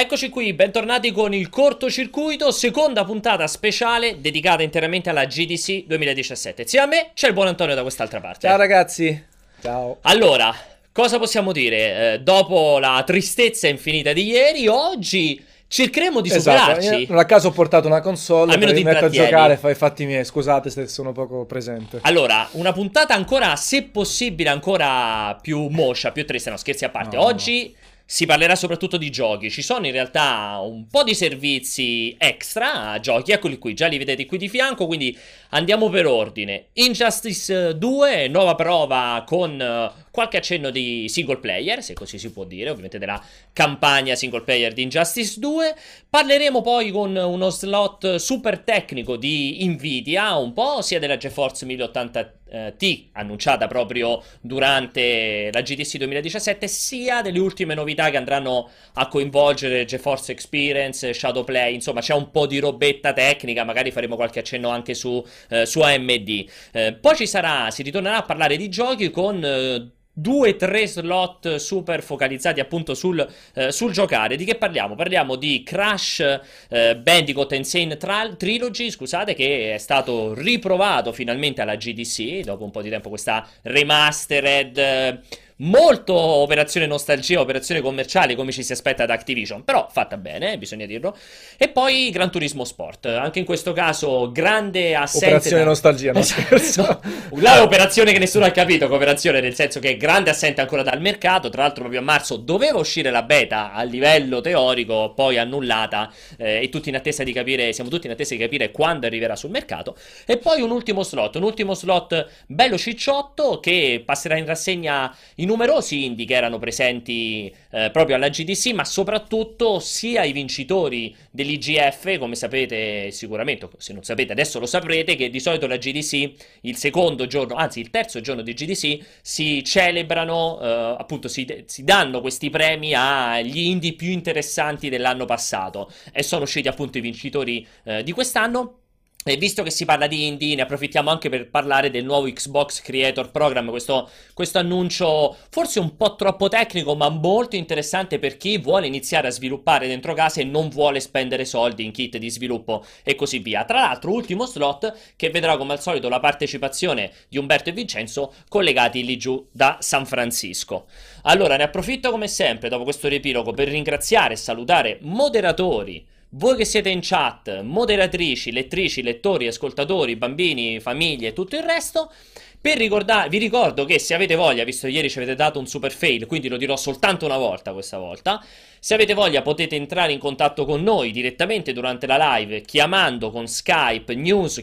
Eccoci 0.00 0.28
qui, 0.28 0.52
bentornati 0.52 1.10
con 1.10 1.34
il 1.34 1.48
cortocircuito, 1.48 2.52
seconda 2.52 3.04
puntata 3.04 3.48
speciale 3.48 4.20
dedicata 4.20 4.62
interamente 4.62 5.10
alla 5.10 5.24
GDC 5.24 5.86
2017. 5.86 6.62
Insieme 6.62 6.84
a 6.84 6.88
me 6.88 7.10
c'è 7.14 7.26
il 7.26 7.32
buon 7.32 7.48
Antonio 7.48 7.74
da 7.74 7.82
quest'altra 7.82 8.20
parte. 8.20 8.46
Ciao 8.46 8.56
ragazzi. 8.56 9.24
Ciao. 9.60 9.98
Allora, 10.02 10.54
cosa 10.92 11.18
possiamo 11.18 11.50
dire? 11.50 12.12
Eh, 12.12 12.20
dopo 12.20 12.78
la 12.78 13.02
tristezza 13.04 13.66
infinita 13.66 14.12
di 14.12 14.26
ieri, 14.26 14.68
oggi 14.68 15.44
cercheremo 15.66 16.20
di 16.20 16.28
Esatto, 16.30 16.80
superarci. 16.80 17.00
io 17.00 17.06
non 17.08 17.18
a 17.18 17.24
caso 17.24 17.48
ho 17.48 17.50
portato 17.50 17.88
una 17.88 18.00
console 18.00 18.52
Almeno 18.52 18.72
mi 18.72 18.84
metto 18.84 19.06
a 19.06 19.10
giocare, 19.10 19.56
fai 19.56 19.72
i 19.72 19.74
fatti 19.74 20.06
miei. 20.06 20.24
Scusate 20.24 20.70
se 20.70 20.86
sono 20.86 21.10
poco 21.10 21.44
presente. 21.44 21.98
Allora, 22.02 22.46
una 22.52 22.72
puntata 22.72 23.14
ancora, 23.14 23.56
se 23.56 23.82
possibile, 23.82 24.48
ancora 24.48 25.36
più 25.42 25.66
moscia, 25.66 26.12
più 26.12 26.24
triste, 26.24 26.50
no 26.50 26.56
scherzi 26.56 26.84
a 26.84 26.88
parte. 26.88 27.16
No, 27.16 27.24
Oggi 27.24 27.74
si 28.10 28.24
parlerà 28.24 28.56
soprattutto 28.56 28.96
di 28.96 29.10
giochi. 29.10 29.50
Ci 29.50 29.60
sono 29.60 29.84
in 29.84 29.92
realtà 29.92 30.60
un 30.62 30.86
po' 30.86 31.02
di 31.02 31.14
servizi 31.14 32.16
extra 32.18 32.92
a 32.92 33.00
giochi, 33.00 33.32
eccoli 33.32 33.58
qui, 33.58 33.74
già 33.74 33.86
li 33.86 33.98
vedete 33.98 34.24
qui 34.24 34.38
di 34.38 34.48
fianco, 34.48 34.86
quindi 34.86 35.14
andiamo 35.50 35.90
per 35.90 36.06
ordine. 36.06 36.68
Injustice 36.72 37.76
2, 37.76 38.28
nuova 38.28 38.54
prova 38.54 39.24
con 39.26 39.60
eh, 39.60 39.92
qualche 40.18 40.38
accenno 40.38 40.70
di 40.70 41.08
single 41.08 41.38
player, 41.38 41.80
se 41.80 41.94
così 41.94 42.18
si 42.18 42.32
può 42.32 42.42
dire, 42.42 42.70
ovviamente 42.70 42.98
della 42.98 43.24
campagna 43.52 44.16
single 44.16 44.42
player 44.42 44.72
di 44.72 44.82
Injustice 44.82 45.38
2. 45.38 45.76
Parleremo 46.10 46.60
poi 46.60 46.90
con 46.90 47.14
uno 47.14 47.50
slot 47.50 48.16
super 48.16 48.58
tecnico 48.58 49.14
di 49.16 49.64
Nvidia, 49.64 50.34
un 50.34 50.52
po' 50.52 50.82
sia 50.82 50.98
della 50.98 51.16
GeForce 51.16 51.66
1080 51.66 52.32
eh, 52.50 52.74
T 52.76 53.10
annunciata 53.12 53.68
proprio 53.68 54.20
durante 54.40 55.50
la 55.52 55.60
GDC 55.60 55.98
2017, 55.98 56.66
sia 56.66 57.22
delle 57.22 57.38
ultime 57.38 57.74
novità 57.74 58.10
che 58.10 58.16
andranno 58.16 58.70
a 58.94 59.06
coinvolgere 59.06 59.84
GeForce 59.84 60.32
Experience, 60.32 61.14
Shadowplay, 61.14 61.74
insomma 61.74 62.00
c'è 62.00 62.14
un 62.14 62.32
po' 62.32 62.48
di 62.48 62.58
robetta 62.58 63.12
tecnica, 63.12 63.62
magari 63.62 63.92
faremo 63.92 64.16
qualche 64.16 64.40
accenno 64.40 64.68
anche 64.70 64.94
su, 64.94 65.24
eh, 65.50 65.64
su 65.64 65.78
AMD. 65.78 66.44
Eh, 66.72 66.94
poi 67.00 67.14
ci 67.14 67.26
sarà, 67.28 67.70
si 67.70 67.84
ritornerà 67.84 68.16
a 68.16 68.22
parlare 68.22 68.56
di 68.56 68.68
giochi 68.68 69.10
con... 69.10 69.44
eh, 69.44 69.92
Due, 70.20 70.56
tre 70.56 70.88
slot 70.88 71.56
super 71.56 72.02
focalizzati 72.02 72.58
appunto 72.58 72.94
sul, 72.94 73.24
eh, 73.54 73.70
sul 73.70 73.92
giocare. 73.92 74.34
Di 74.34 74.44
che 74.44 74.56
parliamo? 74.56 74.96
Parliamo 74.96 75.36
di 75.36 75.62
Crash 75.62 76.40
eh, 76.68 76.96
Bandicoot 76.96 77.52
Insane 77.52 77.96
Tra- 77.96 78.34
Trilogy, 78.36 78.90
scusate, 78.90 79.34
che 79.34 79.74
è 79.74 79.78
stato 79.78 80.34
riprovato 80.34 81.12
finalmente 81.12 81.62
alla 81.62 81.76
GDC 81.76 82.40
dopo 82.40 82.64
un 82.64 82.72
po' 82.72 82.82
di 82.82 82.90
tempo 82.90 83.10
questa 83.10 83.46
remastered. 83.62 85.22
Molto 85.60 86.14
operazione 86.14 86.86
nostalgia, 86.86 87.40
operazione 87.40 87.80
commerciale 87.80 88.36
come 88.36 88.52
ci 88.52 88.62
si 88.62 88.70
aspetta 88.70 89.06
da 89.06 89.14
Activision, 89.14 89.64
però 89.64 89.88
fatta 89.90 90.16
bene, 90.16 90.56
bisogna 90.56 90.86
dirlo. 90.86 91.16
E 91.56 91.68
poi 91.68 92.10
Gran 92.10 92.30
Turismo 92.30 92.62
Sport, 92.64 93.06
anche 93.06 93.40
in 93.40 93.44
questo 93.44 93.72
caso 93.72 94.30
grande 94.30 94.94
assente 94.94 95.26
Operazione 95.26 95.62
da- 95.62 95.68
nostalgia, 95.68 96.12
no 96.12 96.20
Esatto. 96.20 96.58
scherzo. 96.58 97.00
La 97.40 97.60
operazione 97.64 98.12
che 98.12 98.20
nessuno 98.20 98.44
ha 98.44 98.50
capito, 98.50 98.86
cooperazione 98.86 99.40
nel 99.40 99.56
senso 99.56 99.80
che 99.80 99.90
è 99.90 99.96
grande 99.96 100.30
assente 100.30 100.60
ancora 100.60 100.84
dal 100.84 101.00
mercato, 101.00 101.48
tra 101.48 101.62
l'altro 101.62 101.80
proprio 101.80 102.02
a 102.02 102.04
marzo 102.04 102.36
doveva 102.36 102.78
uscire 102.78 103.10
la 103.10 103.22
beta 103.24 103.72
a 103.72 103.82
livello 103.82 104.40
teorico, 104.40 105.12
poi 105.12 105.38
annullata 105.38 106.12
eh, 106.36 106.62
e 106.62 106.68
tutti 106.68 106.88
in 106.88 106.94
attesa 106.94 107.24
di 107.24 107.32
capire, 107.32 107.72
siamo 107.72 107.90
tutti 107.90 108.06
in 108.06 108.12
attesa 108.12 108.32
di 108.32 108.40
capire 108.40 108.70
quando 108.70 109.06
arriverà 109.06 109.34
sul 109.34 109.50
mercato. 109.50 109.96
E 110.24 110.36
poi 110.38 110.60
un 110.60 110.70
ultimo 110.70 111.02
slot, 111.02 111.34
un 111.34 111.42
ultimo 111.42 111.74
slot 111.74 112.28
bello 112.46 112.78
cicciotto 112.78 113.58
che 113.58 114.00
passerà 114.06 114.36
in 114.36 114.46
rassegna 114.46 115.12
i 115.34 115.46
numerosi 115.48 116.04
indie 116.04 116.26
che 116.26 116.34
erano 116.34 116.58
presenti 116.58 117.52
eh, 117.70 117.90
proprio 117.90 118.16
alla 118.16 118.28
GDC, 118.28 118.72
ma 118.72 118.84
soprattutto 118.84 119.80
sia 119.80 120.22
i 120.24 120.32
vincitori 120.32 121.16
dell'IGF, 121.30 122.18
come 122.18 122.34
sapete 122.34 123.10
sicuramente, 123.10 123.68
se 123.78 123.94
non 123.94 124.04
sapete 124.04 124.32
adesso 124.32 124.58
lo 124.58 124.66
saprete, 124.66 125.16
che 125.16 125.30
di 125.30 125.40
solito 125.40 125.66
la 125.66 125.78
GDC, 125.78 126.32
il 126.62 126.76
secondo 126.76 127.26
giorno, 127.26 127.54
anzi 127.54 127.80
il 127.80 127.90
terzo 127.90 128.20
giorno 128.20 128.42
di 128.42 128.52
GDC, 128.52 128.98
si 129.22 129.64
celebrano, 129.64 130.60
eh, 130.60 130.96
appunto 130.98 131.28
si, 131.28 131.64
si 131.66 131.82
danno 131.82 132.20
questi 132.20 132.50
premi 132.50 132.92
agli 132.94 133.58
indie 133.58 133.94
più 133.94 134.10
interessanti 134.10 134.90
dell'anno 134.90 135.24
passato 135.24 135.90
e 136.12 136.22
sono 136.22 136.42
usciti 136.42 136.68
appunto 136.68 136.98
i 136.98 137.00
vincitori 137.00 137.66
eh, 137.84 138.02
di 138.02 138.12
quest'anno. 138.12 138.77
E 139.24 139.36
visto 139.36 139.64
che 139.64 139.70
si 139.70 139.84
parla 139.84 140.06
di 140.06 140.26
indie, 140.26 140.54
ne 140.54 140.62
approfittiamo 140.62 141.10
anche 141.10 141.28
per 141.28 141.50
parlare 141.50 141.90
del 141.90 142.04
nuovo 142.04 142.32
Xbox 142.32 142.80
Creator 142.80 143.30
Program, 143.30 143.68
questo, 143.68 144.08
questo 144.32 144.58
annuncio 144.58 145.36
forse 145.50 145.80
un 145.80 145.96
po' 145.96 146.14
troppo 146.14 146.48
tecnico, 146.48 146.94
ma 146.94 147.08
molto 147.10 147.56
interessante 147.56 148.20
per 148.20 148.36
chi 148.36 148.58
vuole 148.58 148.86
iniziare 148.86 149.26
a 149.26 149.30
sviluppare 149.32 149.88
dentro 149.88 150.14
casa 150.14 150.40
e 150.40 150.44
non 150.44 150.68
vuole 150.70 151.00
spendere 151.00 151.44
soldi 151.44 151.84
in 151.84 151.90
kit 151.90 152.16
di 152.16 152.30
sviluppo 152.30 152.84
e 153.02 153.16
così 153.16 153.40
via. 153.40 153.64
Tra 153.64 153.80
l'altro, 153.80 154.12
ultimo 154.12 154.46
slot 154.46 154.96
che 155.16 155.30
vedrà 155.30 155.58
come 155.58 155.72
al 155.72 155.82
solito 155.82 156.08
la 156.08 156.20
partecipazione 156.20 157.12
di 157.28 157.38
Umberto 157.38 157.68
e 157.68 157.72
Vincenzo 157.72 158.32
collegati 158.48 159.04
lì 159.04 159.18
giù 159.18 159.46
da 159.50 159.78
San 159.80 160.06
Francisco. 160.06 160.86
Allora, 161.24 161.56
ne 161.56 161.64
approfitto 161.64 162.10
come 162.10 162.28
sempre 162.28 162.70
dopo 162.70 162.84
questo 162.84 163.08
riepilogo 163.08 163.50
per 163.52 163.68
ringraziare 163.68 164.34
e 164.34 164.36
salutare 164.36 164.98
moderatori. 165.02 166.16
Voi 166.32 166.56
che 166.56 166.66
siete 166.66 166.90
in 166.90 167.00
chat, 167.00 167.62
moderatrici, 167.62 168.52
lettrici, 168.52 169.02
lettori, 169.02 169.46
ascoltatori, 169.46 170.14
bambini, 170.16 170.78
famiglie 170.78 171.28
e 171.28 171.32
tutto 171.32 171.56
il 171.56 171.62
resto, 171.62 172.12
per 172.60 172.76
ricordare, 172.76 173.30
vi 173.30 173.38
ricordo 173.38 173.86
che 173.86 173.98
se 173.98 174.12
avete 174.12 174.34
voglia, 174.34 174.62
visto 174.64 174.86
che 174.86 174.92
ieri 174.92 175.08
ci 175.08 175.16
avete 175.16 175.34
dato 175.34 175.58
un 175.58 175.66
super 175.66 175.90
fail, 175.90 176.26
quindi 176.26 176.48
lo 176.48 176.58
dirò 176.58 176.76
soltanto 176.76 177.24
una 177.24 177.38
volta 177.38 177.72
questa 177.72 177.96
volta, 177.96 178.44
se 178.88 178.94
avete 178.94 179.12
voglia 179.12 179.42
potete 179.42 179.76
entrare 179.76 180.12
in 180.12 180.18
contatto 180.18 180.64
con 180.64 180.82
noi 180.82 181.10
direttamente 181.10 181.74
durante 181.74 182.06
la 182.06 182.36
live 182.36 182.62
chiamando 182.62 183.30
con 183.30 183.46
Skype 183.46 184.14
news 184.14 184.62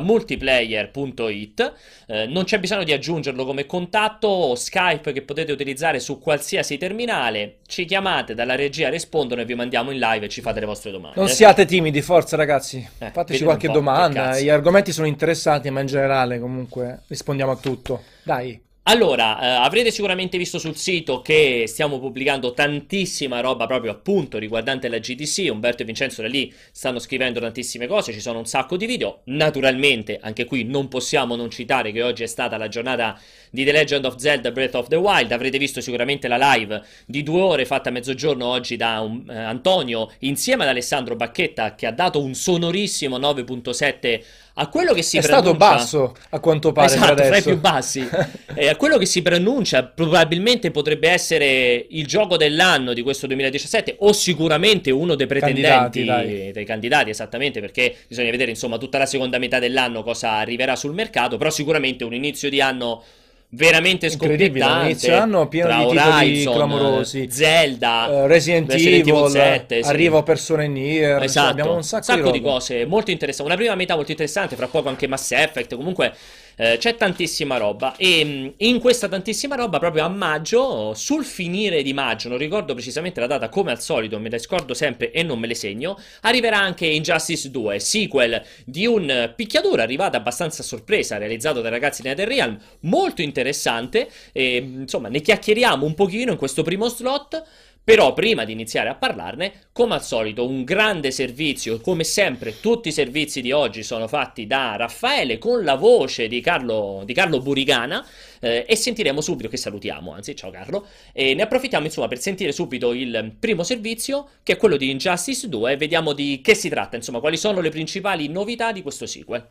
multiplayer.it 0.00 1.72
eh, 2.06 2.26
non 2.26 2.44
c'è 2.44 2.58
bisogno 2.58 2.84
di 2.84 2.94
aggiungerlo 2.94 3.44
come 3.44 3.66
contatto 3.66 4.28
o 4.28 4.54
Skype 4.54 5.12
che 5.12 5.20
potete 5.20 5.52
utilizzare 5.52 6.00
su 6.00 6.18
qualsiasi 6.18 6.78
terminale 6.78 7.56
ci 7.66 7.84
chiamate 7.84 8.32
dalla 8.32 8.54
regia 8.54 8.88
rispondono 8.88 9.42
e 9.42 9.44
vi 9.44 9.54
mandiamo 9.54 9.90
in 9.90 9.98
live 9.98 10.24
e 10.24 10.28
ci 10.30 10.40
fate 10.40 10.60
le 10.60 10.64
vostre 10.64 10.90
domande 10.90 11.20
Non 11.20 11.28
siate 11.28 11.66
timidi, 11.66 12.00
forza 12.00 12.34
ragazzi. 12.36 12.88
Eh, 12.98 13.10
Fateci 13.10 13.44
qualche 13.44 13.68
domanda. 13.68 14.40
Gli 14.40 14.48
argomenti 14.48 14.92
sono 14.92 15.06
interessanti, 15.06 15.68
ma 15.68 15.80
in 15.80 15.86
generale 15.86 16.38
comunque 16.38 17.02
rispondiamo 17.08 17.52
a 17.52 17.56
tutto. 17.56 18.02
Dai. 18.22 18.65
Allora, 18.88 19.40
eh, 19.40 19.46
avrete 19.46 19.90
sicuramente 19.90 20.38
visto 20.38 20.60
sul 20.60 20.76
sito 20.76 21.20
che 21.20 21.64
stiamo 21.66 21.98
pubblicando 21.98 22.54
tantissima 22.54 23.40
roba 23.40 23.66
proprio 23.66 23.90
appunto 23.90 24.38
riguardante 24.38 24.86
la 24.88 24.98
GDC. 24.98 25.48
Umberto 25.50 25.82
e 25.82 25.84
Vincenzo 25.84 26.22
da 26.22 26.28
lì 26.28 26.54
stanno 26.70 27.00
scrivendo 27.00 27.40
tantissime 27.40 27.88
cose, 27.88 28.12
ci 28.12 28.20
sono 28.20 28.38
un 28.38 28.46
sacco 28.46 28.76
di 28.76 28.86
video. 28.86 29.22
Naturalmente, 29.24 30.20
anche 30.22 30.44
qui 30.44 30.62
non 30.62 30.86
possiamo 30.86 31.34
non 31.34 31.50
citare 31.50 31.90
che 31.90 32.04
oggi 32.04 32.22
è 32.22 32.26
stata 32.26 32.56
la 32.58 32.68
giornata 32.68 33.18
di 33.56 33.64
The 33.64 33.72
Legend 33.72 34.04
of 34.04 34.16
Zelda 34.16 34.50
Breath 34.50 34.74
of 34.74 34.88
the 34.88 34.96
Wild. 34.96 35.32
Avrete 35.32 35.56
visto 35.56 35.80
sicuramente 35.80 36.28
la 36.28 36.36
live 36.54 36.82
di 37.06 37.22
due 37.22 37.40
ore 37.40 37.64
fatta 37.64 37.88
a 37.88 37.92
mezzogiorno 37.92 38.44
oggi 38.46 38.76
da 38.76 39.00
un- 39.00 39.24
eh, 39.30 39.34
Antonio 39.34 40.10
insieme 40.20 40.64
ad 40.64 40.68
Alessandro 40.68 41.16
Bacchetta 41.16 41.74
che 41.74 41.86
ha 41.86 41.90
dato 41.92 42.22
un 42.22 42.34
sonorissimo 42.34 43.16
9.7 43.18 44.22
a 44.58 44.68
quello 44.68 44.92
che 44.94 45.02
si 45.02 45.18
è 45.18 45.20
stato 45.22 45.54
preannuncia- 45.54 45.74
basso, 45.76 46.14
a 46.30 46.40
quanto 46.40 46.72
pare, 46.72 46.86
Esatto, 46.94 47.14
tra 47.14 47.24
i 47.24 47.28
adesso. 47.28 47.48
più 47.50 47.58
bassi. 47.60 48.08
E 48.58 48.68
a 48.68 48.76
quello 48.76 48.96
che 48.96 49.04
si 49.04 49.20
preannuncia 49.20 49.84
probabilmente 49.84 50.70
potrebbe 50.70 51.10
essere 51.10 51.86
il 51.90 52.06
gioco 52.06 52.38
dell'anno 52.38 52.94
di 52.94 53.02
questo 53.02 53.26
2017 53.26 53.96
o 53.98 54.12
sicuramente 54.14 54.90
uno 54.90 55.14
dei 55.14 55.26
pretendenti, 55.26 56.04
Candidati, 56.06 56.52
dei 56.52 56.64
candidati, 56.64 57.10
esattamente, 57.10 57.60
perché 57.60 57.94
bisogna 58.08 58.30
vedere 58.30 58.50
insomma 58.50 58.78
tutta 58.78 58.96
la 58.96 59.04
seconda 59.06 59.36
metà 59.38 59.58
dell'anno 59.58 60.02
cosa 60.02 60.32
arriverà 60.32 60.74
sul 60.74 60.94
mercato, 60.94 61.36
però 61.36 61.50
sicuramente 61.50 62.04
un 62.04 62.14
inizio 62.14 62.48
di 62.48 62.62
anno 62.62 63.02
veramente 63.50 64.06
Incredibile, 64.06 64.64
scoppiettante 64.64 64.90
inizio 64.90 65.16
anno 65.18 65.48
pieno 65.48 65.68
tra 65.68 65.76
di 65.78 65.86
titoli 65.88 66.08
Horizon, 66.08 66.54
clamorosi. 66.54 67.28
Zelda, 67.30 68.08
Eh, 68.08 68.26
Resident, 68.26 68.72
Resident 68.72 69.06
Evil 69.08 69.14
Evil, 69.16 69.30
7, 69.30 69.82
sì. 69.82 69.88
arriva 69.88 70.22
Persona 70.22 70.62
in 70.64 70.72
Nier, 70.72 71.22
Esatto, 71.22 71.50
abbiamo 71.50 71.74
un 71.74 71.82
sacco, 71.84 72.14
di, 72.14 72.20
roba. 72.20 72.40
cose 72.40 72.84
molto 72.86 73.10
interessanti. 73.10 73.50
Una 73.50 73.58
prima 73.60 73.74
metà 73.74 73.94
molto 73.94 74.10
interessante, 74.10 74.56
fra 74.56 74.66
poco 74.68 74.88
anche 74.88 75.06
Mass 75.06 75.30
Effect. 75.32 75.76
Comunque 75.76 76.12
eh, 76.56 76.76
c'è 76.78 76.96
tantissima 76.96 77.56
roba. 77.58 77.94
E 77.96 78.24
mh, 78.24 78.54
in 78.58 78.80
questa 78.80 79.08
tantissima 79.08 79.54
roba, 79.54 79.78
proprio 79.78 80.04
a 80.04 80.08
maggio, 80.08 80.94
sul 80.94 81.24
finire 81.24 81.82
di 81.82 81.92
maggio, 81.92 82.28
non 82.28 82.38
ricordo 82.38 82.74
precisamente 82.74 83.20
la 83.20 83.26
data, 83.26 83.48
come 83.48 83.70
al 83.70 83.80
solito, 83.80 84.18
me 84.18 84.30
la 84.30 84.38
scordo 84.38 84.74
sempre 84.74 85.10
e 85.10 85.22
non 85.22 85.38
me 85.38 85.46
le 85.46 85.54
segno. 85.54 85.98
Arriverà 86.22 86.58
anche 86.58 86.86
Injustice 86.86 87.50
2, 87.50 87.78
sequel 87.78 88.42
di 88.64 88.86
un 88.86 89.32
picchiaduro 89.36 89.82
arrivato 89.82 90.16
abbastanza 90.16 90.62
a 90.62 90.64
sorpresa, 90.64 91.18
realizzato 91.18 91.60
dai 91.60 91.70
ragazzi 91.70 92.02
di 92.02 92.08
NetherRealm, 92.08 92.58
molto 92.80 93.22
interessante. 93.22 94.08
E, 94.32 94.60
mh, 94.60 94.80
insomma, 94.80 95.08
ne 95.08 95.20
chiacchieriamo 95.20 95.84
un 95.84 95.94
pochino 95.94 96.32
in 96.32 96.38
questo 96.38 96.62
primo 96.62 96.88
slot. 96.88 97.44
Però 97.86 98.14
prima 98.14 98.44
di 98.44 98.50
iniziare 98.50 98.88
a 98.88 98.96
parlarne, 98.96 99.68
come 99.70 99.94
al 99.94 100.02
solito, 100.02 100.44
un 100.44 100.64
grande 100.64 101.12
servizio, 101.12 101.80
come 101.80 102.02
sempre 102.02 102.58
tutti 102.58 102.88
i 102.88 102.92
servizi 102.92 103.40
di 103.40 103.52
oggi 103.52 103.84
sono 103.84 104.08
fatti 104.08 104.44
da 104.44 104.74
Raffaele 104.74 105.38
con 105.38 105.62
la 105.62 105.76
voce 105.76 106.26
di 106.26 106.40
Carlo, 106.40 107.04
di 107.04 107.14
Carlo 107.14 107.38
Burigana 107.38 108.04
eh, 108.40 108.64
e 108.66 108.74
sentiremo 108.74 109.20
subito, 109.20 109.48
che 109.48 109.56
salutiamo, 109.56 110.12
anzi 110.12 110.34
ciao 110.34 110.50
Carlo, 110.50 110.84
e 111.12 111.34
ne 111.34 111.42
approfittiamo 111.42 111.84
insomma 111.86 112.08
per 112.08 112.18
sentire 112.18 112.50
subito 112.50 112.92
il 112.92 113.36
primo 113.38 113.62
servizio 113.62 114.30
che 114.42 114.54
è 114.54 114.56
quello 114.56 114.76
di 114.76 114.90
Injustice 114.90 115.48
2 115.48 115.70
e 115.70 115.76
vediamo 115.76 116.12
di 116.12 116.40
che 116.42 116.56
si 116.56 116.68
tratta, 116.68 116.96
insomma 116.96 117.20
quali 117.20 117.36
sono 117.36 117.60
le 117.60 117.70
principali 117.70 118.26
novità 118.26 118.72
di 118.72 118.82
questo 118.82 119.06
sequel. 119.06 119.46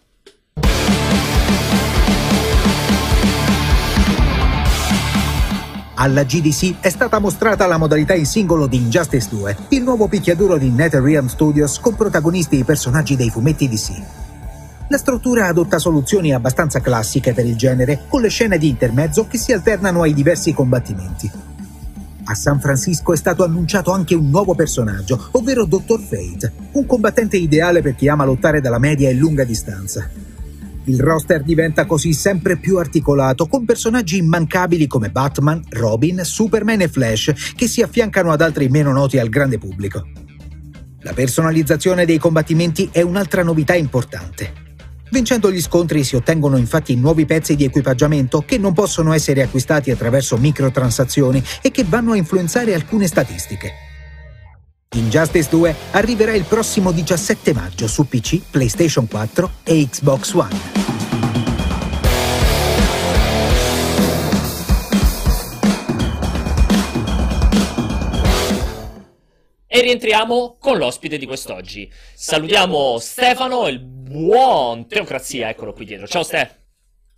Alla 5.97 6.24
GDC 6.24 6.81
è 6.81 6.89
stata 6.89 7.19
mostrata 7.19 7.65
la 7.68 7.77
modalità 7.77 8.13
in 8.13 8.25
singolo 8.25 8.68
di 8.68 8.75
Injustice 8.75 9.30
2, 9.30 9.57
il 9.69 9.81
nuovo 9.81 10.09
picchiaduro 10.09 10.57
di 10.57 10.69
NetherRealm 10.69 11.27
Studios 11.27 11.80
con 11.80 11.95
protagonisti 11.95 12.57
i 12.57 12.65
personaggi 12.65 13.15
dei 13.15 13.30
fumetti 13.30 13.69
DC. 13.69 13.92
La 14.89 14.97
struttura 14.97 15.47
adotta 15.47 15.80
soluzioni 15.80 16.33
abbastanza 16.33 16.81
classiche 16.81 17.33
per 17.33 17.45
il 17.45 17.56
genere, 17.56 18.01
con 18.09 18.21
le 18.21 18.27
scene 18.27 18.57
di 18.57 18.68
intermezzo 18.68 19.25
che 19.25 19.38
si 19.38 19.53
alternano 19.53 20.01
ai 20.01 20.13
diversi 20.13 20.53
combattimenti. 20.53 21.31
A 22.25 22.36
San 22.36 22.59
Francisco 22.59 23.13
è 23.13 23.18
stato 23.18 23.45
annunciato 23.45 23.92
anche 23.92 24.15
un 24.15 24.30
nuovo 24.30 24.53
personaggio, 24.53 25.30
ovvero 25.31 25.63
Dr. 25.63 26.00
Fate, 26.01 26.51
un 26.74 26.86
combattente 26.86 27.38
ideale 27.38 27.81
per 27.81 27.95
chi 27.95 28.09
ama 28.09 28.25
lottare 28.25 28.59
dalla 28.59 28.80
media 28.80 29.07
e 29.07 29.13
lunga 29.13 29.45
distanza. 29.45 30.09
Il 30.88 31.00
roster 31.00 31.42
diventa 31.42 31.86
così 31.86 32.14
sempre 32.14 32.58
più 32.58 32.78
articolato, 32.78 33.48
con 33.48 33.66
personaggi 33.66 34.18
immancabili 34.18 34.86
come 34.86 35.10
Batman, 35.10 35.64
Robin, 35.70 36.22
Superman 36.24 36.82
e 36.82 36.88
Flash, 36.88 37.54
che 37.56 37.68
si 37.68 37.82
affiancano 37.82 38.32
ad 38.32 38.42
altri 38.42 38.70
meno 38.70 38.92
noti 38.92 39.18
al 39.18 39.30
grande 39.30 39.58
pubblico. 39.58 40.08
La 41.00 41.14
personalizzazione 41.14 42.06
dei 42.06 42.20
combattimenti 42.20 42.90
è 42.92 43.02
un'altra 43.02 43.44
novità 43.44 43.74
importante. 43.74 44.64
Vincendo 45.10 45.52
gli 45.52 45.62
scontri 45.62 46.04
si 46.04 46.16
ottengono 46.16 46.58
infatti 46.58 46.96
nuovi 46.96 47.26
pezzi 47.26 47.56
di 47.56 47.64
equipaggiamento 47.64 48.42
che 48.42 48.58
non 48.58 48.74
possono 48.74 49.14
essere 49.14 49.44
acquistati 49.44 49.92
attraverso 49.92 50.38
microtransazioni 50.38 51.44
e 51.62 51.72
che 51.72 51.84
vanno 51.88 52.12
a 52.12 52.18
influenzare 52.18 52.74
alcune 52.74 53.08
statistiche. 53.08 53.85
Injustice 54.95 55.50
2 55.50 55.75
arriverà 55.92 56.33
il 56.33 56.45
prossimo 56.45 56.94
17 56.94 57.53
maggio 57.53 57.88
su 57.88 58.07
PC, 58.07 58.42
PlayStation 58.50 59.07
4 59.07 59.51
e 59.63 59.88
Xbox 59.89 60.33
One. 60.33 60.83
E 69.68 69.81
rientriamo 69.81 70.56
con 70.57 70.77
l'ospite 70.77 71.18
di 71.18 71.25
quest'oggi. 71.25 71.92
Salutiamo 72.13 72.97
Stefano, 72.97 73.68
il 73.68 73.81
buon 73.81 74.88
Teocrazia, 74.88 75.50
eccolo 75.50 75.74
qui 75.74 75.83
dietro. 75.83 76.07
Ciao 76.07 76.24
Ste. 76.24 76.63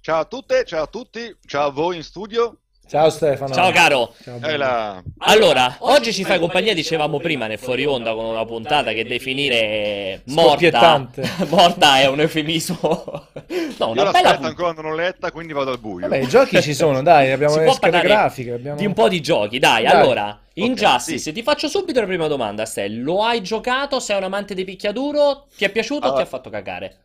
Ciao 0.01 0.21
a 0.21 0.25
tutte, 0.25 0.65
ciao 0.65 0.83
a 0.83 0.87
tutti, 0.87 1.37
ciao 1.45 1.67
a 1.67 1.71
voi 1.71 1.97
in 1.97 2.03
studio. 2.03 2.61
Ciao 2.87 3.09
Stefano. 3.09 3.53
Ciao 3.53 3.71
caro. 3.71 4.13
Ciao, 4.23 5.03
Allora, 5.19 5.75
oggi 5.79 6.13
ci 6.13 6.23
fai 6.23 6.39
compagnia, 6.39 6.73
dicevamo 6.73 7.19
prima 7.19 7.45
nel 7.47 7.59
fuori 7.59 7.85
onda 7.85 8.13
con 8.13 8.23
una 8.25 8.45
puntata 8.45 8.93
che 8.93 9.03
definire 9.05 10.21
morta. 10.27 11.09
Morta 11.49 11.99
è 11.99 12.07
un 12.07 12.19
eufemismo. 12.21 13.25
No, 13.79 13.93
Io 13.93 14.01
una 14.01 14.11
bella 14.11 14.11
l'aspetto 14.11 14.21
puntata. 14.33 14.47
ancora 14.47 14.71
non 14.71 14.89
l'ho 14.89 14.95
letta, 14.95 15.31
quindi 15.31 15.53
vado 15.53 15.69
al 15.69 15.77
buio. 15.79 16.07
Vabbè, 16.07 16.23
i 16.23 16.27
giochi 16.27 16.59
ci 16.63 16.73
sono, 16.73 17.03
dai, 17.03 17.31
abbiamo 17.31 17.53
Si 17.53 17.59
le 17.59 17.71
schede 17.73 18.01
grafiche. 18.01 18.53
Abbiamo... 18.53 18.77
Di 18.77 18.85
un 18.87 18.93
po' 18.93 19.07
di 19.07 19.21
giochi, 19.21 19.59
dai. 19.59 19.83
Dai. 19.83 19.91
Allora, 19.91 20.39
Injustice, 20.53 21.19
sì. 21.19 21.31
ti 21.31 21.43
faccio 21.43 21.67
subito 21.67 21.99
la 21.99 22.07
prima 22.07 22.25
domanda, 22.27 22.65
Stel. 22.65 23.03
Lo 23.03 23.23
hai 23.23 23.43
giocato? 23.43 23.99
Sei 23.99 24.17
un 24.17 24.23
amante 24.23 24.55
di 24.55 24.63
picchiaduro? 24.63 25.45
Ti 25.55 25.65
è 25.65 25.69
piaciuto 25.69 25.97
o 25.97 26.01
ti 26.01 26.07
Allora- 26.07 26.23
ha 26.23 26.25
fatto 26.25 26.49
cagare? 26.49 26.97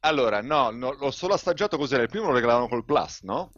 Allora, 0.00 0.40
no, 0.40 0.70
no, 0.70 0.92
l'ho 0.98 1.10
solo 1.10 1.34
assaggiato 1.34 1.76
cos'era? 1.76 2.02
Il 2.02 2.08
primo 2.08 2.26
lo 2.28 2.34
regalavano 2.34 2.68
col 2.68 2.84
Plus, 2.84 3.22
no? 3.22 3.50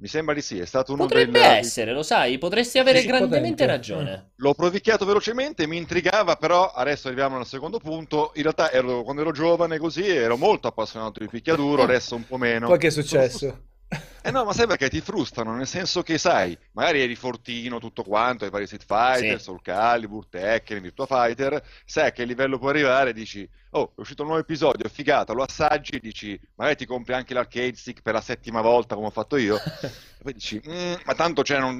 Mi 0.00 0.06
sembra 0.06 0.32
di 0.32 0.42
sì, 0.42 0.58
è 0.60 0.64
stato 0.64 0.92
uno 0.92 1.06
Potrebbe 1.06 1.40
del... 1.40 1.50
essere, 1.50 1.92
lo 1.92 2.04
sai, 2.04 2.38
potresti 2.38 2.78
avere 2.78 3.00
Sì, 3.00 3.06
grandemente 3.08 3.64
potente. 3.64 3.66
ragione. 3.66 4.30
L'ho 4.36 4.54
provicchiato 4.54 5.04
velocemente, 5.04 5.66
mi 5.66 5.76
intrigava, 5.76 6.36
però 6.36 6.70
adesso 6.70 7.08
arriviamo 7.08 7.36
al 7.36 7.46
secondo 7.46 7.78
punto. 7.80 8.30
In 8.34 8.42
realtà 8.42 8.70
ero, 8.70 9.02
quando 9.02 9.22
ero 9.22 9.32
giovane 9.32 9.76
così 9.78 10.06
ero 10.06 10.36
molto 10.36 10.68
appassionato 10.68 11.18
di 11.18 11.28
picchiaduro, 11.28 11.82
adesso 11.82 12.14
un 12.14 12.24
po' 12.24 12.36
meno. 12.36 12.68
Poi 12.68 12.78
che 12.78 12.86
è 12.86 12.90
successo? 12.90 13.64
Eh 14.20 14.30
no, 14.30 14.44
ma 14.44 14.52
sai 14.52 14.66
perché 14.66 14.90
ti 14.90 15.00
frustano, 15.00 15.54
nel 15.54 15.66
senso 15.66 16.02
che 16.02 16.18
sai, 16.18 16.56
magari 16.72 17.00
eri 17.00 17.14
fortino 17.14 17.78
tutto 17.78 18.02
quanto, 18.02 18.44
hai 18.44 18.50
vari 18.50 18.66
Street 18.66 18.84
Fighter, 18.84 19.38
Sì. 19.38 19.44
Soul 19.44 19.62
Calibur, 19.62 20.26
Tekken, 20.28 20.82
Virtua 20.82 21.06
Fighter, 21.06 21.62
sai 21.86 22.08
a 22.08 22.12
che 22.12 22.24
livello 22.24 22.58
puoi 22.58 22.70
arrivare, 22.70 23.12
dici, 23.14 23.48
oh, 23.70 23.92
è 23.96 24.00
uscito 24.00 24.22
un 24.22 24.28
nuovo 24.28 24.42
episodio, 24.42 24.86
figata, 24.90 25.32
lo 25.32 25.42
assaggi, 25.42 25.92
e 25.96 26.00
dici, 26.00 26.38
magari 26.56 26.76
ti 26.76 26.84
compri 26.84 27.14
anche 27.14 27.32
l'arcade 27.32 27.74
stick 27.76 28.02
per 28.02 28.12
la 28.14 28.20
settima 28.20 28.60
volta 28.60 28.94
come 28.94 29.06
ho 29.06 29.10
fatto 29.10 29.36
io, 29.36 29.56
e 30.18 30.22
poi 30.22 30.32
dici, 30.34 30.60
"Mm, 30.68 30.94
ma 31.04 31.14
tanto 31.14 31.42
cioè, 31.42 31.58
non, 31.58 31.76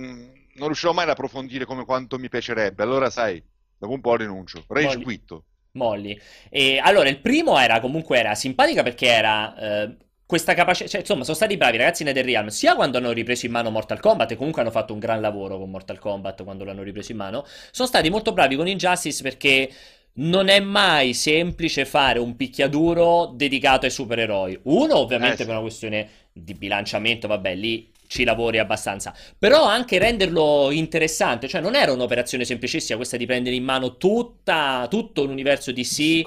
non 0.54 0.66
riuscirò 0.66 0.92
mai 0.92 1.04
ad 1.04 1.10
approfondire 1.10 1.66
come 1.66 1.84
quanto 1.84 2.18
mi 2.18 2.28
piacerebbe, 2.30 2.82
allora 2.82 3.10
sai, 3.10 3.42
dopo 3.76 3.92
un 3.92 4.00
po' 4.00 4.16
rinuncio, 4.16 4.64
rage 4.68 4.86
Molli. 4.86 5.02
quitto. 5.02 5.44
Molly. 5.72 6.18
E 6.48 6.78
allora, 6.82 7.08
il 7.08 7.20
primo 7.20 7.58
era 7.58 7.80
comunque 7.80 8.18
era 8.18 8.34
simpatica 8.34 8.82
perché 8.82 9.06
era 9.06 9.56
eh, 9.56 9.96
questa 10.28 10.52
capacità. 10.52 10.90
Cioè, 10.90 11.00
insomma, 11.00 11.24
sono 11.24 11.34
stati 11.34 11.56
bravi 11.56 11.78
ragazzi 11.78 12.02
in 12.02 12.08
NetherRealm, 12.08 12.48
sia 12.48 12.74
quando 12.74 12.98
hanno 12.98 13.12
ripreso 13.12 13.46
in 13.46 13.52
mano 13.52 13.70
Mortal 13.70 13.98
Kombat, 13.98 14.32
e 14.32 14.36
comunque 14.36 14.60
hanno 14.60 14.70
fatto 14.70 14.92
un 14.92 14.98
gran 14.98 15.22
lavoro 15.22 15.58
con 15.58 15.70
Mortal 15.70 15.98
Kombat 15.98 16.44
quando 16.44 16.64
l'hanno 16.64 16.82
ripreso 16.82 17.12
in 17.12 17.18
mano. 17.18 17.46
Sono 17.70 17.88
stati 17.88 18.10
molto 18.10 18.32
bravi 18.32 18.54
con 18.54 18.68
Injustice 18.68 19.22
perché. 19.22 19.70
Non 20.20 20.48
è 20.48 20.58
mai 20.58 21.14
semplice 21.14 21.84
fare 21.84 22.18
un 22.18 22.34
picchiaduro 22.34 23.30
dedicato 23.36 23.84
ai 23.86 23.92
supereroi. 23.92 24.58
Uno, 24.64 24.96
ovviamente, 24.96 25.34
Eh, 25.34 25.38
sì. 25.38 25.44
per 25.44 25.52
una 25.52 25.60
questione 25.60 26.08
di 26.32 26.54
bilanciamento, 26.54 27.28
vabbè, 27.28 27.54
lì 27.54 27.88
ci 28.08 28.24
lavori 28.24 28.58
abbastanza. 28.58 29.14
Però 29.38 29.64
anche 29.64 29.98
renderlo 29.98 30.70
interessante, 30.72 31.46
cioè 31.46 31.60
non 31.60 31.76
era 31.76 31.92
un'operazione 31.92 32.44
semplicissima 32.44 32.96
questa 32.96 33.16
di 33.16 33.26
prendere 33.26 33.54
in 33.54 33.62
mano 33.62 33.96
tutta, 33.96 34.88
tutto 34.90 35.24
l'universo 35.24 35.70
DC 35.70 36.24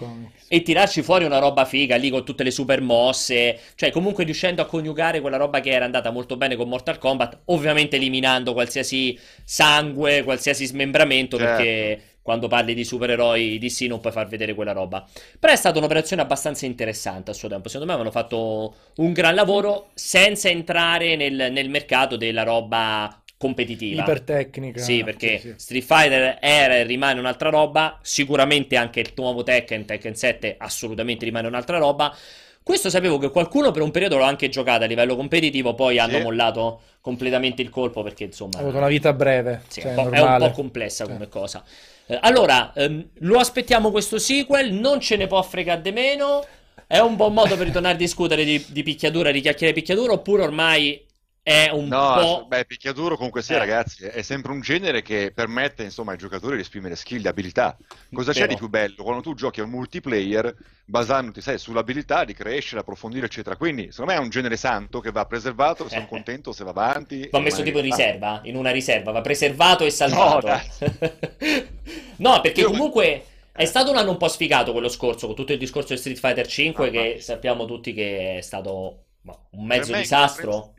e 0.48 0.62
tirarci 0.62 1.02
fuori 1.02 1.26
una 1.26 1.40
roba 1.40 1.66
figa 1.66 1.98
lì 1.98 2.10
con 2.10 2.24
tutte 2.24 2.44
le 2.44 2.52
super 2.52 2.80
mosse, 2.82 3.60
cioè 3.76 3.92
comunque 3.92 4.24
riuscendo 4.24 4.62
a 4.62 4.66
coniugare 4.66 5.20
quella 5.20 5.38
roba 5.38 5.60
che 5.60 5.72
era 5.72 5.84
andata 5.86 6.12
molto 6.12 6.38
bene 6.38 6.56
con 6.56 6.70
Mortal 6.70 6.98
Kombat, 6.98 7.42
ovviamente 7.46 7.98
eliminando 7.98 8.54
qualsiasi 8.54 9.20
sangue, 9.44 10.24
qualsiasi 10.24 10.66
smembramento, 10.66 11.38
Certo. 11.38 11.56
perché 11.56 12.02
quando 12.22 12.48
parli 12.48 12.74
di 12.74 12.84
supereroi 12.84 13.58
DC 13.58 13.82
non 13.88 14.00
puoi 14.00 14.14
far 14.14 14.28
vedere 14.28 14.54
quella 14.54 14.72
roba. 14.74 15.06
Però 15.40 15.52
è 15.52 15.56
stata 15.56 15.78
un'operazione 15.80 16.22
abbastanza 16.22 16.66
interessante 16.66 17.32
a 17.32 17.34
suo 17.34 17.50
tempo, 17.50 17.68
secondo 17.68 17.88
me 17.92 17.94
avevano 18.00 18.12
fatto 18.16 18.76
un 18.98 19.12
gran 19.14 19.34
lavoro 19.36 19.90
senza 19.94 20.50
entrare 20.50 21.16
nel, 21.16 21.52
nel 21.52 21.70
mercato 21.70 22.18
della 22.18 22.44
roba 22.44 23.16
competitiva. 23.38 24.04
Ipertecnica. 24.04 24.80
Sì, 24.80 25.04
perché 25.04 25.40
Sì, 25.40 25.48
sì. 25.50 25.54
Street 25.58 25.84
Fighter 25.84 26.38
era 26.40 26.76
e 26.76 26.84
rimane 26.84 27.20
un'altra 27.20 27.50
roba. 27.50 27.98
Sicuramente 28.04 28.76
anche 28.76 29.00
il 29.00 29.12
nuovo 29.16 29.42
Tekken, 29.42 29.86
Tekken 29.86 30.14
7, 30.16 30.56
assolutamente 30.60 31.26
rimane 31.26 31.48
un'altra 31.48 31.80
roba. 31.80 32.16
Questo 32.64 32.92
sapevo 32.92 33.18
che 33.18 33.32
qualcuno 33.32 33.72
per 33.72 33.82
un 33.82 33.90
periodo 33.90 34.20
l'ha 34.20 34.28
anche 34.28 34.48
giocato 34.48 34.84
a 34.84 34.88
livello 34.88 35.16
competitivo, 35.16 35.74
poi 35.74 35.98
hanno 35.98 36.18
Sì. 36.18 36.22
mollato 36.22 36.82
completamente 37.02 37.64
il 37.64 37.70
colpo 37.72 38.04
perché 38.04 38.26
insomma 38.26 38.60
Ha 38.60 38.62
avuto 38.62 38.78
una 38.78 38.88
vita 38.88 39.12
breve. 39.14 39.64
sì, 39.68 39.82
cioè, 39.82 39.96
è, 39.96 39.98
un 39.98 40.10
po', 40.10 40.16
è 40.16 40.20
un 40.22 40.38
po' 40.38 40.52
complessa 40.52 41.06
Sì. 41.06 41.12
come 41.12 41.28
cosa. 41.28 41.64
Eh, 42.12 42.20
allora, 42.24 42.74
ehm, 42.74 43.08
lo 43.20 43.40
aspettiamo 43.40 43.90
questo 43.90 44.20
sequel, 44.20 44.74
non 44.74 45.00
ce 45.00 45.16
ne 45.16 45.28
può 45.28 45.42
fregare 45.42 45.82
di 45.82 45.94
meno. 45.94 46.46
È 46.86 47.00
un 47.00 47.16
buon 47.16 47.32
modo 47.32 47.56
per 47.56 47.68
ritornare 47.68 47.94
a 47.94 47.98
discutere 47.98 48.44
di, 48.44 48.62
di 48.68 48.84
picchiadura, 48.84 49.32
di 49.32 49.40
chiacchiere 49.40 49.72
di 49.72 49.80
picchiadura, 49.80 50.12
oppure 50.12 50.44
ormai 50.44 51.06
è 51.44 51.70
un 51.72 51.88
No, 51.88 52.14
po'... 52.14 52.46
beh, 52.48 52.66
picchiaduro 52.66 53.16
comunque 53.16 53.42
sia, 53.42 53.56
Eh. 53.56 53.60
ragazzi, 53.60 54.04
è 54.06 54.22
sempre 54.22 54.52
un 54.52 54.62
genere 54.62 55.02
che 55.02 55.32
permette, 55.34 55.84
insomma, 55.84 56.12
ai 56.12 56.18
giocatori 56.20 56.56
di 56.56 56.62
esprimere 56.62 56.96
skill 56.96 57.26
abilità. 57.26 57.76
Cosa 58.14 58.32
c'è 58.32 58.42
Vero. 58.42 58.52
di 58.52 58.58
più 58.58 58.70
bello 58.70 59.04
quando 59.04 59.22
tu 59.22 59.34
giochi 59.34 59.60
a 59.60 59.64
un 59.64 59.72
multiplayer 59.72 60.56
basandoti, 60.86 61.42
sai, 61.42 61.58
sull'abilità 61.58 62.26
di 62.26 62.34
crescere, 62.34 62.82
approfondire, 62.82 63.26
eccetera. 63.26 63.56
Quindi, 63.56 63.92
secondo 63.92 64.12
me 64.12 64.18
è 64.18 64.22
un 64.22 64.30
genere 64.30 64.56
santo 64.58 65.00
che 65.00 65.12
va 65.12 65.26
preservato, 65.26 65.88
sono 65.90 66.02
Eh. 66.04 66.08
contento 66.08 66.52
se 66.52 66.64
va 66.64 66.70
avanti. 66.72 67.28
Va 67.32 67.40
messo 67.40 67.64
tipo 67.64 67.78
in 67.80 67.86
riserva, 67.86 68.42
in 68.44 68.56
una 68.56 68.72
riserva, 68.72 69.12
va 69.12 69.22
preservato 69.22 69.84
e 69.84 69.90
salvato. 69.90 70.46
dai. 70.46 70.70
No, 72.18 72.40
perché 72.42 72.62
Io- 72.62 72.70
comunque 72.70 73.26
è 73.52 73.64
Eh. 73.64 73.66
stato 73.66 73.90
un 73.92 73.98
anno 73.98 74.12
un 74.12 74.18
po' 74.18 74.28
sfigato 74.28 74.72
quello 74.74 74.90
scorso, 74.90 75.26
con 75.26 75.36
tutto 75.36 75.54
il 75.54 75.58
discorso 75.60 75.94
di 75.94 76.00
Street 76.00 76.18
Fighter 76.20 76.46
5, 76.48 76.88
Ah, 76.88 76.92
che 76.92 77.18
sappiamo 77.20 77.66
tutti 77.66 77.94
che 77.94 78.38
è 78.38 78.42
stato 78.42 79.06
ma, 79.22 79.38
un 79.52 79.66
mezzo 79.66 79.94
disastro. 79.96 80.74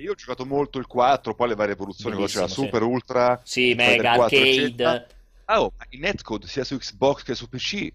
Io 0.00 0.12
ho 0.12 0.14
giocato 0.14 0.44
molto 0.46 0.78
il 0.78 0.86
4, 0.86 1.34
poi 1.34 1.48
le 1.48 1.54
varie 1.54 1.74
evoluzioni, 1.74 2.24
c'era 2.26 2.46
sì. 2.48 2.54
Super, 2.54 2.82
Ultra, 2.82 3.40
Sì, 3.44 3.74
Mega, 3.74 4.14
4, 4.14 4.22
Arcade. 4.36 4.48
eccetera. 4.50 5.06
Ah, 5.46 5.62
oh, 5.62 5.72
ma 5.76 5.84
i 5.90 5.98
netcode 5.98 6.46
sia 6.46 6.64
su 6.64 6.76
Xbox 6.76 7.22
che 7.22 7.34
su 7.34 7.48
PC, 7.48 7.88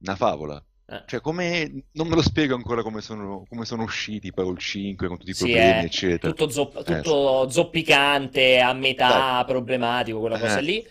una 0.00 0.16
favola. 0.16 0.62
Eh. 0.86 1.02
Cioè, 1.06 1.20
come 1.20 1.84
non 1.92 2.06
me 2.08 2.14
lo 2.16 2.22
spiego 2.22 2.54
ancora 2.54 2.82
come 2.82 3.00
sono, 3.00 3.46
come 3.48 3.64
sono 3.64 3.82
usciti 3.84 4.30
poi 4.32 4.44
col 4.44 4.58
5 4.58 5.06
con 5.08 5.16
tutti 5.16 5.30
i 5.30 5.34
Sì, 5.34 5.44
problemi, 5.44 5.80
eh, 5.82 5.84
eccetera. 5.86 6.32
tutto, 6.32 6.50
zopp- 6.50 6.76
Eh, 6.76 6.82
tutto 7.00 7.48
zoppicante, 7.48 8.60
a 8.60 8.72
metà, 8.74 9.08
Dai. 9.08 9.44
problematico, 9.46 10.20
quella 10.20 10.38
cosa 10.38 10.58
Eh. 10.58 10.62
lì. 10.62 10.86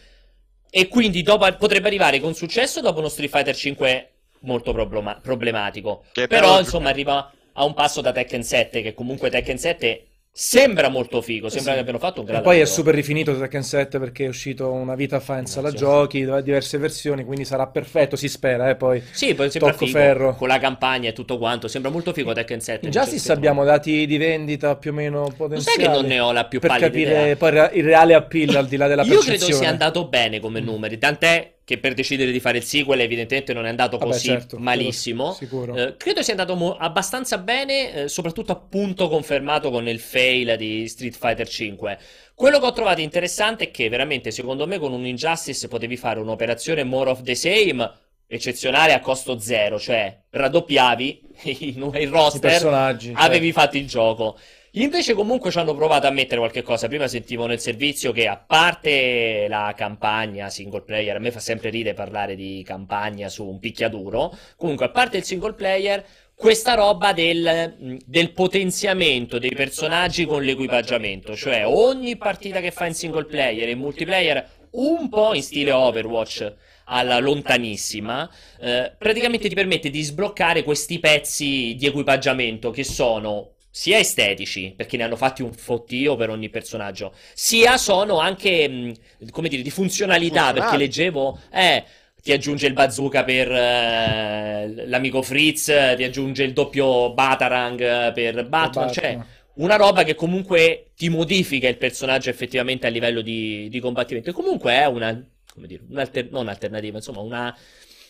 e 0.73 0.87
quindi 0.87 1.21
dopo, 1.21 1.45
potrebbe 1.57 1.87
arrivare 1.87 2.21
con 2.21 2.33
successo 2.33 2.79
dopo 2.79 2.99
uno 2.99 3.09
Street 3.09 3.29
Fighter 3.29 3.53
5 3.53 4.11
molto 4.43 4.71
problema- 4.71 5.19
problematico. 5.21 6.05
Che 6.13 6.27
Però, 6.27 6.47
però- 6.47 6.59
insomma, 6.59 6.87
arriva 6.87 7.29
a 7.53 7.63
un 7.65 7.73
passo 7.73 8.01
da 8.01 8.11
Tekken 8.11 8.43
7, 8.43 8.81
che 8.81 8.93
comunque 8.93 9.29
Tekken 9.29 9.57
7 9.57 10.05
sembra 10.33 10.87
molto 10.87 11.21
figo, 11.21 11.49
sembra 11.49 11.71
Sì. 11.71 11.75
che 11.75 11.81
abbiano 11.81 11.99
fatto 11.99 12.21
un 12.21 12.25
E 12.25 12.29
grande 12.29 12.45
poi 12.47 12.55
è 12.55 12.59
lavoro. 12.59 12.75
super 12.77 12.95
rifinito 12.95 13.37
Tekken 13.37 13.63
7 13.63 13.99
perché 13.99 14.23
è 14.23 14.27
uscito 14.29 14.71
una 14.71 14.95
vita 14.95 15.19
fa 15.19 15.37
in 15.37 15.45
sala 15.45 15.71
giochi, 15.71 16.19
diverse 16.41 16.77
versioni, 16.77 17.25
quindi 17.25 17.43
sarà 17.43 17.67
perfetto, 17.67 18.15
si 18.15 18.29
spera, 18.29 18.69
eh, 18.69 18.77
poi. 18.77 19.03
Sì, 19.11 19.35
poi 19.35 19.51
sembra 19.51 19.71
Tocco 19.71 19.85
figo, 19.85 19.97
ferro. 19.97 20.35
con 20.35 20.47
la 20.47 20.57
campagna 20.57 21.09
e 21.09 21.13
tutto 21.13 21.37
quanto, 21.37 21.67
sembra 21.67 21.91
molto 21.91 22.13
figo 22.13 22.31
Tekken 22.31 22.61
7. 22.61 22.85
In 22.87 22.93
non 22.93 23.01
Justice 23.03 23.27
c'è 23.27 23.33
abbiamo 23.33 23.65
dati 23.65 24.05
di 24.05 24.15
vendita 24.17 24.77
più 24.77 24.91
o 24.91 24.93
meno 24.93 25.19
Lo 25.19 25.25
sai 25.27 25.35
potenziali. 25.35 25.81
che 25.83 25.87
non 25.89 26.05
ne 26.05 26.19
ho 26.21 26.31
la 26.31 26.45
più 26.45 26.59
per 26.61 26.69
pallida 26.69 26.87
capire 26.87 27.11
idea? 27.33 27.35
poi 27.35 27.77
il 27.77 27.83
reale 27.83 28.13
appeal 28.13 28.55
al 28.55 28.67
di 28.67 28.77
là 28.77 28.87
della 28.87 29.01
Io 29.03 29.09
credo 29.09 29.25
percezione. 29.25 29.53
sia 29.61 29.69
andato 29.69 30.07
bene 30.07 30.39
come 30.39 30.61
numeri, 30.61 30.97
tant'è 30.97 31.55
che 31.71 31.77
per 31.77 31.93
decidere 31.93 32.31
di 32.31 32.41
fare 32.41 32.57
il 32.57 32.63
sequel 32.65 32.99
evidentemente 32.99 33.53
non 33.53 33.65
è 33.65 33.69
andato 33.69 33.97
Vabbè, 33.97 34.11
così 34.11 34.25
certo, 34.27 34.57
malissimo. 34.59 35.31
sicuro. 35.31 35.73
Eh, 35.73 35.95
credo 35.95 36.21
sia 36.21 36.33
andato 36.33 36.55
mo- 36.55 36.75
abbastanza 36.75 37.37
bene, 37.37 37.93
eh, 37.93 38.07
soprattutto 38.09 38.51
appunto 38.51 39.07
confermato 39.07 39.71
con 39.71 39.87
il 39.87 39.99
fail 39.99 40.57
di 40.57 40.85
Street 40.89 41.15
Fighter 41.17 41.47
5. 41.47 41.97
Quello 42.35 42.59
che 42.59 42.65
ho 42.65 42.73
trovato 42.73 42.99
interessante 42.99 43.65
è 43.65 43.71
che 43.71 43.87
veramente 43.87 44.31
secondo 44.31 44.67
me 44.67 44.79
con 44.79 44.91
un 44.91 45.05
Injustice 45.05 45.69
potevi 45.69 45.95
fare 45.95 46.19
un'operazione 46.19 46.83
more 46.83 47.09
of 47.09 47.21
the 47.21 47.35
same 47.35 47.89
eccezionale 48.27 48.91
a 48.93 48.99
costo 48.99 49.39
zero, 49.39 49.79
cioè 49.79 50.23
raddoppiavi 50.29 51.21
il, 51.43 51.77
il 51.77 51.91
I 52.01 52.05
roster, 52.05 52.41
personaggi. 52.51 53.13
cioè. 53.13 53.23
avevi 53.23 53.53
fatto 53.53 53.77
il 53.77 53.87
gioco. 53.87 54.37
Invece 54.75 55.15
comunque 55.15 55.51
ci 55.51 55.57
hanno 55.57 55.75
provato 55.75 56.07
a 56.07 56.11
mettere 56.11 56.37
qualche 56.37 56.61
cosa. 56.61 56.87
Prima 56.87 57.05
sentivo 57.07 57.45
nel 57.45 57.59
servizio 57.59 58.13
che 58.13 58.27
a 58.27 58.37
parte 58.37 59.47
la 59.49 59.73
campagna 59.75 60.49
single 60.49 60.83
player, 60.83 61.17
a 61.17 61.19
me 61.19 61.29
fa 61.29 61.39
sempre 61.39 61.69
ridere 61.69 61.93
parlare 61.93 62.35
di 62.35 62.63
campagna 62.65 63.27
su 63.27 63.45
un 63.45 63.59
picchiaduro. 63.59 64.33
Comunque, 64.55 64.85
a 64.85 64.89
parte 64.89 65.17
il 65.17 65.23
single 65.23 65.55
player, 65.55 66.05
questa 66.33 66.75
roba 66.75 67.11
del, 67.11 67.99
del 68.05 68.31
potenziamento 68.31 69.39
dei 69.39 69.53
personaggi 69.53 70.25
con 70.25 70.41
l'equipaggiamento, 70.41 71.35
cioè 71.35 71.67
ogni 71.67 72.15
partita 72.15 72.61
che 72.61 72.71
fa 72.71 72.85
in 72.85 72.93
single 72.93 73.25
player 73.25 73.67
e 73.67 73.71
in 73.71 73.77
multiplayer, 73.77 74.49
un 74.71 75.09
po' 75.09 75.33
in 75.33 75.43
stile 75.43 75.71
Overwatch 75.71 76.53
alla 76.85 77.19
lontanissima, 77.19 78.29
eh, 78.61 78.93
praticamente 78.97 79.49
ti 79.49 79.55
permette 79.55 79.89
di 79.89 80.01
sbloccare 80.01 80.63
questi 80.63 80.97
pezzi 80.99 81.75
di 81.77 81.85
equipaggiamento 81.85 82.71
che 82.71 82.85
sono 82.85 83.55
sia 83.71 83.97
estetici, 83.97 84.73
perché 84.75 84.97
ne 84.97 85.03
hanno 85.03 85.15
fatti 85.15 85.41
un 85.41 85.53
fottio 85.53 86.15
per 86.15 86.29
ogni 86.29 86.49
personaggio, 86.49 87.13
sia 87.33 87.77
sono 87.77 88.19
anche, 88.19 88.67
mh, 88.67 88.93
come 89.31 89.47
dire, 89.49 89.61
di 89.61 89.69
funzionalità, 89.71 90.45
Funzionali. 90.47 90.59
perché 90.59 90.77
leggevo, 90.77 91.39
eh, 91.51 91.83
ti 92.21 92.31
aggiunge 92.31 92.67
il 92.67 92.73
bazooka 92.73 93.23
per 93.23 93.51
eh, 93.51 94.85
l'amico 94.87 95.21
Fritz, 95.21 95.65
ti 95.95 96.03
aggiunge 96.03 96.43
il 96.43 96.53
doppio 96.53 97.13
Batarang 97.13 98.13
per 98.13 98.47
Batman, 98.47 98.91
cioè 98.91 99.15
Batman. 99.15 99.27
una 99.55 99.75
roba 99.75 100.03
che 100.03 100.15
comunque 100.15 100.91
ti 100.95 101.09
modifica 101.09 101.67
il 101.67 101.77
personaggio 101.77 102.29
effettivamente 102.29 102.87
a 102.87 102.89
livello 102.89 103.21
di, 103.21 103.67
di 103.69 103.79
combattimento. 103.79 104.29
E 104.29 104.33
comunque 104.33 104.73
è 104.73 104.85
una, 104.85 105.09
come 105.53 105.67
dire, 105.67 105.83
un'alter- 105.89 106.29
non 106.29 106.47
alternativa, 106.47 106.97
insomma, 106.97 107.21
una 107.21 107.57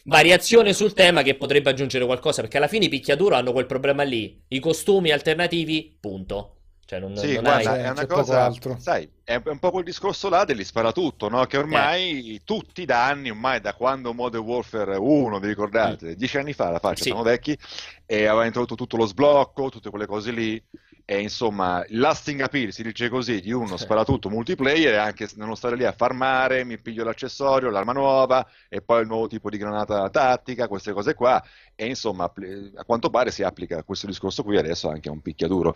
variazione 0.05 0.73
sul 0.73 0.93
tema 0.93 1.21
che 1.21 1.35
potrebbe 1.35 1.69
aggiungere 1.69 2.05
qualcosa, 2.05 2.41
perché 2.41 2.57
alla 2.57 2.67
fine 2.67 2.85
i 2.85 2.89
picchiaduro 2.89 3.35
hanno 3.35 3.51
quel 3.51 3.65
problema 3.65 4.03
lì, 4.03 4.41
i 4.49 4.59
costumi 4.59 5.11
alternativi, 5.11 5.95
punto. 5.99 6.55
Cioè 6.85 6.99
non, 6.99 7.15
Sì, 7.15 7.35
non 7.35 7.43
guarda, 7.43 7.71
hai... 7.71 7.83
È 7.83 7.89
una 7.89 8.05
cosa, 8.05 8.43
altro. 8.43 8.75
sai, 8.77 9.09
è 9.23 9.41
un 9.45 9.59
po' 9.59 9.71
quel 9.71 9.85
discorso 9.85 10.27
là 10.27 10.43
degli 10.43 10.63
sparatutto, 10.63 11.29
no? 11.29 11.45
Che 11.45 11.55
ormai 11.57 12.41
tutti 12.43 12.83
da 12.83 13.05
anni, 13.05 13.29
ormai 13.29 13.61
da 13.61 13.73
quando 13.73 14.13
Modern 14.13 14.43
Warfare 14.43 14.97
1, 14.97 15.39
vi 15.39 15.47
ricordate, 15.47 16.15
dieci 16.15 16.37
anni 16.37 16.51
fa 16.51 16.69
la 16.69 16.79
faccia, 16.79 16.97
Sì. 16.97 17.03
siamo 17.03 17.23
vecchi, 17.23 17.57
e 18.05 18.25
aveva 18.25 18.45
introdotto 18.45 18.75
tutto 18.75 18.97
lo 18.97 19.05
sblocco, 19.05 19.69
tutte 19.69 19.89
quelle 19.89 20.05
cose 20.05 20.31
lì, 20.31 20.61
e 21.05 21.19
insomma, 21.19 21.83
il 21.87 21.99
lasting 21.99 22.41
appeal, 22.41 22.71
si 22.71 22.83
dice 22.83 23.09
così, 23.09 23.41
di 23.41 23.51
uno 23.51 23.77
sparatutto 23.77 24.29
multiplayer, 24.29 24.93
è 24.93 24.97
anche 24.97 25.27
non 25.35 25.55
stare 25.55 25.75
lì 25.75 25.85
a 25.85 25.91
farmare, 25.91 26.63
mi 26.63 26.77
piglio 26.77 27.03
l'accessorio, 27.03 27.69
l'arma 27.69 27.93
nuova, 27.93 28.47
e 28.69 28.81
poi 28.81 29.01
il 29.01 29.07
nuovo 29.07 29.27
tipo 29.27 29.49
di 29.49 29.57
granata 29.57 30.09
tattica, 30.09 30.67
queste 30.67 30.93
cose 30.93 31.13
qua, 31.13 31.43
e 31.75 31.85
insomma, 31.87 32.31
a 32.75 32.83
quanto 32.83 33.09
pare 33.09 33.31
si 33.31 33.43
applica 33.43 33.83
questo 33.83 34.07
discorso 34.07 34.43
qui 34.43 34.57
adesso 34.57 34.89
anche 34.89 35.09
a 35.09 35.11
un 35.11 35.21
picchiaduro. 35.21 35.73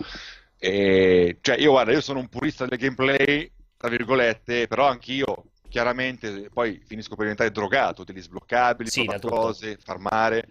E, 0.58 1.38
cioè, 1.42 1.58
io 1.58 1.72
guarda, 1.72 1.92
io 1.92 2.02
sono 2.02 2.20
un 2.20 2.30
purista 2.30 2.66
del 2.66 2.78
gameplay, 2.78 3.52
tra 3.78 3.90
virgolette, 3.90 4.68
però 4.68 4.88
anch'io 4.88 5.46
chiaramente 5.68 6.50
poi 6.54 6.82
finisco 6.86 7.16
per 7.16 7.24
diventare 7.26 7.52
drogato 7.52 8.04
degli 8.04 8.22
sbloccabili, 8.22 8.90
Sì, 8.90 9.06
tutto. 9.06 9.30
cose, 9.30 9.78
farmare. 9.84 10.48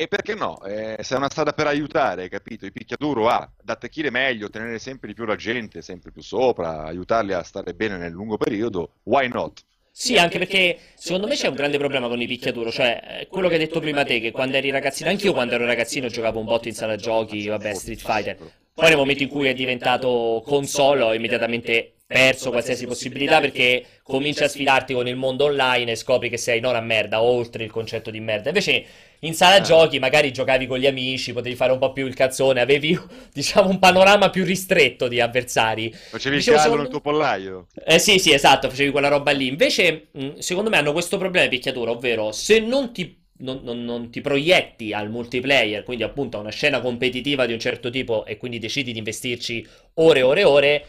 E 0.00 0.06
perché 0.06 0.36
no? 0.36 0.62
Eh, 0.62 0.98
se 1.02 1.16
è 1.16 1.18
una 1.18 1.28
strada 1.28 1.52
per 1.52 1.66
aiutare, 1.66 2.28
capito? 2.28 2.64
Il 2.64 2.70
picchiaduro 2.70 3.26
a 3.26 3.38
ad 3.38 3.68
attecchire 3.68 4.10
meglio, 4.10 4.48
tenere 4.48 4.78
sempre 4.78 5.08
di 5.08 5.14
più 5.14 5.24
la 5.24 5.34
gente, 5.34 5.82
sempre 5.82 6.12
più 6.12 6.22
sopra, 6.22 6.84
aiutarli 6.84 7.32
a 7.32 7.42
stare 7.42 7.74
bene 7.74 7.96
nel 7.96 8.12
lungo 8.12 8.36
periodo, 8.36 8.92
why 9.02 9.26
not? 9.26 9.60
Sì, 9.90 10.16
anche 10.16 10.38
perché 10.38 10.78
secondo 10.94 11.26
me 11.26 11.34
c'è 11.34 11.48
un 11.48 11.56
grande 11.56 11.78
problema 11.78 12.06
con 12.06 12.20
i 12.20 12.28
picchiaduro, 12.28 12.70
cioè 12.70 13.22
eh, 13.22 13.26
quello 13.26 13.48
che 13.48 13.54
hai 13.54 13.58
detto 13.58 13.80
prima 13.80 14.04
te, 14.04 14.20
che 14.20 14.30
quando 14.30 14.56
eri 14.56 14.70
ragazzino, 14.70 15.10
anch'io 15.10 15.32
quando 15.32 15.54
ero 15.54 15.66
ragazzino 15.66 16.06
giocavo 16.06 16.38
un 16.38 16.44
botto 16.44 16.68
in 16.68 16.74
sala 16.74 16.94
giochi, 16.94 17.48
vabbè, 17.48 17.74
Street 17.74 17.98
Fighter. 17.98 18.36
Poi 18.72 18.88
nel 18.90 18.96
momento 18.96 19.24
in 19.24 19.28
cui 19.28 19.48
è 19.48 19.52
diventato 19.52 20.44
console 20.46 21.02
ho 21.02 21.12
immediatamente 21.12 21.94
perso 22.12 22.48
qualsiasi 22.50 22.86
possibilità 22.86 23.38
perché 23.38 23.84
cominci 24.02 24.42
a 24.42 24.48
sfidarti 24.48 24.94
con 24.94 25.06
il 25.06 25.16
mondo 25.16 25.44
online 25.44 25.92
e 25.92 25.94
scopri 25.94 26.30
che 26.30 26.38
sei 26.38 26.58
non 26.58 26.74
a 26.74 26.80
merda, 26.80 27.20
oltre 27.22 27.64
il 27.64 27.70
concetto 27.70 28.10
di 28.10 28.18
merda. 28.18 28.48
Invece 28.48 28.82
in 29.20 29.34
sala 29.34 29.56
Ah. 29.56 29.60
giochi 29.60 29.98
magari 29.98 30.32
giocavi 30.32 30.66
con 30.66 30.78
gli 30.78 30.86
amici, 30.86 31.34
potevi 31.34 31.54
fare 31.54 31.70
un 31.70 31.78
po' 31.78 31.92
più 31.92 32.06
il 32.06 32.14
cazzone, 32.14 32.60
avevi 32.62 32.98
diciamo 33.30 33.68
un 33.68 33.78
panorama 33.78 34.30
più 34.30 34.42
ristretto 34.44 35.06
di 35.06 35.20
avversari. 35.20 35.92
Facevi 35.92 36.36
il 36.36 36.44
callo 36.44 36.58
secondo- 36.58 36.82
nel 36.82 36.90
tuo 36.90 37.00
pollaio? 37.02 37.66
Eh 37.84 37.98
sì, 37.98 38.18
sì, 38.18 38.32
esatto, 38.32 38.70
facevi 38.70 38.90
quella 38.90 39.08
roba 39.08 39.30
lì. 39.32 39.46
Invece, 39.46 40.08
secondo 40.38 40.70
me 40.70 40.78
hanno 40.78 40.92
questo 40.92 41.18
problema 41.18 41.46
di 41.46 41.54
picchiatura, 41.56 41.90
ovvero 41.90 42.32
se 42.32 42.58
non 42.60 42.90
ti, 42.90 43.22
non- 43.40 43.60
non- 43.62 43.84
non 43.84 44.10
ti 44.10 44.22
proietti 44.22 44.94
al 44.94 45.10
multiplayer, 45.10 45.82
quindi 45.82 46.04
appunto 46.04 46.38
a 46.38 46.40
una 46.40 46.50
scena 46.50 46.80
competitiva 46.80 47.44
di 47.44 47.52
un 47.52 47.60
certo 47.60 47.90
tipo 47.90 48.24
e 48.24 48.38
quindi 48.38 48.58
decidi 48.58 48.92
di 48.92 48.98
investirci 48.98 49.66
ore 49.96 50.20
e 50.20 50.22
ore 50.22 50.40
e 50.40 50.44
ore, 50.44 50.84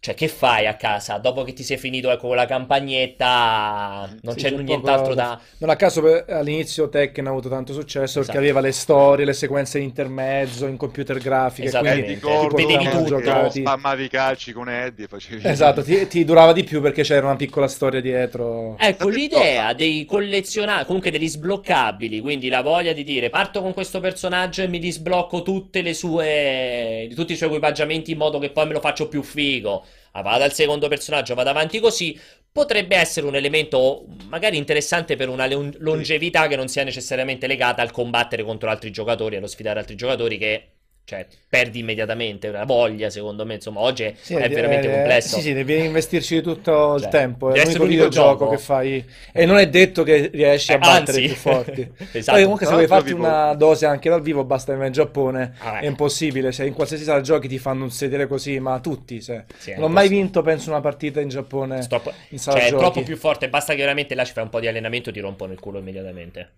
cioè 0.00 0.14
che 0.14 0.28
fai 0.28 0.66
a 0.66 0.76
casa? 0.76 1.18
Dopo 1.18 1.42
che 1.44 1.52
ti 1.52 1.62
sei 1.62 1.76
finito 1.76 2.10
ecco, 2.10 2.28
con 2.28 2.36
la 2.36 2.46
campagnetta, 2.46 4.08
non 4.22 4.34
Sì, 4.34 4.40
c'è 4.40 4.48
c'è 4.48 4.54
poco 4.54 4.62
nient'altro 4.62 5.14
da- 5.14 5.22
da... 5.24 5.40
Non 5.58 5.68
a 5.70 5.76
caso 5.76 6.00
per- 6.00 6.24
all'inizio 6.30 6.88
Tekken 6.88 7.26
ha 7.26 7.30
avuto 7.30 7.48
tanto 7.50 7.72
successo 7.74 8.20
perché 8.20 8.20
Esatto. 8.20 8.38
aveva 8.38 8.60
le 8.60 8.72
storie, 8.72 9.24
le 9.26 9.32
sequenze 9.34 9.78
di 9.78 9.84
intermezzo 9.84 10.66
in 10.66 10.76
computer 10.78 11.18
grafiche, 11.18 11.68
Esattamente. 11.68 12.18
quindi 12.18 12.54
vedevi 12.54 12.88
tutto. 12.88 13.04
giocati. 13.04 13.60
spammavi 13.60 14.04
i 14.04 14.08
calci 14.08 14.52
con 14.52 14.68
Eddie 14.70 15.04
e 15.04 15.08
facevi... 15.08 15.46
Esatto, 15.46 15.82
ti, 15.82 16.06
ti 16.06 16.24
durava 16.24 16.52
di 16.54 16.64
più 16.64 16.80
perché 16.80 17.02
c'era 17.02 17.26
una 17.26 17.36
piccola 17.36 17.68
storia 17.68 18.00
dietro. 18.00 18.76
Ecco, 18.78 19.08
l'idea 19.08 19.74
dei 19.74 20.04
collezionabili, 20.06 20.86
comunque 20.86 21.10
degli 21.10 21.28
sbloccabili, 21.28 22.20
quindi 22.20 22.48
la 22.48 22.62
voglia 22.62 22.92
di 22.94 23.04
dire 23.04 23.28
parto 23.28 23.60
con 23.60 23.74
questo 23.74 24.00
personaggio 24.00 24.62
e 24.62 24.68
mi 24.68 24.78
disblocco 24.78 25.42
tutte 25.42 25.82
le 25.82 25.92
sue, 25.92 27.04
di 27.08 27.14
tutti 27.14 27.32
i 27.32 27.36
suoi 27.36 27.48
equipaggiamenti 27.50 28.12
in 28.12 28.18
modo 28.18 28.38
che 28.38 28.50
poi 28.50 28.66
me 28.66 28.72
lo 28.72 28.80
faccio 28.80 29.08
più 29.08 29.22
figo. 29.22 29.84
Ah, 30.12 30.22
vado 30.22 30.44
al 30.44 30.52
secondo 30.52 30.88
personaggio, 30.88 31.34
vado 31.34 31.50
avanti 31.50 31.78
così. 31.80 32.18
Potrebbe 32.52 32.96
essere 32.96 33.26
un 33.26 33.36
elemento 33.36 34.06
magari 34.28 34.56
interessante 34.56 35.14
per 35.16 35.28
una 35.28 35.46
longevità 35.46 36.48
che 36.48 36.56
non 36.56 36.68
sia 36.68 36.82
necessariamente 36.82 37.46
legata 37.46 37.80
al 37.82 37.92
combattere 37.92 38.42
contro 38.42 38.70
altri 38.70 38.90
giocatori, 38.90 39.36
allo 39.36 39.46
sfidare 39.46 39.78
altri 39.78 39.94
giocatori 39.94 40.36
che, 40.36 40.68
cioè, 41.04 41.26
perdi 41.48 41.80
immediatamente 41.80 42.50
la 42.52 42.64
voglia, 42.64 43.10
secondo 43.10 43.44
me. 43.44 43.54
Insomma, 43.54 43.80
oggi 43.80 44.04
è, 44.04 44.14
Sì, 44.20 44.34
è 44.34 44.48
veramente 44.48 44.88
eh, 44.88 44.92
complesso. 44.94 45.36
Sì, 45.36 45.40
sì, 45.42 45.52
devi 45.52 45.84
investirci 45.84 46.40
tutto 46.40 46.94
il 46.94 47.02
Cioè, 47.02 47.10
tempo. 47.10 47.52
È 47.52 47.62
l'unico 47.64 47.82
un 47.82 47.88
videogioco 47.88 48.48
videogioco. 48.48 48.48
che 48.50 48.58
fai. 48.58 49.04
E 49.32 49.44
non 49.46 49.58
è 49.58 49.68
detto 49.68 50.04
che 50.04 50.30
riesci 50.32 50.70
a 50.70 50.76
Eh, 50.76 50.78
battere 50.78 51.18
anzi. 51.18 51.24
i 51.24 51.26
più 51.26 51.34
forti. 51.36 51.90
Esatto. 52.12 52.32
Poi 52.32 52.42
comunque 52.42 52.66
se 52.66 52.72
vuoi 52.72 52.86
farti 52.86 53.12
vivo- 53.12 53.24
una 53.26 53.54
dose 53.54 53.86
anche 53.86 54.08
dal 54.08 54.22
vivo 54.22 54.44
basta 54.44 54.70
venire 54.70 54.86
in 54.88 54.92
Giappone. 54.94 55.54
Ah, 55.58 55.78
È 55.80 55.86
impossibile, 55.86 56.52
se 56.52 56.64
in 56.66 56.74
qualsiasi 56.74 57.02
sala 57.02 57.20
giochi 57.20 57.48
ti 57.48 57.58
fanno 57.58 57.82
un 57.84 57.90
sedere 57.90 58.28
così, 58.28 58.60
ma 58.60 58.78
tutti. 58.78 59.20
Se. 59.20 59.46
Sì, 59.58 59.70
è 59.72 59.74
non 59.74 59.84
ho 59.90 59.92
mai 59.92 60.08
vinto, 60.08 60.42
penso, 60.42 60.70
una 60.70 60.80
partita 60.80 61.20
in 61.20 61.28
Giappone. 61.28 61.82
Stop- 61.82 62.12
in 62.28 62.38
sala 62.38 62.58
Cioè, 62.58 62.66
è 62.66 62.70
giochi. 62.70 62.82
troppo 62.82 63.02
più 63.02 63.16
forte. 63.16 63.48
Basta 63.48 63.72
che 63.74 63.80
veramente 63.80 64.14
là 64.14 64.24
ci 64.24 64.32
fai 64.32 64.44
un 64.44 64.50
po' 64.50 64.60
di 64.60 64.68
allenamento 64.68 65.10
e 65.10 65.12
ti 65.12 65.18
rompono 65.20 65.52
il 65.52 65.58
culo 65.58 65.78
immediatamente. 65.80 66.50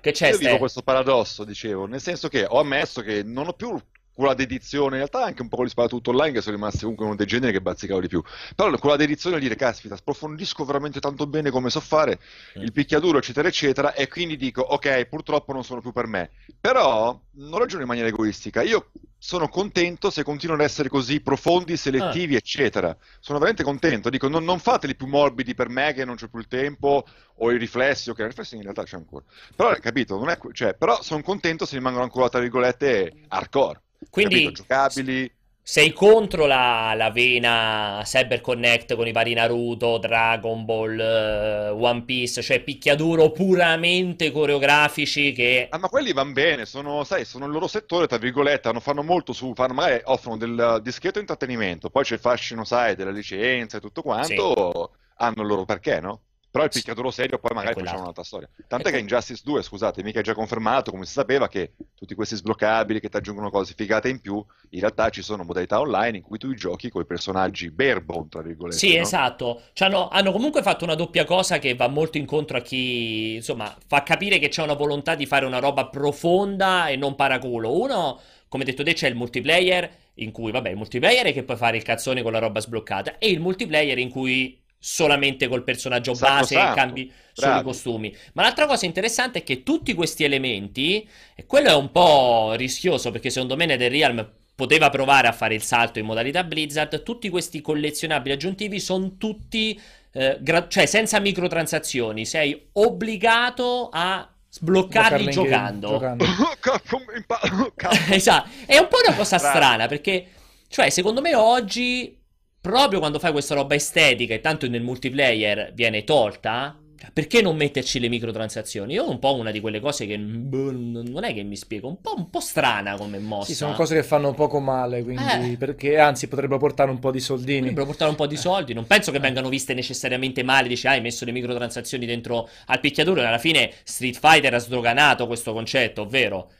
Che 0.00 0.12
c'è, 0.12 0.30
Io 0.30 0.38
vivo 0.38 0.58
questo 0.58 0.82
paradosso, 0.82 1.44
dicevo, 1.44 1.86
nel 1.86 2.00
senso 2.00 2.28
che 2.28 2.44
ho 2.48 2.60
ammesso 2.60 3.02
che 3.02 3.22
non 3.22 3.48
ho 3.48 3.52
più 3.52 3.76
quella 4.18 4.34
dedizione, 4.34 4.96
in 4.98 5.06
realtà 5.08 5.22
anche 5.22 5.42
un 5.42 5.48
po' 5.48 5.56
con 5.58 5.66
gli 5.66 5.68
sparatutto 5.68 6.10
online 6.10 6.32
che 6.32 6.40
sono 6.40 6.56
rimasti 6.56 6.80
comunque 6.80 7.04
uno 7.06 7.14
dei 7.14 7.24
generi 7.26 7.52
che 7.52 7.60
bazzicavo 7.60 8.00
di 8.00 8.08
più, 8.08 8.20
però 8.56 8.76
quella 8.76 8.96
dedizione 8.96 9.36
a 9.36 9.38
dire, 9.38 9.54
caspita, 9.54 9.94
sprofondisco 9.94 10.64
veramente 10.64 10.98
tanto 10.98 11.28
bene 11.28 11.50
come 11.50 11.70
so 11.70 11.78
fare, 11.78 12.18
Mm. 12.58 12.62
il 12.62 12.72
picchiaduro, 12.72 13.18
eccetera, 13.18 13.46
eccetera, 13.46 13.94
e 13.94 14.08
quindi 14.08 14.36
dico, 14.36 14.60
ok, 14.62 15.04
purtroppo 15.04 15.52
non 15.52 15.62
sono 15.62 15.80
più 15.80 15.92
per 15.92 16.06
me, 16.08 16.30
però 16.60 17.16
non 17.34 17.58
ragiono 17.60 17.82
in 17.82 17.88
maniera 17.88 18.08
egoistica, 18.08 18.62
io 18.62 18.90
sono 19.20 19.48
contento 19.48 20.10
se 20.10 20.22
continuano 20.24 20.62
ad 20.62 20.68
essere 20.68 20.88
così 20.88 21.20
profondi, 21.20 21.76
selettivi, 21.76 22.34
Ah. 22.34 22.38
eccetera. 22.38 22.96
Sono 23.20 23.38
veramente 23.38 23.64
contento. 23.64 24.10
Dico, 24.10 24.28
non, 24.28 24.44
non 24.44 24.58
fateli 24.60 24.94
più 24.94 25.06
morbidi 25.06 25.54
per 25.54 25.68
me 25.68 25.92
che 25.92 26.04
non 26.04 26.14
c'è 26.14 26.28
più 26.28 26.38
il 26.38 26.46
tempo, 26.46 27.04
o 27.40 27.50
i 27.52 27.58
riflessi, 27.58 28.10
ok, 28.10 28.18
i 28.20 28.24
riflessi 28.26 28.54
in 28.56 28.62
realtà 28.62 28.84
c'è 28.84 28.96
ancora. 28.96 29.24
Però, 29.56 29.72
capito, 29.80 30.16
non 30.18 30.28
è, 30.28 30.38
cioè, 30.52 30.74
però 30.74 31.02
sono 31.02 31.22
contento 31.22 31.66
se 31.66 31.76
rimangono 31.76 32.04
ancora, 32.04 32.28
tra 32.28 32.40
virgolette, 32.40 33.12
hardcore. 33.28 33.82
Quindi 34.10 34.34
capito? 34.44 34.62
Giocabili. 34.62 35.32
sei 35.62 35.92
contro 35.92 36.46
la, 36.46 36.94
la 36.96 37.10
vena 37.10 38.00
Cyber 38.04 38.40
Connect 38.40 38.94
con 38.94 39.06
i 39.06 39.12
vari 39.12 39.34
Naruto, 39.34 39.98
Dragon 39.98 40.64
Ball, 40.64 40.98
eh, 40.98 41.68
One 41.70 42.04
Piece, 42.04 42.40
cioè 42.40 42.62
picchiaduro 42.62 43.30
puramente 43.32 44.30
coreografici 44.30 45.32
che... 45.32 45.66
Ah, 45.70 45.78
ma 45.78 45.88
quelli 45.88 46.12
vanno 46.12 46.32
bene, 46.32 46.64
sono, 46.64 47.04
sai, 47.04 47.24
sono 47.24 47.44
il 47.44 47.52
loro 47.52 47.66
settore, 47.66 48.06
tra 48.06 48.18
virgolette, 48.18 48.68
hanno, 48.68 48.80
fanno 48.80 49.02
molto 49.02 49.32
su, 49.32 49.52
fanno, 49.54 49.74
magari 49.74 50.00
offrono 50.04 50.36
del 50.38 50.80
discreto 50.82 51.18
intrattenimento, 51.18 51.90
poi 51.90 52.04
c'è 52.04 52.14
il 52.14 52.20
fascino, 52.20 52.64
sai, 52.64 52.94
della 52.96 53.10
licenza 53.10 53.76
e 53.76 53.80
tutto 53.80 54.02
quanto, 54.02 54.92
hanno 55.16 55.42
il 55.42 55.48
loro 55.48 55.64
perché, 55.64 56.00
no? 56.00 56.22
Però 56.50 56.64
il 56.64 56.70
picchiaduro 56.70 57.10
serio 57.10 57.38
poi 57.38 57.54
magari 57.54 57.78
facciamo 57.78 58.00
un'altra 58.02 58.24
storia. 58.24 58.48
Tant'è 58.66 58.90
che 58.90 58.98
in 58.98 59.06
Justice 59.06 59.42
2, 59.44 59.62
scusate, 59.62 60.02
mica 60.02 60.20
è 60.20 60.22
già 60.22 60.34
confermato, 60.34 60.90
come 60.90 61.04
si 61.04 61.12
sapeva, 61.12 61.46
che 61.46 61.72
tutti 61.94 62.14
questi 62.14 62.36
sbloccabili 62.36 63.00
che 63.00 63.10
ti 63.10 63.16
aggiungono 63.18 63.50
cose 63.50 63.74
figate 63.76 64.08
in 64.08 64.20
più, 64.20 64.42
in 64.70 64.80
realtà 64.80 65.10
ci 65.10 65.22
sono 65.22 65.44
modalità 65.44 65.78
online 65.78 66.16
in 66.16 66.22
cui 66.22 66.38
tu 66.38 66.54
giochi 66.54 66.88
con 66.88 67.02
i 67.02 67.06
personaggi 67.06 67.70
barebone, 67.70 68.28
tra 68.30 68.40
virgolette, 68.42 68.78
Sì, 68.78 68.94
no? 68.96 69.02
esatto. 69.02 69.62
Cioè, 69.74 69.88
hanno, 69.88 70.08
hanno 70.08 70.32
comunque 70.32 70.62
fatto 70.62 70.84
una 70.84 70.94
doppia 70.94 71.24
cosa 71.24 71.58
che 71.58 71.74
va 71.74 71.88
molto 71.88 72.16
incontro 72.16 72.56
a 72.56 72.60
chi, 72.62 73.34
insomma, 73.34 73.76
fa 73.86 74.02
capire 74.02 74.38
che 74.38 74.48
c'è 74.48 74.62
una 74.62 74.74
volontà 74.74 75.14
di 75.14 75.26
fare 75.26 75.44
una 75.44 75.58
roba 75.58 75.86
profonda 75.88 76.88
e 76.88 76.96
non 76.96 77.14
paraculo. 77.14 77.78
Uno, 77.78 78.20
come 78.48 78.64
detto 78.64 78.82
te, 78.82 78.94
c'è 78.94 79.08
il 79.08 79.14
multiplayer, 79.16 79.90
in 80.14 80.32
cui, 80.32 80.50
vabbè, 80.50 80.70
il 80.70 80.76
multiplayer 80.76 81.26
è 81.26 81.32
che 81.32 81.42
puoi 81.44 81.56
fare 81.58 81.76
il 81.76 81.82
cazzone 81.82 82.22
con 82.22 82.32
la 82.32 82.38
roba 82.38 82.60
sbloccata, 82.60 83.18
e 83.18 83.28
il 83.28 83.40
multiplayer 83.40 83.98
in 83.98 84.08
cui 84.10 84.58
solamente 84.78 85.48
col 85.48 85.64
personaggio 85.64 86.12
base 86.12 86.54
Sacrosanto. 86.54 86.74
cambi 86.74 87.12
solo 87.32 87.60
i 87.60 87.62
costumi. 87.62 88.16
Ma 88.34 88.42
l'altra 88.42 88.66
cosa 88.66 88.86
interessante 88.86 89.40
è 89.40 89.42
che 89.42 89.62
tutti 89.62 89.94
questi 89.94 90.24
elementi, 90.24 91.08
e 91.34 91.46
quello 91.46 91.68
è 91.68 91.74
un 91.74 91.90
po' 91.90 92.52
rischioso 92.54 93.10
perché 93.10 93.30
secondo 93.30 93.56
me 93.56 93.66
NetherRealm 93.66 94.30
poteva 94.54 94.90
provare 94.90 95.28
a 95.28 95.32
fare 95.32 95.54
il 95.54 95.62
salto 95.62 96.00
in 96.00 96.04
modalità 96.04 96.42
Blizzard, 96.42 97.04
tutti 97.04 97.28
questi 97.28 97.60
collezionabili 97.60 98.34
aggiuntivi 98.34 98.80
sono 98.80 99.16
tutti, 99.16 99.80
eh, 100.12 100.38
gra- 100.40 100.66
cioè 100.66 100.84
senza 100.86 101.20
microtransazioni, 101.20 102.26
sei 102.26 102.68
obbligato 102.72 103.88
a 103.92 104.28
sbloccarli 104.50 105.30
giocando. 105.30 105.90
giocando. 105.90 106.24
Esatto, 108.10 108.48
è 108.66 108.78
un 108.78 108.88
po' 108.88 108.98
una 109.06 109.14
cosa 109.14 109.36
Bravo. 109.36 109.56
strana 109.56 109.86
perché, 109.86 110.26
cioè, 110.66 110.90
secondo 110.90 111.20
me 111.20 111.36
oggi, 111.36 112.17
proprio 112.60 112.98
quando 112.98 113.18
fai 113.18 113.32
questa 113.32 113.54
roba 113.54 113.74
estetica 113.74 114.34
e 114.34 114.40
tanto 114.40 114.68
nel 114.68 114.82
multiplayer 114.82 115.72
viene 115.74 116.04
tolta, 116.04 116.76
perché 117.12 117.40
non 117.40 117.56
metterci 117.56 118.00
le 118.00 118.08
microtransazioni? 118.08 118.94
Io 118.94 119.04
ho 119.04 119.10
un 119.10 119.20
po' 119.20 119.36
una 119.36 119.52
di 119.52 119.60
quelle 119.60 119.78
cose 119.78 120.04
che 120.04 120.18
boh, 120.18 120.72
non 120.72 121.22
è 121.22 121.32
che 121.32 121.44
mi 121.44 121.54
spiego, 121.56 121.86
un 121.86 122.00
po', 122.00 122.14
un 122.16 122.28
po' 122.28 122.40
strana 122.40 122.96
come 122.96 123.18
mossa. 123.18 123.46
Sì, 123.46 123.54
sono 123.54 123.72
cose 123.74 123.94
che 123.94 124.02
fanno 124.02 124.34
poco 124.34 124.58
male, 124.58 125.04
quindi 125.04 125.52
Eh. 125.52 125.56
perché 125.56 125.98
anzi 125.98 126.26
potrebbero 126.26 126.58
portare 126.58 126.90
un 126.90 126.98
po' 126.98 127.12
di 127.12 127.20
soldini. 127.20 127.60
Dovrebbero 127.60 127.86
portare 127.86 128.10
un 128.10 128.16
po' 128.16 128.26
di 128.26 128.36
soldi. 128.36 128.74
Non 128.74 128.86
penso 128.86 129.12
che 129.12 129.20
vengano 129.20 129.48
viste 129.48 129.74
necessariamente 129.74 130.42
male. 130.42 130.66
Dici, 130.66 130.88
ah, 130.88 130.92
hai 130.92 131.00
messo 131.00 131.24
le 131.24 131.30
microtransazioni 131.32 132.04
dentro 132.04 132.48
al 132.66 132.80
picchiaduro. 132.80 133.20
E 133.20 133.24
alla 133.24 133.38
fine 133.38 133.70
Street 133.84 134.18
Fighter 134.18 134.54
ha 134.54 134.58
sdoganato 134.58 135.28
questo 135.28 135.52
concetto, 135.52 136.02
ovvero 136.02 136.50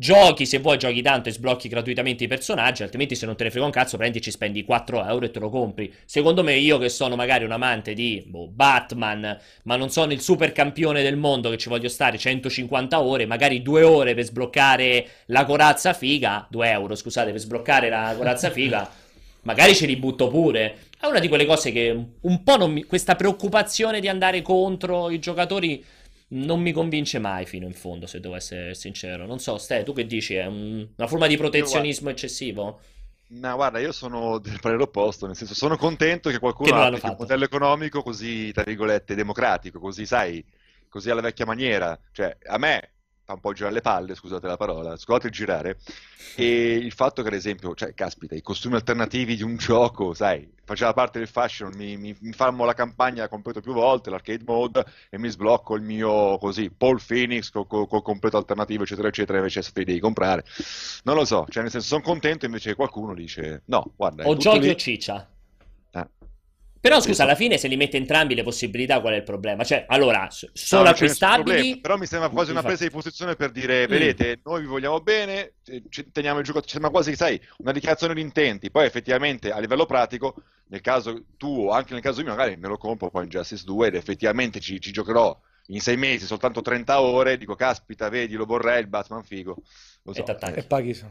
giochi 0.00 0.46
se 0.46 0.58
vuoi, 0.60 0.78
giochi 0.78 1.02
tanto 1.02 1.28
e 1.28 1.32
sblocchi 1.32 1.68
gratuitamente 1.68 2.22
i 2.22 2.28
personaggi. 2.28 2.84
Altrimenti, 2.84 3.16
se 3.16 3.26
non 3.26 3.34
te 3.34 3.44
ne 3.44 3.50
frega 3.50 3.66
un 3.66 3.72
cazzo, 3.72 3.96
prendi 3.96 4.18
e 4.18 4.20
ci 4.20 4.30
spendi 4.30 4.64
4 4.64 5.04
euro 5.04 5.24
e 5.24 5.30
te 5.32 5.40
lo 5.40 5.50
compri. 5.50 5.92
Secondo 6.04 6.44
me, 6.44 6.54
io 6.54 6.78
che 6.78 6.88
sono 6.88 7.16
magari 7.16 7.44
un 7.44 7.50
amante 7.50 7.94
di 7.94 8.22
boh, 8.24 8.46
Batman, 8.46 9.36
ma 9.64 9.76
non 9.76 9.90
sono 9.90 10.12
il 10.12 10.20
super 10.20 10.52
campione 10.52 11.02
del 11.02 11.16
mondo 11.16 11.50
che 11.50 11.58
ci 11.58 11.68
voglio 11.68 11.88
stare 11.88 12.16
150 12.16 13.02
ore, 13.02 13.26
magari 13.26 13.60
2 13.60 13.82
ore 13.82 14.14
per 14.14 14.24
sbloccare 14.24 15.06
la 15.26 15.44
corazza 15.44 15.92
figa. 15.92 16.46
2 16.48 16.70
euro, 16.70 16.94
scusate, 16.94 17.32
per 17.32 17.40
sbloccare 17.40 17.88
la 17.88 18.14
corazza 18.16 18.50
figa. 18.50 18.88
Magari 19.42 19.74
ce 19.74 19.86
li 19.86 19.96
butto 19.96 20.28
pure. 20.28 20.76
È 21.00 21.06
una 21.06 21.20
di 21.20 21.28
quelle 21.28 21.46
cose 21.46 21.72
che 21.72 21.96
un 22.20 22.42
po' 22.42 22.56
non 22.56 22.72
mi... 22.72 22.84
questa 22.84 23.14
preoccupazione 23.14 24.00
di 24.00 24.08
andare 24.08 24.42
contro 24.42 25.10
i 25.10 25.18
giocatori 25.20 25.82
non 26.28 26.60
mi 26.60 26.72
convince 26.72 27.18
mai 27.18 27.46
fino 27.46 27.66
in 27.66 27.74
fondo, 27.74 28.06
se 28.06 28.20
devo 28.20 28.34
essere 28.36 28.74
sincero. 28.74 29.26
Non 29.26 29.38
so, 29.38 29.58
Ste, 29.58 29.82
tu 29.82 29.92
che 29.92 30.06
dici? 30.06 30.34
È 30.34 30.46
un- 30.46 30.86
una 30.96 31.06
forma 31.08 31.26
di 31.26 31.36
protezionismo 31.36 32.10
eccessivo? 32.10 32.80
No, 33.30 33.54
guarda, 33.56 33.78
io 33.78 33.92
sono 33.92 34.38
del 34.38 34.58
parere 34.58 34.82
opposto, 34.82 35.26
nel 35.26 35.36
senso 35.36 35.54
sono 35.54 35.76
contento 35.76 36.30
che 36.30 36.38
qualcuno 36.38 36.80
applichi 36.80 37.08
un 37.08 37.16
modello 37.18 37.44
economico 37.44 38.02
così, 38.02 38.50
tra 38.52 38.62
virgolette, 38.64 39.14
democratico, 39.14 39.78
così, 39.78 40.06
sai, 40.06 40.42
così 40.88 41.10
alla 41.10 41.20
vecchia 41.20 41.44
maniera. 41.44 41.98
Cioè, 42.10 42.38
a 42.46 42.56
me 42.56 42.92
fa 43.28 43.34
un 43.34 43.40
po' 43.40 43.52
girare 43.52 43.74
le 43.74 43.80
palle, 43.82 44.14
scusate 44.14 44.46
la 44.46 44.56
parola, 44.56 44.96
scusate 44.96 45.26
il 45.26 45.32
girare, 45.34 45.78
e 46.32 46.76
il 46.76 46.92
fatto 46.92 47.20
che, 47.20 47.28
ad 47.28 47.34
esempio, 47.34 47.74
cioè, 47.74 47.92
caspita, 47.92 48.34
i 48.34 48.40
costumi 48.40 48.76
alternativi 48.76 49.36
di 49.36 49.42
un 49.42 49.56
gioco, 49.58 50.14
sai, 50.14 50.50
faceva 50.64 50.92
parte 50.94 51.18
del 51.18 51.28
fashion, 51.28 51.72
mi, 51.74 51.96
mi, 51.98 52.16
mi 52.20 52.32
farmo 52.32 52.64
la 52.64 52.72
campagna, 52.74 53.22
la 53.22 53.28
completo 53.28 53.60
più 53.60 53.72
volte, 53.74 54.08
l'arcade 54.08 54.44
mode, 54.46 54.84
e 55.10 55.18
mi 55.18 55.28
sblocco 55.28 55.74
il 55.74 55.82
mio, 55.82 56.38
così, 56.38 56.70
Paul 56.70 57.00
Phoenix 57.04 57.50
col, 57.50 57.66
col- 57.66 57.86
col 57.88 58.02
completo 58.02 58.36
alternativo, 58.38 58.84
eccetera, 58.84 59.08
eccetera, 59.08 59.38
invece 59.38 59.60
se 59.62 59.72
te 59.72 59.80
li 59.80 59.86
devi 59.86 60.00
comprare. 60.00 60.44
Non 61.04 61.16
lo 61.16 61.24
so, 61.26 61.44
cioè, 61.50 61.62
nel 61.62 61.70
senso, 61.70 61.86
sono 61.88 62.02
contento 62.02 62.46
invece 62.46 62.70
che 62.70 62.76
qualcuno 62.76 63.14
dice, 63.14 63.62
no, 63.66 63.92
guarda, 63.96 64.24
O 64.30 64.36
giochi 64.36 64.58
lì. 64.58 64.70
o 64.70 64.76
ciccia? 64.76 65.16
Però 66.80 67.00
scusa, 67.00 67.24
alla 67.24 67.34
fine 67.34 67.58
se 67.58 67.66
li 67.68 67.76
mette 67.76 67.96
entrambi 67.96 68.34
le 68.34 68.42
possibilità, 68.44 69.00
qual 69.00 69.14
è 69.14 69.16
il 69.16 69.22
problema? 69.24 69.64
Cioè, 69.64 69.84
allora, 69.88 70.28
s- 70.30 70.48
No, 70.70 70.80
acquistabili... 70.82 71.42
problema, 71.44 71.78
Però 71.80 71.96
mi 71.96 72.06
sembra 72.06 72.28
quasi 72.28 72.50
una 72.50 72.60
Infatti. 72.60 72.76
presa 72.76 72.90
di 72.90 72.96
posizione 72.96 73.34
per 73.34 73.50
dire, 73.50 73.86
Mm. 73.86 73.90
vedete, 73.90 74.40
noi 74.44 74.60
vi 74.60 74.66
vogliamo 74.68 75.00
bene, 75.00 75.54
ci 75.88 76.10
teniamo 76.12 76.38
il 76.38 76.44
gioco, 76.44 76.62
sembra 76.66 76.90
quasi, 76.90 77.16
sai, 77.16 77.40
una 77.58 77.72
dichiarazione 77.72 78.14
di 78.14 78.20
intenti. 78.20 78.70
Poi 78.70 78.86
effettivamente 78.86 79.50
a 79.50 79.58
livello 79.58 79.86
pratico, 79.86 80.34
nel 80.68 80.80
caso 80.80 81.24
tuo, 81.36 81.70
anche 81.72 81.94
nel 81.94 82.02
caso 82.02 82.20
mio, 82.22 82.30
magari 82.30 82.56
me 82.56 82.68
lo 82.68 82.76
compro 82.76 83.10
poi 83.10 83.24
in 83.24 83.28
Justice 83.30 83.64
2 83.64 83.88
ed 83.88 83.94
effettivamente 83.94 84.60
ci, 84.60 84.80
ci 84.80 84.92
giocherò 84.92 85.36
in 85.70 85.80
sei 85.80 85.96
mesi, 85.96 86.26
soltanto 86.26 86.62
30 86.62 87.00
ore, 87.00 87.36
dico, 87.36 87.54
caspita, 87.54 88.08
vedi, 88.08 88.34
lo 88.34 88.44
vorrei, 88.46 88.80
il 88.80 88.86
Batman 88.86 89.22
figo. 89.24 89.56
Lo 90.04 90.12
so. 90.14 90.24
E. 90.24 90.52
E 90.54 90.62
paghi 90.62 90.94
su. 90.94 91.04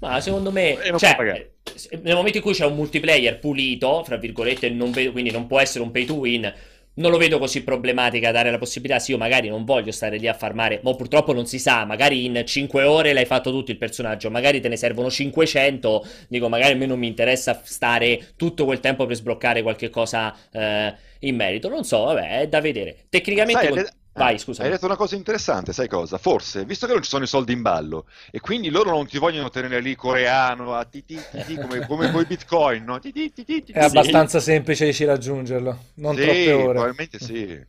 Ma 0.00 0.20
secondo 0.20 0.52
me, 0.52 0.80
E 0.80 0.96
cioè, 0.96 1.50
nel 2.02 2.14
momento 2.14 2.38
in 2.38 2.42
cui 2.42 2.52
c'è 2.52 2.64
un 2.66 2.74
multiplayer 2.74 3.38
pulito, 3.38 4.02
fra 4.04 4.16
virgolette, 4.16 4.68
non 4.70 4.90
vedo- 4.90 5.12
quindi 5.12 5.30
non 5.30 5.46
può 5.46 5.60
essere 5.60 5.84
un 5.84 5.90
pay 5.90 6.04
to 6.04 6.14
win, 6.14 6.52
non 6.98 7.10
lo 7.12 7.16
vedo 7.16 7.38
così 7.38 7.62
problematica 7.62 8.30
dare 8.32 8.50
la 8.50 8.58
possibilità. 8.58 8.98
Sì, 8.98 9.12
io 9.12 9.18
magari 9.18 9.48
non 9.48 9.64
voglio 9.64 9.92
stare 9.92 10.16
lì 10.16 10.26
a 10.26 10.34
farmare, 10.34 10.80
ma 10.82 10.94
purtroppo 10.94 11.32
non 11.32 11.46
si 11.46 11.58
sa. 11.58 11.84
Magari 11.84 12.24
in 12.24 12.42
5 12.44 12.82
ore 12.82 13.12
l'hai 13.12 13.24
fatto 13.24 13.50
tutto 13.50 13.70
il 13.70 13.76
personaggio, 13.78 14.30
magari 14.30 14.60
te 14.60 14.68
ne 14.68 14.76
servono 14.76 15.10
500. 15.10 16.04
Dico, 16.28 16.48
magari 16.48 16.72
a 16.72 16.76
me 16.76 16.86
non 16.86 16.98
mi 16.98 17.06
interessa 17.06 17.60
stare 17.64 18.32
tutto 18.36 18.64
quel 18.64 18.80
tempo 18.80 19.06
per 19.06 19.16
sbloccare 19.16 19.62
qualche 19.62 19.90
cosa 19.90 20.34
eh, 20.50 20.94
in 21.20 21.36
merito. 21.36 21.68
Non 21.68 21.84
so, 21.84 22.04
vabbè, 22.04 22.40
è 22.40 22.48
da 22.48 22.60
vedere. 22.60 23.06
Tecnicamente. 23.08 23.62
Sai, 23.62 23.70
con- 23.70 23.88
Vai, 24.18 24.34
eh, 24.34 24.38
scusa. 24.38 24.62
Hai 24.64 24.70
detto 24.70 24.86
una 24.86 24.96
cosa 24.96 25.14
interessante, 25.16 25.72
sai 25.72 25.88
cosa? 25.88 26.18
Forse, 26.18 26.64
visto 26.64 26.86
che 26.86 26.92
non 26.92 27.02
ci 27.02 27.08
sono 27.08 27.24
i 27.24 27.28
soldi 27.28 27.52
in 27.52 27.62
ballo 27.62 28.06
e 28.30 28.40
quindi 28.40 28.70
loro 28.70 28.90
non 28.90 29.06
ti 29.06 29.18
vogliono 29.18 29.50
tenere 29.50 29.80
lì 29.80 29.94
coreano 29.94 30.74
a 30.74 30.84
ti, 30.84 31.04
ti, 31.04 31.26
ti, 31.28 31.42
ti, 31.42 31.58
come, 31.58 31.82
come 31.84 32.08
con 32.08 32.22
i 32.22 32.26
bitcoin, 32.26 32.84
no? 32.84 32.98
Ti, 32.98 33.12
ti, 33.12 33.32
ti, 33.32 33.44
ti, 33.44 33.62
ti, 33.62 33.72
È 33.72 33.80
abbastanza 33.80 34.40
semplice 34.40 34.84
riuscire 34.84 35.10
a 35.10 35.14
raggiungerlo, 35.14 35.78
non 35.94 36.14
Sì, 36.14 36.20
troppe 36.22 36.52
ore. 36.52 36.72
probabilmente 36.72 37.18
sì. 37.18 37.66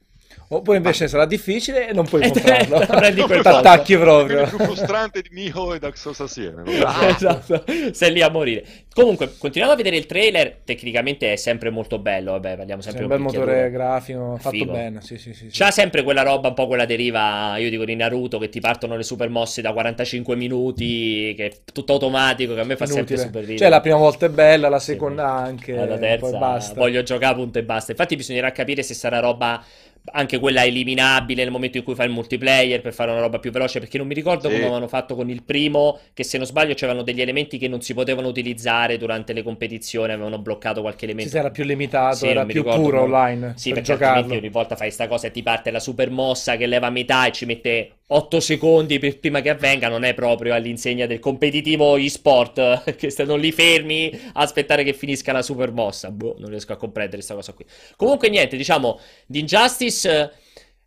Oppure 0.52 0.78
invece 0.78 1.08
sarà 1.08 1.26
difficile 1.26 1.90
e 1.90 1.94
non 1.94 2.06
puoi 2.08 2.22
E 2.26 2.32
te- 2.32 2.42
comprarlo. 2.42 2.80
prendi 2.98 3.22
quel 3.22 3.42
T'attacchi 3.44 3.96
Quello 3.96 4.26
proprio. 4.26 4.48
più 4.48 4.58
frustrante 4.58 5.22
di 5.22 5.30
Nioh 5.32 5.76
e 5.76 5.80
Dark 5.80 5.96
Souls 5.96 6.20
assieme. 6.22 6.64
esatto, 6.66 7.64
sei 7.92 8.12
lì 8.12 8.22
a 8.22 8.30
morire. 8.30 8.64
Comunque, 8.92 9.32
continuiamo 9.38 9.74
a 9.74 9.78
vedere 9.78 9.96
il 9.96 10.06
trailer. 10.08 10.58
Tecnicamente 10.66 11.32
è 11.32 11.36
sempre 11.36 11.70
molto 11.70 12.00
bello. 12.00 12.32
Vabbè, 12.32 12.58
parliamo 12.58 12.82
sempre 12.82 13.04
un 13.04 13.10
bel 13.10 13.20
motore 13.20 13.70
grafico, 13.70 14.38
fatto 14.40 14.58
Figo. 14.58 14.72
bene. 14.72 15.02
Sì, 15.02 15.18
sì, 15.18 15.34
sì, 15.34 15.50
sì. 15.52 15.58
C'ha 15.58 15.72
sempre 15.72 16.04
quella 16.04 16.24
roba, 16.24 16.50
un 16.50 16.54
po' 16.56 16.68
quella 16.68 16.86
deriva, 16.86 17.56
io 17.58 17.70
dico 17.70 17.86
di 17.86 17.96
Naruto, 17.96 18.40
che 18.40 18.50
ti 18.50 18.60
partono 18.60 18.98
le 18.98 19.04
super 19.04 19.30
mosse 19.30 19.62
da 19.62 19.72
45 19.72 20.36
minuti, 20.36 21.34
che 21.38 21.46
è 21.46 21.52
tutto 21.72 21.94
automatico, 21.94 22.56
che 22.56 22.60
a 22.60 22.66
me 22.66 22.76
fa 22.76 22.86
sempre 22.88 23.14
Inutile. 23.14 23.22
super 23.22 23.40
ridere. 23.42 23.60
Cioè, 23.60 23.70
la 23.70 23.80
prima 23.82 23.98
volta 23.98 24.26
è 24.26 24.30
bella, 24.30 24.68
la 24.68 24.80
Sì. 24.80 24.92
seconda 24.94 25.28
anche. 25.32 25.74
Poi 25.76 26.00
terza 26.00 26.38
basta. 26.38 26.74
voglio 26.74 27.04
giocare 27.04 27.36
punto 27.36 27.60
e 27.60 27.64
basta. 27.64 27.92
Infatti 27.92 28.16
bisognerà 28.16 28.52
capire 28.52 28.82
se 28.84 28.94
sarà 28.96 29.20
roba 29.20 29.64
anche 30.12 30.40
quella 30.40 30.64
eliminabile 30.66 31.44
nel 31.44 31.52
momento 31.52 31.78
in 31.78 31.84
cui 31.84 31.96
fai 31.96 32.08
il 32.08 32.12
multiplayer 32.12 32.82
per 32.82 32.94
fare 32.94 33.12
una 33.12 33.20
roba 33.20 33.40
più 33.40 33.52
veloce, 33.52 33.80
perché 33.80 33.98
non 33.98 34.08
mi 34.08 34.14
ricordo 34.14 34.48
Sì. 34.48 34.54
come 34.54 34.64
avevano 34.66 34.88
fatto 34.88 35.16
con 35.16 35.30
il 35.30 35.44
primo, 35.44 36.00
che 36.14 36.24
se 36.24 36.38
non 36.38 36.46
sbaglio 36.48 36.74
c'erano 36.74 37.04
degli 37.04 37.22
elementi 37.22 37.58
che 37.58 37.68
non 37.68 37.82
si 37.82 37.94
potevano 37.94 38.28
utilizzare 38.28 38.98
durante 38.98 39.34
le 39.34 39.44
competizioni, 39.44 40.12
avevano 40.12 40.40
bloccato 40.40 40.82
qualche 40.82 41.06
elemento. 41.06 41.32
sì, 41.32 41.38
era 41.38 41.52
più 41.52 41.64
limitato, 41.64 42.16
Sì, 42.16 42.28
era 42.28 42.40
non 42.42 42.48
più 42.48 42.62
ricordo 42.62 42.82
puro 42.82 43.00
come- 43.02 43.14
online 43.14 43.54
Sì, 43.58 43.70
per 43.70 43.78
perché 43.80 43.92
altrimenti 43.92 44.28
giocarlo. 44.30 44.40
ogni 44.46 44.50
volta 44.50 44.76
fai 44.76 44.92
sta 44.92 45.08
cosa 45.08 45.28
e 45.28 45.32
ti 45.32 45.44
parte 45.44 45.72
la 45.72 45.80
super 45.80 46.10
mossa 46.10 46.56
che 46.58 46.66
leva 46.66 46.88
a 46.88 46.90
metà 46.92 47.26
e 47.28 47.32
ci 47.32 47.46
mette 47.46 47.92
8 48.12 48.40
secondi 48.40 48.98
prima 48.98 49.42
che 49.42 49.50
avvenga 49.50 49.88
non 49.88 50.04
è 50.04 50.16
proprio 50.16 50.56
all'insegna 50.56 51.06
del 51.06 51.20
competitivo 51.20 51.96
e-sport, 51.96 52.96
che 52.98 53.10
stanno 53.12 53.36
lì 53.36 53.52
fermi 53.52 54.10
a 54.34 54.42
aspettare 54.42 54.84
che 54.84 54.94
finisca 54.94 55.32
la 55.32 55.44
super 55.44 55.72
mossa. 55.72 56.10
Boh, 56.10 56.36
non 56.40 56.50
riesco 56.50 56.74
a 56.74 56.78
comprendere 56.78 57.18
questa 57.18 57.36
cosa 57.36 57.54
qui. 57.54 57.66
Comunque 57.96 58.30
niente, 58.30 58.58
diciamo, 58.58 59.00
di 59.28 59.40
Injustice 59.42 60.34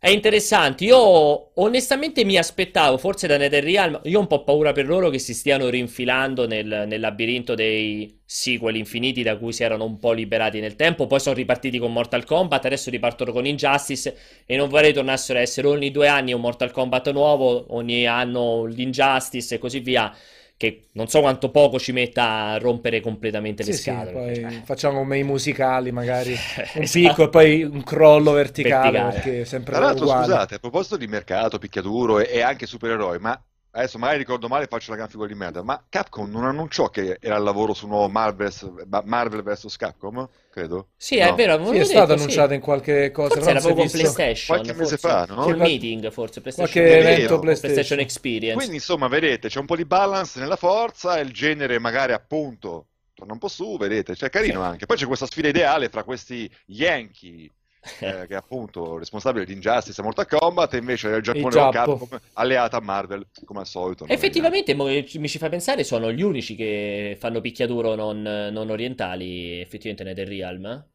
è 0.03 0.09
interessante. 0.09 0.83
Io 0.83 0.97
onestamente 1.61 2.25
mi 2.25 2.35
aspettavo, 2.35 2.97
forse 2.97 3.25
da 3.25 3.37
NetherRealm, 3.37 4.01
io 4.03 4.17
ho 4.17 4.19
un 4.19 4.27
po' 4.27 4.43
paura 4.43 4.73
per 4.73 4.85
loro 4.85 5.09
che 5.09 5.17
si 5.17 5.33
stiano 5.33 5.69
rinfilando 5.69 6.45
nel, 6.45 6.83
nel 6.87 6.99
labirinto 6.99 7.55
dei 7.55 8.19
sequel 8.25 8.75
infiniti 8.75 9.23
da 9.23 9.37
cui 9.37 9.53
si 9.53 9.63
erano 9.63 9.85
un 9.85 9.99
po' 9.99 10.11
liberati 10.11 10.59
nel 10.59 10.75
tempo. 10.75 11.07
Poi 11.07 11.21
sono 11.21 11.35
ripartiti 11.35 11.77
con 11.77 11.93
Mortal 11.93 12.25
Kombat, 12.25 12.65
adesso 12.65 12.89
ripartono 12.89 13.31
con 13.31 13.45
Injustice 13.45 14.17
e 14.45 14.57
non 14.57 14.67
vorrei 14.67 14.91
tornassero 14.91 15.39
a 15.39 15.41
essere 15.41 15.67
ogni 15.67 15.89
due 15.89 16.09
anni 16.09 16.33
un 16.33 16.41
Mortal 16.41 16.71
Kombat 16.71 17.09
nuovo, 17.13 17.73
ogni 17.73 18.05
anno 18.05 18.65
l'Injustice 18.65 19.55
e 19.55 19.57
così 19.57 19.79
via. 19.79 20.13
Che 20.57 20.89
non 20.93 21.07
so 21.09 21.19
quanto 21.19 21.51
poco 21.51 21.79
ci 21.79 21.91
metta 21.91 22.45
a 22.51 22.57
rompere 22.57 23.01
completamente 23.01 23.63
le 23.63 23.71
Sì, 23.71 23.77
sì, 23.77 23.81
scatole. 23.81 24.11
poi 24.11 24.49
Eh, 24.49 24.63
facciamo 24.63 24.99
come 24.99 25.17
i 25.17 25.23
musicali, 25.23 25.91
magari 25.91 26.45
un 26.75 26.83
esatto. 26.83 26.89
picco 26.89 27.23
e 27.23 27.29
poi 27.29 27.63
un 27.63 27.83
crollo 27.83 28.31
verticale, 28.31 29.01
Verticale. 29.01 29.03
perché 29.03 29.41
è 29.41 29.45
sempre 29.45 29.75
Tra 29.75 29.79
l'altro, 29.79 30.07
uguale. 30.07 30.07
scusate, 30.07 30.55
a 30.55 30.59
proposito 30.59 30.97
di 30.97 31.07
mercato, 31.07 31.57
picchiaduro 31.57 32.19
e, 32.19 32.27
e 32.31 32.41
anche 32.41 32.65
supereroi, 32.67 33.19
ma 33.19 33.41
adesso 33.75 33.97
magari 33.97 34.19
ricordo 34.19 34.47
male 34.47 34.65
e 34.65 34.67
faccio 34.67 34.91
la 34.91 34.97
gran 34.97 35.09
figura 35.09 35.27
di 35.27 35.35
merda, 35.35 35.63
ma 35.63 35.83
Capcom 35.89 36.29
non 36.29 36.45
annunciò 36.45 36.89
che 36.89 37.17
era 37.19 37.35
al 37.35 37.43
lavoro 37.43 37.73
su 37.73 37.85
un 37.85 37.91
nuovo 37.91 38.09
Marvel 38.09 39.43
vs. 39.43 39.75
Capcom? 39.77 40.27
Credo. 40.51 40.89
Sì, 40.95 41.17
è 41.17 41.29
No. 41.29 41.35
vero, 41.35 41.65
Sì, 41.65 41.77
è 41.77 41.83
stato 41.83 41.99
detto, 42.05 42.17
sì. 42.17 42.23
annunciato 42.23 42.53
in 42.53 42.61
qualche 42.61 43.11
cosa, 43.11 43.33
Forse 43.35 43.49
era 43.49 43.59
è 43.59 43.61
proprio 43.61 43.83
con 43.83 43.91
visto. 43.91 44.13
PlayStation. 44.13 44.55
Qualche 44.57 44.79
mese 44.79 44.97
forse. 44.97 45.07
fa, 45.07 45.25
no? 45.33 45.43
Qual- 45.43 45.57
meeting, 45.57 46.11
forse. 46.11 46.41
PlayStation, 46.41 46.71
Qualche 46.83 46.93
È 46.97 46.99
evento 47.13 47.39
PlayStation 47.39 47.73
PlayStation. 47.73 47.99
Experience. 47.99 48.55
Quindi, 48.55 48.75
insomma, 48.75 49.07
vedete, 49.07 49.47
c'è 49.49 49.59
un 49.59 49.65
po' 49.65 49.75
di 49.75 49.85
balance 49.85 50.39
nella 50.39 50.55
forza, 50.55 51.19
il 51.19 51.31
genere 51.31 51.79
magari 51.79 52.13
appunto 52.13 52.87
torna 53.15 53.33
un 53.33 53.39
po' 53.39 53.47
su, 53.47 53.77
vedete, 53.77 54.15
cioè 54.15 54.29
carino 54.29 54.61
Sì. 54.61 54.67
anche. 54.67 54.85
Poi 54.85 54.97
c'è 54.97 55.05
questa 55.07 55.25
sfida 55.25 55.47
ideale 55.47 55.89
fra 55.89 56.03
questi 56.03 56.49
Yankee, 56.67 57.49
eh, 57.99 58.25
che 58.27 58.33
è 58.33 58.35
appunto 58.35 58.97
responsabile 58.97 59.45
di 59.45 59.53
Injustice 59.53 59.99
e 59.99 60.03
Mortal 60.03 60.27
Kombat, 60.27 60.73
e 60.73 60.77
invece 60.77 61.09
del 61.09 61.21
Giappone 61.21 61.49
Giappo. 61.49 61.97
Capcom 61.97 62.19
alleata 62.33 62.77
a 62.77 62.81
Marvel, 62.81 63.27
come 63.45 63.59
al 63.61 63.67
solito. 63.67 64.05
Effettivamente, 64.07 64.73
mo- 64.73 64.85
mi 64.85 65.27
ci 65.27 65.37
fa 65.37 65.49
pensare, 65.49 65.83
sono 65.83 66.11
gli 66.11 66.21
unici 66.21 66.55
che 66.55 67.17
fanno 67.19 67.41
picchiaduro 67.41 67.95
non, 67.95 68.21
non 68.21 68.69
orientali, 68.69 69.59
effettivamente, 69.59 70.03
NetherRealm. 70.03 70.65
eh? 70.65 70.85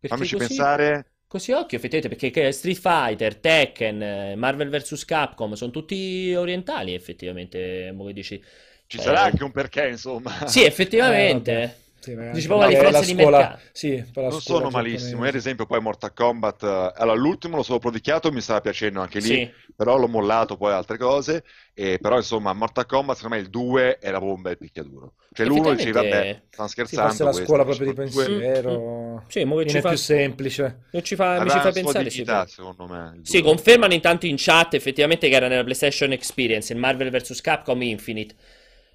Perché 0.00 0.16
Fammici 0.16 0.36
così- 0.36 0.46
pensare. 0.48 1.06
Così 1.32 1.52
occhio, 1.52 1.78
effettivamente, 1.78 2.14
perché 2.14 2.52
Street 2.52 2.76
Fighter, 2.78 3.36
Tekken, 3.36 4.02
eh, 4.02 4.34
Marvel 4.36 4.68
vs. 4.68 5.04
Capcom 5.06 5.54
sono 5.54 5.70
tutti 5.70 6.34
orientali, 6.36 6.92
effettivamente, 6.92 7.90
mo 7.94 8.04
che 8.04 8.12
dici. 8.12 8.42
Ci 8.86 8.98
Eh, 8.98 9.00
sarà 9.00 9.22
anche 9.22 9.42
un 9.42 9.50
perché, 9.50 9.88
insomma. 9.88 10.46
Sì, 10.46 10.62
effettivamente. 10.62 11.62
Eh. 11.62 11.80
Sì, 12.02 12.14
Dici 12.30 12.46
proprio 12.46 12.66
la 12.66 12.68
differenza 12.68 13.00
la 13.00 13.06
di 13.06 13.12
scuola- 13.14 13.38
mercato. 13.38 13.62
Sì, 13.72 14.04
per 14.12 14.22
la 14.24 14.30
non 14.30 14.40
scuola 14.40 14.60
sono 14.60 14.70
malissimo. 14.70 15.24
Ad 15.24 15.34
esempio, 15.34 15.66
poi 15.66 15.80
Mortal 15.80 16.12
Kombat, 16.12 16.62
eh, 16.64 16.92
allora 16.96 17.16
l'ultimo 17.16 17.56
lo 17.56 17.62
solo 17.62 17.78
prodicchiato, 17.78 18.32
mi 18.32 18.40
stava 18.40 18.60
piacendo 18.60 19.00
anche 19.00 19.20
lì, 19.20 19.36
Sì. 19.36 19.52
però 19.74 19.96
l'ho 19.98 20.08
mollato 20.08 20.56
poi 20.56 20.72
altre 20.72 20.98
cose. 20.98 21.44
E, 21.74 21.98
però, 22.00 22.16
insomma, 22.16 22.52
Mortal 22.52 22.86
Kombat, 22.86 23.16
secondo 23.16 23.36
me 23.36 23.42
il 23.42 23.50
2 23.50 23.98
era 24.00 24.16
proprio 24.18 24.34
un 24.34 24.42
bel 24.42 24.58
picchiaduro. 24.58 25.14
Cioè, 25.32 25.46
l'uno 25.46 25.70
dicevi, 25.72 25.92
vabbè, 25.92 26.42
stanno 26.50 26.68
Sì, 26.68 26.74
scherzando. 26.74 27.06
forse 27.06 27.22
la 27.24 27.30
questo, 27.30 27.44
scuola 27.44 27.64
proprio 27.64 27.86
di 27.86 27.92
il 27.92 28.10
due 28.10 28.24
pensiero 28.24 29.24
Sì, 29.28 29.44
mo 29.44 29.56
che 29.56 29.64
ci 29.66 29.80
fa, 29.80 29.88
più 29.88 29.96
semplice. 29.96 30.80
che 30.90 31.02
ci 31.02 31.14
fa- 31.14 31.38
mi 31.40 31.48
ci 31.50 31.60
fa 31.60 31.72
pensare, 31.72 32.10
sì, 32.10 32.16
dignità, 32.16 32.32
però. 32.32 32.46
secondo 32.46 32.86
me. 32.86 33.12
il 33.16 33.26
Sì, 33.26 33.40
confermano 33.40 33.94
intanto 33.94 34.26
in 34.26 34.34
chat 34.38 34.74
effettivamente 34.74 35.28
che 35.28 35.34
era 35.34 35.48
nella 35.48 35.62
PlayStation 35.64 36.12
Experience, 36.12 36.72
il 36.72 36.78
Marvel 36.78 37.10
vs. 37.10 37.40
Capcom 37.40 37.80
Infinite, 37.82 38.34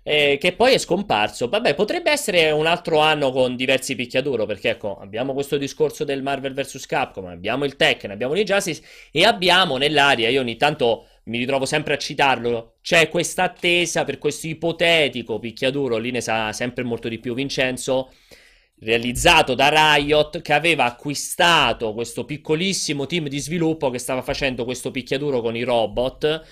eh, 0.10 0.38
che 0.40 0.54
poi 0.54 0.74
è 0.74 0.78
scomparso. 0.78 1.50
Vabbè, 1.50 1.76
potrebbe 1.76 2.12
essere 2.12 2.50
un 2.52 2.66
altro 2.66 3.00
anno 3.00 3.30
con 3.32 3.58
diversi 3.58 3.94
picchiaduro, 3.94 4.46
perché 4.46 4.70
ecco, 4.70 4.98
abbiamo 4.98 5.34
questo 5.34 5.58
discorso 5.58 6.06
del 6.06 6.24
Marvel 6.24 6.54
vs. 6.54 6.86
Capcom, 6.86 7.26
abbiamo 7.26 7.66
il 7.66 7.76
Tekken, 7.76 8.12
abbiamo 8.12 8.34
l'Injustice 8.34 8.82
e 9.12 9.26
abbiamo 9.26 9.76
nell'aria, 9.76 10.30
io 10.30 10.40
ogni 10.40 10.56
tanto 10.56 11.08
mi 11.26 11.38
ritrovo 11.38 11.66
sempre 11.66 11.96
a 11.96 11.98
citarlo, 11.98 12.76
c'è 12.82 13.10
questa 13.10 13.44
attesa 13.44 14.06
per 14.06 14.18
questo 14.18 14.48
ipotetico 14.48 15.40
picchiaduro, 15.40 15.98
lì 15.98 16.12
ne 16.12 16.22
sa 16.22 16.54
sempre 16.54 16.86
molto 16.86 17.10
di 17.10 17.20
più 17.20 17.34
Vincenzo, 17.34 18.14
realizzato 18.80 19.56
da 19.56 19.96
Riot 19.98 20.42
che 20.42 20.54
aveva 20.54 20.86
acquistato 20.86 21.94
questo 21.94 22.24
piccolissimo 22.24 23.08
team 23.08 23.28
di 23.28 23.40
sviluppo 23.40 23.90
che 23.90 24.00
stava 24.00 24.22
facendo 24.22 24.64
questo 24.64 24.90
picchiaduro 24.90 25.42
con 25.42 25.58
i 25.58 25.64
robot 25.64 26.44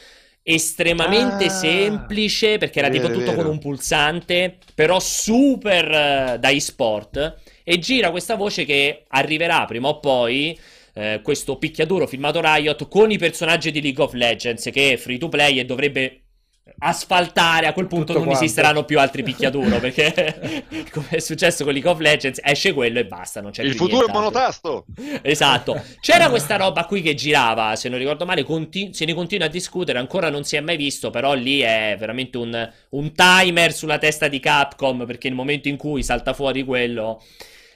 estremamente 0.47 1.45
Ah, 1.45 1.49
semplice 1.49 2.59
perché 2.59 2.77
era 2.77 2.89
tipo 2.89 3.07
vero, 3.07 3.19
tutto 3.19 3.33
con 3.33 3.47
un 3.47 3.57
pulsante 3.57 4.57
però 4.75 4.99
super 4.99 5.91
eh, 5.91 6.37
da 6.39 6.49
e-sport 6.49 7.37
e 7.63 7.79
gira 7.79 8.11
questa 8.11 8.35
voce 8.35 8.63
che 8.63 9.05
arriverà 9.07 9.65
prima 9.65 9.87
o 9.87 9.99
poi 9.99 10.55
eh, 10.93 11.21
questo 11.23 11.57
picchiaduro 11.57 12.05
filmato 12.05 12.41
Riot 12.43 12.87
con 12.87 13.09
i 13.09 13.17
personaggi 13.17 13.71
di 13.71 13.81
League 13.81 14.03
of 14.03 14.13
Legends 14.13 14.69
che 14.71 14.93
è 14.93 14.97
free 14.97 15.17
to 15.17 15.29
play 15.29 15.57
e 15.57 15.65
dovrebbe 15.65 16.24
asfaltare 16.79 17.67
a 17.67 17.73
quel 17.73 17.87
punto 17.87 18.07
Tutto 18.07 18.17
non 18.19 18.27
quanto. 18.27 18.43
esisteranno 18.43 18.83
più 18.83 18.99
altri 18.99 19.23
picchiaduro 19.23 19.79
perché 19.79 20.65
come 20.91 21.07
è 21.09 21.19
successo 21.19 21.63
con 21.63 21.73
League 21.73 21.89
of 21.89 21.99
Legends 21.99 22.39
esce 22.43 22.73
quello 22.73 22.99
e 22.99 23.05
basta 23.05 23.41
non 23.41 23.51
c'è 23.51 23.63
Il 23.63 23.69
più 23.69 23.79
futuro 23.79 24.07
è 24.07 24.11
monotasto. 24.11 24.85
Esatto, 25.21 25.81
c'era 25.99 26.29
questa 26.29 26.55
roba 26.57 26.85
qui 26.85 27.01
che 27.01 27.13
girava, 27.13 27.75
se 27.75 27.89
non 27.89 27.97
ricordo 27.99 28.25
male, 28.25 28.43
conti- 28.43 28.93
se 28.93 29.05
ne 29.05 29.13
continua 29.13 29.47
a 29.47 29.49
discutere, 29.49 29.99
ancora 29.99 30.29
non 30.29 30.43
si 30.43 30.55
è 30.55 30.59
mai 30.59 30.77
visto, 30.77 31.09
però 31.09 31.33
lì 31.33 31.59
è 31.59 31.95
veramente 31.97 32.37
un, 32.37 32.71
un 32.89 33.13
timer 33.13 33.73
sulla 33.73 33.97
testa 33.97 34.27
di 34.27 34.39
Capcom, 34.39 35.05
perché 35.05 35.27
nel 35.27 35.37
momento 35.37 35.67
in 35.67 35.77
cui 35.77 36.03
salta 36.03 36.33
fuori 36.33 36.63
quello, 36.63 37.21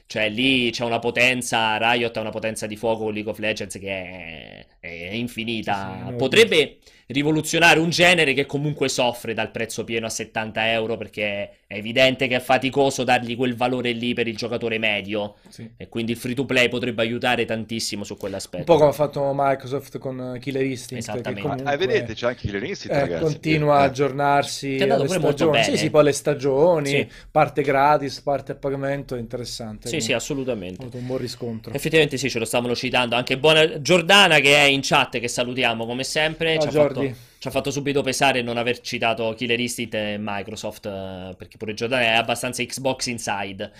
cioè 0.10 0.28
lì 0.28 0.72
c'è 0.72 0.84
una 0.84 0.98
potenza, 0.98 1.78
Riot 1.78 2.18
ha 2.18 2.22
una 2.22 2.32
potenza 2.32 2.66
di 2.66 2.76
fuoco 2.76 3.04
con 3.04 3.14
League 3.14 3.30
of 3.30 3.38
Legends 3.38 3.78
che 3.78 3.88
è, 3.90 4.66
è 4.80 5.12
infinita, 5.14 5.98
Sì, 6.00 6.10
sì, 6.10 6.16
potrebbe 6.16 6.78
rivoluzionare 7.10 7.80
un 7.80 7.90
genere 7.90 8.34
che 8.34 8.46
comunque 8.48 8.88
soffre 8.90 9.34
dal 9.36 9.52
prezzo 9.52 9.84
pieno 9.84 10.08
a 10.08 10.10
70 10.10 10.72
euro, 10.72 10.98
perché 10.98 11.58
è 11.68 11.76
evidente 11.76 12.28
che 12.28 12.36
è 12.38 12.40
faticoso 12.40 13.04
dargli 13.04 13.36
quel 13.36 13.56
valore 13.56 13.92
lì 13.92 14.14
per 14.14 14.28
il 14.28 14.36
giocatore 14.36 14.78
medio. 14.80 15.36
Sì. 15.48 15.70
E 15.78 15.90
quindi 15.90 16.12
il 16.14 16.18
free 16.18 16.34
to 16.36 16.46
play 16.46 16.70
potrebbe 16.70 17.02
aiutare 17.04 17.46
tantissimo 17.46 18.04
su 18.04 18.16
quell'aspetto. 18.18 18.60
Un 18.60 18.66
po' 18.66 18.78
come 18.78 18.90
ha 18.90 18.94
fatto 18.94 19.32
Microsoft 19.36 19.98
con 20.00 20.34
eh, 20.36 20.40
Killer 20.40 20.64
Instinct, 20.64 20.90
che 20.90 20.98
Esattamente. 21.12 21.42
comunque 21.42 21.72
Ah, 21.74 21.78
vedete, 21.78 22.14
c'è 22.14 22.28
anche 22.28 22.42
Killer 22.48 22.64
Instinct, 22.64 22.96
eh, 22.96 23.00
ragazzi. 23.02 23.24
continua 23.24 23.78
a 23.78 23.82
Eh. 23.82 23.86
aggiornarsi 23.88 24.78
alle 24.82 25.08
stagioni. 25.08 25.64
Sì, 25.64 25.78
sì, 25.78 25.90
poi 25.90 26.04
le 26.04 26.12
stagioni, 26.12 26.90
Sì. 26.90 27.08
parte 27.32 27.62
gratis, 27.64 28.22
parte 28.22 28.52
a 28.52 28.56
pagamento, 28.56 29.16
è 29.16 29.20
interessante. 29.20 29.88
Sì, 29.90 29.99
sì, 30.02 30.14
assolutamente. 30.14 30.82
Ha 30.82 30.86
avuto 30.86 30.98
un 30.98 31.06
buon 31.06 31.20
riscontro. 31.20 31.74
Effettivamente 31.74 32.18
sì, 32.18 32.30
ce 32.30 32.40
lo 32.40 32.46
stavano 32.46 32.76
citando. 32.76 33.16
Anche 33.16 33.38
buona 33.38 33.82
Giordana 33.82 34.40
che 34.40 34.56
è 34.56 34.64
in 34.64 34.82
chat, 34.82 35.20
che 35.20 35.28
salutiamo 35.28 35.86
come 35.86 36.04
sempre. 36.04 36.60
Ciao, 36.60 36.70
ci, 36.70 36.78
ha 36.78 36.82
fatto, 36.82 37.02
ci 37.40 37.48
ha 37.48 37.52
fatto 37.52 37.72
subito 37.72 38.02
pesare 38.02 38.42
non 38.42 38.58
aver 38.58 38.80
citato 38.82 39.34
Killer 39.36 39.60
Instinct 39.60 39.94
e 39.94 40.18
Microsoft, 40.20 40.86
eh, 40.86 41.36
perché 41.38 41.58
pure 41.58 41.74
Giordana 41.74 42.04
è 42.04 42.16
abbastanza 42.16 42.64
Xbox 42.64 43.08
Inside. 43.08 43.72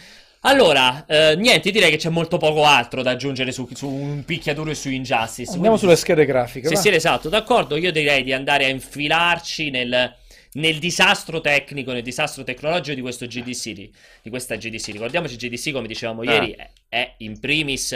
Allora, 0.42 1.06
eh, 1.06 1.36
niente, 1.36 1.70
direi 1.70 1.90
che 1.92 1.98
c'è 1.98 2.10
molto 2.10 2.38
poco 2.38 2.64
altro 2.64 3.02
da 3.02 3.12
aggiungere 3.12 3.52
su, 3.52 3.68
su 3.74 3.90
un 3.90 4.24
picchiaduro 4.24 4.72
e 4.72 4.76
su 4.76 4.90
Injustice. 4.90 5.52
Andiamo 5.52 5.76
sulle 5.76 5.98
schede 5.98 6.26
grafiche. 6.26 6.68
Sì, 6.68 6.76
va? 6.76 6.80
sì, 6.80 6.90
esatto, 6.90 7.28
d'accordo. 7.28 7.76
Io 7.76 7.92
direi 7.92 8.24
di 8.24 8.32
andare 8.32 8.66
a 8.66 8.70
infilarci 8.70 9.70
nel, 9.70 10.16
nel 10.54 10.80
disastro 10.80 11.42
tecnico, 11.42 11.92
nel 11.92 12.02
disastro 12.02 12.44
tecnologico 12.44 12.96
di 12.96 13.02
questo 13.02 13.26
GDC, 13.28 13.72
di, 13.74 14.30
questa 14.30 14.56
GDC. 14.56 14.88
Ricordiamoci, 14.88 15.36
GDC, 15.36 15.72
come 15.72 15.88
dicevamo 15.88 16.22
Ah. 16.22 16.34
ieri, 16.34 16.52
è, 16.54 16.72
è 16.90 17.14
in 17.20 17.40
primis 17.40 17.96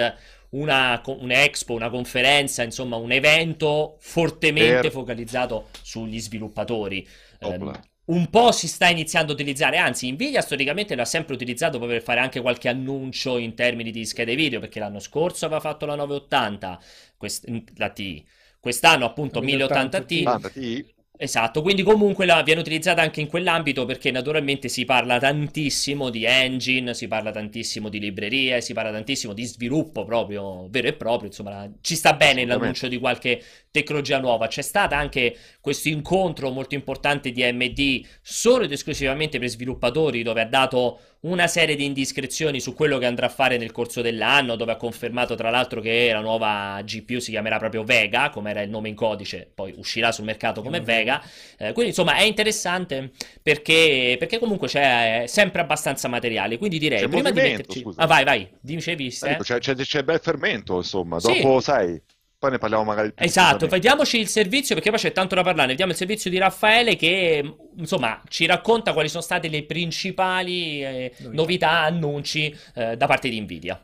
una, 0.49 1.01
un'expo, 1.05 1.73
una 1.73 1.89
conferenza, 1.89 2.61
insomma, 2.63 2.95
un 2.95 3.11
evento 3.11 3.97
fortemente 3.99 4.81
Per- 4.81 4.91
focalizzato 4.91 5.69
sugli 5.81 6.19
sviluppatori. 6.19 7.07
Ehm, 7.39 7.71
un 8.05 8.29
po' 8.29 8.51
si 8.51 8.67
sta 8.67 8.87
iniziando 8.89 9.31
a 9.31 9.35
utilizzare, 9.35 9.77
anzi, 9.77 10.11
Nvidia 10.11 10.41
storicamente 10.41 10.93
l'ha 10.95 11.05
sempre 11.05 11.33
utilizzato 11.33 11.77
proprio 11.77 11.97
per 11.97 12.05
fare 12.05 12.19
anche 12.19 12.41
qualche 12.41 12.67
annuncio 12.69 13.37
in 13.37 13.55
termini 13.55 13.91
di 13.91 14.05
schede 14.05 14.35
video, 14.35 14.59
perché 14.59 14.79
l'anno 14.79 14.99
scorso 14.99 15.45
aveva 15.45 15.59
fatto 15.61 15.85
la 15.85 15.95
980, 15.95 16.79
quest- 17.17 17.47
la 17.77 17.89
Ti. 17.89 18.25
Quest'anno 18.59 19.05
appunto 19.05 19.39
La 19.39 19.45
1080 19.45 20.01
Ti. 20.01 20.15
1080 20.15 20.49
Tanta, 20.49 20.49
T? 20.49 20.92
Esatto, 21.15 21.61
quindi 21.61 21.83
comunque 21.83 22.25
la, 22.25 22.41
viene 22.41 22.59
utilizzata 22.59 23.03
anche 23.03 23.21
in 23.21 23.27
quell'ambito 23.27 23.85
perché 23.85 24.09
naturalmente 24.09 24.67
si 24.67 24.83
parla 24.83 25.19
tantissimo 25.19 26.09
di 26.09 26.25
engine, 26.25 26.95
si 26.95 27.07
parla 27.07 27.29
tantissimo 27.29 27.87
di 27.87 27.99
librerie, 27.99 28.61
si 28.61 28.73
parla 28.73 28.91
tantissimo 28.91 29.31
di 29.31 29.45
sviluppo 29.45 30.05
proprio 30.05 30.67
vero 30.69 30.87
e 30.87 30.93
proprio, 30.93 31.27
insomma 31.27 31.71
ci 31.81 31.95
sta 31.95 32.13
bene 32.13 32.45
l'annuncio 32.45 32.87
di 32.87 32.97
qualche 32.97 33.41
tecnologia 33.69 34.19
nuova. 34.19 34.47
C'è 34.47 34.63
stato 34.63 34.95
anche 34.95 35.37
questo 35.61 35.87
incontro 35.87 36.49
molto 36.49 36.73
importante 36.73 37.31
di 37.31 37.43
AMD 37.43 38.05
solo 38.21 38.63
ed 38.63 38.71
esclusivamente 38.71 39.37
per 39.37 39.49
sviluppatori 39.49 40.23
dove 40.23 40.41
ha 40.41 40.47
dato 40.47 40.99
una 41.23 41.47
serie 41.47 41.75
di 41.75 41.85
indiscrezioni 41.85 42.59
su 42.59 42.73
quello 42.73 42.97
che 42.97 43.05
andrà 43.05 43.27
a 43.27 43.29
fare 43.29 43.57
nel 43.57 43.71
corso 43.71 44.01
dell'anno, 44.01 44.55
dove 44.55 44.73
ha 44.73 44.75
confermato 44.75 45.35
tra 45.35 45.49
l'altro 45.49 45.79
che 45.79 46.09
la 46.11 46.19
nuova 46.19 46.81
GPU 46.83 47.19
si 47.19 47.31
chiamerà 47.31 47.57
proprio 47.57 47.83
Vega, 47.83 48.29
come 48.29 48.49
era 48.49 48.61
il 48.61 48.69
nome 48.69 48.89
in 48.89 48.95
codice, 48.95 49.49
poi 49.53 49.73
uscirà 49.77 50.11
sul 50.11 50.25
mercato 50.25 50.61
come 50.61 50.81
Vega. 50.81 51.23
Eh, 51.57 51.71
quindi 51.71 51.91
insomma 51.91 52.15
è 52.15 52.23
interessante 52.23 53.11
perché, 53.41 54.17
perché 54.19 54.39
comunque 54.39 54.67
c'è 54.67 55.23
sempre 55.27 55.61
abbastanza 55.61 56.07
materiale. 56.07 56.57
Quindi 56.57 56.77
direi, 56.77 56.99
C'è 56.99 57.07
prima 57.07 57.31
di 57.31 57.39
metterci... 57.39 57.79
scusa. 57.79 58.01
Ah 58.01 58.05
vai, 58.05 58.23
vai, 58.23 58.49
dicevi? 58.59 59.15
Ecco, 59.21 59.43
c'è, 59.43 59.59
c'è, 59.59 59.75
c'è 59.75 60.03
bel 60.03 60.19
fermento, 60.19 60.75
insomma. 60.75 61.19
Sì. 61.19 61.41
Dopo, 61.41 61.61
sai, 61.61 62.01
poi 62.43 62.51
ne 62.51 62.57
parliamo 62.57 62.83
magari 62.83 63.13
più 63.13 63.25
Esatto, 63.25 63.67
vediamoci 63.67 64.19
il 64.19 64.27
servizio 64.27 64.75
perché 64.75 64.89
poi 64.89 64.99
c'è 64.99 65.13
tanto 65.13 65.33
da 65.33 65.43
parlare. 65.43 65.69
Vediamo 65.69 65.91
il 65.91 65.97
servizio 65.97 66.29
di 66.29 66.37
Raffaele 66.37 66.97
che 66.97 67.55
insomma 67.77 68.21
ci 68.27 68.45
racconta 68.45 68.91
quali 68.91 69.07
sono 69.07 69.23
state 69.23 69.47
le 69.47 69.63
principali 69.63 70.83
eh, 70.83 71.13
Novità. 71.19 71.35
novità, 71.35 71.69
annunci 71.69 72.53
eh, 72.75 72.97
da 72.97 73.07
parte 73.07 73.29
di 73.29 73.39
Nvidia. 73.39 73.81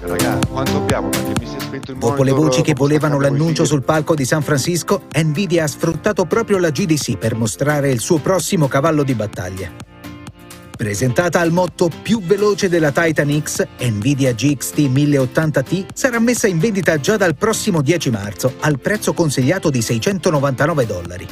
Ragazzi, 0.00 0.48
quanto 0.48 0.76
abbiamo? 0.76 1.08
Perché 1.08 1.32
mi 1.40 1.46
si 1.46 1.56
è 1.56 1.60
spento 1.60 1.90
il 1.90 1.98
Dopo 1.98 2.22
le 2.22 2.30
voci 2.30 2.62
che 2.62 2.74
volevano 2.74 3.18
l'annuncio 3.18 3.64
sul 3.64 3.82
palco 3.82 4.14
di 4.14 4.24
San 4.24 4.42
Francisco, 4.42 5.06
Nvidia 5.12 5.64
ha 5.64 5.66
sfruttato 5.66 6.24
proprio 6.26 6.58
la 6.58 6.70
GDC 6.70 7.16
per 7.16 7.34
mostrare 7.34 7.90
il 7.90 7.98
suo 7.98 8.18
prossimo 8.18 8.68
cavallo 8.68 9.02
di 9.02 9.14
battaglia. 9.14 9.86
Presentata 10.78 11.40
al 11.40 11.50
motto 11.50 11.90
più 12.02 12.22
veloce 12.22 12.68
della 12.68 12.92
Titan 12.92 13.42
X, 13.42 13.66
Nvidia 13.80 14.32
GXT 14.32 14.78
1080T 14.78 15.86
sarà 15.92 16.20
messa 16.20 16.46
in 16.46 16.60
vendita 16.60 17.00
già 17.00 17.16
dal 17.16 17.34
prossimo 17.34 17.82
10 17.82 18.10
marzo 18.10 18.52
al 18.60 18.78
prezzo 18.78 19.12
consigliato 19.12 19.70
di 19.70 19.82
699 19.82 20.86
dollari. 20.86 21.26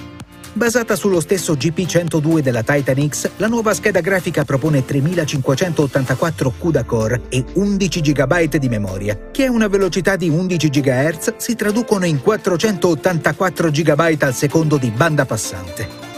Basata 0.53 0.97
sullo 0.97 1.21
stesso 1.21 1.53
GP102 1.53 2.41
della 2.41 2.65
Titan 2.65 3.09
X, 3.09 3.31
la 3.37 3.47
nuova 3.47 3.73
scheda 3.73 4.01
grafica 4.01 4.45
propone 4.45 4.85
3584 4.85 6.55
CUDA 6.59 6.83
core 6.83 7.23
e 7.29 7.45
11 7.53 8.01
GB 8.01 8.57
di 8.57 8.69
memoria, 8.69 9.29
che 9.31 9.45
a 9.45 9.51
una 9.53 9.69
velocità 9.69 10.17
di 10.17 10.29
11 10.29 10.69
GHz 10.69 11.35
si 11.37 11.55
traducono 11.55 12.05
in 12.05 12.21
484 12.21 13.71
GB 13.71 14.17
al 14.23 14.35
secondo 14.35 14.77
di 14.77 14.91
banda 14.91 15.25
passante. 15.25 16.16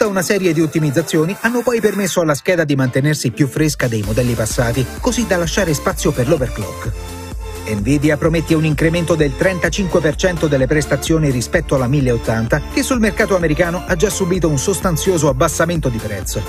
Tutta 0.00 0.12
una 0.12 0.22
serie 0.22 0.54
di 0.54 0.62
ottimizzazioni 0.62 1.36
hanno 1.40 1.60
poi 1.60 1.78
permesso 1.78 2.22
alla 2.22 2.34
scheda 2.34 2.64
di 2.64 2.74
mantenersi 2.74 3.32
più 3.32 3.46
fresca 3.46 3.86
dei 3.86 4.00
modelli 4.00 4.32
passati, 4.32 4.82
così 4.98 5.26
da 5.26 5.36
lasciare 5.36 5.74
spazio 5.74 6.10
per 6.10 6.26
l'overclock. 6.26 7.19
Nvidia 7.74 8.16
promette 8.16 8.54
un 8.54 8.64
incremento 8.64 9.14
del 9.14 9.32
35% 9.38 10.46
delle 10.46 10.66
prestazioni 10.66 11.30
rispetto 11.30 11.74
alla 11.74 11.86
1080, 11.86 12.62
che 12.72 12.82
sul 12.82 13.00
mercato 13.00 13.36
americano 13.36 13.82
ha 13.86 13.96
già 13.96 14.10
subito 14.10 14.48
un 14.48 14.58
sostanzioso 14.58 15.28
abbassamento 15.28 15.88
di 15.88 15.98
prezzo. 15.98 16.42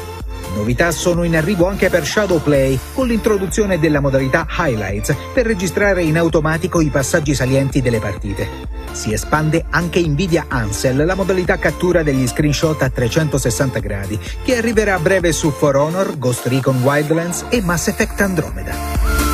Novità 0.55 0.91
sono 0.91 1.23
in 1.23 1.36
arrivo 1.36 1.67
anche 1.67 1.89
per 1.89 2.05
Shadowplay, 2.05 2.77
con 2.93 3.07
l'introduzione 3.07 3.79
della 3.79 4.01
modalità 4.01 4.45
Highlights 4.49 5.15
per 5.34 5.45
registrare 5.45 6.03
in 6.03 6.17
automatico 6.17 6.81
i 6.81 6.89
passaggi 6.89 7.34
salienti 7.34 7.81
delle 7.81 7.99
partite. 7.99 8.47
Si 8.91 9.13
espande 9.13 9.63
anche 9.69 10.05
Nvidia 10.05 10.45
Ansel, 10.49 11.05
la 11.05 11.15
modalità 11.15 11.57
cattura 11.57 12.03
degli 12.03 12.27
screenshot 12.27 12.81
a 12.81 12.89
360 12.89 13.79
gradi, 13.79 14.19
che 14.43 14.57
arriverà 14.57 14.95
a 14.95 14.99
breve 14.99 15.31
su 15.31 15.51
For 15.51 15.77
Honor, 15.77 16.17
Ghost 16.17 16.45
Recon 16.47 16.81
Wildlands 16.84 17.45
e 17.49 17.62
Mass 17.62 17.88
Effect 17.88 18.19
Andromeda. 18.19 19.30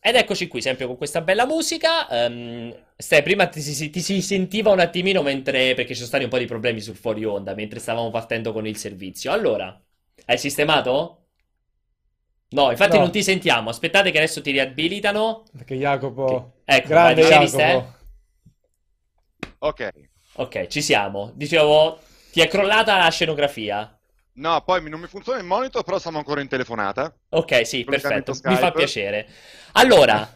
Ed 0.00 0.14
eccoci 0.14 0.46
qui, 0.48 0.62
sempre 0.62 0.86
con 0.86 0.96
questa 0.96 1.20
bella 1.20 1.46
musica. 1.46 2.08
Ehm, 2.08 2.74
Ste, 2.96 3.22
prima 3.22 3.46
ti 3.48 3.60
si, 3.60 3.90
ti 3.90 4.00
si 4.00 4.20
sentiva 4.22 4.70
un 4.72 4.80
attimino 4.80 5.22
mentre, 5.22 5.74
perché 5.74 5.90
ci 5.90 5.96
sono 5.96 6.06
stati 6.08 6.24
un 6.24 6.30
po' 6.30 6.38
di 6.38 6.46
problemi 6.46 6.80
sul 6.80 6.96
fuori 6.96 7.24
onda, 7.24 7.54
mentre 7.54 7.78
stavamo 7.78 8.10
partendo 8.10 8.52
con 8.52 8.66
il 8.66 8.76
servizio. 8.76 9.32
Allora, 9.32 9.80
hai 10.26 10.38
sistemato? 10.38 11.26
No, 12.50 12.70
infatti 12.70 12.96
No. 12.96 13.02
non 13.02 13.10
ti 13.10 13.22
sentiamo. 13.22 13.70
Aspettate 13.70 14.10
che 14.10 14.18
adesso 14.18 14.40
ti 14.40 14.50
riabilitano. 14.50 15.44
Perché 15.52 15.74
Jacopo... 15.76 16.52
Ecco, 16.64 16.88
Grande 16.88 17.22
vai, 17.22 17.22
dicevi, 17.22 17.48
Jacopo. 17.48 17.96
Ok. 19.60 19.80
Ok, 20.36 20.66
ci 20.68 20.82
siamo. 20.82 21.32
Dicevo, 21.34 21.98
ti 22.32 22.40
è 22.40 22.48
crollata 22.48 22.96
la 22.96 23.10
scenografia. 23.10 23.97
No, 24.38 24.62
poi 24.62 24.88
non 24.88 25.00
mi 25.00 25.08
funziona 25.08 25.38
il 25.38 25.44
monitor, 25.44 25.82
però 25.82 25.98
siamo 25.98 26.18
ancora 26.18 26.40
in 26.40 26.48
telefonata. 26.48 27.12
Ok, 27.30 27.66
sì, 27.66 27.84
perfetto, 27.84 28.38
mi 28.44 28.56
fa 28.56 28.70
piacere. 28.70 29.26
Allora, 29.72 30.32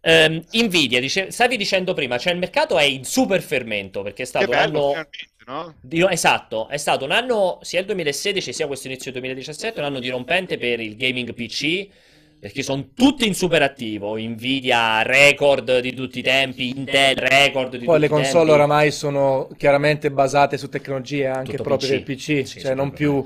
ehm, 0.00 0.44
Nvidia, 0.52 1.00
dice- 1.00 1.30
stavi 1.30 1.56
dicendo 1.56 1.94
prima, 1.94 2.18
cioè 2.18 2.34
il 2.34 2.38
mercato 2.38 2.78
è 2.78 2.84
in 2.84 3.04
super 3.04 3.42
fermento 3.42 4.02
perché 4.02 4.22
è 4.22 4.26
stato 4.26 4.50
un 4.50 4.56
bello, 4.56 4.78
anno... 4.78 4.88
finalmente, 4.88 5.26
no? 5.46 5.74
di- 5.80 6.06
esatto, 6.08 6.68
è 6.68 6.76
stato 6.76 7.04
un 7.06 7.12
anno, 7.12 7.58
sia 7.62 7.80
il 7.80 7.86
2016 7.86 8.52
sia 8.52 8.66
questo 8.66 8.88
inizio 8.88 9.10
2017, 9.10 9.80
un 9.80 9.86
anno 9.86 10.00
dirompente 10.00 10.58
per 10.58 10.80
il 10.80 10.96
gaming 10.96 11.32
PC, 11.32 11.88
perché 12.38 12.62
sono 12.62 12.88
tutti 12.94 13.26
in 13.26 13.34
super 13.34 13.62
attivo, 13.62 14.16
Nvidia 14.16 15.02
record 15.02 15.80
di 15.80 15.94
tutti 15.94 16.18
i 16.20 16.22
tempi, 16.22 16.68
Intel 16.68 17.16
record 17.16 17.76
di 17.76 17.84
Poi 17.84 17.86
tutti 17.86 18.00
le 18.00 18.06
i 18.06 18.08
console 18.08 18.34
tempi. 18.44 18.50
oramai 18.50 18.90
sono 18.92 19.48
chiaramente 19.56 20.10
basate 20.10 20.58
su 20.58 20.68
tecnologie 20.68 21.26
anche 21.26 21.52
Tutto 21.52 21.62
proprio 21.62 21.88
PC. 21.88 21.94
del 21.94 22.02
PC, 22.02 22.46
Sì, 22.46 22.60
cioè 22.60 22.74
non 22.74 22.92
più 22.92 23.24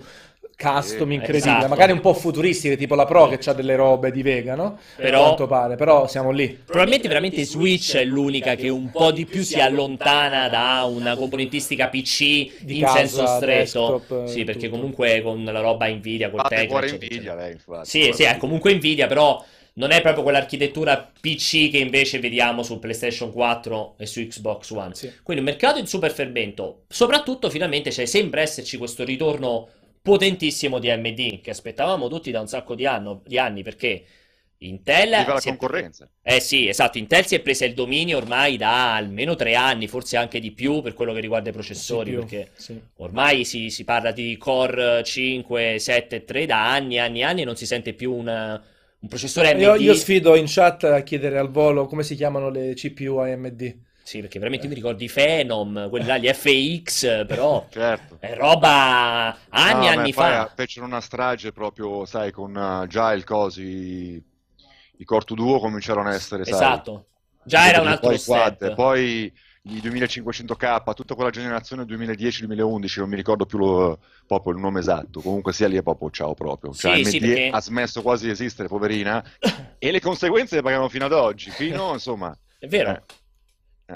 custom 0.60 1.08
Sì, 1.08 1.14
incredibili, 1.14 1.50
esatto. 1.56 1.68
magari 1.68 1.92
un 1.92 2.00
po' 2.00 2.12
futuristiche, 2.12 2.76
tipo 2.76 2.94
la 2.94 3.06
Pro 3.06 3.28
che 3.28 3.38
ha 3.48 3.52
delle 3.54 3.74
robe 3.76 4.10
di 4.10 4.22
Vega, 4.22 4.54
no? 4.54 4.78
Però- 4.96 5.20
A 5.20 5.22
quanto 5.24 5.46
pare, 5.46 5.76
però 5.76 6.06
siamo 6.06 6.30
lì. 6.30 6.48
Probabilmente 6.64 7.08
veramente 7.08 7.42
Switch 7.44 7.96
è 7.96 8.04
l'unica 8.04 8.54
che 8.56 8.68
un 8.68 8.90
po' 8.90 9.10
di 9.10 9.24
più 9.24 9.42
si 9.42 9.58
allontana 9.58 10.48
da 10.48 10.84
una 10.84 11.16
componentistica 11.16 11.88
PC 11.88 12.62
Di 12.64 12.78
in 12.78 12.84
casa, 12.84 12.98
senso 12.98 13.26
stretto. 13.26 14.02
desktop, 14.04 14.26
Sì, 14.26 14.40
eh, 14.40 14.44
perché 14.44 14.66
tutto. 14.66 14.76
comunque 14.78 15.22
con 15.22 15.42
la 15.44 15.60
roba 15.60 15.88
Nvidia, 15.88 16.28
col 16.30 16.42
Tegra, 16.48 16.84
eccetera. 16.84 17.34
lei, 17.34 17.52
infatti. 17.52 17.88
Sì, 17.88 18.10
sì, 18.12 18.24
è 18.24 18.36
comunque 18.36 18.74
Nvidia, 18.74 19.06
però 19.06 19.42
non 19.74 19.92
è 19.92 20.02
proprio 20.02 20.24
quell'architettura 20.24 21.10
PC 21.20 21.70
che 21.70 21.78
invece 21.78 22.18
vediamo 22.18 22.62
su 22.62 22.78
PlayStation 22.78 23.32
4 23.32 23.94
e 23.96 24.04
su 24.04 24.20
Xbox 24.26 24.70
One. 24.72 24.94
Sì. 24.94 25.10
Quindi 25.22 25.42
un 25.42 25.48
mercato 25.48 25.78
in 25.78 25.86
super 25.86 26.10
fermento. 26.12 26.82
Soprattutto 26.88 27.48
finalmente 27.48 27.88
c'è, 27.90 28.04
sembra 28.04 28.42
esserci 28.42 28.76
questo 28.76 29.04
ritorno 29.04 29.68
potentissimo 30.02 30.78
di 30.78 30.90
AMD 30.90 31.40
che 31.40 31.50
aspettavamo 31.50 32.08
tutti 32.08 32.30
da 32.30 32.40
un 32.40 32.48
sacco 32.48 32.74
di, 32.74 32.86
anno- 32.86 33.22
di 33.26 33.38
anni 33.38 33.62
perché 33.62 34.04
Intel 34.58 35.10
Viva 35.14 35.34
la 35.34 35.40
si 35.40 35.48
è- 35.48 35.56
concorrenza. 35.56 36.10
eh 36.22 36.40
sì, 36.40 36.68
esatto, 36.68 36.98
Intel 36.98 37.24
si 37.26 37.34
è 37.34 37.40
presa 37.40 37.64
il 37.64 37.72
dominio 37.74 38.18
ormai 38.18 38.56
da 38.58 38.94
almeno 38.94 39.34
tre 39.34 39.54
anni, 39.54 39.88
forse 39.88 40.16
anche 40.18 40.38
di 40.38 40.52
più 40.52 40.82
per 40.82 40.92
quello 40.94 41.12
che 41.14 41.20
riguarda 41.20 41.48
i 41.48 41.52
processori, 41.52 42.10
Sì, 42.10 42.16
più, 42.16 42.26
perché 42.26 42.50
sì. 42.56 42.80
ormai 42.96 43.44
si, 43.44 43.70
si 43.70 43.84
parla 43.84 44.12
di 44.12 44.36
Core 44.36 45.02
5, 45.02 45.78
7 45.78 46.16
e 46.16 46.24
3 46.24 46.44
da 46.46 46.70
anni, 46.70 46.98
anni, 46.98 47.22
anni 47.22 47.42
e 47.42 47.44
non 47.44 47.56
si 47.56 47.64
sente 47.66 47.94
più 47.94 48.12
una- 48.14 48.62
un 49.00 49.08
processore 49.08 49.48
AMD. 49.48 49.60
Io, 49.60 49.74
io 49.76 49.94
sfido 49.94 50.34
in 50.36 50.44
chat 50.46 50.84
a 50.84 51.02
chiedere 51.02 51.38
al 51.38 51.50
volo 51.50 51.86
come 51.86 52.02
si 52.02 52.14
chiamano 52.14 52.50
le 52.50 52.74
CPU 52.74 53.16
AMD. 53.16 53.78
Sì, 54.10 54.18
perché 54.18 54.40
veramente 54.40 54.66
io 54.66 54.72
mi 54.72 54.76
ricordo 54.80 55.04
i 55.04 55.08
Phenom, 55.08 55.88
quelli 55.88 56.04
là, 56.04 56.18
gli 56.18 56.26
FX, 56.26 57.26
però 57.26 57.64
Certo. 57.70 58.16
è 58.18 58.34
roba 58.34 59.36
anni 59.50 59.86
e 59.86 59.88
No, 59.88 60.00
anni 60.00 60.12
poi, 60.12 60.24
fa. 60.24 60.46
eh, 60.46 60.52
fecero 60.56 60.84
una 60.84 61.00
strage 61.00 61.52
proprio, 61.52 62.04
sai, 62.06 62.32
con 62.32 62.56
eh, 62.56 62.88
già 62.88 63.12
il 63.12 63.22
cosi, 63.22 64.20
i 64.96 65.04
Cortu 65.04 65.36
Duo 65.36 65.60
cominciarono 65.60 66.08
a 66.08 66.14
essere, 66.14 66.44
sai, 66.44 66.54
Esatto. 66.54 67.06
Già 67.44 67.68
era 67.68 67.80
un 67.82 67.86
altro 67.86 68.18
quad, 68.24 68.74
poi 68.74 69.32
i 69.62 69.80
2500K, 69.80 70.92
tutta 70.92 71.14
quella 71.14 71.30
generazione 71.30 71.84
2010-2011, 71.84 72.98
non 72.98 73.10
mi 73.10 73.14
ricordo 73.14 73.46
più 73.46 73.58
lo- 73.58 74.00
proprio 74.26 74.54
il 74.54 74.58
nome 74.58 74.80
esatto, 74.80 75.20
comunque 75.20 75.52
sia 75.52 75.68
lì 75.68 75.76
è 75.76 75.82
proprio 75.84 76.10
ciao 76.10 76.34
proprio, 76.34 76.72
cioè 76.72 76.90
Sì, 76.90 76.96
AMD 76.96 77.06
sì, 77.06 77.18
perché- 77.20 77.48
ha 77.52 77.60
smesso 77.60 78.02
quasi 78.02 78.24
di 78.24 78.32
esistere, 78.32 78.66
poverina, 78.66 79.22
e 79.78 79.90
le 79.92 80.00
conseguenze 80.00 80.56
le 80.56 80.62
paghiamo 80.62 80.88
fino 80.88 81.04
ad 81.04 81.12
oggi, 81.12 81.50
fino 81.50 81.92
insomma... 81.92 82.36
È 82.58 82.66
vero. 82.66 82.90
eh, 82.90 82.94
eh. 82.94 83.18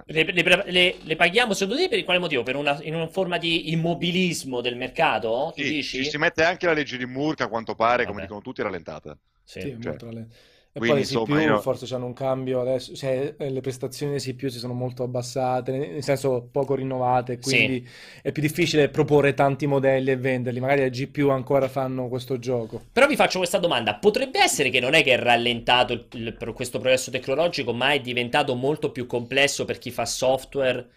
Le, 0.06 0.24
le- 0.24 0.64
le- 0.66 0.96
le 1.02 1.16
paghiamo 1.16 1.54
secondo 1.54 1.80
te 1.80 1.88
per 1.88 2.02
quale 2.04 2.18
motivo? 2.18 2.42
Per 2.42 2.56
una, 2.56 2.78
in 2.82 2.94
una 2.94 3.06
forma 3.08 3.38
di 3.38 3.70
immobilismo 3.72 4.60
del 4.60 4.76
mercato? 4.76 5.52
Tu 5.54 5.62
Sì, 5.62 5.68
dici? 5.68 5.96
ci 6.02 6.04
si 6.04 6.16
mette 6.18 6.44
anche 6.44 6.66
la 6.66 6.72
legge 6.72 6.96
di 6.96 7.06
che 7.06 7.44
a 7.44 7.48
quanto 7.48 7.74
pare, 7.74 8.04
come 8.06 8.20
Vabbè. 8.20 8.26
dicono 8.26 8.40
tutti, 8.42 8.60
è 8.60 8.64
rallentata. 8.64 9.16
Sì. 9.42 9.60
Cioè, 9.60 9.74
molto 9.76 10.10
lento. 10.10 10.34
E 10.76 10.80
quindi, 10.80 11.00
poi 11.04 11.04
le 11.04 11.04
CPU 11.06 11.36
insomma, 11.36 11.40
io- 11.40 11.60
forse 11.60 11.92
hanno 11.94 12.06
un 12.06 12.12
cambio 12.12 12.60
adesso, 12.60 12.94
cioè 12.94 13.34
eh, 13.38 13.50
le 13.50 13.60
prestazioni 13.60 14.12
dei 14.12 14.20
CPU 14.20 14.48
si 14.48 14.58
sono 14.58 14.72
molto 14.74 15.04
abbassate, 15.04 15.70
nel 15.72 16.02
senso 16.02 16.48
poco 16.50 16.74
rinnovate, 16.74 17.38
quindi 17.38 17.86
è 18.22 18.32
più 18.32 18.42
difficile 18.42 18.88
proporre 18.90 19.34
tanti 19.34 19.66
modelli 19.66 20.10
e 20.10 20.16
venderli, 20.16 20.58
magari 20.60 20.80
le 20.80 20.90
GPU 20.90 21.28
ancora 21.28 21.68
fanno 21.68 22.08
questo 22.08 22.38
gioco. 22.40 22.80
Però 22.92 23.06
vi 23.06 23.14
faccio 23.16 23.38
questa 23.38 23.58
domanda: 23.58 23.94
potrebbe 23.96 24.40
essere 24.40 24.70
che 24.70 24.80
non 24.80 24.94
è 24.94 25.02
che 25.04 25.12
è 25.14 25.18
rallentato 25.18 25.92
il- 25.92 26.06
il- 26.12 26.36
per 26.36 26.52
questo 26.52 26.78
progresso 26.80 27.10
tecnologico, 27.10 27.72
ma 27.72 27.92
è 27.92 28.00
diventato 28.00 28.54
molto 28.54 28.90
più 28.90 29.06
complesso 29.06 29.64
per 29.64 29.78
chi 29.78 29.90
fa 29.92 30.04
software 30.06 30.88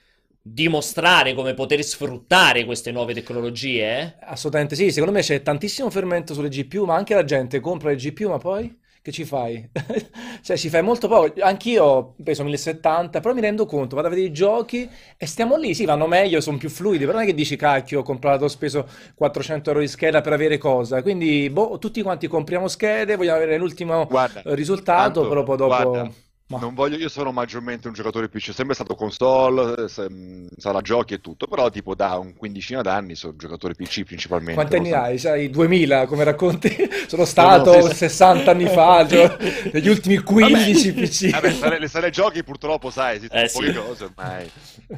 dimostrare 0.42 1.34
come 1.34 1.54
poter 1.54 1.84
sfruttare 1.84 2.66
queste 2.66 2.92
nuove 2.92 3.14
tecnologie? 3.14 4.16
Assolutamente 4.20 4.76
sì, 4.76 4.92
secondo 4.92 5.14
me 5.16 5.22
c'è 5.22 5.42
tantissimo 5.42 5.90
fermento 5.90 6.34
sulle 6.34 6.50
GPU, 6.50 6.86
ma 6.86 6.96
anche 6.96 7.14
la 7.14 7.24
gente 7.24 7.60
compra 7.60 7.90
le 7.90 7.96
GPU, 7.96 8.30
ma 8.30 8.38
poi 8.38 8.76
che 9.08 9.12
ci 9.14 9.24
fai? 9.24 9.70
Cioè, 10.42 10.58
ci 10.58 10.70
fai 10.70 10.82
molto 10.84 11.08
poco. 11.08 11.34
Anch'io 11.42 12.14
peso 12.24 12.44
1070, 12.44 13.20
però 13.22 13.34
mi 13.34 13.42
rendo 13.42 13.66
conto, 13.66 13.96
vado 13.96 14.08
a 14.08 14.10
vedere 14.10 14.28
i 14.28 14.32
giochi 14.32 14.88
e 15.18 15.26
stiamo 15.26 15.56
lì, 15.58 15.74
sì, 15.74 15.86
vanno 15.86 16.08
meglio, 16.08 16.42
sono 16.42 16.58
più 16.58 16.70
fluidi, 16.70 17.06
però 17.06 17.14
non 17.14 17.24
è 17.24 17.26
che 17.26 17.34
dici, 17.34 17.56
cacchio, 17.56 18.00
ho 18.00 18.04
comprato, 18.04 18.46
ho 18.46 18.48
speso 18.48 18.88
400 19.16 19.70
euro 19.70 19.82
di 19.82 19.88
scheda 19.88 20.22
per 20.22 20.34
avere 20.34 20.58
cosa. 20.58 21.02
Quindi, 21.02 21.50
boh, 21.50 21.78
tutti 21.80 22.02
quanti 22.02 22.28
compriamo 22.28 22.68
schede, 22.68 23.16
vogliamo 23.16 23.38
avere 23.38 23.58
l'ultimo 23.58 24.06
Guarda, 24.06 24.42
risultato, 24.54 25.22
tanto, 25.22 25.28
però 25.28 25.44
poi 25.44 25.58
dopo... 25.58 25.90
guarda, 25.90 26.12
Ma... 26.50 26.60
non 26.60 26.74
voglio, 26.74 26.96
io 26.96 27.10
sono 27.10 27.34
maggiormente 27.34 27.88
un 27.90 27.94
giocatore 27.94 28.30
PC, 28.30 28.54
sempre 28.54 28.74
stato 28.74 28.96
console, 28.96 29.90
se- 29.90 30.10
mh, 30.10 30.48
sala 30.56 30.80
giochi 30.80 31.14
e 31.16 31.20
tutto, 31.20 31.46
però 31.46 31.70
tipo 31.70 31.94
da 31.94 32.18
un 32.18 32.36
quindicina 32.36 32.82
d'anni 32.82 33.16
sono 33.16 33.36
giocatore 33.36 33.74
PC 33.74 34.04
principalmente. 34.04 34.54
Quanti 34.54 34.76
anni 34.78 34.90
nonostante- 34.90 35.28
hai? 35.28 35.40
Sai, 35.42 35.50
2000 35.50 36.06
come 36.06 36.24
racconti? 36.24 36.70
Sono 37.08 37.18
No, 37.18 37.18
no, 37.18 37.26
stato 37.26 37.82
sì, 37.82 37.90
sì. 37.90 37.96
60 37.96 38.52
anni 38.52 38.66
fa, 38.68 39.06
gio- 39.06 39.38
negli 39.74 39.90
ultimi 39.90 40.18
15 40.20 40.94
PC. 40.94 41.30
Vabbè, 41.32 41.52
sale- 41.54 41.80
le 41.80 41.88
sale 41.90 42.10
giochi 42.12 42.44
purtroppo, 42.44 42.90
sai, 42.92 43.18
esistono 43.18 43.42
Eh, 43.42 43.50
poche 43.52 43.68
sì. 43.74 43.74
cose 43.80 44.04
ormai. 44.06 44.52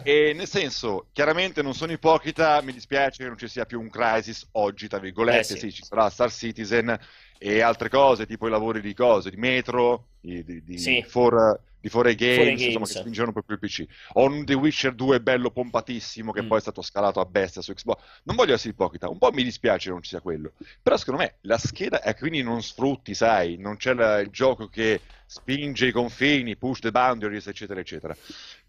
E 0.03 0.33
nel 0.35 0.47
senso, 0.47 1.07
chiaramente 1.11 1.63
non 1.63 1.73
sono 1.73 1.91
ipocrita, 1.91 2.61
mi 2.61 2.73
dispiace 2.73 3.23
che 3.23 3.27
non 3.27 3.37
ci 3.39 3.47
sia 3.47 3.65
più 3.65 3.79
un 3.81 3.89
Crisis 3.89 4.45
oggi, 4.51 4.87
tra 4.87 4.99
virgolette, 4.99 5.39
Eh, 5.39 5.57
sì. 5.57 5.57
sì. 5.57 5.71
ci 5.71 5.83
sarà 5.83 6.09
Star 6.11 6.31
Citizen 6.31 6.95
e 7.41 7.61
altre 7.61 7.87
cose, 7.89 8.25
tipo 8.27 8.45
i 8.47 8.49
lavori 8.51 8.81
di 8.81 8.93
cose, 8.93 9.29
di 9.31 9.37
Metro, 9.37 10.09
di, 10.19 10.43
di, 10.43 10.61
di, 10.63 10.77
Sì. 10.77 11.03
For- 11.07 11.59
di 11.81 11.87
4A 11.87 12.13
Games, 12.13 12.37
4A 12.37 12.49
insomma, 12.51 12.71
Games. 12.73 12.91
che 12.91 12.99
spingevano 12.99 13.31
proprio 13.31 13.55
il 13.55 13.61
PC. 13.61 13.85
Ho 14.15 14.25
un 14.25 14.43
The 14.43 14.53
Witcher 14.53 14.93
2 14.93 15.21
bello 15.21 15.49
pompatissimo, 15.49 16.33
che 16.33 16.41
Mm. 16.43 16.47
poi 16.49 16.57
è 16.57 16.61
stato 16.61 16.81
scalato 16.81 17.21
a 17.21 17.25
bestia 17.25 17.61
su 17.61 17.71
Xbox. 17.73 18.01
Non 18.23 18.35
voglio 18.35 18.53
essere 18.53 18.71
ipocrita, 18.73 19.07
un 19.07 19.17
po' 19.17 19.31
mi 19.31 19.43
dispiace 19.43 19.85
che 19.87 19.91
non 19.93 20.01
ci 20.03 20.09
sia 20.09 20.19
quello. 20.19 20.51
Però 20.83 20.97
secondo 20.97 21.21
me 21.21 21.35
la 21.43 21.57
scheda 21.57 22.01
è 22.01 22.13
quindi 22.17 22.43
non 22.43 22.61
sfrutti, 22.61 23.13
sai, 23.13 23.55
non 23.57 23.77
c'è 23.77 23.93
la- 23.93 24.19
il 24.19 24.29
gioco 24.29 24.67
che 24.67 24.99
spinge 25.25 25.87
i 25.87 25.91
confini, 25.93 26.57
push 26.57 26.79
the 26.79 26.91
boundaries, 26.91 27.47
eccetera, 27.47 27.79
eccetera. 27.79 28.13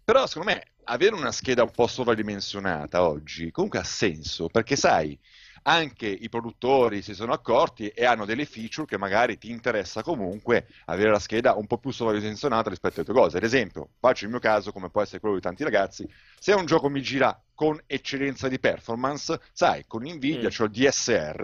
Però 0.05 0.25
secondo 0.25 0.51
me 0.51 0.63
avere 0.85 1.13
una 1.13 1.33
scheda 1.33 1.63
un 1.63 1.71
po' 1.71 1.87
sovradimensionata 1.87 3.03
oggi 3.03 3.51
comunque 3.51 3.79
ha 3.79 3.83
senso, 3.83 4.47
perché 4.47 4.77
sai, 4.77 5.17
anche 5.63 6.07
i 6.07 6.29
produttori 6.29 7.01
si 7.01 7.13
sono 7.13 7.33
accorti 7.33 7.87
e 7.89 8.05
hanno 8.05 8.25
delle 8.25 8.45
feature 8.45 8.87
che 8.87 8.97
magari 8.97 9.37
ti 9.37 9.51
interessa 9.51 10.01
comunque 10.01 10.67
avere 10.85 11.11
la 11.11 11.19
scheda 11.19 11.53
un 11.55 11.67
po' 11.67 11.77
più 11.77 11.91
sovradimensionata 11.91 12.69
rispetto 12.69 12.95
alle 12.95 13.05
tue 13.05 13.13
cose. 13.13 13.37
Ad 13.37 13.43
esempio, 13.43 13.89
faccio 13.99 14.25
il 14.25 14.31
mio 14.31 14.39
caso, 14.39 14.71
come 14.71 14.89
può 14.89 15.01
essere 15.01 15.19
quello 15.19 15.35
di 15.35 15.41
tanti 15.41 15.63
ragazzi, 15.63 16.07
se 16.39 16.53
un 16.53 16.65
gioco 16.65 16.89
mi 16.89 17.01
gira 17.01 17.39
con 17.53 17.79
eccellenza 17.85 18.47
di 18.47 18.59
performance, 18.59 19.39
sai, 19.53 19.83
con 19.85 20.03
Nvidia 20.03 20.47
Mm. 20.47 20.51
c'ho 20.51 20.63
il 20.63 20.71
DSR, 20.71 21.41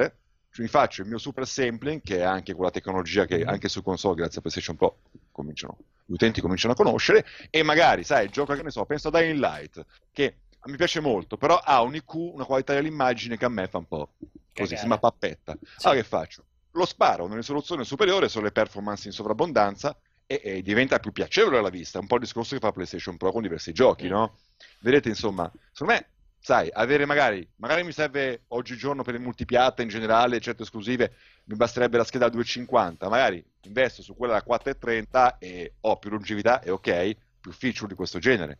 cioè 0.50 0.66
mi 0.66 0.68
faccio 0.68 1.02
il 1.04 1.08
mio 1.08 1.20
super 1.20 1.46
sampling, 1.46 2.02
che 2.02 2.18
è 2.18 2.24
anche 2.24 2.54
quella 2.56 2.72
tecnologia 2.72 3.26
che 3.26 3.38
Mhm. 3.40 3.50
anche 3.50 3.70
su 3.70 3.84
console, 3.84 4.16
grazie 4.16 4.40
a 4.40 4.42
PlayStation 4.42 4.76
Pro, 4.76 5.02
cominciano, 5.32 5.78
gli 6.06 6.14
utenti 6.14 6.42
cominciano 6.42 6.74
a 6.74 6.76
conoscere, 6.76 7.24
e 7.52 7.62
magari, 7.62 8.04
sai, 8.04 8.30
gioca, 8.30 8.56
che 8.56 8.64
ne 8.64 8.72
so, 8.72 8.84
penso 8.86 9.10
a 9.10 9.12
Dying 9.12 9.38
Light, 9.38 9.86
che 10.12 10.38
mi 10.68 10.78
piace 10.78 11.00
molto, 11.00 11.38
però 11.38 11.58
ha 11.58 11.82
un 11.82 11.96
IQ, 11.96 12.14
una 12.16 12.46
qualità 12.46 12.74
dell'immagine 12.74 13.38
che 13.38 13.46
a 13.46 13.50
me 13.50 13.68
fa 13.68 13.78
un 13.80 13.88
po' 13.88 14.10
così, 14.20 14.40
Cagare. 14.54 14.78
sembra 14.78 14.98
pappetta. 14.98 15.58
Sì. 15.78 15.86
Allora 15.88 16.02
che 16.02 16.08
faccio? 16.08 16.44
Lo 16.72 16.86
sparo 16.86 17.24
a 17.24 17.26
una 17.26 17.36
risoluzione 17.36 17.84
superiore 17.84 18.30
sulle 18.30 18.52
performance 18.52 19.08
in 19.08 19.14
sovrabbondanza 19.14 19.98
e, 20.26 20.42
e 20.44 20.62
diventa 20.62 21.00
più 21.00 21.12
piacevole 21.12 21.58
alla 21.58 21.70
vista. 21.70 22.00
Un 22.00 22.08
po' 22.08 22.16
il 22.16 22.22
discorso 22.22 22.54
che 22.56 22.62
fa 22.62 22.72
PlayStation 22.72 23.18
Pro 23.18 23.32
con 23.32 23.42
diversi 23.42 23.72
giochi, 23.74 24.06
Mm. 24.06 24.10
no? 24.12 24.38
Vedete, 24.80 25.10
insomma, 25.10 25.52
secondo 25.72 25.94
me, 25.94 26.10
sai, 26.40 26.70
avere 26.72 27.06
magari, 27.06 27.48
magari 27.58 27.84
mi 27.84 27.92
serve 27.92 28.44
oggigiorno 28.50 29.04
per 29.04 29.16
il 29.16 29.22
multipiatta 29.22 29.82
in 29.82 29.88
generale, 29.90 30.40
certe 30.40 30.64
esclusive, 30.64 31.14
mi 31.46 31.56
basterebbe 31.56 31.98
la 31.98 32.04
scheda 32.04 32.30
250, 32.30 33.10
magari 33.10 33.44
investo 33.62 34.02
su 34.02 34.16
quella 34.16 34.34
da 34.34 34.44
430 34.44 35.38
e 35.40 35.74
ho 35.82 35.98
più 35.98 36.10
longevità 36.10 36.62
e 36.62 36.70
ok, 36.70 37.16
più 37.42 37.52
feature 37.52 37.88
di 37.88 37.96
questo 37.96 38.20
genere. 38.20 38.60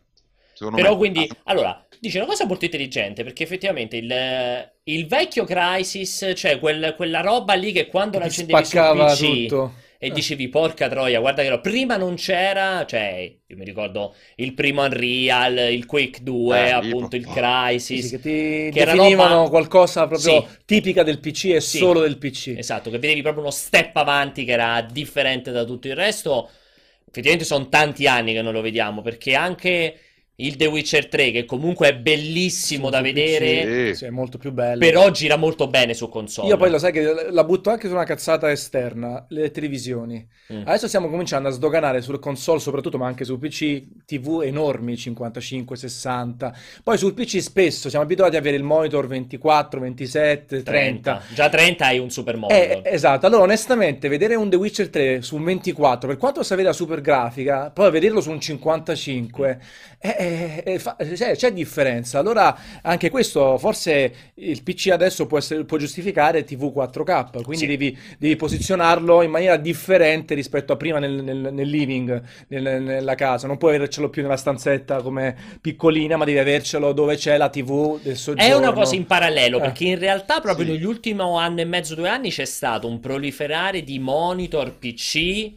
Secondo 0.58 0.78
Però 0.80 0.90
me, 0.90 0.96
quindi, 0.98 1.30
allora, 1.44 1.86
dice 2.00 2.18
una 2.18 2.26
cosa 2.26 2.44
molto 2.44 2.64
intelligente, 2.64 3.22
perché 3.22 3.44
effettivamente 3.44 3.96
il, 3.96 4.70
il 4.82 5.06
vecchio 5.06 5.44
Crisis, 5.44 6.32
cioè 6.34 6.58
quel- 6.58 6.94
quella 6.96 7.20
roba 7.20 7.54
lì 7.54 7.70
che 7.70 7.86
quando 7.86 8.16
Ti 8.18 8.24
l'accendevi 8.24 8.58
sul 8.58 8.66
spaccava 8.66 9.06
PC 9.12 9.20
tutto. 9.46 9.74
e 9.98 10.08
Eh. 10.08 10.10
dicevi 10.10 10.48
porca 10.48 10.88
troia, 10.88 11.20
guarda 11.20 11.42
che 11.44 11.48
no, 11.48 11.60
prima 11.60 11.96
non 11.96 12.16
c'era, 12.16 12.84
cioè, 12.86 13.32
io 13.46 13.56
mi 13.56 13.64
ricordo 13.64 14.16
il 14.34 14.52
primo 14.54 14.82
Unreal, 14.82 15.58
il 15.70 15.86
Quake 15.86 16.24
2, 16.24 16.58
Eh, 16.66 16.70
appunto 16.70 17.14
il 17.14 17.22
tipo- 17.24 17.34
Sì, 17.34 17.38
Crisis, 17.40 18.04
sì, 18.06 18.10
che 18.10 18.16
ti 18.20 18.70
che 18.72 18.80
era 18.80 18.92
definivano 18.94 19.34
roba- 19.36 19.48
qualcosa 19.50 20.08
proprio 20.08 20.40
Sì. 20.40 20.46
tipica 20.64 21.04
del 21.04 21.20
PC 21.20 21.44
e 21.54 21.60
Sì. 21.60 21.78
solo 21.78 22.00
del 22.00 22.18
PC. 22.18 22.54
Esatto, 22.56 22.90
che 22.90 22.98
vedevi 22.98 23.22
proprio 23.22 23.42
uno 23.44 23.52
step 23.52 23.94
avanti 23.96 24.44
che 24.44 24.50
era 24.50 24.80
differente 24.82 25.52
da 25.52 25.62
tutto 25.62 25.86
il 25.86 25.94
resto. 25.94 26.50
Effettivamente 27.08 27.44
sono 27.44 27.68
tanti 27.68 28.08
anni 28.08 28.32
che 28.32 28.42
non 28.42 28.52
lo 28.52 28.60
vediamo, 28.60 29.02
perché 29.02 29.36
anche 29.36 30.00
il 30.40 30.54
The 30.56 30.66
Witcher 30.66 31.08
3, 31.08 31.32
che 31.32 31.44
comunque 31.44 31.88
è 31.88 31.96
bellissimo 31.96 32.84
Su- 32.86 32.90
da 32.92 33.00
vedere, 33.00 33.88
Sì. 33.88 33.94
Sì, 33.96 34.04
è 34.04 34.10
molto 34.10 34.38
più 34.38 34.52
bello. 34.52 34.78
però 34.78 35.10
gira 35.10 35.34
molto 35.36 35.66
bene 35.66 35.94
su 35.94 36.08
console. 36.08 36.46
Io 36.48 36.56
poi 36.56 36.70
lo 36.70 36.78
sai 36.78 36.92
che 36.92 37.26
la 37.30 37.42
butto 37.42 37.70
anche 37.70 37.88
su 37.88 37.92
una 37.94 38.04
cazzata 38.04 38.48
esterna, 38.50 39.24
le 39.30 39.50
televisioni. 39.50 40.24
Mm. 40.52 40.62
Adesso 40.64 40.86
stiamo 40.86 41.08
cominciando 41.10 41.48
a 41.48 41.50
sdoganare 41.50 42.00
sulle 42.02 42.20
console 42.20 42.60
soprattutto, 42.60 42.98
ma 42.98 43.06
anche 43.08 43.24
su 43.24 43.36
PC, 43.36 44.04
TV 44.06 44.42
enormi, 44.44 44.96
55, 44.96 45.76
60. 45.76 46.54
Poi 46.84 46.96
sul 46.98 47.14
PC 47.14 47.40
spesso 47.42 47.88
siamo 47.88 48.04
abituati 48.04 48.36
ad 48.36 48.42
avere 48.42 48.56
il 48.56 48.62
monitor 48.62 49.08
24, 49.08 49.80
27, 49.80 50.62
30. 50.62 51.22
Già 51.34 51.48
30 51.48 51.86
hai 51.86 51.98
un 51.98 52.10
super 52.10 52.34
Eh, 52.34 52.38
monitor. 52.38 52.82
esatto, 52.84 53.26
allora 53.26 53.42
onestamente 53.42 54.06
vedere 54.06 54.36
un 54.36 54.48
The 54.48 54.56
Witcher 54.56 54.88
3 54.88 55.20
su 55.20 55.34
un 55.34 55.42
24, 55.42 56.06
per 56.08 56.16
quanto 56.16 56.44
si 56.44 56.54
veda 56.54 56.72
super 56.72 57.00
grafica, 57.00 57.70
poi 57.72 57.90
vederlo 57.90 58.20
su 58.20 58.30
un 58.30 58.40
55, 58.40 59.58
eh, 60.00 60.16
eh, 60.64 60.72
eh, 60.74 60.78
fa- 60.78 60.96
c'è, 60.96 61.34
c'è 61.36 61.52
differenza. 61.52 62.18
Allora 62.18 62.56
anche 62.82 63.10
questo, 63.10 63.58
forse 63.58 64.12
il 64.34 64.62
PC 64.62 64.88
adesso 64.90 65.26
può, 65.26 65.38
essere- 65.38 65.64
può 65.64 65.76
giustificare 65.78 66.44
TV 66.44 66.70
4K, 66.72 67.42
quindi 67.42 67.64
Sì. 67.64 67.66
devi, 67.66 67.98
devi 68.18 68.36
posizionarlo 68.36 69.22
in 69.22 69.30
maniera 69.30 69.56
differente 69.56 70.34
rispetto 70.34 70.72
a 70.72 70.76
prima 70.76 70.98
nel, 70.98 71.22
nel- 71.22 71.48
nel 71.52 71.68
living, 71.68 72.22
nel- 72.48 72.82
nella 72.82 73.14
casa. 73.14 73.46
Non 73.46 73.56
puoi 73.58 73.76
avercelo 73.76 74.08
più 74.10 74.22
nella 74.22 74.36
stanzetta 74.36 75.02
come 75.02 75.36
piccolina, 75.60 76.16
ma 76.16 76.24
devi 76.24 76.38
avercelo 76.38 76.92
dove 76.92 77.16
c'è 77.16 77.36
la 77.36 77.48
TV 77.48 78.00
del 78.00 78.12
È 78.12 78.16
soggiorno. 78.16 78.56
una 78.58 78.72
cosa 78.72 78.94
in 78.94 79.06
parallelo, 79.06 79.58
Eh. 79.58 79.60
perché 79.60 79.84
in 79.84 79.98
realtà 79.98 80.40
proprio 80.40 80.66
Sì. 80.66 80.72
negli 80.72 80.84
ultimi 80.84 81.20
anno 81.20 81.60
e 81.60 81.64
mezzo, 81.64 81.94
due 81.94 82.08
anni 82.08 82.30
c'è 82.30 82.44
stato 82.44 82.86
un 82.88 83.00
proliferare 83.00 83.82
di 83.82 83.98
monitor 83.98 84.72
PC 84.78 85.52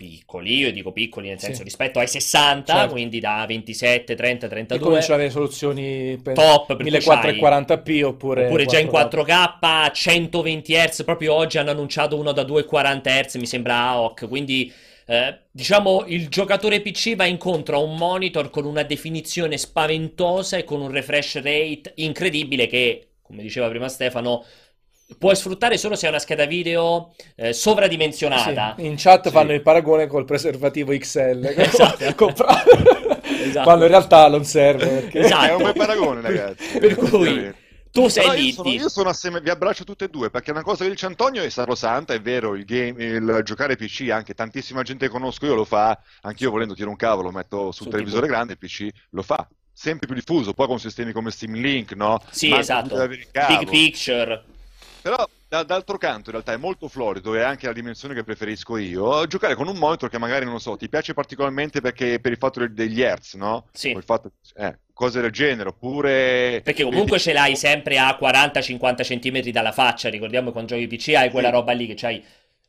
piccoli, 0.00 0.56
io 0.56 0.72
dico 0.72 0.92
piccoli 0.92 1.28
nel 1.28 1.38
Sì. 1.38 1.46
senso 1.46 1.62
rispetto 1.62 1.98
ai 1.98 2.08
60, 2.08 2.72
Certo. 2.72 2.92
quindi 2.92 3.20
da 3.20 3.44
27, 3.46 4.14
30, 4.14 4.46
E 4.46 4.48
32, 4.48 4.78
cominciano 4.86 5.12
ad 5.14 5.20
avere 5.20 5.30
soluzioni 5.30 6.18
per 6.22 6.34
top, 6.34 6.66
per 6.68 6.76
cui 6.76 6.84
1440p 6.86 8.02
oppure, 8.02 8.46
Oppure 8.46 8.64
già 8.64 8.78
in 8.78 8.86
4K. 8.88 8.88
4K, 8.88 9.90
120 9.92 10.72
Hz, 10.72 11.04
proprio 11.04 11.34
oggi 11.34 11.58
hanno 11.58 11.70
annunciato 11.72 12.18
uno 12.18 12.32
da 12.32 12.42
240 12.44 13.10
Hz, 13.10 13.34
mi 13.34 13.46
sembra 13.46 13.74
AOC, 13.88 14.26
quindi 14.26 14.72
eh, 15.06 15.38
diciamo 15.50 16.04
il 16.06 16.28
giocatore 16.28 16.80
PC 16.80 17.16
va 17.16 17.26
incontro 17.26 17.76
a 17.76 17.80
un 17.80 17.96
monitor 17.96 18.48
con 18.48 18.64
una 18.64 18.82
definizione 18.84 19.58
spaventosa 19.58 20.56
e 20.56 20.64
con 20.64 20.80
un 20.80 20.90
refresh 20.90 21.34
rate 21.42 21.92
incredibile 21.96 22.66
che, 22.68 23.08
come 23.20 23.42
diceva 23.42 23.68
prima 23.68 23.88
Stefano, 23.88 24.44
puoi 25.18 25.36
sfruttare 25.36 25.76
solo 25.78 25.94
se 25.96 26.06
hai 26.06 26.12
una 26.12 26.20
scheda 26.20 26.46
video 26.46 27.14
eh, 27.36 27.52
sovradimensionata. 27.52 28.74
Sì, 28.78 28.84
in 28.86 28.94
chat 28.96 29.26
Sì. 29.26 29.32
fanno 29.32 29.52
il 29.52 29.62
paragone 29.62 30.06
col 30.06 30.24
preservativo 30.24 30.96
XL 30.96 31.52
che 31.54 31.62
Esatto. 31.62 32.14
compra- 32.14 32.62
Esatto. 33.22 33.62
quando 33.64 33.84
in 33.84 33.90
realtà 33.90 34.28
non 34.28 34.44
serve 34.44 34.86
perché 34.86 35.20
Esatto. 35.20 35.46
È 35.46 35.54
un 35.54 35.62
bel 35.62 35.72
paragone, 35.74 36.20
ragazzi. 36.20 36.78
Per 36.78 36.94
cui 36.96 37.52
tu 37.90 38.06
sei 38.08 38.22
Però 38.22 38.36
lì, 38.36 38.46
io 38.46 38.52
sono, 38.52 38.68
io 38.70 38.88
sono 38.88 39.08
assieme, 39.08 39.40
vi 39.40 39.50
abbraccio 39.50 39.82
tutte 39.82 40.04
e 40.04 40.08
due 40.08 40.30
perché 40.30 40.52
una 40.52 40.62
cosa 40.62 40.84
che 40.84 40.90
dice 40.90 41.06
Antonio 41.06 41.42
è 41.42 41.48
sacrosanta, 41.48 42.14
è 42.14 42.20
vero, 42.20 42.54
il, 42.54 42.64
game, 42.64 43.02
il 43.04 43.40
giocare 43.42 43.74
PC, 43.76 44.10
anche 44.12 44.32
tantissima 44.34 44.82
gente 44.82 45.06
che 45.06 45.10
conosco 45.10 45.44
io 45.46 45.54
lo 45.56 45.64
fa, 45.64 45.98
anch'io 46.22 46.50
volendo 46.50 46.74
tiro 46.74 46.90
un 46.90 46.96
cavolo, 46.96 47.28
lo 47.30 47.34
metto 47.34 47.72
sul 47.72 47.86
Su 47.86 47.90
televisore 47.90 48.26
TV. 48.26 48.32
grande, 48.32 48.52
il 48.52 48.58
PC 48.58 48.88
lo 49.10 49.22
fa, 49.22 49.48
sempre 49.72 50.06
più 50.06 50.14
diffuso, 50.14 50.52
poi 50.52 50.68
con 50.68 50.78
sistemi 50.78 51.10
come 51.10 51.32
Steam 51.32 51.54
Link, 51.54 51.92
no? 51.94 52.20
Sì, 52.30 52.50
Manca 52.50 52.62
esatto. 52.62 53.08
Big 53.08 53.68
picture. 53.68 54.44
Però 55.02 55.28
da- 55.48 55.62
d'altro 55.62 55.96
canto 55.98 56.26
in 56.26 56.32
realtà 56.32 56.52
è 56.52 56.56
molto 56.56 56.86
florido 56.88 57.34
e 57.34 57.42
anche 57.42 57.66
la 57.66 57.72
dimensione 57.72 58.14
che 58.14 58.22
preferisco 58.24 58.76
io, 58.76 59.26
giocare 59.26 59.54
con 59.54 59.66
un 59.68 59.76
monitor 59.76 60.08
che 60.10 60.18
magari 60.18 60.44
non 60.44 60.54
lo 60.54 60.58
so, 60.58 60.76
ti 60.76 60.88
piace 60.88 61.14
particolarmente 61.14 61.80
perché 61.80 62.20
per 62.20 62.32
il 62.32 62.38
fatto 62.38 62.66
degli 62.68 63.00
hertz, 63.00 63.34
no? 63.34 63.66
Sì. 63.72 63.96
Fatto, 64.04 64.32
eh, 64.56 64.78
cose 64.92 65.20
del 65.22 65.30
genere, 65.30 65.70
oppure... 65.70 66.60
Perché 66.62 66.84
comunque 66.84 67.18
ce 67.18 67.32
l'hai 67.32 67.56
sempre 67.56 67.98
a 67.98 68.16
40-50 68.20 69.02
cm 69.02 69.50
dalla 69.50 69.72
faccia. 69.72 70.10
Ricordiamo 70.10 70.52
quando 70.52 70.74
giochi 70.74 70.86
PC 70.86 71.14
hai 71.16 71.30
quella 71.30 71.48
Sì. 71.48 71.54
roba 71.54 71.72
lì 71.72 71.86
che 71.86 71.94
c'hai. 71.94 72.22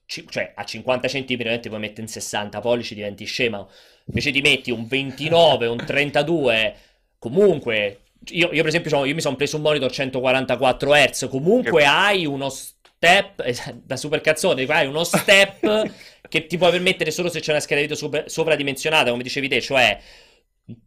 ci- 0.05 0.25
Cioè, 0.29 0.53
a 0.55 0.63
50 0.63 1.07
cm 1.09 1.33
ovviamente 1.33 1.67
puoi 1.69 1.81
mettere 1.81 2.01
in 2.03 2.07
60 2.07 2.59
pollici, 2.61 2.95
diventi 2.95 3.25
scema. 3.25 3.65
Invece 4.05 4.31
ti 4.31 4.41
metti 4.41 4.71
un 4.71 4.87
29, 4.87 5.67
un 5.67 5.77
32, 5.85 6.75
comunque. 7.19 7.99
Io, 8.29 8.49
io 8.51 8.61
per 8.61 8.67
esempio, 8.67 9.05
io 9.05 9.15
mi 9.15 9.21
sono 9.21 9.35
preso 9.35 9.55
un 9.57 9.63
monitor 9.63 9.91
144 9.91 10.93
Hz. 10.93 11.27
Comunque 11.29 11.81
Che- 11.81 11.87
hai 11.87 12.25
uno 12.25 12.49
step. 12.49 13.39
eh, 13.45 13.55
Da 13.83 13.97
super 13.97 14.21
cazzone, 14.21 14.63
hai 14.65 14.87
uno 14.87 15.03
step 15.03 15.89
che 16.29 16.45
ti 16.47 16.57
puoi 16.57 16.71
permettere 16.71 17.11
solo 17.11 17.29
se 17.29 17.39
c'è 17.39 17.51
una 17.51 17.59
scheda 17.59 17.81
video 17.81 17.95
super- 17.95 18.29
sovradimensionata, 18.29 19.09
come 19.09 19.23
dicevi 19.23 19.47
te, 19.47 19.59
cioè 19.59 19.99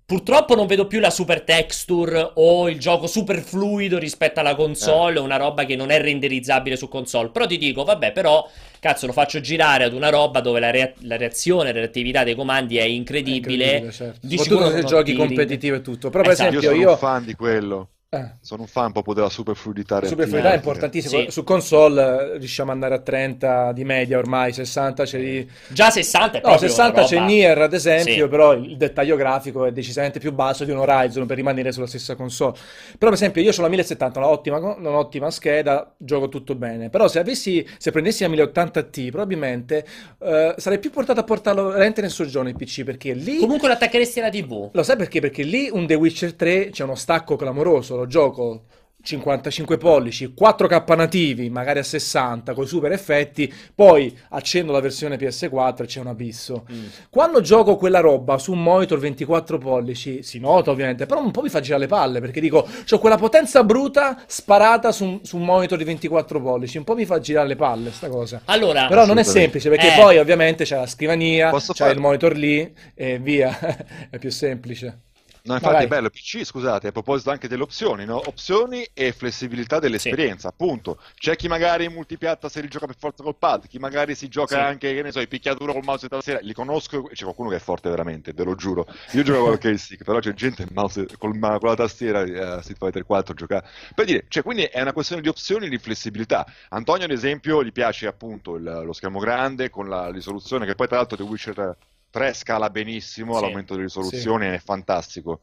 Purtroppo 0.07 0.55
non 0.55 0.66
vedo 0.66 0.87
più 0.87 1.01
la 1.01 1.11
super 1.11 1.43
texture 1.43 2.33
o 2.35 2.68
il 2.68 2.79
gioco 2.79 3.07
super 3.07 3.41
fluido 3.41 3.99
rispetto 3.99 4.41
alla 4.41 4.55
console, 4.55 5.18
eh. 5.18 5.22
una 5.22 5.37
roba 5.37 5.64
che 5.64 5.77
non 5.77 5.91
è 5.91 6.01
renderizzabile 6.01 6.77
su 6.77 6.89
console. 6.89 7.31
Però 7.31 7.47
ti 7.47 7.59
dico, 7.59 7.85
vabbè, 7.85 8.12
però 8.12 8.49
cazzo, 8.81 9.07
lo 9.07 9.12
faccio 9.12 9.41
girare 9.41 9.85
ad 9.85 9.93
una 9.93 10.11
roba 10.11 10.41
dove 10.41 10.61
la, 10.61 10.70
rea- 10.70 10.93
la 11.01 11.16
reazione, 11.16 11.72
la 11.72 11.81
reattività 11.81 12.22
dei 12.22 12.35
comandi 12.35 12.77
è 12.77 12.85
incredibile. 12.85 13.64
È 13.64 13.77
incredibile 13.77 13.93
certo. 13.93 14.27
Di 14.27 14.39
Soprattutto 14.39 14.70
se 14.70 14.85
giochi 14.85 15.14
competitivo 15.14 15.77
e 15.77 15.81
tutto. 15.81 16.11
Però, 16.11 16.22
per 16.22 16.33
esatto. 16.33 16.57
esempio, 16.57 16.70
io 16.70 16.81
sono 16.81 16.91
un 16.91 16.99
fan 16.99 17.25
di 17.25 17.35
quello. 17.35 17.89
Eh. 18.15 18.31
Sono 18.41 18.62
un 18.62 18.69
fan 18.69 18.93
proprio 18.93 19.15
della 19.15 19.29
super 19.29 19.57
fluidità. 19.57 20.01
La 20.01 20.07
super 20.07 20.27
fluidità 20.27 20.53
è 20.53 20.57
importantissima. 20.57 21.23
Sì. 21.23 21.31
Su 21.31 21.45
console 21.45 22.35
eh, 22.35 22.39
riusciamo 22.39 22.71
ad 22.71 22.77
andare 22.77 22.95
a 22.95 23.03
30 23.03 23.73
di 23.73 23.85
media 23.85 24.19
ormai, 24.19 24.53
60 24.53 25.05
c'è 25.05 25.19
lì. 25.19 25.51
Già 25.69 25.91
60 25.91 26.39
è 26.39 26.43
No, 26.45 26.59
60 26.59 27.05
c'è 27.05 27.21
Nier 27.21 27.59
ad 27.59 27.73
esempio, 27.73 28.25
sì. 28.25 28.29
però 28.29 28.53
il 28.53 28.77
dettaglio 28.77 29.17
grafico 29.17 29.65
è 29.65 29.73
decisamente 29.73 30.19
più 30.19 30.33
basso 30.33 30.65
di 30.65 30.71
un 30.71 30.79
Horizon 30.79 31.27
per 31.27 31.37
rimanere 31.37 31.73
sulla 31.73 31.87
stessa 31.87 32.15
console. 32.15 32.53
Però 32.99 33.11
per 33.11 33.15
esempio 33.15 33.43
io 33.43 33.51
ho 33.57 33.61
la 33.61 33.69
1070, 33.69 34.19
un'ottima, 34.19 34.59
un'ottima 34.59 35.31
scheda, 35.31 35.93
gioco 35.97 36.29
tutto 36.29 36.55
bene. 36.55 36.91
Però 36.91 37.09
se 37.09 37.19
avessi, 37.19 37.67
se 37.79 37.91
prendessi 37.91 38.23
la 38.23 38.29
1080t 38.29 39.11
probabilmente 39.11 39.85
uh, 40.19 40.55
sarei 40.57 40.79
più 40.79 40.91
portato 40.91 41.21
a 41.21 41.25
portarlo 41.25 41.69
veramente 41.69 42.01
nel 42.01 42.11
soggiorno 42.11 42.49
il 42.49 42.57
PC 42.57 42.85
perché 42.85 43.12
lì... 43.12 43.39
Comunque 43.39 43.69
lo 43.69 43.75
attaccheresti 43.75 44.21
alla 44.21 44.31
TV. 44.31 44.71
Lo 44.73 44.83
sai 44.83 44.97
perché? 44.97 45.21
Perché 45.21 45.43
lì 45.43 45.69
un 45.73 45.87
The 45.87 45.95
Witcher 45.95 46.35
3 46.35 46.71
c'è 46.71 46.85
uno 46.85 46.95
stacco 46.95 47.37
clamoroso 47.37 48.04
gioco 48.07 48.65
55 49.05 49.77
pollici, 49.77 50.35
4K 50.37 50.97
nativi, 50.97 51.51
magari 51.51 51.79
a 51.79 51.83
60 51.83 52.55
con 52.55 52.65
i 52.65 52.67
super 52.67 52.91
effetti, 52.91 53.53
poi 53.75 54.17
accendo 54.31 54.73
la 54.73 54.81
versione 54.81 55.17
PS4 55.17 55.83
e 55.83 55.87
c'è 55.87 56.01
un 56.01 56.07
abisso. 56.07 56.67
Mm. 56.73 56.85
Quando 57.11 57.43
gioco 57.43 57.77
quella 57.77 58.01
roba 58.01 58.39
su 58.39 58.53
un 58.53 58.63
monitor 58.63 58.99
24 58.99 59.59
pollici, 59.59 60.23
si 60.23 60.41
nota 60.41 60.71
ovviamente, 60.71 61.05
però 61.05 61.23
un 61.23 61.31
po' 61.31 61.43
mi 61.43 61.51
fa 61.51 61.61
girare 61.61 61.83
le 61.83 61.89
palle 61.89 62.21
perché 62.21 62.41
dico, 62.41 62.67
ho 62.89 62.99
quella 62.99 63.17
potenza 63.17 63.63
bruta 63.63 64.23
sparata 64.27 64.91
su, 64.91 65.21
su, 65.23 65.37
un 65.37 65.45
monitor 65.45 65.77
di 65.77 65.85
24 65.85 66.41
pollici, 66.41 66.79
un 66.79 66.85
po' 66.85 66.95
mi 66.95 67.05
fa 67.05 67.21
girare 67.21 67.49
le 67.49 67.57
palle 67.57 67.93
sta 67.93 68.09
cosa. 68.09 68.41
Allora, 68.47 68.87
però 68.87 69.05
non 69.05 69.19
è 69.19 69.23
semplice 69.23 69.69
perché 69.69 69.93
eh. 69.93 70.01
poi 70.01 70.19
ovviamente 70.19 70.65
c'è 70.65 70.77
la 70.77 70.87
scrivania, 70.87 71.51
Posso 71.51 71.75
c'è 71.75 71.85
fare... 71.85 71.93
il 71.95 72.01
monitor 72.01 72.35
lì 72.35 72.73
e 72.95 73.19
via, 73.19 73.55
è 74.09 74.19
più 74.19 74.31
semplice. 74.31 75.04
No, 75.47 75.53
infatti 75.53 75.75
Vai. 75.75 75.85
è 75.85 75.89
bello, 75.89 76.09
PC, 76.09 76.43
scusate, 76.43 76.89
a 76.89 76.93
proposito 76.93 77.31
anche 77.31 77.49
delle 77.49 77.65
opzioni, 77.65 78.07
no? 78.07 78.17
Opzioni 78.17 78.83
e 78.95 79.13
flessibilità 79.13 79.79
dell'esperienza, 79.79 80.49
sì. 80.49 80.55
appunto. 80.55 80.99
C'è 81.17 81.37
chi 81.37 81.49
magari 81.49 81.85
in 81.85 81.93
multipiatta 81.93 82.49
se 82.49 82.63
li 82.63 82.69
gioca 82.69 82.87
per 82.87 82.97
forza 82.99 83.23
col 83.23 83.37
pad, 83.37 83.67
chi 83.69 83.79
magari 83.79 84.15
si 84.15 84.29
gioca 84.29 84.55
sì. 84.55 84.61
anche, 84.63 84.95
che 84.95 85.03
ne 85.03 85.13
so, 85.13 85.21
i 85.21 85.29
picchiatura 85.29 85.73
col 85.73 85.85
mouse 85.85 86.07
e 86.07 86.09
tastiera. 86.09 86.41
Li 86.41 86.55
conosco, 86.55 87.03
c'è 87.13 87.25
qualcuno 87.25 87.51
che 87.51 87.57
è 87.57 87.59
forte 87.59 87.91
veramente, 87.91 88.33
ve 88.33 88.43
lo 88.43 88.55
giuro. 88.55 88.87
Io 89.13 89.23
gioco 89.23 89.59
con 89.59 89.71
il 89.71 89.77
stick, 89.79 90.03
però 90.03 90.19
c'è 90.19 90.33
gente 90.33 90.67
mouse, 90.73 91.07
col, 91.19 91.39
con 91.39 91.69
la 91.69 91.75
tastiera 91.75 92.23
uh, 92.23 92.61
Street 92.63 92.79
Fighter 92.79 93.05
4 93.05 93.35
giocare. 93.35 93.69
Per 93.95 94.07
dire, 94.07 94.25
cioè, 94.29 94.43
quindi 94.43 94.63
è 94.63 94.81
una 94.81 94.95
questione 94.95 95.21
di 95.21 95.29
opzioni 95.29 95.67
e 95.67 95.69
di 95.69 95.77
flessibilità. 95.77 96.47
Antonio, 96.71 97.05
ad 97.05 97.11
esempio, 97.11 97.63
gli 97.63 97.73
piace 97.73 98.07
appunto 98.07 98.55
il, 98.55 98.63
lo 98.63 98.95
schermo 98.95 99.19
grande 99.19 99.69
con 99.69 99.91
la 99.91 100.11
risoluzione, 100.11 100.65
che 100.65 100.75
poi 100.75 100.87
tra 100.87 100.97
l'altro 100.97 101.19
The 101.19 101.23
Witcher 101.23 101.77
3 102.15 102.33
scala 102.33 102.71
benissimo, 102.71 103.35
sì, 103.35 103.41
l'aumento 103.41 103.75
di 103.75 103.83
risoluzione 103.83 104.51
sì. 104.51 104.55
è 104.55 104.59
fantastico, 104.61 105.41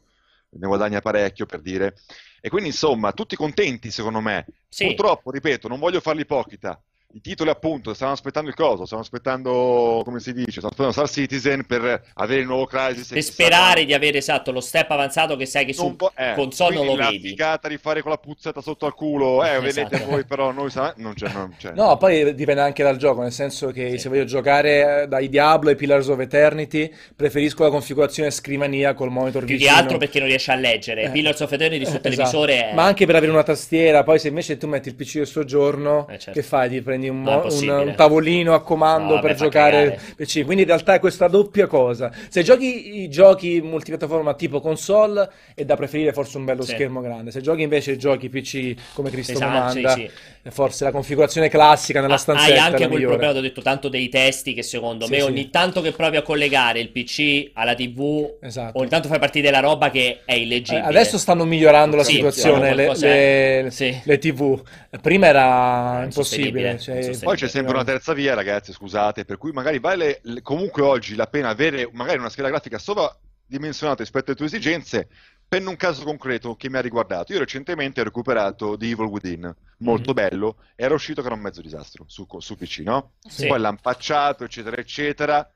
ne 0.51 0.67
guadagna 0.67 1.01
parecchio 1.01 1.45
per 1.45 1.59
dire. 1.59 1.97
E 2.39 2.47
quindi 2.47 2.69
insomma, 2.69 3.11
tutti 3.11 3.35
contenti 3.35 3.91
secondo 3.91 4.21
me. 4.21 4.45
Sì. 4.69 4.85
Purtroppo, 4.85 5.31
ripeto, 5.31 5.67
non 5.67 5.79
voglio 5.79 5.99
farli 5.99 6.21
ipocrita, 6.21 6.81
i 7.13 7.21
titoli 7.21 7.49
appunto 7.49 7.93
stavano 7.93 8.15
aspettando 8.15 8.49
il 8.49 8.55
coso, 8.55 8.85
stavano 8.85 9.01
aspettando, 9.01 10.01
come 10.03 10.19
si 10.19 10.33
dice, 10.33 10.59
stavano 10.61 10.71
aspettando 10.71 10.91
Star 10.91 11.09
Citizen 11.09 11.65
per 11.65 12.03
avere 12.13 12.41
il 12.41 12.47
nuovo 12.47 12.65
Crisis. 12.65 13.09
Per 13.09 13.23
sperare 13.23 13.85
di 13.85 13.93
avere 13.93 14.17
esatto 14.17 14.51
lo 14.51 14.61
step 14.61 14.89
avanzato 14.91 15.35
che 15.35 15.45
sai 15.45 15.65
che 15.65 15.73
su 15.73 15.95
po- 15.95 16.11
eh, 16.15 16.33
console 16.35 16.75
non 16.75 16.85
lo 16.85 16.95
la 16.95 17.09
vedi. 17.09 17.35
La 17.35 17.59
di 17.61 17.77
fare 17.77 18.01
con 18.01 18.11
la 18.11 18.17
puzzetta 18.17 18.61
sotto 18.61 18.85
al 18.85 18.93
culo, 18.93 19.43
eh, 19.43 19.49
esatto. 19.49 19.61
vedete 19.61 20.05
voi 20.05 20.25
però 20.25 20.51
noi 20.51 20.69
sa- 20.69 20.93
non 20.97 21.13
c'è, 21.13 21.31
non 21.31 21.55
c'è. 21.57 21.71
No, 21.73 21.97
poi 21.97 22.33
dipende 22.35 22.61
anche 22.61 22.83
dal 22.83 22.97
gioco, 22.97 23.21
nel 23.21 23.31
senso 23.31 23.71
che 23.71 23.91
sì. 23.91 23.97
se 23.97 24.09
voglio 24.09 24.25
giocare 24.25 25.05
dai 25.07 25.29
Diablo 25.29 25.69
e 25.69 25.75
Pillars 25.75 26.07
of 26.07 26.19
Eternity, 26.19 26.93
preferisco 27.15 27.63
la 27.63 27.69
configurazione 27.69 28.31
scrivania 28.31 28.93
col 28.93 29.09
monitor 29.09 29.43
Più 29.45 29.55
vicino. 29.55 29.73
di 29.73 29.79
altro 29.79 29.97
perché 29.97 30.19
non 30.19 30.27
riesci 30.27 30.51
a 30.51 30.55
leggere. 30.55 31.03
Eh. 31.03 31.09
Pillars 31.11 31.39
of 31.39 31.51
Eternity 31.51 31.85
sul 31.85 31.95
eh, 31.95 32.01
televisore 32.01 32.53
esatto. 32.53 32.71
è... 32.71 32.73
Ma 32.73 32.83
anche 32.83 33.05
per 33.05 33.15
avere 33.15 33.31
una 33.31 33.43
tastiera, 33.43 34.03
poi 34.03 34.19
se 34.19 34.27
invece 34.27 34.57
tu 34.57 34.67
metti 34.67 34.89
il 34.89 34.95
PC 34.95 35.17
del 35.17 35.27
soggiorno, 35.27 36.07
eh, 36.07 36.17
certo. 36.17 36.31
che 36.31 36.43
fai? 36.43 36.69
Ti 36.69 36.81
prendi 37.01 37.09
un, 37.09 37.21
mo- 37.21 37.45
un 37.49 37.87
un 37.87 37.95
tavolino 37.95 38.53
a 38.53 38.61
comando 38.61 39.15
no, 39.15 39.21
per 39.21 39.35
giocare 39.35 39.99
PC. 40.15 40.43
Quindi 40.43 40.61
in 40.61 40.67
realtà 40.67 40.93
è 40.93 40.99
questa 40.99 41.27
doppia 41.27 41.67
cosa. 41.67 42.11
Se 42.29 42.43
giochi 42.43 43.01
i 43.01 43.09
giochi 43.09 43.61
multipiattaforma 43.61 44.33
tipo 44.35 44.61
console 44.61 45.29
è 45.55 45.65
da 45.65 45.75
preferire 45.75 46.13
forse 46.13 46.37
un 46.37 46.45
bello 46.45 46.61
sì. 46.61 46.73
schermo 46.73 47.01
grande. 47.01 47.31
Se 47.31 47.41
giochi 47.41 47.63
invece 47.63 47.97
giochi 47.97 48.29
PC 48.29 48.75
come 48.93 49.09
Cristo 49.09 49.33
esatto, 49.33 49.51
manda, 49.51 49.93
sì, 49.93 50.09
sì. 50.41 50.49
forse 50.49 50.83
la 50.83 50.91
configurazione 50.91 51.49
classica 51.49 52.01
nella 52.01 52.17
stanzetta 52.17 52.51
Hai 52.51 52.59
anche 52.59 52.87
quel 52.87 53.03
problema, 53.03 53.37
ho 53.37 53.41
detto 53.41 53.61
tanto 53.61 53.89
dei 53.89 54.09
testi 54.09 54.53
che 54.53 54.63
secondo 54.63 55.07
me 55.07 55.21
ogni 55.21 55.49
tanto 55.49 55.81
che 55.81 55.91
provi 55.91 56.17
a 56.17 56.21
collegare 56.21 56.79
il 56.79 56.89
PC 56.89 57.51
alla 57.53 57.73
TV, 57.73 58.35
esatto. 58.41 58.77
ogni 58.79 58.89
tanto 58.89 59.07
fai 59.07 59.19
partire 59.19 59.49
la 59.49 59.59
roba 59.59 59.89
che 59.89 60.21
è 60.25 60.33
illeggibile. 60.33 60.85
adesso 60.85 61.17
stanno 61.17 61.45
migliorando 61.45 61.95
la 61.95 62.03
situazione 62.03 62.75
le, 62.75 62.93
le, 62.95 63.71
le, 64.03 64.17
TV. 64.17 64.61
Prima 65.01 65.27
era 65.27 66.03
impossibile. 66.03 66.77
Cioè, 66.77 66.90
poi 67.21 67.35
c'è 67.35 67.47
sempre 67.47 67.73
una 67.73 67.83
terza 67.83 68.13
via, 68.13 68.33
ragazzi, 68.33 68.73
scusate, 68.73 69.25
per 69.25 69.37
cui 69.37 69.51
magari 69.51 69.79
vale 69.79 70.21
comunque 70.41 70.81
oggi 70.81 71.15
la 71.15 71.27
pena 71.27 71.49
avere 71.49 71.89
magari 71.93 72.19
una 72.19 72.29
scheda 72.29 72.49
grafica 72.49 72.77
sovradimensionata 72.77 74.01
rispetto 74.01 74.27
alle 74.27 74.37
tue 74.37 74.45
esigenze. 74.45 75.07
Per 75.47 75.67
un 75.67 75.75
caso 75.75 76.05
concreto 76.05 76.55
che 76.55 76.69
mi 76.69 76.77
ha 76.77 76.81
riguardato, 76.81 77.33
io 77.33 77.39
recentemente 77.39 77.99
ho 77.99 78.05
recuperato 78.05 78.77
The 78.77 78.85
Evil 78.85 79.07
Within, 79.07 79.53
molto 79.79 80.13
mm-hmm. 80.13 80.29
bello, 80.29 80.55
era 80.77 80.93
uscito 80.93 81.19
che 81.19 81.27
era 81.27 81.35
un 81.35 81.41
mezzo 81.41 81.61
disastro 81.61 82.05
su, 82.07 82.25
su 82.37 82.55
PC, 82.55 82.79
no? 82.79 83.13
Sì. 83.27 83.47
Poi 83.47 83.59
l'ha 83.59 83.69
impacciato, 83.69 84.45
eccetera, 84.45 84.77
eccetera, 84.77 85.51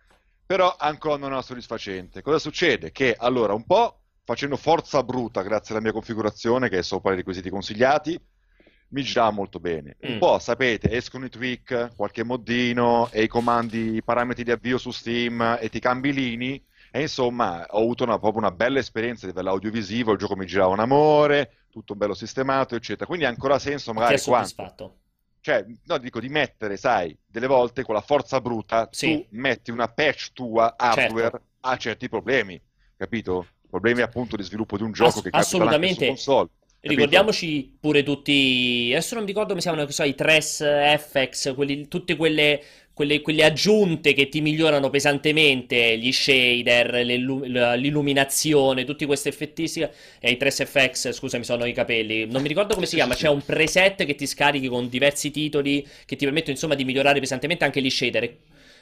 però 0.46 0.76
ancora 0.78 1.16
non 1.16 1.32
era 1.32 1.42
soddisfacente. 1.42 2.22
Cosa 2.22 2.40
succede? 2.40 2.92
Che 2.92 3.16
allora, 3.18 3.54
un 3.54 3.66
po' 3.66 4.02
facendo 4.26 4.58
forza 4.58 5.02
bruta 5.02 5.42
grazie 5.44 5.74
alla 5.74 5.84
mia 5.84 5.94
configurazione, 5.94 6.68
che 6.68 6.80
è 6.80 6.84
sopra 6.84 7.14
i 7.14 7.16
requisiti 7.16 7.50
consigliati, 7.50 8.20
mi 8.90 9.02
girava 9.04 9.32
molto 9.32 9.60
bene. 9.60 9.98
Un 10.02 10.16
mm. 10.16 10.20
po', 10.20 10.40
sapete, 10.40 10.92
escono 10.92 11.26
i 11.26 11.30
tweak, 11.30 11.96
qualche 11.96 12.24
moddino 12.24 13.10
e 13.12 13.24
i 13.24 13.28
comandi, 13.28 13.96
i 13.96 14.04
parametri 14.04 14.44
di 14.44 14.52
avvio 14.52 14.78
su 14.78 14.92
Steam 14.92 15.58
e 15.60 15.70
ti 15.70 15.80
cambi 15.80 16.14
lini. 16.14 16.64
E 16.92 17.02
insomma, 17.02 17.66
ho 17.72 17.82
avuto 17.82 18.04
una, 18.04 18.18
proprio 18.20 18.40
una 18.40 18.52
bella 18.52 18.80
esperienza 18.80 19.26
a 19.26 19.30
livello 19.30 19.50
audiovisivo, 19.50 20.14
il 20.14 20.18
gioco 20.18 20.38
mi 20.38 20.46
girava 20.46 20.72
un 20.72 20.80
amore, 20.80 21.66
tutto 21.70 21.94
bello 21.96 22.14
sistemato, 22.14 22.76
eccetera. 22.76 23.06
Quindi 23.06 23.26
ha 23.26 23.30
ancora 23.30 23.60
senso 23.60 23.92
magari 23.92 24.16
è 24.16 24.18
soddisfatto? 24.18 24.98
Cioè, 25.42 25.66
no, 25.84 25.98
dico 25.98 26.20
di 26.20 26.30
mettere, 26.30 26.78
sai, 26.78 27.16
delle 27.28 27.48
volte 27.48 27.84
con 27.84 27.94
la 27.94 28.02
forza 28.02 28.40
bruta, 28.40 28.88
sì. 28.92 29.14
tu 29.14 29.38
metti 29.38 29.72
una 29.72 29.88
patch 29.88 30.32
tua 30.32 30.74
hardware 30.78 31.30
certo. 31.32 31.42
a 31.60 31.78
certi 31.78 32.10
problemi, 32.10 32.60
capito? 32.96 33.46
Problemi 33.70 34.02
appunto 34.02 34.38
di 34.38 34.44
sviluppo 34.44 34.78
di 34.78 34.84
un 34.84 34.92
gioco 34.92 35.20
Ass- 35.20 35.22
che 35.22 35.30
capita 35.30 35.76
anche 35.76 35.94
su 35.94 36.06
console. 36.06 36.50
Ricordiamoci 36.88 37.78
pure 37.80 38.04
tutti. 38.04 38.90
Adesso 38.92 39.16
non 39.16 39.24
mi 39.24 39.30
ricordo 39.30 39.50
come 39.50 39.62
si 39.62 39.68
chiamano, 39.68 39.90
so, 39.90 40.04
i 40.04 40.14
Tres 40.14 40.64
FX, 40.64 41.56
quelli, 41.56 41.88
tutte 41.88 42.16
quelle, 42.16 42.62
quelle, 42.94 43.22
quelle, 43.22 43.44
aggiunte 43.44 44.14
che 44.14 44.30
ti 44.30 44.40
migliorano 44.40 44.92
pesantemente 44.92 45.98
gli 45.98 46.12
shader, 46.12 46.94
l'illuminazione, 47.04 48.86
tutti 48.86 49.06
questi 49.06 49.30
effettistici. 49.30 49.88
E 50.20 50.32
i 50.32 50.38
3FX, 50.40 51.12
scusami, 51.12 51.44
sono 51.44 51.66
i 51.66 51.74
capelli. 51.74 52.28
Non 52.28 52.44
mi 52.44 52.48
ricordo 52.48 52.76
come 52.76 52.86
si 52.86 52.96
chiama. 52.96 53.16
C'è 53.16 53.30
un 53.30 53.44
preset 53.44 54.06
che 54.06 54.14
ti 54.14 54.28
scarichi 54.28 54.68
con 54.68 54.88
diversi 54.88 55.32
titoli 55.32 55.86
che 56.06 56.16
ti 56.16 56.26
permettono 56.26 56.52
insomma 56.52 56.76
di 56.76 56.86
migliorare 56.86 57.20
pesantemente 57.20 57.64
anche 57.64 57.82
gli 57.82 57.90
shader. 57.90 58.38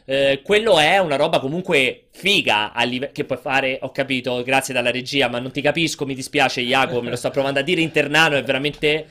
Eh, 0.05 0.41
quello 0.43 0.79
è 0.79 0.97
una 0.97 1.15
roba 1.15 1.39
comunque 1.39 2.07
figa 2.11 2.73
live- 2.85 3.11
che 3.11 3.23
puoi 3.23 3.37
fare, 3.37 3.79
ho 3.81 3.91
capito, 3.91 4.43
grazie 4.43 4.73
dalla 4.73 4.91
regia, 4.91 5.29
ma 5.29 5.39
non 5.39 5.51
ti 5.51 5.61
capisco, 5.61 6.05
mi 6.05 6.15
dispiace 6.15 6.61
Iago, 6.61 7.01
me 7.01 7.09
lo 7.09 7.15
sto 7.15 7.29
provando 7.29 7.59
a 7.59 7.63
dire 7.63 7.81
internano, 7.81 8.35
è 8.35 8.43
veramente... 8.43 9.05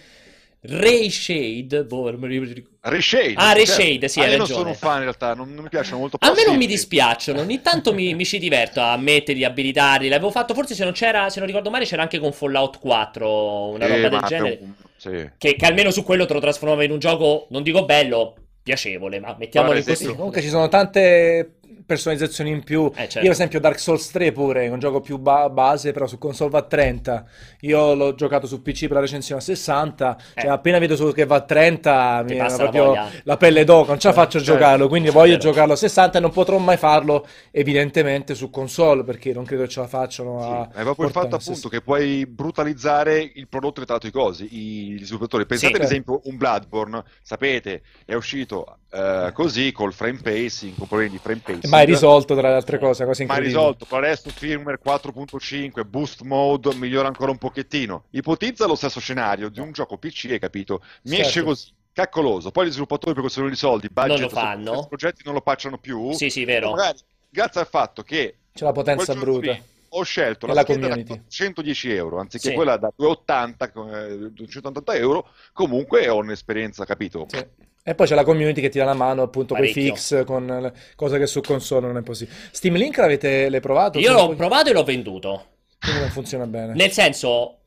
Ray 0.64 1.10
Shade, 1.10 1.84
boh, 1.86 2.16
Ray 2.16 3.02
Shade, 3.02 3.34
ah, 3.34 3.52
Ray 3.52 3.66
certo. 3.66 4.06
Sì, 4.06 4.20
ah, 4.20 4.26
io 4.28 4.36
non 4.36 4.46
sono 4.46 4.68
un 4.68 4.76
fan 4.76 4.98
in 4.98 5.02
realtà, 5.02 5.34
non, 5.34 5.52
non 5.52 5.64
mi 5.64 5.68
piacciono 5.68 5.98
molto. 5.98 6.18
A 6.20 6.32
me 6.32 6.44
non 6.46 6.56
mi 6.56 6.66
dispiacciono, 6.66 7.40
ogni 7.40 7.60
tanto 7.60 7.92
mi, 7.92 8.14
mi, 8.14 8.24
ci 8.24 8.38
diverto 8.38 8.80
a 8.80 8.96
metterli, 8.96 9.42
abilitarli. 9.42 10.08
L'avevo 10.08 10.30
fatto, 10.30 10.54
forse 10.54 10.76
se 10.76 10.84
non 10.84 10.92
c'era, 10.92 11.28
se 11.30 11.40
non 11.40 11.48
ricordo 11.48 11.68
male, 11.68 11.84
c'era 11.84 12.02
anche 12.02 12.20
con 12.20 12.32
Fallout 12.32 12.78
4, 12.78 13.68
una 13.70 13.86
eh, 13.86 13.88
roba 13.88 14.08
del 14.08 14.28
genere. 14.28 14.58
Un... 14.60 14.72
Sì. 14.96 15.30
Che, 15.36 15.56
che, 15.56 15.66
almeno 15.66 15.90
su 15.90 16.04
quello 16.04 16.26
te 16.26 16.32
lo 16.32 16.38
trasformava 16.38 16.84
in 16.84 16.92
un 16.92 17.00
gioco, 17.00 17.48
non 17.50 17.64
dico 17.64 17.84
bello, 17.84 18.36
piacevole, 18.62 19.20
ma 19.20 19.34
mettiamolo 19.38 19.82
così. 19.82 20.06
Comunque 20.14 20.40
ci 20.40 20.48
sono 20.48 20.68
tante 20.68 21.56
personalizzazioni 21.84 22.50
in 22.50 22.62
più. 22.62 22.90
Eh, 22.94 23.08
certo. 23.08 23.18
Io, 23.20 23.26
ad 23.26 23.32
esempio, 23.32 23.60
Dark 23.60 23.78
Souls 23.78 24.10
3 24.10 24.32
pure, 24.32 24.64
è 24.64 24.68
un 24.68 24.78
gioco 24.78 25.00
più 25.00 25.18
ba- 25.18 25.48
base, 25.50 25.92
però 25.92 26.06
su 26.06 26.18
console 26.18 26.50
va 26.50 26.58
a 26.58 26.62
30. 26.62 27.24
Io 27.60 27.94
l'ho 27.94 28.14
giocato 28.14 28.46
su 28.46 28.62
PC 28.62 28.82
per 28.86 28.92
la 28.92 29.00
recensione 29.00 29.40
a 29.40 29.44
60. 29.44 30.16
Cioè, 30.34 30.46
Eh. 30.46 30.48
appena 30.48 30.78
vedo 30.78 30.96
su 30.96 31.12
che 31.12 31.24
va 31.26 31.36
a 31.36 31.40
30, 31.42 32.24
Ti 32.26 32.32
mi 32.34 32.38
passa 32.38 32.56
la 32.56 32.62
proprio 32.62 32.84
voglia. 32.86 33.10
la 33.24 33.36
pelle 33.36 33.64
d'oca. 33.64 33.88
Non 33.90 33.98
ce 33.98 34.08
la 34.08 34.14
faccio 34.14 34.36
a 34.38 34.40
certo. 34.40 34.58
giocarlo, 34.58 34.88
quindi 34.88 35.08
È 35.08 35.12
voglio 35.12 35.36
vero. 35.36 35.42
giocarlo 35.50 35.72
a 35.72 35.76
60 35.76 36.18
e 36.18 36.20
non 36.20 36.30
potrò 36.30 36.58
mai 36.58 36.76
farlo, 36.76 37.26
evidentemente, 37.50 38.34
su 38.34 38.50
console, 38.50 39.04
perché 39.04 39.32
non 39.32 39.44
credo 39.44 39.66
ce 39.66 39.80
la 39.80 39.86
facciano 39.86 40.40
Sì, 40.42 40.48
a 40.76 40.80
è 40.80 40.82
proprio 40.82 41.06
il 41.06 41.12
fatto 41.12 41.36
appunto 41.36 41.68
che 41.68 41.80
puoi 41.80 42.26
brutalizzare 42.26 43.30
il 43.34 43.48
prodotto 43.48 43.80
che 43.80 43.86
tra 43.86 43.98
l'altro 44.00 44.08
i 44.08 44.12
cosi, 44.12 44.48
i- 44.50 44.92
gli 44.92 45.04
sviluppatori. 45.04 45.46
Pensate 45.46 45.74
Sì. 45.74 45.80
ad 45.80 45.86
esempio 45.86 46.20
un 46.24 46.36
Bloodborne, 46.36 47.02
sapete, 47.22 47.82
è 48.04 48.14
uscito 48.14 48.76
eh, 48.94 49.30
così 49.32 49.72
col 49.72 49.94
frame 49.94 50.18
pacing, 50.22 50.76
con 50.76 50.86
problemi 50.86 51.12
di 51.12 51.18
frame 51.18 51.40
pacing. 51.42 51.71
Mai 51.76 51.86
risolto 51.86 52.34
tra 52.36 52.48
le 52.48 52.54
altre 52.54 52.78
cose, 52.78 53.04
cose 53.04 53.24
Ma 53.24 53.34
incredibili. 53.34 53.60
risolto, 53.64 53.96
adesso 53.96 54.30
firmware 54.30 54.78
4.5, 54.84 55.84
boost 55.86 56.20
mode 56.22 56.74
migliora 56.74 57.08
ancora 57.08 57.30
un 57.30 57.38
pochettino. 57.38 58.04
Ipotizza 58.10 58.66
lo 58.66 58.74
stesso 58.74 59.00
scenario 59.00 59.48
di 59.48 59.60
un 59.60 59.72
gioco 59.72 59.96
PC, 59.96 60.28
hai 60.32 60.38
capito? 60.38 60.82
Mi 61.04 61.16
Certo. 61.16 61.26
esce 61.26 61.42
così, 61.42 61.72
caccoloso. 61.92 62.50
Poi 62.50 62.66
gli 62.66 62.70
sviluppatori 62.70 63.12
per 63.12 63.22
questione 63.22 63.48
di 63.50 63.56
soldi, 63.56 63.88
budget, 63.88 64.20
lo 64.20 64.28
su 64.28 64.34
fanno. 64.34 64.70
questi 64.70 64.88
progetti 64.88 65.22
non 65.24 65.34
lo 65.34 65.40
pacciano 65.40 65.78
più. 65.78 66.12
Sì, 66.12 66.28
sì, 66.30 66.44
vero. 66.44 66.70
Magari, 66.70 66.98
grazie 67.30 67.60
al 67.60 67.66
fatto 67.66 68.02
che 68.02 68.36
C'è 68.52 68.64
la 68.64 68.72
potenza 68.72 69.14
bruta. 69.14 69.56
ho 69.94 70.02
scelto 70.04 70.46
la, 70.46 70.54
la 70.54 70.62
scheda 70.62 70.88
da 70.88 70.94
community. 70.94 71.22
110 71.28 71.90
euro 71.92 72.18
anziché 72.18 72.48
Sì. 72.50 72.54
quella 72.54 72.76
da 72.76 72.92
280, 72.94 73.72
eh, 74.06 74.30
280 74.30 74.94
euro. 74.94 75.28
Comunque 75.52 76.08
ho 76.08 76.16
un'esperienza, 76.16 76.84
capito? 76.84 77.26
Sì. 77.28 77.44
E 77.84 77.94
poi 77.96 78.06
c'è 78.06 78.14
la 78.14 78.22
community 78.22 78.60
che 78.60 78.68
ti 78.68 78.78
dà 78.78 78.84
la 78.84 78.94
mano 78.94 79.22
appunto 79.22 79.54
con 79.54 79.64
i 79.64 79.72
fix, 79.72 80.24
con 80.24 80.72
cose 80.94 81.18
che 81.18 81.26
su 81.26 81.40
console 81.40 81.88
non 81.88 81.96
è 81.96 82.02
possibile. 82.02 82.36
Steam 82.52 82.76
Link 82.76 82.96
l'avete 82.98 83.48
l'hai 83.48 83.60
provato? 83.60 83.98
Io 83.98 84.12
l'ho 84.12 84.34
provato 84.36 84.70
e 84.70 84.72
l'ho 84.72 84.84
venduto. 84.84 85.46
Come 85.80 85.98
non 85.98 86.10
funziona 86.10 86.46
bene? 86.46 86.74
Nel 86.74 86.92
senso, 86.92 87.61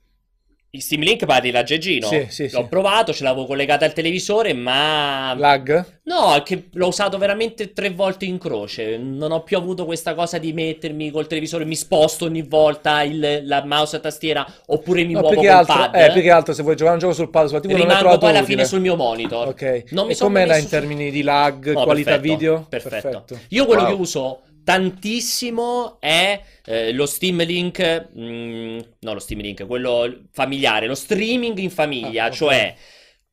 il 0.75 0.81
Steam 0.81 1.01
Link 1.01 1.25
parli 1.25 1.51
l'aggeggino. 1.51 2.07
Sì, 2.07 2.25
sì, 2.29 2.47
sì. 2.49 2.55
L'ho 2.55 2.67
provato, 2.67 3.13
ce 3.13 3.23
l'avevo 3.23 3.45
collegata 3.45 3.85
al 3.85 3.93
televisore, 3.93 4.53
ma... 4.53 5.33
Lag? 5.37 5.85
No, 6.03 6.41
che 6.43 6.65
l'ho 6.73 6.87
usato 6.87 7.17
veramente 7.17 7.73
tre 7.73 7.89
volte 7.89 8.25
in 8.25 8.37
croce. 8.37 8.97
Non 8.97 9.31
ho 9.31 9.41
più 9.43 9.57
avuto 9.57 9.85
questa 9.85 10.13
cosa 10.13 10.37
di 10.37 10.53
mettermi 10.53 11.09
col 11.11 11.27
televisore, 11.27 11.65
mi 11.65 11.75
sposto 11.75 12.25
ogni 12.25 12.43
volta 12.43 13.01
il- 13.01 13.41
la 13.43 13.63
mouse 13.65 13.95
a 13.95 13.99
tastiera, 13.99 14.45
oppure 14.67 15.03
mi 15.03 15.13
No, 15.13 15.21
muovo 15.21 15.35
col 15.35 15.47
altro, 15.47 15.73
pad. 15.75 15.95
eh, 15.95 16.11
più 16.11 16.21
che 16.21 16.29
altro 16.31 16.53
se 16.53 16.61
vuoi 16.63 16.75
giocare 16.75 16.95
un 16.95 17.01
gioco 17.01 17.13
sul 17.13 17.29
pad 17.29 17.47
sulla 17.47 17.59
TV 17.59 17.69
non 17.69 17.77
Rimango 17.79 17.99
trovato 17.99 18.19
poi 18.19 18.29
alla 18.29 18.39
utile. 18.39 18.55
fine 18.55 18.67
sul 18.67 18.79
mio 18.81 18.95
monitor. 18.95 19.47
Ok. 19.47 19.83
Non 19.91 20.05
mi 20.07 20.13
e 20.13 20.17
com'era 20.17 20.57
in 20.57 20.67
termini 20.69 21.09
di 21.09 21.21
lag, 21.23 21.71
No, 21.73 21.83
qualità 21.83 22.11
perfetto, 22.11 22.33
video? 22.33 22.65
Perfetto. 22.69 23.25
Io 23.49 23.65
quello 23.65 23.81
Wow. 23.81 23.89
che 23.95 23.95
uso 24.01 24.41
tantissimo 24.65 26.01
è 26.01 26.41
eh, 26.65 26.91
lo 26.91 27.05
Steam 27.05 27.41
Link, 27.43 28.09
mm, 28.17 28.79
no 28.99 29.13
lo 29.13 29.19
Steam 29.19 29.39
Link, 29.39 29.65
quello 29.65 30.23
familiare, 30.33 30.87
lo 30.87 30.95
streaming 30.95 31.57
in 31.59 31.69
famiglia, 31.71 32.25
Ah, 32.25 32.27
ok. 32.27 32.33
cioè 32.33 32.75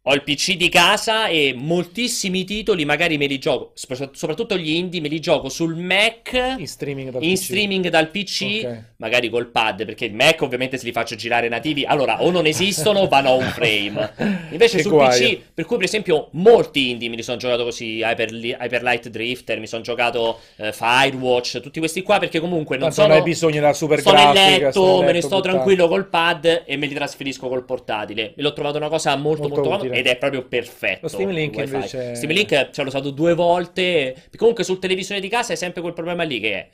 ho 0.04 0.14
il 0.14 0.24
PC 0.24 0.56
di 0.56 0.68
casa 0.68 1.28
e 1.28 1.54
moltissimi 1.56 2.42
titoli 2.42 2.84
magari 2.84 3.16
me 3.18 3.26
li 3.26 3.38
gioco, 3.38 3.70
sop- 3.74 4.14
soprattutto 4.14 4.56
gli 4.56 4.70
indie, 4.70 5.00
me 5.00 5.06
li 5.06 5.20
gioco 5.20 5.48
sul 5.48 5.76
Mac 5.76 6.54
In 6.58 6.66
streaming 6.66 7.10
dal 7.10 7.22
in 7.22 7.34
PC. 7.34 7.42
streaming 7.44 7.88
dal 7.88 8.10
PC, 8.10 8.62
Ok. 8.64 8.82
magari 8.96 9.28
col 9.30 9.50
pad, 9.52 9.84
perché 9.84 10.06
il 10.06 10.14
Mac 10.14 10.42
ovviamente 10.42 10.76
se 10.76 10.86
li 10.86 10.92
faccio 10.92 11.14
girare 11.14 11.48
nativi, 11.48 11.84
allora 11.84 12.20
o 12.20 12.30
non 12.32 12.46
esistono 12.46 12.98
o 12.98 13.06
vanno 13.06 13.28
a 13.28 13.32
un 13.34 13.48
frame. 13.50 14.12
Invece 14.50 14.78
Che 14.78 14.82
sul 14.82 14.90
guaio. 14.90 15.28
PC, 15.36 15.40
per 15.54 15.66
cui 15.66 15.76
per 15.76 15.84
esempio 15.86 16.28
molti 16.32 16.90
indie 16.90 17.08
me 17.08 17.14
li 17.14 17.22
sono 17.22 17.36
giocato 17.36 17.62
così, 17.62 17.98
Hyper, 18.00 18.32
Hyper 18.32 18.82
Light 18.82 19.08
Drifter, 19.08 19.60
mi 19.60 19.68
sono 19.68 19.82
giocato 19.82 20.40
eh, 20.56 20.72
Firewatch, 20.72 21.60
tutti 21.60 21.78
questi 21.78 22.02
qua 22.02 22.18
perché 22.18 22.40
comunque 22.40 22.76
non 22.76 22.90
sono... 22.90 23.06
non 23.06 23.16
hai 23.18 23.22
bisogno 23.22 23.60
della 23.60 23.72
super 23.72 24.00
sto 24.00 24.12
nel 24.12 24.32
grafica, 24.32 24.58
letto, 24.58 24.70
sto 24.72 24.84
nel 24.96 24.98
me 24.98 25.06
ne 25.06 25.12
letto 25.12 25.26
sto 25.26 25.36
buttato. 25.36 25.52
tranquillo 25.54 25.86
col 25.88 26.08
pad 26.08 26.62
e 26.66 26.76
me 26.76 26.86
li 26.86 26.94
trasferisco 26.94 27.46
col 27.48 27.64
portatile. 27.64 28.34
E 28.34 28.42
l'ho 28.42 28.52
trovato 28.52 28.78
una 28.78 28.88
cosa 28.88 29.14
molto 29.14 29.48
Molto 29.48 29.68
molto, 29.68 29.91
utile. 29.92 30.00
ed 30.00 30.06
è 30.06 30.16
proprio 30.18 30.46
perfetto. 30.46 31.00
Lo 31.02 31.08
Steam 31.08 31.30
Link 31.30 31.56
invece- 31.56 32.14
Steam 32.14 32.32
Link 32.32 32.70
ce 32.70 32.82
l'ho 32.82 32.88
usato 32.88 33.10
due 33.10 33.34
volte. 33.34 34.14
Comunque 34.36 34.64
sul 34.64 34.78
televisore 34.78 35.20
di 35.20 35.28
casa 35.28 35.52
è 35.52 35.56
sempre 35.56 35.80
quel 35.80 35.92
problema 35.92 36.22
lì 36.22 36.40
che 36.40 36.52
è. 36.52 36.68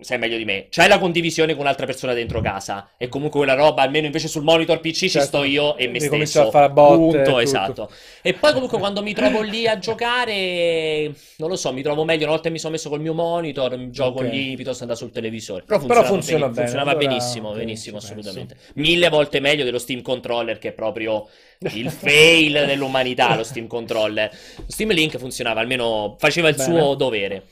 Sai 0.00 0.18
meglio 0.18 0.36
di 0.36 0.44
me. 0.44 0.66
C'è 0.70 0.88
la 0.88 0.98
condivisione 0.98 1.52
con 1.52 1.62
un'altra 1.62 1.86
persona 1.86 2.14
dentro 2.14 2.40
casa. 2.40 2.90
E 2.96 3.08
comunque 3.08 3.38
quella 3.38 3.54
roba, 3.54 3.82
almeno 3.82 4.06
invece 4.06 4.26
sul 4.26 4.42
monitor 4.42 4.80
PC 4.80 4.92
ci 4.92 5.08
Certo. 5.08 5.26
sto 5.28 5.44
io 5.44 5.76
e 5.76 5.86
me 5.86 5.98
Devi 6.00 6.26
stesso. 6.26 6.48
a 6.48 6.50
fare 6.50 6.68
botte 6.70 7.22
Punto, 7.22 7.38
esatto. 7.38 7.90
E 8.20 8.34
poi 8.34 8.52
comunque 8.54 8.78
quando 8.78 9.02
mi 9.02 9.14
trovo 9.14 9.40
lì 9.40 9.68
a 9.68 9.78
giocare, 9.78 11.12
non 11.36 11.48
lo 11.48 11.54
so, 11.54 11.72
mi 11.72 11.82
trovo 11.82 12.04
meglio. 12.04 12.24
Una 12.24 12.32
volta 12.32 12.50
mi 12.50 12.58
sono 12.58 12.72
messo 12.72 12.88
col 12.88 13.00
mio 13.00 13.14
monitor, 13.14 13.76
mi 13.76 13.90
gioco 13.92 14.18
Ok. 14.22 14.30
lì 14.30 14.54
piuttosto 14.56 14.78
che 14.78 14.82
andare 14.82 14.98
sul 14.98 15.12
televisore. 15.12 15.62
Però 15.64 15.78
Però 15.78 16.02
funzionava, 16.02 16.12
funziona 16.14 16.46
bene- 16.48 16.54
funzionava 16.60 16.90
allora, 16.90 17.06
benissimo, 17.06 17.52
benissimo, 17.52 18.00
ci 18.00 18.06
penso. 18.12 18.28
assolutamente. 18.30 18.56
Mille 18.74 19.08
volte 19.08 19.38
meglio 19.38 19.62
dello 19.62 19.78
Steam 19.78 20.02
Controller 20.02 20.58
che 20.58 20.68
è 20.70 20.72
proprio 20.72 21.28
il 21.72 21.88
fail 21.92 22.64
dell'umanità, 22.66 23.36
lo 23.36 23.44
Steam 23.44 23.68
Controller. 23.68 24.28
Steam 24.66 24.90
Link 24.90 25.18
funzionava, 25.18 25.60
almeno 25.60 26.16
faceva 26.18 26.48
il 26.48 26.56
Bene. 26.56 26.78
suo 26.80 26.94
dovere. 26.96 27.42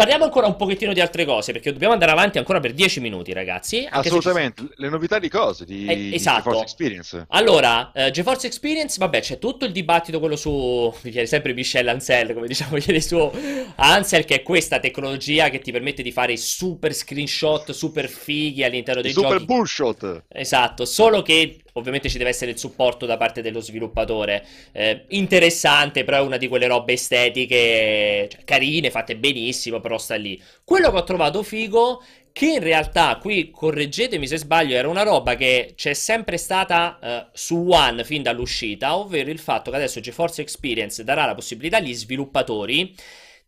Parliamo 0.00 0.24
ancora 0.24 0.46
un 0.46 0.56
pochettino 0.56 0.94
di 0.94 1.00
altre 1.00 1.26
cose, 1.26 1.52
perché 1.52 1.72
dobbiamo 1.72 1.92
andare 1.92 2.10
avanti 2.10 2.38
ancora 2.38 2.58
per 2.58 2.72
10 2.72 3.00
minuti, 3.00 3.34
ragazzi. 3.34 3.76
se 3.76 3.82
ci- 3.82 3.88
Assolutamente, 3.90 4.62
le 4.76 4.88
novità 4.88 5.18
di 5.18 5.28
cose, 5.28 5.66
di, 5.66 5.84
Eh, 5.84 6.14
esatto. 6.14 6.38
GeForce 6.44 6.62
Experience. 6.62 7.26
Allora, 7.28 7.92
eh, 7.92 8.10
GeForce 8.10 8.46
Experience, 8.46 8.96
vabbè, 8.98 9.20
c'è 9.20 9.38
tutto 9.38 9.66
il 9.66 9.72
dibattito 9.72 10.18
quello 10.18 10.36
su, 10.36 10.50
mi 11.02 11.10
viene 11.10 11.26
sempre 11.26 11.52
Michel 11.52 11.86
Ansel, 11.88 12.32
come 12.32 12.46
diciamo 12.46 12.78
ieri 12.80 13.02
su 13.02 13.30
Ansel, 13.76 14.24
che 14.24 14.36
è 14.36 14.42
questa 14.42 14.80
tecnologia 14.80 15.50
che 15.50 15.58
ti 15.58 15.70
permette 15.70 16.02
di 16.02 16.12
fare 16.12 16.34
super 16.38 16.94
screenshot, 16.94 17.70
super 17.72 18.08
fighi 18.08 18.64
all'interno 18.64 19.02
dei 19.02 19.12
Super 19.12 19.32
giochi. 19.32 19.44
bullshot! 19.44 20.22
Esatto, 20.28 20.86
solo 20.86 21.20
che 21.20 21.58
ovviamente 21.74 22.08
ci 22.08 22.18
deve 22.18 22.30
essere 22.30 22.50
il 22.50 22.58
supporto 22.58 23.06
da 23.06 23.16
parte 23.16 23.42
dello 23.42 23.60
sviluppatore. 23.60 24.44
Eh, 24.72 25.04
interessante, 25.08 26.04
però 26.04 26.18
è 26.18 26.20
una 26.22 26.36
di 26.36 26.48
quelle 26.48 26.66
robe 26.66 26.94
estetiche, 26.94 28.28
cioè, 28.30 28.44
carine, 28.44 28.90
fatte 28.90 29.16
benissimo, 29.16 29.80
però 29.80 29.98
sta 29.98 30.14
lì. 30.16 30.40
Quello 30.64 30.90
che 30.90 30.96
ho 30.96 31.04
trovato 31.04 31.42
figo, 31.42 32.02
che 32.32 32.46
in 32.46 32.60
realtà, 32.60 33.18
qui 33.20 33.50
correggetemi 33.50 34.26
se 34.26 34.38
sbaglio, 34.38 34.76
era 34.76 34.88
una 34.88 35.02
roba 35.02 35.34
che 35.34 35.72
c'è 35.74 35.94
sempre 35.94 36.36
stata 36.36 36.98
eh, 37.02 37.26
su 37.32 37.66
One 37.68 38.04
fin 38.04 38.22
dall'uscita, 38.22 38.96
ovvero 38.96 39.30
il 39.30 39.38
fatto 39.38 39.70
che 39.70 39.76
adesso 39.76 40.00
GeForce 40.00 40.42
Experience 40.42 41.02
darà 41.04 41.26
la 41.26 41.34
possibilità 41.34 41.78
agli 41.78 41.94
sviluppatori 41.94 42.94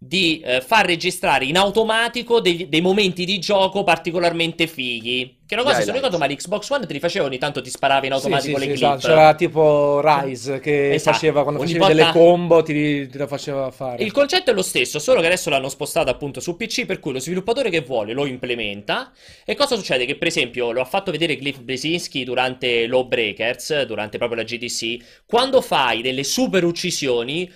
di 0.05 0.41
eh, 0.45 0.61
far 0.61 0.85
registrare 0.85 1.45
in 1.45 1.57
automatico 1.57 2.41
degli- 2.41 2.67
dei 2.67 2.81
momenti 2.81 3.25
di 3.25 3.39
gioco 3.39 3.85
particolarmente 3.85 4.67
fighi. 4.67 5.37
Che 5.47 5.55
è 5.55 5.61
una 5.61 5.63
cosa, 5.63 5.77
Gli 5.79 5.81
se 5.85 5.87
non 5.87 5.97
ricordo 5.97 6.19
male, 6.19 6.35
Xbox 6.35 6.69
One 6.71 6.87
te 6.87 6.93
li 6.93 6.99
faceva 6.99 7.27
ogni 7.27 7.39
tanto 7.39 7.61
ti 7.63 7.71
sparava 7.71 8.05
in 8.07 8.13
automatico 8.13 8.59
Sì, 8.59 8.67
le 8.67 8.73
sì, 8.73 8.79
clip. 8.81 8.95
esatto. 8.97 9.07
C'era 9.07 9.35
tipo 9.37 10.01
Rise 10.03 10.59
che 10.59 10.95
Esatto. 10.95 11.13
faceva 11.15 11.43
quando 11.43 11.61
Ogni 11.61 11.75
facevi 11.75 11.95
volta- 11.95 12.11
delle 12.11 12.19
combo 12.27 12.63
ti, 12.63 13.07
ti 13.07 13.17
la 13.19 13.27
faceva 13.29 13.71
fare. 13.71 14.03
Il 14.03 14.11
concetto 14.11 14.51
è 14.51 14.55
lo 14.55 14.63
stesso, 14.63 14.99
solo 14.99 15.21
che 15.21 15.27
adesso 15.27 15.51
l'hanno 15.51 15.69
spostato 15.69 16.11
appunto 16.11 16.41
su 16.41 16.57
PC, 16.57 16.85
per 16.85 16.99
cui 16.99 17.13
lo 17.13 17.21
sviluppatore 17.21 17.71
che 17.71 17.83
vuole 17.83 18.13
lo 18.13 18.27
implementa. 18.27 19.13
E 19.45 19.55
cosa 19.55 19.77
succede? 19.77 20.05
Che 20.05 20.17
per 20.17 20.27
esempio 20.27 20.73
lo 20.73 20.81
ha 20.81 20.85
fatto 20.87 21.13
vedere 21.13 21.37
Cliff 21.37 21.61
Blesinski 21.61 22.25
durante 22.25 22.87
Lawbreakers, 22.89 23.83
durante 23.83 24.19
proprio 24.19 24.39
la 24.41 24.45
GDC, 24.45 24.97
quando 25.27 25.61
fai 25.61 26.03
delle 26.03 26.25
super 26.25 26.65
uccisioni. 26.65 27.49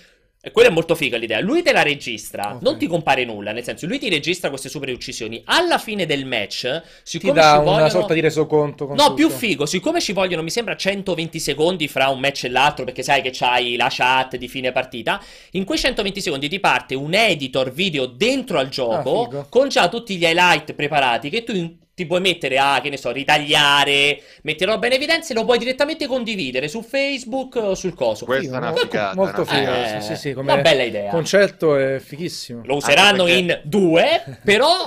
E 0.46 0.52
quella 0.52 0.68
è 0.68 0.72
molto 0.72 0.94
figa 0.94 1.16
l'idea. 1.16 1.40
Lui 1.40 1.60
te 1.60 1.72
la 1.72 1.82
registra, 1.82 2.54
Ok. 2.54 2.62
non 2.62 2.78
ti 2.78 2.86
compare 2.86 3.24
nulla, 3.24 3.50
nel 3.50 3.64
senso, 3.64 3.84
lui 3.86 3.98
ti 3.98 4.08
registra 4.08 4.48
queste 4.48 4.68
super 4.68 4.88
uccisioni. 4.90 5.42
Alla 5.46 5.76
fine 5.76 6.06
del 6.06 6.24
match, 6.24 6.60
Ti 6.60 6.82
siccome 7.02 7.32
dà 7.32 7.40
ci 7.54 7.56
una 7.56 7.62
vogliono... 7.72 7.88
sorta 7.88 8.14
di 8.14 8.20
resoconto. 8.20 8.86
con 8.86 8.94
No, 8.94 9.12
più 9.14 9.26
tutto. 9.26 9.38
figo, 9.40 9.66
siccome 9.66 10.00
ci 10.00 10.12
vogliono, 10.12 10.44
mi 10.44 10.50
sembra, 10.50 10.76
120 10.76 11.40
secondi 11.40 11.88
fra 11.88 12.10
un 12.10 12.20
match 12.20 12.44
e 12.44 12.48
l'altro, 12.50 12.84
perché 12.84 13.02
sai 13.02 13.22
che 13.22 13.30
c'hai 13.32 13.74
la 13.74 13.88
chat 13.90 14.36
di 14.36 14.46
fine 14.46 14.70
partita, 14.70 15.20
in 15.52 15.64
quei 15.64 15.78
120 15.78 16.20
secondi 16.20 16.48
ti 16.48 16.60
parte 16.60 16.94
un 16.94 17.12
editor 17.12 17.72
video 17.72 18.06
dentro 18.06 18.60
al 18.60 18.66
Ah, 18.66 18.68
gioco, 18.68 19.24
figo. 19.24 19.46
con 19.48 19.68
già 19.68 19.88
tutti 19.88 20.14
gli 20.16 20.22
highlight 20.22 20.74
preparati, 20.74 21.28
che 21.28 21.42
tu 21.42 21.56
in- 21.56 21.74
ti 21.96 22.04
puoi 22.04 22.20
mettere 22.20 22.58
a, 22.58 22.80
che 22.82 22.90
ne 22.90 22.98
so, 22.98 23.10
ritagliare, 23.10 24.20
mettere 24.42 24.70
roba 24.70 24.86
in 24.86 24.92
evidenza 24.92 25.32
e 25.32 25.34
lo 25.34 25.46
puoi 25.46 25.56
direttamente 25.56 26.06
condividere 26.06 26.68
su 26.68 26.82
Facebook 26.82 27.54
o 27.56 27.74
sul 27.74 27.94
coso. 27.94 28.26
Questa 28.26 28.54
è 28.54 28.58
una 28.58 28.74
figata, 28.74 29.14
Molto 29.14 29.40
una 29.40 29.50
figo, 29.50 29.72
figata. 29.72 30.00
sì, 30.02 30.06
sì, 30.08 30.16
sì, 30.20 30.28
Eh, 30.28 30.34
come 30.34 30.52
una 30.52 30.60
bella 30.60 30.82
idea. 30.82 31.08
concetto 31.10 31.74
è 31.74 31.98
fighissimo. 31.98 32.60
Lo 32.66 32.76
useranno 32.76 33.24
perché- 33.24 33.38
in 33.38 33.60
due, 33.64 34.22
però 34.44 34.86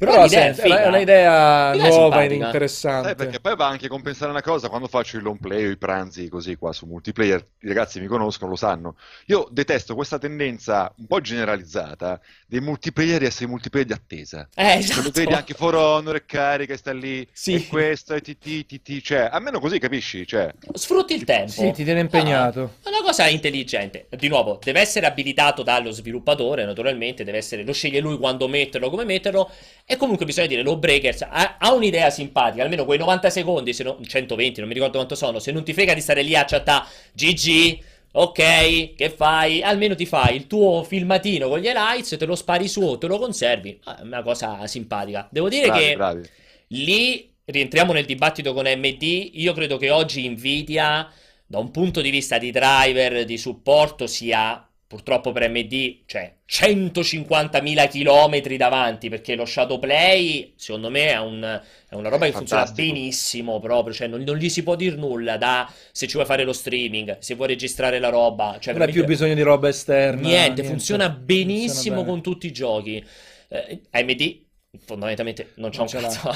Però, 0.00 0.12
Però 0.12 0.22
l'idea 0.24 0.46
è 0.48 0.54
senti, 0.54 0.70
è 0.70 0.82
è 0.82 0.86
un'idea 0.88 1.74
nuova 1.74 1.84
e 1.84 1.90
simpatica. 1.92 2.46
interessante. 2.46 3.06
Sai, 3.08 3.14
perché 3.16 3.38
poi 3.38 3.54
va 3.54 3.66
anche 3.66 3.84
a 3.84 3.88
compensare 3.90 4.30
una 4.30 4.40
cosa, 4.40 4.70
quando 4.70 4.88
faccio 4.88 5.18
il 5.18 5.22
long 5.22 5.38
play 5.38 5.66
o 5.66 5.70
i 5.70 5.76
pranzi 5.76 6.26
così 6.30 6.56
qua 6.56 6.72
su 6.72 6.86
multiplayer, 6.86 7.44
i 7.60 7.68
ragazzi 7.68 8.00
mi 8.00 8.06
conoscono, 8.06 8.48
lo 8.48 8.56
sanno. 8.56 8.96
Io 9.26 9.46
detesto 9.50 9.94
questa 9.94 10.18
tendenza 10.18 10.90
un 10.96 11.06
po' 11.06 11.20
generalizzata 11.20 12.18
dei 12.46 12.60
multiplayer 12.62 13.18
di 13.18 13.26
essere 13.26 13.46
multiplayer 13.48 13.86
di 13.88 13.92
attesa. 13.92 14.48
Eh, 14.54 14.78
esatto. 14.78 15.02
lo 15.02 15.10
vedi 15.12 15.34
anche 15.34 15.52
For 15.52 15.74
Honor 15.74 16.14
e 16.16 16.24
carica 16.24 16.72
e 16.72 16.76
sta 16.78 16.92
lì, 16.94 17.28
Sì. 17.30 17.54
e 17.56 17.66
questo, 17.66 18.14
e 18.14 18.22
TT, 18.22 18.64
TT, 18.64 19.00
cioè, 19.02 19.28
almeno 19.30 19.60
così 19.60 19.78
capisci, 19.78 20.26
cioè, 20.26 20.50
Sfrutti 20.72 21.12
il 21.14 21.24
tempo. 21.24 21.50
Sì, 21.50 21.72
ti 21.72 21.84
tiene 21.84 22.00
impegnato. 22.00 22.76
Ah, 22.82 22.88
è 22.88 22.92
una 22.92 23.02
cosa 23.02 23.28
intelligente. 23.28 24.06
Di 24.16 24.28
nuovo, 24.28 24.58
deve 24.62 24.80
essere 24.80 25.04
abilitato 25.04 25.62
dallo 25.62 25.90
sviluppatore, 25.90 26.64
naturalmente, 26.64 27.22
deve 27.22 27.36
essere, 27.36 27.64
lo 27.64 27.72
sceglie 27.74 28.00
lui 28.00 28.16
quando 28.16 28.48
metterlo, 28.48 28.88
come 28.88 29.04
metterlo. 29.04 29.50
E 29.90 29.96
comunque 29.96 30.24
bisogna 30.24 30.46
dire, 30.46 30.62
lo 30.62 30.76
Breakers 30.76 31.22
ha, 31.22 31.56
ha 31.58 31.72
un'idea 31.72 32.10
simpatica, 32.10 32.62
almeno 32.62 32.84
quei 32.84 32.96
90 32.96 33.28
secondi, 33.28 33.72
se 33.72 33.82
no, 33.82 33.98
120, 34.00 34.60
non 34.60 34.68
mi 34.68 34.74
ricordo 34.74 34.98
quanto 34.98 35.16
sono, 35.16 35.40
se 35.40 35.50
non 35.50 35.64
ti 35.64 35.72
frega 35.72 35.94
di 35.94 36.00
stare 36.00 36.22
lì 36.22 36.36
a 36.36 36.44
chattare 36.44 36.86
GG, 37.12 37.78
ok, 38.12 38.94
che 38.94 39.10
fai? 39.10 39.62
Almeno 39.62 39.96
ti 39.96 40.06
fai 40.06 40.36
il 40.36 40.46
tuo 40.46 40.84
filmatino 40.84 41.48
con 41.48 41.58
gli 41.58 41.66
highlights, 41.66 42.16
te 42.16 42.24
lo 42.24 42.36
spari 42.36 42.68
su, 42.68 42.98
te 42.98 43.08
lo 43.08 43.18
conservi. 43.18 43.80
Ah, 43.82 43.98
È 43.98 44.02
una 44.02 44.22
cosa 44.22 44.64
simpatica. 44.68 45.28
Devo 45.28 45.48
dire 45.48 45.66
bravi, 45.66 45.84
che... 45.84 45.96
bravi. 45.96 46.28
Lì 46.68 47.34
rientriamo 47.46 47.92
nel 47.92 48.04
dibattito 48.04 48.52
con 48.52 48.66
AMD. 48.66 49.02
Io 49.02 49.52
credo 49.54 49.76
che 49.76 49.90
oggi 49.90 50.28
Nvidia, 50.28 51.10
da 51.44 51.58
un 51.58 51.72
punto 51.72 52.00
di 52.00 52.10
vista 52.10 52.38
di 52.38 52.52
driver, 52.52 53.24
di 53.24 53.36
supporto, 53.36 54.06
sia 54.06 54.69
purtroppo 54.90 55.30
per 55.30 55.44
AMD, 55.44 56.00
cioè 56.06 56.34
150.000 56.44 57.86
km 57.86 58.56
davanti, 58.56 59.08
perché 59.08 59.36
lo 59.36 59.44
Shadowplay, 59.44 60.54
secondo 60.56 60.90
me, 60.90 61.10
è, 61.10 61.18
un- 61.20 61.62
è 61.88 61.94
una 61.94 62.08
roba 62.08 62.26
che 62.26 62.32
funziona 62.32 62.64
Fantastico. 62.64 62.92
benissimo 62.92 63.60
proprio, 63.60 63.94
cioè 63.94 64.08
non, 64.08 64.22
non 64.22 64.36
gli 64.36 64.48
si 64.48 64.64
può 64.64 64.74
dire 64.74 64.96
nulla 64.96 65.36
da 65.36 65.72
se 65.92 66.08
ci 66.08 66.14
vuoi 66.14 66.26
fare 66.26 66.42
lo 66.42 66.52
streaming, 66.52 67.18
se 67.20 67.36
vuoi 67.36 67.46
registrare 67.48 68.00
la 68.00 68.08
roba, 68.08 68.56
cioè 68.60 68.72
Non 68.74 68.82
hai 68.82 68.90
più 68.92 69.04
bisogno 69.04 69.34
di 69.34 69.42
roba 69.42 69.68
esterna. 69.68 70.20
Niente, 70.22 70.64
funziona 70.64 71.08
benissimo 71.08 71.72
Funziona 71.74 72.04
con 72.04 72.22
tutti 72.22 72.46
i 72.48 72.52
giochi. 72.52 73.04
Eh, 73.48 73.80
AMD 73.90 74.44
fondamentalmente 74.84 75.52
non 75.56 75.70
c'è 75.70 75.78
Non 75.78 75.86
un 75.86 75.88
cazzo. 76.02 76.30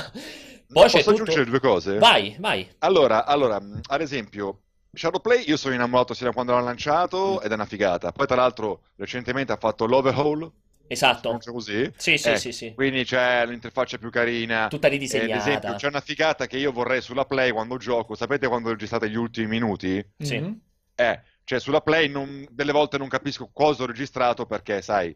Poi 0.72 0.88
c'è 0.88 1.02
Posso 1.02 1.02
tutto... 1.02 1.22
aggiungere 1.22 1.44
due 1.50 1.61
cose? 1.61 1.98
Vai, 1.98 2.36
vai. 2.38 2.68
Allora, 2.78 3.24
allora, 3.24 3.61
ad 3.86 4.00
esempio, 4.00 4.62
Shadowplay 4.95 5.45
io 5.49 5.57
sono 5.57 5.74
innamorato 5.74 6.14
sia 6.14 6.26
da 6.26 6.32
quando 6.32 6.53
l'ho 6.53 6.61
lanciato 6.64 7.40
ed 7.40 7.51
è 7.51 7.55
una 7.55 7.66
figata. 7.66 8.12
Poi 8.12 8.26
tra 8.26 8.36
l'altro 8.36 8.82
recentemente 8.97 9.53
ha 9.53 9.57
fatto 9.57 9.86
l'Overhaul, 9.86 10.51
Esatto. 10.86 11.38
così. 11.51 11.90
Sì, 11.97 12.18
sì, 12.18 12.28
Eh, 12.28 12.36
sì, 12.36 12.53
sì. 12.53 12.72
Quindi 12.74 13.05
c'è 13.05 13.45
l'interfaccia 13.47 13.99
più 13.99 14.11
carina. 14.11 14.68
Tutta 14.68 14.88
Eh, 14.88 14.95
ad 14.95 15.03
esempio, 15.03 15.26
ridisegnata. 15.26 15.74
c'è 15.76 15.88
una 15.88 16.01
figata 16.01 16.47
che 16.47 16.59
io 16.59 16.72
vorrei 16.72 17.01
sulla 17.01 17.24
Play 17.24 17.51
quando 17.53 17.76
gioco. 17.78 18.14
Sapete 18.14 18.47
quando 18.49 18.70
registrate 18.70 19.09
gli 19.11 19.16
ultimi 19.16 19.47
minuti? 19.47 20.05
Sì. 20.18 20.38
Mhm. 20.38 20.61
Eh, 20.95 21.20
cioè 21.45 21.59
sulla 21.61 21.80
Play 21.80 22.09
non- 22.09 22.47
delle 22.51 22.72
volte 22.72 22.99
non 22.99 23.09
capisco 23.09 23.51
cosa 23.53 23.82
ho 23.82 23.86
registrato 23.86 24.47
perché, 24.47 24.80
sai, 24.82 25.14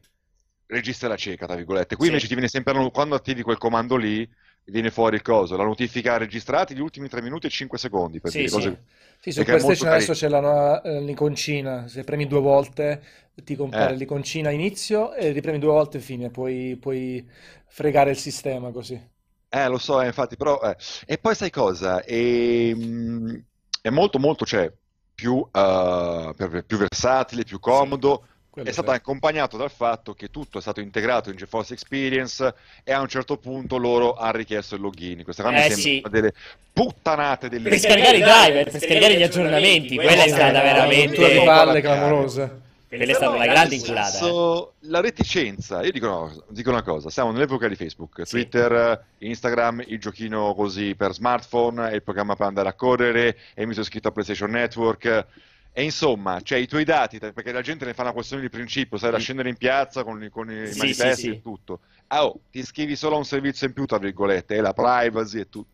registra 0.69 1.09
la 1.09 1.17
cieca, 1.17 1.47
tra 1.47 1.57
virgolette. 1.57 1.97
Qui 1.97 2.07
Sì. 2.07 2.09
invece 2.09 2.27
ti 2.29 2.35
viene 2.35 2.49
sempre, 2.49 2.91
quando 2.91 3.15
attivi 3.17 3.43
quel 3.43 3.59
comando 3.59 3.97
lì, 3.97 4.29
viene 4.65 4.91
fuori 4.91 5.17
il 5.17 5.23
coso, 5.23 5.57
la 5.57 5.65
notifica 5.65 6.17
registrati 6.19 6.75
gli 6.75 6.81
ultimi 6.81 7.09
3 7.09 7.23
minuti 7.23 7.47
e 7.47 7.51
5 7.51 7.79
secondi, 7.79 8.21
per 8.21 8.33
Sì, 8.33 8.39
dire 8.39 8.49
sì. 8.49 8.61
cose... 8.61 8.83
Sì, 9.21 9.33
su 9.33 9.45
PlayStation 9.45 9.89
adesso 9.91 10.13
c'è 10.13 10.29
la 10.29 10.81
eh, 10.83 11.01
l'iconcina, 11.01 11.89
se 11.89 12.05
premi 12.05 12.27
due 12.29 12.41
volte 12.41 13.03
ti 13.43 13.57
compare 13.57 13.95
Eh. 13.95 13.97
l'iconcina 13.97 14.51
inizio 14.51 15.15
e 15.15 15.33
ripremi 15.33 15.59
due 15.59 15.73
volte 15.73 15.99
fine, 16.01 16.31
puoi, 16.31 16.77
puoi 16.81 17.29
fregare 17.67 18.11
il 18.11 18.17
sistema 18.17 18.71
così. 18.71 19.01
Eh, 19.51 19.67
lo 19.69 19.79
so, 19.79 20.01
eh, 20.03 20.07
infatti, 20.07 20.37
però... 20.37 20.61
eh. 20.63 20.77
E 21.07 21.19
poi 21.19 21.35
sai 21.35 21.51
cosa? 21.51 22.03
Ehm, 22.05 23.45
È, 23.81 23.89
molto, 23.91 24.19
molto, 24.19 24.45
cioè, 24.45 24.71
più, 25.15 25.47
per- 25.51 26.65
più 26.67 26.77
versatile, 26.77 27.45
più 27.45 27.59
comodo. 27.59 28.27
Quello 28.51 28.69
È 28.69 28.73
stato 28.73 28.91
sì. 28.91 28.97
accompagnato 28.97 29.57
dal 29.57 29.71
fatto 29.71 30.15
che 30.15 30.31
tutto 30.31 30.59
è 30.59 30.61
stato 30.61 30.81
integrato 30.81 31.31
in 31.31 31.37
GeForce 31.37 31.75
Experience 31.75 32.55
e 32.83 32.93
a 32.93 33.01
un 33.01 33.09
certo 33.09 33.37
punto 33.37 33.77
loro 33.77 34.15
hanno 34.17 34.33
richiesto 34.33 34.75
il 34.75 34.81
login. 34.81 35.23
Questa 35.23 35.43
qua 35.43 35.53
mi 35.53 35.59
Eh, 35.59 35.61
sembra 35.71 35.81
sì. 35.81 35.99
una 36.03 36.09
delle 36.09 36.33
puttanate 36.73 37.49
delle... 37.49 37.69
Per 37.69 37.79
scaricare 37.79 38.17
i 38.17 38.21
driver, 38.21 38.71
per 38.71 38.81
scaricare 38.81 39.17
gli 39.17 39.23
aggiornamenti, 39.23 39.95
quella 39.97 40.25
è 40.25 40.29
stata 40.29 40.49
una 40.51 40.63
veramente... 40.63 41.39
Sì. 41.39 41.45
palle 41.45 41.81
clamorosa. 41.81 42.67
Quella 42.89 43.05
è 43.05 43.15
stata 43.15 43.35
una 43.35 43.45
grande 43.47 43.75
inculata. 43.75 44.09
eh. 44.09 44.11
senso, 44.13 44.73
la 44.79 45.01
reticenza, 45.01 45.83
io 45.85 45.93
dico 45.93 46.07
una, 46.07 46.17
cosa, 46.17 46.43
dico 46.49 46.71
una 46.71 46.83
cosa, 46.83 47.11
siamo 47.11 47.33
nell'epoca 47.33 47.69
di 47.69 47.77
Facebook, 47.77 48.23
Sì. 48.25 48.31
Twitter, 48.31 49.05
Instagram, 49.19 49.85
il 49.89 50.01
giochino 50.01 50.55
così 50.55 50.95
per 50.95 51.13
smartphone, 51.13 51.93
il 51.93 52.03
programma 52.03 52.35
per 52.35 52.47
andare 52.47 52.71
a 52.71 52.73
correre, 52.73 53.37
e 53.53 53.67
mi 53.67 53.73
sono 53.73 53.85
iscritto 53.85 54.09
a 54.09 54.11
PlayStation 54.13 54.51
Network. 54.51 55.27
E 55.79 55.85
insomma, 55.85 56.41
cioè 56.41 56.59
i 56.59 56.67
tuoi 56.67 56.83
dati, 56.83 57.21
perché 57.21 57.53
la 57.53 57.61
gente 57.61 57.85
ne 57.85 57.95
fa 57.95 58.03
una 58.03 58.11
questione 58.11 58.43
di 58.43 58.49
principio, 58.49 58.99
sai, 58.99 59.13
da 59.13 59.19
scendere 59.19 59.49
in 59.49 59.57
piazza 59.57 60.03
con, 60.03 60.21
i- 60.21 60.29
con 60.29 60.51
i 60.51 60.73
Sì, 60.73 60.79
manifesti 60.79 61.15
sì, 61.21 61.29
sì. 61.29 61.37
e 61.37 61.41
tutto. 61.41 61.81
Ah, 62.09 62.25
oh, 62.27 62.41
ti 62.51 62.59
iscrivi 62.59 62.97
solo 62.97 63.15
a 63.15 63.19
un 63.19 63.25
servizio 63.25 63.65
in 63.69 63.75
più, 63.75 63.85
tra 63.87 63.99
virgolette, 63.99 64.57
e 64.57 64.61
la 64.61 64.73
privacy 64.73 65.39
e 65.39 65.49
tutto. 65.49 65.69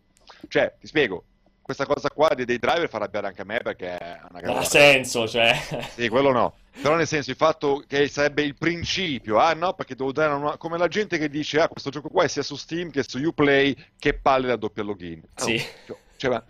Cioè, 0.47 0.75
ti 0.79 0.87
spiego, 0.89 1.25
questa 1.63 1.87
cosa 1.87 2.11
qua 2.11 2.29
dei, 2.35 2.45
dei 2.45 2.59
driver 2.59 2.87
fa 2.91 2.99
arrabbiare 2.99 3.29
anche 3.29 3.41
a 3.41 3.45
me 3.47 3.61
perché 3.63 3.97
è 3.97 4.21
una 4.29 4.41
Non 4.41 4.59
ha 4.59 4.65
senso, 4.65 5.27
cioè... 5.27 5.59
Sì, 5.95 6.11
quello 6.11 6.33
no. 6.33 6.55
Però 6.83 6.97
nel 6.97 7.07
senso 7.07 7.31
il 7.31 7.37
fatto 7.37 7.83
che 7.89 8.07
sarebbe 8.09 8.43
il 8.43 8.57
principio, 8.59 9.39
ah 9.39 9.55
no, 9.55 9.73
perché 9.73 9.95
devo 9.95 10.13
dare 10.13 10.35
una... 10.35 10.59
come 10.59 10.77
la 10.77 10.89
gente 10.89 11.17
che 11.17 11.31
dice, 11.31 11.61
ah 11.61 11.69
questo 11.69 11.89
gioco 11.89 12.11
qua 12.11 12.25
è 12.25 12.29
sia 12.29 12.43
su 12.43 12.57
Steam 12.57 12.91
che 12.91 13.03
su 13.09 13.19
Uplay, 13.23 13.75
che 13.99 14.13
palle 14.13 14.49
la 14.49 14.57
doppia 14.57 14.83
login. 14.83 15.23
Ah, 15.37 15.43
Sì. 15.45 15.63
no, 15.87 15.97
cioè, 16.17 16.31
ma 16.31 16.45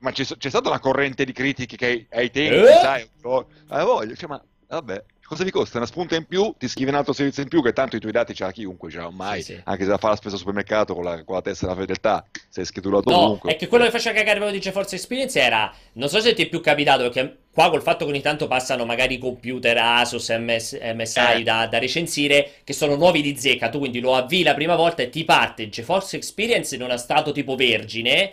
ma 0.00 0.12
c'è, 0.12 0.24
c'è 0.24 0.48
stata 0.48 0.68
una 0.68 0.80
corrente 0.80 1.24
di 1.24 1.32
critiche 1.32 1.76
che 1.76 2.06
ai, 2.10 2.30
tempi, 2.30 2.56
Eh? 2.56 2.72
sai, 2.80 3.08
oh, 3.22 3.46
voglio, 3.68 4.14
cioè, 4.16 4.28
ma 4.28 4.42
vabbè, 4.68 5.04
cosa 5.24 5.44
vi 5.44 5.50
costa? 5.50 5.76
Una 5.78 5.86
spunta 5.86 6.16
in 6.16 6.26
più, 6.26 6.54
ti 6.58 6.68
scrivi 6.68 6.90
un 6.90 6.96
altro 6.96 7.12
servizio 7.12 7.42
in 7.42 7.48
più, 7.48 7.62
che 7.62 7.72
tanto 7.72 7.96
i 7.96 8.00
tuoi 8.00 8.12
dati 8.12 8.34
ce 8.34 8.44
l'ha 8.44 8.50
chiunque, 8.52 8.90
l'ha 8.92 9.06
ormai, 9.06 9.42
Sì, 9.42 9.54
sì. 9.54 9.60
anche 9.64 9.82
se 9.82 9.88
va 9.88 9.94
a 9.94 9.98
fare 9.98 10.12
la 10.14 10.18
spesa 10.18 10.34
al 10.34 10.40
supermercato 10.40 10.94
con 10.94 11.04
la, 11.04 11.22
con 11.24 11.34
la 11.36 11.42
testa 11.42 11.66
della 11.66 11.78
fedeltà, 11.78 12.24
sei 12.48 12.64
schedulato 12.64 13.10
No, 13.10 13.16
ovunque. 13.24 13.52
è 13.52 13.56
che 13.56 13.68
quello 13.68 13.84
che 13.84 13.90
faceva 13.90 14.16
cagare 14.16 14.38
proprio 14.38 14.58
di 14.58 14.64
GeForce 14.64 14.94
Experience 14.96 15.40
era, 15.40 15.72
non 15.94 16.08
so 16.08 16.20
se 16.20 16.34
ti 16.34 16.42
è 16.42 16.48
più 16.48 16.60
capitato, 16.60 17.02
perché 17.02 17.36
qua 17.52 17.68
col 17.70 17.82
fatto 17.82 18.04
che 18.04 18.10
ogni 18.12 18.20
tanto 18.22 18.46
passano 18.46 18.84
magari 18.86 19.18
computer 19.18 19.76
Asus, 19.76 20.28
MS, 20.30 20.78
MSI 20.94 21.40
Eh. 21.40 21.42
da, 21.42 21.66
da 21.66 21.78
recensire, 21.78 22.50
che 22.64 22.72
sono 22.72 22.96
nuovi 22.96 23.22
di 23.22 23.36
zecca, 23.36 23.68
tu 23.68 23.78
quindi 23.80 24.00
lo 24.00 24.14
avvii 24.16 24.42
la 24.44 24.54
prima 24.54 24.76
volta 24.76 25.02
e 25.02 25.10
ti 25.10 25.24
parte 25.24 25.68
GeForce 25.68 26.16
Experience 26.16 26.74
in 26.74 26.82
uno 26.82 26.96
stato 26.96 27.32
tipo 27.32 27.54
vergine, 27.56 28.32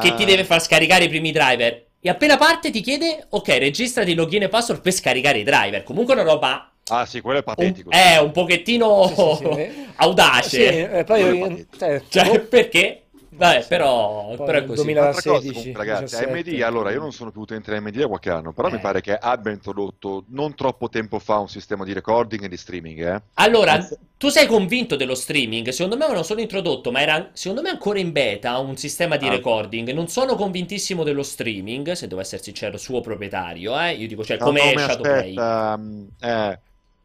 che 0.00 0.08
Ah. 0.08 0.14
ti 0.14 0.24
deve 0.24 0.44
far 0.44 0.60
scaricare 0.62 1.04
i 1.04 1.08
primi 1.08 1.32
driver. 1.32 1.86
E 2.00 2.08
appena 2.08 2.36
parte 2.36 2.70
ti 2.70 2.80
chiede, 2.80 3.26
ok, 3.28 3.46
registrati 3.58 4.14
login 4.14 4.42
e 4.42 4.48
password 4.48 4.80
per 4.80 4.92
scaricare 4.92 5.38
i 5.38 5.44
driver. 5.44 5.82
Comunque 5.84 6.14
una 6.14 6.22
roba... 6.24 6.70
Ah 6.88 7.06
sì, 7.06 7.20
quello 7.20 7.38
è 7.38 7.44
Un, 7.46 7.54
patetico. 7.54 7.90
è 7.90 8.18
un 8.18 8.32
pochettino 8.32 9.06
Sì, 9.06 9.14
sì, 9.14 9.52
sì. 9.54 9.86
audace. 9.96 10.48
Sì, 10.48 10.58
e 10.80 11.04
poi 11.04 11.66
cioè, 11.78 12.02
Cioè, 12.08 12.40
perché? 12.40 13.02
Vabbè, 13.34 13.64
però, 13.66 14.34
Poi 14.36 14.46
però 14.46 14.58
è 14.58 14.64
così. 14.64 14.82
2000 14.82 15.00
Un'altra 15.00 15.22
cosa 15.22 15.40
16, 15.40 15.58
comunque, 15.58 15.84
ragazzi, 15.84 16.16
17. 16.16 16.50
AMD, 16.50 16.62
allora 16.62 16.90
io 16.90 17.00
non 17.00 17.12
sono 17.12 17.30
più 17.30 17.40
utente 17.40 17.70
di 17.70 17.76
AMD 17.78 17.96
da 17.96 18.06
qualche 18.06 18.30
anno, 18.30 18.52
però 18.52 18.68
Eh. 18.68 18.72
mi 18.72 18.78
pare 18.78 19.00
che 19.00 19.14
abbia 19.16 19.50
introdotto 19.52 20.24
non 20.28 20.54
troppo 20.54 20.88
tempo 20.88 21.18
fa 21.18 21.38
un 21.38 21.48
sistema 21.48 21.84
di 21.84 21.92
recording 21.92 22.44
e 22.44 22.48
di 22.48 22.56
streaming, 22.56 23.14
eh. 23.14 23.22
Allora, 23.34 23.88
tu 24.18 24.28
sei 24.28 24.46
convinto 24.46 24.96
dello 24.96 25.14
streaming? 25.14 25.68
Secondo 25.70 25.96
me 25.96 26.04
avevano 26.04 26.24
solo 26.24 26.40
introdotto, 26.40 26.90
ma 26.92 27.00
era 27.00 27.30
secondo 27.32 27.62
me 27.62 27.70
ancora 27.70 27.98
in 27.98 28.12
beta 28.12 28.58
un 28.58 28.76
sistema 28.76 29.16
di 29.16 29.26
Ah. 29.26 29.30
recording. 29.30 29.90
Non 29.92 30.08
sono 30.08 30.34
convintissimo 30.36 31.02
dello 31.02 31.22
streaming, 31.22 31.92
se 31.92 32.06
devo 32.08 32.20
essere 32.20 32.42
sincero, 32.42 32.76
suo 32.76 33.00
proprietario, 33.00 33.78
eh. 33.80 33.92
Io 33.94 34.06
dico, 34.06 34.24
cioè, 34.24 34.36
No, 34.38 34.44
come 34.44 34.60
no, 34.62 34.70
mi 34.72 34.78
Shadowplay. 34.78 35.18
aspetta, 35.36 35.76
mm, 35.78 36.04
eh, 36.20 36.60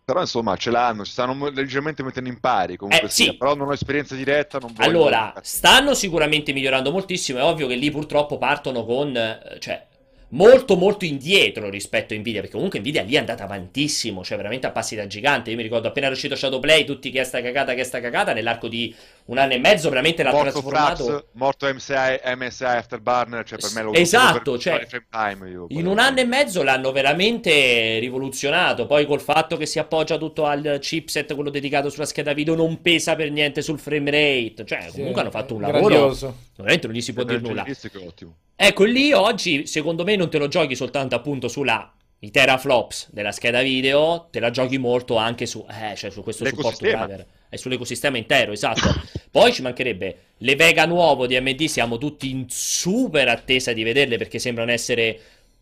però 0.08 0.22
insomma 0.22 0.56
ce 0.56 0.72
l'hanno, 0.72 1.04
ci 1.04 1.12
stanno 1.12 1.50
leggermente 1.50 2.02
mettendo 2.02 2.30
in 2.30 2.40
pari 2.40 2.78
comunque 2.78 3.08
Eh, 3.08 3.12
sì. 3.12 3.24
sia, 3.24 3.34
però 3.34 3.56
non 3.56 3.68
ho 3.68 3.74
esperienza 3.74 4.16
diretta, 4.16 4.58
non 4.58 4.72
voglio... 4.74 4.90
Allora, 4.90 5.34
stanno 5.42 5.94
sicuramente 5.94 6.54
migliorando 6.54 6.92
moltissimo. 6.92 7.40
È 7.40 7.44
ovvio 7.44 7.68
che 7.68 7.76
lì 7.76 7.92
purtroppo 7.92 8.38
partono 8.38 8.86
con, 8.86 9.14
cioè, 9.60 9.86
molto 10.30 10.78
molto 10.78 11.04
indietro 11.04 11.70
rispetto 11.70 12.14
a 12.14 12.18
Nvidia, 12.18 12.40
perché 12.40 12.56
comunque 12.56 12.80
Nvidia 12.80 13.04
lì 13.04 13.16
è 13.16 13.18
andata 13.18 13.44
avantissimo, 13.44 14.24
cioè 14.24 14.38
veramente 14.38 14.66
a 14.66 14.72
passi 14.72 14.96
da 14.96 15.08
gigante. 15.08 15.50
Io 15.50 15.58
mi 15.58 15.64
ricordo 15.64 15.90
appena 15.90 16.06
era 16.06 16.16
uscito 16.16 16.38
Shadowplay, 16.38 16.86
tutti 16.86 17.12
che 17.12 17.20
è 17.20 17.24
sta 17.26 17.42
cagata, 17.42 17.74
che 17.74 17.82
è 17.82 17.84
sta 17.84 18.00
cagata, 18.00 18.32
nell'arco 18.32 18.70
di 18.70 18.96
un 19.28 19.38
anno 19.38 19.54
e 19.54 19.58
mezzo 19.58 19.90
veramente 19.90 20.24
l'ha 20.24 20.32
morto 20.32 20.52
trasformato. 20.52 21.04
Frax, 21.06 21.24
morto 21.34 21.74
MSI, 21.74 22.20
MSI 22.36 22.64
Afterburner, 22.64 23.46
cioè 23.46 23.60
per 23.60 23.72
me 23.74 23.82
lo 23.82 23.94
Esatto, 23.94 24.52
per 24.52 24.60
cioè, 24.62 24.86
frame 24.86 25.06
time 25.10 25.50
io, 25.50 25.66
In 25.70 25.86
un 25.86 26.00
anno 26.00 26.20
e 26.20 26.26
mezzo 26.26 26.64
l'hanno 26.64 26.92
veramente 26.92 28.00
rivoluzionato. 28.00 28.86
Poi 28.86 29.06
col 29.06 29.20
fatto 29.20 29.58
che 29.58 29.66
si 29.66 29.80
appoggia 29.80 30.18
tutto 30.18 30.46
al 30.46 30.78
chipset, 30.80 31.34
quello 31.36 31.50
dedicato 31.50 31.90
sulla 31.90 32.06
scheda 32.06 32.34
video, 32.34 32.56
non 32.56 32.82
pesa 32.82 33.16
per 33.16 33.30
niente 33.32 33.62
sul 33.62 33.80
frame 33.80 34.12
rate. 34.12 34.66
Cioè, 34.66 34.88
Sì, 34.90 34.98
comunque 34.98 35.22
hanno 35.22 35.32
fatto 35.32 35.56
un 35.56 35.62
lavoro. 35.62 35.88
grandioso. 35.88 36.36
Veramente 36.56 36.88
non 36.88 36.96
gli 36.96 37.02
si 37.02 37.14
può 37.14 37.24
dire 37.24 37.40
nulla. 37.40 37.66
Ottimo. 38.06 38.36
Ecco, 38.56 38.84
lì 38.86 39.12
oggi 39.12 39.68
secondo 39.68 40.04
me 40.04 40.16
non 40.16 40.30
te 40.30 40.38
lo 40.38 40.48
giochi 40.48 40.76
soltanto 40.76 41.16
appunto 41.16 41.48
sulla 41.48 41.92
i 42.20 42.32
teraflops 42.32 43.10
della 43.12 43.32
scheda 43.32 43.62
video 43.62 44.28
te 44.32 44.40
la 44.40 44.50
giochi 44.50 44.78
molto 44.78 45.18
anche 45.18 45.46
su, 45.46 45.66
eh, 45.70 45.96
cioè 45.96 46.10
su 46.10 46.24
questo 46.24 46.46
supporto 46.46 46.84
driver 46.84 47.26
e 47.50 47.58
sull'ecosistema 47.58 48.18
intero, 48.18 48.52
esatto. 48.52 48.90
Poi 49.32 49.54
ci 49.54 49.62
mancherebbe 49.62 50.18
le 50.38 50.56
Vega 50.56 50.86
nuovo 50.86 51.28
di 51.28 51.36
AMD, 51.36 51.64
siamo 51.66 51.98
tutti 51.98 52.30
in 52.30 52.46
super 52.50 53.28
attesa 53.30 53.72
di 53.72 53.84
vederle 53.84 54.18
perché 54.18 54.40
sembrano 54.40 54.72
essere 54.72 55.20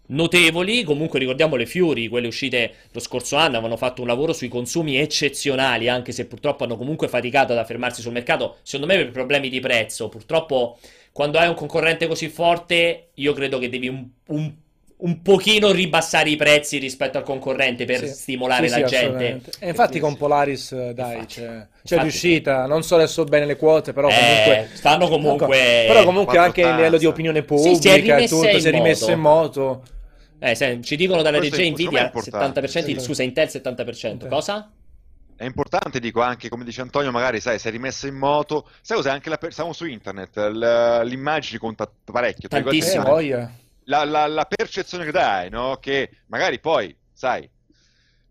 notevoli. 0.08 0.84
Comunque 0.84 1.20
ricordiamo 1.20 1.56
le 1.56 1.66
Fury, 1.66 2.08
quelle 2.08 2.28
uscite 2.28 2.74
lo 2.92 3.00
scorso 3.00 3.36
anno, 3.36 3.58
avevano 3.58 3.78
fatto 3.78 4.02
un 4.02 4.08
lavoro 4.08 4.34
sui 4.34 4.48
consumi 4.48 4.98
eccezionali, 4.98 5.88
anche 5.88 6.12
se 6.12 6.26
purtroppo 6.26 6.64
hanno 6.64 6.78
comunque 6.78 7.08
faticato 7.08 7.52
ad 7.52 7.60
affermarsi 7.60 8.02
sul 8.02 8.14
mercato, 8.14 8.58
secondo 8.64 8.92
me 8.92 9.00
per 9.04 9.12
problemi 9.12 9.50
di 9.50 9.60
prezzo. 9.60 10.10
Purtroppo 10.10 10.80
quando 11.12 11.38
hai 11.38 11.48
un 11.48 11.56
concorrente 11.56 12.08
così 12.08 12.30
forte, 12.30 13.10
io 13.14 13.34
credo 13.34 13.58
che 13.60 13.70
devi 13.70 13.88
un, 13.88 14.08
un 14.28 14.54
un 15.06 15.22
pochino 15.22 15.72
ribassare 15.72 16.32
i 16.32 16.36
prezzi 16.36 16.80
rispetto 16.80 17.20
al 17.20 17.24
concorrente 17.24 17.86
per 17.86 18.00
sì. 18.00 18.08
stimolare 18.08 18.68
sì, 18.68 18.80
la 18.80 18.88
sì, 18.88 18.96
gente. 18.96 19.42
E 19.60 19.70
infatti 19.70 20.00
con 20.00 20.18
Polaris, 20.18 20.92
dai, 20.92 21.14
infatti, 21.14 21.42
c'è, 21.42 21.68
c'è 21.84 22.02
riuscita, 22.02 22.66
non 22.66 22.82
so 22.82 22.96
adesso 22.96 23.24
bene 23.24 23.46
le 23.46 23.56
quote, 23.56 23.94
però 23.94 24.10
eh, 24.10 24.14
comunque... 24.14 24.60
Eh, 24.60 24.76
stanno 24.76 25.08
comunque... 25.08 25.86
Però 25.88 26.04
comunque 26.04 26.38
anche 26.40 26.64
a 26.64 26.76
livello 26.76 26.98
di 26.98 27.06
opinione 27.06 27.44
pubblica 27.44 28.18
e 28.18 28.28
tutto, 28.28 28.60
si 28.60 28.68
è 28.68 28.72
rimesso 28.72 29.12
in 29.12 29.20
moto. 29.20 29.84
Eh, 30.40 30.56
se, 30.56 30.80
ci 30.82 30.96
dicono 30.96 31.22
dalla 31.22 31.38
Questo 31.38 31.56
DG 31.56 31.72
Nvidia 31.72 32.12
70%, 32.12 33.00
scusa, 33.00 33.22
Intel 33.22 33.48
70%. 33.48 34.08
Intel. 34.08 34.28
Cosa? 34.28 34.72
È 35.38 35.44
importante, 35.44 36.00
dico 36.00 36.22
anche, 36.22 36.50
come 36.50 36.64
dice 36.64 36.82
Antonio, 36.82 37.12
magari 37.12 37.40
sai, 37.42 37.60
si 37.60 37.68
è 37.68 37.72
rimessa 37.72 38.08
in 38.08 38.16
moto. 38.16 38.68
Sai 38.82 38.98
cos'è? 38.98 39.12
Anche 39.12 39.30
la, 39.30 39.38
siamo 39.50 39.72
su 39.72 39.86
internet, 39.86 40.36
l'immagine 41.04 41.60
conta 41.60 41.90
parecchio. 42.06 42.48
Tantissimo. 42.48 43.20
Eh, 43.20 43.64
la, 43.86 44.04
la, 44.04 44.28
la 44.28 44.46
percezione 44.46 45.06
che 45.06 45.12
dai, 45.12 45.50
no? 45.50 45.78
Che 45.80 46.10
magari 46.28 46.60
poi, 46.60 46.96
sai, 47.12 47.50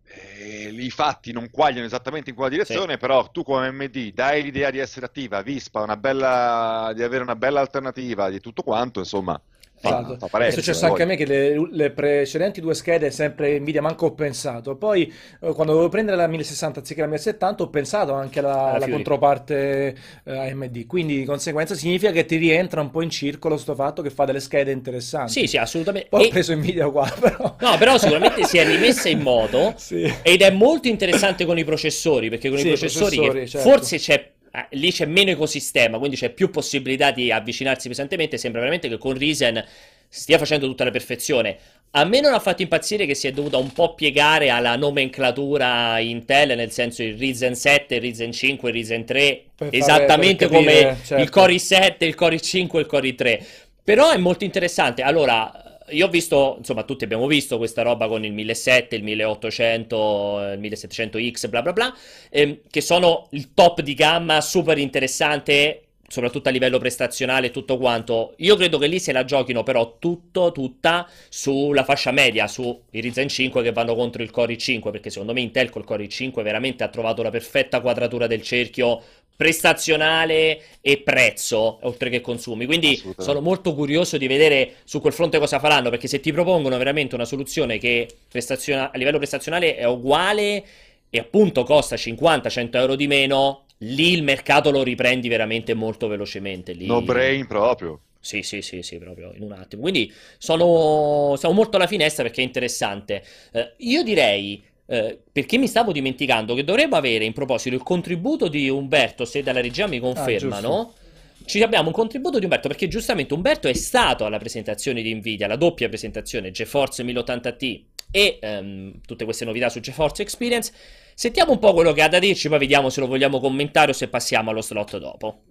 eh, 0.06 0.68
i 0.72 0.90
fatti 0.90 1.32
non 1.32 1.50
quagliano 1.50 1.86
esattamente 1.86 2.30
in 2.30 2.36
quella 2.36 2.50
direzione, 2.50 2.92
sì. 2.92 2.98
però 2.98 3.28
tu 3.30 3.42
come 3.42 3.70
MD 3.70 4.12
dai 4.12 4.42
l'idea 4.42 4.70
di 4.70 4.78
essere 4.78 5.06
attiva, 5.06 5.42
Vispa, 5.42 5.82
una 5.82 5.96
bella, 5.96 6.92
di 6.94 7.02
avere 7.02 7.22
una 7.22 7.36
bella 7.36 7.60
alternativa 7.60 8.28
di 8.30 8.40
tutto 8.40 8.62
quanto, 8.62 9.00
insomma, 9.00 9.40
Esatto. 9.88 10.16
Fa, 10.18 10.26
fa 10.28 10.46
è 10.46 10.50
successo 10.50 10.86
anche 10.86 11.02
a 11.02 11.06
me 11.06 11.16
che 11.16 11.26
le, 11.26 11.68
le, 11.70 11.90
precedenti 11.90 12.60
due 12.60 12.74
schede 12.74 13.10
sempre 13.10 13.58
Nvidia 13.58 13.82
manco 13.82 14.06
ho 14.06 14.12
pensato. 14.12 14.76
Poi 14.76 15.12
eh, 15.40 15.52
quando 15.52 15.72
dovevo 15.72 15.88
prendere 15.88 16.16
la 16.16 16.26
1060 16.26 16.80
anziché 16.80 17.00
la 17.00 17.06
1070 17.06 17.62
ho 17.62 17.68
pensato 17.68 18.12
anche 18.14 18.38
alla, 18.38 18.72
alla 18.72 18.88
controparte 18.88 19.96
eh, 20.24 20.50
AMD. 20.50 20.86
Quindi 20.86 21.18
di 21.18 21.24
conseguenza 21.24 21.74
significa 21.74 22.12
che 22.12 22.24
ti 22.24 22.36
rientra 22.36 22.80
un 22.80 22.90
po' 22.90 23.02
in 23.02 23.10
circolo 23.10 23.56
sto 23.56 23.74
fatto 23.74 24.02
che 24.02 24.10
fa 24.10 24.24
delle 24.24 24.40
schede 24.40 24.72
interessanti. 24.72 25.32
Sì, 25.32 25.46
sì, 25.46 25.56
assolutamente. 25.56 26.08
Poi 26.08 26.24
e... 26.24 26.26
ho 26.26 26.30
preso 26.30 26.54
Nvidia 26.54 26.88
qua 26.90 27.12
però. 27.18 27.56
No, 27.60 27.78
però 27.78 27.98
sicuramente 27.98 28.44
si 28.44 28.58
è 28.58 28.66
rimessa 28.66 29.08
in 29.08 29.20
moto 29.20 29.74
sì. 29.78 30.12
ed 30.22 30.42
è 30.42 30.50
molto 30.50 30.88
interessante 30.88 31.44
con 31.44 31.58
i 31.58 31.64
processori 31.64 32.28
perché 32.28 32.48
con 32.48 32.58
sì, 32.58 32.66
i 32.66 32.68
processori, 32.68 33.16
processori 33.16 33.48
certo. 33.48 33.68
forse 33.68 33.98
c'è 33.98 34.32
eh, 34.54 34.66
lì 34.76 34.92
c'è 34.92 35.04
meno 35.04 35.30
ecosistema, 35.30 35.98
quindi 35.98 36.16
c'è 36.16 36.30
più 36.30 36.48
possibilità 36.48 37.10
di 37.10 37.32
avvicinarsi 37.32 37.88
pesantemente. 37.88 38.38
Sembra 38.38 38.60
veramente 38.60 38.88
che 38.88 38.98
con 38.98 39.14
Ryzen 39.14 39.64
stia 40.08 40.38
facendo 40.38 40.66
tutta 40.66 40.84
la 40.84 40.92
perfezione. 40.92 41.56
A 41.96 42.04
me 42.04 42.20
non 42.20 42.32
ha 42.34 42.38
fatto 42.38 42.62
impazzire 42.62 43.04
che 43.04 43.14
si 43.14 43.26
è 43.26 43.32
dovuta 43.32 43.56
un 43.56 43.72
po' 43.72 43.94
piegare 43.94 44.50
alla 44.50 44.76
nomenclatura 44.76 45.98
Intel, 45.98 46.56
nel 46.56 46.70
senso 46.70 47.02
il 47.02 47.16
Ryzen 47.16 47.56
7, 47.56 47.96
il 47.96 48.00
Ryzen 48.00 48.32
5, 48.32 48.68
il 48.68 48.74
Ryzen 48.76 49.04
3, 49.04 49.42
per 49.56 49.68
esattamente 49.72 50.46
fare, 50.46 50.64
capire, 50.64 50.82
come 50.82 50.96
certo. 51.04 51.22
il 51.22 51.30
Core 51.30 51.52
i7, 51.54 51.94
il 51.98 52.14
Core 52.14 52.36
i5 52.36 52.76
e 52.76 52.78
il 52.78 52.86
Core 52.86 53.08
i3. 53.08 53.44
Però 53.82 54.10
è 54.10 54.16
molto 54.16 54.44
interessante. 54.44 55.02
Allora, 55.02 55.63
io 55.90 56.06
ho 56.06 56.08
visto, 56.08 56.56
insomma, 56.58 56.84
tutti 56.84 57.04
abbiamo 57.04 57.26
visto 57.26 57.58
questa 57.58 57.82
roba 57.82 58.08
con 58.08 58.24
il 58.24 58.32
1700, 58.32 58.94
il 58.94 59.02
1800, 59.02 60.50
il 60.54 60.60
1700X, 60.60 61.48
bla 61.48 61.62
bla 61.62 61.72
bla, 61.72 61.96
ehm, 62.30 62.60
che 62.70 62.80
sono 62.80 63.28
il 63.30 63.52
top 63.54 63.80
di 63.82 63.94
gamma, 63.94 64.40
super 64.40 64.78
interessante, 64.78 65.80
soprattutto 66.08 66.48
a 66.48 66.52
livello 66.52 66.78
prestazionale 66.78 67.48
e 67.48 67.50
tutto 67.50 67.76
quanto. 67.76 68.34
Io 68.38 68.56
credo 68.56 68.78
che 68.78 68.86
lì 68.86 68.98
se 68.98 69.12
la 69.12 69.24
giochino 69.24 69.62
però 69.62 69.96
tutto, 69.98 70.52
tutta 70.52 71.08
sulla 71.28 71.84
fascia 71.84 72.12
media, 72.12 72.46
sui 72.46 72.78
Ryzen 72.90 73.28
5 73.28 73.62
che 73.62 73.72
vanno 73.72 73.94
contro 73.94 74.22
il 74.22 74.30
Core 74.30 74.54
i5, 74.54 74.90
perché 74.90 75.10
secondo 75.10 75.32
me 75.32 75.40
Intel 75.40 75.70
col 75.70 75.84
Core 75.84 76.04
i5 76.04 76.42
veramente 76.42 76.84
ha 76.84 76.88
trovato 76.88 77.22
la 77.22 77.30
perfetta 77.30 77.80
quadratura 77.80 78.26
del 78.26 78.42
cerchio 78.42 79.02
prestazionale 79.36 80.60
e 80.80 80.98
prezzo, 80.98 81.78
oltre 81.82 82.08
che 82.10 82.20
consumi. 82.20 82.66
Quindi 82.66 83.02
sono 83.18 83.40
molto 83.40 83.74
curioso 83.74 84.16
di 84.16 84.26
vedere 84.26 84.76
su 84.84 85.00
quel 85.00 85.12
fronte 85.12 85.38
cosa 85.38 85.58
faranno, 85.58 85.90
perché 85.90 86.08
se 86.08 86.20
ti 86.20 86.32
propongono 86.32 86.76
veramente 86.78 87.14
una 87.14 87.24
soluzione 87.24 87.78
che 87.78 88.08
a 88.32 88.90
livello 88.94 89.18
prestazionale 89.18 89.76
è 89.76 89.84
uguale 89.84 90.64
e 91.10 91.18
appunto 91.18 91.64
costa 91.64 91.96
50-100 91.96 92.76
euro 92.76 92.94
di 92.94 93.06
meno, 93.06 93.64
lì 93.78 94.12
il 94.12 94.22
mercato 94.22 94.70
lo 94.70 94.82
riprendi 94.82 95.28
veramente 95.28 95.74
molto 95.74 96.08
velocemente. 96.08 96.72
Lì... 96.72 96.86
No 96.86 97.02
brain 97.02 97.46
proprio. 97.46 98.00
Sì, 98.20 98.42
sì, 98.42 98.62
sì, 98.62 98.82
sì, 98.82 98.96
proprio 98.96 99.32
in 99.34 99.42
un 99.42 99.52
attimo. 99.52 99.82
Quindi 99.82 100.10
sono, 100.38 101.34
siamo 101.36 101.54
molto 101.54 101.76
alla 101.76 101.86
finestra 101.86 102.22
perché 102.22 102.40
è 102.40 102.44
interessante. 102.44 103.22
Eh, 103.52 103.74
io 103.78 104.02
direi 104.02 104.64
eh, 104.86 105.18
perché 105.32 105.56
mi 105.56 105.66
stavo 105.66 105.92
dimenticando 105.92 106.54
che 106.54 106.64
dovremmo 106.64 106.96
avere 106.96 107.24
in 107.24 107.32
proposito 107.32 107.74
il 107.74 107.82
contributo 107.82 108.48
di 108.48 108.68
Umberto, 108.68 109.24
se 109.24 109.42
dalla 109.42 109.60
regia 109.60 109.86
mi 109.86 109.98
confermano. 109.98 110.80
Ah, 110.80 111.02
ci 111.46 111.62
abbiamo 111.62 111.88
un 111.88 111.94
contributo 111.94 112.38
di 112.38 112.44
Umberto 112.44 112.68
perché 112.68 112.88
giustamente 112.88 113.34
Umberto 113.34 113.68
è 113.68 113.74
stato 113.74 114.24
alla 114.24 114.38
presentazione 114.38 115.02
di 115.02 115.14
Nvidia, 115.14 115.46
la 115.46 115.56
doppia 115.56 115.88
presentazione 115.88 116.50
GeForce 116.50 117.04
1080t 117.04 117.82
e 118.10 118.38
um, 118.42 119.00
tutte 119.04 119.24
queste 119.24 119.44
novità 119.44 119.68
su 119.68 119.80
GeForce 119.80 120.22
Experience. 120.22 120.72
Sentiamo 121.14 121.52
un 121.52 121.58
po' 121.58 121.74
quello 121.74 121.92
che 121.92 122.02
ha 122.02 122.08
da 122.08 122.18
dirci, 122.18 122.48
poi 122.48 122.60
vediamo 122.60 122.88
se 122.88 123.00
lo 123.00 123.06
vogliamo 123.06 123.40
commentare 123.40 123.90
o 123.90 123.94
se 123.94 124.08
passiamo 124.08 124.50
allo 124.50 124.62
slot 124.62 124.98
dopo. 124.98 125.42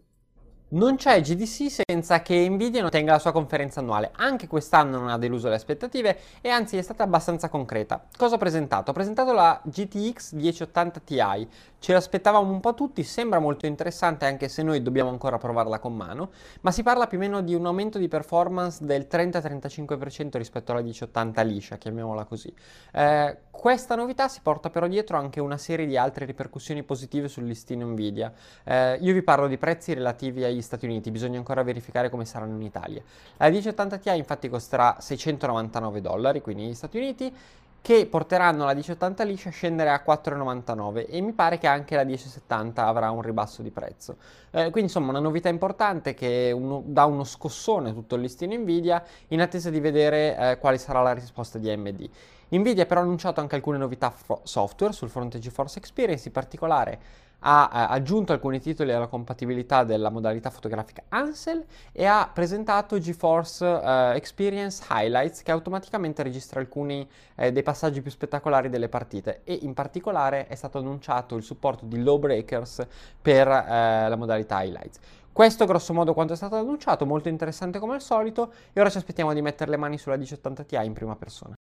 Non 0.73 0.95
c'è 0.95 1.21
GDC 1.21 1.83
senza 1.85 2.23
che 2.23 2.49
Nvidia 2.49 2.81
non 2.81 2.89
tenga 2.89 3.11
la 3.11 3.19
sua 3.19 3.31
conferenza 3.31 3.79
annuale. 3.79 4.09
Anche 4.15 4.47
quest'anno 4.47 4.97
non 4.97 5.09
ha 5.09 5.19
deluso 5.19 5.47
le 5.47 5.53
aspettative 5.53 6.17
e 6.41 6.49
anzi 6.49 6.77
è 6.77 6.81
stata 6.81 7.03
abbastanza 7.03 7.47
concreta. 7.47 8.03
Cosa 8.17 8.35
ha 8.35 8.37
presentato? 8.39 8.89
Ha 8.89 8.93
presentato 8.93 9.33
la 9.33 9.61
GTX 9.63 10.31
1080 10.31 10.99
Ti. 11.01 11.47
Ce 11.83 11.91
l'aspettavamo 11.91 12.49
un 12.49 12.61
po' 12.61 12.75
tutti, 12.75 13.03
sembra 13.03 13.39
molto 13.39 13.65
interessante 13.65 14.23
anche 14.23 14.47
se 14.47 14.63
noi 14.63 14.81
dobbiamo 14.81 15.09
ancora 15.09 15.37
provarla 15.37 15.79
con 15.79 15.93
mano, 15.93 16.29
ma 16.61 16.71
si 16.71 16.81
parla 16.81 17.07
più 17.07 17.17
o 17.17 17.19
meno 17.19 17.41
di 17.41 17.55
un 17.55 17.65
aumento 17.65 17.97
di 17.97 18.07
performance 18.07 18.85
del 18.85 19.05
30-35% 19.11 20.37
rispetto 20.37 20.71
alla 20.71 20.79
1080 20.79 21.41
liscia, 21.41 21.75
chiamiamola 21.75 22.23
così. 22.23 22.53
Eh, 22.93 23.37
questa 23.51 23.95
novità 23.95 24.29
si 24.29 24.39
porta 24.41 24.69
però 24.69 24.87
dietro 24.87 25.17
anche 25.17 25.41
una 25.41 25.57
serie 25.57 25.85
di 25.85 25.97
altre 25.97 26.23
ripercussioni 26.23 26.83
positive 26.83 27.27
sul 27.27 27.43
listino 27.43 27.85
Nvidia. 27.85 28.31
Eh, 28.63 28.99
io 29.01 29.11
vi 29.11 29.21
parlo 29.21 29.47
di 29.47 29.57
prezzi 29.57 29.93
relativi 29.93 30.45
agli 30.45 30.61
Stati 30.61 30.85
Uniti, 30.85 31.11
bisogna 31.11 31.37
ancora 31.37 31.63
verificare 31.63 32.09
come 32.09 32.23
saranno 32.23 32.55
in 32.55 32.61
Italia. 32.61 33.01
La 33.35 33.49
1080 33.49 33.97
Ti 33.97 34.09
infatti 34.15 34.47
costerà 34.47 34.95
699 35.01 35.99
dollari, 35.99 36.39
quindi 36.39 36.63
negli 36.63 36.75
Stati 36.75 36.95
Uniti, 36.95 37.35
che 37.83 38.05
porteranno 38.05 38.63
la 38.63 38.73
1080 38.73 39.25
liscia 39.25 39.49
a 39.49 39.51
scendere 39.51 39.89
a 39.89 40.01
4,99 40.07 41.05
e 41.09 41.19
mi 41.19 41.33
pare 41.33 41.57
che 41.57 41.67
anche 41.67 41.97
la 41.97 42.05
1070 42.05 42.85
avrà 42.85 43.11
un 43.11 43.21
ribasso 43.21 43.61
di 43.61 43.71
prezzo. 43.71 44.15
Eh, 44.51 44.69
quindi 44.69 44.83
insomma 44.83 45.09
una 45.09 45.19
novità 45.19 45.49
importante 45.49 46.13
che 46.13 46.53
uno, 46.55 46.81
dà 46.85 47.03
uno 47.03 47.25
scossone 47.25 47.89
a 47.89 47.93
tutto 47.93 48.15
il 48.15 48.21
listino 48.21 48.55
Nvidia 48.55 49.03
in 49.27 49.41
attesa 49.41 49.69
di 49.69 49.81
vedere 49.81 50.37
eh, 50.37 50.57
quale 50.59 50.77
sarà 50.77 51.01
la 51.01 51.11
risposta 51.11 51.59
di 51.59 51.69
AMD. 51.69 52.09
Nvidia 52.51 52.85
però 52.85 53.01
ha 53.01 53.03
annunciato 53.03 53.41
anche 53.41 53.55
alcune 53.55 53.77
novità 53.77 54.13
software 54.43 54.93
sul 54.93 55.09
fronte 55.09 55.39
GeForce 55.39 55.79
Experience, 55.79 56.27
in 56.27 56.33
particolare 56.33 56.99
ha 57.45 57.69
eh, 57.71 57.93
aggiunto 57.93 58.31
alcuni 58.31 58.59
titoli 58.59 58.91
alla 58.91 59.07
compatibilità 59.07 59.83
della 59.83 60.09
modalità 60.09 60.49
fotografica 60.49 61.03
Ansel 61.09 61.65
e 61.91 62.05
ha 62.05 62.29
presentato 62.33 62.99
GeForce 62.99 63.65
uh, 63.65 64.15
Experience 64.15 64.83
Highlights 64.89 65.43
che 65.43 65.51
automaticamente 65.51 66.23
registra 66.23 66.59
alcuni 66.59 67.07
eh, 67.35 67.51
dei 67.51 67.63
passaggi 67.63 68.01
più 68.01 68.11
spettacolari 68.11 68.69
delle 68.69 68.89
partite 68.89 69.41
e 69.43 69.59
in 69.61 69.73
particolare 69.73 70.47
è 70.47 70.55
stato 70.55 70.77
annunciato 70.77 71.35
il 71.35 71.43
supporto 71.43 71.85
di 71.85 72.01
low 72.01 72.17
breakers 72.17 72.85
per 73.21 73.47
eh, 73.47 74.07
la 74.07 74.15
modalità 74.15 74.61
Highlights. 74.61 74.99
Questo 75.31 75.65
grosso 75.65 75.93
modo 75.93 76.13
quanto 76.13 76.33
è 76.33 76.35
stato 76.35 76.55
annunciato, 76.55 77.05
molto 77.05 77.27
interessante 77.27 77.79
come 77.79 77.95
al 77.95 78.01
solito 78.01 78.53
e 78.71 78.79
ora 78.79 78.89
ci 78.89 78.97
aspettiamo 78.97 79.33
di 79.33 79.41
mettere 79.41 79.71
le 79.71 79.77
mani 79.77 79.97
sulla 79.97 80.15
1080 80.15 80.63
Ti 80.63 80.75
in 80.75 80.93
prima 80.93 81.15
persona. 81.15 81.55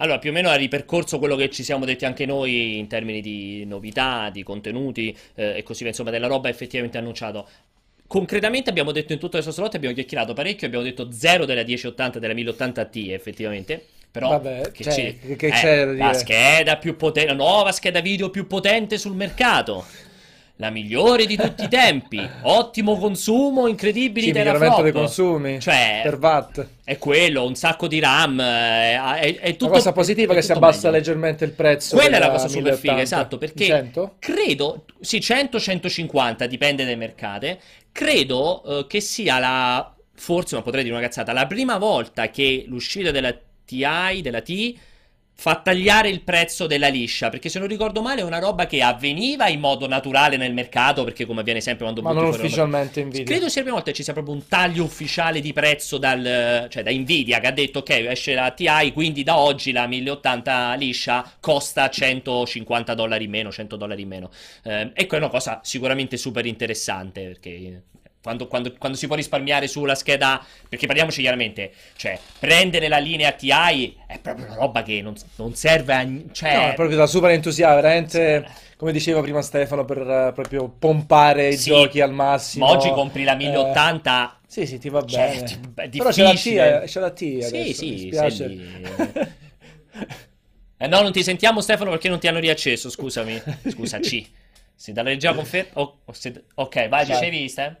Allora, 0.00 0.18
più 0.18 0.30
o 0.30 0.32
meno 0.32 0.48
ha 0.48 0.54
ripercorso 0.54 1.18
quello 1.18 1.36
che 1.36 1.50
ci 1.50 1.62
siamo 1.62 1.84
detti 1.84 2.04
anche 2.04 2.24
noi 2.24 2.78
in 2.78 2.86
termini 2.86 3.20
di 3.20 3.64
novità, 3.66 4.30
di 4.30 4.42
contenuti 4.42 5.16
eh, 5.34 5.58
e 5.58 5.62
così 5.62 5.80
via, 5.80 5.90
insomma, 5.90 6.10
della 6.10 6.26
roba 6.26 6.48
effettivamente 6.48 6.98
annunciato. 6.98 7.46
Concretamente 8.06 8.70
abbiamo 8.70 8.92
detto 8.92 9.12
in 9.12 9.18
tutto 9.18 9.32
questo 9.32 9.52
slot, 9.52 9.74
abbiamo 9.74 9.94
chiacchierato 9.94 10.32
parecchio, 10.32 10.66
abbiamo 10.66 10.84
detto 10.84 11.12
0 11.12 11.44
della 11.44 11.62
1080 11.62 12.18
della 12.18 12.34
1080T 12.34 13.10
effettivamente. 13.10 13.84
Però 14.10 14.30
Vabbè, 14.30 14.72
che, 14.72 14.82
cioè, 14.82 14.92
ci, 14.92 15.36
che 15.36 15.46
eh, 15.46 15.50
c'è 15.50 15.84
la 15.84 16.12
scheda 16.14 16.78
più 16.78 16.96
potente, 16.96 17.30
la 17.30 17.36
nuova 17.36 17.70
scheda 17.70 18.00
video 18.00 18.30
più 18.30 18.46
potente 18.46 18.98
sul 18.98 19.14
mercato. 19.14 19.84
La 20.60 20.70
migliore 20.70 21.24
di 21.26 21.36
tutti 21.36 21.64
i 21.64 21.68
tempi, 21.68 22.36
ottimo 22.42 22.98
consumo, 22.98 23.66
incredibili 23.66 24.26
Sì, 24.26 24.32
teraflop. 24.32 24.82
dei 24.82 24.92
consumi 24.92 25.58
Cioè, 25.58 26.00
per 26.02 26.18
watt. 26.18 26.66
è 26.84 26.98
quello, 26.98 27.46
un 27.46 27.54
sacco 27.54 27.86
di 27.88 27.98
RAM, 27.98 28.38
eh, 28.40 28.94
è, 29.20 29.38
è 29.40 29.56
tutto 29.56 29.68
La 29.68 29.70
cosa 29.78 29.92
positiva 29.92 30.32
è 30.32 30.36
che 30.36 30.42
si 30.42 30.52
abbassa 30.52 30.90
meglio. 30.90 30.98
leggermente 30.98 31.44
il 31.46 31.52
prezzo. 31.52 31.96
Quella 31.96 32.16
è 32.16 32.20
la 32.20 32.30
cosa 32.30 32.48
super 32.48 32.74
figa, 32.74 32.96
1080. 32.96 33.02
esatto, 33.02 33.38
perché 33.38 33.64
100? 33.64 34.16
credo, 34.18 34.84
sì, 35.00 35.18
100-150, 35.18 36.44
dipende 36.44 36.84
dai 36.84 36.96
mercati, 36.96 37.58
credo 37.92 38.62
eh, 38.80 38.86
che 38.86 39.00
sia 39.00 39.38
la, 39.38 39.94
forse, 40.14 40.56
ma 40.56 40.62
potrei 40.62 40.82
dire 40.82 40.94
una 40.94 41.04
cazzata, 41.04 41.32
la 41.32 41.46
prima 41.46 41.78
volta 41.78 42.28
che 42.30 42.64
l'uscita 42.68 43.10
della 43.10 43.34
TI, 43.64 44.20
della 44.22 44.42
T, 44.42 44.74
fa 45.40 45.56
tagliare 45.56 46.10
il 46.10 46.20
prezzo 46.20 46.66
della 46.66 46.88
liscia, 46.88 47.30
perché 47.30 47.48
se 47.48 47.58
non 47.58 47.66
ricordo 47.66 48.02
male 48.02 48.20
è 48.20 48.24
una 48.24 48.38
roba 48.38 48.66
che 48.66 48.82
avveniva 48.82 49.48
in 49.48 49.58
modo 49.58 49.88
naturale 49.88 50.36
nel 50.36 50.52
mercato, 50.52 51.02
perché 51.02 51.24
come 51.24 51.40
avviene 51.40 51.62
sempre 51.62 51.84
quando 51.84 52.02
Ma 52.02 52.12
non 52.12 52.26
ufficialmente 52.26 53.02
Nvidia. 53.02 53.24
Credo 53.24 53.48
sia 53.48 53.62
la 53.62 53.62
prima 53.62 53.76
volta 53.76 53.90
che 53.90 53.96
ci 53.96 54.02
sia 54.02 54.12
proprio 54.12 54.34
un 54.34 54.46
taglio 54.46 54.84
ufficiale 54.84 55.40
di 55.40 55.54
prezzo 55.54 55.96
dal, 55.96 56.66
cioè 56.68 56.82
da 56.82 56.90
Nvidia 56.90 57.40
che 57.40 57.46
ha 57.46 57.52
detto 57.52 57.78
ok 57.78 57.88
esce 57.88 58.34
la 58.34 58.50
TI 58.50 58.92
quindi 58.92 59.22
da 59.22 59.38
oggi 59.38 59.72
la 59.72 59.86
1080 59.86 60.74
liscia 60.74 61.32
costa 61.40 61.88
150 61.88 62.92
dollari 62.92 63.24
in 63.24 63.30
meno, 63.30 63.50
100 63.50 63.76
dollari 63.76 64.02
in 64.02 64.08
meno. 64.08 64.30
Eh, 64.62 64.90
ecco 64.92 65.14
è 65.14 65.18
una 65.18 65.30
cosa 65.30 65.60
sicuramente 65.62 66.18
super 66.18 66.44
interessante 66.44 67.22
perché 67.22 67.84
quando, 68.22 68.46
quando- 68.48 68.74
quando 68.78 68.96
si 68.98 69.06
può 69.06 69.16
risparmiare 69.16 69.66
sulla 69.68 69.94
scheda, 69.94 70.44
perché 70.68 70.86
parliamoci 70.86 71.20
chiaramente, 71.20 71.72
cioè 71.96 72.18
prendere 72.38 72.88
la 72.88 72.98
linea 72.98 73.32
TI 73.32 73.96
è 74.06 74.18
proprio 74.20 74.44
una 74.46 74.54
roba 74.54 74.82
che 74.82 75.00
non, 75.02 75.14
non 75.36 75.54
serve 75.54 75.94
a... 75.94 76.06
Cioè, 76.32 76.52
No, 76.52 76.68
è 76.70 76.74
proprio 76.74 76.96
da 76.96 77.06
super 77.06 77.30
entusiasta, 77.30 77.74
veramente, 77.76 78.46
come 78.76 78.92
diceva 78.92 79.20
prima 79.20 79.40
Stefano, 79.40 79.84
per 79.84 79.98
eh, 79.98 80.32
proprio 80.34 80.68
pompare 80.68 81.48
i 81.48 81.56
Sì, 81.56 81.70
giochi 81.70 82.00
al 82.00 82.12
massimo. 82.12 82.66
ma 82.66 82.72
oggi 82.72 82.90
compri 82.92 83.24
la 83.24 83.32
Eh, 83.32 83.36
1080... 83.38 84.40
sì, 84.46 84.66
sì, 84.66 84.78
ti 84.78 84.88
va 84.88 85.04
Cioè, 85.04 85.30
bene. 85.30 85.44
ti- 85.44 85.60
è 85.76 85.88
Però 85.88 86.10
c'è 86.10 86.22
la 86.22 86.32
T, 86.34 86.46
eh, 86.46 86.82
c'è 86.86 87.00
la 87.00 87.10
T 87.10 87.22
adesso, 87.22 87.48
Sì, 87.48 87.72
mi 87.88 87.98
sì, 87.98 87.98
spiace. 87.98 88.36
sei 88.36 88.48
lì. 88.48 89.28
Eh, 90.78 90.86
no, 90.88 91.02
non 91.02 91.12
ti 91.12 91.22
sentiamo 91.22 91.60
Stefano 91.60 91.90
perché 91.90 92.08
non 92.08 92.18
ti 92.18 92.26
hanno 92.26 92.38
riacceso, 92.38 92.88
scusami. 92.90 93.40
Scusaci. 93.66 94.32
Se 94.74 94.92
dalla 94.92 95.10
regia 95.10 95.34
conferma... 95.34 95.70
oh, 95.74 96.00
se- 96.12 96.44
Ok, 96.54 96.88
vai, 96.88 97.04
dicevi, 97.06 97.48
Stefano? 97.48 97.76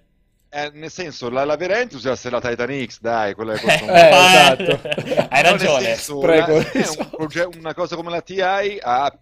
Eh, 0.52 0.70
nel 0.74 0.90
senso, 0.90 1.30
la, 1.30 1.44
la 1.44 1.56
vera 1.56 1.78
entusiast 1.78 2.26
è 2.26 2.30
la 2.30 2.40
Titan 2.40 2.84
X, 2.84 2.98
dai, 3.00 3.34
quella 3.34 3.54
che 3.54 3.66
Eh, 3.70 4.08
esatto. 4.08 4.80
Hai 5.30 5.42
ragione. 5.42 5.84
senso, 5.84 6.18
Spreco. 6.20 6.52
la- 6.56 6.70
è 6.72 6.86
un 6.88 7.08
proge- 7.10 7.48
una 7.56 7.72
cosa 7.72 7.94
come 7.94 8.10
la 8.10 8.20
TI 8.20 8.40
ha, 8.40 9.04
ha 9.04 9.18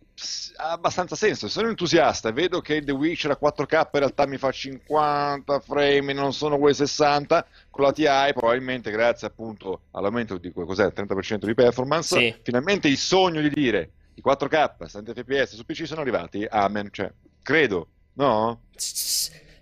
abbastanza 0.70 1.16
senso. 1.16 1.46
Se 1.46 1.52
sono 1.52 1.68
entusiasta 1.68 2.30
e 2.30 2.32
vedo 2.32 2.62
che 2.62 2.82
The 2.82 2.92
Witcher 2.92 3.30
a 3.32 3.38
4K 3.38 3.72
in 3.92 3.98
realtà 3.98 4.26
mi 4.26 4.38
fa 4.38 4.50
50 4.50 5.60
frame, 5.60 6.14
non 6.14 6.32
sono 6.32 6.56
quei 6.56 6.72
60, 6.72 7.46
con 7.68 7.84
la 7.84 7.92
TI 7.92 8.32
probabilmente 8.32 8.90
grazie 8.90 9.26
appunto 9.26 9.82
all'aumento 9.90 10.38
di 10.38 10.50
cos'è, 10.50 10.86
il 10.86 10.92
30% 10.96 11.44
di 11.44 11.52
performance, 11.54 12.16
Sì. 12.18 12.34
finalmente 12.42 12.88
il 12.88 12.96
sogno 12.96 13.42
di 13.42 13.50
dire 13.50 13.90
i 14.14 14.22
4K, 14.24 14.70
60 14.78 15.12
fps 15.12 15.54
su 15.56 15.64
PC 15.66 15.86
sono 15.86 16.00
arrivati, 16.00 16.46
amen, 16.48 16.88
cioè, 16.90 17.12
credo, 17.42 17.86
no? 18.14 18.62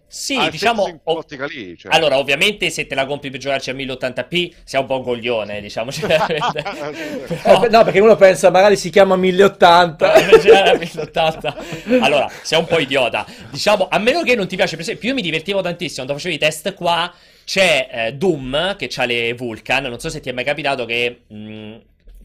Sì, 0.09 0.37
Ha 0.37 0.49
diciamo... 0.51 1.01
quell'ottica 1.03 1.47
lì, 1.47 1.77
cioè. 1.77 1.93
Allora, 1.95 2.19
ovviamente, 2.19 2.71
se 2.71 2.87
te 2.87 2.95
la 2.95 3.05
compri 3.07 3.29
per 3.31 3.41
giocarci 3.41 3.71
a 3.71 3.75
1080p, 3.75 4.53
sei 4.65 4.81
un 4.81 4.87
po' 4.87 4.99
un 4.99 5.03
coglione, 5.03 5.61
diciamoci 5.61 6.01
la 6.07 6.25
verità. 6.27 6.53
Però- 6.53 7.65
Eh, 7.65 7.69
no, 7.69 7.83
perché 7.85 7.99
uno 8.01 8.15
pensa 8.17 8.51
magari 8.51 8.77
si 8.77 8.89
chiama 8.91 9.17
1080. 9.17 10.09
Per 10.11 10.39
girare 10.41 10.71
a 10.71 10.79
1080. 10.79 11.57
Allora, 12.01 12.31
sei 12.43 12.59
un 12.59 12.67
po' 12.67 12.79
idiota. 12.79 13.27
Diciamo, 13.51 13.89
a 13.91 13.99
meno 13.99 14.23
che 14.23 14.35
non 14.37 14.47
ti 14.47 14.57
piace, 14.57 14.77
per 14.77 14.85
esempio, 14.85 15.09
io 15.09 15.15
mi 15.15 15.23
divertivo 15.23 15.61
tantissimo 15.61 16.05
quando 16.05 16.15
facevo 16.15 16.35
i 16.35 16.39
test 16.39 16.75
qua. 16.75 17.13
C'è 17.45 17.89
eh, 17.91 18.13
Doom 18.15 18.77
che 18.77 18.89
ha 18.97 19.05
le 19.05 19.35
Vulcan. 19.35 19.85
Non 19.85 19.99
so 19.99 20.09
se 20.09 20.21
ti 20.21 20.29
è 20.29 20.33
mai 20.33 20.45
capitato 20.45 20.85
che. 20.85 21.23
mh, 21.27 21.75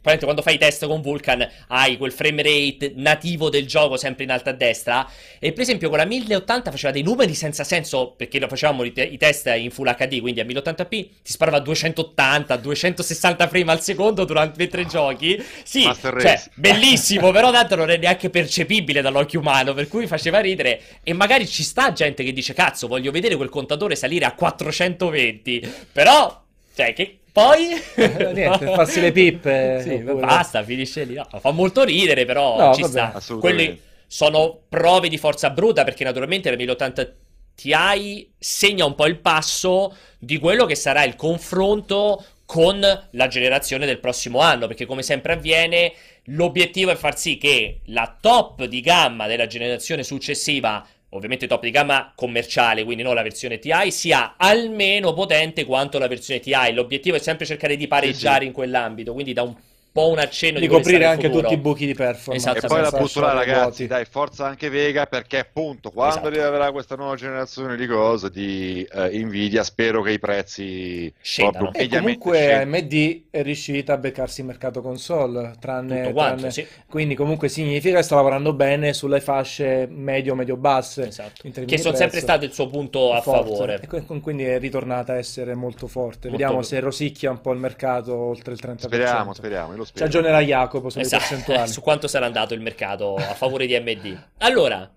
probabilmente 0.02 0.26
quando 0.26 0.42
fai 0.42 0.56
i 0.56 0.58
test 0.58 0.88
con 0.88 1.02
Vulcan 1.02 1.48
hai 1.68 1.98
quel 1.98 2.12
frame 2.12 2.42
rate 2.42 2.94
nativo 2.96 3.50
del 3.50 3.68
gioco 3.68 3.98
sempre 3.98 4.24
in 4.24 4.32
alto 4.32 4.50
a 4.50 4.54
destra. 4.54 5.08
E 5.40 5.52
per 5.52 5.62
esempio 5.62 5.90
con 5.90 5.98
la 6.00 6.06
1080 6.06 6.72
faceva 6.72 6.92
dei 6.92 7.04
numeri 7.04 7.34
senza 7.36 7.64
senso 7.64 8.14
perché 8.16 8.40
lo 8.40 8.48
facevamo 8.48 8.84
i, 8.84 8.92
te- 8.92 9.04
i 9.04 9.18
test 9.18 9.48
in 9.56 9.70
Full 9.72 9.94
HD, 9.96 10.20
quindi 10.20 10.40
a 10.40 10.46
1080p 10.46 10.88
ti 10.90 11.32
sparava 11.32 11.58
a 11.58 11.62
280, 11.62 12.56
260 12.56 13.48
frame 13.48 13.72
al 13.72 13.82
secondo 13.82 14.26
durante 14.26 14.58
mentre 14.58 14.86
giochi. 14.86 15.44
Sì, 15.64 15.84
cioè, 16.02 16.42
bellissimo, 16.56 17.32
però 17.32 17.52
tanto 17.52 17.76
non 17.76 17.90
è 17.90 17.98
neanche 17.98 18.30
percepibile 18.30 19.02
dall'occhio 19.02 19.40
umano, 19.40 19.74
per 19.74 19.88
cui 19.88 20.08
faceva 20.08 20.40
ridere. 20.40 20.82
E 21.04 21.14
magari 21.14 21.48
ci 21.48 21.64
sta 21.64 21.92
gente 21.92 22.24
che 22.24 22.34
dice, 22.34 22.54
cazzo, 22.54 22.88
voglio 22.88 23.12
vedere 23.12 23.36
quel 23.36 23.50
contatore 23.50 23.96
salire 23.96 24.26
a 24.26 24.34
420. 24.34 25.74
Però, 25.92 26.44
cioè, 26.74 26.94
che 26.94 27.20
poi... 27.32 27.70
Eh, 27.96 28.32
niente, 28.34 28.66
farsi 28.74 29.00
le 29.00 29.12
pippe, 29.12 29.80
Sì, 29.84 29.94
oppure- 29.94 30.26
basta, 30.26 30.64
finisce 30.64 31.04
lì. 31.04 31.14
No, 31.16 31.28
fa 31.40 31.52
molto 31.52 31.84
ridere, 31.84 32.26
però 32.26 32.58
No, 32.58 32.74
ci 32.74 32.82
vabbè. 32.82 33.20
sta. 33.20 33.38
Quelli 33.38 33.80
sono 34.08 34.60
prove 34.68 35.08
di 35.10 35.18
forza 35.18 35.50
bruta, 35.50 35.84
perché 35.84 36.04
naturalmente 36.04 36.50
la 36.50 36.56
1080 36.58 37.14
Ti 37.56 38.32
segna 38.38 38.86
un 38.86 38.96
po' 38.96 39.06
il 39.06 39.20
passo 39.20 39.96
di 40.18 40.38
quello 40.40 40.66
che 40.66 40.76
sarà 40.76 41.04
il 41.04 41.16
confronto 41.16 42.24
con 42.46 42.80
la 43.12 43.28
generazione 43.28 43.86
del 43.86 44.00
prossimo 44.00 44.40
anno, 44.40 44.68
perché 44.68 44.86
come 44.86 45.04
sempre 45.04 45.34
avviene, 45.34 45.94
l'obiettivo 46.26 46.92
è 46.92 46.96
far 46.96 47.18
sì 47.18 47.38
che 47.38 47.80
la 47.86 48.18
top 48.20 48.66
di 48.66 48.82
gamma 48.82 49.28
della 49.28 49.48
generazione 49.48 50.04
successiva, 50.04 50.86
ovviamente 51.12 51.48
top 51.48 51.64
di 51.64 51.72
gamma 51.72 52.12
commerciale, 52.16 52.84
quindi 52.84 53.04
non 53.04 53.16
la 53.16 53.22
versione 53.22 53.60
TI, 53.60 53.92
sia 53.92 54.36
almeno 54.38 55.14
potente 55.14 55.66
quanto 55.66 55.98
la 55.98 56.08
versione 56.08 56.40
TI. 56.40 56.74
L'obiettivo 56.74 57.16
è 57.16 57.20
sempre 57.20 57.46
cercare 57.46 57.76
di 57.76 57.88
pareggiare 57.88 58.42
sì. 58.42 58.48
in 58.48 58.52
quell'ambito, 58.52 59.14
quindi 59.14 59.34
da 59.34 59.44
un 59.44 59.56
po' 59.92 60.10
un 60.10 60.20
accenno 60.20 60.60
di, 60.60 60.68
di 60.68 60.72
coprire 60.74 61.06
anche 61.06 61.28
futuro. 61.28 61.42
tutti 61.44 61.54
i 61.54 61.58
buchi 61.58 61.86
di 61.86 61.94
performance. 61.94 62.50
Esatto. 62.50 62.66
E 62.66 62.70
poi 62.70 62.78
la 62.82 62.90
senza 62.90 62.98
butto 63.04 63.20
là, 63.20 63.34
lasciare 63.34 63.52
ragazzi, 63.54 63.88
dai, 63.88 64.06
forza 64.06 64.46
anche 64.46 64.70
Vega 64.70 65.06
perché 65.06 65.40
appunto 65.40 65.90
quando 65.92 66.14
Esatto. 66.14 66.28
arriverà 66.28 66.72
questa 66.72 66.96
nuova 66.96 67.16
generazione 67.16 67.76
di 67.76 67.86
cose 67.88 68.30
di 68.30 68.88
eh, 68.92 69.24
Nvidia, 69.24 69.64
spero 69.64 70.02
che 70.02 70.12
i 70.12 70.20
prezzi 70.20 71.14
Scendano. 71.22 71.74
E 71.74 71.88
comunque 71.90 72.38
scendano. 72.38 72.76
AMD 72.78 73.22
è 73.32 73.42
riuscita 73.44 73.94
a 73.94 73.98
beccarsi 73.98 74.42
il 74.42 74.48
mercato 74.48 74.82
console, 74.82 75.54
tranne, 75.60 76.02
Tutto 76.02 76.14
quanto, 76.14 76.36
tranne- 76.38 76.52
sì. 76.52 76.68
quindi 76.88 77.16
comunque 77.16 77.50
significa 77.50 77.98
che 77.98 78.04
sta 78.04 78.16
lavorando 78.16 78.54
bene 78.54 78.94
sulle 78.94 79.20
fasce 79.22 79.88
medio-medio-basse. 79.90 81.08
Esatto. 81.08 81.50
Che 81.66 81.78
sono 81.78 81.96
sempre 81.96 82.20
state 82.20 82.46
il 82.46 82.54
suo 82.54 82.68
punto 82.70 83.14
a 83.14 83.22
Forte. 83.22 83.50
favore. 83.50 83.82
E 83.92 84.20
quindi 84.22 84.44
è 84.44 84.60
ritornata 84.60 85.14
a 85.14 85.18
essere 85.18 85.54
molto 85.56 85.88
forte. 85.88 86.30
Molto 86.30 86.30
Vediamo 86.32 86.54
bene. 86.54 86.64
se 86.66 86.80
rosicchia 86.80 87.32
un 87.32 87.42
po' 87.42 87.52
il 87.52 87.60
mercato 87.60 88.16
oltre 88.16 88.54
il 88.54 88.60
30%. 88.62 88.78
Speriamo, 88.78 89.34
speriamo, 89.34 89.74
lo 89.82 89.88
Ci 89.94 90.06
spero. 90.06 90.06
aggiornerà 90.06 90.40
Jacopo 90.42 90.90
sulle 90.90 91.04
Esatto, 91.04 91.26
percentuali. 91.28 91.68
su 91.72 91.82
quanto 91.82 92.08
sarà 92.08 92.26
andato 92.26 92.54
il 92.54 92.62
mercato 92.62 93.26
a 93.28 93.34
favore 93.36 93.66
di 93.66 93.76
AMD. 93.76 94.28
Allora, 94.40 94.90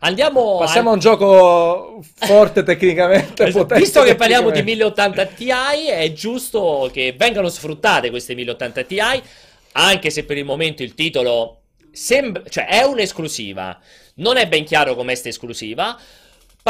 andiamo 0.00 0.58
Passiamo 0.58 0.90
a 0.90 0.92
a... 0.92 0.94
un 0.94 0.98
gioco 1.00 2.02
forte 2.14 2.62
tecnicamente. 2.62 3.48
Potente 3.50 3.74
Visto 3.74 4.02
che 4.02 4.14
parliamo 4.16 4.50
di 4.50 4.62
tecnicamente. 4.62 4.62
1080 4.62 5.26
Ti, 5.26 5.48
è 5.90 6.12
giusto 6.12 6.90
che 6.92 7.14
vengano 7.16 7.48
sfruttate 7.48 8.10
queste 8.10 8.34
1080 8.34 8.82
Ti, 8.84 8.98
anche 9.72 10.10
se 10.10 10.24
per 10.24 10.36
il 10.36 10.44
momento 10.44 10.82
il 10.82 10.94
titolo 10.94 11.62
sembra, 11.92 12.42
cioè 12.48 12.66
è 12.66 12.82
un'esclusiva. 12.82 13.78
Non 14.16 14.36
è 14.36 14.46
ben 14.48 14.64
chiaro 14.64 14.94
com'è 14.94 15.14
sta 15.14 15.28
esclusiva. 15.28 15.98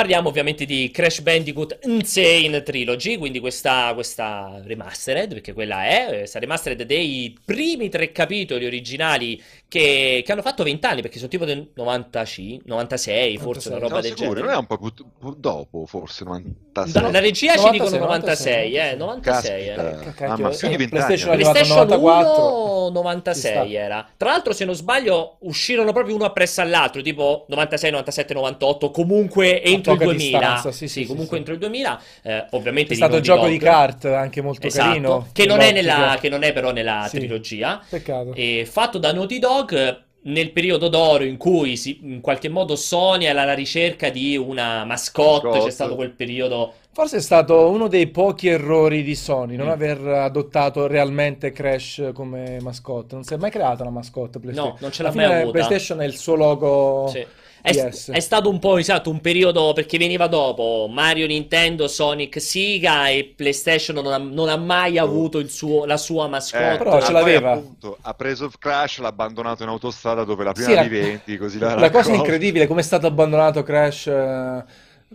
Parliamo 0.00 0.30
ovviamente 0.30 0.64
di 0.64 0.90
Crash 0.90 1.20
Bandicoot 1.20 1.80
Insane 1.82 2.62
Trilogy, 2.62 3.18
quindi 3.18 3.38
questa, 3.38 3.92
questa 3.92 4.58
remastered, 4.64 5.34
perché 5.34 5.52
quella 5.52 5.84
è, 5.84 6.06
eh, 6.10 6.18
questa 6.20 6.38
remastered 6.38 6.84
dei 6.84 7.38
primi 7.44 7.90
tre 7.90 8.10
capitoli 8.10 8.64
originali 8.64 9.38
che, 9.68 10.22
che 10.24 10.32
hanno 10.32 10.40
fatto 10.40 10.62
20 10.62 10.86
anni, 10.86 11.02
perché 11.02 11.18
sono 11.18 11.28
tipo 11.28 11.44
del 11.44 11.70
95, 11.74 12.62
96, 12.64 13.36
forse 13.36 13.68
una 13.68 13.78
96. 13.78 13.80
roba 13.80 13.88
Siamo 13.88 14.00
del 14.00 14.10
sicuri? 14.10 14.28
genere. 14.28 14.46
Non 14.46 14.54
è 14.54 14.56
un 14.58 14.66
po' 14.66 14.78
più, 14.78 15.04
più 15.18 15.34
dopo, 15.38 15.84
forse, 15.84 16.24
96? 16.24 16.92
Da- 17.02 17.10
la 17.10 17.20
regia 17.20 17.52
ci 17.52 17.56
96, 17.58 17.70
dicono 17.70 18.04
96, 18.06 18.74
eh, 18.74 18.94
96, 18.96 19.68
eh. 19.68 19.74
Caspita. 19.74 20.12
Cacchio, 20.12 20.26
Mamma, 20.28 20.48
più 20.48 20.68
di 20.68 20.74
eh, 20.74 20.76
20 20.78 20.88
PlayStation 20.88 21.30
anni. 21.32 21.42
è 21.42 21.46
arrivato 21.46 21.58
al 21.58 21.64
PlayStation 21.66 21.86
94. 22.00 22.78
1 22.86 22.90
96 22.90 23.34
Ci 23.34 23.70
sta. 23.70 23.84
era. 23.84 24.08
Tra 24.16 24.30
l'altro, 24.30 24.52
se 24.52 24.64
non 24.64 24.74
sbaglio, 24.74 25.36
uscirono 25.40 25.92
proprio 25.92 26.14
uno 26.14 26.24
appresso 26.24 26.60
all'altro, 26.62 27.02
tipo 27.02 27.44
96, 27.48 27.90
97, 27.90 28.34
98, 28.34 28.90
comunque 28.90 29.62
entro 29.62 29.89
il 29.92 29.98
poca 29.98 30.10
2000. 30.10 30.38
distanza, 30.38 30.72
sì, 30.72 30.88
sì, 30.88 31.00
sì, 31.00 31.06
comunque 31.06 31.32
sì. 31.32 31.36
entro 31.38 31.52
il 31.54 31.58
2000. 31.60 32.00
Eh, 32.22 32.44
ovviamente 32.50 32.88
È 32.90 32.92
di 32.92 32.96
stato 32.96 33.16
il 33.16 33.22
gioco 33.22 33.46
di 33.46 33.58
Dog. 33.58 33.68
kart 33.68 34.04
anche 34.06 34.40
molto 34.42 34.66
Esatto, 34.66 34.88
carino. 34.88 35.26
che 35.32 35.46
non, 35.46 35.58
nella, 35.58 36.16
che 36.20 36.28
non 36.28 36.42
è 36.42 36.52
però 36.52 36.72
nella 36.72 37.06
Sì. 37.08 37.18
trilogia. 37.18 37.80
Peccato. 37.88 38.32
E 38.34 38.66
fatto 38.70 38.98
da 38.98 39.12
Naughty 39.12 39.38
Dog 39.38 40.02
nel 40.22 40.50
periodo 40.52 40.88
d'oro 40.88 41.24
in 41.24 41.38
cui 41.38 41.78
si- 41.78 41.98
in 42.02 42.20
qualche 42.20 42.50
modo 42.50 42.76
Sony 42.76 43.24
era 43.24 43.40
alla 43.42 43.54
ricerca 43.54 44.10
di 44.10 44.36
una 44.36 44.84
mascotte, 44.84 45.46
Mascotte. 45.46 45.64
c'è 45.64 45.70
stato 45.72 45.94
quel 45.94 46.10
periodo 46.10 46.74
Forse 46.92 47.18
è 47.18 47.20
stato 47.20 47.70
uno 47.70 47.86
dei 47.86 48.08
pochi 48.08 48.48
errori 48.48 49.02
di 49.04 49.14
Sony 49.14 49.54
non 49.56 49.68
Mm. 49.68 49.70
aver 49.70 50.06
adottato 50.06 50.88
realmente 50.88 51.52
Crash 51.52 52.10
come 52.12 52.58
mascotte. 52.60 53.14
Non 53.14 53.22
si 53.24 53.32
è 53.32 53.36
mai 53.36 53.50
creata 53.50 53.82
una 53.82 53.92
mascotte 53.92 54.40
PlayStation. 54.40 54.72
No, 54.72 54.78
non 54.80 54.90
ce 54.92 55.02
l'ha 55.04 55.12
mai 55.14 55.24
avuta. 55.24 55.50
PlayStation 55.52 56.00
è 56.00 56.04
il 56.04 56.16
suo 56.18 56.34
logo. 56.34 57.06
Sì. 57.08 57.24
È, 57.62 57.70
è 58.12 58.20
stato 58.20 58.48
un 58.48 58.58
po' 58.58 58.78
esatto 58.78 59.10
un 59.10 59.20
periodo 59.20 59.72
perché 59.72 59.98
veniva 59.98 60.26
dopo 60.28 60.88
Mario, 60.90 61.26
Nintendo, 61.26 61.88
Sonic, 61.88 62.40
Sega 62.40 63.08
e 63.08 63.32
PlayStation 63.36 63.96
non 63.96 64.12
ha, 64.12 64.16
non 64.18 64.48
ha 64.48 64.56
mai 64.56 64.98
avuto 64.98 65.38
il 65.38 65.50
suo- 65.50 65.84
la 65.84 65.96
sua 65.96 66.26
mascotte. 66.26 66.74
Eh, 66.74 66.78
però 66.78 67.00
ce 67.02 67.12
l'aveva. 67.12 67.52
appunto, 67.52 67.98
ha 68.00 68.14
preso 68.14 68.50
Crash, 68.58 68.98
l'ha 68.98 69.08
abbandonato 69.08 69.62
in 69.62 69.68
autostrada 69.68 70.24
dove 70.24 70.44
la 70.44 70.52
prima 70.52 70.68
Sì, 70.70 70.74
la- 70.74 70.82
Vivendi, 70.82 71.36
così 71.36 71.58
la 71.58 71.74
La 71.74 71.90
cosa 71.90 72.12
incredibile, 72.14 72.66
come 72.66 72.80
è 72.80 72.84
stato 72.84 73.06
abbandonato 73.06 73.62
Crash. 73.62 74.06
eh, 74.06 74.64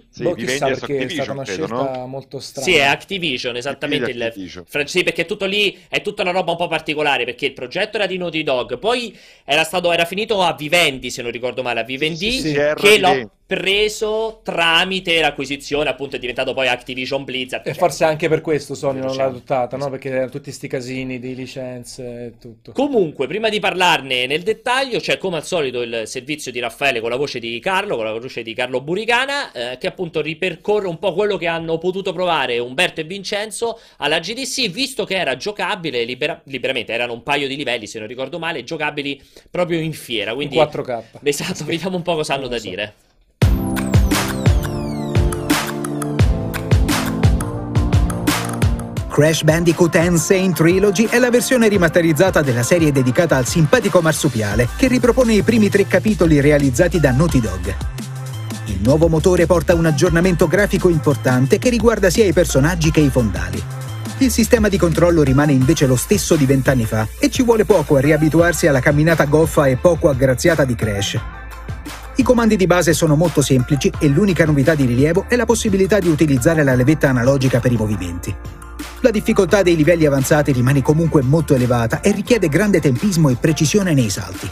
Sì, 0.10 0.24
boh, 0.24 0.36
chissà 0.36 0.68
è 0.68 0.72
perché 0.72 1.06
è 1.06 1.08
Activision, 1.08 1.10
stata 1.10 1.32
una 1.32 1.44
credo, 1.44 1.66
scelta 1.68 2.06
no? 2.06 2.08
molto 2.08 2.40
strana. 2.40 2.66
Sì, 2.72 2.76
è 2.76 2.82
Activision, 2.84 3.56
esattamente 3.56 4.12
il 4.12 4.22
Activision. 4.24 4.66
fra- 4.66 4.86
Sì, 4.88 5.04
perché 5.04 5.26
tutto 5.26 5.46
lì 5.46 5.78
è 5.90 6.02
tutta 6.02 6.22
una 6.22 6.32
roba 6.32 6.52
un 6.52 6.58
po' 6.58 6.68
particolare, 6.68 7.26
perché 7.26 7.48
il 7.48 7.54
progetto 7.54 7.98
era 7.98 8.06
di 8.06 8.18
Naughty 8.18 8.44
Dog, 8.44 8.78
poi 8.80 9.18
era 9.44 9.64
stato 9.64 9.92
era 9.92 10.06
finito 10.06 10.42
a 10.42 10.54
Vivendi, 10.54 11.10
se 11.12 11.22
non 11.22 11.32
ricordo 11.32 11.64
male, 11.64 11.82
a 11.82 11.84
Vivendi, 11.84 12.32
Sì, 12.32 12.32
sì, 12.32 12.50
sì, 12.50 12.56
era 12.56 12.74
che 12.74 13.00
Vivendi. 13.00 13.30
Preso 13.48 14.40
tramite 14.44 15.20
l'acquisizione, 15.22 15.90
appunto 15.90 16.16
è 16.16 16.20
diventato 16.20 16.54
poi 16.54 16.68
Activision 16.68 17.24
Blizzard. 17.24 17.66
E 17.68 17.74
Cioè, 17.74 17.80
forse 17.80 18.04
anche 18.04 18.28
per 18.28 18.42
questo 18.42 18.74
Sony 18.74 19.00
non 19.00 19.06
l'ha 19.08 19.12
Diciamo. 19.12 19.30
adottata, 19.30 19.78
no? 19.78 19.90
Perché 19.90 20.10
erano 20.10 20.30
tutti 20.30 20.52
sti 20.52 20.68
casini 20.68 21.20
di 21.20 21.36
licenze 21.36 22.26
e 22.26 22.34
tutto. 22.40 22.72
Comunque, 22.72 23.28
prima 23.28 23.50
di 23.50 23.60
parlarne 23.60 24.26
nel 24.26 24.42
dettaglio, 24.42 25.00
c'è 25.00 25.18
come 25.20 25.38
al 25.38 25.46
solito 25.46 25.82
il 25.84 26.04
servizio 26.06 26.52
di 26.52 26.60
Raffaele 26.60 27.00
con 27.02 27.10
la 27.12 27.18
voce 27.18 27.40
di 27.40 27.60
Carlo, 27.60 27.96
con 27.96 28.06
la 28.06 28.18
voce 28.18 28.42
di 28.42 28.54
Carlo 28.56 28.82
Buricana, 28.82 29.52
eh, 29.52 29.78
che 29.78 29.88
appunto 29.88 30.22
ripercorre 30.22 30.88
un 30.88 30.98
po' 30.98 31.14
quello 31.14 31.38
che 31.38 31.48
hanno 31.48 31.78
potuto 31.78 32.14
provare 32.14 32.58
Umberto 32.58 33.02
e 33.02 33.04
Vincenzo 33.04 33.80
alla 33.98 34.20
GDC, 34.20 34.70
visto 34.70 35.06
che 35.06 35.16
era 35.18 35.38
giocabile 35.38 36.04
libera- 36.04 36.42
liberamente, 36.46 36.94
erano 36.94 37.14
un 37.14 37.22
paio 37.22 37.48
di 37.48 37.56
livelli, 37.56 37.86
se 37.86 38.00
non 38.00 38.08
ricordo 38.08 38.40
male, 38.40 38.64
giocabili 38.64 39.22
proprio 39.52 39.80
in 39.80 39.94
fiera. 39.94 40.32
In 40.32 40.38
Quindi, 40.38 40.58
4K. 40.58 41.04
esatto, 41.24 41.64
vediamo 41.64 41.96
un 41.98 42.02
po' 42.04 42.16
cosa 42.16 42.34
hanno 42.34 42.48
da 42.48 42.58
so. 42.58 42.68
dire. 42.68 42.94
Crash 49.16 49.44
Bandicoot 49.44 49.96
Insane 49.96 50.52
Trilogy 50.52 51.08
è 51.08 51.20
la 51.20 51.30
versione 51.30 51.70
rimasterizzata 51.70 52.42
della 52.42 52.64
serie 52.64 52.92
dedicata 52.92 53.38
al 53.38 53.46
simpatico 53.46 54.02
marsupiale 54.02 54.68
che 54.76 54.90
ripropone 54.90 55.36
i 55.36 55.42
primi 55.42 55.70
tre 55.70 55.88
capitoli 55.88 56.42
realizzati 56.42 57.00
da 57.00 57.12
Naughty 57.12 57.40
Dog. 57.40 57.76
Il 58.66 58.80
nuovo 58.84 59.08
motore 59.08 59.46
porta 59.46 59.74
un 59.74 59.86
aggiornamento 59.86 60.50
grafico 60.50 60.90
importante 60.90 61.60
che 61.60 61.70
riguarda 61.70 62.10
sia 62.10 62.26
i 62.26 62.34
personaggi 62.34 62.92
che 62.92 63.00
i 63.00 63.10
fondali. 63.10 63.64
Il 64.18 64.32
sistema 64.32 64.68
di 64.68 64.78
controllo 64.78 65.24
rimane 65.24 65.54
invece 65.54 65.86
lo 65.86 65.96
stesso 65.96 66.36
di 66.36 66.46
vent'anni 66.46 66.84
fa 66.84 67.08
e 67.18 67.30
ci 67.30 67.42
vuole 67.42 67.64
poco 67.64 67.96
a 67.96 68.02
riabituarsi 68.02 68.68
alla 68.68 68.82
camminata 68.82 69.24
goffa 69.24 69.68
e 69.68 69.78
poco 69.78 70.10
aggraziata 70.10 70.66
di 70.66 70.76
Crash. 70.76 71.45
I 72.18 72.24
comandi 72.24 72.56
di 72.56 72.66
base 72.66 72.94
sono 72.94 73.18
molto 73.18 73.42
semplici 73.42 73.92
e 74.00 74.08
l'unica 74.08 74.46
novità 74.46 74.74
di 74.74 74.86
rilievo 74.86 75.26
è 75.28 75.36
la 75.36 75.44
possibilità 75.44 76.00
di 76.00 76.08
utilizzare 76.08 76.64
la 76.64 76.74
levetta 76.74 77.10
analogica 77.10 77.60
per 77.60 77.74
i 77.74 77.76
movimenti. 77.78 78.34
La 79.02 79.12
difficoltà 79.12 79.62
dei 79.62 79.76
livelli 79.76 80.06
avanzati 80.06 80.54
rimane 80.54 80.82
comunque 80.82 81.22
molto 81.22 81.54
elevata 81.54 82.00
e 82.00 82.12
richiede 82.12 82.48
grande 82.48 82.80
tempismo 82.80 83.28
e 83.28 83.36
precisione 83.36 83.94
nei 83.94 84.10
salti. 84.10 84.50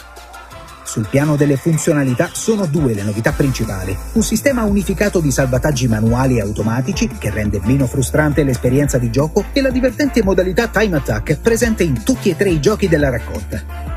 Sul 0.84 1.08
piano 1.10 1.38
delle 1.38 1.56
funzionalità 1.56 2.30
sono 2.34 2.66
due 2.66 2.94
le 2.94 3.02
novità 3.02 3.32
principali. 3.32 3.98
Un 4.12 4.24
sistema 4.24 4.64
unificato 4.64 5.22
di 5.22 5.32
salvataggi 5.32 5.88
manuali 5.88 6.38
e 6.38 6.42
automatici 6.42 7.08
che 7.08 7.32
rende 7.32 7.62
meno 7.64 7.88
frustrante 7.88 8.44
l'esperienza 8.44 8.98
di 8.98 9.10
gioco 9.10 9.46
e 9.54 9.62
la 9.62 9.72
divertente 9.72 10.22
modalità 10.22 10.68
Time 10.68 10.98
Attack 10.98 11.40
presente 11.40 11.84
in 11.84 12.04
tutti 12.04 12.30
e 12.30 12.36
tre 12.36 12.50
i 12.50 12.60
giochi 12.60 12.90
della 12.90 13.10
raccolta. 13.10 13.93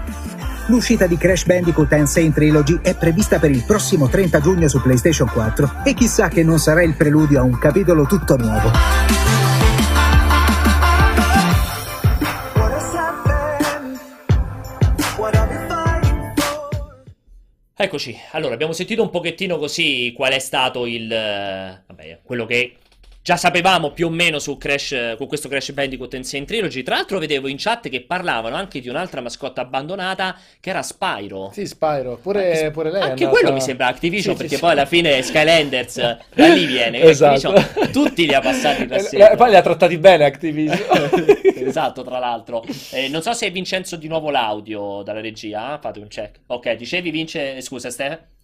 L'uscita 0.69 1.07
di 1.07 1.17
Crash 1.17 1.45
Bandicoot 1.45 1.93
Insane 1.93 2.33
Trilogy 2.33 2.81
è 2.83 2.97
prevista 2.97 3.39
per 3.39 3.51
il 3.51 3.63
prossimo 3.65 4.09
30 4.09 4.41
giugno 4.41 4.69
su 4.69 4.83
PlayStation 4.83 5.29
4 5.29 5.83
e 5.85 5.95
chissà 5.95 6.27
che 6.29 6.43
non 6.43 6.59
sarà 6.59 6.83
il 6.83 6.95
preludio 6.95 7.39
a 7.39 7.43
un 7.45 7.57
capitolo 7.57 8.05
tutto 8.05 8.37
nuovo. 8.37 8.71
Eccoci, 17.79 18.17
allora 18.33 18.55
abbiamo 18.55 18.73
sentito 18.73 19.03
un 19.03 19.11
pochettino 19.11 19.59
così 19.59 20.13
qual 20.17 20.33
è 20.33 20.39
stato 20.41 20.87
il... 20.87 21.13
eh, 21.13 21.83
vabbè, 21.87 22.21
quello 22.25 22.45
che 22.45 22.77
già 23.27 23.37
sapevamo 23.37 23.91
più 23.91 24.07
o 24.07 24.11
meno 24.11 24.39
su 24.39 24.57
Crash, 24.57 24.93
eh, 24.93 25.15
con 25.19 25.27
questo 25.27 25.49
Crash 25.49 25.73
Bandicoot 25.73 26.15
Insane 26.15 26.45
Trilogy. 26.45 26.85
Tra 26.85 26.95
l'altro 26.95 27.19
vedevo 27.19 27.49
in 27.49 27.57
chat 27.59 27.89
che 27.89 28.03
parlavano 28.03 28.55
anche 28.55 28.79
di 28.79 28.89
un'altra 28.89 29.21
mascotta 29.21 29.63
abbandonata 29.63 30.37
che 30.61 30.71
era 30.71 30.81
Spyro. 30.81 31.51
Sì, 31.53 31.67
Spyro, 31.67 32.21
pure, 32.23 32.53
Anche- 32.53 32.71
pure 32.71 32.93
lei 32.93 33.01
Anche 33.03 33.25
andata- 33.25 33.31
quello 33.31 33.53
mi 33.53 33.61
sembra 33.61 33.89
Activision, 33.89 34.23
Sì, 34.23 34.31
sì, 34.31 34.37
perché 34.37 34.55
sì. 34.55 34.61
poi 34.61 34.71
alla 34.71 34.87
fine 34.87 35.21
Skylanders 35.23 35.97
eh, 35.99 36.19
da 36.37 36.47
lì 36.47 36.67
viene. 36.67 37.01
Esatto. 37.01 37.49
Activision 37.49 37.91
tutti 37.91 38.27
li 38.27 38.33
ha 38.35 38.41
passati 38.41 38.83
E 38.85 38.87
rassegna. 38.87 39.35
poi 39.35 39.51
li 39.51 39.57
ha 39.57 39.63
trattati 39.63 39.99
bene 39.99 40.25
Activision. 40.25 41.11
esatto, 41.67 42.05
tra 42.05 42.21
l'altro. 42.21 42.65
Eh, 42.93 43.09
non 43.09 43.23
so 43.23 43.33
se 43.33 43.49
è 43.49 43.51
Vincenzo 43.51 43.97
di 43.97 44.07
nuovo 44.07 44.31
l'audio 44.31 45.03
dalla 45.03 45.21
regia. 45.21 45.75
eh? 45.75 45.79
Fate 45.81 45.99
un 45.99 46.07
check. 46.07 46.39
Ok, 46.47 46.75
dicevi 46.75 47.11
Vince, 47.11 47.61
scusa 47.61 47.91
Stefano. 47.91 48.35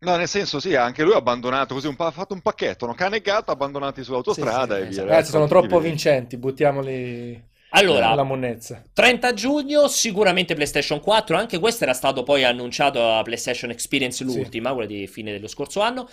No, 0.00 0.14
nel 0.16 0.28
senso, 0.28 0.60
sì, 0.60 0.76
anche 0.76 1.02
lui 1.02 1.12
ha 1.12 1.16
abbandonato 1.16 1.74
così 1.74 1.88
un 1.88 1.96
pa- 1.96 2.06
ha 2.06 2.10
fatto 2.12 2.32
un 2.32 2.40
pacchetto, 2.40 2.86
no? 2.86 2.94
Cane 2.94 3.16
e 3.16 3.20
gatto 3.20 3.50
abbandonati 3.50 4.04
sull'autostrada 4.04 4.76
Sì, 4.76 4.82
e 4.82 4.84
sì, 4.84 4.90
via. 4.90 5.02
Ragazzi, 5.04 5.30
sono 5.32 5.48
troppo 5.48 5.80
vincenti, 5.80 6.36
buttiamoli 6.36 7.42
Allora, 7.70 8.08
alla 8.10 8.22
monnezza. 8.22 8.80
30 8.92 9.34
giugno, 9.34 9.88
sicuramente 9.88 10.54
PlayStation 10.54 11.00
4. 11.00 11.36
Anche 11.36 11.58
questo 11.58 11.82
era 11.82 11.94
stato 11.94 12.22
poi 12.22 12.44
annunciato 12.44 13.12
a 13.12 13.22
PlayStation 13.22 13.70
Experience, 13.70 14.24
Sì. 14.24 14.36
l'ultima, 14.36 14.72
quella 14.72 14.86
di 14.86 15.06
fine 15.08 15.32
dello 15.32 15.48
scorso 15.48 15.80
anno. 15.80 16.08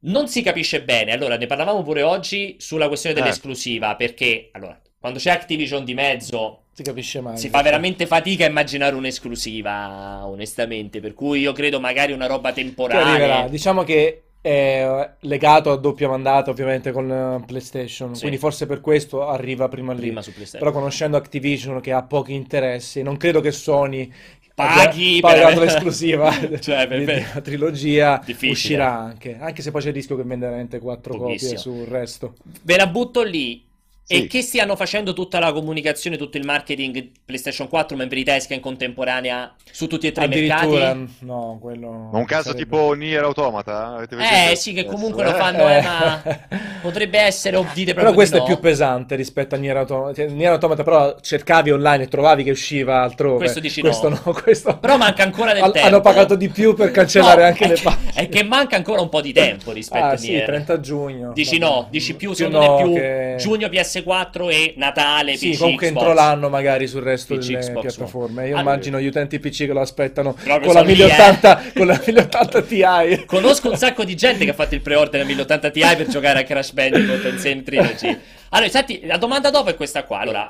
Non 0.00 0.28
si 0.28 0.40
capisce 0.42 0.82
bene. 0.82 1.12
Allora, 1.12 1.36
ne 1.36 1.46
parlavamo 1.46 1.82
pure 1.82 2.02
oggi 2.02 2.56
sulla 2.58 2.88
questione 2.88 3.16
Eh. 3.16 3.20
dell'esclusiva. 3.20 3.96
Perché, 3.96 4.48
allora, 4.52 4.80
quando 4.98 5.18
c'è 5.18 5.30
Activision 5.30 5.84
di 5.84 5.94
mezzo, 5.94 6.62
Si 6.76 6.82
capisce 6.82 7.22
mai. 7.22 7.38
si 7.38 7.48
fa 7.48 7.62
veramente 7.62 8.04
fatica 8.06 8.44
a 8.44 8.48
immaginare 8.50 8.94
un'esclusiva, 8.96 10.26
onestamente. 10.26 11.00
Per 11.00 11.14
cui 11.14 11.40
io 11.40 11.52
credo 11.52 11.80
magari 11.80 12.12
una 12.12 12.26
roba 12.26 12.50
arriverà. 12.50 13.48
Diciamo 13.48 13.82
che 13.82 14.24
è 14.42 15.10
legato 15.20 15.70
a 15.72 15.76
doppia 15.76 16.08
mandata 16.08 16.50
ovviamente 16.50 16.92
con 16.92 17.10
eh, 17.10 17.42
PlayStation, 17.46 18.14
Sì. 18.14 18.20
quindi 18.20 18.36
forse 18.38 18.66
per 18.66 18.80
questo 18.82 19.26
arriva 19.26 19.68
prima 19.68 19.92
lì. 19.94 20.00
prima 20.00 20.20
su 20.22 20.32
PlayStation. 20.34 20.68
Però 20.68 20.78
conoscendo 20.78 21.16
Activision 21.16 21.80
che 21.80 21.92
ha 21.92 22.02
pochi 22.02 22.34
interessi, 22.34 23.02
non 23.02 23.16
credo 23.16 23.40
che 23.40 23.52
Sony 23.52 24.12
Paghi 24.54 25.20
per 25.20 25.58
l'esclusiva 25.58 26.30
Cioè, 26.60 26.86
per- 26.86 27.04
per- 27.04 27.04
della 27.04 27.40
trilogia, 27.42 28.20
Difficile. 28.24 28.52
uscirà 28.52 28.92
anche, 28.98 29.36
anche 29.40 29.62
se 29.62 29.70
poi 29.70 29.80
c'è 29.82 29.88
il 29.88 29.94
rischio 29.94 30.16
che 30.16 30.22
venda 30.22 30.46
veramente 30.46 30.78
quattro 30.78 31.16
Pochissimo. 31.16 31.54
copie 31.56 31.58
sul 31.62 31.84
resto. 31.86 32.34
Ve 32.62 32.76
la 32.76 32.86
butto 32.86 33.22
lì. 33.22 33.65
Sì. 34.08 34.22
E 34.22 34.26
che 34.28 34.40
stiano 34.40 34.76
facendo 34.76 35.12
tutta 35.12 35.40
la 35.40 35.52
comunicazione, 35.52 36.16
tutto 36.16 36.36
il 36.36 36.44
marketing 36.44 37.10
PlayStation 37.24 37.66
4, 37.68 37.96
membri 37.96 38.22
Tesca 38.22 38.54
in 38.54 38.60
contemporanea 38.60 39.52
su 39.72 39.88
tutti 39.88 40.06
e 40.06 40.12
tre 40.12 40.22
i 40.22 40.26
Addirittura, 40.26 40.94
mercati? 40.94 41.10
no, 41.22 41.58
quello 41.60 42.08
Ma 42.12 42.18
un 42.18 42.24
caso 42.24 42.50
sarebbe- 42.50 42.62
tipo 42.62 42.92
Nier 42.92 43.24
Automata? 43.24 43.94
Avete 43.96 44.14
presente? 44.14 44.52
Eh 44.52 44.54
sì, 44.54 44.72
che 44.74 44.84
comunque 44.84 45.24
Adesso, 45.24 45.36
lo 45.36 45.42
eh? 45.42 45.42
fanno, 45.42 45.68
eh, 45.68 45.76
Eh. 45.78 45.82
ma 45.82 46.22
potrebbe 46.82 47.18
essere, 47.18 47.56
o 47.56 47.62
dite 47.74 47.94
Però 47.94 48.12
proprio 48.12 48.14
questo 48.14 48.36
di 48.36 48.44
è 48.44 48.46
no. 48.46 48.54
più 48.54 48.62
pesante 48.62 49.16
rispetto 49.16 49.56
a 49.56 49.58
Nier 49.58 49.76
Automata. 49.78 50.14
Cioè, 50.14 50.28
Nier 50.28 50.52
Automata 50.52 50.84
però 50.84 51.16
cercavi 51.20 51.72
online 51.72 52.04
e 52.04 52.06
trovavi 52.08 52.44
che 52.44 52.50
usciva 52.52 53.02
altrove. 53.02 53.38
Questo 53.38 53.58
dici 53.58 53.80
questo 53.80 54.08
no. 54.08 54.20
no. 54.24 54.32
questo... 54.40 54.78
Però 54.78 54.96
manca 54.96 55.24
ancora 55.24 55.52
del 55.52 55.64
Han- 55.64 55.72
tempo. 55.72 55.88
Hanno 55.88 56.00
pagato 56.00 56.36
di 56.36 56.48
più 56.48 56.74
per 56.74 56.92
cancellare 56.92 57.40
No, 57.40 57.46
anche 57.48 57.66
le 57.66 57.74
che- 57.74 57.82
pagine. 57.82 58.12
È 58.14 58.28
che 58.28 58.44
manca 58.44 58.76
ancora 58.76 59.00
un 59.00 59.08
po' 59.08 59.20
di 59.20 59.32
tempo 59.32 59.72
rispetto 59.72 60.04
Ah 60.04 60.10
a 60.10 60.16
sì, 60.16 60.30
Nier. 60.30 60.46
30 60.46 60.78
giugno. 60.78 61.32
Dici 61.32 61.58
no, 61.58 61.88
dici 61.90 62.14
più, 62.14 62.28
Più 62.28 62.36
secondo 62.36 62.60
no 62.64 62.76
me 62.76 62.82
più 62.82 62.92
che- 62.94 63.34
giugno 63.38 63.68
PS4 64.04 64.50
e 64.50 64.74
Natale 64.76 65.36
Sì, 65.36 65.50
PC 65.50 65.58
comunque 65.58 65.86
Xbox. 65.88 66.02
entro 66.02 66.14
l'anno 66.14 66.48
magari 66.48 66.86
sul 66.86 67.02
resto 67.02 67.36
PC, 67.36 67.46
delle 67.46 67.58
Xbox 67.60 67.80
piattaforme. 67.96 68.42
Io 68.42 68.56
Allora- 68.56 68.60
immagino 68.72 69.00
gli 69.00 69.06
utenti 69.06 69.38
PC 69.38 69.56
che 69.66 69.72
lo 69.72 69.80
aspettano 69.80 70.32
Proprio 70.32 70.60
con 70.60 70.74
la, 70.74 70.80
sono 70.80 70.90
lì, 70.92 70.94
1080, 70.96 71.62
con 71.74 71.86
la 71.86 72.00
1080 72.04 72.62
Ti. 72.62 73.24
Conosco 73.26 73.70
un 73.70 73.76
sacco 73.76 74.04
di 74.04 74.14
gente 74.14 74.44
che 74.44 74.50
ha 74.50 74.54
fatto 74.54 74.74
il 74.74 74.80
pre-order 74.80 75.18
nel 75.18 75.26
1080 75.26 75.70
Ti 75.70 75.80
per 75.96 76.06
giocare 76.08 76.40
a 76.40 76.42
Crash 76.44 76.72
Bandicoot 76.72 77.24
Insane 77.24 77.62
Trilogy. 77.62 78.18
Allora, 78.50 78.70
senti, 78.70 79.00
la 79.04 79.16
domanda 79.16 79.50
dopo 79.50 79.70
è 79.70 79.74
questa 79.76 80.04
qua. 80.04 80.18
Allora, 80.20 80.48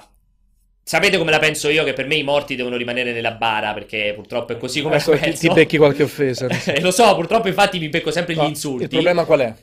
sapete 0.83 1.19
come 1.19 1.31
la 1.31 1.39
penso 1.39 1.69
io 1.69 1.83
che 1.85 1.93
per 1.93 2.07
me 2.07 2.15
i 2.17 2.23
morti 2.23 2.55
devono 2.57 2.77
rimanere 2.77 3.13
nella 3.13 3.33
bara 3.33 3.73
perché 3.73 4.13
purtroppo 4.15 4.53
è 4.53 4.57
così 4.59 4.83
come 4.83 4.95
Adesso 4.97 5.11
la 5.13 5.17
ti, 5.17 5.23
penso. 5.25 5.49
ti 5.49 5.55
becchi 5.55 5.77
qualche 5.77 6.03
offesa. 6.03 6.47
Eh, 6.67 6.81
lo 6.81 6.91
so, 6.91 7.15
purtroppo 7.15 7.49
infatti 7.49 7.79
mi 7.79 7.89
becco 7.89 8.11
sempre 8.11 8.35
gli 8.35 8.43
insulti. 8.43 8.85
Il 8.85 8.89
problema 8.91 9.25
qual 9.25 9.41
è? 9.41 9.55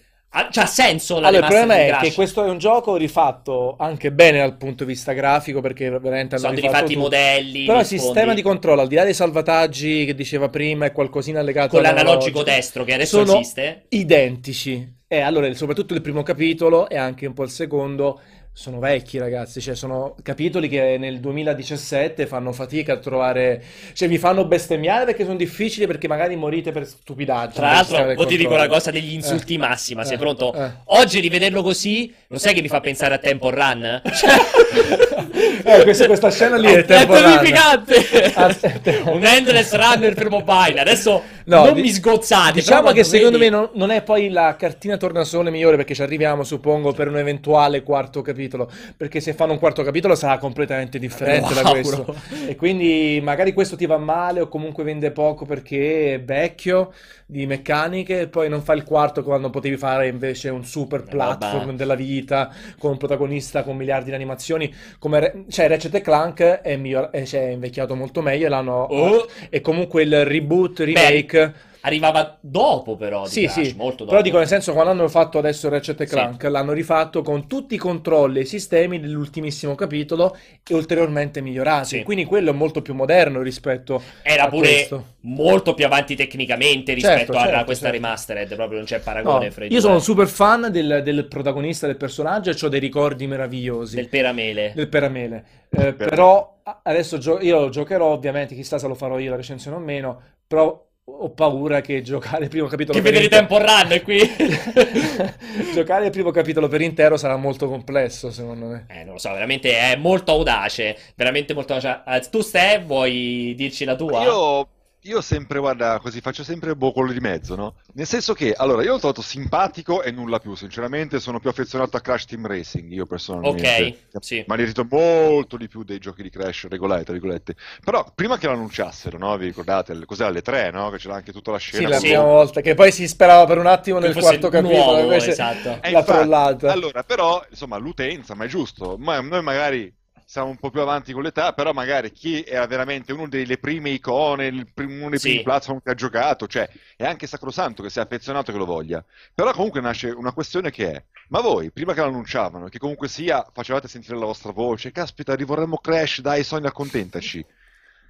C'ha 0.49 0.65
senso 0.65 1.19
la 1.19 1.27
Allora, 1.27 1.45
il 1.45 1.53
problema 1.53 1.75
è 1.75 1.97
che 2.01 2.11
questo 2.13 2.43
è 2.43 2.49
un 2.49 2.57
gioco 2.57 2.95
rifatto 2.95 3.75
anche 3.77 4.11
bene 4.11 4.39
dal 4.39 4.57
punto 4.57 4.83
di 4.83 4.91
vista 4.93 5.13
grafico 5.13 5.61
perché 5.61 5.91
veramente 5.91 6.35
hanno 6.35 6.45
Sono 6.45 6.55
rifatto 6.55 6.73
rifatti 6.73 6.93
i 6.93 6.97
modelli, 6.97 7.65
Però 7.65 7.79
il 7.79 7.85
sistema 7.85 8.33
di 8.33 8.41
controllo, 8.41 8.81
al 8.81 8.87
di 8.87 8.95
là 8.95 9.03
dei 9.03 9.13
salvataggi 9.13 10.05
che 10.05 10.15
diceva 10.15 10.49
prima 10.49 10.85
e 10.85 10.91
qualcosina 10.91 11.41
legato 11.43 11.75
con 11.75 11.83
l'analogico 11.83 12.41
destro 12.41 12.83
che 12.83 12.95
adesso 12.95 13.23
sono 13.23 13.39
esiste. 13.39 13.85
identici. 13.89 15.01
E 15.07 15.19
allora, 15.19 15.53
soprattutto 15.53 15.93
il 15.93 16.01
primo 16.01 16.23
capitolo 16.23 16.89
e 16.89 16.97
anche 16.97 17.27
un 17.27 17.33
po' 17.33 17.43
il 17.43 17.51
secondo 17.51 18.19
sono 18.55 18.77
vecchi, 18.79 19.17
ragazzi. 19.17 19.59
Cioè, 19.59 19.75
sono 19.75 20.15
capitoli 20.21 20.69
che 20.69 20.97
nel 20.99 21.19
2017 21.19 22.27
fanno 22.27 22.51
fatica 22.53 22.93
a 22.93 22.97
trovare. 22.97 23.61
Cioè, 23.93 24.07
mi 24.07 24.19
fanno 24.19 24.45
bestemmiare 24.45 25.05
perché 25.05 25.23
sono 25.25 25.35
difficili, 25.37 25.87
perché 25.87 26.07
magari 26.07 26.35
morite 26.35 26.71
per 26.71 26.85
stupidaggini. 26.85 27.53
Tra 27.55 27.71
l'altro, 27.71 28.21
o 28.21 28.25
ti 28.25 28.37
dico 28.37 28.55
la 28.55 28.67
cosa 28.67 28.91
degli 28.91 29.13
insulti 29.13 29.55
Eh, 29.55 29.57
massima, 29.57 30.03
sei 30.03 30.15
eh, 30.15 30.19
pronto? 30.19 30.53
eh. 30.53 30.71
Oggi 30.85 31.19
rivederlo 31.19 31.63
così, 31.63 32.13
lo 32.27 32.37
sai 32.37 32.53
che 32.53 32.61
mi 32.61 32.67
fa 32.67 32.79
pensare 32.79 33.15
a 33.15 33.17
Temple 33.17 33.51
Run? 33.51 34.01
Eh, 35.79 35.83
questa, 35.83 36.05
questa 36.05 36.29
scena 36.31 36.57
lì 36.57 36.67
è, 36.67 36.83
È 36.85 37.05
terrificante! 37.07 38.31
Aspetta. 38.33 39.11
Un 39.11 39.25
endless 39.25 39.73
runner 39.75 40.13
per 40.13 40.29
mobile. 40.29 40.79
Adesso 40.79 41.23
No, 41.45 41.65
non 41.65 41.73
di- 41.73 41.81
mi 41.81 41.89
sgozzate. 41.89 42.53
Diciamo 42.53 42.91
che 42.91 43.03
secondo 43.03 43.37
vedi- 43.37 43.51
me 43.51 43.57
non, 43.57 43.69
non 43.73 43.91
è 43.91 44.01
poi 44.01 44.29
la 44.29 44.55
cartina 44.57 44.95
tornasole 44.97 45.51
migliore 45.51 45.75
perché 45.75 45.93
ci 45.93 46.01
arriviamo, 46.01 46.43
suppongo, 46.43 46.93
per 46.93 47.07
un 47.09 47.17
eventuale 47.17 47.83
quarto 47.83 48.21
capitolo. 48.21 48.69
Perché 48.95 49.19
se 49.19 49.33
fanno 49.33 49.51
un 49.51 49.59
quarto 49.59 49.83
capitolo 49.83 50.15
sarà 50.15 50.37
completamente 50.37 50.99
differente 50.99 51.53
da 51.53 51.61
Wow. 51.63 51.71
questo. 51.71 52.15
E 52.47 52.55
quindi 52.55 53.19
magari 53.21 53.51
questo 53.53 53.75
ti 53.75 53.85
va 53.85 53.97
male 53.97 54.39
o 54.41 54.47
comunque 54.47 54.83
vende 54.83 55.11
poco 55.11 55.45
perché 55.45 56.13
è 56.15 56.21
vecchio 56.21 56.93
di 57.33 57.47
meccaniche 57.47 58.21
e 58.21 58.27
poi 58.27 58.47
non 58.47 58.61
fa 58.61 58.73
il 58.73 58.83
quarto 58.83 59.23
quando 59.23 59.49
potevi 59.49 59.75
fare 59.75 60.07
invece 60.07 60.49
un 60.49 60.63
super 60.63 61.01
Una 61.01 61.09
platform 61.09 61.59
roba- 61.61 61.71
della 61.73 61.95
vita 61.95 62.53
con 62.77 62.91
un 62.91 62.97
protagonista 62.97 63.63
con 63.63 63.75
miliardi 63.75 64.09
di 64.09 64.15
animazioni. 64.15 64.71
Come 64.99 65.19
Re- 65.19 65.45
cioè 65.49 65.67
Ratchet 65.67 65.99
Clank 66.01 66.41
è, 66.41 66.77
miglior- 66.77 67.09
eh, 67.11 67.25
cioè, 67.25 67.47
è 67.47 67.51
invecchiato 67.51 67.95
molto 67.95 68.21
meglio 68.21 68.45
e 68.45 68.49
l'hanno... 68.49 68.83
Oh. 68.83 69.27
E 69.49 69.61
comunque 69.61 70.03
il 70.03 70.23
reboot, 70.23 70.79
remake... 70.79 71.71
Arrivava 71.85 72.37
dopo, 72.41 72.95
però. 72.95 73.23
Di 73.23 73.29
Sì, 73.29 73.41
Crash, 73.43 73.61
sì, 73.69 73.73
molto 73.75 73.97
dopo. 74.05 74.11
però 74.11 74.21
dico 74.21 74.37
nel 74.37 74.47
senso 74.47 74.71
quando 74.71 74.91
hanno 74.91 75.09
fatto 75.09 75.37
adesso 75.37 75.67
Ratchet 75.67 75.99
e 75.99 76.07
Sì. 76.07 76.13
Clank 76.13 76.43
l'hanno 76.43 76.71
rifatto 76.71 77.21
con 77.21 77.45
tutti 77.47 77.75
i 77.75 77.77
controlli 77.77 78.39
e 78.39 78.41
i 78.43 78.45
sistemi 78.45 78.99
dell'ultimissimo 79.01 79.75
capitolo 79.75 80.35
e 80.65 80.73
ulteriormente 80.75 81.41
migliorati. 81.41 81.87
Sì. 81.97 82.03
Quindi 82.03 82.23
quello 82.23 82.51
è 82.51 82.53
molto 82.53 82.81
più 82.81 82.93
moderno 82.93 83.41
rispetto 83.41 84.01
Era 84.21 84.43
a 84.43 84.47
pure 84.47 84.61
questo. 84.67 85.05
molto 85.21 85.73
più 85.73 85.85
avanti 85.85 86.15
tecnicamente 86.15 86.93
rispetto 86.93 87.33
Certo, 87.33 87.37
a 87.37 87.41
certo, 87.47 87.65
questa 87.65 87.85
certo. 87.89 88.01
remastered. 88.01 88.55
Proprio 88.55 88.77
non 88.77 88.87
c'è 88.87 88.97
No, 88.97 89.03
paragone 89.03 89.51
fra 89.51 89.65
i 89.65 89.71
io 89.71 89.79
sono 89.81 89.95
un 89.95 90.01
super 90.01 90.27
fan 90.27 90.69
del, 90.71 91.01
del 91.03 91.27
protagonista 91.27 91.85
del 91.87 91.97
personaggio 91.97 92.49
e 92.51 92.55
ho 92.61 92.69
dei 92.69 92.79
ricordi 92.79 93.27
meravigliosi 93.27 93.95
Del 93.95 94.07
peramele. 94.07 94.71
del 94.73 94.87
Peramele. 94.87 95.45
Eh, 95.69 95.93
però 95.93 96.59
a- 96.63 96.79
adesso 96.83 97.17
gio- 97.17 97.39
io 97.41 97.69
giocherò, 97.69 98.05
ovviamente, 98.07 98.55
chissà 98.55 98.77
se 98.77 98.87
lo 98.87 98.95
farò 98.95 99.17
io 99.19 99.31
la 99.31 99.35
recensione 99.35 99.75
o 99.75 99.79
meno, 99.79 100.21
però 100.47 100.85
ho 101.05 101.29
paura 101.31 101.81
che 101.81 102.01
giocare 102.01 102.43
il 102.45 102.49
primo 102.49 102.67
capitolo 102.67 102.97
Che 102.97 103.03
per 103.03 103.13
vedere 103.13 103.25
intero- 103.25 103.47
Temple 103.47 103.83
Run 103.89 104.03
qui. 104.03 105.71
Giocare 105.73 106.05
il 106.05 106.11
primo 106.11 106.31
capitolo 106.31 106.67
per 106.69 106.81
intero 106.81 107.17
sarà 107.17 107.35
molto 107.35 107.67
complesso, 107.67 108.31
secondo 108.31 108.67
me. 108.67 108.85
Eh, 108.87 109.03
non 109.03 109.13
lo 109.13 109.19
so, 109.19 109.31
veramente 109.31 109.77
è 109.77 109.97
molto 109.97 110.31
audace. 110.31 110.97
Veramente 111.15 111.53
molto 111.53 111.73
audace. 111.73 112.03
Eh, 112.07 112.29
tu, 112.29 112.39
Ste, 112.41 112.81
vuoi 112.85 113.53
dirci 113.55 113.83
la 113.83 113.95
tua? 113.95 114.23
Io, 114.23 114.67
io 115.03 115.21
sempre, 115.21 115.59
guarda, 115.59 115.99
così 115.99 116.21
faccio 116.21 116.43
sempre 116.43 116.75
boh, 116.75 116.91
quello 116.91 117.11
di 117.11 117.19
mezzo, 117.19 117.55
no? 117.55 117.75
Nel 117.93 118.05
senso 118.07 118.33
che, 118.33 118.53
allora, 118.53 118.83
io 118.83 118.91
l'ho 118.91 118.99
trovato 118.99 119.21
simpatico 119.21 120.01
e 120.01 120.11
nulla 120.11 120.39
più, 120.39 120.55
sinceramente 120.55 121.19
sono 121.19 121.39
più 121.39 121.49
affezionato 121.49 121.97
a 121.97 121.99
Crash 121.99 122.25
Team 122.25 122.47
Racing, 122.47 122.91
io 122.91 123.05
personalmente. 123.05 124.07
Ok, 124.13 124.23
sì. 124.23 124.43
Ma 124.47 124.55
ne 124.55 124.63
rito 124.65 124.87
molto 124.89 125.57
di 125.57 125.67
più 125.67 125.83
dei 125.83 125.99
giochi 125.99 126.23
di 126.23 126.29
Crash 126.29 126.67
regolari, 126.69 127.03
tra 127.03 127.13
virgolette. 127.13 127.55
Però, 127.83 128.09
prima 128.15 128.37
che 128.37 128.47
lo 128.47 128.53
annunciassero, 128.53 129.17
no? 129.17 129.35
Vi 129.37 129.45
ricordate, 129.45 130.05
cos'era 130.05 130.29
alle 130.29 130.41
3, 130.41 130.71
no? 130.71 130.89
Che 130.89 130.97
c'era 130.97 131.15
anche 131.15 131.33
tutta 131.33 131.51
la 131.51 131.59
Sì, 131.59 131.71
scena. 131.71 131.89
la 131.89 131.99
Sì. 131.99 132.07
prima 132.07 132.23
volta, 132.23 132.61
che 132.61 132.73
poi 132.73 132.91
si 132.91 133.07
sperava 133.07 133.45
per 133.45 133.57
un 133.57 133.67
attimo 133.67 133.99
Che 133.99 134.07
nel 134.07 134.15
quarto 134.15 134.49
capitolo, 134.49 134.83
nuovo, 134.83 135.01
invece 135.01 135.31
esatto. 135.31 135.69
L'ha 135.81 135.87
infatti, 135.89 136.05
trollata. 136.05 136.71
Allora, 136.71 137.03
però, 137.03 137.43
insomma, 137.49 137.77
l'utenza, 137.77 138.35
ma 138.35 138.45
è 138.45 138.47
giusto. 138.47 138.95
Ma 138.97 139.19
noi 139.19 139.41
magari 139.43 139.93
siamo 140.33 140.49
un 140.49 140.57
po' 140.57 140.71
più 140.71 140.81
avanti 140.81 141.13
con 141.13 141.21
l'età, 141.21 141.53
però 141.53 141.73
magari 141.73 142.11
chi 142.11 142.41
era 142.41 142.65
veramente 142.65 143.13
uno 143.13 143.27
delle 143.27 143.59
prime 143.59 143.91
icone, 143.91 144.47
il 144.47 144.67
prim- 144.73 144.99
uno 145.01 145.09
dei 145.11 145.19
Sì. 145.19 145.27
primi 145.27 145.43
platform 145.43 145.79
che 145.83 145.91
ha 145.91 145.93
giocato, 145.93 146.47
cioè 146.47 146.67
è 146.95 147.05
anche 147.05 147.27
sacrosanto 147.27 147.83
che 147.83 147.91
sia 147.91 148.01
affezionato 148.01 148.51
che 148.51 148.57
lo 148.57 148.65
voglia. 148.65 149.05
Però 149.31 149.51
comunque 149.51 149.79
nasce 149.79 150.09
una 150.09 150.31
questione 150.33 150.71
che 150.71 150.91
è, 150.91 151.03
ma 151.27 151.39
voi, 151.39 151.69
prima 151.69 151.93
che 151.93 151.99
lo 151.99 152.07
annunciavano, 152.07 152.67
che 152.67 152.79
comunque 152.79 153.09
sia, 153.09 153.45
facevate 153.53 153.87
sentire 153.87 154.17
la 154.17 154.25
vostra 154.25 154.51
voce, 154.51 154.91
caspita, 154.91 155.35
rivorremmo 155.35 155.77
Crash, 155.77 156.21
dai 156.21 156.43
Sony, 156.43 156.65
accontentaci. 156.65 157.45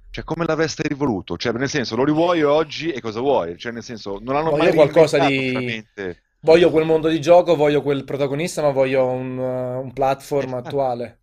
Cioè, 0.08 0.24
come 0.24 0.46
l'avreste 0.46 0.88
rivoluto? 0.88 1.36
Cioè, 1.36 1.52
nel 1.52 1.68
senso, 1.68 1.94
lo 1.94 2.04
rivuoi 2.04 2.42
oggi 2.42 2.90
e 2.90 3.02
cosa 3.02 3.20
vuoi? 3.20 3.58
Cioè, 3.58 3.70
nel 3.72 3.82
senso, 3.82 4.18
non 4.22 4.36
hanno 4.36 4.48
Voglio 4.48 4.62
mai 4.64 4.72
qualcosa 4.72 5.18
di- 5.18 5.50
veramente. 5.52 6.22
Voglio 6.40 6.70
quel 6.70 6.86
mondo 6.86 7.08
di 7.08 7.20
gioco, 7.20 7.54
voglio 7.54 7.82
quel 7.82 8.04
protagonista, 8.04 8.62
ma 8.62 8.70
voglio 8.70 9.04
un, 9.06 9.36
uh, 9.36 9.80
un 9.82 9.92
platform 9.92 10.44
Infatti. 10.48 10.66
attuale. 10.68 11.18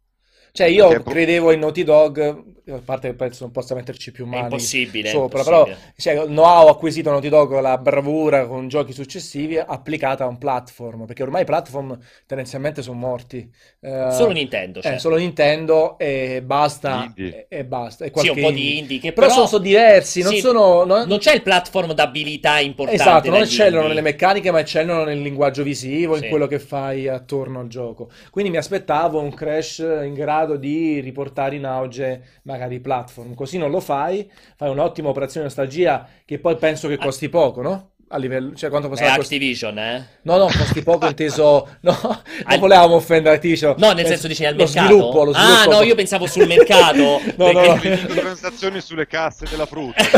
Cioè, 0.51 0.67
io 0.67 0.89
Perché 0.89 1.11
credevo 1.11 1.51
in 1.51 1.59
Naughty 1.59 1.83
Dog, 1.83 2.43
a 2.68 2.82
parte 2.84 3.09
che 3.09 3.16
penso 3.16 3.43
non 3.43 3.51
possa 3.51 3.76
metterci 3.76 4.12
più 4.12 4.26
È 4.28 4.28
mani 4.28 4.41
impossibile. 4.41 5.09
è 5.09 5.12
sopra, 5.12 5.39
impossibile. 5.39 5.76
però 5.76 5.91
cioè, 5.95 6.14
il 6.14 6.26
know-how 6.28 6.68
acquisito 6.68 7.09
a 7.09 7.12
Naughty 7.14 7.30
Dog, 7.30 7.59
la 7.59 7.78
bravura 7.78 8.45
con 8.47 8.68
giochi 8.68 8.93
successivi 8.93 9.57
applicata 9.57 10.24
a 10.24 10.28
un 10.28 10.38
platform, 10.38 11.05
perché 11.05 11.24
ormai 11.24 11.41
i 11.41 11.45
platform 11.45 11.97
tendenzialmente 12.26 12.82
sono 12.82 12.97
morti. 12.97 13.49
Eh, 13.80 14.07
Solo 14.12 14.32
Nintendo, 14.32 14.82
eh, 14.82 14.82
cioè. 14.84 14.97
solo 14.99 15.16
Nintendo 15.18 15.97
e 15.97 16.41
basta, 16.43 17.03
Indie. 17.05 17.47
e, 17.47 17.57
e 17.59 17.66
basta. 17.66 18.05
E 18.05 18.12
Sì, 18.14 18.14
qualche 18.14 18.32
un 18.32 18.39
po' 18.39 18.51
di 18.51 18.78
indie 18.80 18.99
che 18.99 19.14
Però, 19.14 19.28
però, 19.28 19.34
sono, 19.34 19.47
sono 19.47 19.64
diversi, 19.64 20.22
non 20.22 20.32
sì, 20.34 20.39
sono... 20.39 20.84
non- 20.84 21.07
non 21.07 21.18
c'è 21.20 21.34
il 21.34 21.41
platform 21.41 21.93
d'abilità 21.93 22.59
importante 22.59 23.01
Esatto, 23.01 23.30
non 23.30 23.39
dagli 23.39 23.47
eccellono 23.47 23.76
indie. 23.82 23.88
nelle 23.88 24.01
meccaniche, 24.01 24.51
ma 24.51 24.59
eccellono 24.59 25.03
nel 25.03 25.22
linguaggio 25.22 25.64
visivo, 25.64 26.16
in 26.18 26.28
quello 26.28 26.47
che 26.47 26.59
fai 26.59 27.07
attorno 27.07 27.59
al 27.59 27.68
gioco. 27.68 28.09
Quindi 28.30 28.51
mi 28.51 28.57
aspettavo 28.57 29.20
un 29.20 29.34
Crash 29.34 29.80
in 29.80 30.14
grado 30.14 30.57
di 30.57 30.99
riportare 30.99 31.55
in 31.55 31.66
auge 31.66 32.24
magari 32.51 32.75
i 32.75 32.79
platform. 32.79 33.33
Così 33.33 33.57
non 33.57 33.71
lo 33.71 33.79
fai, 33.79 34.29
fai 34.55 34.69
un'ottima 34.69 35.09
operazione 35.09 35.45
nostalgia 35.47 36.07
che 36.25 36.39
poi 36.39 36.55
penso 36.57 36.87
che 36.87 36.97
costi 36.97 37.29
poco, 37.29 37.61
no? 37.61 37.85
A 38.13 38.17
livello, 38.17 38.53
cioè 38.55 38.69
quanto 38.69 38.89
potrà 38.89 39.05
costare? 39.05 39.21
Activision, 39.23 39.77
eh? 39.79 40.07
No, 40.23 40.35
no, 40.35 40.43
costi 40.47 40.83
poco 40.83 41.07
inteso. 41.07 41.65
No, 41.79 41.97
non 42.03 42.19
Al- 42.43 42.59
volevamo 42.59 42.95
offendere 42.95 43.35
Activision. 43.35 43.75
No, 43.77 43.93
nel 43.93 44.05
senso 44.05 44.27
dici 44.27 44.43
al 44.43 44.53
lo 44.57 44.65
mercato. 44.65 44.85
sviluppo, 44.87 45.23
lo 45.23 45.31
Ah, 45.33 45.59
sviluppo. 45.59 45.71
no, 45.71 45.81
io 45.83 45.95
pensavo 45.95 46.27
sul 46.27 46.45
mercato. 46.45 46.97
No, 46.97 47.19
no, 47.37 47.51
perché- 47.53 47.89
no. 48.01 48.13
Le 48.13 48.19
transazioni 48.19 48.81
sulle 48.81 49.07
casse 49.07 49.45
della 49.49 49.65
frutta. 49.65 50.01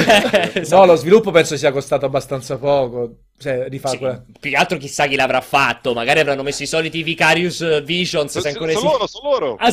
Esatto. 0.55 0.75
No, 0.75 0.85
lo 0.87 0.95
sviluppo 0.95 1.29
penso 1.29 1.55
sia 1.55 1.71
costato 1.71 2.07
abbastanza 2.07 2.57
poco. 2.57 3.17
Cioè, 3.37 3.67
di 3.69 3.77
fare 3.77 3.93
Sì, 3.93 3.99
quella- 3.99 4.23
più 4.39 4.49
che 4.49 4.55
altro 4.55 4.77
chissà 4.79 5.05
chi 5.05 5.15
l'avrà 5.15 5.41
fatto. 5.41 5.93
Magari 5.93 6.19
avranno 6.19 6.41
messo 6.41 6.63
i 6.63 6.67
soliti 6.67 7.03
Vicarious 7.03 7.83
Visions. 7.83 8.31
Se 8.31 8.39
sono 8.39 8.53
ancora 8.53 8.71
sono 8.71 8.91
loro, 8.91 9.05
sono 9.07 9.29
loro. 9.29 9.55
Ah, 9.59 9.69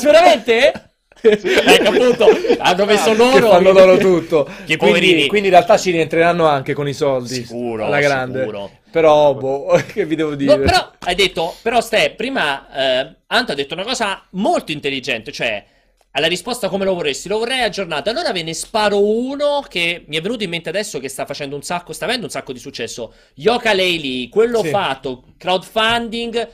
veramente? 1.23 1.75
ecco 1.75 1.89
appunto, 1.89 2.27
hanno 2.59 2.85
messo 2.85 3.15
loro. 3.15 3.33
che 3.49 3.55
fanno 3.55 3.73
loro 3.73 3.97
tutto. 3.99 4.45
Che 4.45 4.77
quindi, 4.77 4.77
poverini. 4.77 5.27
quindi 5.27 5.49
in 5.49 5.55
realtà 5.55 5.77
ci 5.79 5.91
rientreranno 5.91 6.47
anche 6.47 6.73
con 6.75 6.89
i 6.89 6.93
soldi. 6.95 7.35
Sicuro, 7.35 7.87
alla 7.87 8.01
grande. 8.01 8.41
sicuro. 8.41 8.71
Però, 8.91 9.35
boh, 9.35 9.81
che 9.93 10.05
vi 10.05 10.17
devo 10.17 10.35
dire? 10.35 10.57
No, 10.57 10.63
però 10.63 10.91
hai 11.01 11.15
detto, 11.15 11.55
però 11.63 11.81
Ste, 11.81 12.13
prima 12.17 12.69
eh, 12.73 13.15
Anto 13.29 13.53
ha 13.53 13.55
detto 13.55 13.75
una 13.75 13.85
cosa 13.85 14.23
molto 14.31 14.73
intelligente, 14.73 15.31
cioè 15.31 15.65
alla 16.13 16.27
risposta 16.27 16.69
come 16.69 16.85
lo 16.85 16.95
vorresti, 16.95 17.29
lo 17.29 17.39
vorrei 17.39 17.63
aggiornato. 17.63 18.11
Allora 18.11 18.33
ve 18.33 18.43
ne 18.43 18.53
sparo 18.55 19.01
uno 19.01 19.65
che 19.69 20.05
mi 20.09 20.17
è 20.17 20.21
venuto 20.21 20.43
in 20.43 20.51
mente 20.51 20.69
adesso 20.69 20.99
che 20.99 21.09
sta 21.09 21.25
facendo 21.25 21.55
un 21.55 21.63
sacco, 21.63 21.93
sta 21.93 22.05
avendo 22.05 22.25
un 22.25 22.31
sacco 22.33 22.53
di 22.53 22.59
successo. 22.59 23.15
Yoka 23.35 23.73
Laylee, 23.73 24.29
quello 24.29 24.63
Sì. 24.63 24.71
fatto, 24.71 25.25
crowdfunding, 25.39 26.49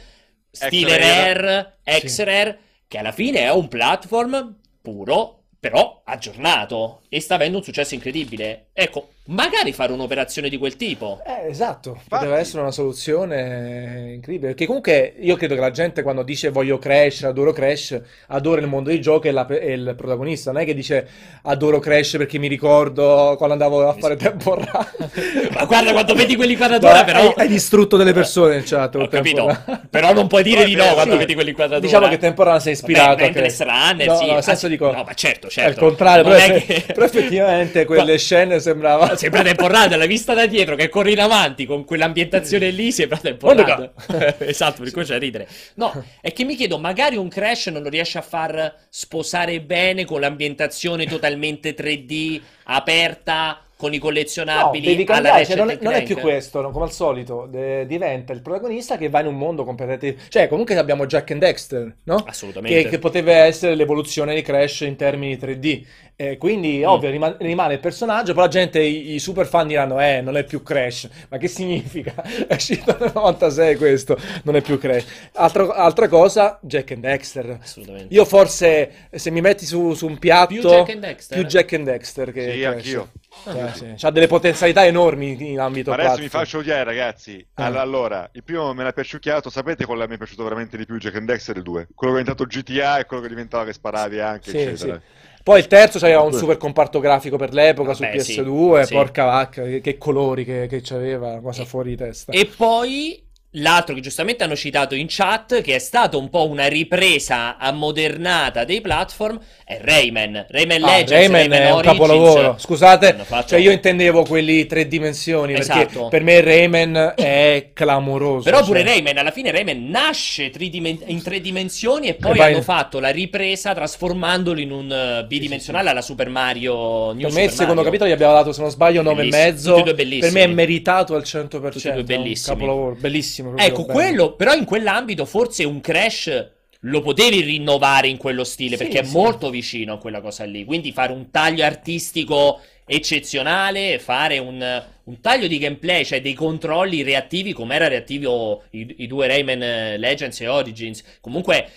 stile 0.51 0.91
X-Rare. 0.91 1.33
Rare, 1.41 2.01
X-Rare, 2.07 2.59
che 2.89 2.99
alla 2.99 3.13
fine 3.13 3.41
è 3.41 3.53
un 3.53 3.69
platform 3.69 4.57
puro, 4.81 5.45
però 5.59 6.03
aggiornato 6.05 7.03
e 7.09 7.21
sta 7.21 7.35
avendo 7.37 7.59
un 7.59 7.63
successo 7.65 7.95
incredibile. 7.95 8.67
Ecco, 8.73 9.09
magari 9.27 9.73
fare 9.73 9.93
un'operazione 9.93 10.49
di 10.49 10.57
quel 10.59 10.77
tipo. 10.77 11.21
Eh, 11.27 11.49
esatto, 11.51 11.91
Infatti. 11.91 12.09
poteva 12.09 12.39
essere 12.39 12.61
una 12.63 12.71
soluzione 12.71 14.13
incredibile. 14.15 14.49
Perché 14.51 14.67
comunque 14.67 15.15
io 15.19 15.37
credo 15.37 15.55
che 15.55 15.61
la 15.61 15.71
gente 15.71 16.03
quando 16.03 16.23
dice 16.23 16.51
voglio 16.51 16.79
Crash, 16.79 17.23
adoro 17.25 17.53
Crash, 17.53 18.01
adora 18.29 18.61
il 18.61 18.67
mondo 18.67 18.91
dei 18.91 19.01
giochi 19.01 19.29
e, 19.29 19.31
la- 19.33 19.47
e 19.47 19.73
il 19.73 19.95
protagonista. 19.97 20.53
Non 20.53 20.63
è 20.63 20.65
che 20.65 20.75
dice 20.75 21.07
adoro 21.43 21.79
Crash 21.79 22.17
perché 22.19 22.39
mi 22.39 22.49
ricordo 22.49 23.35
quando 23.37 23.53
andavo 23.55 23.89
a 23.89 23.95
fare 23.95 24.17
tempo 24.17 24.55
run. 24.55 24.67
Ma 25.53 25.65
guarda 25.65 25.93
quando 25.93 26.15
vedi 26.15 26.37
quell'inquadratura, 26.37 26.99
No, 26.99 27.05
però. 27.05 27.19
hai, 27.21 27.33
hai 27.37 27.49
distrutto 27.49 27.97
delle 27.97 28.13
persone 28.13 28.57
in 28.57 28.63
chat 28.65 28.95
Ho 28.97 29.09
capito, 29.09 29.47
però 29.89 30.13
non 30.13 30.27
puoi 30.27 30.43
dire 30.43 30.65
di 30.65 30.75
no 30.75 30.93
quando 30.95 31.13
sì. 31.13 31.19
vedi 31.19 31.35
quell'inquadratura. 31.35 31.87
Diciamo 31.87 32.09
che 32.09 32.35
Run 32.37 32.61
si 32.61 32.69
è 32.69 32.73
ispirato 32.73 33.09
Vabbè, 33.25 33.39
a. 33.39 33.65
Runner, 33.65 34.07
No, 34.07 34.17
sì. 34.17 34.27
no, 34.27 34.33
nel 34.35 34.43
senso 34.43 34.67
Ah, 34.67 34.69
dico- 34.69 34.93
No, 34.93 35.05
ma 35.05 35.15
certo, 35.15 35.47
È 35.47 35.51
certo. 35.51 35.71
il 35.71 35.77
contrario, 35.77 36.23
Non 36.23 36.33
però, 36.37 36.55
è 36.55 36.63
che- 36.65 36.85
però 36.93 37.06
effettivamente 37.07 37.85
quelle 37.85 38.19
scene 38.19 38.61
sembrava... 38.61 39.17
Sembra 39.17 39.43
Run, 39.43 39.99
l'hai 39.99 40.07
vista 40.07 40.35
da 40.35 40.47
dietro 40.47 40.77
che 40.77 40.89
corre 40.89 41.13
in 41.13 41.21
avanti 41.21 41.67
con 41.67 41.85
quell'ambientazione 41.85 42.71
lì, 42.71 42.93
sembra 42.93 43.19
Run. 43.23 43.91
esatto, 44.39 44.83
per 44.83 44.93
cui 44.93 45.05
c'è 45.05 45.15
a 45.15 45.19
ridere. 45.19 45.49
No, 45.75 46.05
è 46.21 46.33
che 46.33 46.45
mi 46.45 46.55
chiedo, 46.55 46.79
magari 46.79 47.17
un 47.17 47.29
Crash 47.29 47.69
non 47.69 47.83
lo 47.83 47.89
riesce 47.89 48.19
a 48.19 48.23
far 48.23 48.75
sposare 48.89 49.61
bene 49.61 50.05
con 50.05 50.21
l'ambientazione 50.21 51.07
totalmente 51.07 51.75
3D, 51.75 52.41
aperta, 52.65 53.61
con 53.77 53.93
i 53.93 53.97
No, 53.97 54.03
collezionabili 54.03 54.87
devi 54.87 55.03
alla 55.03 55.15
cambiare, 55.15 55.45
cioè, 55.45 55.57
non, 55.57 55.71
è, 55.71 55.79
non 55.81 55.93
è 55.93 56.03
più 56.03 56.17
questo, 56.17 56.63
no, 56.63 56.71
come 56.71 56.87
al 56.87 56.93
solito, 56.93 57.47
de- 57.51 57.87
diventa 57.87 58.33
il 58.33 58.41
protagonista 58.41 58.97
che 58.97 59.11
va 59.11 59.21
in 59.21 59.27
un 59.27 59.37
mondo 59.37 59.65
completamente... 59.65 60.17
Cioè, 60.29 60.49
comunque 60.49 60.77
abbiamo 60.79 61.07
Jack 61.07 61.33
and 61.33 61.41
Dexter, 61.41 61.97
no? 62.05 62.25
Assolutamente. 62.27 62.83
Che, 62.83 62.89
che 62.89 62.99
poteva 62.99 63.33
essere 63.33 63.75
l'evoluzione 63.75 64.35
di 64.35 64.41
Crash 64.41 64.81
in 64.81 64.97
termini 64.97 65.37
3D. 65.37 65.85
Eh, 66.19 66.39
quindi, 66.39 66.79
Mm. 66.79 66.85
ovvio, 66.85 67.11
rima- 67.11 67.37
rimane 67.39 67.75
il 67.75 67.81
personaggio, 67.81 68.33
però 68.33 68.47
la 68.47 68.51
gente, 68.51 68.81
i, 68.81 69.13
i 69.15 69.19
super 69.19 69.47
fan 69.47 69.67
diranno, 69.67 70.01
eh, 70.01 70.23
non 70.23 70.39
è 70.39 70.45
più 70.45 70.63
Crash. 70.63 71.09
Ma 71.29 71.37
che 71.37 71.47
significa? 71.47 72.15
È 72.49 72.55
uscito 72.55 72.97
nel 72.99 73.13
96 73.15 73.77
questo, 73.77 74.17
non 74.45 74.57
è 74.57 74.63
più 74.63 74.79
Crash. 74.79 75.05
Altro- 75.35 75.73
altra 75.73 76.09
cosa, 76.09 76.59
Jack 76.63 76.93
and 76.93 77.03
Dexter. 77.03 77.59
Assolutamente. 77.63 78.15
Io 78.15 78.25
forse, 78.25 79.09
se 79.11 79.31
mi 79.31 79.43
metti 79.43 79.67
su, 79.67 79.93
su 79.93 80.07
un 80.07 80.19
piatto... 80.19 80.47
Più 80.55 80.63
Jack 80.63 80.89
and 80.91 81.01
Dexter? 81.01 81.39
più 81.39 81.47
Jack 81.47 81.73
and 81.75 81.85
Dexter 81.85 82.33
che 82.33 82.51
Sì, 82.53 82.61
Crash. 82.61 82.75
anch'io. 82.75 83.09
Cioè, 83.45 83.71
sì. 83.75 83.93
C'ha 83.99 84.11
delle 84.11 84.27
potenzialità 84.27 84.87
enormi 84.87 85.51
in 85.53 85.61
ambito 85.61 85.91
Ma 85.91 85.97
adesso 85.97 86.21
mi 86.23 86.29
faccio 86.31 86.59
odiare, 86.59 86.85
ragazzi. 86.85 87.47
All- 87.55 87.77
Allora, 87.77 88.27
il 88.33 88.43
primo 88.43 88.73
me 88.73 88.85
l'ha 88.85 88.93
piaciucchiato. 88.93 89.51
Sapete 89.51 89.85
qual 89.85 90.03
mi 90.09 90.15
è 90.15 90.17
piaciuto 90.17 90.43
veramente 90.45 90.79
di 90.79 90.87
più? 90.87 90.97
Jack 90.97 91.17
and 91.17 91.27
Dexter 91.27 91.57
il 91.59 91.63
2. 91.63 91.89
Quello 91.95 92.15
che 92.15 92.21
è 92.21 92.23
diventato 92.23 92.47
GTA 92.49 93.01
e 93.01 93.05
quello 93.05 93.23
che 93.23 93.29
diventava 93.29 93.67
che 93.67 93.75
sparavi 93.75 94.19
anche, 94.21 94.49
Sì, 94.51 94.57
eccetera. 94.61 94.95
sì. 94.95 95.25
Poi 95.47 95.61
il 95.61 95.69
terzo 95.69 96.01
c'aveva 96.01 96.23
un 96.23 96.33
super 96.33 96.57
comparto 96.57 96.99
grafico 96.99 97.37
per 97.37 97.53
l'epoca 97.53 97.95
su 97.95 98.03
Vabbè, 98.03 98.19
sì, 98.19 98.41
PS2, 98.41 98.83
sì. 98.83 98.95
porca 98.95 99.25
vacca, 99.27 99.63
che, 99.63 99.81
che 99.81 99.97
colori 99.97 100.45
che, 100.45 100.67
che 100.69 100.81
c'aveva, 100.83 101.29
una 101.29 101.41
cosa 101.41 101.65
fuori 101.65 101.91
di 101.91 101.97
testa. 101.97 102.33
E 102.33 102.47
poi 102.47 103.26
l'altro 103.59 103.95
che 103.95 104.01
giustamente 104.01 104.45
hanno 104.45 104.57
citato 104.57 104.95
in 104.95 105.07
chat, 105.09 105.61
che 105.63 105.75
è 105.75 105.79
stato 105.79 106.19
un 106.19 106.29
po' 106.29 106.47
una 106.49 106.67
ripresa 106.67 107.57
ammodernata 107.59 108.65
dei 108.65 108.81
platform, 108.81 109.39
è 109.65 109.79
Rayman. 109.83 110.47
Rayman 110.49 110.83
Ah, 110.85 110.87
Legends, 110.99 111.11
Rayman 111.11 111.53
è 111.53 111.67
un 111.71 111.77
Origins. 111.79 111.99
capolavoro. 111.99 112.57
Scusate, 112.59 113.17
fatto- 113.25 113.49
cioè 113.49 113.59
io 113.59 113.71
intendevo 113.71 114.25
quelli 114.25 114.67
tre 114.67 114.87
dimensioni 114.89 115.55
perché 115.55 115.73
Esatto. 115.87 116.09
per 116.09 116.23
me 116.23 116.41
Rayman 116.41 117.15
è 117.17 117.71
clamoroso. 117.73 118.45
Però 118.45 118.63
pure 118.65 118.81
cioè. 118.81 118.89
Rayman, 118.89 119.17
alla 119.19 119.31
fine 119.31 119.51
Rayman 119.51 119.89
nasce 119.89 120.51
tridimen- 120.51 121.03
in 121.07 121.23
tre 121.23 121.41
dimensioni 121.41 122.09
e 122.09 122.15
poi 122.15 122.33
E 122.33 122.37
poi- 122.37 122.53
hanno 122.53 122.63
fatto 122.63 123.01
la 123.01 123.11
ripresa 123.11 123.73
trasformandolo 123.75 124.61
in 124.61 124.71
un 124.71 124.91
eh, 124.93 125.25
bidimensionale 125.27 125.89
alla 125.91 126.03
Super 126.03 126.29
Mario 126.29 127.13
New 127.13 127.15
Per 127.15 127.23
me 127.25 127.29
Super 127.31 127.43
il 127.45 127.51
secondo 127.51 127.75
Mario. 127.75 127.85
capitolo 127.85 128.11
gli 128.11 128.13
abbiamo 128.13 128.33
dato, 128.35 128.53
se 128.53 128.61
non 128.61 128.71
sbaglio, 128.71 129.03
9 129.03 129.15
e 129.23 129.29
Bellissimi. 129.29 129.45
mezzo. 129.45 129.69
Tutti 129.71 129.81
e 129.81 129.85
due 129.85 129.95
bellissimi. 129.95 130.21
Per 130.21 130.33
me 130.33 130.45
è 130.45 130.55
meritato 130.55 131.15
al 131.15 131.23
100%. 131.25 131.73
Tutti 131.73 131.89
e 131.89 131.91
due 132.05 132.15
è 132.15 132.17
un 132.17 132.23
bellissimi. 132.23 132.57
capolavoro, 132.57 132.97
bellissimo. 132.99 133.46
Proprio 133.51 133.67
Ecco, 133.67 133.85
bello. 133.85 133.93
quello, 133.93 134.35
però 134.35 134.55
in 134.55 134.65
quell'ambito 134.65 135.25
forse 135.25 135.65
un 135.65 135.81
Crash 135.81 136.51
lo 136.81 137.01
potevi 137.01 137.41
rinnovare 137.41 138.09
in 138.09 138.17
quello 138.17 138.45
stile 138.45 138.77
Sì, 138.77 138.85
perché 138.85 139.01
è 139.01 139.05
sì. 139.05 139.13
molto 139.13 139.51
vicino 139.51 139.95
a 139.95 139.99
quella 139.99 140.21
cosa 140.21 140.45
lì. 140.45 140.65
Quindi 140.65 140.93
fare 140.93 141.13
un 141.13 141.31
taglio 141.31 141.65
artistico 141.65 142.61
eccezionale, 142.85 143.99
fare 143.99 144.39
un, 144.39 144.85
un 145.05 145.21
taglio 145.21 145.47
di 145.49 145.59
gameplay, 145.59 146.05
cioè 146.05 146.21
dei 146.21 146.35
controlli 146.35 147.03
reattivi 147.03 147.53
come 147.53 147.75
era 147.75 147.89
reattivo 147.89 148.63
i, 148.71 148.95
i 148.99 149.07
due 149.07 149.27
Rayman 149.27 149.63
eh, 149.63 149.99
Legends 149.99 150.41
e 150.41 150.49
Origins. 150.49 151.03
Comunque, 151.21 151.69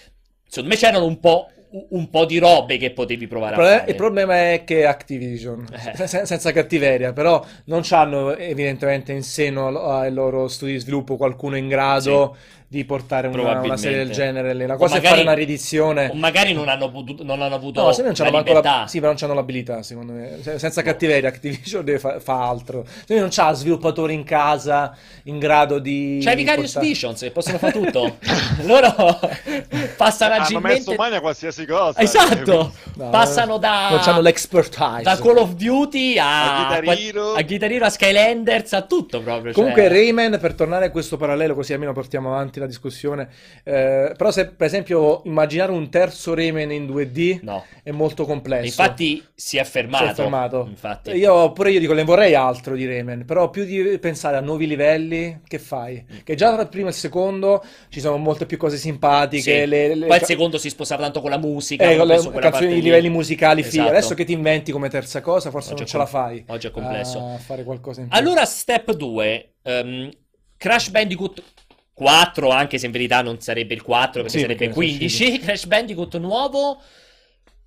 secondo 0.48 0.70
me 0.70 0.76
c'erano 0.76 1.06
un 1.06 1.20
po', 1.20 1.50
un 1.90 2.10
po' 2.10 2.26
di 2.26 2.40
robe 2.40 2.78
che 2.78 2.92
potevi 2.92 3.28
provare 3.28 3.54
Il 3.56 3.62
a 3.62 3.64
fare. 3.78 3.92
il 3.92 3.96
problema 3.96 4.34
è 4.54 4.64
che 4.66 4.86
Activision, 4.86 5.66
Eh. 5.72 6.08
se- 6.08 6.26
senza 6.26 6.52
cattiveria, 6.52 7.14
però 7.14 7.46
non 7.66 7.84
hanno 7.92 8.36
evidentemente 8.36 9.12
in 9.12 9.22
seno 9.22 9.68
al- 9.68 9.76
ai 9.76 10.12
loro 10.12 10.48
studi 10.48 10.72
di 10.74 10.80
sviluppo 10.80 11.16
qualcuno 11.16 11.58
in 11.58 11.68
grado 11.68 12.36
di 12.72 12.86
portare 12.86 13.26
una, 13.28 13.60
una 13.62 13.78
serie 13.78 13.98
del 13.98 14.12
genere. 14.12 14.54
La 14.54 14.78
cosa 14.78 14.94
è 14.94 14.98
magari- 14.98 15.08
fare 15.16 15.22
una 15.24 15.34
riedizione. 15.34 16.10
O 16.12 16.14
magari 16.14 16.54
non 16.54 16.70
hanno, 16.70 16.92
potuto- 16.92 17.24
non 17.24 17.42
hanno 17.42 17.56
avuto 17.56 17.82
No, 17.82 17.92
se 17.92 18.04
non 18.04 18.14
la 18.16 18.26
libertà. 18.30 18.82
la... 18.82 18.88
Sì, 18.88 18.98
però 19.00 19.08
non 19.10 19.18
c'hanno 19.20 19.34
l'abilità, 19.34 19.82
secondo 19.82 20.14
me. 20.14 20.38
Se- 20.42 20.60
Senza 20.60 20.84
cattiveria, 20.84 21.30
Activision 21.30 21.84
deve 21.84 21.98
fa, 21.98 22.20
fa 22.20 22.48
altro. 22.48 22.86
Se 23.08 23.20
non 23.20 23.30
c'ha 23.32 23.54
sviluppatori 23.54 24.14
in 24.14 24.24
casa 24.24 24.96
in 25.24 25.40
grado 25.40 25.80
di... 25.80 26.20
C'è 26.22 26.36
Vicarious 26.36 26.74
portare- 26.74 26.86
Visions 26.94 27.20
che 27.22 27.32
possono 27.32 27.58
fare 27.58 27.72
tutto. 27.74 28.18
Loro 28.66 28.94
passano 29.98 30.34
Hanno 30.36 30.44
agilmente. 30.44 30.78
messo 30.78 30.94
mano 30.96 31.16
a 31.16 31.20
qualsiasi 31.22 31.66
cosa. 31.66 32.00
Esatto! 32.00 32.72
No, 32.96 33.10
Passano 33.10 33.58
da. 33.58 33.90
Non 33.90 34.00
c'hanno 34.00 34.22
l'expertise. 34.22 35.02
Da 35.02 35.18
Call 35.18 35.38
of 35.38 35.54
Duty 35.54 36.18
a. 36.20 36.68
A 36.70 36.80
Guitar 36.82 37.00
Hero. 37.00 37.34
a 37.34 37.42
Guitar 37.42 37.72
Hero, 37.72 37.86
a 37.86 37.90
Skylanders, 37.90 38.74
a 38.74 38.82
tutto 38.84 39.22
proprio. 39.22 39.54
Comunque 39.54 39.82
cioè... 39.84 39.92
Rayman, 39.92 40.38
per 40.40 40.54
tornare 40.54 40.86
a 40.86 40.92
questo 40.92 41.18
parallelo, 41.18 41.56
così 41.56 41.74
almeno 41.74 41.94
portiamo 41.94 42.30
avanti 42.34 42.59
la 42.60 42.68
discussione, 42.68 43.30
eh, 43.64 44.14
però 44.16 44.30
se 44.32 44.48
per 44.52 44.68
esempio 44.68 45.22
immaginare 45.26 45.72
un 45.72 45.90
terzo 45.90 46.34
Rayman 46.34 46.72
in 46.72 46.86
2D 46.86 47.40
No. 47.42 47.66
è 47.84 47.92
molto 47.92 48.26
complesso. 48.26 48.66
Infatti 48.66 49.24
si 49.34 49.58
è 49.58 49.64
fermato. 49.64 50.06
Si 50.06 50.12
è 50.12 50.14
fermato. 50.16 50.66
Infatti. 50.70 51.12
Io 51.12 51.52
pure 51.54 51.72
io 51.72 51.80
dico, 51.80 51.94
ne 51.94 52.04
vorrei 52.04 52.36
altro 52.36 52.76
di 52.76 52.86
Rayman, 52.86 53.26
però 53.26 53.50
più 53.50 53.66
di 53.66 53.98
pensare 54.00 54.38
a 54.38 54.42
nuovi 54.42 54.68
livelli, 54.68 55.42
che 55.48 55.60
fai? 55.60 56.04
Mm. 56.12 56.18
Che 56.24 56.36
già 56.36 56.52
tra 56.54 56.62
il 56.62 56.70
primo 56.70 56.88
e 56.88 56.90
il 56.90 56.96
secondo 56.96 57.64
ci 57.90 58.00
sono 58.00 58.18
molte 58.18 58.46
più 58.46 58.58
cose 58.58 58.78
simpatiche, 58.78 59.62
Sì. 59.64 59.66
le, 59.68 59.96
le- 59.96 60.06
Poi 60.08 60.18
il 60.18 60.24
secondo 60.26 60.58
si 60.58 60.70
sposava 60.70 61.04
tanto 61.04 61.22
con 61.22 61.30
la 61.30 61.38
musica. 61.38 61.90
eh, 61.90 61.98
con 61.98 62.08
le 62.08 62.20
canzoni, 62.40 62.72
i 62.72 62.76
lì. 62.76 62.82
livelli 62.82 63.10
musicali 63.10 63.64
fighi. 63.64 63.78
Esatto. 63.78 63.90
Adesso 63.92 64.14
che 64.16 64.26
ti 64.26 64.34
inventi 64.34 64.72
come 64.72 64.90
terza 64.90 65.22
cosa, 65.22 65.50
forse 65.50 65.70
Oggi 65.72 65.80
non 65.80 65.88
ce 65.90 65.98
la 65.98 66.04
com- 66.04 66.12
fai 66.12 66.44
oggi 66.48 66.68
è 66.68 66.72
complesso. 66.72 67.20
a 67.34 67.38
fare 67.38 67.64
qualcosa 67.64 68.02
in 68.02 68.08
più. 68.08 68.18
Allora, 68.18 68.46
step 68.46 68.92
2. 68.94 69.54
ehm, 69.64 70.10
Crash 70.58 70.90
Bandicoot 70.90 71.42
4, 72.00 72.50
anche 72.50 72.78
se 72.78 72.86
in 72.86 72.92
verità 72.92 73.22
non 73.22 73.40
sarebbe 73.42 73.74
il 73.74 73.82
4, 73.82 74.22
perché 74.24 74.38
Sì, 74.38 74.44
sarebbe 74.44 74.68
perché 74.68 74.74
sono 74.74 74.86
15. 74.88 75.40
Crash 75.40 75.66
Bandicoot 75.66 76.18
nuovo. 76.18 76.82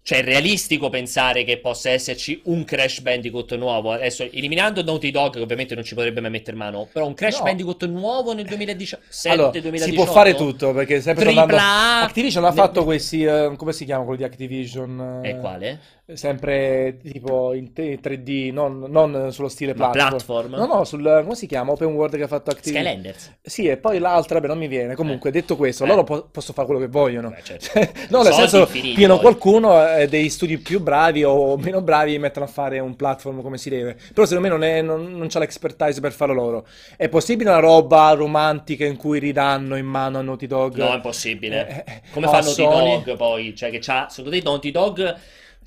Cioè, 0.05 0.19
è 0.19 0.25
realistico 0.25 0.89
pensare 0.89 1.45
che 1.45 1.59
possa 1.59 1.91
esserci 1.91 2.41
un 2.47 2.65
Crash 2.65 3.01
Bandicoot 3.03 3.55
nuovo. 3.55 3.93
Adesso, 3.93 4.25
eliminando 4.25 4.83
Naughty 4.83 5.13
Dog, 5.13 5.35
che 5.35 5.41
ovviamente 5.41 5.77
non 5.77 5.85
ci 5.85 5.95
potrebbe 5.95 6.21
mai 6.21 6.31
mettere 6.31 6.57
mano, 6.57 6.89
però 6.93 7.07
un 7.07 7.15
Crash 7.15 7.39
No. 7.39 7.45
Bandicoot 7.45 7.87
nuovo 7.87 8.33
nel 8.35 8.47
2017 8.47 9.29
Allora, 9.29 9.51
2018 9.51 9.89
si 9.91 9.93
può 9.95 10.13
fare 10.13 10.35
tutto 10.35 10.73
perché 10.73 11.01
sempre 11.01 11.25
Tripla. 11.27 12.01
Activision 12.01 12.45
ha 12.45 12.51
fatto 12.53 12.83
questi, 12.83 13.23
eh, 13.23 13.53
come 13.57 13.73
si 13.73 13.85
chiama 13.85 14.03
quello 14.03 14.19
di 14.19 14.25
Activision? 14.25 15.21
eh, 15.23 15.29
E 15.31 15.39
quale? 15.39 15.79
Sempre 16.15 16.99
tipo 17.01 17.55
in 17.55 17.73
te- 17.73 18.01
3D, 18.03 18.53
non, 18.53 18.87
non 18.89 19.33
sullo 19.33 19.49
stile 19.49 19.73
platform. 19.73 20.09
platform? 20.09 20.55
No, 20.57 20.67
no, 20.67 20.85
sul, 20.85 21.01
come 21.23 21.37
si 21.37 21.47
chiama? 21.47 21.71
Open 21.71 21.95
World 21.95 22.17
che 22.17 22.25
ha 22.25 22.27
fatto 22.27 22.51
Activision. 22.51 22.83
Skylanders. 22.85 23.37
Sì, 23.41 23.67
e 23.69 23.77
poi 23.77 24.01
l'altra, 24.01 24.41
beh, 24.41 24.49
non 24.49 24.59
mi 24.59 24.67
viene. 24.67 24.97
Comunque, 24.97 25.31
Eh. 25.31 25.33
detto 25.33 25.57
questo, 25.57 25.85
Eh. 25.85 25.87
loro 25.87 26.03
po- 26.03 26.29
possono 26.31 26.55
fare 26.55 26.67
quello 26.67 26.81
che 26.83 26.89
vogliono. 26.89 27.31
Beh, 27.31 27.43
certo. 27.45 27.79
no, 28.11 28.23
nel 28.23 28.33
Soldi 28.33 28.49
senso, 28.49 28.67
pieno 28.95 29.19
qualcuno 29.21 29.87
eh, 29.95 30.09
dei 30.09 30.29
studi 30.29 30.59
più 30.59 30.81
bravi 30.81 31.23
o 31.23 31.57
meno 31.57 31.81
bravi 31.83 32.19
mettono 32.19 32.47
a 32.47 32.49
fare 32.49 32.81
un 32.81 32.97
platform 32.97 33.41
come 33.41 33.57
si 33.57 33.71
deve. 33.71 33.97
Però 34.13 34.27
secondo 34.27 34.49
me 34.49 34.49
non, 34.49 34.65
è, 34.65 34.83
non, 34.83 35.17
non 35.17 35.29
c'ha 35.29 35.39
l'expertise 35.39 36.01
per 36.01 36.13
farlo 36.13 36.35
loro. 36.35 36.67
È 36.97 37.09
possibile 37.09 37.51
una 37.51 37.61
roba 37.61 38.11
romantica 38.11 38.85
in 38.85 38.97
cui 38.97 39.21
ridanno 39.21 39.77
in 39.77 39.87
mano 39.87 40.19
a 40.19 40.23
Naughty 40.23 40.49
Dog? 40.49 40.77
No, 40.77 40.91
è 40.91 40.97
impossibile. 40.97 41.85
Eh, 41.87 41.93
eh, 41.93 42.01
Come 42.11 42.27
o 42.27 42.29
fa 42.29 42.39
a 42.39 42.41
Naughty? 42.41 43.05
Dog 43.05 43.17
poi? 43.17 43.55
Cioè 43.55 43.71
che 43.71 43.79
c'ha, 43.81 44.09
secondo 44.11 44.37
te 44.37 44.43
Naughty 44.43 44.71
Dog 44.73 45.17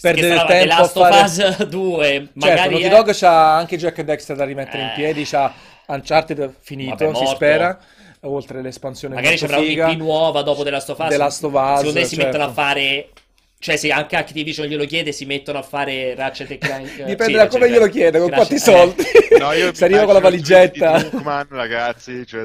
Perdere 0.01 0.27
che 0.27 0.33
il 0.33 0.45
tempo 0.45 0.73
a 0.73 0.77
Last 0.79 0.97
of 0.97 1.09
fare- 1.09 1.23
Us 1.49 1.63
2, 1.67 2.05
Certo, 2.07 2.29
magari 2.33 2.69
Naughty 2.69 2.83
è- 2.83 2.89
Dog 2.89 3.13
c'ha 3.17 3.55
anche 3.57 3.77
Jack 3.77 4.01
Dexter 4.01 4.35
da 4.35 4.43
rimettere 4.45 4.83
in 4.83 4.89
Eh. 4.89 4.93
piedi, 4.95 5.23
c'ha 5.25 5.53
Uncharted 5.87 6.53
finito, 6.61 7.05
Vabbè, 7.11 7.17
si 7.17 7.25
spera, 7.27 7.79
oltre 8.21 8.61
l'espansione 8.61 9.15
magari 9.15 9.37
figa. 9.37 9.85
un'IP 9.85 9.97
nuova 9.97 10.41
dopo 10.41 10.63
The 10.63 10.69
Last 10.71 10.89
of 10.89 10.99
Us. 10.99 11.07
The 11.09 11.17
Last 11.17 11.43
of 11.43 11.53
Us, 11.53 11.77
Secondo 11.79 11.99
me 11.99 12.05
si 12.05 12.15
certo. 12.15 12.25
mettono 12.31 12.49
a 12.49 12.53
fare 12.53 13.09
cioè 13.57 13.77
se 13.77 13.89
anche 13.91 14.15
Activision 14.15 14.67
glielo 14.67 14.85
chiede 14.85 15.11
si 15.11 15.25
mettono 15.25 15.57
a 15.57 15.61
fare 15.63 16.13
Ratchet 16.13 16.51
e 16.51 16.57
Clank. 16.59 16.99
eh, 16.99 17.05
Dipende 17.05 17.23
sì, 17.25 17.31
da 17.33 17.47
come 17.47 17.69
glielo 17.69 17.87
chiede, 17.87 18.19
con 18.19 18.29
Ratchet- 18.29 18.35
quanti 18.35 18.55
eh. 18.55 18.59
soldi. 18.59 19.39
No, 19.39 19.51
io 19.53 19.73
si 19.75 19.83
arriva 19.83 20.03
con 20.03 20.13
la 20.13 20.19
valigetta. 20.19 20.99
Dukeman, 20.99 21.47
ragazzi, 21.49 22.25
cioè, 22.27 22.43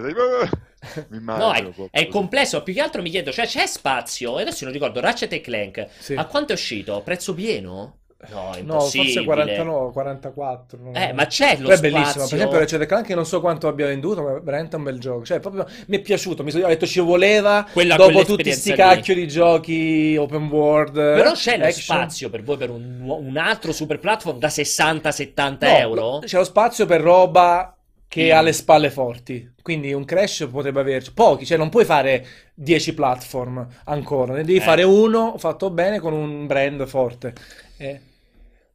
No, 1.11 1.53
è, 1.53 1.69
è 1.91 2.07
complesso. 2.09 2.63
Più 2.63 2.73
che 2.73 2.81
altro 2.81 3.03
mi 3.03 3.11
chiedo, 3.11 3.31
cioè 3.33 3.47
c'è 3.47 3.67
spazio? 3.67 4.39
E 4.39 4.43
adesso 4.43 4.65
non 4.65 4.73
ricordo, 4.73 5.01
Ratchet 5.01 5.33
e 5.33 5.41
Clank. 5.41 5.87
Sì. 5.99 6.15
A 6.15 6.25
quanto 6.27 6.53
è 6.53 6.55
uscito? 6.55 7.01
Prezzo 7.05 7.35
pieno? 7.35 7.97
No, 8.31 8.53
è 8.53 8.61
No, 8.61 8.81
forse 8.81 8.99
impossibile. 8.99 9.25
49, 9.25 9.93
44. 9.93 10.79
non- 10.79 10.95
Eh, 10.95 11.13
ma 11.15 11.25
c'è 11.27 11.57
lo 11.59 11.69
Poi 11.69 11.77
è 11.77 11.81
bellissimo. 11.81 12.05
spazio. 12.11 12.27
Per 12.27 12.37
esempio, 12.37 12.59
Ratchet 12.59 12.87
Clank 12.87 13.09
non 13.11 13.25
so 13.25 13.41
quanto 13.41 13.67
abbia 13.67 13.87
venduto, 13.87 14.23
ma 14.23 14.37
è 14.37 14.41
veramente 14.43 14.77
un 14.77 14.83
bel 14.83 14.99
gioco. 14.99 15.25
Cioè, 15.25 15.41
proprio 15.41 15.67
mi 15.87 15.97
è 15.97 16.01
piaciuto. 16.01 16.43
Mi 16.45 16.51
sono 16.51 16.65
ho 16.67 16.69
detto 16.69 16.87
ci 16.87 17.01
voleva 17.01 17.67
Quella- 17.73 17.97
dopo 17.97 18.11
tutti 18.25 18.43
quell'esperienza 18.43 18.61
sti 18.61 18.71
lì. 18.71 18.77
cacchio 18.77 19.15
di 19.15 19.27
giochi 19.29 20.17
open 20.19 20.49
world. 20.49 20.93
Però 20.93 21.33
c'è 21.33 21.57
lo 21.57 21.65
action. 21.65 21.97
spazio 21.97 22.29
per 22.29 22.43
voi 22.43 22.57
per 22.59 22.69
un, 22.69 23.01
un 23.07 23.37
altro 23.39 23.73
super 23.73 23.99
platform 23.99 24.39
da 24.39 24.49
60-70 24.49 25.67
No, 25.67 25.77
euro? 25.79 26.19
C'è 26.19 26.37
lo 26.37 26.45
spazio 26.45 26.85
per 26.85 27.01
roba 27.01 27.75
che 28.11 28.33
Mm. 28.33 28.37
ha 28.37 28.41
le 28.43 28.53
spalle 28.53 28.91
forti. 28.91 29.55
Quindi 29.63 29.93
un 29.93 30.05
Crash 30.05 30.49
potrebbe 30.51 30.81
averci 30.81 31.13
pochi, 31.13 31.47
cioè 31.47 31.57
non 31.59 31.69
puoi 31.71 31.85
fare 31.85 32.27
10 32.55 32.93
platform 32.95 33.67
ancora, 33.85 34.35
ne 34.35 34.45
devi 34.45 34.59
Eh. 34.59 34.61
fare 34.61 34.83
uno 34.83 35.39
fatto 35.39 35.71
bene 35.71 36.01
con 36.01 36.13
un 36.13 36.47
brand 36.47 36.87
forte. 36.87 37.35
Eh, 37.79 38.01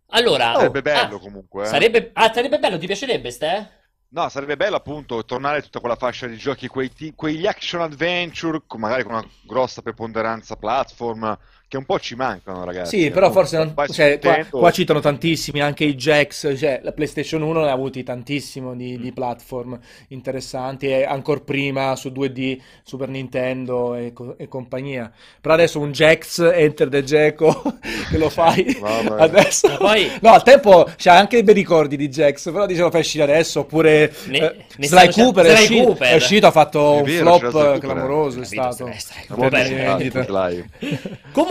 Allora, 0.10 0.54
Sarebbe 0.54 0.82
ah, 0.92 1.08
bello 1.10 1.20
comunque. 1.20 1.64
eh. 1.64 1.68
sarebbe, 1.68 2.12
ah, 2.14 2.32
sarebbe 2.34 2.60
bello, 2.60 2.78
ti 2.78 2.86
piacerebbe, 2.88 3.32
Ste? 3.32 3.70
No, 4.10 4.30
sarebbe 4.30 4.56
bello 4.56 4.78
appunto 4.78 5.26
tornare 5.26 5.58
a 5.58 5.62
tutta 5.62 5.80
quella 5.82 5.96
fascia 5.98 6.26
di 6.28 6.38
giochi, 6.38 6.68
quei 6.68 6.90
ti- 6.94 7.14
quegli 7.14 7.46
action 7.46 7.82
adventure, 7.82 8.62
con- 8.66 8.80
magari 8.80 9.04
con 9.04 9.14
una 9.14 9.28
grossa 9.44 9.82
preponderanza 9.82 10.56
platform, 10.56 11.38
che 11.68 11.78
un 11.78 11.86
po' 11.86 12.00
ci 12.00 12.16
mancano, 12.16 12.64
ragazzi. 12.64 13.00
Sì, 13.02 13.10
però 13.10 13.28
Appunto, 13.28 13.48
forse 13.48 13.58
non, 13.58 13.74
su 13.88 13.94
cioè, 13.94 14.20
qua, 14.20 14.46
qua 14.50 14.72
citano 14.72 15.00
tantissimi, 15.00 15.62
anche 15.62 15.84
i 15.84 15.96
Jacks, 15.96 16.54
cioè 16.58 16.80
la 16.84 16.92
PlayStation 16.92 17.42
1 17.42 17.62
ne 17.64 17.70
ha 17.70 17.74
avuti 17.74 18.04
tantissimo 18.04 18.76
di, 18.76 18.98
Mm. 18.98 19.02
di 19.02 19.12
platform 19.12 19.80
interessanti 20.10 20.88
e 20.88 21.04
ancora 21.04 21.40
prima 21.42 21.96
su 21.96 22.10
2D, 22.10 22.60
Super 22.84 23.10
Nintendo 23.10 23.96
e, 23.96 24.14
co- 24.14 24.36
e 24.38 24.48
compagnia. 24.48 25.12
Però 25.42 25.54
adesso 25.56 25.80
un 25.80 25.92
Jax, 25.92 26.40
Enter 26.54 26.88
the 26.90 27.04
Gecko, 27.04 27.62
che 28.10 28.18
lo 28.18 28.30
fai 28.30 28.64
Vabbè. 28.80 29.22
adesso. 29.24 29.68
Ma 29.68 29.78
poi- 29.78 30.12
No, 30.22 30.34
al 30.34 30.44
tempo 30.44 30.88
c'ha 30.98 31.18
anche 31.18 31.36
dei 31.38 31.44
bei 31.44 31.54
ricordi 31.56 31.98
di 31.98 32.10
Jax, 32.10 32.52
però 32.52 32.66
dicevo 32.66 32.92
fai 32.92 33.02
uscire 33.02 33.24
adesso, 33.24 33.62
oppure 33.62 34.14
Ne- 34.28 34.38
eh, 34.38 34.56
ne 34.78 34.88
Sly 34.88 35.12
Cooper 35.12 35.46
è 35.46 35.50
Sly 35.56 35.62
uscito, 35.64 35.84
Cooper. 35.88 36.08
è 36.08 36.16
uscito, 36.16 36.48
ha 36.48 36.52
fatto 36.52 36.94
È 36.94 36.98
un 37.00 37.04
vero, 37.04 37.38
flop 37.40 37.80
clamoroso, 37.80 38.40
è 38.40 38.44
Capito, 38.44 38.62
stato. 38.62 38.92
Sly- 38.98 39.26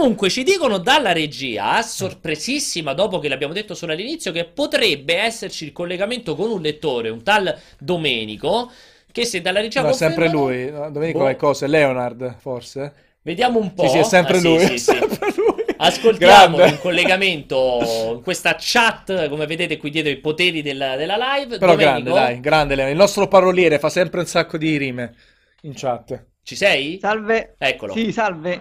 Comunque 0.05 0.29
ci 0.29 0.43
dicono 0.43 0.77
dalla 0.77 1.13
regia, 1.13 1.81
sorpresissima, 1.81 2.93
dopo 2.93 3.19
che 3.21 3.29
l'abbiamo 3.29 3.55
detto 3.55 3.75
solo 3.75 3.93
all'inizio, 3.93 4.33
che 4.33 4.45
potrebbe 4.45 5.17
esserci 5.17 5.65
il 5.65 5.73
collegamento 5.73 6.35
con 6.37 6.51
un 6.51 6.61
lettore, 6.61 7.09
un 7.09 7.23
tal 7.23 7.59
Domenico, 7.79 8.71
che 9.11 9.25
se 9.25 9.41
dalla 9.41 9.61
regia 9.61 9.81
No, 9.81 9.89
è 9.89 9.93
sempre 9.95 10.29
lui. 10.29 10.71
Domenico 10.71 11.21
Boh. 11.21 11.29
è 11.29 11.37
cosa? 11.37 11.67
Leonard, 11.67 12.37
forse? 12.39 12.93
Vediamo 13.23 13.59
un 13.59 13.73
po'. 13.73 13.85
Sì, 13.85 13.89
sì, 13.93 13.99
è 14.01 14.03
sempre 14.05 14.37
Ah, 14.37 14.41
sì, 14.41 14.47
lui. 14.47 14.59
sì, 14.59 14.73
è 14.75 14.77
sì. 14.77 14.85
sempre 14.85 15.33
lui. 15.37 15.65
Ascoltiamo 15.75 16.57
Grande. 16.57 16.75
in 16.75 16.81
collegamento 16.83 18.13
in 18.17 18.23
questa 18.23 18.57
chat, 18.59 19.31
come 19.31 19.47
vedete 19.47 19.79
qui 19.79 19.89
dietro 19.89 20.11
i 20.13 20.19
poteri 20.19 20.61
della, 20.61 20.97
della 20.97 21.17
live. 21.17 21.57
Però 21.57 21.73
Domenico, 21.73 22.11
grande, 22.11 22.11
dai, 22.11 22.41
grande 22.41 22.75
Leonard. 22.75 22.95
Il 22.95 23.01
nostro 23.01 23.27
paroliere 23.27 23.79
fa 23.79 23.89
sempre 23.89 24.21
un 24.21 24.27
sacco 24.27 24.59
di 24.59 24.77
rime 24.77 25.15
in 25.63 25.73
chat. 25.75 26.27
Ci 26.43 26.57
sei? 26.57 26.99
Salve. 27.01 27.55
Eccolo. 27.57 27.95
Sì, 27.95 28.13
salve. 28.13 28.61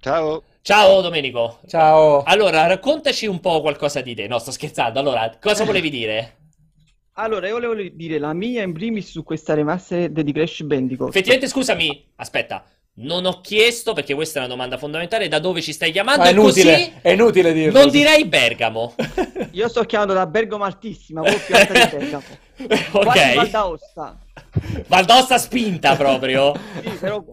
Ciao. 0.00 0.42
Ciao 0.62 1.00
Domenico. 1.00 1.60
Ciao. 1.66 2.22
Allora, 2.22 2.66
raccontaci 2.66 3.26
un 3.26 3.40
po' 3.40 3.60
qualcosa 3.60 4.00
di 4.02 4.14
te. 4.14 4.26
No, 4.26 4.38
sto 4.38 4.50
scherzando. 4.50 4.98
Allora, 5.00 5.36
cosa 5.40 5.64
volevi 5.64 5.88
dire? 5.90 6.36
Allora, 7.14 7.48
io 7.48 7.54
volevo 7.54 7.74
dire 7.92 8.18
la 8.18 8.32
mia 8.32 8.62
in 8.62 8.72
primis 8.72 9.10
su 9.10 9.22
questa 9.24 9.54
remastered 9.54 10.20
di 10.20 10.32
Crash 10.32 10.62
Bandicoot. 10.62 11.08
Effettivamente, 11.10 11.48
scusami, 11.48 12.12
aspetta. 12.16 12.64
Non 12.92 13.24
ho 13.24 13.40
chiesto, 13.40 13.94
perché 13.94 14.14
questa 14.14 14.38
è 14.38 14.42
una 14.42 14.50
domanda 14.50 14.76
fondamentale, 14.76 15.28
da 15.28 15.38
dove 15.38 15.62
ci 15.62 15.72
stai 15.72 15.92
chiamando. 15.92 16.22
Ma 16.22 16.28
è 16.28 16.32
inutile, 16.32 16.72
Così 16.72 16.92
è 17.00 17.10
inutile 17.12 17.52
dirlo. 17.52 17.78
non 17.80 17.90
direi 17.90 18.26
Bergamo. 18.26 18.94
Io 19.52 19.68
sto 19.68 19.84
chiamando 19.84 20.12
da 20.12 20.26
Bergamo 20.26 20.64
Altissima, 20.64 21.22
proprio 21.22 21.42
più 21.46 21.54
alta 21.56 21.72
di 21.72 21.96
Bergamo. 21.96 22.24
Quasi 22.90 23.34
Val 23.34 23.38
ok. 23.44 23.50
d'Aosta. 23.50 24.18
Valdosta 24.88 25.38
spinta 25.38 25.96
proprio. 25.96 26.52
Sì, 26.82 26.90
però... 27.00 27.24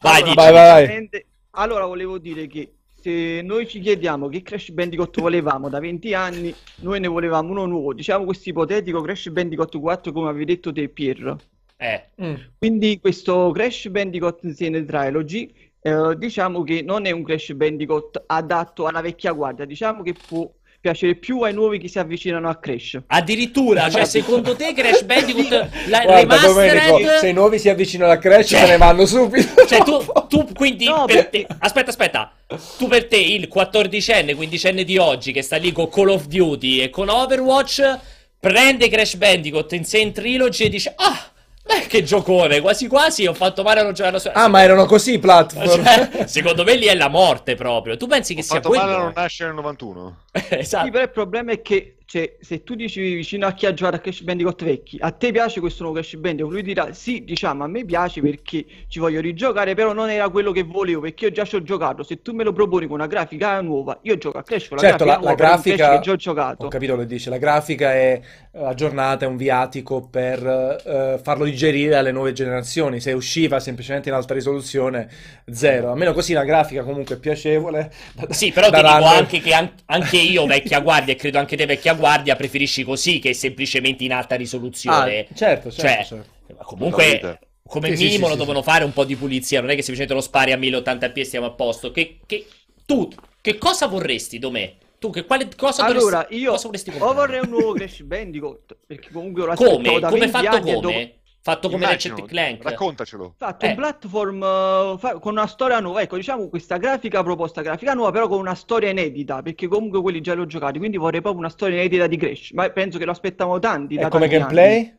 Vai, 0.00 0.22
Allora, 0.22 0.22
dici. 0.22 0.34
Vai, 0.34 0.52
vai, 0.52 0.86
vai. 0.86 1.10
Allora, 1.58 1.86
volevo 1.86 2.18
dire 2.18 2.46
che 2.46 2.72
se 3.00 3.42
noi 3.42 3.66
ci 3.66 3.80
chiediamo 3.80 4.28
che 4.28 4.42
Crash 4.42 4.70
Bandicoot 4.70 5.20
volevamo 5.20 5.68
da 5.68 5.80
20 5.80 6.14
anni, 6.14 6.54
noi 6.82 7.00
ne 7.00 7.08
volevamo 7.08 7.50
uno 7.50 7.66
nuovo. 7.66 7.92
Diciamo 7.92 8.24
questo 8.24 8.48
ipotetico 8.48 9.00
Crash 9.00 9.28
Bandicoot 9.30 9.78
4, 9.78 10.12
come 10.12 10.28
avevi 10.28 10.44
detto 10.44 10.72
te, 10.72 10.88
Pier. 10.88 11.36
Eh, 11.76 12.10
Mm. 12.20 12.34
Quindi 12.58 12.98
questo 13.00 13.50
Crash 13.52 13.88
Bandicoot 13.88 14.42
Insane 14.42 14.84
Trilogy, 14.84 15.52
eh, 15.80 16.16
diciamo 16.16 16.62
che 16.62 16.82
non 16.82 17.06
è 17.06 17.10
un 17.12 17.22
Crash 17.24 17.52
Bandicoot 17.52 18.24
adatto 18.26 18.86
alla 18.86 19.00
vecchia 19.00 19.32
guardia, 19.32 19.64
diciamo 19.64 20.02
che 20.02 20.14
può 20.14 20.48
piacere 20.80 21.16
più 21.16 21.40
ai 21.42 21.52
nuovi 21.52 21.78
che 21.78 21.88
si 21.88 21.98
avvicinano 21.98 22.48
a 22.48 22.56
Crash. 22.56 23.00
addirittura, 23.08 23.90
cioè, 23.90 24.04
secondo 24.04 24.54
te 24.54 24.72
Crash 24.74 25.02
Bandicoot 25.06 25.68
la 25.88 26.02
Guarda, 26.02 26.36
Domenico, 26.38 26.96
remastered 26.96 27.18
se 27.18 27.28
i 27.28 27.32
nuovi 27.32 27.58
si 27.58 27.68
avvicinano 27.68 28.10
alla 28.12 28.20
Crash 28.20 28.48
Cioè- 28.48 28.60
se 28.60 28.66
ne 28.70 28.76
vanno 28.76 29.04
subito. 29.06 29.66
Cioè, 29.66 29.82
tu, 29.82 30.04
tu 30.28 30.46
quindi 30.54 30.84
No, 30.86 31.04
per 31.06 31.26
te, 31.28 31.46
aspetta, 31.58 31.90
aspetta, 31.90 32.32
tu 32.78 32.86
per 32.86 33.06
te 33.06 33.16
il 33.16 33.48
14enne, 33.52 34.36
15enne 34.36 34.82
di 34.82 34.96
oggi 34.98 35.32
che 35.32 35.42
sta 35.42 35.56
lì 35.56 35.72
con 35.72 35.88
Call 35.90 36.08
of 36.10 36.26
Duty 36.26 36.80
e 36.80 36.90
con 36.90 37.08
Overwatch 37.08 37.98
prende 38.38 38.88
Crash 38.88 39.16
Bandicoot 39.16 39.72
Insane 39.72 40.12
Trilogy 40.12 40.64
e 40.64 40.68
dice 40.68 40.92
Ah, 40.96 41.30
beh, 41.68 41.86
che 41.86 42.02
giocone, 42.02 42.60
quasi 42.60 42.86
quasi 42.88 43.26
ho 43.26 43.34
fatto 43.34 43.62
male 43.62 43.80
a 43.80 43.82
non 43.82 43.92
giocare 43.92 44.08
alla 44.10 44.18
sua... 44.18 44.32
Ah, 44.32 44.48
ma 44.48 44.62
erano 44.62 44.86
così 44.86 45.14
i 45.14 45.18
platform. 45.18 45.84
Cioè, 45.84 46.26
secondo 46.26 46.64
me 46.64 46.74
lì 46.76 46.86
è 46.86 46.94
la 46.94 47.08
morte 47.08 47.54
proprio. 47.54 47.96
Tu 47.98 48.06
pensi 48.06 48.34
che 48.34 48.40
Ho 48.40 48.44
sia 48.44 48.54
fatto 48.56 48.70
male 48.70 48.80
a 48.80 48.84
quello? 48.86 49.02
non 49.02 49.12
nascere 49.14 49.50
nel 49.50 49.56
91. 49.58 50.16
Sì, 50.38 50.54
esatto. 50.54 50.90
però 50.90 51.02
il 51.02 51.10
problema 51.10 51.52
è 51.52 51.60
che 51.60 51.97
cioè, 52.08 52.36
se 52.40 52.62
tu 52.62 52.74
dici 52.74 53.00
vicino 53.16 53.46
a 53.46 53.52
chi 53.52 53.66
ha 53.66 53.74
giocato 53.74 53.96
a 53.96 53.98
Crash 53.98 54.22
Bandicoot 54.22 54.64
vecchi, 54.64 54.96
a 54.98 55.10
te 55.12 55.30
piace 55.30 55.60
questo 55.60 55.82
nuovo 55.82 55.98
Crash 55.98 56.14
Bandicoot? 56.16 56.52
Lui 56.52 56.62
dirà 56.62 56.92
sì, 56.94 57.22
diciamo, 57.22 57.64
a 57.64 57.66
me 57.68 57.84
piace 57.84 58.22
perché 58.22 58.64
ci 58.88 58.98
voglio 58.98 59.20
rigiocare, 59.20 59.74
però 59.74 59.92
non 59.92 60.08
era 60.08 60.30
quello 60.30 60.50
che 60.52 60.62
volevo 60.62 61.02
perché 61.02 61.26
io 61.26 61.32
già 61.32 61.44
ci 61.44 61.56
ho 61.56 61.62
giocato. 61.62 62.02
Se 62.02 62.22
tu 62.22 62.32
me 62.32 62.44
lo 62.44 62.52
proponi 62.54 62.86
con 62.86 62.94
una 62.96 63.06
grafica 63.06 63.60
nuova, 63.60 63.98
io 64.02 64.16
gioco 64.16 64.38
a 64.38 64.42
Crash 64.42 64.68
con 64.68 64.78
la 64.78 64.82
Certo, 64.82 64.84
grafica 64.84 65.16
la, 65.16 65.18
la 65.20 65.34
nuova, 65.34 65.36
Crash 65.36 65.62
grafica, 65.64 65.86
che 65.86 65.98
già 65.98 66.12
ho 66.12 66.16
giocato. 66.16 66.66
ho 66.66 66.68
capito 66.68 66.96
che 66.96 67.06
dice, 67.06 67.30
la 67.30 67.38
grafica 67.38 67.92
è 67.92 68.20
eh, 68.52 68.64
aggiornata, 68.64 69.24
è 69.24 69.28
un 69.28 69.36
viatico 69.36 70.08
per 70.08 70.40
eh, 70.86 71.20
farlo 71.22 71.44
digerire 71.44 71.96
alle 71.96 72.12
nuove 72.12 72.32
generazioni. 72.32 73.00
Se 73.00 73.12
usciva 73.12 73.58
semplicemente 73.58 74.08
in 74.08 74.14
alta 74.14 74.34
risoluzione, 74.34 75.08
zero. 75.50 75.90
Almeno 75.90 76.12
così 76.12 76.32
la 76.32 76.44
grafica 76.44 76.84
comunque 76.84 77.16
è 77.16 77.18
piacevole. 77.18 77.90
da- 78.12 78.28
Sì, 78.32 78.52
però 78.52 78.70
da 78.70 78.80
ti 78.80 78.82
dico 78.84 79.04
anche 79.04 79.40
che 79.40 79.52
an- 79.54 79.72
anche 79.86 80.16
io, 80.18 80.46
vecchia 80.46 80.80
guardia, 80.80 81.14
e 81.14 81.16
credo 81.16 81.38
anche 81.38 81.56
te, 81.56 81.66
vecchia 81.66 81.94
guardia, 81.98 82.36
preferisci 82.36 82.84
così 82.84 83.18
che 83.18 83.34
semplicemente 83.34 84.04
in 84.04 84.12
alta 84.12 84.36
risoluzione. 84.36 85.26
Ah, 85.30 85.34
certo, 85.34 85.70
certo, 85.70 85.70
Cioè, 85.70 86.04
certo. 86.04 86.36
Ma 86.56 86.64
Comunque, 86.64 87.04
Totalmente. 87.18 87.46
come 87.66 87.94
Sì, 87.94 88.04
minimo 88.04 88.24
sì, 88.24 88.30
lo 88.30 88.32
sì, 88.32 88.38
devono 88.38 88.62
fare 88.62 88.84
un 88.84 88.92
po' 88.94 89.04
di 89.04 89.16
pulizia, 89.16 89.60
non 89.60 89.68
è 89.70 89.74
che 89.74 89.82
semplicemente 89.82 90.14
lo 90.14 90.20
spari 90.22 90.52
a 90.52 90.56
1080p 90.56 91.18
e 91.18 91.24
stiamo 91.24 91.46
a 91.46 91.50
posto. 91.50 91.90
Che, 91.90 92.20
che- 92.24 92.46
tu, 92.86 93.08
che 93.42 93.58
cosa 93.58 93.86
vorresti, 93.86 94.38
Domè? 94.38 94.74
Tu, 94.98 95.10
che 95.10 95.24
quale 95.26 95.48
cosa 95.56 95.84
Allora, 95.84 96.22
dovresti- 96.22 96.36
io 96.36 96.50
cosa 96.52 96.66
vorresti 96.68 96.92
o 96.98 97.12
vorrei 97.12 97.40
un 97.40 97.50
nuovo 97.50 97.72
Crash 97.74 98.00
Bandicoot, 98.02 98.76
perché 98.86 99.10
comunque 99.12 99.44
lo 99.44 99.54
Come? 99.54 99.98
da 100.00 100.08
Come 100.08 100.26
20 100.26 100.30
fatto 100.30 100.56
anni 100.56 100.70
e 100.70 100.74
dopo- 100.74 100.86
come? 100.88 101.12
Fatto 101.40 101.68
come 101.70 101.84
Immagino, 101.84 102.14
Ratchet 102.14 102.30
Clank? 102.30 102.62
Raccontacelo. 102.62 103.34
fatto 103.38 103.64
Eh. 103.64 103.68
un 103.70 103.74
platform 103.76 104.42
eh, 104.42 104.96
fa- 104.98 105.18
con 105.18 105.32
una 105.32 105.46
storia 105.46 105.80
nuova, 105.80 106.02
ecco, 106.02 106.16
diciamo 106.16 106.48
questa 106.48 106.76
grafica 106.76 107.22
proposta, 107.22 107.62
grafica 107.62 107.94
nuova, 107.94 108.10
però 108.10 108.28
con 108.28 108.38
una 108.38 108.54
storia 108.54 108.90
inedita, 108.90 109.40
perché 109.42 109.66
comunque 109.68 110.00
quelli 110.02 110.20
già 110.20 110.34
li 110.34 110.40
ho 110.40 110.46
giocati, 110.46 110.78
quindi 110.78 110.96
vorrei 110.98 111.20
proprio 111.20 111.40
una 111.40 111.50
storia 111.50 111.76
inedita 111.76 112.06
di 112.06 112.16
Crash, 112.16 112.50
ma 112.52 112.68
penso 112.70 112.98
che 112.98 113.04
lo 113.04 113.12
aspettavano 113.12 113.58
tanti 113.60 113.94
E 113.94 113.98
da 113.98 114.08
come 114.08 114.28
tanti 114.28 114.36
gameplay? 114.36 114.76
anni. 114.76 114.96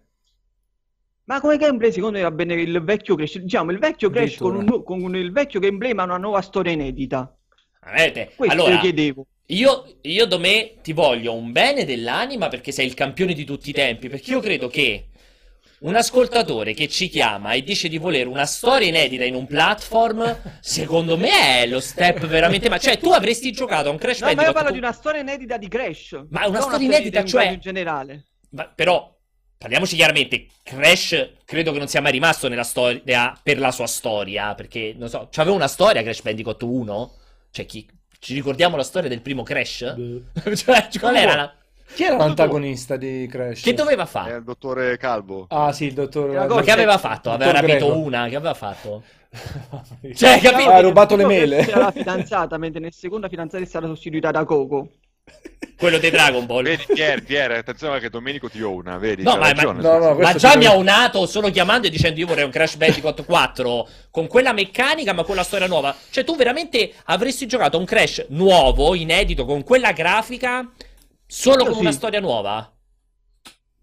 Ma 1.26 1.40
come 1.40 1.58
gameplay 1.58 1.92
secondo 1.92 2.18
me 2.18 2.24
va 2.24 2.32
bene 2.32 2.56
il 2.56 2.82
vecchio 2.82 3.16
Crash, 3.16 3.38
diciamo 3.38 3.72
il 3.72 3.78
vecchio 3.78 4.10
Crash 4.10 4.38
con, 4.38 4.56
un, 4.56 4.84
con 4.84 5.16
il 5.16 5.32
vecchio 5.32 5.60
gameplay 5.60 5.94
ma 5.94 6.04
una 6.04 6.18
nuova 6.18 6.42
storia 6.42 6.72
inedita. 6.72 7.32
Avete? 7.82 8.32
Questo 8.36 8.56
Allora, 8.56 8.74
io 8.76 8.80
chiedevo. 8.80 9.26
Io, 9.48 9.98
io 10.02 10.26
Domè 10.26 10.76
ti 10.82 10.94
voglio 10.94 11.34
un 11.34 11.52
bene 11.52 11.86
dell'anima 11.86 12.48
perché 12.50 12.72
sei 12.72 12.86
il 12.88 12.94
campione 12.96 13.34
di 13.34 13.46
tutti 13.46 13.70
i 13.70 13.74
tempi. 13.74 14.10
Perché 14.10 14.32
io 14.32 14.40
credo 14.40 14.68
che 14.68 15.09
un 15.82 15.96
ascoltatore 15.96 16.74
che 16.74 16.88
ci 16.88 17.08
chiama 17.08 17.54
e 17.54 17.64
dice 17.64 17.88
di 17.88 17.98
volere 17.98 18.28
una 18.28 18.46
storia 18.46 18.88
inedita 18.88 19.24
in 19.24 19.36
un 19.36 19.46
platform, 19.46 20.60
secondo 20.60 21.18
me 21.18 21.62
è 21.62 21.68
lo 21.68 21.80
step 21.80 22.26
veramente. 22.26 22.70
Ma 22.70 22.78
cioè, 22.78 22.98
tu 22.98 23.12
avresti 23.12 23.52
giocato 23.52 23.90
a 23.90 23.92
un 23.92 23.98
Crash 23.98 24.20
No, 24.20 24.26
ma 24.26 24.32
io 24.32 24.38
Bandicoot 24.38 24.54
parlo 24.56 24.70
con- 24.72 24.80
di 24.80 24.86
una 24.86 24.94
storia 24.94 25.22
inedita 25.22 25.58
di 25.58 25.68
Crash. 25.68 26.26
Ma 26.30 26.48
una 26.48 26.62
storia 26.62 26.86
inedita, 26.86 27.22
di 27.22 27.30
cioè- 27.30 27.50
in 27.52 27.60
generale. 27.60 28.26
Ma 28.52 28.66
però, 28.66 29.16
parliamoci 29.58 29.96
chiaramente, 29.96 30.48
Crash 30.64 31.34
credo 31.46 31.72
che 31.72 31.78
non 31.78 31.88
sia 31.88 32.02
mai 32.02 32.12
rimasto 32.12 32.48
nella 32.50 32.64
storia 32.64 33.38
per 33.42 33.60
la 33.60 33.72
sua 33.72 33.88
storia, 33.88 34.54
perché, 34.56 34.94
non 34.98 35.08
so, 35.08 35.30
c'aveva 35.32 35.56
una 35.56 35.68
storia 35.68 36.02
Crash 36.02 36.22
Bandicoot 36.22 36.62
1? 36.62 37.14
Cioè, 37.52 37.66
chi... 37.66 37.88
Ci 38.22 38.34
ricordiamo 38.34 38.76
la 38.76 38.84
storia 38.84 39.08
del 39.08 39.22
primo 39.22 39.44
Crash? 39.44 39.78
cioè, 40.56 40.90
qual 41.00 41.16
era 41.16 41.36
la... 41.36 41.54
Chi 41.94 42.04
era 42.04 42.16
l'antagonista 42.18 42.96
di 42.98 43.28
Crash? 43.30 43.62
Che 43.62 43.74
doveva 43.74 44.04
È 44.04 44.08
fare? 44.08 44.38
il 44.38 44.44
dottore 44.44 44.98
Calvo. 44.98 45.46
Ah, 45.50 45.72
sì, 45.74 45.86
il 45.86 45.94
dottor... 45.94 46.30
La 46.30 46.46
Ma 46.48 46.62
che 46.62 46.72
aveva 46.72 46.98
fatto? 46.98 47.32
Aveva 47.32 47.52
rapito 47.52 47.88
Greco. 47.88 47.98
una? 47.98 48.28
Che 48.28 48.36
aveva 48.36 48.54
fatto? 48.54 49.04
Cioè, 50.16 50.40
capito? 50.40 50.70
Ha 50.70 50.80
rubato 50.80 51.16
le 51.16 51.26
mele. 51.26 51.58
Era 51.68 51.80
la 51.80 51.92
fidanzata, 51.92 52.58
mentre 52.58 52.80
nel 52.80 52.94
secondo 52.94 53.28
fidanzata 53.28 53.64
è 53.64 53.68
stata 53.68 53.86
sostituita 53.88 54.32
da 54.32 54.44
Coco. 54.46 54.90
Quello 55.78 55.98
di 55.98 56.10
Dragon 56.10 56.46
Ball. 56.46 56.64
Vedi, 56.64 56.84
Pier, 56.94 57.24
Pier, 57.24 57.52
attenzione 57.52 58.00
che 58.00 58.10
Domenico 58.10 58.50
ti 58.50 58.60
una, 58.60 58.98
vedi? 58.98 59.24
No, 59.24 59.32
ma- 59.34 59.38
ma- 59.40 59.52
ragione, 59.52 59.82
no, 59.82 59.98
no, 59.98 60.16
sì. 60.16 60.22
Ma 60.22 60.34
già 60.34 60.58
mi 60.58 60.66
ha 60.66 60.74
unato 60.74 61.26
solo 61.26 61.50
chiamando 61.52 61.88
e 61.88 61.90
dicendo 61.90 62.20
io 62.20 62.26
vorrei 62.28 62.44
un 62.44 62.50
Crash 62.52 62.76
Bandicoot 62.76 63.24
4 63.24 63.88
con 64.12 64.28
quella 64.28 64.52
meccanica 64.52 65.14
ma 65.14 65.24
con 65.24 65.36
la 65.36 65.44
storia 65.44 65.68
nuova. 65.68 65.96
Cioè 66.10 66.24
tu 66.26 66.36
veramente 66.36 66.92
avresti 67.06 67.46
giocato 67.46 67.78
a 67.78 67.80
un 67.80 67.86
Crash 67.86 68.26
nuovo, 68.30 68.94
inedito, 68.96 69.46
con 69.46 69.64
quella 69.64 69.92
grafica, 69.94 70.68
solo 71.30 71.66
con 71.66 71.78
una 71.78 71.92
sì. 71.92 71.94
storia 71.94 72.20
nuova? 72.20 72.76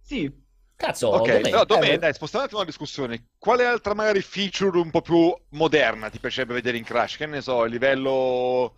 Sì, 0.01 0.31
Cazzo, 0.74 1.09
Ok, 1.09 1.28
dov'è? 1.28 1.48
però 1.48 1.64
Domè, 1.64 1.97
Eh, 1.97 1.98
dai, 1.98 2.12
spostando 2.12 2.40
un 2.40 2.47
attimo 2.47 2.60
la 2.60 2.66
discussione, 2.66 3.28
quale 3.39 3.64
altra 3.64 3.94
magari 3.94 4.20
feature 4.23 4.78
un 4.78 4.90
po' 4.90 5.02
più 5.02 5.32
moderna 5.51 6.10
ti 6.10 6.18
piacerebbe 6.18 6.55
vedere 6.55 6.77
in 6.78 6.85
Crash? 6.85 7.16
Che 7.16 7.27
ne 7.27 7.40
so, 7.40 7.64
il 7.64 7.70
livello 7.70 8.77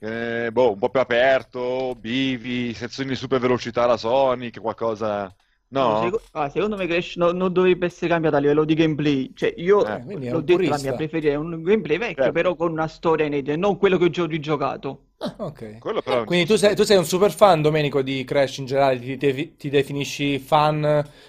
eh, 0.00 0.48
boh, 0.50 0.72
un 0.72 0.78
po' 0.78 0.88
più 0.88 1.00
aperto, 1.00 1.94
bivi, 1.96 2.72
sezioni 2.72 3.10
di 3.10 3.16
super 3.16 3.38
velocità 3.40 3.82
alla 3.84 3.98
Sonic, 3.98 4.58
qualcosa 4.60 5.32
No? 5.68 5.84
Seco- 6.00 6.20
ah, 6.32 6.48
secondo 6.50 6.76
me 6.76 6.86
Crash 6.86 7.16
no- 7.16 7.32
non 7.32 7.52
dovrebbe 7.52 7.86
essere 7.86 8.08
cambiato 8.08 8.36
a 8.36 8.38
livello 8.40 8.64
di 8.64 8.74
gameplay. 8.74 9.32
Cioè, 9.34 9.54
io 9.56 9.84
Eh, 9.84 10.04
l'ho 10.26 10.40
detto, 10.42 10.68
la 10.68 10.78
purista. 10.78 10.78
mia 10.78 10.94
preferita 10.94 11.32
è 11.32 11.34
un 11.36 11.62
gameplay 11.62 11.98
vecchio, 11.98 12.14
Certo. 12.24 12.32
però 12.32 12.54
con 12.56 12.70
una 12.72 12.86
storia 12.88 13.26
inedita, 13.26 13.56
non 13.56 13.76
quello 13.78 13.96
che 13.98 14.04
ho 14.04 14.10
già 14.10 14.26
rigiocato. 14.26 15.06
Ok. 15.38 15.78
Quello 15.78 16.02
però 16.02 16.24
Quindi 16.24 16.46
tu 16.46 16.56
sei, 16.56 16.74
tu 16.74 16.82
sei 16.84 16.96
un 16.98 17.04
super 17.06 17.30
fan, 17.32 17.62
Domenico, 17.62 18.02
di 18.02 18.24
Crash 18.24 18.58
in 18.58 18.66
generale, 18.66 18.98
ti, 18.98 19.16
ti- 19.16 19.56
ti 19.56 19.68
definisci 19.70 20.38
fan 20.38 20.84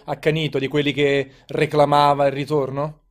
accanito 0.06 0.60
di 0.60 0.68
quelli 0.68 0.92
che 0.94 1.32
reclamava 1.48 2.26
il 2.28 2.34
ritorno? 2.34 3.02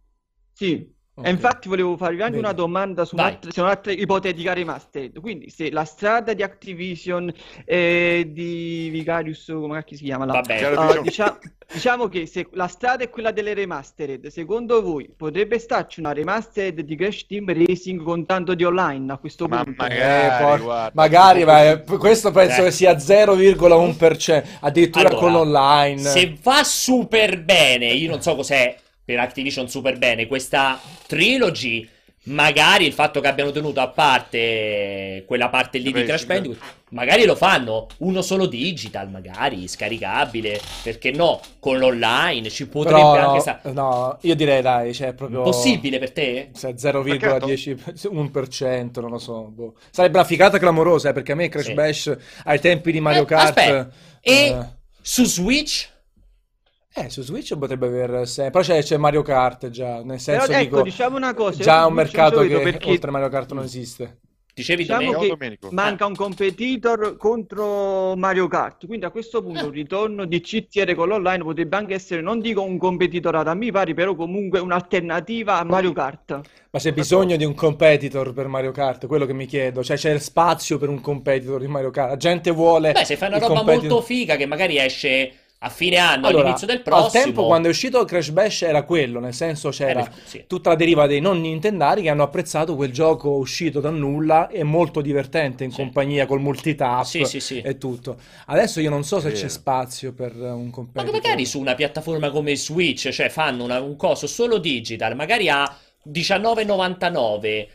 Sì. 0.54 0.95
Ok. 1.18 1.26
E 1.26 1.30
infatti 1.30 1.68
volevo 1.68 1.96
farvi 1.96 2.16
anche 2.20 2.32
Vedi. 2.32 2.38
una 2.44 2.52
domanda 2.52 3.06
su 3.06 3.14
un'altra, 3.14 3.50
su 3.50 3.60
un'altra 3.60 3.90
ipotetica 3.90 4.52
remastered. 4.52 5.18
Quindi, 5.18 5.48
se 5.48 5.70
la 5.70 5.84
strada 5.86 6.34
di 6.34 6.42
Activision 6.42 7.32
e 7.64 8.28
di 8.30 8.90
Vicarius, 8.92 9.46
come 9.46 9.82
si 9.88 10.04
chiama 10.04 10.26
là? 10.26 10.32
Vabbè, 10.34 10.74
Uh, 10.76 11.00
diciamo- 11.02 11.38
diciamo, 11.72 12.08
che 12.08 12.26
se 12.26 12.46
la 12.52 12.66
strada 12.68 13.02
è 13.04 13.08
quella 13.08 13.30
delle 13.30 13.54
remastered, 13.54 14.26
secondo 14.26 14.82
voi 14.82 15.08
potrebbe 15.16 15.58
starci 15.58 16.00
una 16.00 16.12
remastered 16.12 16.80
di 16.80 16.96
Crash 16.96 17.24
Team 17.26 17.46
Racing 17.50 18.02
con 18.02 18.26
tanto 18.26 18.54
di 18.54 18.64
online 18.64 19.10
a 19.14 19.16
questo 19.16 19.48
Ma 19.48 19.64
punto? 19.64 19.82
magari, 19.84 20.26
Eh, 20.42 20.44
por- 20.44 20.62
guarda. 20.62 20.90
magari, 20.94 21.44
ma 21.44 21.64
eh, 21.70 21.82
questo 21.98 22.30
penso 22.30 22.60
Eh. 22.60 22.64
che 22.64 22.70
sia 22.72 22.98
0,1%, 22.98 24.44
addirittura 24.60 25.08
Allora, 25.08 25.22
con 25.22 25.32
l'online. 25.32 25.98
Se 25.98 26.36
va 26.42 26.62
super 26.62 27.42
bene, 27.42 27.86
io 27.86 28.10
non 28.10 28.20
so 28.20 28.34
cos'è 28.36 28.76
per 29.06 29.20
Activision 29.20 29.68
super 29.68 29.96
bene, 29.98 30.26
questa 30.26 30.80
trilogy, 31.06 31.88
magari 32.24 32.86
il 32.86 32.92
fatto 32.92 33.20
che 33.20 33.28
abbiano 33.28 33.52
tenuto 33.52 33.78
a 33.80 33.86
parte 33.86 35.22
quella 35.28 35.48
parte 35.48 35.78
lì 35.78 35.92
di. 35.92 36.02
Crash 36.02 36.24
Bandicoot, 36.24 36.58
magari 36.90 37.24
lo 37.24 37.36
fanno, 37.36 37.86
uno 37.98 38.20
solo 38.20 38.46
digital, 38.46 39.08
magari 39.08 39.68
scaricabile, 39.68 40.60
perché 40.82 41.12
no, 41.12 41.40
con 41.60 41.78
l'online 41.78 42.50
ci 42.50 42.66
potrebbe 42.66 42.98
Però 42.98 43.12
anche 43.14 43.34
no, 43.34 43.40
stare. 43.40 43.72
no, 43.72 44.18
io 44.22 44.34
direi 44.34 44.60
dai, 44.60 44.92
cioè 44.92 45.14
proprio... 45.14 45.42
Possibile 45.42 46.00
per 46.00 46.10
te? 46.10 46.48
Se 46.52 46.70
è 46.70 46.72
0,10%, 46.72 49.00
non 49.00 49.10
lo 49.10 49.18
so. 49.18 49.42
boh. 49.44 49.74
Sarebbe 49.90 50.18
una 50.18 50.26
figata 50.26 50.58
clamorosa, 50.58 51.10
eh, 51.10 51.12
perché 51.12 51.30
a 51.30 51.36
me 51.36 51.48
Crash 51.48 51.66
Sì. 51.66 51.74
Bash 51.74 52.16
ai 52.44 52.58
tempi 52.58 52.90
di 52.90 52.98
Mario 52.98 53.22
Eh, 53.22 53.26
Kart... 53.26 53.56
aspetta, 53.56 53.88
e 54.20 54.46
eh, 54.48 54.56
su 55.00 55.24
Switch? 55.24 55.94
Eh, 56.96 57.10
su 57.10 57.22
Switch 57.22 57.56
potrebbe 57.56 57.86
aver... 57.86 58.26
se- 58.28 58.50
Però 58.50 58.62
c'è, 58.64 58.82
c'è 58.82 58.96
Mario 58.96 59.22
Kart 59.22 59.68
già, 59.70 60.02
nel 60.02 60.20
Però 60.24 60.44
senso 60.46 60.52
ecco, 60.52 60.62
dico... 60.62 60.82
diciamo 60.82 61.16
una 61.16 61.34
cosa, 61.34 61.62
Già 61.62 61.86
un 61.86 61.94
mercato 61.94 62.40
che 62.40 62.60
perché 62.60 62.90
oltre 62.90 63.10
Mario 63.10 63.28
Kart 63.28 63.52
non 63.52 63.64
esiste. 63.64 64.18
Dicevi 64.54 64.84
Diciamo 64.84 65.12
Domenico? 65.12 65.20
che 65.20 65.28
Domenico. 65.28 65.68
manca 65.72 66.06
un 66.06 66.14
competitor 66.14 67.16
contro 67.18 68.16
Mario 68.16 68.48
Kart, 68.48 68.86
quindi 68.86 69.04
a 69.04 69.10
questo 69.10 69.42
punto 69.42 69.66
un 69.66 69.70
ritorno 69.70 70.24
di 70.24 70.40
CTR 70.40 70.94
con 70.94 71.08
l'online 71.08 71.42
potrebbe 71.44 71.76
anche 71.76 71.92
essere, 71.92 72.22
non 72.22 72.40
dico 72.40 72.62
un 72.62 72.78
competitorato 72.78 73.50
a 73.50 73.54
mi 73.54 73.70
pari, 73.70 73.92
però 73.92 74.14
comunque 74.14 74.58
un'alternativa 74.60 75.58
a 75.58 75.64
Mario 75.64 75.92
Kart. 75.92 76.40
Ma 76.70 76.78
c'è 76.78 76.92
bisogno 76.92 77.36
di 77.36 77.44
un 77.44 77.54
competitor 77.54 78.32
per 78.32 78.48
Mario 78.48 78.70
Kart, 78.72 79.06
quello 79.06 79.26
che 79.26 79.32
mi 79.34 79.46
chiedo. 79.46 79.82
Cioè 79.84 79.96
c'è 79.96 80.18
spazio 80.18 80.78
per 80.78 80.88
un 80.88 81.00
competitor 81.00 81.62
in 81.62 81.70
Mario 81.70 81.90
Kart. 81.90 82.10
La 82.10 82.16
gente 82.16 82.50
vuole 82.50 82.92
Beh, 82.92 83.04
se 83.04 83.16
fai 83.16 83.28
una 83.28 83.36
il 83.36 83.42
roba 83.42 83.54
competitor- 83.56 83.90
molto 83.90 84.04
figa 84.06 84.36
che 84.36 84.46
magari 84.46 84.78
esce 84.78 85.32
a 85.60 85.68
fine 85.70 85.96
anno, 85.96 86.26
Allora, 86.26 86.42
all'inizio 86.44 86.66
del 86.66 86.76
al 86.76 86.82
prossimo. 86.82 87.22
tempo 87.24 87.46
quando 87.46 87.68
è 87.68 87.70
uscito 87.70 88.04
Crash 88.04 88.28
Bash 88.30 88.62
era 88.62 88.82
quello, 88.82 89.20
nel 89.20 89.32
senso 89.32 89.70
c'era 89.70 90.00
Eh, 90.06 90.10
sì. 90.24 90.44
tutta 90.46 90.68
la 90.70 90.76
deriva 90.76 91.06
dei 91.06 91.20
non 91.20 91.40
nintendari 91.40 92.02
che 92.02 92.10
hanno 92.10 92.22
apprezzato 92.22 92.76
quel 92.76 92.92
gioco 92.92 93.30
uscito 93.30 93.80
dal 93.80 93.94
nulla 93.94 94.48
e 94.48 94.62
molto 94.64 95.00
divertente 95.00 95.64
in 95.64 95.70
Sì. 95.70 95.78
compagnia 95.78 96.26
col 96.26 96.40
multitap 96.40 97.04
Sì, 97.04 97.24
sì, 97.24 97.40
sì. 97.40 97.60
e 97.62 97.78
tutto. 97.78 98.16
Adesso 98.46 98.80
io 98.80 98.90
non 98.90 99.02
so 99.02 99.18
se 99.18 99.32
c'è 99.32 99.48
spazio 99.48 100.12
per 100.12 100.34
un 100.36 100.66
Ma 100.66 100.70
competitor. 100.70 101.12
magari 101.14 101.46
su 101.46 101.58
una 101.58 101.74
piattaforma 101.74 102.30
come 102.30 102.54
Switch, 102.54 103.08
cioè 103.08 103.28
fanno 103.30 103.64
una- 103.64 103.80
un 103.80 103.96
coso 103.96 104.26
solo 104.26 104.58
digital, 104.58 105.16
magari 105.16 105.48
a 105.48 105.74
19,99. 106.02 107.68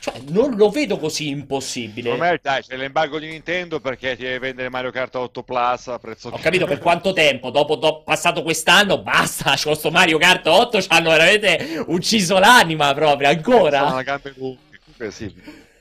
Cioè, 0.00 0.14
non 0.28 0.56
lo 0.56 0.70
vedo 0.70 0.98
così 0.98 1.28
impossibile. 1.28 2.10
Secondo 2.10 2.24
me, 2.30 2.38
dai, 2.42 2.62
c'è 2.62 2.76
l'embargo 2.76 3.18
di 3.18 3.26
Nintendo 3.28 3.80
perché 3.80 4.16
ti 4.16 4.22
deve 4.22 4.38
vendere 4.38 4.68
Mario 4.70 4.90
Kart 4.90 5.14
8 5.14 5.42
Plus 5.42 5.88
a 5.88 5.98
prezzo 5.98 6.28
Ho 6.28 6.38
capito 6.38 6.66
per 6.66 6.78
quanto 6.78 7.12
tempo, 7.12 7.50
dopo, 7.50 7.76
dopo- 7.76 8.02
passato 8.02 8.42
quest'anno, 8.42 9.02
basta, 9.02 9.54
con 9.62 9.74
sto 9.74 9.90
Mario 9.90 10.18
Kart 10.18 10.46
8 10.46 10.80
ci 10.80 10.88
hanno 10.90 11.10
veramente 11.10 11.84
ucciso 11.86 12.38
l'anima 12.38 12.92
proprio, 12.94 13.28
Sono 13.28 13.38
ancora. 13.56 13.82
una 13.84 14.02
gambe 14.02 14.32
lunghe. 14.36 14.58
Comunque, 14.84 15.10
sì. 15.10 15.34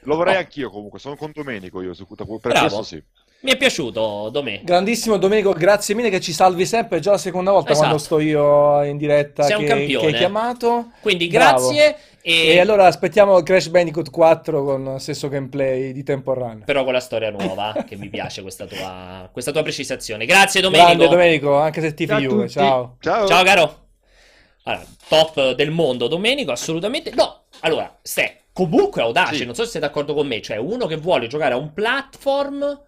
Lo 0.05 0.15
vorrei 0.15 0.35
anch'io 0.35 0.69
comunque, 0.69 0.99
sono 0.99 1.15
con 1.15 1.31
Domenico 1.33 1.81
io 1.81 1.93
su 1.93 2.05
per 2.07 2.25
Bravo. 2.41 2.59
questo 2.59 2.83
sì. 2.83 3.01
Mi 3.41 3.51
è 3.51 3.57
piaciuto, 3.57 4.29
Domè. 4.31 4.61
Grandissimo 4.63 5.17
Domenico, 5.17 5.51
grazie 5.51 5.95
mille 5.95 6.09
che 6.09 6.21
ci 6.21 6.31
salvi 6.31 6.65
sempre. 6.65 6.97
È 6.97 7.01
già 7.01 7.11
la 7.11 7.17
seconda 7.17 7.51
volta 7.51 7.71
Esatto. 7.71 7.87
quando 7.87 8.03
sto 8.03 8.19
io 8.19 8.83
in 8.83 8.95
diretta 8.97 9.43
Sei 9.43 9.55
un 9.57 9.63
che, 9.63 9.67
campione. 9.67 10.05
che 10.07 10.11
hai 10.13 10.17
chiamato. 10.17 10.91
Quindi 11.01 11.27
Bravo. 11.27 11.67
grazie 11.67 11.97
e, 12.23 12.53
E 12.53 12.59
allora 12.59 12.85
aspettiamo 12.87 13.41
Crash 13.43 13.67
Bandicoot 13.67 14.09
4 14.09 14.63
con 14.63 14.83
lo 14.83 14.97
stesso 14.97 15.27
gameplay 15.27 15.91
di 15.91 16.03
Temporraneo. 16.03 16.63
però 16.65 16.83
con 16.83 16.93
la 16.93 16.99
storia 16.99 17.29
nuova, 17.29 17.83
che 17.87 17.95
mi 17.97 18.09
piace 18.09 18.41
questa 18.41 18.65
tua, 18.65 19.29
questa 19.31 19.51
tua 19.51 19.61
precisazione. 19.61 20.25
Grazie 20.25 20.61
Domenico. 20.61 20.87
Grande 20.87 21.07
Domenico, 21.09 21.55
anche 21.57 21.81
se 21.81 21.93
ti 21.93 22.05
Juve. 22.05 22.47
Ciao. 22.49 22.95
Ciao. 22.99 23.27
Ciao 23.27 23.43
caro. 23.43 23.77
Allora, 24.63 24.85
top 25.09 25.51
del 25.55 25.71
mondo 25.71 26.07
Domenico, 26.07 26.51
assolutamente. 26.51 27.11
No, 27.13 27.43
allora, 27.59 27.97
Ste, 28.01 28.43
comunque 28.53 29.01
audace, 29.01 29.35
Sì. 29.35 29.45
non 29.45 29.55
so 29.55 29.65
se 29.65 29.71
sei 29.71 29.81
d'accordo 29.81 30.13
con 30.13 30.25
me, 30.25 30.41
cioè 30.41 30.55
uno 30.55 30.85
che 30.85 30.95
vuole 30.95 31.27
giocare 31.27 31.53
a 31.53 31.57
un 31.57 31.73
platform 31.73 32.81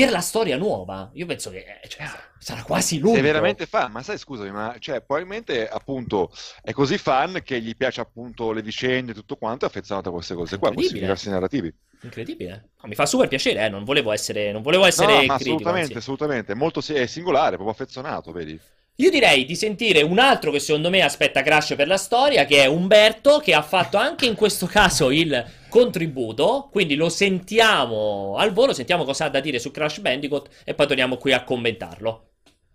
per 0.00 0.10
la 0.10 0.20
storia 0.20 0.56
nuova. 0.56 1.10
Io 1.14 1.26
penso 1.26 1.50
che 1.50 1.80
eh, 1.82 1.88
cioè, 1.88 2.06
sarà 2.38 2.62
quasi 2.62 2.98
l'unico. 2.98 3.16
Se 3.16 3.22
veramente 3.22 3.66
fan, 3.66 3.90
ma 3.90 4.02
sai, 4.02 4.18
scusami, 4.18 4.50
ma 4.50 4.76
cioè, 4.78 5.00
probabilmente 5.00 5.68
appunto 5.68 6.30
è 6.62 6.72
così 6.72 6.98
fan 6.98 7.40
che 7.42 7.60
gli 7.60 7.74
piace 7.76 8.00
appunto 8.00 8.52
le 8.52 8.62
vicende 8.62 9.12
e 9.12 9.14
tutto 9.14 9.36
quanto, 9.36 9.64
è 9.64 9.68
affezionato 9.68 10.10
a 10.10 10.12
queste 10.12 10.34
cose 10.34 10.58
qua, 10.58 10.72
questi 10.72 10.98
diversi 10.98 11.30
narrativi. 11.30 11.72
Incredibile. 12.02 12.70
No, 12.80 12.88
mi 12.88 12.94
fa 12.94 13.06
super 13.06 13.26
piacere, 13.26 13.64
eh, 13.64 13.68
non 13.68 13.84
volevo 13.84 14.12
essere, 14.12 14.52
non 14.52 14.62
volevo 14.62 14.84
essere 14.84 15.12
No, 15.12 15.18
critico, 15.18 15.34
assolutamente, 15.34 15.80
anzi. 15.86 15.96
assolutamente, 15.96 16.52
è 16.52 16.54
molto 16.54 16.80
è 16.80 17.06
singolare, 17.06 17.56
proprio 17.56 17.70
affezionato, 17.70 18.32
vedi? 18.32 18.60
Io 18.98 19.10
direi 19.10 19.44
di 19.44 19.54
sentire 19.54 20.00
un 20.00 20.18
altro 20.18 20.50
che 20.50 20.58
secondo 20.58 20.88
me 20.88 21.02
aspetta 21.02 21.42
Crash 21.42 21.74
per 21.76 21.86
la 21.86 21.98
storia, 21.98 22.46
che 22.46 22.62
è 22.62 22.66
Umberto, 22.66 23.40
che 23.40 23.52
ha 23.52 23.60
fatto 23.60 23.98
anche 23.98 24.24
in 24.24 24.34
questo 24.34 24.64
caso 24.64 25.10
il 25.10 25.44
contributo. 25.68 26.70
Quindi 26.72 26.94
lo 26.94 27.10
sentiamo 27.10 28.36
al 28.38 28.54
volo, 28.54 28.72
sentiamo 28.72 29.04
cosa 29.04 29.26
ha 29.26 29.28
da 29.28 29.40
dire 29.40 29.58
su 29.58 29.70
Crash 29.70 29.98
Bandicoot 29.98 30.62
e 30.64 30.72
poi 30.72 30.86
torniamo 30.86 31.18
qui 31.18 31.34
a 31.34 31.44
commentarlo. 31.44 32.28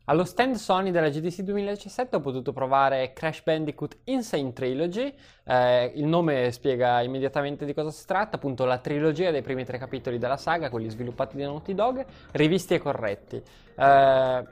Allo 0.05 0.23
stand 0.23 0.55
Sony 0.55 0.91
della 0.91 1.09
GDC 1.09 1.41
2017 1.41 2.17
ho 2.17 2.19
potuto 2.19 2.53
provare 2.53 3.13
Crash 3.13 3.41
Bandicoot 3.41 3.97
Insane 4.03 4.53
Trilogy. 4.53 5.11
Eh, 5.43 5.91
il 5.95 6.05
nome 6.05 6.51
spiega 6.51 7.01
immediatamente 7.01 7.65
di 7.65 7.73
cosa 7.73 7.89
si 7.89 8.05
tratta, 8.05 8.35
appunto 8.35 8.65
la 8.65 8.77
trilogia 8.77 9.31
dei 9.31 9.41
primi 9.41 9.65
tre 9.65 9.79
capitoli 9.79 10.19
della 10.19 10.37
saga, 10.37 10.69
quelli 10.69 10.89
sviluppati 10.89 11.35
da 11.35 11.45
Naughty 11.45 11.73
Dog, 11.73 12.05
rivisti 12.33 12.75
e 12.75 12.77
corretti. 12.77 13.41
Eh, 13.75 14.43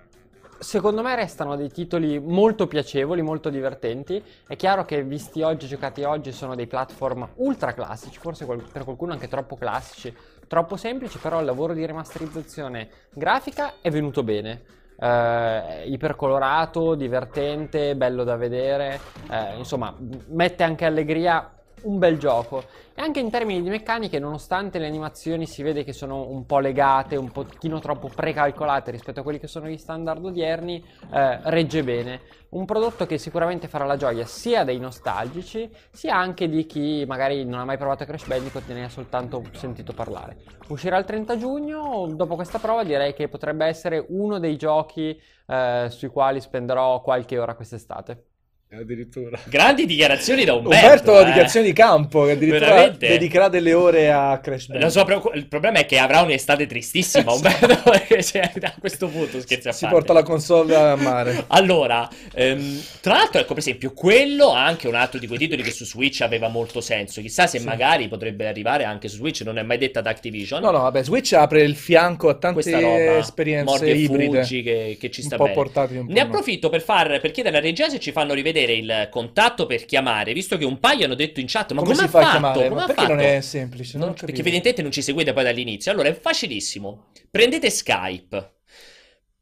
secondo 0.59 1.01
me 1.01 1.15
restano 1.15 1.55
dei 1.55 1.69
titoli 1.69 2.19
molto 2.19 2.67
piacevoli, 2.67 3.21
molto 3.21 3.49
divertenti. 3.49 4.21
È 4.47 4.55
chiaro 4.55 4.83
che 4.83 5.03
visti 5.03 5.41
oggi, 5.41 5.67
giocati 5.67 6.03
oggi, 6.03 6.31
sono 6.31 6.55
dei 6.55 6.67
platform 6.67 7.27
ultra 7.35 7.73
classici, 7.73 8.19
forse 8.19 8.45
per 8.45 8.83
qualcuno 8.83 9.13
anche 9.13 9.27
troppo 9.27 9.55
classici, 9.55 10.15
troppo 10.47 10.75
semplici, 10.75 11.17
però 11.17 11.39
il 11.39 11.45
lavoro 11.45 11.73
di 11.73 11.85
remasterizzazione 11.85 12.89
grafica 13.11 13.75
è 13.81 13.89
venuto 13.89 14.23
bene. 14.23 14.61
Eh, 15.01 15.83
ipercolorato, 15.87 16.95
divertente, 16.95 17.95
bello 17.95 18.25
da 18.25 18.35
vedere, 18.35 18.99
eh, 19.29 19.57
insomma, 19.57 19.95
mette 20.27 20.63
anche 20.63 20.83
allegria 20.83 21.53
un 21.83 21.97
bel 21.97 22.17
gioco. 22.17 22.63
E 22.93 23.01
anche 23.01 23.19
in 23.19 23.29
termini 23.29 23.61
di 23.61 23.69
meccaniche, 23.69 24.19
nonostante 24.19 24.77
le 24.79 24.87
animazioni 24.87 25.45
si 25.45 25.63
vede 25.63 25.83
che 25.83 25.93
sono 25.93 26.27
un 26.29 26.45
po' 26.45 26.59
legate, 26.59 27.15
un 27.15 27.31
pochino 27.31 27.79
troppo 27.79 28.09
precalcolate 28.13 28.91
rispetto 28.91 29.21
a 29.21 29.23
quelli 29.23 29.39
che 29.39 29.47
sono 29.47 29.67
gli 29.67 29.77
standard 29.77 30.23
odierni, 30.23 30.83
eh, 31.13 31.39
regge 31.43 31.83
bene. 31.83 32.21
Un 32.49 32.65
prodotto 32.65 33.05
che 33.05 33.17
sicuramente 33.17 33.67
farà 33.67 33.85
la 33.85 33.95
gioia 33.95 34.25
sia 34.25 34.63
dei 34.63 34.79
nostalgici, 34.79 35.69
sia 35.91 36.15
anche 36.15 36.49
di 36.49 36.65
chi 36.65 37.05
magari 37.07 37.45
non 37.45 37.59
ha 37.59 37.65
mai 37.65 37.77
provato 37.77 38.05
Crash 38.05 38.25
Bandicoot 38.25 38.69
e 38.69 38.73
ne 38.73 38.83
ha 38.85 38.89
soltanto 38.89 39.43
sentito 39.53 39.93
parlare. 39.93 40.37
Uscirà 40.67 40.97
il 40.97 41.05
30 41.05 41.37
giugno, 41.37 42.07
dopo 42.13 42.35
questa 42.35 42.59
prova 42.59 42.83
direi 42.83 43.13
che 43.13 43.29
potrebbe 43.29 43.65
essere 43.65 44.03
uno 44.09 44.39
dei 44.39 44.57
giochi 44.57 45.19
eh, 45.47 45.87
sui 45.89 46.09
quali 46.09 46.41
spenderò 46.41 47.01
qualche 47.01 47.37
ora 47.37 47.55
quest'estate. 47.55 48.28
Addirittura. 48.71 49.39
Grandi 49.45 49.87
dichiarazioni 49.87 50.45
da 50.45 50.53
Umberto. 50.53 50.85
Umberto 50.85 51.15
ha 51.15 51.21
eh. 51.21 51.25
dichiarazioni 51.25 51.65
di 51.65 51.73
campo, 51.73 52.25
che 52.25 52.31
addirittura 52.33 52.67
Veramente? 52.67 53.07
dedicherà 53.07 53.47
delle 53.47 53.73
ore 53.73 54.11
a 54.11 54.39
Crash 54.39 54.67
Bandicoot. 54.67 55.35
il 55.35 55.47
problema 55.47 55.79
è 55.79 55.87
che 55.87 55.97
avrà 55.97 56.21
un'estate 56.21 56.67
tristissima, 56.67 57.33
Umberto, 57.33 57.75
cioè, 58.21 58.51
a 58.61 58.73
questo 58.79 59.07
punto 59.07 59.41
scherzi 59.41 59.69
a 59.69 59.71
Si 59.71 59.85
parte. 59.85 59.95
porta 59.95 60.13
la 60.13 60.21
console 60.21 60.75
a 60.75 60.95
mare. 60.95 61.45
Allora, 61.47 62.07
ehm, 62.35 62.79
tra 63.01 63.15
l'altro, 63.15 63.41
ecco, 63.41 63.53
per 63.55 63.63
esempio, 63.63 63.91
quello 63.91 64.53
ha 64.53 64.63
anche 64.65 64.87
un 64.87 64.93
altro 64.93 65.17
di 65.17 65.25
quei 65.25 65.39
titoli 65.39 65.63
che 65.63 65.71
su 65.71 65.83
Switch 65.83 66.21
aveva 66.21 66.47
molto 66.47 66.79
senso. 66.79 67.21
Chissà 67.21 67.47
se 67.47 67.57
Sì. 67.57 67.65
magari 67.65 68.07
potrebbe 68.07 68.45
arrivare 68.45 68.83
anche 68.83 69.07
su 69.07 69.15
Switch, 69.15 69.41
non 69.41 69.57
è 69.57 69.63
mai 69.63 69.79
detta 69.79 70.01
da 70.01 70.11
Activision. 70.11 70.61
No, 70.61 70.69
no, 70.69 70.81
vabbè, 70.81 71.03
Switch 71.03 71.33
apre 71.33 71.63
il 71.63 71.75
fianco 71.75 72.29
a 72.29 72.35
tante 72.35 72.69
roba, 72.79 73.17
esperienze 73.17 73.83
e 73.87 73.95
ibride, 73.95 74.41
fuggi 74.43 74.61
che, 74.61 74.97
che 74.99 75.09
ci 75.09 75.21
un 75.21 75.25
sta 75.25 75.37
bene. 75.37 75.53
un 75.57 75.63
po' 75.73 75.81
Ne 75.91 76.03
no. 76.13 76.21
approfitto 76.21 76.69
per, 76.69 76.81
far, 76.81 77.19
per 77.19 77.31
chiedere 77.31 77.57
alla 77.57 77.65
regia 77.65 77.89
se 77.89 77.99
ci 77.99 78.11
fanno 78.11 78.35
rivedere 78.35 78.57
il 78.67 79.07
contatto 79.11 79.65
per 79.65 79.85
chiamare, 79.85 80.33
visto 80.33 80.57
che 80.57 80.65
un 80.65 80.79
paio 80.79 81.05
hanno 81.05 81.15
detto 81.15 81.39
in 81.39 81.45
chat, 81.47 81.71
ma 81.73 81.81
Come 81.81 81.93
come, 81.93 82.05
si 82.07 82.11
fa 82.11 82.19
a 82.27 82.29
chiamare? 82.31 82.67
Come 82.69 82.85
perché 82.85 83.01
fatto? 83.01 83.13
non 83.13 83.19
è 83.23 83.41
semplice? 83.41 83.97
Non 83.97 84.07
Non- 84.07 84.15
perché 84.15 84.39
evidentemente 84.41 84.81
non 84.81 84.91
ci 84.91 85.01
seguite 85.01 85.33
poi 85.33 85.43
dall'inizio. 85.43 85.91
Allora 85.91 86.09
è 86.09 86.13
facilissimo. 86.19 87.07
Prendete 87.29 87.69
Skype. 87.69 88.53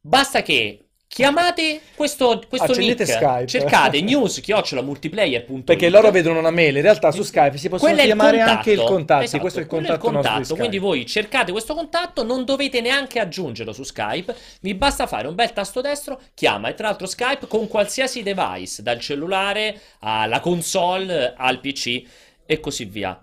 Basta 0.02 0.42
che 0.42 0.87
chiamate 1.08 1.82
questo, 1.96 2.44
questo 2.48 2.72
Accendete 2.72 3.04
nick. 3.06 3.16
Skype. 3.18 3.48
Cercate 3.48 4.02
news 4.02 4.40
chiocciola 4.40 4.82
multiplayer.it. 4.82 5.64
Perché 5.64 5.90
loro 5.90 6.12
vedono 6.12 6.40
una 6.40 6.52
mail, 6.52 6.76
in 6.76 6.82
realtà 6.82 7.12
su 7.12 7.24
Skype 7.24 7.58
si 7.58 7.70
possono 7.70 7.92
è 7.92 7.96
il 7.96 8.02
chiamare 8.02 8.38
contatto. 8.38 8.58
anche 8.58 8.72
il 8.72 8.84
contatto. 8.84 9.24
Esatto, 9.24 9.42
questo 9.42 9.60
è 9.60 9.62
il 9.64 9.68
contatto, 9.68 10.12
nostro 10.12 10.38
di 10.38 10.44
Skype. 10.44 10.60
Quindi 10.60 10.78
voi 10.78 11.06
cercate 11.06 11.52
questo 11.52 11.74
contatto, 11.74 12.24
non 12.24 12.46
dovete 12.46 12.82
neanche 12.82 13.20
aggiungerlo 13.20 13.74
su 13.74 13.84
Skype, 13.84 14.36
vi 14.62 14.74
basta 14.76 15.08
fare 15.08 15.28
un 15.28 15.36
bel 15.36 15.54
tasto 15.54 15.82
destro, 15.82 16.20
chiama 16.34 16.70
e 16.70 16.74
tra 16.74 16.88
l'altro 16.88 17.08
Skype 17.08 17.48
con 17.48 17.68
qualsiasi 17.68 18.22
device, 18.22 18.84
dal 18.84 19.00
cellulare 19.00 19.80
alla 20.00 20.40
console 20.40 21.34
al 21.36 21.60
PC 21.60 22.04
e 22.46 22.60
così 22.60 22.86
via. 22.86 23.20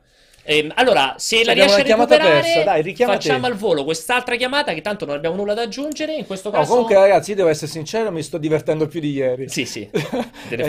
Ehm, 0.46 0.72
allora, 0.76 1.14
se 1.18 1.42
la 1.44 1.52
riesci 1.52 1.80
a 1.80 1.82
recuperare, 1.82 2.18
persa, 2.18 2.62
dai, 2.62 2.82
facciamo 3.00 3.46
al 3.46 3.54
volo 3.54 3.84
quest'altra 3.84 4.36
chiamata 4.36 4.74
che 4.74 4.80
tanto 4.82 5.04
non 5.06 5.16
abbiamo 5.16 5.36
nulla 5.36 5.54
da 5.54 5.62
aggiungere. 5.62 6.14
In 6.16 6.26
questo 6.26 6.50
No, 6.50 6.64
caso, 6.64 6.64
comunque 6.66 6.94
ragazzi, 6.94 7.30
io 7.30 7.36
devo 7.36 7.48
essere 7.48 7.70
sincero, 7.70 8.12
mi 8.12 8.22
sto 8.22 8.38
divertendo 8.38 8.86
più 8.86 9.00
di 9.00 9.10
ieri. 9.10 9.44
sì, 9.44 9.66
sì, 9.66 9.90
È 10.56 10.62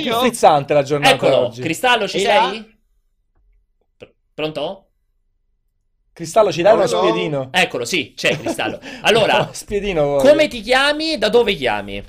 più, 0.00 0.12
top. 0.12 0.14
frizzante 0.14 0.74
la 0.74 0.82
giornata 0.82 1.16
Eccolo, 1.16 1.36
oggi. 1.36 1.60
Cristallo, 1.60 2.08
ci 2.08 2.18
E 2.18 2.24
là? 2.26 2.54
sei? 2.58 2.80
Pr- 3.98 4.14
Pronto? 4.34 4.92
Cristallo, 6.14 6.50
ci 6.50 6.62
dai 6.62 6.72
uno 6.74 6.86
Pronto? 6.86 6.86
spiedino? 6.86 7.50
Eccolo, 7.50 7.84
sì, 7.84 8.14
c'è 8.16 8.36
Cristallo. 8.36 8.80
Allora, 9.02 9.46
No, 9.48 9.52
spiedino 9.52 10.04
come 10.16 10.48
ti 10.48 10.60
chiami? 10.60 11.12
e 11.12 11.18
Da 11.18 11.28
dove 11.28 11.54
chiami? 11.54 12.02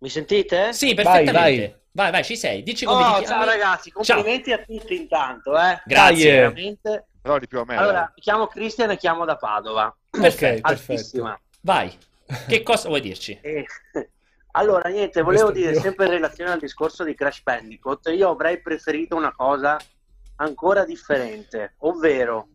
Mi 0.00 0.08
sentite? 0.10 0.72
Sì, 0.72 0.94
perfettamente. 0.94 1.62
vai. 1.62 1.70
Vai, 1.70 1.79
vai, 1.92 2.24
ci 2.24 2.36
sei. 2.36 2.62
Dici 2.62 2.84
come 2.84 3.02
Oh, 3.04 3.18
ti 3.18 3.26
ciao 3.26 3.44
ragazzi, 3.44 3.90
complimenti 3.90 4.52
a 4.52 4.58
tutti 4.58 4.94
intanto, 4.96 5.58
eh. 5.58 5.80
Grazie. 5.84 6.30
Eh. 6.30 6.34
Veramente. 6.36 7.06
Però 7.22 7.38
di 7.38 7.46
più 7.46 7.60
a 7.60 7.64
me. 7.64 7.76
Allora, 7.76 7.98
dai. 8.00 8.08
mi 8.14 8.20
chiamo 8.22 8.46
Cristian 8.46 8.90
e 8.90 8.96
chiamo 8.96 9.24
da 9.24 9.36
Padova. 9.36 9.94
Perfetto. 10.08 10.62
perfetto. 10.62 10.92
Altissima. 10.92 11.40
Vai. 11.62 11.96
Che 12.48 12.62
cosa 12.62 12.88
vuoi 12.88 13.00
dirci? 13.00 13.38
E- 13.42 13.66
Allora, 14.52 14.88
niente, 14.88 15.22
volevo 15.22 15.50
Questo 15.50 15.60
dire 15.60 15.74
io. 15.76 15.80
sempre 15.80 16.06
in 16.06 16.10
relazione 16.12 16.50
al 16.50 16.58
discorso 16.58 17.04
di 17.04 17.14
Crash 17.14 17.42
Bandicoot, 17.42 18.08
io 18.08 18.30
avrei 18.30 18.60
preferito 18.60 19.14
una 19.14 19.32
cosa 19.32 19.76
ancora 20.36 20.84
differente, 20.84 21.74
ovvero 21.78 22.48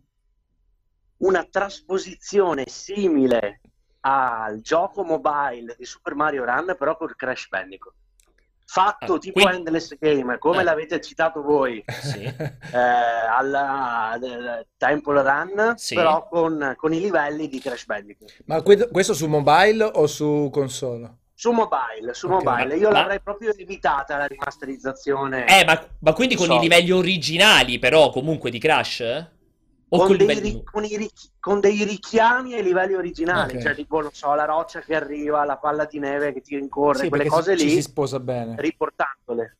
una 1.18 1.46
trasposizione 1.50 2.64
simile 2.66 3.60
al 4.00 4.60
gioco 4.60 5.04
mobile 5.04 5.74
di 5.78 5.86
Super 5.86 6.14
Mario 6.14 6.44
Run, 6.44 6.74
però 6.78 6.96
con 6.98 7.12
Crash 7.16 7.48
Bandicoot. 7.48 7.94
Fatto 8.68 9.14
Ah, 9.14 9.18
tipo 9.18 9.40
quindi- 9.40 9.56
Endless 9.58 9.96
Game, 9.98 10.38
come 10.38 10.60
Eh. 10.60 10.64
l'avete 10.64 11.00
citato 11.00 11.40
voi, 11.40 11.84
Sì. 11.86 12.22
eh, 12.24 12.76
alla 12.76 14.18
Temple 14.76 15.22
Run, 15.22 15.74
Sì. 15.76 15.94
però 15.94 16.26
con, 16.28 16.74
con 16.76 16.92
i 16.92 16.98
livelli 17.00 17.48
di 17.48 17.60
Crash 17.60 17.86
Bandicoot. 17.86 18.38
Ma 18.46 18.60
que- 18.62 18.88
questo 18.90 19.14
su 19.14 19.28
mobile 19.28 19.84
o 19.84 20.06
su 20.08 20.50
console? 20.52 21.18
Su 21.32 21.52
mobile, 21.52 22.12
su 22.14 22.26
Ok. 22.26 22.32
mobile, 22.42 22.66
Ma- 22.68 22.74
io 22.74 22.90
l'avrei 22.90 23.20
proprio 23.20 23.54
evitata 23.56 24.16
la 24.16 24.26
rimasterizzazione 24.26 25.46
Eh, 25.46 25.64
ma, 25.64 25.80
ma 26.00 26.12
quindi 26.12 26.34
con 26.34 26.46
So. 26.46 26.54
i 26.56 26.58
livelli 26.60 26.90
originali, 26.90 27.78
però, 27.78 28.10
comunque, 28.10 28.50
di 28.50 28.58
Crash? 28.58 29.26
Con, 29.88 30.08
dei, 30.16 30.26
livelli... 30.26 30.40
ri- 30.40 30.64
con 30.64 30.84
i 30.84 30.96
richi- 30.96 31.30
con 31.38 31.60
dei 31.60 31.84
richiami 31.84 32.54
ai 32.54 32.62
livelli 32.64 32.94
originali, 32.94 33.54
Ok. 33.54 33.62
cioè 33.62 33.74
tipo, 33.74 34.00
non 34.00 34.10
so, 34.12 34.34
la 34.34 34.44
roccia 34.44 34.80
che 34.80 34.96
arriva, 34.96 35.44
la 35.44 35.58
palla 35.58 35.84
di 35.84 36.00
neve 36.00 36.32
che 36.32 36.40
ti 36.40 36.56
rincorre, 36.56 37.04
Sì, 37.04 37.08
quelle 37.08 37.26
cose 37.26 37.56
ci 37.56 37.64
lì, 37.66 37.70
si 37.70 37.82
sposa 37.82 38.18
bene. 38.18 38.56
riportandole. 38.58 39.56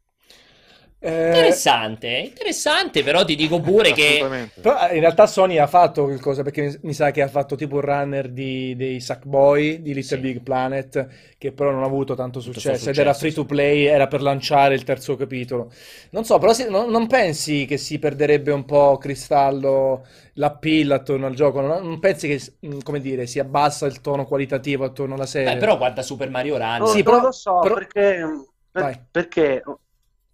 Eh, 1.08 1.26
Interessante, 1.28 2.08
interessante, 2.08 3.02
però 3.04 3.24
ti 3.24 3.36
dico 3.36 3.60
pure 3.60 3.92
che... 3.92 4.50
Però 4.60 4.88
eh, 4.88 4.94
in 4.94 5.00
realtà 5.00 5.26
Sony 5.26 5.58
ha 5.58 5.66
fatto 5.68 6.04
qualcosa 6.04 6.42
perché 6.42 6.78
mi, 6.82 6.92
sa 6.94 7.10
che 7.12 7.22
ha 7.22 7.28
fatto 7.28 7.54
tipo 7.54 7.76
un 7.76 7.82
runner 7.82 8.28
di, 8.28 8.74
dei 8.76 9.00
Sackboy 9.00 9.82
di 9.82 9.94
Little 9.94 10.16
Sì. 10.16 10.22
Big 10.22 10.40
Planet 10.42 11.34
che 11.38 11.52
però 11.52 11.70
non 11.70 11.82
ha 11.82 11.86
avuto 11.86 12.14
tanto 12.14 12.40
successo 12.40 12.76
suo 12.76 12.90
ed 12.90 12.98
era 12.98 13.12
successo, 13.12 13.18
free 13.18 13.30
sì. 13.30 13.36
to 13.36 13.44
play, 13.44 13.84
era 13.84 14.08
per 14.08 14.20
lanciare 14.22 14.74
il 14.74 14.82
terzo 14.82 15.14
capitolo. 15.16 15.70
Non 16.10 16.24
so, 16.24 16.38
però 16.38 16.52
se- 16.52 16.68
non, 16.68 16.90
non 16.90 17.06
pensi 17.06 17.66
che 17.66 17.76
si 17.76 17.98
perderebbe 17.98 18.50
un 18.52 18.64
po' 18.64 18.96
Cristallo 18.98 20.04
l'appeal 20.34 20.90
attorno 20.90 21.26
al 21.26 21.34
gioco? 21.34 21.60
Non, 21.60 21.86
non 21.86 21.98
pensi 22.00 22.26
che, 22.28 22.40
mm, 22.66 22.80
come 22.82 23.00
dire, 23.00 23.26
si 23.26 23.38
abbassa 23.38 23.86
il 23.86 24.00
tono 24.00 24.24
qualitativo 24.26 24.84
attorno 24.84 25.14
alla 25.14 25.26
serie? 25.26 25.52
Beh, 25.54 25.58
però 25.60 25.76
guarda 25.76 26.02
Super 26.02 26.30
Mario 26.30 26.56
Run. 26.56 26.76
Non, 26.78 26.88
Sì, 26.88 27.02
però- 27.02 27.20
lo 27.20 27.32
so, 27.32 27.60
però- 27.60 27.74
perché, 27.74 28.24
per- 28.70 29.06
perché, 29.10 29.62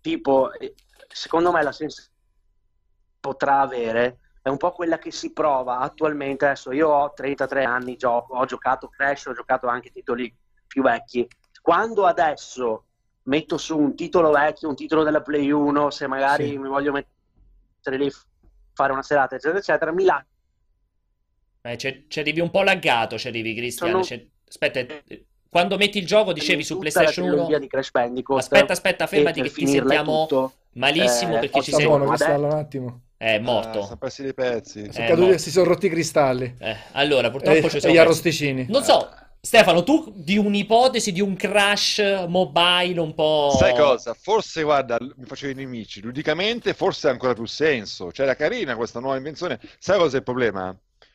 tipo, 0.02 0.52
eh, 0.52 0.74
secondo 1.08 1.50
me 1.50 1.62
la 1.62 1.72
sensazione 1.72 2.10
potrà 3.20 3.60
avere 3.60 4.18
è 4.42 4.48
un 4.48 4.56
po' 4.56 4.72
quella 4.72 4.98
che 4.98 5.12
si 5.12 5.32
prova 5.32 5.78
attualmente. 5.78 6.44
Adesso 6.46 6.72
io 6.72 6.88
ho 6.88 7.12
33 7.14 7.62
anni, 7.64 7.96
gioco, 7.96 8.36
ho 8.36 8.44
giocato 8.44 8.88
Crash, 8.88 9.26
ho 9.26 9.32
giocato 9.32 9.68
anche 9.68 9.90
titoli 9.92 10.34
più 10.66 10.82
vecchi. 10.82 11.26
Quando 11.62 12.04
adesso 12.06 12.86
metto 13.24 13.56
su 13.56 13.78
un 13.78 13.94
titolo 13.94 14.32
vecchio, 14.32 14.68
un 14.68 14.74
titolo 14.74 15.04
della 15.04 15.22
Play 15.22 15.48
1, 15.52 15.90
se 15.90 16.08
magari 16.08 16.48
Sì. 16.48 16.58
mi 16.58 16.66
voglio 16.66 16.90
mettere 16.90 17.96
lì, 17.96 18.10
fare 18.74 18.90
una 18.92 19.02
serata, 19.04 19.36
eccetera, 19.36 19.58
eccetera, 19.60 19.92
mi 19.92 20.02
lascio. 20.02 20.26
Eh, 21.60 21.76
c'è- 21.76 22.04
ci 22.08 22.18
arrivi 22.18 22.40
un 22.40 22.50
po' 22.50 22.62
laggato, 22.64 23.16
ci 23.18 23.28
arrivi, 23.28 23.54
Cristian. 23.54 24.02
Sono- 24.02 24.20
Aspetta, 24.48 24.80
eh, 24.80 25.26
quando 25.52 25.76
metti 25.76 25.98
il 25.98 26.06
gioco 26.06 26.32
dicevi 26.32 26.64
su 26.64 26.78
PlayStation 26.78 27.26
la 27.26 27.32
1... 27.32 27.34
trilogia 27.42 27.58
di 27.58 27.66
Crash 27.68 27.90
Bandicoot 27.90 28.38
Aspetta, 28.40 28.72
aspetta, 28.72 29.06
fermati 29.06 29.42
che 29.42 29.52
ti 29.52 29.66
sentiamo 29.66 30.22
tutto, 30.22 30.52
malissimo 30.72 31.36
eh, 31.36 31.40
perché 31.40 31.60
ci 31.60 31.72
sei... 31.72 31.84
buono 31.84 32.04
Ma 32.06 32.14
Cristallo 32.14 32.46
un 32.46 32.52
attimo. 32.52 33.00
È 33.18 33.34
Eh, 33.34 33.38
morto. 33.38 33.82
sono 33.82 33.96
persi 33.98 34.22
dei 34.22 34.32
pezzi. 34.32 34.90
Sono 34.90 35.04
Eh, 35.04 35.08
caduti- 35.08 35.38
si 35.38 35.50
sono 35.50 35.66
rotti 35.66 35.86
i 35.86 35.90
cristalli 35.90 36.54
Eh, 36.58 36.74
allora, 36.92 37.30
purtroppo 37.30 37.66
e, 37.66 37.68
ci 37.68 37.76
e 37.76 37.80
sono... 37.80 37.92
gli 37.92 37.98
arrosticini. 37.98 38.64
Non 38.70 38.82
so, 38.82 39.10
Stefano, 39.42 39.82
tu 39.82 40.10
di 40.16 40.38
un'ipotesi 40.38 41.12
di 41.12 41.20
un 41.20 41.36
crash 41.36 41.98
mobile 42.28 42.98
un 42.98 43.12
po'... 43.12 43.54
Sai 43.58 43.74
cosa? 43.76 44.14
Forse, 44.18 44.62
guarda, 44.62 44.96
mi 45.00 45.26
facevo 45.26 45.52
i 45.52 45.54
nemici. 45.54 46.00
Ludicamente, 46.00 46.72
forse 46.72 47.08
ha 47.08 47.10
ancora 47.10 47.34
più 47.34 47.44
senso. 47.44 48.10
Cioè, 48.10 48.24
era 48.24 48.34
carina 48.36 48.74
questa 48.74 49.00
nuova 49.00 49.18
invenzione. 49.18 49.60
Sai 49.78 49.98
cosa 49.98 50.14
è 50.14 50.18
il 50.20 50.24
problema? 50.24 50.74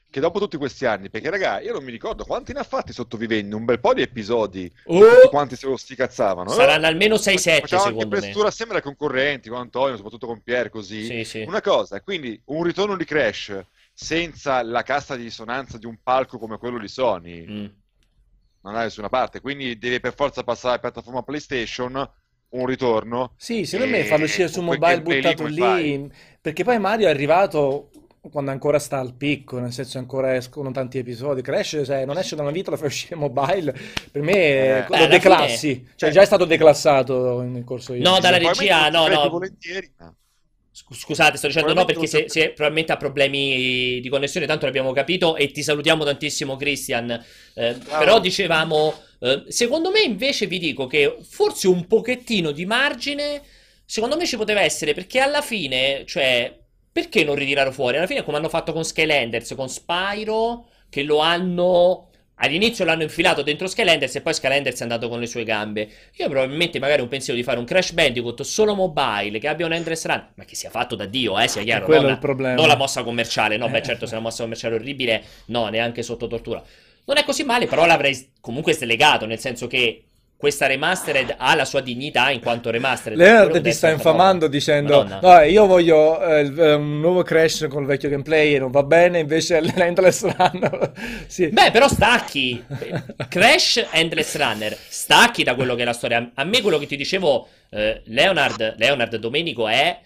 Che 0.09 0.19
dopo 0.21 0.39
tutti 0.39 0.55
questi 0.55 0.85
anni, 0.85 1.09
perché 1.09 1.29
raga, 1.29 1.59
io 1.59 1.73
non 1.73 1.83
mi 1.83 1.91
ricordo 1.91 2.23
quanti 2.23 2.53
ne 2.53 2.59
ha 2.59 2.63
fatti 2.63 2.93
sottovivendo, 2.93 3.57
un 3.57 3.65
bel 3.65 3.79
po' 3.81 3.93
di 3.93 4.01
episodi, 4.01 4.71
Oh! 4.85 5.27
quanti 5.29 5.57
se 5.57 5.67
lo 5.67 5.75
sticazzavano. 5.75 6.49
Saranno 6.49 6.85
almeno 6.85 7.15
6-7 7.15 7.59
Facciamo 7.59 7.83
anche 7.83 7.93
secondo 7.95 8.15
me. 8.15 8.21
prestura 8.21 8.47
assieme 8.47 8.73
ai 8.75 8.81
concorrenti, 8.81 9.49
con 9.49 9.59
Antonio, 9.59 9.95
soprattutto 9.97 10.25
con 10.27 10.41
Pier, 10.41 10.69
così. 10.69 11.03
Sì, 11.03 11.23
sì. 11.25 11.41
Una 11.41 11.61
cosa, 11.61 11.99
quindi 12.01 12.39
un 12.45 12.63
ritorno 12.63 12.95
di 12.95 13.03
Crash 13.03 13.59
senza 13.93 14.63
la 14.63 14.81
cassa 14.83 15.15
di 15.17 15.23
risonanza 15.23 15.77
di 15.77 15.85
un 15.85 15.97
palco 16.01 16.37
come 16.37 16.57
quello 16.57 16.79
di 16.79 16.87
Sony 16.87 17.45
Mm. 17.47 17.65
non 18.61 18.75
ha 18.75 18.83
nessuna 18.83 19.09
parte, 19.09 19.41
quindi 19.41 19.77
deve 19.77 19.99
per 19.99 20.13
forza 20.15 20.43
passare 20.43 20.73
alla 20.75 20.79
piattaforma 20.81 21.23
PlayStation 21.23 22.09
un 22.49 22.65
ritorno. 22.65 23.33
Sì, 23.37 23.65
secondo 23.65 23.91
me 23.91 23.99
E 23.99 24.03
farlo 24.05 24.23
uscire 24.23 24.47
su 24.47 24.61
mobile 24.61 24.95
lì 24.95 25.01
buttato 25.01 25.43
come 25.43 25.81
lì, 25.81 26.11
perché 26.39 26.63
poi 26.63 26.79
Mario 26.79 27.07
è 27.07 27.09
arrivato 27.09 27.89
quando 28.31 28.51
ancora 28.51 28.79
sta 28.79 28.99
al 28.99 29.13
picco, 29.15 29.59
nel 29.59 29.71
senso 29.73 29.97
ancora 29.97 30.35
escono 30.35 30.71
tanti 30.71 30.97
episodi. 30.97 31.41
Crash, 31.41 31.81
se 31.81 32.05
non 32.05 32.17
esce 32.17 32.35
da 32.35 32.41
una 32.43 32.51
vita, 32.51 32.71
lo 32.71 32.77
fai 32.77 32.87
uscire 32.87 33.15
mobile. 33.15 33.73
Per 34.11 34.21
me 34.21 34.33
Eh, 34.33 34.85
lo 34.87 35.07
beh, 35.07 35.07
declassi, 35.07 35.87
cioè 35.95 36.09
eh. 36.09 36.11
già 36.11 36.21
è 36.21 36.25
stato 36.25 36.45
declassato 36.45 37.41
nel 37.41 37.63
corso 37.63 37.93
di 37.93 37.99
No, 38.01 38.19
dalla 38.19 38.37
regia, 38.37 38.89
no, 38.89 39.07
no. 39.07 39.29
volentieri, 39.29 39.91
Scusate, 40.71 41.37
sto 41.37 41.47
dicendo 41.47 41.73
no 41.73 41.85
perché 41.85 42.05
Probabilmente 42.05 42.29
se, 42.29 42.29
se 42.29 42.45
probabilmente 42.49 42.91
ha 42.91 42.97
problemi 42.97 43.99
di 43.99 44.09
connessione, 44.09 44.45
tanto 44.45 44.65
l'abbiamo 44.65 44.91
capito 44.91 45.35
e 45.35 45.49
ti 45.51 45.63
salutiamo 45.63 46.03
tantissimo 46.03 46.55
Christian. 46.55 47.09
Eh, 47.55 47.75
però 47.97 48.19
dicevamo, 48.19 48.93
eh, 49.19 49.45
secondo 49.47 49.89
me 49.89 50.01
invece 50.01 50.45
vi 50.45 50.59
dico 50.59 50.85
che 50.85 51.17
forse 51.27 51.67
un 51.67 51.87
pochettino 51.87 52.51
di 52.51 52.67
margine, 52.67 53.41
secondo 53.85 54.17
me 54.17 54.27
ci 54.27 54.37
poteva 54.37 54.61
essere 54.61 54.93
perché 54.93 55.19
alla 55.19 55.41
fine, 55.41 56.03
cioè, 56.05 56.55
perché 56.97 57.23
non 57.23 57.35
ritirarlo 57.35 57.71
fuori? 57.71 57.97
Alla 57.97 58.07
fine 58.07 58.23
come 58.23 58.37
hanno 58.37 58.49
fatto 58.49 58.73
con 58.73 58.83
Skylanders, 58.83 59.53
con 59.55 59.69
Spyro, 59.69 60.65
che 60.89 61.03
lo 61.03 61.19
hanno 61.19 62.05
All'inizio 62.39 62.85
l'hanno 62.85 63.01
infilato 63.01 63.41
dentro 63.41 63.65
Skylanders 63.65 64.15
e 64.15 64.21
poi 64.21 64.31
Skylanders 64.31 64.79
è 64.79 64.83
andato 64.83 65.09
con 65.09 65.19
le 65.19 65.25
sue 65.25 65.43
gambe. 65.43 65.89
Io 66.17 66.29
probabilmente 66.29 66.77
magari 66.77 67.01
un 67.01 67.07
pensiero 67.07 67.35
di 67.35 67.43
fare 67.43 67.57
un 67.57 67.65
Crash 67.65 67.93
Bandicoot 67.93 68.43
solo 68.43 68.75
mobile, 68.75 69.39
che 69.39 69.47
abbia 69.47 69.65
un 69.65 69.73
endless 69.73 70.05
run, 70.05 70.23
ma 70.35 70.45
che 70.45 70.53
sia 70.53 70.69
fatto 70.69 70.93
da 70.93 71.05
Dio, 71.05 71.39
eh, 71.39 71.47
sia 71.47 71.63
chiaro, 71.63 71.85
quello 71.85 72.01
non 72.01 72.09
è 72.11 72.13
il 72.13 72.19
problema. 72.19 72.53
non 72.53 72.67
la 72.67 72.75
mossa 72.75 73.01
commerciale, 73.01 73.57
no, 73.57 73.67
beh 73.69 73.79
Eh. 73.79 73.83
certo 73.83 74.05
se 74.05 74.11
è 74.11 74.17
una 74.17 74.27
mossa 74.27 74.43
commerciale 74.43 74.75
orribile, 74.75 75.23
no, 75.45 75.67
neanche 75.69 76.03
sotto 76.03 76.27
tortura. 76.27 76.63
Non 77.05 77.17
è 77.17 77.23
così 77.23 77.43
male, 77.43 77.65
però 77.65 77.87
l'avrei 77.87 78.29
comunque 78.39 78.73
slegato, 78.73 79.25
nel 79.25 79.39
senso 79.39 79.65
che 79.65 80.03
questa 80.37 80.67
remastered 80.67 81.33
ha 81.37 81.55
la 81.55 81.65
sua 81.65 81.81
dignità 81.81 82.29
in 82.29 82.39
quanto 82.41 82.69
remastered. 82.69 83.17
Leonard 83.17 83.59
ti 83.61 83.71
sta 83.73 83.89
infamando 83.89 84.45
roba. 84.45 84.55
dicendo: 84.55 85.03
Madonna. 85.03 85.19
No, 85.39 85.41
io 85.43 85.65
voglio 85.65 86.21
eh, 86.23 86.41
il- 86.41 86.59
eh, 86.59 86.73
un 86.73 86.99
nuovo 86.99 87.23
Crash 87.23 87.65
con 87.67 87.81
il 87.81 87.87
vecchio 87.87 88.07
gameplay 88.09 88.53
e 88.53 88.59
non 88.59 88.69
va 88.69 88.83
bene. 88.83 89.19
Invece 89.19 89.59
l'Endless 89.59 90.21
Run. 90.35 90.91
sì. 91.27 91.47
Beh, 91.47 91.71
però 91.71 91.87
stacchi. 91.87 92.63
Crash 93.27 93.87
Endless 93.91 94.37
Runner. 94.37 94.77
Stacchi 94.87 95.43
da 95.43 95.55
quello 95.55 95.73
che 95.75 95.81
è 95.81 95.85
la 95.85 95.93
storia. 95.93 96.31
A 96.35 96.43
me 96.43 96.61
quello 96.61 96.77
che 96.77 96.85
ti 96.85 96.95
dicevo, 96.95 97.47
eh, 97.71 98.01
Leonard, 98.05 98.75
Leonard 98.77 99.15
Domenico, 99.15 99.67
è. 99.67 99.99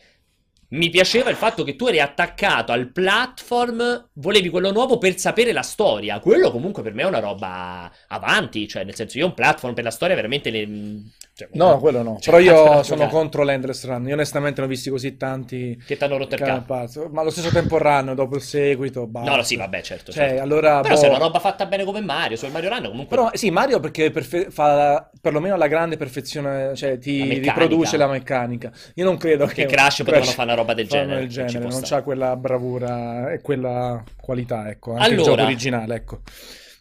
Mi 0.71 0.89
piaceva 0.89 1.29
il 1.29 1.35
fatto 1.35 1.65
che 1.65 1.75
tu 1.75 1.87
eri 1.87 1.99
attaccato 1.99 2.71
al 2.71 2.91
platform, 2.93 4.09
volevi 4.13 4.49
quello 4.49 4.71
nuovo 4.71 4.97
per 4.97 5.17
sapere 5.17 5.51
la 5.51 5.63
storia. 5.63 6.19
Quello 6.21 6.49
comunque 6.49 6.81
per 6.81 6.93
me 6.93 7.01
è 7.01 7.05
una 7.05 7.19
roba 7.19 7.91
avanti. 8.07 8.69
Cioè, 8.69 8.85
nel 8.85 8.95
senso, 8.95 9.17
io 9.17 9.25
un 9.25 9.33
platform 9.33 9.73
per 9.73 9.83
la 9.83 9.91
storia 9.91 10.15
veramente. 10.15 10.49
Le... 10.49 10.67
cioè, 11.49 11.57
No, 11.57 11.79
quello 11.79 12.01
no. 12.01 12.17
cioè, 12.19 12.33
Però 12.35 12.39
io 12.39 12.83
sono 12.83 13.07
contro 13.07 13.43
l'Endless 13.43 13.85
Run. 13.85 14.07
Io 14.07 14.13
onestamente 14.13 14.59
ne 14.61 14.67
ho 14.67 14.69
visti 14.69 14.89
così 14.89 15.17
tanti. 15.17 15.81
Che 15.85 15.97
ti 15.97 16.03
hanno 16.03 16.17
rotto 16.17 16.35
il 16.35 16.63
pazzo. 16.65 17.09
Ma 17.11 17.21
allo 17.21 17.29
stesso 17.29 17.49
tempo 17.49 17.77
Run, 17.77 18.13
dopo 18.15 18.35
il 18.35 18.41
seguito, 18.41 19.07
basta. 19.07 19.29
No, 19.29 19.35
no, 19.37 19.43
sì, 19.43 19.55
vabbè, 19.55 19.81
certo. 19.81 20.11
Cioè, 20.11 20.27
certo. 20.27 20.41
allora, 20.43 20.81
Però 20.81 20.93
boh. 20.95 20.99
se 20.99 21.05
è 21.07 21.09
una 21.09 21.17
roba 21.17 21.39
fatta 21.39 21.65
bene 21.65 21.83
come 21.83 22.01
Mario, 22.01 22.37
sul 22.37 22.51
Mario 22.51 22.69
Run 22.69 22.83
comunque. 22.89 23.15
Però 23.15 23.29
sì, 23.33 23.49
Mario 23.51 23.79
perché 23.79 24.11
perfe- 24.11 24.49
fa 24.49 25.09
perlomeno 25.19 25.55
la 25.57 25.67
grande 25.67 25.97
perfezione, 25.97 26.75
cioè 26.75 26.91
La 26.91 26.97
ti 26.97 27.19
meccanica. 27.19 27.51
riproduce 27.53 27.97
la 27.97 28.07
meccanica. 28.07 28.71
Io 28.95 29.05
non 29.05 29.17
credo 29.17 29.45
Che 29.47 29.53
che 29.53 29.65
Crash 29.65 29.97
potevano 30.03 30.25
fare 30.31 30.43
una 30.51 30.55
roba 30.55 30.73
del 30.73 30.87
genere, 30.87 31.07
del 31.07 31.19
non 31.19 31.29
ci 31.29 31.35
genere, 31.35 31.59
non 31.59 31.71
stare. 31.71 31.85
c'ha 31.87 32.01
quella 32.03 32.35
bravura 32.35 33.31
e 33.31 33.41
quella 33.41 34.03
qualità, 34.19 34.69
ecco, 34.69 34.91
anche 34.93 35.07
il 35.07 35.13
Allora. 35.13 35.29
gioco 35.31 35.41
originale, 35.43 35.95
ecco. 35.95 36.19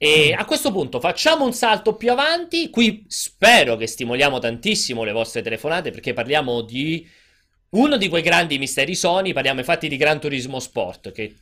E 0.02 0.32
a 0.32 0.46
questo 0.46 0.72
punto 0.72 0.98
facciamo 0.98 1.44
un 1.44 1.52
salto 1.52 1.94
più 1.94 2.10
avanti. 2.10 2.70
Qui 2.70 3.04
spero 3.06 3.76
che 3.76 3.86
stimoliamo 3.86 4.38
tantissimo 4.38 5.04
le 5.04 5.12
vostre 5.12 5.42
telefonate 5.42 5.90
perché 5.90 6.14
parliamo 6.14 6.62
di 6.62 7.06
uno 7.72 7.98
di 7.98 8.08
quei 8.08 8.22
grandi 8.22 8.56
misteri 8.56 8.94
Sony. 8.94 9.34
Parliamo 9.34 9.58
infatti 9.58 9.88
di 9.88 9.98
Gran 9.98 10.18
Turismo 10.18 10.58
Sport 10.58 11.12
che 11.12 11.34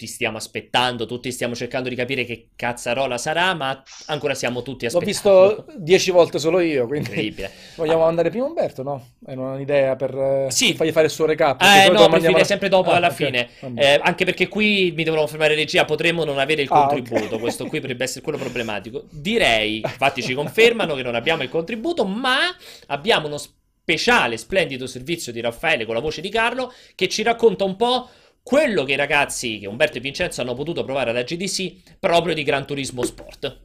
tutti 0.00 0.06
stiamo 0.12 0.38
aspettando, 0.38 1.04
tutti 1.04 1.30
stiamo 1.30 1.54
cercando 1.54 1.90
di 1.90 1.94
capire 1.94 2.24
che 2.24 2.48
cazzarola 2.56 3.18
sarà, 3.18 3.52
ma 3.52 3.82
ancora 4.06 4.32
siamo 4.34 4.62
tutti 4.62 4.86
L'ho 4.90 4.98
aspettando. 4.98 5.64
visto 5.66 5.66
dieci 5.76 6.10
volte 6.10 6.38
solo 6.38 6.60
io, 6.60 6.86
quindi 6.86 7.08
Incredibile. 7.08 7.50
vogliamo 7.76 8.04
andare 8.04 8.30
prima 8.30 8.46
Umberto, 8.46 8.82
no? 8.82 9.08
Hai 9.26 9.36
un'idea 9.36 9.96
per 9.96 10.14
eh, 10.14 10.46
Sì. 10.50 10.72
fargli 10.72 10.92
fare 10.92 11.06
il 11.06 11.12
suo 11.12 11.26
recap? 11.26 11.60
Eh 11.60 11.64
no, 11.64 11.72
mandiamo- 11.92 12.08
preferirei 12.08 12.44
sempre 12.46 12.70
dopo 12.70 12.90
Ah, 12.92 12.96
alla 12.96 13.08
ok, 13.08 13.12
fine. 13.12 13.48
Eh, 13.74 14.00
anche 14.02 14.24
perché 14.24 14.48
qui 14.48 14.90
mi 14.96 15.04
devono 15.04 15.26
fermare 15.26 15.54
regia, 15.54 15.84
potremmo 15.84 16.24
non 16.24 16.38
avere 16.38 16.62
il 16.62 16.68
Ah, 16.70 16.86
contributo. 16.86 17.34
ok. 17.34 17.40
Questo 17.40 17.66
qui 17.66 17.80
potrebbe 17.80 18.04
essere 18.04 18.22
quello 18.22 18.38
problematico. 18.38 19.04
Direi, 19.10 19.80
infatti 19.80 20.22
ci 20.22 20.32
confermano 20.32 20.94
che 20.94 21.02
non 21.02 21.14
abbiamo 21.14 21.42
il 21.42 21.50
contributo, 21.50 22.06
ma 22.06 22.38
abbiamo 22.86 23.26
uno 23.26 23.36
speciale, 23.82 24.38
splendido 24.38 24.86
servizio 24.86 25.30
di 25.32 25.40
Raffaele 25.40 25.84
con 25.84 25.94
la 25.94 26.00
voce 26.00 26.20
di 26.22 26.28
Carlo 26.30 26.72
che 26.94 27.06
ci 27.08 27.22
racconta 27.22 27.64
un 27.64 27.76
po' 27.76 28.08
quello 28.42 28.84
che 28.84 28.92
i 28.92 28.96
ragazzi, 28.96 29.58
che 29.58 29.66
Umberto 29.66 29.98
e 29.98 30.00
Vincenzo 30.00 30.40
hanno 30.40 30.54
potuto 30.54 30.84
provare 30.84 31.10
alla 31.10 31.22
GDC 31.22 31.98
proprio 31.98 32.34
di 32.34 32.42
Gran 32.42 32.66
Turismo 32.66 33.04
Sport. 33.04 33.58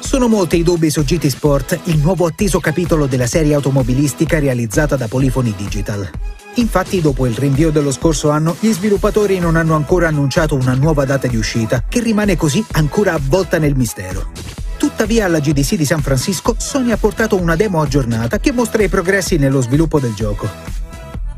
Sono 0.00 0.28
molti 0.28 0.56
i 0.56 0.62
dubbi 0.62 0.90
su 0.90 1.04
GT 1.04 1.26
Sport, 1.26 1.80
il 1.84 1.98
nuovo 1.98 2.26
atteso 2.26 2.60
capitolo 2.60 3.06
della 3.06 3.26
serie 3.26 3.54
automobilistica 3.54 4.38
realizzata 4.38 4.96
da 4.96 5.06
Polyphony 5.06 5.54
Digital. 5.54 6.10
Infatti, 6.54 7.00
dopo 7.00 7.26
il 7.26 7.34
rinvio 7.36 7.70
dello 7.70 7.92
scorso 7.92 8.30
anno, 8.30 8.56
gli 8.58 8.72
sviluppatori 8.72 9.38
non 9.38 9.54
hanno 9.54 9.74
ancora 9.74 10.08
annunciato 10.08 10.54
una 10.54 10.74
nuova 10.74 11.04
data 11.04 11.28
di 11.28 11.36
uscita, 11.36 11.84
che 11.86 12.00
rimane 12.00 12.36
così 12.36 12.64
ancora 12.72 13.12
avvolta 13.12 13.58
nel 13.58 13.76
mistero. 13.76 14.32
Tuttavia, 14.78 15.24
alla 15.24 15.40
GDC 15.40 15.74
di 15.74 15.84
San 15.84 16.02
Francisco, 16.02 16.54
Sony 16.56 16.92
ha 16.92 16.96
portato 16.96 17.36
una 17.36 17.56
demo 17.56 17.82
aggiornata 17.82 18.38
che 18.38 18.52
mostra 18.52 18.82
i 18.84 18.88
progressi 18.88 19.36
nello 19.36 19.60
sviluppo 19.60 19.98
del 19.98 20.14
gioco. 20.14 20.48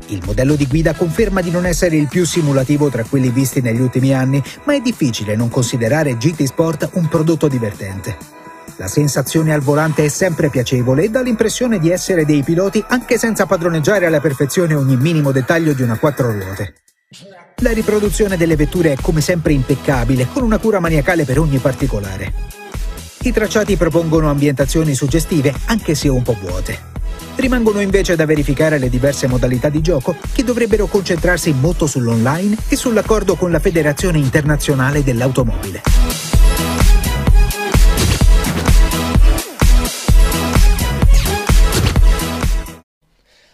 Il 0.07 0.21
modello 0.23 0.55
di 0.55 0.67
guida 0.67 0.93
conferma 0.93 1.41
di 1.41 1.49
non 1.49 1.65
essere 1.65 1.95
il 1.95 2.07
più 2.07 2.23
simulativo 2.23 2.89
tra 2.89 3.03
quelli 3.03 3.29
visti 3.29 3.61
negli 3.61 3.81
ultimi 3.81 4.13
anni, 4.13 4.41
ma 4.65 4.75
è 4.75 4.79
difficile 4.79 5.35
non 5.35 5.49
considerare 5.49 6.17
GT 6.17 6.43
Sport 6.43 6.89
un 6.93 7.07
prodotto 7.07 7.47
divertente. 7.47 8.15
La 8.77 8.87
sensazione 8.87 9.53
al 9.53 9.61
volante 9.61 10.05
è 10.05 10.07
sempre 10.07 10.49
piacevole 10.49 11.03
e 11.03 11.09
dà 11.09 11.21
l'impressione 11.21 11.79
di 11.79 11.89
essere 11.89 12.25
dei 12.25 12.43
piloti 12.43 12.83
anche 12.89 13.17
senza 13.17 13.47
padroneggiare 13.47 14.05
alla 14.05 14.19
perfezione 14.19 14.75
ogni 14.75 14.97
minimo 14.97 15.31
dettaglio 15.31 15.73
di 15.73 15.81
una 15.81 15.97
quattro 15.97 16.31
ruote. 16.31 16.75
La 17.57 17.71
riproduzione 17.71 18.37
delle 18.37 18.55
vetture 18.55 18.93
è 18.93 18.97
come 19.01 19.21
sempre 19.21 19.53
impeccabile, 19.53 20.27
con 20.31 20.43
una 20.43 20.59
cura 20.59 20.79
maniacale 20.79 21.25
per 21.25 21.39
ogni 21.39 21.57
particolare. 21.57 22.59
I 23.23 23.31
tracciati 23.31 23.77
propongono 23.77 24.31
ambientazioni 24.31 24.95
suggestive, 24.95 25.53
anche 25.67 25.93
se 25.93 26.07
un 26.07 26.23
po' 26.23 26.33
vuote. 26.33 26.89
Rimangono 27.35 27.79
invece 27.79 28.15
da 28.15 28.25
verificare 28.25 28.79
le 28.79 28.89
diverse 28.89 29.27
modalità 29.27 29.69
di 29.69 29.79
gioco 29.79 30.15
che 30.33 30.43
dovrebbero 30.43 30.87
concentrarsi 30.87 31.53
molto 31.53 31.85
sull'online 31.85 32.57
e 32.67 32.75
sull'accordo 32.75 33.35
con 33.35 33.51
la 33.51 33.59
Federazione 33.59 34.17
Internazionale 34.17 35.03
dell'Automobile. 35.03 35.83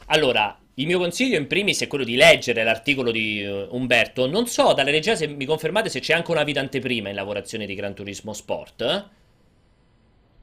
Allora, 0.06 0.58
il 0.76 0.86
mio 0.86 0.98
consiglio 0.98 1.38
in 1.38 1.48
primis 1.48 1.82
è 1.82 1.88
quello 1.88 2.06
di 2.06 2.16
leggere 2.16 2.64
l'articolo 2.64 3.12
di 3.12 3.42
eh, 3.42 3.68
Umberto. 3.72 4.28
Non 4.28 4.48
so 4.48 4.72
dalla 4.72 4.92
regia 4.92 5.18
se 5.18 5.28
mi 5.28 5.44
confermate 5.44 5.90
se 5.90 6.00
c'è 6.00 6.14
anche 6.14 6.32
una 6.32 6.44
vita 6.44 6.62
anteprima 6.62 7.10
in 7.10 7.16
lavorazione 7.16 7.66
di 7.66 7.76
Gran 7.76 7.94
Turismo 7.94 8.32
Sport. 8.32 9.10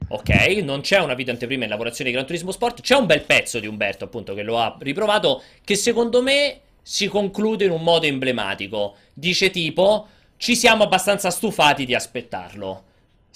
Ok, 0.08 0.28
non 0.62 0.82
c'è 0.82 0.98
una 1.00 1.14
vita 1.14 1.30
anteprima 1.30 1.64
in 1.64 1.70
lavorazione 1.70 2.10
di 2.10 2.16
Gran 2.16 2.26
Turismo 2.26 2.52
Sport. 2.52 2.82
C'è 2.82 2.94
un 2.94 3.06
bel 3.06 3.22
pezzo 3.22 3.58
di 3.58 3.66
Umberto, 3.66 4.04
appunto, 4.04 4.34
che 4.34 4.42
lo 4.42 4.58
ha 4.58 4.76
riprovato, 4.80 5.42
che 5.64 5.76
secondo 5.76 6.22
me 6.22 6.60
si 6.82 7.08
conclude 7.08 7.64
in 7.64 7.70
un 7.70 7.82
modo 7.82 8.06
emblematico. 8.06 8.96
Dice 9.12 9.50
tipo, 9.50 10.06
ci 10.36 10.54
siamo 10.54 10.82
abbastanza 10.84 11.30
stufati 11.30 11.86
di 11.86 11.94
aspettarlo. 11.94 12.84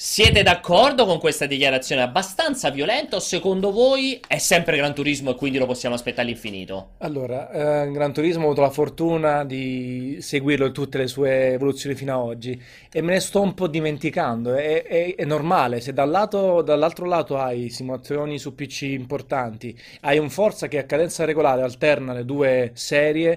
Siete 0.00 0.44
d'accordo 0.44 1.06
con 1.06 1.18
questa 1.18 1.46
dichiarazione 1.46 2.02
abbastanza 2.02 2.70
violenta 2.70 3.16
o 3.16 3.18
secondo 3.18 3.72
voi 3.72 4.20
è 4.28 4.38
sempre 4.38 4.76
Gran 4.76 4.94
Turismo 4.94 5.30
e 5.30 5.34
quindi 5.34 5.58
lo 5.58 5.66
possiamo 5.66 5.96
aspettare 5.96 6.22
all'infinito? 6.22 6.90
Allora, 6.98 7.50
eh, 7.82 7.90
Gran 7.90 8.12
Turismo 8.12 8.42
ho 8.42 8.46
avuto 8.46 8.60
la 8.60 8.70
fortuna 8.70 9.44
di 9.44 10.18
seguirlo 10.20 10.66
in 10.66 10.72
tutte 10.72 10.98
le 10.98 11.08
sue 11.08 11.54
evoluzioni 11.54 11.96
fino 11.96 12.14
ad 12.14 12.28
oggi 12.28 12.62
e 12.92 13.02
me 13.02 13.14
ne 13.14 13.18
sto 13.18 13.40
un 13.40 13.54
po' 13.54 13.66
dimenticando. 13.66 14.54
È, 14.54 14.84
è- 14.84 15.16
è 15.16 15.24
normale, 15.24 15.80
se 15.80 15.92
dal 15.92 16.10
lato- 16.10 16.62
dall'altro 16.62 17.04
lato 17.04 17.36
hai 17.36 17.68
simulazioni 17.68 18.38
su 18.38 18.54
PC 18.54 18.82
importanti, 18.82 19.76
hai 20.02 20.18
un 20.18 20.30
Forza 20.30 20.68
che 20.68 20.78
a 20.78 20.84
cadenza 20.84 21.24
regolare 21.24 21.62
alterna 21.62 22.12
le 22.12 22.24
due 22.24 22.70
serie, 22.74 23.36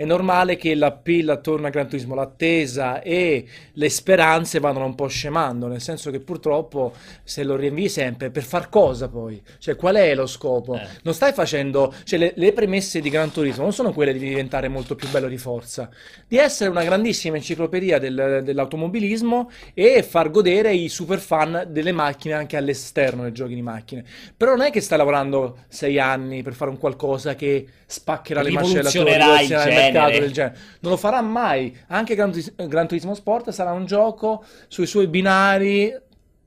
è 0.00 0.06
normale 0.06 0.56
che 0.56 0.74
l'appeal 0.74 1.28
attorno 1.28 1.66
a 1.66 1.70
Gran 1.70 1.86
Turismo, 1.86 2.14
l'attesa 2.14 3.02
e 3.02 3.44
le 3.70 3.88
speranze 3.90 4.58
vadano 4.58 4.86
un 4.86 4.94
po' 4.94 5.08
scemando, 5.08 5.66
nel 5.66 5.82
senso 5.82 6.10
che 6.10 6.20
purtroppo 6.20 6.94
se 7.22 7.42
lo 7.42 7.54
rinvii 7.54 7.90
sempre, 7.90 8.30
per 8.30 8.42
far 8.42 8.70
cosa 8.70 9.10
poi? 9.10 9.42
Cioè, 9.58 9.76
qual 9.76 9.96
è 9.96 10.14
lo 10.14 10.26
scopo? 10.26 10.74
Eh. 10.74 10.86
Non 11.02 11.12
stai 11.12 11.34
facendo, 11.34 11.92
cioè 12.04 12.18
le, 12.18 12.32
le 12.34 12.52
premesse 12.54 13.02
di 13.02 13.10
Gran 13.10 13.30
Turismo 13.30 13.64
non 13.64 13.74
sono 13.74 13.92
quelle 13.92 14.14
di 14.14 14.20
diventare 14.20 14.68
molto 14.68 14.94
più 14.94 15.06
bello 15.10 15.28
di 15.28 15.36
Forza, 15.36 15.90
di 16.26 16.38
essere 16.38 16.70
una 16.70 16.82
grandissima 16.82 17.36
enciclopedia 17.36 17.98
del- 17.98 18.40
dell'automobilismo 18.42 19.50
e 19.74 20.02
far 20.02 20.30
godere 20.30 20.72
i 20.72 20.88
super 20.88 21.18
fan 21.18 21.66
delle 21.68 21.92
macchine 21.92 22.32
anche 22.32 22.56
all'esterno 22.56 23.24
dei 23.24 23.32
giochi 23.32 23.54
di 23.54 23.60
macchine. 23.60 24.02
Però 24.34 24.52
non 24.52 24.64
è 24.64 24.70
che 24.70 24.80
stai 24.80 24.96
lavorando 24.96 25.64
sei 25.68 25.98
anni 25.98 26.42
per 26.42 26.54
fare 26.54 26.70
un 26.70 26.78
qualcosa 26.78 27.34
che 27.34 27.66
spaccherà 27.84 28.40
le 28.40 28.52
mascelle 28.52 28.88
il 28.88 29.48
del 29.89 29.89
mercato 29.92 30.18
del 30.20 30.32
genere. 30.32 30.56
Non 30.80 30.92
lo 30.92 30.96
farà 30.98 31.20
mai. 31.20 31.76
Anche 31.88 32.14
Gran, 32.14 32.32
Gran 32.66 32.86
Turismo 32.88 33.14
Sport 33.14 33.50
sarà 33.50 33.72
un 33.72 33.86
gioco 33.86 34.44
sui 34.68 34.86
suoi 34.86 35.06
binari 35.06 35.94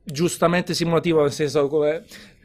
giustamente 0.03 0.74
simulativo, 0.74 1.22
nel 1.22 1.32
senso 1.32 1.68
come- 1.68 2.03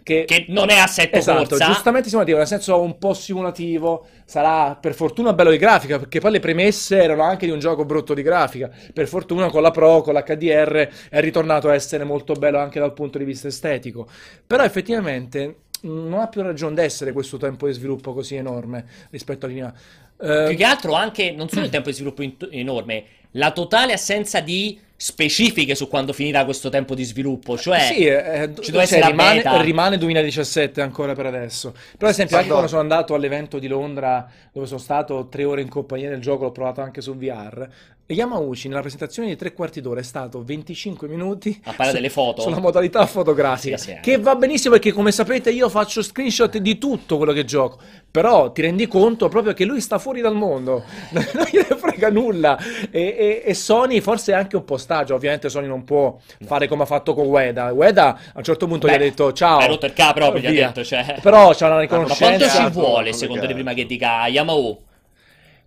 che 0.08 0.24
Che 0.24 0.46
non 0.48 0.70
è 0.70 0.78
assetto 0.78 1.16
Esatto, 1.18 1.48
corsa. 1.50 1.66
giustamente 1.66 2.08
simulativo, 2.08 2.38
nel 2.38 2.46
senso 2.46 2.80
un 2.80 2.96
po' 2.96 3.12
simulativo, 3.12 4.06
sarà 4.24 4.74
per 4.74 4.94
fortuna 4.94 5.34
bello 5.34 5.50
di 5.50 5.58
grafica, 5.58 5.98
perché 5.98 6.18
poi 6.18 6.30
le 6.30 6.40
premesse 6.40 6.96
erano 7.02 7.24
anche 7.24 7.44
di 7.44 7.52
un 7.52 7.58
gioco 7.58 7.84
brutto 7.84 8.14
di 8.14 8.22
grafica. 8.22 8.70
Per 8.94 9.06
fortuna 9.06 9.50
con 9.50 9.60
la 9.60 9.70
Pro, 9.70 10.00
con 10.00 10.14
l'HDR 10.14 10.88
è 11.10 11.20
ritornato 11.20 11.68
a 11.68 11.74
essere 11.74 12.04
molto 12.04 12.32
bello 12.32 12.56
anche 12.58 12.80
dal 12.80 12.94
punto 12.94 13.18
di 13.18 13.24
vista 13.24 13.48
estetico. 13.48 14.08
Però 14.46 14.62
effettivamente 14.64 15.56
non 15.82 16.14
ha 16.20 16.26
più 16.28 16.40
ragione 16.40 16.74
d'essere 16.74 17.12
questo 17.12 17.36
tempo 17.36 17.66
di 17.66 17.74
sviluppo 17.74 18.14
così 18.14 18.34
enorme 18.36 18.86
rispetto 19.10 19.44
a 19.44 19.48
prima. 19.50 19.74
Eh, 20.20 20.44
Più 20.48 20.56
che 20.56 20.64
altro 20.64 20.94
anche, 20.94 21.30
non 21.32 21.48
solo 21.48 21.64
il 21.64 21.70
tempo 21.70 21.88
di 21.88 21.94
sviluppo 21.94 22.22
in- 22.22 22.34
enorme, 22.50 23.04
la 23.32 23.52
totale 23.52 23.92
assenza 23.92 24.40
di 24.40 24.78
specifiche 25.00 25.76
su 25.76 25.86
quando 25.86 26.12
finirà 26.12 26.44
questo 26.44 26.70
tempo 26.70 26.96
di 26.96 27.04
sviluppo. 27.04 27.56
Cioè, 27.56 27.78
Sì, 27.80 28.04
eh, 28.04 28.50
ci 28.60 28.72
cioè, 28.72 28.82
essere 28.82 29.06
rimane, 29.06 29.62
rimane 29.62 29.96
2017 29.96 30.80
ancora 30.80 31.14
per 31.14 31.26
adesso. 31.26 31.70
Però, 31.96 32.08
ad 32.08 32.12
esempio, 32.14 32.36
anche 32.36 32.48
quando 32.48 32.66
sono 32.66 32.80
andato 32.80 33.14
all'evento 33.14 33.60
di 33.60 33.68
Londra, 33.68 34.28
dove 34.52 34.66
sono 34.66 34.80
stato 34.80 35.28
tre 35.28 35.44
ore 35.44 35.60
in 35.60 35.68
compagnia 35.68 36.08
del 36.08 36.20
gioco, 36.20 36.44
l'ho 36.44 36.50
provato 36.52 36.80
anche 36.80 37.00
su 37.00 37.14
VR. 37.16 37.68
E 38.10 38.14
Yamauchi 38.14 38.68
nella 38.68 38.80
presentazione 38.80 39.28
di 39.28 39.36
tre 39.36 39.52
quarti 39.52 39.82
d'ora 39.82 40.00
è 40.00 40.02
stato 40.02 40.42
25 40.42 41.06
minuti 41.08 41.50
A 41.64 41.72
parlare 41.74 41.92
delle 41.92 42.08
foto? 42.08 42.40
sulla 42.40 42.58
modalità 42.58 43.04
fotografica, 43.04 43.76
Sì, 43.76 43.90
sì, 43.90 43.98
che 44.00 44.16
va 44.18 44.34
benissimo 44.34 44.72
perché 44.72 44.92
come 44.92 45.12
sapete 45.12 45.50
io 45.50 45.68
faccio 45.68 46.00
screenshot 46.02 46.56
di 46.56 46.78
tutto 46.78 47.18
quello 47.18 47.34
che 47.34 47.44
gioco, 47.44 47.78
però 48.10 48.50
ti 48.50 48.62
rendi 48.62 48.86
conto 48.86 49.28
proprio 49.28 49.52
che 49.52 49.66
lui 49.66 49.82
sta 49.82 49.98
fuori 49.98 50.22
dal 50.22 50.34
mondo, 50.34 50.84
non 51.12 51.44
gliene 51.52 51.66
frega 51.76 52.08
nulla. 52.10 52.56
E, 52.90 53.14
e- 53.18 53.42
e 53.44 53.52
Sony 53.52 54.00
forse 54.00 54.32
è 54.32 54.34
anche 54.36 54.56
un 54.56 54.64
po' 54.64 54.78
stagio, 54.78 55.14
ovviamente 55.14 55.50
Sony 55.50 55.66
non 55.66 55.84
può 55.84 56.16
fare 56.46 56.66
come 56.66 56.84
ha 56.84 56.86
fatto 56.86 57.12
con 57.12 57.26
Ueda, 57.26 57.72
Ueda 57.74 58.06
a 58.32 58.38
un 58.38 58.42
certo 58.42 58.66
punto 58.66 58.86
gli 58.86 58.90
ha 58.94 58.96
Beh, 58.96 59.04
detto 59.04 59.34
ciao, 59.34 59.58
hai 59.58 59.68
rotto 59.68 59.84
il 59.84 59.92
capo 59.92 60.14
proprio, 60.14 60.40
gli 60.50 60.58
ha 60.58 60.66
detto, 60.68 60.82
cioè. 60.82 61.18
però 61.20 61.50
c'è 61.52 61.66
una 61.66 61.76
Ma 61.76 61.86
quanto 61.86 62.06
riconoscenza 62.06 62.48
ci 62.48 62.56
Cazzo, 62.56 62.80
vuole, 62.80 63.12
secondo 63.12 63.46
te, 63.46 63.52
prima 63.52 63.74
che 63.74 63.84
dica 63.84 64.26
Yamaha? 64.28 64.76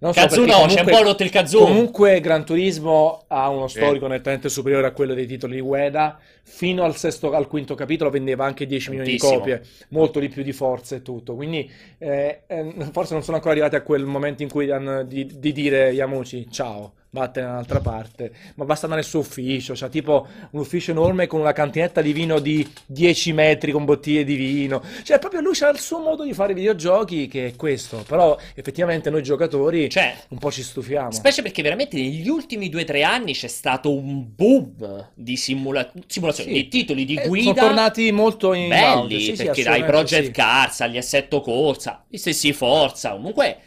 Non 0.01 0.13
so, 0.13 0.45
no, 0.45 0.65
c'è 0.65 0.79
un 0.79 0.87
po' 0.87 1.03
rotto 1.03 1.21
il 1.21 1.29
Kazoo. 1.29 1.65
Comunque 1.65 2.19
Gran 2.21 2.43
Turismo 2.43 3.25
ha 3.27 3.49
uno 3.49 3.67
storico 3.67 4.07
nettamente 4.07 4.49
superiore 4.49 4.87
a 4.87 4.91
quello 4.91 5.13
dei 5.13 5.27
titoli 5.27 5.55
di 5.55 5.61
Ueda. 5.61 6.17
Fino 6.41 6.83
al 6.83 6.95
sesto, 6.95 7.33
al 7.33 7.47
quinto 7.47 7.75
capitolo 7.75 8.09
vendeva 8.09 8.43
anche 8.43 8.65
10 8.65 8.89
milioni 8.89 9.11
di 9.11 9.17
copie, 9.19 9.61
molto 9.89 10.19
di 10.19 10.27
più 10.27 10.41
di 10.41 10.53
Forza 10.53 10.95
e 10.95 11.03
tutto. 11.03 11.35
Quindi 11.35 11.71
eh, 11.99 12.41
eh, 12.47 12.73
forse 12.91 13.13
non 13.13 13.21
sono 13.21 13.35
ancora 13.37 13.53
arrivati 13.53 13.75
a 13.75 13.83
quel 13.83 14.05
momento 14.05 14.41
in 14.41 14.49
cui 14.49 14.71
hanno 14.71 15.03
di, 15.03 15.29
di 15.37 15.51
dire 15.51 15.91
Yamuchi 15.91 16.47
ciao, 16.49 16.93
vattene 17.11 17.45
da 17.45 17.51
un'altra 17.53 17.79
parte. 17.79 18.31
Ma 18.55 18.65
basta 18.65 18.85
andare 18.85 19.03
suo 19.03 19.19
ufficio, 19.19 19.73
c'ha 19.75 19.89
tipo 19.89 20.27
un 20.51 20.59
ufficio 20.59 20.91
enorme 20.91 21.27
con 21.27 21.39
una 21.39 21.51
cantinetta 21.51 22.01
di 22.01 22.13
vino 22.13 22.39
di 22.39 22.67
10 22.85 23.33
metri 23.33 23.71
con 23.71 23.85
bottiglie 23.85 24.23
di 24.23 24.35
vino. 24.35 24.81
Cioè 25.03 25.19
proprio 25.19 25.41
lui 25.41 25.53
c'ha 25.53 25.69
il 25.69 25.79
suo 25.79 25.99
modo 25.99 26.23
di 26.23 26.33
fare 26.33 26.53
videogiochi 26.53 27.27
che 27.27 27.47
è 27.47 27.55
questo. 27.55 28.03
Però 28.07 28.37
effettivamente 28.55 29.09
noi 29.09 29.23
giocatori 29.23 29.89
Cioè, 29.89 30.15
un 30.29 30.37
po' 30.37 30.51
ci 30.51 30.63
stufiamo. 30.63 31.11
Specie 31.11 31.41
perché 31.41 31.61
veramente 31.61 31.97
negli 31.97 32.27
ultimi 32.29 32.69
due 32.69 32.81
o 32.81 32.85
tre 32.85 33.03
anni 33.03 33.33
c'è 33.33 33.47
stato 33.47 33.93
un 33.93 34.25
boom 34.33 35.09
di 35.13 35.35
simula- 35.35 35.91
simulazioni, 36.07 36.49
Sì. 36.51 36.55
di 36.63 36.67
titoli 36.69 37.05
di 37.05 37.15
Eh, 37.15 37.27
guida 37.27 37.53
sono 37.53 37.67
tornati 37.67 38.11
molto 38.11 38.53
in 38.53 38.69
belli, 38.69 39.19
sì, 39.19 39.35
sì, 39.35 39.43
perché 39.43 39.63
dai 39.63 39.81
assolutamente 39.81 39.91
Project 39.91 40.25
sì. 40.25 40.31
Cars 40.31 40.79
agli 40.81 40.97
assetto 40.97 41.41
corsa, 41.41 42.03
gli 42.07 42.17
stessi 42.17 42.53
Forza, 42.53 43.11
comunque 43.11 43.57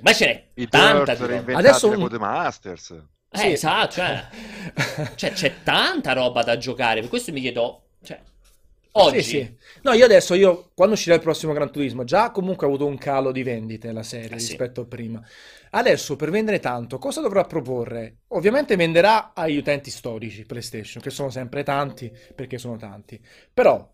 ormai 0.00 0.14
ce 0.14 0.26
n'è 0.26 0.44
I 0.54 0.68
tanta 0.68 1.14
di 1.14 1.52
Adesso 1.52 1.88
un- 1.88 1.96
Codemasters. 2.00 2.90
Eh, 3.32 3.38
Sì. 3.38 3.52
esatto, 3.52 3.92
cioè, 3.92 4.28
cioè, 5.14 5.32
c'è 5.32 5.62
tanta 5.62 6.12
roba 6.12 6.42
da 6.42 6.56
giocare, 6.58 7.00
per 7.00 7.08
questo 7.08 7.30
mi 7.32 7.40
chiedo, 7.40 7.90
cioè, 8.02 8.20
oggi, 8.92 9.22
Sì, 9.22 9.28
sì. 9.30 9.56
No, 9.82 9.92
io 9.92 10.04
adesso, 10.04 10.34
io, 10.34 10.70
quando 10.74 10.94
uscirà 10.94 11.14
il 11.14 11.20
prossimo 11.20 11.52
Gran 11.52 11.70
Turismo, 11.70 12.02
già 12.04 12.30
comunque 12.32 12.66
ha 12.66 12.68
avuto 12.68 12.86
un 12.86 12.98
calo 12.98 13.30
di 13.30 13.42
vendite 13.44 13.92
la 13.92 14.02
serie 14.02 14.34
Eh, 14.34 14.38
sì. 14.40 14.48
rispetto 14.48 14.80
a 14.80 14.86
prima. 14.86 15.22
Adesso, 15.70 16.16
per 16.16 16.30
vendere 16.30 16.58
tanto, 16.58 16.98
cosa 16.98 17.20
dovrà 17.20 17.44
proporre? 17.44 18.22
Ovviamente 18.28 18.74
venderà 18.74 19.32
agli 19.32 19.56
utenti 19.56 19.90
storici 19.90 20.44
PlayStation, 20.44 21.00
che 21.00 21.10
sono 21.10 21.30
sempre 21.30 21.62
tanti, 21.62 22.12
perché 22.34 22.58
sono 22.58 22.76
tanti. 22.76 23.20
Però, 23.54 23.88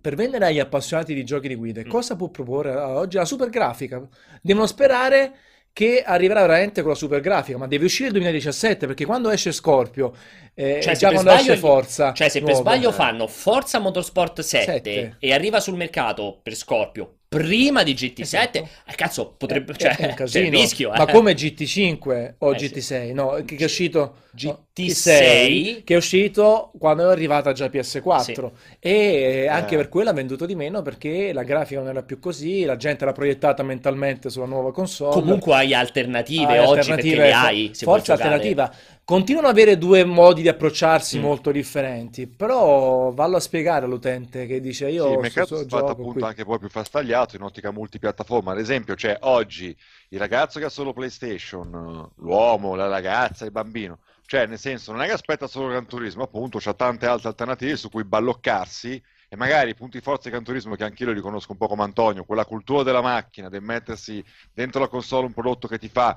per 0.00 0.14
vendere 0.14 0.46
agli 0.46 0.58
appassionati 0.58 1.14
di 1.14 1.24
giochi 1.24 1.48
di 1.48 1.54
guida, 1.54 1.80
Mm. 1.84 1.88
cosa 1.88 2.16
può 2.16 2.28
proporre 2.28 2.72
ah, 2.72 2.98
oggi? 2.98 3.16
La 3.16 3.24
super 3.24 3.48
grafica. 3.50 4.00
Devono 4.42 4.66
sperare 4.66 5.32
che 5.72 6.02
arriverà 6.02 6.40
veramente 6.40 6.80
con 6.80 6.92
la 6.92 6.96
super 6.96 7.20
grafica, 7.20 7.58
ma 7.58 7.66
deve 7.66 7.84
uscire 7.84 8.06
il 8.06 8.12
2017, 8.12 8.86
perché 8.86 9.04
quando 9.04 9.28
esce 9.30 9.52
Scorpio, 9.52 10.12
eh, 10.54 10.80
Cioè, 10.82 10.94
già 10.96 11.08
per 11.08 11.16
quando 11.18 11.30
sbaglio- 11.32 11.52
esce 11.52 11.56
Forza, 11.60 12.12
Cioè, 12.14 12.28
se 12.30 12.38
per 12.40 12.48
nuovo, 12.48 12.62
sbaglio 12.62 12.88
eh. 12.88 12.92
fanno 12.92 13.26
Forza 13.26 13.78
Motorsport 13.78 14.40
7, 14.40 14.64
Sette. 14.72 15.16
e 15.18 15.32
arriva 15.34 15.60
sul 15.60 15.76
mercato 15.76 16.40
per 16.42 16.54
Scorpio 16.54 17.16
prima 17.28 17.82
di 17.82 17.92
GT7, 17.94 18.20
Esatto. 18.20 18.58
eh, 18.58 18.94
cazzo, 18.94 19.34
potrebbe, 19.36 19.72
Eh, 19.72 19.76
cioè, 19.76 20.14
un 20.18 20.24
c'è 20.26 20.40
il 20.40 20.50
rischio, 20.50 20.92
eh. 20.92 20.98
Ma 20.98 21.06
come 21.06 21.34
GT5 21.34 22.34
o 22.38 22.54
Eh, 22.54 22.58
sì. 22.58 22.66
GT6? 22.66 23.12
No, 23.14 23.42
che, 23.44 23.56
è 23.56 23.64
uscito 23.64 24.16
GT6 24.36 25.82
che 25.84 25.94
è 25.94 25.96
uscito 25.96 26.70
quando 26.78 27.08
è 27.08 27.12
arrivata 27.12 27.52
già 27.52 27.66
PS4 27.66 28.50
e 28.78 29.46
anche 29.48 29.74
Eh. 29.74 29.76
per 29.78 29.88
quello 29.88 30.10
ha 30.10 30.12
venduto 30.12 30.46
di 30.46 30.54
meno 30.54 30.82
perché 30.82 31.32
la 31.32 31.42
grafica 31.42 31.80
non 31.80 31.88
era 31.88 32.02
più 32.02 32.18
così, 32.18 32.64
la 32.64 32.76
gente 32.76 33.04
era 33.04 33.12
proiettata 33.12 33.62
mentalmente 33.62 34.30
sulla 34.30 34.46
nuova 34.46 34.72
console. 34.72 35.12
Comunque 35.14 35.54
hai 35.54 35.74
alternative 35.74 36.58
Ah, 36.58 36.68
oggi 36.68 36.78
alternative, 36.80 37.16
perché 37.16 37.32
hai, 37.32 37.70
forza 37.74 38.12
alternativa. 38.12 38.72
Continuano 39.06 39.46
ad 39.46 39.52
avere 39.56 39.78
due 39.78 40.04
modi 40.04 40.42
di 40.42 40.48
approcciarsi 40.48 41.18
Mm. 41.18 41.22
molto 41.22 41.52
differenti, 41.52 42.26
però 42.26 43.12
vallo 43.12 43.36
a 43.36 43.40
spiegare 43.40 43.84
all'utente 43.84 44.46
che 44.46 44.60
dice 44.60 44.88
io 44.88 45.06
Sì, 45.06 45.12
il 45.12 45.18
mercato 45.20 45.60
è 45.60 45.64
fatto 45.64 45.92
appunto 45.92 46.12
qui. 46.14 46.22
anche 46.24 46.44
poi 46.44 46.58
più 46.58 46.68
frastagliato 46.68 47.36
in 47.36 47.42
ottica 47.42 47.70
multipiattaforma. 47.70 48.50
Ad 48.50 48.58
esempio, 48.58 48.96
c'è 48.96 49.16
oggi 49.20 49.76
il 50.08 50.18
ragazzo 50.18 50.58
che 50.58 50.64
ha 50.64 50.68
solo 50.70 50.92
PlayStation, 50.92 52.10
l'uomo, 52.16 52.74
la 52.74 52.88
ragazza, 52.88 53.44
il 53.44 53.52
bambino. 53.52 54.00
Cioè, 54.26 54.46
nel 54.46 54.58
senso, 54.58 54.90
non 54.90 55.02
è 55.02 55.06
che 55.06 55.12
aspetta 55.12 55.46
solo 55.46 55.68
Gran 55.68 55.86
Turismo, 55.86 56.24
appunto, 56.24 56.58
c'ha 56.60 56.74
tante 56.74 57.06
altre 57.06 57.28
alternative 57.28 57.76
su 57.76 57.88
cui 57.90 58.02
balloccarsi 58.02 59.00
e 59.28 59.36
magari 59.36 59.70
i 59.70 59.74
punti 59.74 60.00
forza 60.00 60.24
di 60.24 60.30
Gran 60.30 60.44
Turismo, 60.44 60.74
che 60.76 60.84
anch'io 60.84 61.06
li 61.06 61.12
riconosco 61.14 61.52
un 61.52 61.58
po' 61.58 61.66
come 61.68 61.82
Antonio, 61.82 62.24
quella 62.24 62.44
cultura 62.44 62.82
della 62.82 63.00
macchina, 63.02 63.48
del 63.48 63.62
mettersi 63.62 64.24
dentro 64.52 64.80
la 64.80 64.88
console 64.88 65.26
un 65.26 65.32
prodotto 65.32 65.66
che 65.68 65.78
ti 65.78 65.88
fa 65.88 66.16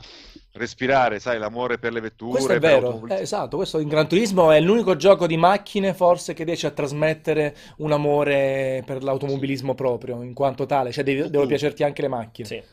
respirare, 0.54 1.20
sai, 1.20 1.40
l'amore 1.40 1.80
per 1.80 1.94
le 1.94 2.02
vetture, 2.02 2.32
Questo 2.32 2.52
è 2.54 2.60
per 2.60 2.60
vero, 2.60 2.82
l'automobilismo. 2.82 3.20
eh, 3.20 3.22
esatto, 3.22 3.58
questo 3.58 3.80
in 3.80 3.88
Gran 3.88 4.08
Turismo 4.08 4.52
è 4.52 4.60
l'unico 4.60 4.96
gioco 4.96 5.26
di 5.28 5.38
macchine 5.38 5.94
forse 5.94 6.34
che 6.34 6.44
riesce 6.44 6.68
a 6.68 6.72
trasmettere 6.72 7.56
un 7.78 7.92
amore 7.92 8.84
per 8.86 9.04
l'automobilismo 9.04 9.74
proprio, 9.76 10.22
in 10.24 10.34
quanto 10.34 10.66
tale, 10.66 10.92
cioè 10.92 11.04
devi- 11.04 11.30
devono 11.30 11.46
Uh. 11.46 11.48
piacerti 11.48 11.84
anche 11.84 12.02
le 12.04 12.08
macchine. 12.10 12.48
Sì. 12.48 12.64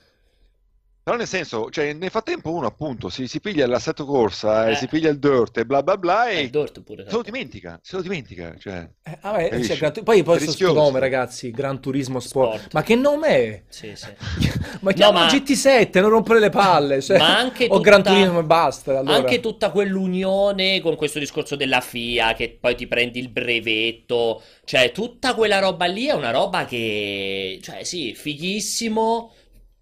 Però 1.07 1.17
nel 1.19 1.29
senso, 1.29 1.71
cioè, 1.71 1.93
nel 1.93 2.11
frattempo 2.11 2.51
uno 2.53 2.67
appunto 2.67 3.09
si, 3.11 3.29
si 3.29 3.39
piglia 3.39 3.65
l'assetto 3.69 4.05
corsa, 4.05 4.67
Eh. 4.67 4.73
e 4.73 4.75
si 4.75 4.89
piglia 4.89 5.09
il 5.09 5.21
dirt 5.21 5.57
e 5.59 5.65
bla 5.65 5.81
bla 5.81 5.97
bla 5.97 6.29
Eh, 6.29 6.39
e 6.39 6.41
il 6.41 6.51
Dirt 6.51 6.81
pure, 6.83 7.05
se 7.07 7.13
lo 7.13 7.19
sì. 7.19 7.31
dimentica, 7.31 7.79
se 7.81 7.95
lo 7.95 8.03
dimentica, 8.03 8.57
cioè... 8.59 8.89
Eh, 9.05 9.17
vabbè, 9.23 9.51
Capisci? 9.51 9.69
cioè, 9.69 9.77
Gran 9.77 10.03
poi 10.03 10.25
poi 10.25 10.37
È 10.39 10.41
sto 10.41 10.51
sto 10.51 10.65
rischioso. 10.65 10.75
nome 10.75 10.99
ragazzi, 10.99 11.53
Gran 11.53 11.81
Turismo 11.81 12.19
Sport. 12.19 12.55
Sport. 12.57 12.73
ma 12.75 12.83
che 12.83 12.97
nome 12.97 13.29
è? 13.29 13.63
Sì, 13.69 13.93
sì. 13.95 14.09
Ma 14.83 14.91
chiama 14.91 15.21
ma- 15.21 15.27
GT7, 15.29 16.01
non 16.01 16.11
rompere 16.11 16.41
le 16.41 16.51
palle, 16.51 17.01
cioè, 17.01 17.19
Ma 17.19 17.39
anche 17.39 17.69
o 17.71 17.79
Gran 17.79 18.03
tutta- 18.03 18.13
Turismo 18.13 18.41
e 18.41 18.43
basta, 18.43 18.99
allora. 18.99 19.15
Anche 19.15 19.39
tutta 19.39 19.71
quell'unione 19.71 20.81
con 20.81 20.97
questo 20.97 21.21
discorso 21.21 21.55
della 21.55 21.81
FIA, 21.83 22.33
che 22.35 22.59
poi 22.61 22.75
ti 22.75 22.89
prendi 22.89 23.21
il 23.21 23.29
brevetto, 23.29 24.43
cioè 24.65 24.91
tutta 24.91 25.35
quella 25.37 25.61
roba 25.61 25.85
lì 25.87 26.07
è 26.07 26.15
una 26.15 26.33
roba 26.33 26.65
che, 26.65 27.61
cioè 27.63 27.85
sì, 27.85 28.13
fighissimo, 28.13 29.33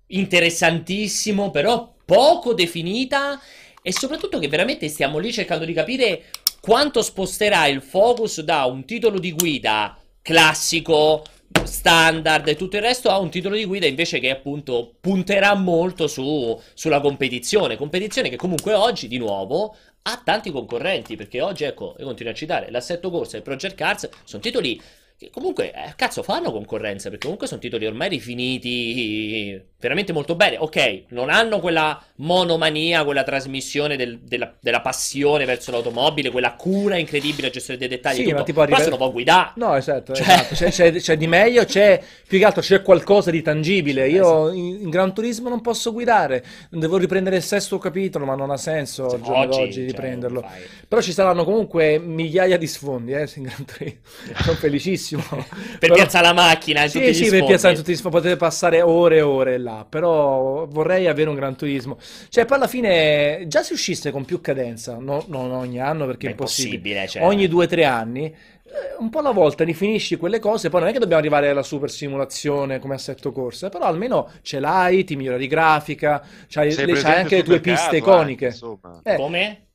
interessantissimo, 0.09 1.51
però 1.51 1.93
poco 2.05 2.55
definita 2.55 3.41
e 3.83 3.93
soprattutto 3.93 4.39
che 4.39 4.49
veramente 4.49 4.89
stiamo 4.89 5.19
lì 5.19 5.33
cercando 5.33 5.65
di 5.65 5.73
capire 5.73 6.25
quanto 6.61 7.03
sposterà 7.03 7.67
il 7.67 7.83
focus 7.83 8.41
da 8.41 8.65
un 8.65 8.85
titolo 8.85 9.19
di 9.19 9.33
guida 9.33 9.99
classico, 10.23 11.23
standard 11.63 12.49
e 12.49 12.57
tutto 12.57 12.77
il 12.77 12.83
resto 12.83 13.11
a 13.11 13.19
un 13.19 13.31
titolo 13.31 13.55
di 13.55 13.65
guida 13.65 13.87
invece 13.87 14.19
che 14.19 14.31
appunto 14.31 14.95
punterà 15.01 15.55
molto 15.55 16.07
su, 16.07 16.59
sulla 16.73 17.01
competizione, 17.01 17.77
competizione 17.77 18.31
che 18.31 18.37
comunque 18.37 18.73
oggi 18.73 19.09
di 19.09 19.19
nuovo 19.19 19.77
ha 20.03 20.21
tanti 20.23 20.51
concorrenti 20.51 21.17
perché 21.17 21.41
oggi 21.41 21.65
ecco, 21.65 21.95
io 21.99 22.07
continuo 22.07 22.33
a 22.33 22.35
citare 22.35 22.71
l'Assetto 22.71 23.11
Corsa 23.11 23.35
e 23.35 23.39
il 23.39 23.45
Project 23.45 23.75
Cars 23.75 24.09
sono 24.25 24.43
titoli 24.43 24.81
che 25.17 25.31
comunque 25.31 25.71
eh, 25.73 25.93
cazzo 25.95 26.23
fanno 26.25 26.51
concorrenza 26.51 27.09
perché 27.09 27.23
comunque 27.25 27.47
sono 27.47 27.61
titoli 27.61 27.87
ormai 27.87 28.09
rifiniti 28.09 29.63
veramente 29.79 30.13
molto 30.13 30.35
bene 30.35 30.57
ok 30.59 31.05
non 31.11 31.31
hanno 31.31 31.61
quella 31.61 32.03
monomania 32.17 33.05
quella 33.05 33.23
trasmissione 33.23 33.97
del- 33.97 34.19
della, 34.21 34.53
della 34.61 34.81
passione 34.81 35.45
verso 35.45 35.71
l'automobile 35.71 36.31
quella 36.31 36.55
cura 36.55 36.97
incredibile 36.97 37.47
a 37.49 37.51
gestione 37.51 37.79
dei 37.79 37.89
dettagli 37.89 38.17
Sì, 38.17 38.23
tutto, 38.25 38.35
ma 38.37 38.43
tipo 38.43 38.61
a 38.61 38.65
però 38.65 38.77
livello- 38.77 38.97
sono 38.97 39.05
può 39.05 39.13
guidare 39.13 39.53
No, 39.57 39.77
esatto, 39.77 40.15
Cioè- 40.15 40.27
esatto. 40.27 40.55
C'è, 40.55 40.71
c'è- 40.71 40.93
c'è 40.95 41.17
di 41.17 41.27
meglio, 41.27 41.65
c'è 41.65 42.03
più 42.27 42.39
che 42.39 42.45
altro 42.45 42.61
c'è 42.63 42.83
qualcosa 42.83 43.31
di 43.31 43.43
tangibile. 43.43 44.09
Io 44.09 44.51
in, 44.53 44.81
in 44.83 44.91
Gran 44.91 45.13
Turismo 45.15 45.49
non 45.49 45.61
posso 45.61 45.93
guidare, 45.93 46.45
devo 46.71 46.97
riprendere 46.97 47.37
il 47.37 47.43
sesto 47.43 47.79
capitolo, 47.79 48.25
ma 48.25 48.35
non 48.35 48.51
ha 48.51 48.57
senso 48.57 49.07
giorno 49.23 49.37
Oggi, 49.39 49.59
d'oggi 49.59 49.73
cioè, 49.75 49.85
riprenderlo. 49.87 50.41
fai. 50.41 50.63
Però 50.89 51.01
ci 51.01 51.13
saranno 51.13 51.45
comunque 51.45 51.99
migliaia 51.99 52.57
di 52.57 52.67
sfondi, 52.67 53.13
eh, 53.13 53.29
in 53.37 53.43
Gran 53.45 53.65
Turismo. 53.65 53.99
Sono 54.43 54.57
felicissimo. 54.57 55.03
Bellissimo. 55.13 55.23
Per 55.55 55.79
Però- 55.79 55.95
piazzare 55.95 56.25
la 56.27 56.33
macchina 56.33 56.83
in 56.85 56.89
Sì, 56.89 56.99
tutti 56.99 57.11
gli 57.11 57.15
sì, 57.15 57.31
per 57.31 57.45
piazzare 57.45 57.75
tutti 57.75 57.93
gli 57.93 57.97
sfondi, 57.97 58.17
potete 58.17 58.37
passare 58.37 58.81
ore 58.83 59.17
e 59.17 59.21
ore 59.23 59.59
là, 59.59 59.87
però 59.89 60.67
vorrei 60.67 61.07
avere 61.07 61.29
un 61.29 61.35
Gran 61.37 61.57
Turismo. 61.57 61.99
Cioè, 62.29 62.45
poi 62.47 62.57
alla 62.57 62.67
fine, 62.69 63.45
già 63.47 63.63
se 63.63 63.73
uscisse 63.75 64.11
con 64.11 64.25
più 64.25 64.41
cadenza, 64.41 64.97
no- 64.99 65.25
non 65.29 65.51
ogni 65.53 65.81
anno 65.81 66.07
perché 66.07 66.27
È 66.27 66.29
è 66.29 66.33
impossibile, 66.33 67.07
cioè. 67.09 67.23
ogni 67.25 67.49
due 67.49 67.65
o 67.65 67.69
tre 67.69 67.85
anni, 67.85 68.25
eh, 68.27 68.35
un 68.99 69.11
po' 69.11 69.19
alla 69.19 69.33
volta 69.33 69.65
rifinisci 69.65 70.17
quelle 70.17 70.39
cose, 70.39 70.69
poi 70.71 70.81
non 70.81 70.89
è 70.89 70.93
che 70.93 70.99
dobbiamo 70.99 71.21
arrivare 71.21 71.49
alla 71.51 71.63
super 71.63 71.91
simulazione 71.91 72.79
come 72.79 72.95
assetto 72.95 73.33
corsa, 73.33 73.69
però 73.69 73.85
almeno 73.85 74.31
ce 74.43 74.61
l'hai, 74.61 75.05
ti 75.05 75.17
migliora 75.17 75.37
di 75.37 75.47
grafica, 75.47 76.25
c'hai, 76.49 76.75
le- 76.75 76.93
c'hai 76.95 77.21
anche 77.21 77.37
le 77.37 77.43
tue 77.43 77.61
piste 77.61 77.85
anche, 77.85 77.97
iconiche. 77.99 78.47
insomma. 78.47 79.01
Eh, 79.05 79.17
Come? 79.17 79.67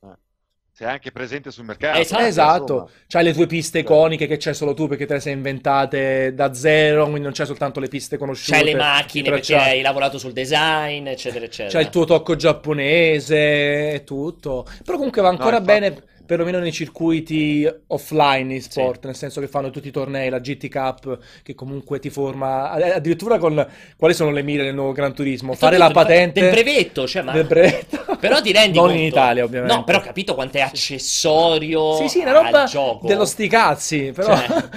Sei 0.80 0.88
anche 0.88 1.12
presente 1.12 1.50
sul 1.50 1.66
mercato. 1.66 1.98
Esatto. 1.98 2.24
Esatto, 2.24 2.90
c'hai 3.06 3.22
le 3.24 3.34
tue 3.34 3.46
piste 3.46 3.80
iconiche 3.80 4.26
che 4.26 4.38
c'hai 4.38 4.54
solo 4.54 4.72
tu 4.72 4.88
perché 4.88 5.04
te 5.04 5.12
le 5.12 5.20
sei 5.20 5.34
inventate 5.34 6.32
da 6.32 6.54
zero, 6.54 7.02
quindi 7.02 7.20
non 7.20 7.32
c'è 7.32 7.44
soltanto 7.44 7.80
le 7.80 7.88
piste 7.88 8.16
conosciute. 8.16 8.56
C'hai 8.56 8.64
le 8.64 8.76
macchine 8.76 9.28
perché 9.28 9.56
hai 9.56 9.82
lavorato 9.82 10.16
sul 10.16 10.32
design, 10.32 11.06
eccetera, 11.08 11.44
eccetera. 11.44 11.68
C'è 11.78 11.84
il 11.84 11.90
tuo 11.90 12.06
tocco 12.06 12.34
giapponese 12.34 13.92
e 13.92 14.04
tutto. 14.04 14.66
Però 14.82 14.96
comunque 14.96 15.20
va 15.20 15.28
ancora 15.28 15.58
infatti- 15.58 15.80
bene, 15.80 16.02
perlomeno 16.30 16.60
nei 16.60 16.70
circuiti 16.70 17.68
offline 17.88 18.54
in 18.54 18.62
sport, 18.62 19.04
nel 19.06 19.16
senso 19.16 19.40
che 19.40 19.48
fanno 19.48 19.70
tutti 19.70 19.88
i 19.88 19.90
tornei, 19.90 20.28
la 20.30 20.38
GT 20.38 20.68
Cup, 20.68 21.18
che 21.42 21.56
comunque 21.56 21.98
ti 21.98 22.08
forma. 22.08 22.76
eh, 22.76 22.90
Addirittura 22.92 23.36
con 23.38 23.66
quali 23.96 24.14
sono 24.14 24.30
le 24.30 24.42
mire 24.44 24.62
del 24.62 24.74
nuovo 24.74 24.92
Gran 24.92 25.12
Turismo? 25.12 25.54
Fare 25.54 25.76
detto 25.76 25.88
la 25.88 25.92
patente 25.92 26.40
del 26.40 26.50
brevetto, 26.52 27.08
cioè, 27.08 27.22
ma- 27.22 27.32
del 27.32 27.46
brevetto. 27.46 28.16
Però 28.20 28.40
ti 28.40 28.52
rendi 28.52 28.76
Non 28.76 28.86
conto? 28.86 29.00
in 29.00 29.06
Italia, 29.08 29.42
ovviamente. 29.42 29.74
No, 29.74 29.82
però 29.82 29.98
ho 29.98 30.02
capito 30.02 30.34
quanto 30.36 30.58
è 30.58 30.60
accessorio 30.60 31.96
Sì, 31.96 32.08
sì, 32.08 32.18
una 32.20 32.30
roba 32.32 32.62
al 32.62 32.68
gioco. 32.68 33.06
dello 33.08 33.24
sti 33.24 33.48
cazzi, 33.48 34.12
però... 34.14 34.36
Cioè, 34.36 34.68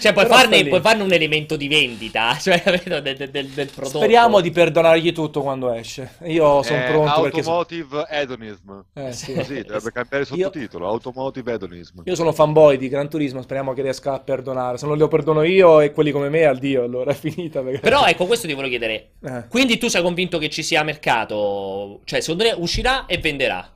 Cioè, 0.00 0.12
puoi 0.12 0.24
però 0.26 0.36
farne, 0.36 0.66
puoi 0.66 0.80
farne 0.80 1.02
un 1.04 1.12
elemento 1.12 1.54
di 1.54 1.68
vendita, 1.68 2.36
cioè, 2.40 2.60
del, 2.64 3.28
del- 3.30 3.46
del- 3.46 3.68
prodotto. 3.72 3.98
Speriamo 3.98 4.40
di 4.40 4.50
perdonargli 4.50 5.12
tutto 5.12 5.42
quando 5.42 5.72
esce. 5.72 6.14
Io 6.24 6.60
sono 6.64 6.78
Eh, 6.84 6.90
pronto 6.90 7.20
perché... 7.22 7.38
Automotive 7.38 8.06
Hedonism. 8.08 8.80
Eh, 8.94 9.12
sì. 9.12 9.34
Così, 9.34 9.62
dovrebbe 9.62 9.92
cambiare 9.92 10.24
il 10.24 10.30
Io- 10.38 10.44
sottotitolo. 10.46 10.87
Automotive 10.88 11.52
Hedonism. 11.52 12.00
Io 12.04 12.14
sono 12.14 12.32
fanboy 12.32 12.76
di 12.76 12.88
Gran 12.88 13.08
Turismo, 13.08 13.42
speriamo 13.42 13.72
che 13.72 13.82
riesca 13.82 14.14
a 14.14 14.20
perdonare. 14.20 14.78
Se 14.78 14.86
non 14.86 14.98
lo 14.98 15.08
perdono 15.08 15.42
io 15.42 15.80
e 15.80 15.92
quelli 15.92 16.10
come 16.10 16.28
me, 16.28 16.44
addio, 16.44 16.82
allora 16.84 17.10
è 17.10 17.14
finita. 17.14 17.60
perché- 17.62 17.80
Però 17.80 18.04
ecco, 18.06 18.26
questo 18.26 18.46
ti 18.46 18.52
volevo 18.54 18.70
chiedere. 18.70 19.10
Eh. 19.22 19.46
Quindi 19.48 19.78
tu 19.78 19.88
sei 19.88 20.02
convinto 20.02 20.38
che 20.38 20.48
ci 20.50 20.62
sia 20.62 20.82
mercato? 20.82 22.00
Cioè, 22.04 22.20
secondo 22.20 22.44
te 22.44 22.54
uscirà 22.56 23.06
e 23.06 23.18
venderà? 23.18 23.72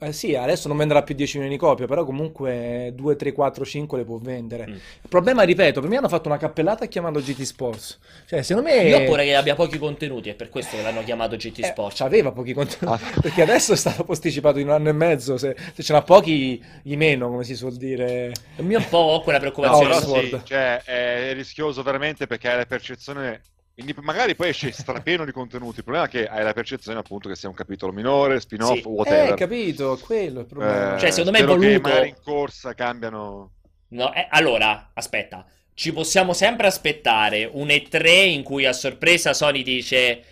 Eh, 0.00 0.12
sì, 0.12 0.34
adesso 0.34 0.66
non 0.66 0.76
venderà 0.76 1.04
più 1.04 1.14
10 1.14 1.36
milioni 1.38 1.56
di 1.56 1.62
copie, 1.62 1.86
però 1.86 2.04
comunque 2.04 2.90
2, 2.94 3.14
3, 3.14 3.32
4, 3.32 3.64
5 3.64 3.98
le 3.98 4.04
può 4.04 4.18
vendere. 4.18 4.66
Mm. 4.66 4.72
Il 4.72 5.08
problema, 5.08 5.42
ripeto, 5.44 5.80
per 5.80 5.88
me 5.88 5.96
hanno 5.96 6.08
fatto 6.08 6.28
una 6.28 6.38
cappellata 6.38 6.86
chiamando 6.86 7.20
GT 7.20 7.42
Sports. 7.42 7.98
Cioè, 8.26 8.42
secondo 8.42 8.68
me... 8.68 8.82
Io 8.82 8.96
ho 8.98 9.04
paura 9.04 9.22
che 9.22 9.36
abbia 9.36 9.54
pochi 9.54 9.78
contenuti, 9.78 10.28
è 10.28 10.34
per 10.34 10.48
questo 10.48 10.76
che 10.76 10.82
l'hanno 10.82 11.04
chiamato 11.04 11.36
GT 11.36 11.60
Eh, 11.60 11.66
Sport. 11.66 11.96
C'aveva 11.96 12.32
pochi 12.32 12.52
contenuti, 12.52 13.00
Ah. 13.00 13.10
perché 13.22 13.42
adesso 13.42 13.72
è 13.74 13.76
stato 13.76 14.02
posticipato 14.02 14.58
in 14.58 14.66
un 14.66 14.72
anno 14.74 14.88
e 14.88 14.92
mezzo. 14.92 15.36
Se, 15.38 15.54
se 15.74 15.82
ce 15.84 15.92
n'ha 15.92 16.02
pochi, 16.02 16.60
gli 16.82 16.96
meno, 16.96 17.28
come 17.30 17.44
si 17.44 17.54
suol 17.54 17.76
dire. 17.76 18.32
Io 18.56 18.78
un 18.78 18.88
po' 18.88 18.98
ho 18.98 19.22
quella 19.22 19.38
No, 19.38 19.50
preoccupazione. 19.50 19.84
però 19.94 19.96
Oxford. 19.98 20.38
sì, 20.40 20.46
cioè, 20.46 20.82
è 20.82 21.32
rischioso 21.32 21.82
veramente 21.84 22.26
perché 22.26 22.48
hai 22.50 22.56
la 22.56 22.66
percezione. 22.66 23.40
Indip- 23.76 24.00
Magari 24.00 24.34
poi 24.34 24.48
esce 24.50 24.70
strapieno 24.72 25.24
di 25.24 25.32
contenuti. 25.32 25.78
Il 25.78 25.84
problema 25.84 26.06
è 26.06 26.08
che 26.10 26.26
hai 26.28 26.42
la 26.44 26.52
percezione, 26.52 26.98
appunto, 26.98 27.28
che 27.28 27.36
sia 27.36 27.48
un 27.48 27.54
capitolo 27.54 27.92
minore, 27.92 28.40
spin-off, 28.40 28.78
Sì. 28.80 28.86
whatever. 28.86 29.32
Eh, 29.32 29.36
capito, 29.36 29.98
quello 30.02 30.38
è 30.38 30.42
il 30.42 30.46
problema. 30.46 30.96
Eh, 30.96 30.98
Cioè, 31.00 31.10
secondo 31.10 31.30
me 31.32 31.38
è 31.38 31.42
spero 31.42 31.58
che 31.58 31.66
voluto. 31.66 31.88
magari 31.88 32.08
in 32.08 32.16
corsa 32.22 32.74
cambiano. 32.74 33.50
No, 33.88 34.12
eh, 34.12 34.26
allora, 34.30 34.90
aspetta. 34.94 35.46
Ci 35.74 35.92
possiamo 35.92 36.32
sempre 36.32 36.66
aspettare 36.66 37.48
un 37.52 37.68
E3 37.68 38.26
in 38.28 38.42
cui 38.42 38.64
a 38.64 38.72
sorpresa 38.72 39.34
Sony 39.34 39.62
dice 39.62 40.22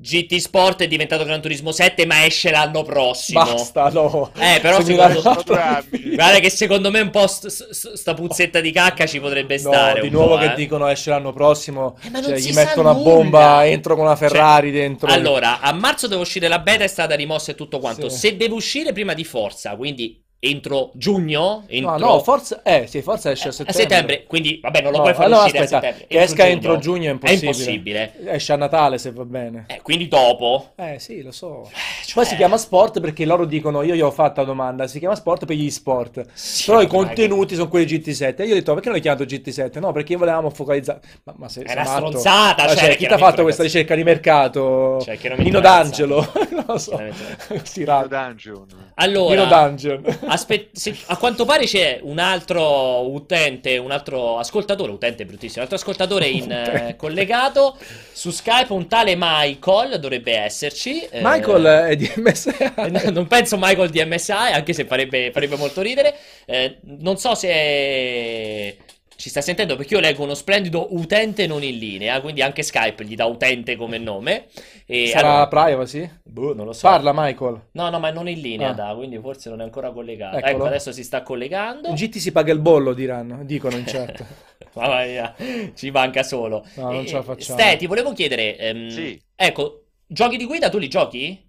GT 0.00 0.36
Sport 0.36 0.82
è 0.82 0.88
diventato 0.88 1.24
Gran 1.24 1.40
Turismo 1.42 1.72
7 1.72 2.06
ma 2.06 2.24
esce 2.24 2.50
l'anno 2.50 2.82
prossimo. 2.82 3.42
Basta, 3.44 3.90
no. 3.90 4.30
Eh, 4.38 4.58
però 4.60 4.82
secondo-. 4.82 5.20
Guarda 5.44 6.38
che 6.40 6.50
secondo 6.50 6.90
me 6.90 7.00
un 7.00 7.10
po' 7.10 7.26
st- 7.26 7.48
st- 7.48 7.92
sta 7.92 8.14
puzzetta 8.14 8.60
di 8.60 8.72
cacca 8.72 9.06
ci 9.06 9.20
potrebbe 9.20 9.54
No, 9.56 9.60
stare 9.72 10.00
di 10.00 10.06
un 10.06 10.12
nuovo 10.14 10.34
po', 10.36 10.40
che 10.40 10.52
eh. 10.52 10.54
dicono 10.54 10.88
esce 10.88 11.10
l'anno 11.10 11.32
prossimo, 11.32 11.96
Eh, 12.02 12.10
ma 12.10 12.20
non 12.20 12.30
cioè, 12.30 12.38
gli 12.38 12.52
sa 12.52 12.64
mettono 12.64 12.90
una 12.90 12.98
nulla. 12.98 13.14
bomba, 13.14 13.66
entro 13.66 13.94
con 13.94 14.04
una 14.06 14.16
Cioè, 14.16 14.28
Ferrari 14.28 14.70
dentro. 14.70 15.08
Allora, 15.08 15.60
a 15.60 15.72
marzo 15.72 16.06
deve 16.08 16.22
uscire 16.22 16.48
la 16.48 16.58
beta, 16.60 16.84
è 16.84 16.88
stata 16.88 17.14
rimossa 17.14 17.52
e 17.52 17.54
tutto 17.54 17.78
quanto. 17.78 18.08
Sì. 18.08 18.18
Se 18.18 18.36
deve 18.36 18.54
uscire 18.54 18.92
prima 18.92 19.12
di 19.14 19.24
Forza, 19.24 19.76
quindi 19.76 20.22
entro 20.42 20.90
giugno, 20.94 21.40
No, 21.40 21.64
entro 21.68 21.96
no, 21.98 22.18
forza, 22.20 22.62
eh, 22.62 22.86
sì, 22.86 23.02
forza 23.02 23.30
esce 23.30 23.48
a 23.48 23.50
a 23.50 23.52
settembre. 23.52 23.82
settembre, 23.82 24.24
quindi 24.26 24.58
vabbè, 24.62 24.80
non 24.80 24.90
lo 24.92 24.96
No, 24.96 25.02
puoi 25.02 25.14
far 25.14 25.26
allora, 25.26 25.42
uscire 25.44 25.58
aspetta, 25.64 25.76
a 25.78 25.80
settembre. 25.82 26.06
che 26.08 26.22
esca 26.22 26.46
entro 26.48 26.78
giugno 26.78 27.08
è 27.08 27.12
impossibile. 27.12 27.46
impossibile. 27.50 28.12
Esce 28.32 28.52
a 28.54 28.56
Natale 28.56 28.96
se 28.96 29.12
va 29.12 29.24
bene. 29.26 29.64
Eh, 29.68 29.80
quindi 29.82 30.08
dopo. 30.08 30.70
Eh 30.76 30.98
sì, 30.98 31.20
lo 31.22 31.30
so. 31.30 31.68
cioè- 31.70 32.14
Poi 32.14 32.24
si 32.24 32.36
chiama 32.36 32.56
sport 32.56 33.00
perché 33.00 33.26
loro 33.26 33.44
dicono, 33.44 33.82
io 33.82 33.94
gli 33.94 34.00
ho 34.00 34.10
fatto 34.10 34.40
la 34.40 34.46
domanda, 34.46 34.86
si 34.86 34.98
chiama 34.98 35.14
sport 35.14 35.44
per 35.44 35.56
gli 35.56 35.68
sport. 35.70 36.24
Sì, 36.32 36.64
Però 36.66 36.80
i 36.80 36.86
contenuti 36.86 37.54
sono 37.54 37.68
quelli 37.68 37.84
GT7. 37.84 38.40
E 38.40 38.46
io 38.46 38.52
ho 38.52 38.54
detto, 38.56 38.72
perché 38.72 38.88
non 38.88 38.96
li 38.96 39.02
chiamato 39.02 39.24
GT7? 39.24 39.78
No, 39.78 39.92
perché 39.92 40.16
volevamo 40.16 40.48
focalizzare. 40.48 41.00
Ma, 41.24 41.34
ma 41.36 41.48
se, 41.50 41.62
È 41.64 41.72
una 41.72 41.82
matto? 41.82 42.06
stronzata, 42.06 42.62
Ma 42.64 42.68
cioè, 42.70 42.78
cioè, 42.78 42.96
chi 42.96 43.06
ti 43.06 43.12
ha 43.12 43.18
fatto 43.18 43.42
questa 43.42 43.62
ricerca 43.62 43.94
di 43.94 44.02
mercato? 44.04 45.00
Cioè, 45.02 45.18
Nino 45.36 45.60
D'Angelo? 45.60 46.32
non 46.50 46.64
lo 46.66 46.78
so. 46.78 46.90
Chiaramente. 46.92 47.60
si 47.64 47.84
raga. 47.84 48.28
Dungeon. 48.28 48.66
Nino 48.66 48.86
Allora, 48.94 49.44
Dungeon. 49.44 50.02
Aspe- 50.32 50.68
se- 50.72 50.96
a 51.06 51.16
quanto 51.16 51.44
pare 51.44 51.64
c'è 51.64 52.00
un 52.02 52.18
altro 52.18 53.10
utente, 53.10 53.76
un 53.76 53.90
altro 53.90 54.38
ascoltatore, 54.38 54.92
utente 54.92 55.24
bruttissimo, 55.24 55.64
un 55.64 55.70
altro 55.70 55.76
ascoltatore 55.76 56.26
in, 56.28 56.50
eh, 56.50 56.96
collegato 56.96 57.76
su 58.12 58.30
Skype, 58.30 58.72
un 58.72 58.86
tale 58.88 59.14
Michael 59.16 59.98
dovrebbe 60.00 60.36
esserci. 60.36 61.02
eh, 61.04 61.20
Michael 61.22 61.64
è 61.90 61.96
di 61.96 62.10
MSI. 62.16 62.50
Eh, 62.76 63.10
Non 63.10 63.26
penso 63.26 63.56
Michael 63.58 63.90
di 63.90 64.04
MSI, 64.04 64.32
anche 64.52 64.72
se 64.72 64.84
farebbe, 64.84 65.30
farebbe 65.32 65.56
molto 65.56 65.80
ridere. 65.82 66.14
Eh, 66.46 66.78
non 66.82 67.16
so 67.18 67.34
se 67.34 68.76
ci 69.20 69.28
sta 69.28 69.40
sentendo 69.42 69.76
perché 69.76 69.94
io 69.94 70.00
leggo 70.00 70.22
uno 70.24 70.34
splendido 70.34 70.94
utente 70.94 71.46
non 71.46 71.62
in 71.62 71.76
linea, 71.76 72.20
quindi 72.22 72.40
anche 72.42 72.62
Skype 72.62 73.04
gli 73.04 73.14
dà 73.14 73.26
utente 73.26 73.76
come 73.76 73.98
nome. 73.98 74.46
E 74.86 75.08
Sarà 75.08 75.28
allora- 75.44 75.46
privacy? 75.48 76.10
boh, 76.24 76.54
non 76.54 76.64
lo 76.66 76.72
so. 76.72 76.88
Parla 76.88 77.12
Michael. 77.14 77.68
No, 77.72 77.90
no, 77.90 77.98
ma 77.98 78.10
non 78.10 78.28
in 78.28 78.40
linea, 78.40 78.70
Ah. 78.70 78.72
da, 78.72 78.94
quindi 78.96 79.18
forse 79.18 79.50
non 79.50 79.60
è 79.60 79.64
ancora 79.64 79.90
collegato. 79.92 80.38
Eccolo. 80.38 80.52
Ecco, 80.54 80.64
adesso 80.64 80.90
si 80.92 81.04
sta 81.04 81.22
collegando. 81.22 81.88
In 81.88 81.94
GT 81.94 82.16
si 82.16 82.32
paga 82.32 82.52
il 82.52 82.60
bollo, 82.60 82.94
diranno, 82.94 83.44
dicono 83.44 83.76
in 83.76 83.84
chat. 83.86 84.24
Mamma 84.74 85.04
mia, 85.04 85.34
ci 85.74 85.90
manca 85.90 86.22
solo. 86.22 86.64
No, 86.76 86.90
non 86.90 87.02
Eh, 87.02 87.06
ce 87.06 87.14
la 87.14 87.22
facciamo. 87.22 87.58
Ste, 87.58 87.76
ti 87.76 87.86
volevo 87.86 88.12
chiedere, 88.12 88.56
ehm, 88.56 88.88
Sì. 88.88 89.20
ecco, 89.36 89.84
giochi 90.06 90.36
di 90.36 90.46
guida 90.46 90.68
tu 90.70 90.78
li 90.78 90.88
giochi? 90.88 91.48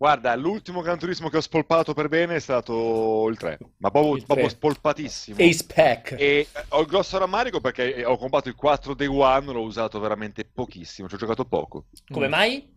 Guarda, 0.00 0.36
l'ultimo 0.36 0.80
Gran 0.80 0.96
Turismo 0.96 1.28
che 1.28 1.38
ho 1.38 1.40
spolpato 1.40 1.92
per 1.92 2.06
bene 2.06 2.36
è 2.36 2.38
stato 2.38 3.26
il 3.28 3.36
3, 3.36 3.58
ma 3.78 3.90
proprio, 3.90 4.14
Il 4.14 4.24
proprio 4.26 4.46
3. 4.46 4.54
spolpatissimo. 4.54 5.36
Ace 5.42 5.64
Pack. 5.66 6.12
E 6.12 6.16
eh, 6.18 6.46
ho 6.68 6.80
il 6.82 6.86
grosso 6.86 7.18
rammarico 7.18 7.60
perché 7.60 8.04
ho 8.04 8.16
comprato 8.16 8.48
il 8.48 8.54
4 8.54 8.94
Day 8.94 9.08
One, 9.08 9.52
l'ho 9.52 9.62
usato 9.62 9.98
veramente 9.98 10.44
pochissimo, 10.44 11.08
ci 11.08 11.16
ho 11.16 11.18
giocato 11.18 11.44
poco. 11.46 11.86
Come 12.12 12.28
Mm. 12.28 12.30
mai? 12.30 12.76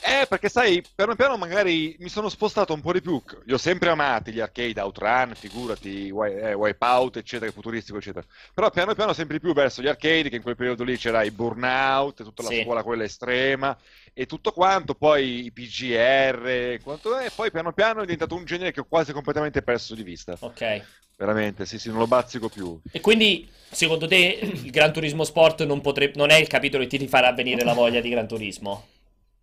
Eh, 0.00 0.26
perché 0.26 0.48
sai, 0.48 0.82
piano 0.94 1.14
piano 1.16 1.36
magari 1.36 1.96
mi 1.98 2.08
sono 2.08 2.28
spostato 2.28 2.72
un 2.72 2.80
po' 2.80 2.92
di 2.92 3.00
più. 3.00 3.22
Li 3.44 3.52
ho 3.52 3.58
sempre 3.58 3.90
amati 3.90 4.32
gli 4.32 4.40
arcade, 4.40 4.80
Outrun, 4.80 5.32
figurati, 5.34 6.08
eh, 6.08 6.54
Wipeout, 6.54 7.16
eccetera, 7.16 7.50
futuristico, 7.50 7.98
eccetera. 7.98 8.24
Però 8.54 8.70
piano 8.70 8.94
piano 8.94 9.12
sempre 9.12 9.38
di 9.38 9.44
più 9.44 9.52
verso 9.52 9.82
gli 9.82 9.88
arcade, 9.88 10.28
che 10.28 10.36
in 10.36 10.42
quel 10.42 10.56
periodo 10.56 10.84
lì 10.84 10.96
c'era 10.96 11.22
i 11.22 11.30
Burnout, 11.30 12.22
tutta 12.22 12.42
la 12.42 12.48
Sì. 12.50 12.62
scuola 12.62 12.82
quella 12.82 13.04
estrema, 13.04 13.76
e 14.14 14.26
tutto 14.26 14.52
quanto, 14.52 14.94
poi 14.94 15.44
i 15.44 15.52
PGR, 15.52 16.78
quanto 16.82 17.16
è, 17.16 17.30
poi 17.34 17.50
piano 17.50 17.72
piano 17.72 17.98
è 17.98 18.02
diventato 18.02 18.34
un 18.34 18.44
genere 18.44 18.72
che 18.72 18.80
ho 18.80 18.86
quasi 18.88 19.12
completamente 19.12 19.62
perso 19.62 19.94
di 19.94 20.02
vista. 20.02 20.36
Ok. 20.40 20.82
Veramente, 21.16 21.66
sì, 21.66 21.78
sì, 21.78 21.88
non 21.88 21.98
lo 21.98 22.06
bazzico 22.06 22.48
più. 22.48 22.80
E 22.92 23.00
quindi, 23.00 23.48
secondo 23.70 24.06
te, 24.06 24.38
il 24.40 24.70
Gran 24.70 24.92
Turismo 24.92 25.24
Sport 25.24 25.64
non, 25.64 25.80
potrebbe, 25.80 26.16
non 26.16 26.30
è 26.30 26.36
il 26.36 26.46
capitolo 26.46 26.86
che 26.86 26.96
ti 26.96 27.08
farà 27.08 27.32
venire 27.32 27.64
la 27.64 27.74
voglia 27.74 28.00
di 28.00 28.08
Gran 28.08 28.28
Turismo? 28.28 28.86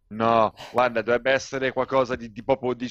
No, 0.07 0.53
guarda, 0.71 1.01
dovrebbe 1.01 1.31
essere 1.31 1.71
qualcosa 1.73 2.15
di, 2.15 2.31
di 2.31 2.43
proprio 2.43 2.73
di- 2.73 2.87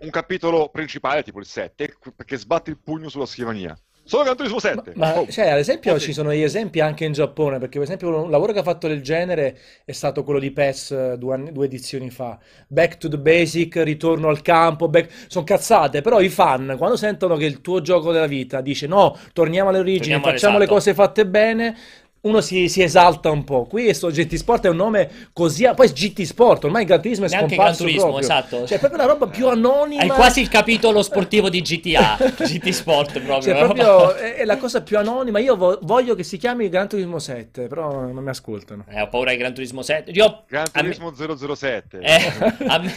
un 0.00 0.10
capitolo 0.10 0.68
principale, 0.68 1.22
tipo 1.22 1.38
il 1.38 1.46
7, 1.46 1.96
perché 2.14 2.36
sbatti 2.36 2.70
il 2.70 2.78
pugno 2.82 3.08
sulla 3.08 3.26
scrivania. 3.26 3.78
Solo 4.02 4.24
Gran 4.24 4.36
Turismo 4.36 4.58
7. 4.58 4.92
Ma 4.96 5.18
Oh. 5.18 5.26
cioè, 5.28 5.48
ad 5.48 5.58
esempio, 5.58 5.94
Oh, 5.94 5.98
ci 5.98 6.06
sì. 6.06 6.12
sono 6.12 6.32
gli 6.34 6.42
esempi 6.42 6.80
anche 6.80 7.04
in 7.04 7.12
Giappone, 7.12 7.58
perché 7.58 7.74
per 7.78 7.82
esempio 7.84 8.22
un 8.24 8.30
lavoro 8.30 8.52
che 8.52 8.58
ha 8.58 8.62
fatto 8.64 8.88
del 8.88 9.02
genere 9.02 9.56
è 9.84 9.92
stato 9.92 10.24
quello 10.24 10.40
di 10.40 10.50
PES 10.50 10.90
eh, 10.90 11.16
due, 11.18 11.34
anni- 11.34 11.52
due 11.52 11.66
edizioni 11.66 12.10
fa. 12.10 12.38
Back 12.66 12.96
to 12.98 13.08
the 13.08 13.18
basic, 13.18 13.76
ritorno 13.76 14.28
al 14.28 14.42
campo, 14.42 14.88
back... 14.88 15.26
sono 15.28 15.44
cazzate, 15.44 16.00
però 16.00 16.20
i 16.20 16.28
fan 16.28 16.74
quando 16.76 16.96
sentono 16.96 17.36
che 17.36 17.44
il 17.44 17.60
tuo 17.60 17.80
gioco 17.82 18.10
della 18.12 18.26
vita 18.26 18.60
dice 18.60 18.86
no, 18.88 19.16
torniamo 19.32 19.68
alle 19.68 19.78
origini, 19.78 20.14
Torniamo 20.14 20.24
facciamo 20.24 20.58
le 20.58 20.66
cose 20.66 20.92
fatte 20.94 21.26
bene, 21.26 21.76
uno 22.22 22.40
si, 22.42 22.68
si 22.68 22.82
esalta 22.82 23.30
un 23.30 23.44
po'. 23.44 23.64
Qui 23.64 23.94
sto 23.94 24.08
GT 24.10 24.34
Sport 24.34 24.66
è 24.66 24.68
un 24.68 24.76
nome 24.76 25.10
così. 25.32 25.68
Poi 25.74 25.88
GT 25.88 26.22
Sport, 26.22 26.64
ormai 26.64 26.82
il 26.82 26.88
Gran 26.88 27.00
Turismo 27.00 27.24
è 27.24 27.28
Neanche 27.28 27.54
Gran 27.54 27.74
scomparso 27.74 27.82
Turismo, 27.84 28.02
proprio. 28.08 28.24
esatto. 28.24 28.66
Cioè, 28.66 28.76
è 28.76 28.78
proprio 28.78 29.02
una 29.02 29.12
roba 29.12 29.26
più 29.26 29.48
anonima. 29.48 30.02
Hai 30.02 30.08
quasi 30.08 30.40
il 30.40 30.48
capitolo 30.48 31.02
sportivo 31.02 31.48
di 31.48 31.62
GTA, 31.62 32.18
GT 32.18 32.68
Sport 32.70 33.20
proprio. 33.20 33.40
Cioè, 33.40 33.58
proprio 33.58 34.14
è, 34.14 34.34
è 34.34 34.44
la 34.44 34.58
cosa 34.58 34.82
più 34.82 34.98
anonima. 34.98 35.38
Io 35.38 35.56
vo- 35.56 35.78
voglio 35.82 36.14
che 36.14 36.22
si 36.22 36.36
chiami 36.36 36.68
Gran 36.68 36.88
Turismo 36.88 37.18
7, 37.18 37.68
però 37.68 37.90
non 37.90 38.22
mi 38.22 38.28
ascoltano. 38.30 38.84
Eh, 38.88 39.00
ho 39.00 39.08
paura 39.08 39.30
di 39.30 39.38
Gran 39.38 39.54
Turismo 39.54 39.80
7. 39.82 40.10
Io, 40.10 40.42
Gran 40.46 40.66
a 40.72 40.82
me- 40.82 40.94
Turismo 40.94 41.54
007. 41.54 41.98
Eh, 42.00 42.32
a, 42.66 42.78
me, 42.78 42.94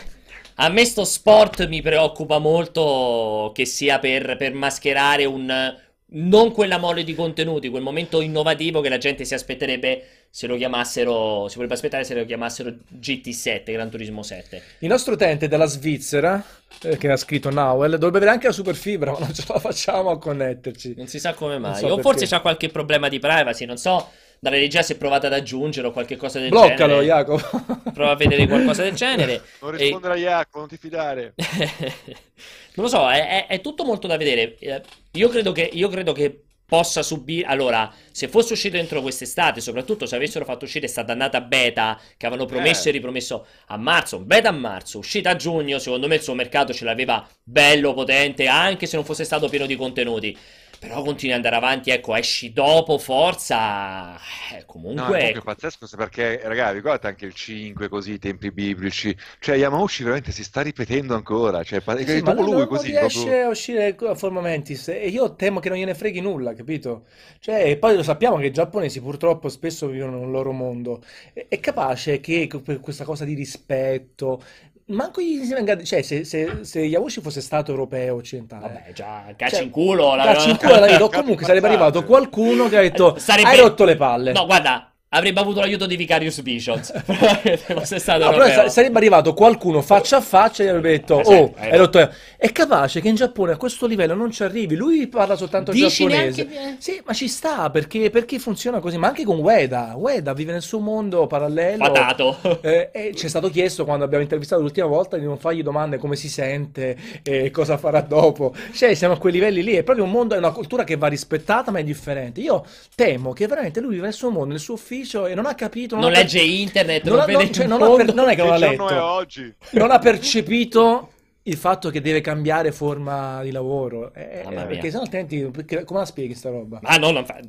a 0.55 0.69
me 0.69 0.85
sto 0.85 1.05
sport 1.05 1.65
mi 1.67 1.81
preoccupa 1.81 2.39
molto 2.39 3.51
che 3.53 3.65
sia 3.65 3.99
per, 3.99 4.35
per 4.37 4.53
mascherare 4.53 5.23
un... 5.25 5.81
Non 6.15 6.51
quella 6.51 6.77
mole 6.77 7.03
di 7.03 7.15
contenuti, 7.15 7.69
quel 7.69 7.81
momento 7.81 8.21
innovativo 8.21 8.81
che 8.81 8.89
la 8.89 8.97
gente 8.97 9.25
si 9.25 9.33
aspetterebbe 9.33 10.03
se 10.29 10.45
lo 10.45 10.55
chiamassero... 10.57 11.47
Si 11.47 11.55
vorrebbe 11.55 11.73
aspettare 11.73 12.03
se 12.03 12.13
lo 12.13 12.25
chiamassero 12.25 12.71
GT7, 12.99 13.71
Gran 13.71 13.89
Turismo 13.89 14.21
7. 14.21 14.61
Il 14.79 14.89
nostro 14.89 15.13
utente 15.13 15.47
dalla 15.47 15.65
Svizzera, 15.65 16.43
eh, 16.83 16.97
che 16.97 17.09
ha 17.09 17.17
scritto 17.17 17.49
Nawel, 17.49 17.93
dovrebbe 17.93 18.17
avere 18.17 18.31
anche 18.31 18.47
la 18.47 18.53
superfibra, 18.53 19.11
ma 19.17 19.19
non 19.19 19.33
ce 19.33 19.43
la 19.47 19.59
facciamo 19.59 20.11
a 20.11 20.19
connetterci. 20.19 20.93
Non 20.97 21.07
si 21.07 21.19
sa 21.19 21.33
come 21.33 21.57
mai. 21.57 21.77
so 21.77 21.85
o 21.85 21.95
perché. 21.95 22.01
forse 22.01 22.25
c'ha 22.27 22.41
qualche 22.41 22.69
problema 22.69 23.09
di 23.09 23.19
privacy, 23.19 23.65
non 23.65 23.77
so. 23.77 24.09
Dalla 24.43 24.57
regia 24.57 24.81
si 24.81 24.91
è 24.91 24.97
provata 24.97 25.27
ad 25.27 25.33
aggiungere 25.33 25.87
o 25.87 25.91
qualche 25.91 26.17
cosa 26.17 26.37
del 26.37 26.49
Bloccalo, 26.49 26.99
genere. 26.99 27.05
Jacopo. 27.05 27.91
Prova 27.93 28.11
a 28.11 28.15
vedere 28.17 28.45
qualcosa 28.45 28.83
del 28.83 28.93
genere. 28.93 29.41
Non 29.61 29.73
E- 29.73 29.77
rispondere 29.77 30.13
a 30.15 30.17
Jacopo, 30.17 30.59
non 30.59 30.67
ti 30.67 30.75
fidare. 30.75 31.33
Non 32.75 32.85
lo 32.85 32.87
so, 32.87 33.09
è, 33.09 33.45
è- 33.45 33.47
è 33.47 33.61
tutto 33.61 33.85
molto 33.85 34.05
da 34.05 34.17
vedere. 34.17 34.57
Eh, 34.59 34.81
Io 35.11 35.29
credo 35.29 35.53
che, 35.53 35.69
io 35.71 35.87
credo 35.87 36.11
che 36.11 36.41
possa 36.65 37.03
subire. 37.03 37.47
Allora, 37.47 37.89
se 38.11 38.27
fosse 38.27 38.51
uscito 38.51 38.75
entro 38.75 39.01
quest'estate, 39.01 39.61
soprattutto 39.61 40.05
se 40.05 40.15
avessero 40.17 40.43
fatto 40.43 40.65
uscire 40.65 40.87
sta 40.87 41.03
dannata 41.03 41.39
beta 41.39 41.97
che 42.17 42.25
avevano 42.25 42.45
promesso 42.45 42.87
Eh. 42.87 42.89
e 42.89 42.93
ripromesso 42.93 43.45
a 43.67 43.77
marzo, 43.77 44.19
beta 44.19 44.49
a 44.49 44.51
marzo, 44.53 44.97
uscita 44.97 45.29
a 45.29 45.35
giugno, 45.37 45.79
secondo 45.79 46.07
me 46.07 46.15
il 46.15 46.21
suo 46.21 46.33
mercato 46.33 46.73
ce 46.73 46.83
l'aveva 46.83 47.25
bello, 47.41 47.93
potente, 47.93 48.47
anche 48.47 48.87
se 48.87 48.97
non 48.97 49.05
fosse 49.05 49.23
stato 49.23 49.47
pieno 49.47 49.65
di 49.67 49.77
contenuti. 49.77 50.37
Però 50.83 51.01
continui 51.01 51.31
ad 51.33 51.43
andare 51.45 51.55
avanti, 51.55 51.91
ecco, 51.91 52.13
esci 52.15 52.51
dopo, 52.51 52.97
forza. 52.97 54.15
Eh, 54.51 54.65
No, 54.95 55.13
comunque. 55.13 55.17
comunque 55.17 55.39
è 55.39 55.43
pazzesco 55.43 55.87
perché, 55.95 56.41
ragazzi, 56.43 56.73
ricordate 56.75 57.07
anche 57.07 57.25
il 57.25 57.33
5 57.33 57.87
così, 57.89 58.13
i 58.13 58.19
tempi 58.19 58.51
biblici. 58.51 59.15
Cioè, 59.39 59.55
Yamauchi 59.57 60.03
veramente 60.03 60.31
si 60.31 60.43
sta 60.43 60.61
ripetendo 60.61 61.15
ancora. 61.15 61.63
Cioè, 61.63 61.81
pa- 61.81 61.95
Sì, 61.95 62.21
non, 62.21 62.35
lui 62.35 62.65
non 62.65 62.67
così. 62.67 62.87
riesce 62.87 63.29
proprio- 63.29 63.45
a 63.45 63.49
uscire 63.49 63.95
a 63.97 64.15
forma 64.15 64.41
mentis 64.41 64.89
e 64.89 65.07
io 65.07 65.35
temo 65.35 65.59
che 65.59 65.69
non 65.69 65.77
gliene 65.77 65.93
freghi 65.95 66.19
nulla, 66.21 66.53
capito? 66.53 67.05
Cioè, 67.39 67.63
e 67.69 67.77
poi 67.77 67.95
lo 67.95 68.03
sappiamo 68.03 68.37
che 68.37 68.47
i 68.47 68.51
giapponesi 68.51 68.99
purtroppo 69.01 69.47
spesso 69.49 69.87
vivono 69.87 70.19
nel 70.19 70.29
loro 70.31 70.51
mondo. 70.51 71.01
È, 71.33 71.45
è 71.47 71.59
capace 71.59 72.19
che 72.19 72.47
questa 72.81 73.05
cosa 73.05 73.25
di 73.25 73.35
rispetto, 73.35 74.43
manco 74.87 75.21
gli 75.21 75.43
si 75.43 75.53
venga, 75.53 75.81
cioè 75.83 76.01
se, 76.01 76.23
se, 76.23 76.59
se 76.61 76.79
Yamauchi 76.81 77.21
fosse 77.21 77.41
stato 77.41 77.71
europeo 77.71 78.15
occidentale, 78.15 78.61
Vabbè, 78.67 78.91
già, 78.93 79.23
cacci 79.35 79.55
Cioè, 79.55 79.63
in 79.63 79.69
culo. 79.69 80.15
la- 80.15 80.23
cazzo 80.25 80.49
in 80.49 80.57
culo, 80.61 80.79
la 80.79 80.85
vedo, 80.87 81.09
comunque 81.09 81.45
sarebbe 81.45 81.67
arrivato 81.67 82.03
qualcuno 82.03 82.67
che 82.69 82.77
ha 82.77 82.81
detto 82.81 83.17
Sarebbe- 83.17 83.49
hai 83.49 83.59
rotto 83.59 83.83
le 83.85 83.95
palle. 83.95 84.31
No, 84.31 84.45
guarda, 84.45 84.91
avrebbe 85.13 85.39
avuto 85.39 85.59
l'aiuto 85.59 85.85
di 85.85 85.95
Vicarious 85.95 86.41
Visions. 86.41 86.91
Se 87.43 87.57
fosse 87.57 87.99
stato 87.99 88.29
No, 88.35 88.45
sa- 88.47 88.69
sarebbe 88.69 88.97
arrivato 88.97 89.33
qualcuno 89.33 89.81
faccia 89.81 90.17
a 90.17 90.21
faccia 90.21 90.63
e 90.63 90.65
gli 90.65 90.69
avrebbe 90.69 90.89
detto: 90.89 91.19
Eh, 91.19 91.23
sì, 91.25 91.33
Oh, 91.33 91.53
hai 91.57 91.71
hai 91.71 91.77
rotto 91.77 91.97
le-". 91.99 92.13
È 92.37 92.51
capace 92.51 92.99
che 92.99 93.07
in 93.07 93.15
Giappone 93.15 93.53
a 93.53 93.57
questo 93.57 93.85
livello 93.85 94.13
non 94.15 94.29
ci 94.31 94.43
arrivi. 94.43 94.75
Lui 94.75 95.07
parla 95.07 95.35
soltanto 95.35 95.71
Dici 95.71 96.03
giapponese. 96.05 96.43
neanche- 96.43 96.75
Sì, 96.81 97.01
ma 97.05 97.13
ci 97.13 97.27
sta 97.27 97.69
perché, 97.69 98.09
perché 98.09 98.37
funziona 98.39 98.79
così. 98.79 98.97
Ma 98.97 99.07
anche 99.07 99.23
con 99.23 99.39
Ueda. 99.39 99.93
Ueda 99.95 100.33
vive 100.33 100.51
nel 100.51 100.61
suo 100.61 100.79
mondo 100.79 101.25
parallelo. 101.27 101.89
Patato. 101.91 102.59
Eh, 102.61 102.89
e 102.91 103.11
ci 103.15 103.25
è 103.27 103.29
stato 103.29 103.49
chiesto 103.49 103.85
quando 103.85 104.03
abbiamo 104.03 104.23
intervistato 104.23 104.61
l'ultima 104.61 104.87
volta 104.87 105.17
di 105.17 105.23
non 105.25 105.37
fargli 105.37 105.63
domande 105.63 105.97
come 105.97 106.15
si 106.17 106.27
sente 106.29 106.97
e 107.23 107.49
cosa 107.51 107.77
farà 107.77 108.01
dopo. 108.01 108.53
Cioè, 108.73 108.93
siamo 108.93 109.13
a 109.13 109.17
quei 109.17 109.31
livelli 109.33 109.63
lì. 109.63 109.73
È 109.75 109.83
proprio 109.83 110.03
un 110.05 110.11
mondo, 110.11 110.35
è 110.35 110.37
una 110.37 110.51
cultura 110.51 110.83
che 110.83 110.97
va 110.97 111.07
rispettata, 111.07 111.71
ma 111.71 111.79
è 111.79 111.83
differente. 111.83 112.41
Io 112.41 112.65
temo 112.95 113.31
che 113.31 113.47
veramente 113.47 113.79
lui 113.79 113.91
vive 113.93 114.03
nel 114.05 114.13
suo 114.13 114.29
mondo, 114.31 114.49
nel 114.49 114.59
suo 114.59 114.75
ufficio 115.03 115.27
e 115.27 115.35
non 115.35 115.45
ha 115.45 115.53
capito. 115.55 115.95
Non 115.95 116.05
ha 116.05 116.09
legge 116.09 116.39
internet, 116.41 117.03
non 117.03 117.13
non 117.15 117.21
ha- 117.23 117.25
vede 117.25 117.43
non- 117.43 117.53
cioè, 117.53 117.67
non 117.67 117.81
ha 117.81 117.95
per- 117.95 118.13
non 118.13 118.29
è 118.29 118.35
che 118.35 118.41
non 118.43 118.51
ha 118.53 118.57
letto 118.57 119.03
oggi? 119.03 119.53
non 119.71 119.91
ha 119.91 119.99
percepito 119.99 121.09
il 121.43 121.57
fatto 121.57 121.89
che 121.89 122.01
deve 122.01 122.21
cambiare 122.21 122.71
forma 122.71 123.41
di 123.43 123.51
lavoro. 123.51 124.13
Eh, 124.13 124.43
mia. 124.47 124.65
perché 124.65 124.89
sennò 124.89 125.01
altrimenti 125.03 125.39
perché- 125.51 125.83
come 125.83 125.99
la 125.99 126.05
spieghi 126.05 126.33
sta 126.33 126.49
roba? 126.49 126.79
Ma 126.81 126.95
no, 126.97 127.11
non 127.11 127.25
fa... 127.25 127.39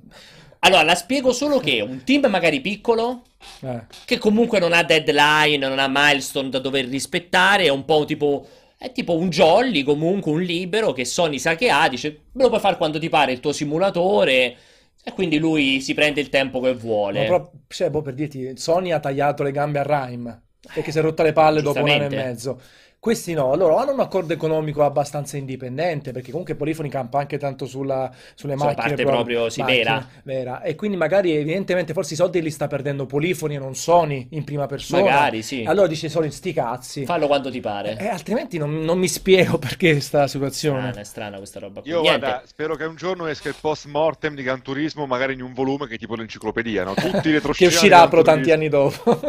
Allora, 0.61 0.83
la 0.83 0.95
spiego 0.95 1.33
solo 1.35 1.59
che 1.59 1.83
un 1.83 2.05
team 2.05 2.25
magari 2.31 2.61
piccolo, 2.63 3.23
Eh. 3.61 3.81
che 4.07 4.17
comunque 4.19 4.59
non 4.59 4.73
ha 4.73 4.83
deadline, 4.83 5.59
non 5.59 5.79
ha 5.79 5.89
milestone 5.89 6.49
da 6.49 6.59
dover 6.59 6.87
rispettare, 6.87 7.65
è 7.65 7.69
un 7.69 7.85
po' 7.85 8.05
tipo... 8.05 8.47
È 8.77 8.91
tipo 8.93 9.17
un 9.17 9.31
jolly, 9.31 9.83
comunque 9.83 10.31
un 10.33 10.43
libero 10.43 10.93
che 10.93 11.07
Sony 11.07 11.39
sa 11.39 11.55
che 11.55 11.71
ha, 11.71 11.89
dice 11.89 12.19
me 12.33 12.43
lo 12.43 12.49
puoi 12.49 12.61
fare 12.61 12.77
quando 12.77 12.99
ti 12.99 13.09
pare 13.09 13.33
il 13.33 13.41
tuo 13.41 13.53
simulatore 13.53 14.57
e 15.05 15.13
quindi 15.13 15.39
lui 15.39 15.81
si 15.81 15.95
prende 15.95 16.21
il 16.21 16.29
tempo 16.31 16.61
che 16.61 16.75
Ma 17.13 17.21
vuole. 17.21 17.25
però, 17.25 17.51
cioè, 17.69 17.91
boh, 17.91 18.03
per 18.03 18.15
dirti, 18.15 18.57
Sony 18.57 18.91
ha 18.91 19.01
tagliato 19.01 19.43
le 19.43 19.53
gambe 19.53 19.79
a 19.79 20.07
Rime 20.07 20.43
perché 20.73 20.91
si 20.91 20.99
è 20.99 21.03
rotta 21.03 21.23
le 21.23 21.33
palle 21.33 21.63
dopo 21.63 21.83
un 21.83 21.91
anno 21.91 22.05
e 22.05 22.09
mezzo. 22.09 22.61
Questi 23.05 23.35
no, 23.35 23.55
loro 23.55 23.77
hanno 23.77 23.93
un 23.93 24.01
accordo 24.01 24.33
economico 24.33 24.83
abbastanza 24.83 25.37
indipendente 25.37 26.11
perché 26.11 26.31
comunque 26.31 26.55
Polifoni 26.55 26.89
campa 26.89 27.19
anche 27.19 27.37
tanto 27.37 27.67
sulla, 27.67 28.11
sulle 28.35 28.55
Sulla 28.55 28.65
macchine, 28.65 28.89
parte 28.89 29.05
proprio, 29.05 29.51
sì, 29.51 29.61
macchine, 29.61 29.79
vera. 29.79 30.09
vera. 30.23 30.63
E 30.63 30.75
quindi 30.75 30.97
magari 30.97 31.37
evidentemente 31.37 31.93
forse 31.93 32.15
i 32.15 32.17
soldi 32.17 32.41
li 32.41 32.51
sta 32.51 32.67
perdendo 32.67 33.05
Polifoni 33.05 33.57
e 33.57 33.59
non 33.59 33.75
Sony 33.75 34.29
in 34.31 34.45
prima 34.45 34.65
persona. 34.65 35.03
Magari, 35.03 35.43
sì. 35.43 35.65
Allora 35.67 35.87
dice 35.87 36.09
Sony 36.09 36.31
sti 36.31 36.53
cazzi. 36.55 37.05
Fallo 37.05 37.27
quando 37.27 37.51
ti 37.51 37.61
pare. 37.61 37.99
Eh, 37.99 38.09
altrimenti 38.09 38.57
non, 38.57 38.81
non 38.81 38.99
mi 38.99 39.09
spiego 39.09 39.59
perché 39.59 40.01
sta 40.01 40.27
situazione. 40.27 40.81
Strana, 40.85 41.01
è 41.01 41.05
strana 41.05 41.37
questa 41.37 41.61
roba 41.61 41.83
qui. 41.83 41.91
Io 41.91 42.01
Niente. 42.01 42.21
guarda, 42.21 42.43
spero 42.47 42.75
che 42.75 42.85
un 42.85 42.97
giorno 42.97 43.27
esca 43.27 43.51
il 43.51 43.57
post 43.61 43.85
mortem 43.85 44.35
di 44.35 44.43
Gran 44.43 44.63
Turismo, 44.63 45.05
magari 45.05 45.35
in 45.35 45.43
un 45.43 45.53
volume 45.53 45.87
che 45.89 45.97
è 45.97 45.99
tipo 45.99 46.15
l'enciclopedia, 46.15 46.85
no? 46.85 46.95
Tutti 46.95 47.19
i 47.19 47.21
che 47.21 47.33
retroscena 47.33 47.69
di 47.69 47.77
uscirà 47.77 48.09
però 48.09 48.23
tanti 48.23 48.51
anni 48.51 48.71
dopo. 48.71 49.21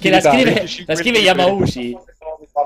Che 0.00 0.08
In 0.08 0.10
la 0.10 0.20
scrive, 0.20 0.52
25 0.52 0.84
la 0.92 0.96
scrive 0.96 1.18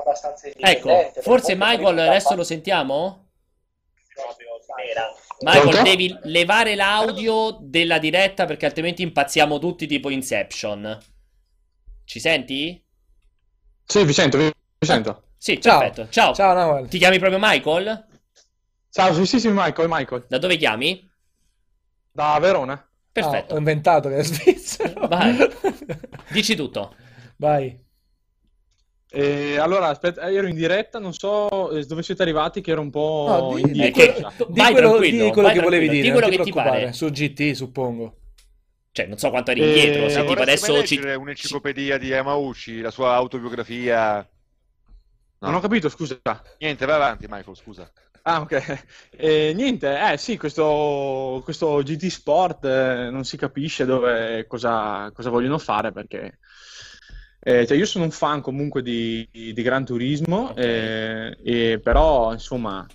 libri. 0.05 0.61
Yamauchi. 0.61 1.07
Ecco, 1.09 1.21
forse 1.21 1.55
Michael 1.55 1.99
adesso 1.99 2.35
lo 2.35 2.43
sentiamo? 2.43 3.23
Michael, 5.41 5.83
devi 5.83 6.17
levare 6.23 6.75
l'audio 6.75 7.57
della 7.59 7.99
diretta 7.99 8.45
perché 8.45 8.65
altrimenti 8.65 9.01
impazziamo 9.01 9.59
tutti 9.59 9.85
tipo 9.87 10.09
Inception. 10.09 10.97
Ci 12.05 12.19
senti? 12.19 12.83
Sì, 13.83 14.03
vi 14.03 14.13
sento, 14.13 14.37
vi 14.37 14.51
vi 14.77 14.87
sento. 14.87 15.23
Sì, 15.37 15.59
Ciao. 15.59 15.79
perfetto. 15.79 16.09
Ciao. 16.09 16.33
Ciao 16.33 16.53
Nahuel. 16.53 16.87
Ti 16.87 16.97
chiami 16.97 17.19
proprio 17.19 17.39
Michael? 17.41 18.05
Ciao, 18.89 19.13
sì, 19.13 19.25
sì, 19.25 19.39
sì, 19.39 19.49
Michael, 19.49 19.89
Michael. 19.89 20.25
Da 20.27 20.37
dove 20.37 20.55
chiami? 20.57 21.09
Da 22.11 22.37
Verona. 22.39 22.73
Ah, 22.73 22.87
Perfetto. 23.11 23.53
ho 23.53 23.57
inventato 23.57 24.09
che 24.09 24.17
è 24.17 24.23
svizzero. 24.23 25.07
Vai. 25.07 25.37
Dici 26.31 26.55
tutto. 26.55 26.95
Vai. 27.37 27.84
E 29.15 29.57
allora, 29.57 29.87
aspetta, 29.87 30.29
ero 30.29 30.45
in 30.47 30.55
diretta, 30.55 30.99
non 30.99 31.13
so 31.13 31.71
eh, 31.71 31.85
dove 31.85 32.03
siete 32.03 32.21
arrivati, 32.21 32.59
che 32.61 32.71
ero 32.71 32.81
un 32.81 32.89
po' 32.89 33.25
No, 33.27 33.55
di, 33.55 33.61
di 33.61 33.67
indietro. 33.69 34.01
che- 34.01 34.11
quello, 34.13 34.27
esatto. 34.27 34.45
di 34.49 34.59
vai 34.59 34.71
quello- 34.73 34.87
tranquillo, 34.89 35.23
di 35.23 35.31
quello 35.31 35.47
vai 35.47 35.57
che 35.57 35.63
volevi 35.63 35.89
dire, 35.89 36.01
di 36.03 36.11
quello 36.11 36.27
che 36.27 36.39
ti 36.43 36.51
pare. 36.51 36.93
Su 36.93 37.09
GT, 37.09 37.51
suppongo. 37.53 38.17
Cioè, 38.91 39.05
non 39.07 39.17
so 39.17 39.29
quanto 39.29 39.51
eri 39.51 39.61
Eh, 39.61 39.65
indietro. 39.67 40.09
Se 40.09 40.23
tipo 40.25 40.41
adesso 40.41 40.83
ci... 40.85 40.97
un'enciclopedia 40.99 41.97
di 41.97 42.07
Yamauchi, 42.07 42.81
la 42.81 42.91
sua 42.91 43.13
autobiografia? 43.13 44.15
No. 44.17 45.47
Non 45.47 45.55
ho 45.55 45.59
capito, 45.59 45.89
scusa. 45.89 46.19
Niente, 46.59 46.85
vai 46.85 46.95
avanti, 46.95 47.25
Michael, 47.29 47.55
scusa. 47.55 47.91
Ah, 48.23 48.41
ok. 48.41 48.85
Eh, 49.17 49.53
niente, 49.55 49.97
eh 50.11 50.17
sì, 50.17 50.35
questo, 50.37 51.39
questo 51.43 51.81
GT 51.83 52.07
Sport 52.07 52.65
eh, 52.65 53.09
non 53.09 53.23
si 53.23 53.37
capisce 53.37 53.85
dove, 53.85 54.45
cosa, 54.47 55.09
cosa 55.13 55.29
vogliono 55.29 55.57
fare 55.57 55.91
perché 55.93 56.39
eh, 57.47 57.67
cioè 57.67 57.77
io 57.77 57.85
sono 57.85 58.05
un 58.05 58.11
fan 58.11 58.41
comunque 58.41 58.81
di, 58.81 59.27
di 59.31 59.53
Gran 59.61 59.85
Turismo, 59.85 60.53
Ok. 60.53 60.55
eh, 60.55 61.79
però 61.83 62.33
insomma, 62.33 62.85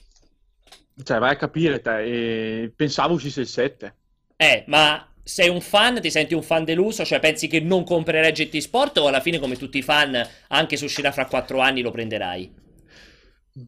cioè 1.02 1.18
vai 1.18 1.32
a 1.32 1.36
capire 1.36 1.80
te, 1.80 2.72
pensavo 2.74 3.14
uscisse 3.14 3.40
il 3.40 3.46
7. 3.46 3.94
Eh, 4.36 4.64
ma 4.66 5.06
sei 5.22 5.48
un 5.48 5.60
fan? 5.60 6.00
Ti 6.00 6.10
senti 6.10 6.34
un 6.34 6.42
fan 6.42 6.64
deluso? 6.64 7.04
Cioè, 7.04 7.20
pensi 7.20 7.46
che 7.46 7.60
non 7.60 7.84
comprerai 7.84 8.32
GT 8.32 8.58
Sport 8.58 8.98
o 8.98 9.06
alla 9.06 9.20
fine, 9.20 9.38
come 9.38 9.56
tutti 9.56 9.78
i 9.78 9.82
fan, 9.82 10.26
anche 10.48 10.76
se 10.76 10.84
uscirà 10.84 11.12
fra 11.12 11.26
quattro 11.26 11.60
anni, 11.60 11.80
lo 11.82 11.90
prenderai? 11.92 12.52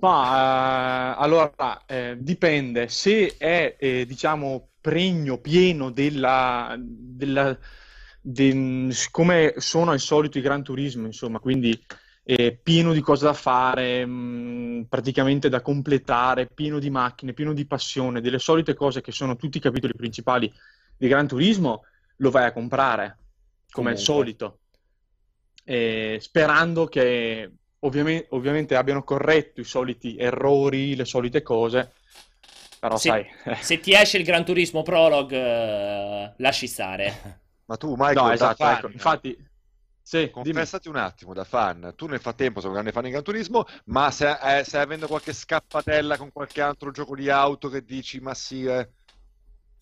Ma 0.01 1.15
eh, 1.19 1.23
allora 1.23 1.85
eh, 1.87 2.17
dipende 2.19 2.89
se 2.89 3.37
è 3.37 3.77
eh, 3.79 4.07
diciamo 4.07 4.71
pregno 4.81 5.39
pieno 5.41 5.91
della, 5.91 6.77
della 6.79 7.57
de- 8.23 8.93
come 9.11 9.55
sono 9.59 9.91
al 9.91 10.01
solito 10.01 10.39
i 10.39 10.41
Gran 10.41 10.63
Turismo, 10.63 11.07
insomma, 11.07 11.39
quindi 11.41 11.79
eh, 12.25 12.59
pieno 12.63 12.93
di 12.93 13.01
cose 13.01 13.25
da 13.25 13.33
fare, 13.35 14.07
mh, 14.07 14.87
praticamente 14.89 15.49
da 15.49 15.61
completare, 15.61 16.47
pieno 16.47 16.79
di 16.79 16.91
macchine, 16.91 17.33
pieno 17.35 17.53
di 17.53 17.67
passione, 17.67 18.21
delle 18.21 18.39
solite 18.39 18.75
cose 18.75 19.01
che 19.01 19.13
sono 19.13 19.37
tutti 19.37 19.59
i 19.59 19.61
capitoli 19.61 19.95
principali 19.95 20.53
di 20.97 21.09
Gran 21.09 21.27
Turismo. 21.27 21.83
lo 22.17 22.31
vai 22.31 22.45
a 22.47 22.53
comprare, 22.53 23.19
come 23.71 23.91
al 23.91 23.97
Comunque. 23.97 23.99
solito, 23.99 24.61
E 25.65 26.19
sperando 26.21 26.87
che 26.87 27.51
ovviamente, 27.81 28.27
ovviamente 28.31 28.75
abbiano 28.77 29.05
corretto 29.05 29.61
i 29.61 29.65
soliti 29.65 30.17
errori, 30.17 30.97
le 30.97 31.05
solite 31.05 31.43
cose, 31.43 31.93
però 32.79 32.99
Se, 32.99 32.99
sai, 32.99 33.25
eh, 33.45 33.57
se 33.59 33.81
ti 33.81 33.93
esce 33.95 34.19
il 34.19 34.25
Gran 34.25 34.45
Turismo 34.45 34.83
Prologue, 34.83 35.37
eh, 35.39 36.33
lasci 36.37 36.67
stare. 36.67 37.41
Ma 37.73 37.79
tu, 37.79 37.95
Michael, 37.97 38.17
no, 38.17 38.29
da 38.35 38.35
esatto, 38.35 38.55
fan, 38.55 38.77
ecco, 38.77 38.87
infatti, 38.89 39.35
sì, 40.03 40.29
dimmi. 40.39 40.61
confessati 40.61 40.89
un 40.89 40.97
attimo, 40.97 41.33
da 41.33 41.45
fan, 41.45 41.95
tu 41.97 42.07
nel 42.07 42.21
frattempo 42.21 42.59
sei 42.61 42.69
un 42.69 42.75
grande 42.75 42.93
fan 42.93 43.05
di 43.05 43.11
Gran 43.11 43.23
Turismo, 43.23 43.65
ma 43.87 44.11
se- 44.11 44.59
eh, 44.59 44.63
stai 44.63 44.83
avendo 44.83 45.07
qualche 45.07 45.33
scappatella 45.33 46.19
con 46.19 46.31
qualche 46.33 46.61
altro 46.61 46.91
gioco 46.91 47.17
di 47.17 47.31
auto 47.31 47.71
che 47.71 47.83
dici, 47.83 48.21
ma 48.21 48.35
sì, 48.35 48.67
eh. 48.67 48.91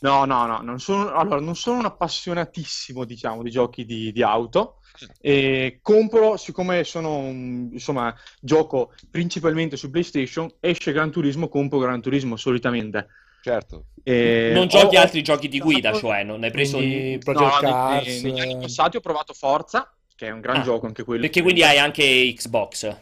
No, 0.02 0.24
no, 0.24 0.46
no, 0.46 0.60
non 0.60 0.78
sono, 0.78 1.12
allora, 1.12 1.40
non 1.40 1.56
sono 1.56 1.80
un 1.80 1.84
appassionatissimo, 1.86 3.04
diciamo, 3.04 3.42
di 3.42 3.50
giochi 3.50 3.84
di, 3.84 4.12
di 4.12 4.22
auto. 4.22 4.78
E 5.20 5.80
compro, 5.82 6.36
siccome 6.36 6.84
sono 6.84 7.16
un, 7.16 7.70
insomma, 7.72 8.14
gioco 8.40 8.94
principalmente 9.10 9.76
su 9.76 9.90
PlayStation, 9.90 10.48
esce 10.60 10.92
Gran 10.92 11.10
Turismo, 11.10 11.48
compro 11.48 11.78
Gran 11.80 12.00
Turismo 12.00 12.36
solitamente. 12.36 13.08
Certo. 13.42 13.86
E 14.02 14.50
non 14.54 14.66
giochi 14.66 14.96
ho- 14.96 15.00
altri 15.00 15.22
giochi 15.22 15.48
di 15.48 15.58
guida, 15.60 15.92
cioè 15.92 16.22
non 16.24 16.42
hai 16.42 16.50
preso... 16.50 16.78
Quindi 16.78 17.12
No, 17.12 17.18
Project 17.32 17.62
nei- 17.62 17.72
Cars, 17.72 18.20
negli 18.22 18.40
anni 18.40 18.58
passati 18.58 18.96
ho 18.96 19.00
provato 19.00 19.32
Forza, 19.34 19.92
che 20.16 20.26
è 20.26 20.30
un 20.30 20.40
gran 20.40 20.56
Ah, 20.56 20.62
gioco 20.62 20.86
anche 20.86 21.04
quello. 21.04 21.20
Perché 21.22 21.42
quindi 21.42 21.62
hai 21.62 21.78
anche 21.78 22.32
Xbox. 22.34 22.96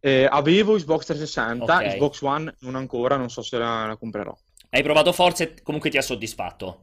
Eh, 0.00 0.26
avevo 0.30 0.74
Xbox 0.74 1.04
360, 1.06 1.76
Ok. 1.76 1.86
Xbox 1.94 2.20
One 2.22 2.54
non 2.60 2.76
ancora, 2.76 3.16
non 3.16 3.28
so 3.30 3.42
se 3.42 3.58
la, 3.58 3.86
la 3.86 3.96
comprerò. 3.96 4.36
Hai 4.70 4.82
provato 4.82 5.12
Forza 5.12 5.44
e 5.44 5.62
comunque 5.62 5.90
ti 5.90 5.96
ha 5.98 6.02
soddisfatto. 6.02 6.82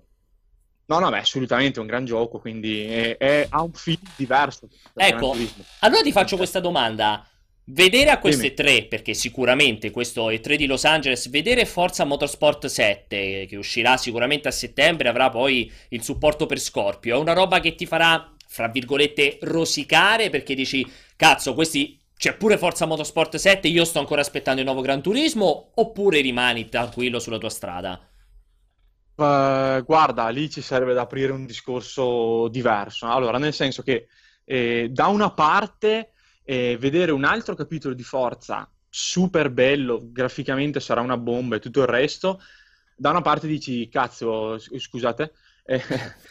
No, 0.86 1.00
no, 1.00 1.10
beh, 1.10 1.20
assolutamente 1.20 1.78
è 1.78 1.82
un 1.82 1.88
gran 1.88 2.04
gioco, 2.06 2.40
quindi 2.40 2.84
è- 2.86 3.18
è- 3.18 3.48
ha 3.50 3.62
un 3.62 3.72
film 3.72 4.02
diverso. 4.18 4.68
Ecco, 4.96 5.36
allora 5.80 6.02
ti 6.02 6.12
faccio 6.12 6.36
questa 6.36 6.60
domanda. 6.60 7.26
Vedere 7.66 8.10
a 8.10 8.20
queste 8.20 8.54
Dimmi. 8.54 8.56
tre, 8.56 8.86
perché 8.86 9.14
sicuramente 9.14 9.90
questo 9.90 10.30
è 10.30 10.42
3 10.42 10.58
di 10.58 10.66
Los 10.66 10.84
Angeles, 10.84 11.30
vedere 11.30 11.66
Forza 11.66 12.04
Motorsport 12.04 12.66
7, 12.66 13.46
che 13.48 13.56
uscirà 13.56 13.96
sicuramente 13.96 14.50
a 14.50 14.52
settembre, 14.52 15.08
avrà 15.08 15.30
poi 15.30 15.72
il 15.90 16.04
supporto 16.04 16.46
per 16.46 16.60
Scorpio, 16.60 17.16
è 17.16 17.20
una 17.20 17.32
roba 17.32 17.62
che 17.62 17.76
ti 17.76 17.86
farà, 17.86 18.36
fra 18.48 18.68
virgolette, 18.68 19.38
rosicare, 19.44 20.30
perché 20.30 20.56
dici, 20.56 20.86
cazzo, 21.16 21.54
questi... 21.54 21.98
C'è 22.16 22.38
pure 22.38 22.58
Forza 22.58 22.86
Motorsport 22.86 23.36
7, 23.36 23.68
io 23.68 23.84
sto 23.84 24.00
ancora 24.00 24.22
aspettando 24.22 24.62
il 24.62 24.66
nuovo 24.66 24.82
Gran 24.82 25.02
Turismo, 25.02 25.72
oppure 25.76 26.22
rimani 26.22 26.70
tranquillo 26.70 27.20
sulla 27.20 27.38
tua 27.38 27.50
strada? 27.50 28.00
Eh, 29.16 29.82
guarda, 29.86 30.30
lì 30.30 30.50
ci 30.50 30.62
sarebbe 30.62 30.94
da 30.94 31.02
aprire 31.02 31.32
un 31.32 31.46
discorso 31.46 32.48
diverso. 32.50 33.08
Allora, 33.08 33.38
nel 33.38 33.54
senso 33.54 33.84
che 33.84 34.08
eh, 34.46 34.90
da 34.90 35.08
una 35.08 35.32
parte 35.32 36.13
eh, 36.44 36.78
vedere 36.80 37.12
un 37.12 37.24
altro 37.24 37.56
capitolo 37.56 37.94
di 37.94 38.04
Forza 38.04 38.70
super 38.90 39.50
bello, 39.50 40.10
graficamente 40.12 40.80
sarà 40.80 41.02
una 41.02 41.18
bomba 41.18 41.56
e 41.56 41.60
tutto 41.60 41.82
il 41.82 41.88
resto, 41.88 42.40
da 42.96 43.10
una 43.10 43.22
parte 43.22 43.48
dici, 43.48 43.90
cazzo, 43.90 44.58
scusate, 44.60 45.34
eh, 45.66 45.82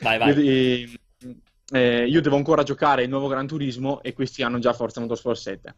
Vai, 0.00 0.18
vai. 0.18 0.38
io, 0.38 0.88
eh, 1.72 2.06
io 2.06 2.20
devo 2.20 2.36
ancora 2.36 2.62
giocare 2.62 3.02
il 3.02 3.08
nuovo 3.08 3.28
Gran 3.28 3.46
Turismo 3.46 4.02
e 4.02 4.12
questi 4.12 4.42
hanno 4.42 4.58
già 4.58 4.72
Forza 4.72 5.00
Motorsport 5.00 5.38
7. 5.38 5.74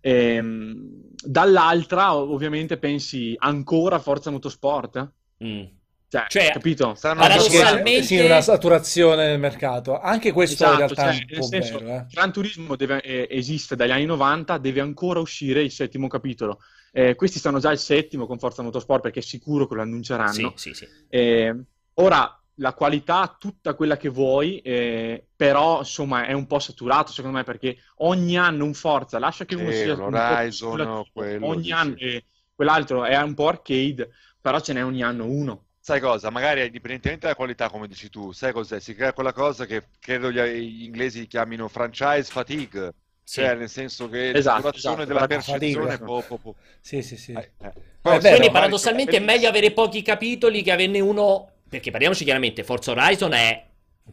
Ehm, 0.00 1.08
dall'altra, 1.24 2.14
ovviamente, 2.14 2.76
pensi 2.76 3.34
ancora 3.38 3.98
Forza 3.98 4.30
Motorsport? 4.30 5.12
Mm. 5.42 5.64
Cioè, 6.10 6.24
Cioè, 6.28 6.50
capito? 6.52 6.94
Saranno 6.94 7.20
Paradossalmente- 7.20 8.02
Sì, 8.02 8.18
una 8.18 8.40
saturazione 8.40 9.26
nel 9.26 9.38
mercato. 9.38 10.00
Anche 10.00 10.32
questo 10.32 10.64
in 10.64 10.70
Esatto, 10.70 10.94
realtà 10.94 11.12
cioè, 11.12 11.12
è 11.12 11.22
un 11.22 11.26
nel 11.28 11.38
po' 11.38 11.46
senso, 11.46 11.78
vero, 11.78 11.94
eh. 11.96 12.06
Gran 12.10 12.32
Turismo 12.32 12.76
deve- 12.76 13.02
eh, 13.02 13.26
esiste 13.30 13.76
dagli 13.76 13.90
anni 13.90 14.06
90, 14.06 14.56
deve 14.56 14.80
ancora 14.80 15.20
uscire 15.20 15.60
il 15.62 15.70
settimo 15.70 16.08
capitolo. 16.08 16.60
Eh, 16.92 17.14
questi 17.14 17.38
stanno 17.38 17.58
già 17.58 17.68
al 17.68 17.78
settimo 17.78 18.26
con 18.26 18.38
Forza 18.38 18.62
Motorsport 18.62 19.02
perché 19.02 19.18
è 19.20 19.22
sicuro 19.22 19.66
che 19.66 19.74
lo 19.74 19.82
annunceranno. 19.82 20.52
Sì, 20.56 20.72
sì, 20.72 20.74
sì. 20.74 20.88
Eh, 21.10 21.54
ora, 21.94 22.42
la 22.60 22.72
qualità, 22.72 23.36
tutta 23.38 23.74
quella 23.74 23.98
che 23.98 24.08
vuoi, 24.08 24.60
eh, 24.60 25.26
però 25.36 25.80
insomma 25.80 26.24
è 26.24 26.32
un 26.32 26.46
po' 26.46 26.58
saturato 26.58 27.12
secondo 27.12 27.36
me 27.36 27.44
perché 27.44 27.76
ogni 27.96 28.38
anno 28.38 28.64
un 28.64 28.72
Forza, 28.74 29.18
lascia 29.18 29.44
che 29.44 29.54
uno 29.56 29.70
sia 29.70 29.92
un 29.92 30.10
l'Horizon, 30.10 30.50
speculativo, 30.72 31.06
quello, 31.12 31.46
ogni 31.46 31.64
sì, 31.64 31.72
anno 31.72 31.94
eh, 31.98 32.24
quell'altro 32.54 33.04
è 33.04 33.16
un 33.20 33.34
po' 33.34 33.48
arcade, 33.48 34.08
però 34.40 34.58
ce 34.60 34.72
n'è 34.72 34.82
ogni 34.82 35.02
anno 35.02 35.26
uno. 35.26 35.64
Sai 35.88 36.00
cosa? 36.00 36.28
Magari 36.28 36.66
indipendentemente 36.66 37.22
dalla 37.24 37.34
qualità, 37.34 37.70
come 37.70 37.88
dici 37.88 38.10
tu, 38.10 38.30
sai 38.32 38.52
cos'è? 38.52 38.78
Si 38.78 38.94
crea 38.94 39.14
quella 39.14 39.32
cosa 39.32 39.64
che 39.64 39.84
credo 39.98 40.30
gli, 40.30 40.38
gli 40.38 40.82
inglesi 40.84 41.26
chiamino 41.26 41.66
franchise 41.66 42.24
fatigue, 42.30 42.92
Sì. 43.24 43.40
cioè 43.40 43.54
nel 43.54 43.70
senso 43.70 44.06
che 44.10 44.28
Esatto, 44.32 44.56
l'attuazione 44.56 44.96
esatto, 44.96 45.08
della 45.08 45.20
la 45.20 45.26
percezione 45.26 45.86
fatica. 45.86 46.04
può, 46.04 46.20
può- 46.20 46.36
può- 46.36 46.54
Sì, 46.82 47.00
sì, 47.00 47.16
sì. 47.16 47.32
eh, 47.32 47.52
eh. 47.62 47.72
è. 48.02 48.18
Quindi 48.20 48.50
paradossalmente 48.50 49.16
è 49.16 49.20
meglio 49.20 49.48
avere 49.48 49.70
pochi 49.70 50.02
capitoli 50.02 50.60
che 50.62 50.72
averne 50.72 51.00
uno. 51.00 51.52
Perché 51.66 51.90
parliamoci 51.90 52.24
chiaramente, 52.24 52.64
Forza 52.64 52.90
Horizon 52.90 53.32
è 53.32 53.64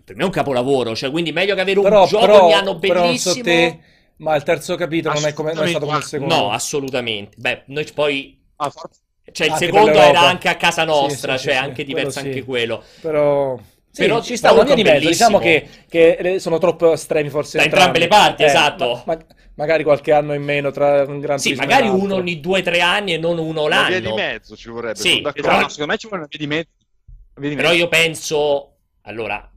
per 0.01 0.15
me 0.15 0.23
un 0.23 0.31
capolavoro. 0.31 0.95
Cioè, 0.95 1.11
quindi 1.11 1.33
meglio 1.33 1.55
che 1.55 1.61
avere 1.61 1.79
un 1.79 1.83
Però, 1.83 2.07
gioco 2.07 2.25
però, 2.25 2.43
ogni 2.43 2.53
anno 2.53 2.75
bellissimo. 2.75 3.43
te, 3.43 3.79
ma 4.17 4.33
il 4.37 4.43
terzo 4.43 4.75
capitolo 4.77 5.13
non 5.15 5.25
è, 5.25 5.33
come, 5.33 5.51
non 5.51 5.65
è 5.65 5.69
stato 5.71 5.85
come 5.87 5.97
il 5.97 6.03
secondo. 6.05 6.35
No, 6.35 6.51
assolutamente. 6.51 7.35
Beh, 7.37 7.63
noi 7.65 7.85
poi. 7.93 8.39
Ah, 8.57 8.69
Forza- 8.69 9.03
Cioè, 9.31 9.47
il 9.47 9.53
Anche 9.53 9.65
secondo 9.65 9.99
era 9.99 10.19
anche 10.21 10.49
a 10.49 10.55
casa 10.55 10.83
nostra, 10.85 11.33
Sì, 11.33 11.37
sì, 11.39 11.43
cioè 11.45 11.53
sì, 11.55 11.59
anche 11.59 11.81
sì, 11.81 11.83
diverso 11.85 12.19
quello 12.19 12.27
anche 12.27 12.39
sì. 12.39 12.45
quello. 12.45 12.83
Però... 13.01 13.59
Sì, 13.95 14.01
Però 14.01 14.21
ci 14.21 14.35
sta 14.35 14.53
via 14.53 14.75
di 14.75 14.83
mezzo. 14.83 15.07
Diciamo 15.07 15.39
che, 15.39 15.67
che 15.87 16.35
sono 16.39 16.57
troppo 16.57 16.91
estremi 16.93 17.29
forse 17.29 17.57
Da 17.57 17.63
entrambe 17.63 17.99
le 17.99 18.07
parti, 18.07 18.43
esatto. 18.43 19.03
ma- 19.05 19.15
ma- 19.15 19.25
magari 19.55 19.83
qualche 19.83 20.11
anno 20.11 20.33
in 20.33 20.43
meno 20.43 20.69
tra 20.71 21.03
un 21.03 21.19
gran 21.21 21.39
Sì, 21.39 21.53
magari 21.53 21.87
uno 21.87 22.15
ogni 22.15 22.41
due 22.41 22.59
o 22.59 22.61
tre 22.63 22.81
anni 22.81 23.13
e 23.13 23.17
non 23.17 23.37
uno 23.37 23.63
Una 23.63 23.83
via 23.83 23.99
di 23.99 24.03
l'anno. 24.05 24.15
mezzo 24.15 24.55
ci 24.57 24.69
vorrebbe, 24.69 24.95
Sì, 24.99 25.09
sono 25.09 25.21
d'accordo. 25.21 25.49
Esatto, 25.49 25.69
secondo 25.69 25.91
me 25.93 25.97
ci 25.97 26.07
vuole 26.07 26.21
una 26.23 26.29
via 26.29 26.39
di 26.39 26.47
mezzo. 26.55 26.69
Via 27.35 27.49
di 27.49 27.55
Però 27.55 27.67
mezzo. 27.69 27.79
io 27.81 27.87
penso, 27.87 28.75
allora, 29.03 29.49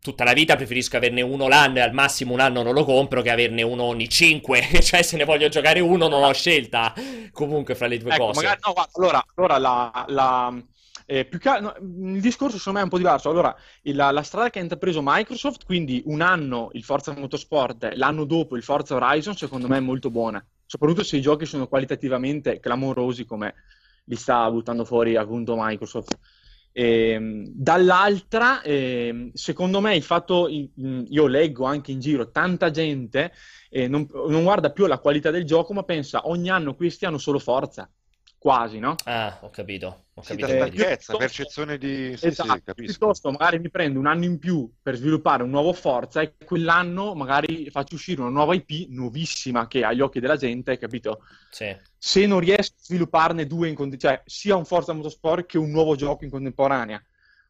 tutta 0.00 0.24
la 0.24 0.32
vita 0.32 0.56
preferisco 0.56 0.96
averne 0.96 1.22
uno 1.22 1.48
l'anno 1.48 1.78
e 1.78 1.80
al 1.80 1.92
massimo 1.92 2.32
un 2.32 2.40
anno 2.40 2.62
non 2.62 2.74
lo 2.74 2.84
compro 2.84 3.22
che 3.22 3.30
averne 3.30 3.62
uno 3.62 3.82
ogni 3.84 4.08
cinque. 4.08 4.62
cioè, 4.82 5.02
se 5.02 5.16
ne 5.16 5.24
voglio 5.24 5.48
giocare 5.48 5.80
uno, 5.80 6.08
non 6.08 6.22
ho 6.22 6.32
scelta. 6.32 6.94
Comunque, 7.32 7.74
fra 7.74 7.86
le 7.86 7.98
due 7.98 8.12
Ecco, 8.12 8.26
cose. 8.26 8.40
magari, 8.42 8.60
no, 8.64 8.72
guarda, 8.72 8.92
allora, 8.94 9.24
allora 9.34 9.58
la, 9.58 10.04
la- 10.08 10.62
eh, 11.06 11.28
che- 11.28 11.60
no, 11.60 11.74
il 12.14 12.20
discorso 12.20 12.58
secondo 12.58 12.78
me 12.78 12.80
è 12.80 12.84
un 12.84 12.90
po' 12.90 12.98
diverso. 12.98 13.30
Allora, 13.30 13.54
la, 13.82 14.10
la 14.10 14.22
strada 14.22 14.50
che 14.50 14.58
ha 14.58 14.62
intrapreso 14.62 15.00
Microsoft, 15.02 15.64
quindi 15.64 16.02
un 16.06 16.20
anno 16.20 16.70
il 16.72 16.84
Forza 16.84 17.12
Motorsport, 17.12 17.92
l'anno 17.94 18.24
dopo 18.24 18.56
il 18.56 18.62
Forza 18.62 18.94
Horizon, 18.94 19.34
secondo 19.36 19.68
me 19.68 19.78
è 19.78 19.80
molto 19.80 20.10
buona. 20.10 20.44
Soprattutto 20.66 21.02
se 21.02 21.16
i 21.16 21.20
giochi 21.20 21.46
sono 21.46 21.66
qualitativamente 21.66 22.60
clamorosi 22.60 23.24
come 23.24 23.54
li 24.04 24.16
sta 24.16 24.50
buttando 24.50 24.84
fuori 24.84 25.16
appunto 25.16 25.54
Microsoft. 25.56 26.18
Ehm, 26.80 27.44
dall'altra, 27.54 28.62
ehm, 28.62 29.32
secondo 29.32 29.80
me 29.80 29.96
il 29.96 30.02
fatto, 30.04 30.46
io 30.48 31.26
leggo 31.26 31.64
anche 31.64 31.90
in 31.90 31.98
giro, 31.98 32.30
tanta 32.30 32.70
gente 32.70 33.32
eh, 33.68 33.88
non, 33.88 34.06
non 34.28 34.44
guarda 34.44 34.70
più 34.70 34.84
alla 34.84 35.00
qualità 35.00 35.32
del 35.32 35.42
gioco, 35.44 35.72
ma 35.72 35.82
pensa 35.82 36.28
ogni 36.28 36.50
anno 36.50 36.76
questi 36.76 37.04
hanno 37.04 37.18
solo 37.18 37.40
forza, 37.40 37.90
quasi, 38.48 38.78
no? 38.78 38.94
Ah, 39.04 39.38
ho 39.42 39.50
capito. 39.50 40.04
Ho 40.14 40.22
Sì, 40.22 40.36
capito. 40.36 40.46
stanchezza, 40.48 41.16
percezione 41.16 41.76
di... 41.76 42.16
Sì, 42.16 42.26
Esatto, 42.28 42.52
sì, 42.54 42.62
capisco. 42.62 42.98
piuttosto 42.98 43.30
magari 43.30 43.58
mi 43.58 43.68
prendo 43.70 43.98
un 43.98 44.06
anno 44.06 44.24
in 44.24 44.38
più 44.38 44.70
per 44.82 44.96
sviluppare 44.96 45.42
un 45.42 45.50
nuovo 45.50 45.74
Forza 45.74 46.22
e 46.22 46.34
quell'anno 46.42 47.14
magari 47.14 47.68
faccio 47.70 47.94
uscire 47.96 48.22
una 48.22 48.30
nuova 48.30 48.54
IP 48.54 48.88
nuovissima 48.88 49.66
che 49.66 49.84
agli 49.84 50.00
occhi 50.00 50.18
della 50.20 50.36
gente, 50.36 50.70
hai 50.70 50.78
capito? 50.78 51.20
Sì. 51.50 51.76
Se 51.98 52.26
non 52.26 52.40
riesco 52.40 52.74
a 52.78 52.82
svilupparne 52.84 53.46
due 53.46 53.68
in 53.68 53.74
contemporanea, 53.74 54.20
cioè 54.20 54.30
sia 54.30 54.56
un 54.56 54.64
Forza 54.64 54.92
Motorsport 54.94 55.44
che 55.46 55.58
un 55.58 55.70
nuovo 55.70 55.94
gioco 55.94 56.24
in 56.24 56.30
contemporanea. 56.30 57.02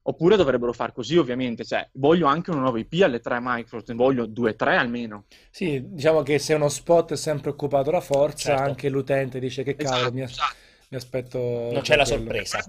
Oppure 0.02 0.36
dovrebbero 0.36 0.72
far 0.72 0.92
così, 0.92 1.16
ovviamente. 1.18 1.64
Cioè, 1.66 1.86
voglio 1.94 2.26
anche 2.26 2.50
una 2.50 2.60
nuova 2.60 2.78
IP 2.78 2.94
alle 3.02 3.20
tre 3.20 3.38
Microsoft, 3.42 3.88
ne 3.90 3.94
voglio 3.94 4.24
due 4.26 4.50
o 4.52 4.54
tre 4.56 4.76
almeno. 4.76 5.26
Sì, 5.50 5.82
diciamo 5.84 6.22
che 6.22 6.38
se 6.38 6.54
uno 6.54 6.68
spot 6.70 7.12
è 7.12 7.16
sempre 7.16 7.50
occupato 7.50 7.90
da 7.90 8.00
forza, 8.00 8.56
Certo. 8.56 8.62
anche 8.62 8.88
l'utente 8.88 9.38
dice 9.38 9.62
che 9.62 9.76
cavolo, 9.76 10.08
Esatto, 10.08 10.14
mi, 10.14 10.22
esatto. 10.22 10.56
Mi 10.88 10.96
aspetto 10.96 11.38
Non 11.72 11.80
c'è 11.82 11.96
la 11.96 12.04
quello. 12.04 12.18
sorpresa. 12.22 12.60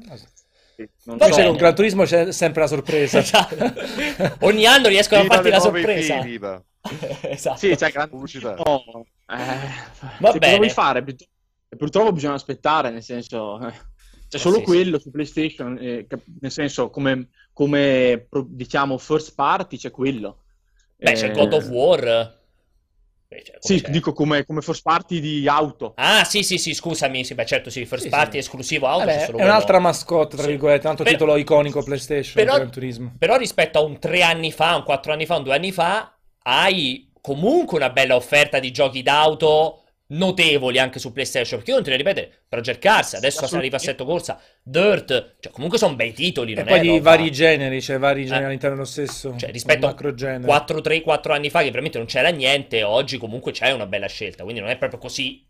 Sì, 0.76 0.90
non 1.04 1.18
Poi 1.18 1.32
c'è 1.32 1.46
un 1.48 1.58
Gran 1.58 1.76
Turismo, 1.76 2.04
c'è 2.04 2.32
sempre 2.32 2.62
la 2.62 2.68
sorpresa. 2.68 3.20
Esatto. 3.20 3.56
Ogni 4.46 4.66
anno 4.66 4.88
riescono 4.88 5.20
a 5.22 5.24
Viva 5.24 5.36
farti 5.36 5.50
le 5.50 5.56
la 5.56 5.62
sorpresa. 5.62 6.22
Viva. 6.22 6.64
esatto. 7.22 7.58
Sì, 7.58 7.78
cioè, 7.78 7.92
Gran 7.92 8.10
Pubblicità. 8.10 8.56
Turismo, 8.56 9.06
eh, 9.28 9.36
Va 10.20 10.32
bene. 10.32 10.40
cosa 10.40 10.56
vuoi 10.56 10.70
fare? 10.70 11.04
Purtro- 11.04 11.28
Purtroppo 11.78 12.12
bisogna 12.14 12.34
aspettare, 12.34 12.90
nel 12.90 13.04
senso, 13.04 13.60
eh, 13.68 13.72
c'è 14.28 14.38
Eh, 14.38 14.40
solo 14.40 14.58
sì, 14.58 14.64
quello 14.64 14.98
su 15.00 15.12
PlayStation, 15.12 15.78
eh, 15.80 16.08
nel 16.42 16.52
senso, 16.52 16.90
come, 16.90 17.28
come, 17.54 18.28
diciamo 18.48 18.98
first 18.98 19.36
party 19.36 19.78
c'è 19.78 19.92
quello. 19.92 20.44
Beh, 20.98 21.12
c'è 21.14 21.30
Eh, 21.30 21.32
God 21.32 21.54
of 21.54 21.68
War. 21.70 22.38
Beh, 23.30 23.44
cioè, 23.44 23.60
Sì, 23.60 23.82
c'è? 23.82 23.92
dico 23.92 24.12
come, 24.12 24.44
come 24.44 24.62
first 24.62 24.82
party 24.82 25.20
di 25.20 25.48
auto. 25.48 25.94
Ah, 25.98 26.24
sì, 26.24 26.42
sì, 26.42 26.58
sì, 26.58 26.74
scusami, 26.74 27.24
sì, 27.24 27.36
beh, 27.36 27.46
certo, 27.46 27.70
sì, 27.70 27.86
first 27.86 28.06
Sì, 28.06 28.10
party 28.10 28.32
sì. 28.32 28.38
esclusivo 28.40 28.88
auto, 28.88 29.06
Vabbè, 29.06 29.26
c'è 29.26 29.32
è 29.32 29.44
un'altra 29.44 29.80
mascotte, 29.80 30.36
tra 30.36 30.46
Sì. 30.46 30.52
virgolette, 30.52 30.82
tanto 30.82 31.04
Per- 31.04 31.12
titolo 31.14 31.36
iconico 31.38 31.84
PlayStation, 31.84 32.44
però-. 32.44 32.68
Però 33.20 33.38
rispetto 33.38 33.78
a 33.78 33.84
un 33.84 34.00
tre 34.00 34.24
anni 34.24 34.52
fa, 34.52 34.76
un 34.76 34.84
quattro 34.84 35.14
anni 35.14 35.26
fa, 35.28 35.38
un 35.38 35.44
due 35.44 35.54
anni 35.56 35.72
fa, 35.72 36.12
hai 36.44 37.12
comunque 37.22 37.78
una 37.78 37.90
bella 37.92 38.16
offerta 38.16 38.60
di 38.60 38.72
giochi 38.72 39.04
d'auto 39.04 39.84
notevoli 40.10 40.80
anche 40.80 41.00
su 41.00 41.12
PlayStation. 41.12 41.58
Perché 41.60 41.72
io 41.72 41.76
non 41.78 41.86
te 41.86 41.92
ne 41.92 41.98
ripetere, 41.98 42.44
Project 42.48 42.80
Cars, 42.80 43.14
adesso 43.16 43.40
arriva 43.46 43.46
Assolutamente. 43.46 43.76
Assetto 43.76 44.06
Corsa, 44.06 44.42
Dirt, 44.64 45.36
cioè 45.40 45.52
comunque 45.52 45.78
sono 45.78 45.96
bei 45.96 46.14
titoli, 46.14 46.54
E 46.54 46.64
poi 46.64 46.80
di 46.80 46.88
roba- 46.88 47.02
vari 47.02 47.32
generi, 47.32 47.82
cioè 47.82 47.98
vari 48.00 48.24
generi 48.26 48.44
Eh. 48.44 48.46
all'interno 48.48 48.76
dello 48.76 48.88
stesso 48.88 49.36
Cioè, 49.38 49.52
rispetto 49.52 49.86
a 49.86 49.90
macro 49.90 50.14
genere. 50.14 50.46
4, 50.46 50.82
3, 50.82 51.02
4 51.02 51.34
anni 51.34 51.50
fa 51.50 51.62
che 51.62 51.70
veramente 51.70 51.98
non 51.98 52.08
c'era 52.08 52.30
niente, 52.30 52.84
oggi 52.84 53.18
comunque 53.18 53.52
c'è 53.52 53.72
una 53.72 53.86
bella 53.88 54.08
scelta, 54.08 54.44
quindi 54.44 54.62
non 54.62 54.70
è 54.70 54.78
proprio 54.78 55.00
così... 55.00 55.46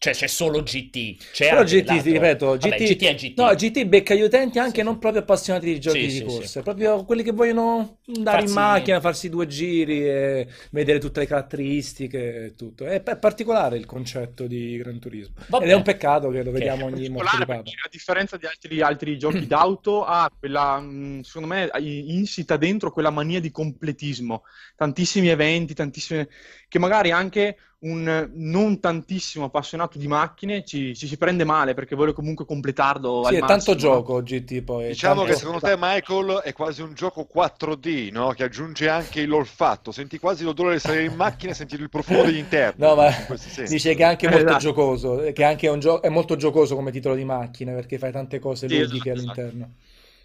Cioè 0.00 0.14
c'è 0.14 0.26
solo 0.28 0.62
GT, 0.62 1.16
c'è 1.30 1.46
Però 1.46 1.60
anche 1.60 1.82
GT, 1.82 1.84
ti 1.84 1.84
l'altro. 1.84 2.12
ripeto, 2.12 2.56
Vabbè, 2.58 2.76
GT, 2.76 2.82
GT 2.82 3.04
è 3.04 3.14
GT. 3.14 3.34
No, 3.34 3.54
GT 3.54 3.84
becca 3.86 4.14
gli 4.14 4.22
utenti 4.22 4.58
anche 4.58 4.82
non 4.82 4.98
proprio 4.98 5.20
appassionati 5.22 5.66
di 5.66 5.78
giochi 5.78 6.08
Sì, 6.08 6.10
di 6.10 6.22
sì, 6.22 6.22
corsa, 6.22 6.62
sì. 6.62 6.62
proprio 6.62 7.04
quelli 7.04 7.22
che 7.22 7.32
vogliono 7.32 7.98
andare 8.06 8.38
Farsi- 8.38 8.46
in 8.46 8.50
macchina, 8.52 9.00
farsi 9.00 9.28
due 9.28 9.46
giri 9.46 10.06
e 10.06 10.48
vedere 10.70 10.98
tutte 11.00 11.20
le 11.20 11.26
caratteristiche 11.26 12.44
e 12.46 12.54
tutto. 12.54 12.86
È, 12.86 13.02
è 13.02 13.18
particolare 13.18 13.76
il 13.76 13.84
concetto 13.86 14.46
di 14.46 14.76
Gran 14.78 14.98
Turismo. 14.98 15.34
Vabbè. 15.46 15.64
Ed 15.64 15.70
è 15.70 15.74
un 15.74 15.82
peccato 15.82 16.30
che 16.30 16.42
lo 16.42 16.50
vediamo 16.50 16.86
ogni 16.86 17.08
morte 17.10 17.36
particolare 17.36 17.44
di 17.44 17.44
papa. 17.44 17.70
a 17.84 17.88
differenza 17.90 18.36
di 18.36 18.46
altri, 18.46 18.80
altri 18.80 19.18
giochi 19.18 19.46
d'auto 19.46 20.04
ha 20.04 20.30
quella, 20.38 20.80
mh, 20.80 21.22
secondo 21.22 21.48
me, 21.48 21.70
insita 21.80 22.56
dentro 22.56 22.90
quella 22.92 23.10
mania 23.10 23.40
di 23.40 23.50
completismo. 23.50 24.42
Tantissimi 24.76 25.28
eventi, 25.28 25.74
tantissime... 25.74 26.28
che 26.70 26.78
magari 26.78 27.10
anche 27.10 27.58
un 27.80 28.30
non 28.34 28.78
tantissimo 28.80 29.46
appassionato 29.46 29.98
di 29.98 30.06
macchine 30.06 30.64
ci, 30.64 30.94
ci 30.96 31.06
si 31.06 31.16
prende 31.18 31.44
male 31.44 31.74
perché 31.74 31.94
vuole 31.96 32.12
comunque 32.14 32.44
completarlo 32.46 33.24
Sì, 33.24 33.34
al 33.34 33.40
è 33.40 33.44
tanto 33.44 33.74
gioco 33.74 34.22
GT 34.22 34.62
poi. 34.62 34.84
è 34.84 34.88
Diciamo 34.88 35.14
tanto- 35.16 35.32
che 35.32 35.38
secondo 35.38 35.60
te, 35.60 35.76
Michael, 35.78 36.40
è 36.44 36.52
quasi 36.52 36.82
un 36.82 36.94
gioco 36.94 37.24
4D, 37.24 38.10
no? 38.10 38.30
Che 38.32 38.44
aggiunge 38.44 38.88
anche 38.88 39.24
l'olfatto. 39.26 39.92
Senti 39.92 40.18
quasi 40.18 40.44
l'odore 40.44 40.74
di 40.74 40.80
salire 40.80 41.04
in 41.04 41.14
macchina 41.14 41.52
e 41.52 41.54
sentire 41.54 41.82
il 41.82 41.88
profumo 41.88 42.22
degli 42.24 42.36
interni. 42.36 42.80
No, 42.86 42.94
ma 42.94 43.14
in 43.16 43.24
questo 43.26 43.48
senso. 43.50 43.72
dice 43.72 43.94
che 43.94 44.02
è 44.02 44.06
anche 44.06 44.26
molto 44.28 44.54
Esatto. 44.54 44.56
giocoso, 44.56 45.16
che 45.16 45.32
è 45.32 45.44
anche 45.44 45.68
un 45.68 45.80
gio- 45.80 46.00
è 46.02 46.08
molto 46.08 46.36
giocoso 46.36 46.74
come 46.74 46.90
titolo 46.90 47.14
di 47.14 47.24
macchina 47.24 47.72
perché 47.72 47.98
fai 47.98 48.12
tante 48.12 48.38
cose 48.38 48.66
Sì, 48.66 48.76
ludiche 48.78 49.10
esatto, 49.10 49.18
all'interno 49.18 49.74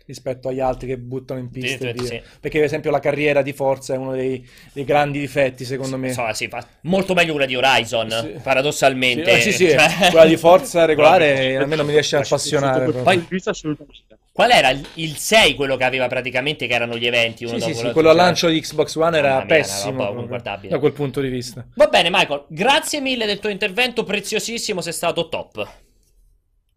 rispetto 0.05 0.49
agli 0.49 0.59
altri 0.59 0.87
che 0.87 0.97
buttano 0.97 1.39
in 1.39 1.49
pista 1.49 1.91
Sì, 1.95 2.05
sì. 2.05 2.21
Perché 2.39 2.57
per 2.57 2.65
esempio 2.67 2.91
la 2.91 2.99
carriera 2.99 3.41
di 3.41 3.53
Forza 3.53 3.93
è 3.93 3.97
uno 3.97 4.11
dei, 4.13 4.47
dei 4.71 4.83
grandi 4.83 5.19
difetti 5.19 5.65
secondo 5.65 5.97
me. 5.97 6.09
Insomma, 6.09 6.33
sì, 6.33 6.47
fa- 6.47 6.65
molto 6.81 7.13
meglio 7.13 7.31
quella 7.31 7.47
di 7.47 7.55
Horizon, 7.55 8.09
Sì. 8.09 8.39
paradossalmente. 8.41 9.39
Sì, 9.41 9.51
sì, 9.51 9.65
sì, 9.65 9.69
Cioè- 9.71 10.09
quella 10.11 10.25
di 10.25 10.37
Forza 10.37 10.85
regolare 10.85 11.33
Proprio. 11.33 11.61
a 11.63 11.65
me 11.65 11.75
non 11.75 11.85
mi 11.85 11.91
riesce 11.93 12.15
a 12.15 12.19
appassionare. 12.19 12.83
assolutamente. 12.85 14.17
Qual 14.31 14.51
era 14.51 14.69
il- 14.69 14.85
il 14.95 15.15
6 15.15 15.55
quello 15.55 15.77
che 15.77 15.85
aveva 15.85 16.07
praticamente 16.07 16.67
che 16.67 16.73
erano 16.73 16.97
gli 16.97 17.07
eventi? 17.07 17.45
Uno 17.45 17.53
Sì, 17.57 17.71
dopo 17.71 17.87
sì, 17.87 17.91
quello 17.93 18.09
al 18.09 18.15
cioè- 18.15 18.25
lancio 18.25 18.47
di 18.49 18.59
Xbox 18.59 18.95
One 18.95 19.17
era 19.17 19.35
mia, 19.37 19.45
pessimo 19.45 20.27
da 20.67 20.77
quel 20.79 20.91
punto 20.91 21.21
di 21.21 21.29
vista. 21.29 21.65
Va 21.75 21.87
bene, 21.87 22.09
Michael, 22.11 22.43
grazie 22.49 22.99
mille 22.99 23.25
del 23.25 23.39
tuo 23.39 23.49
intervento 23.49 24.03
preziosissimo, 24.03 24.81
sei 24.81 24.91
stato 24.93 25.29
top. 25.29 25.67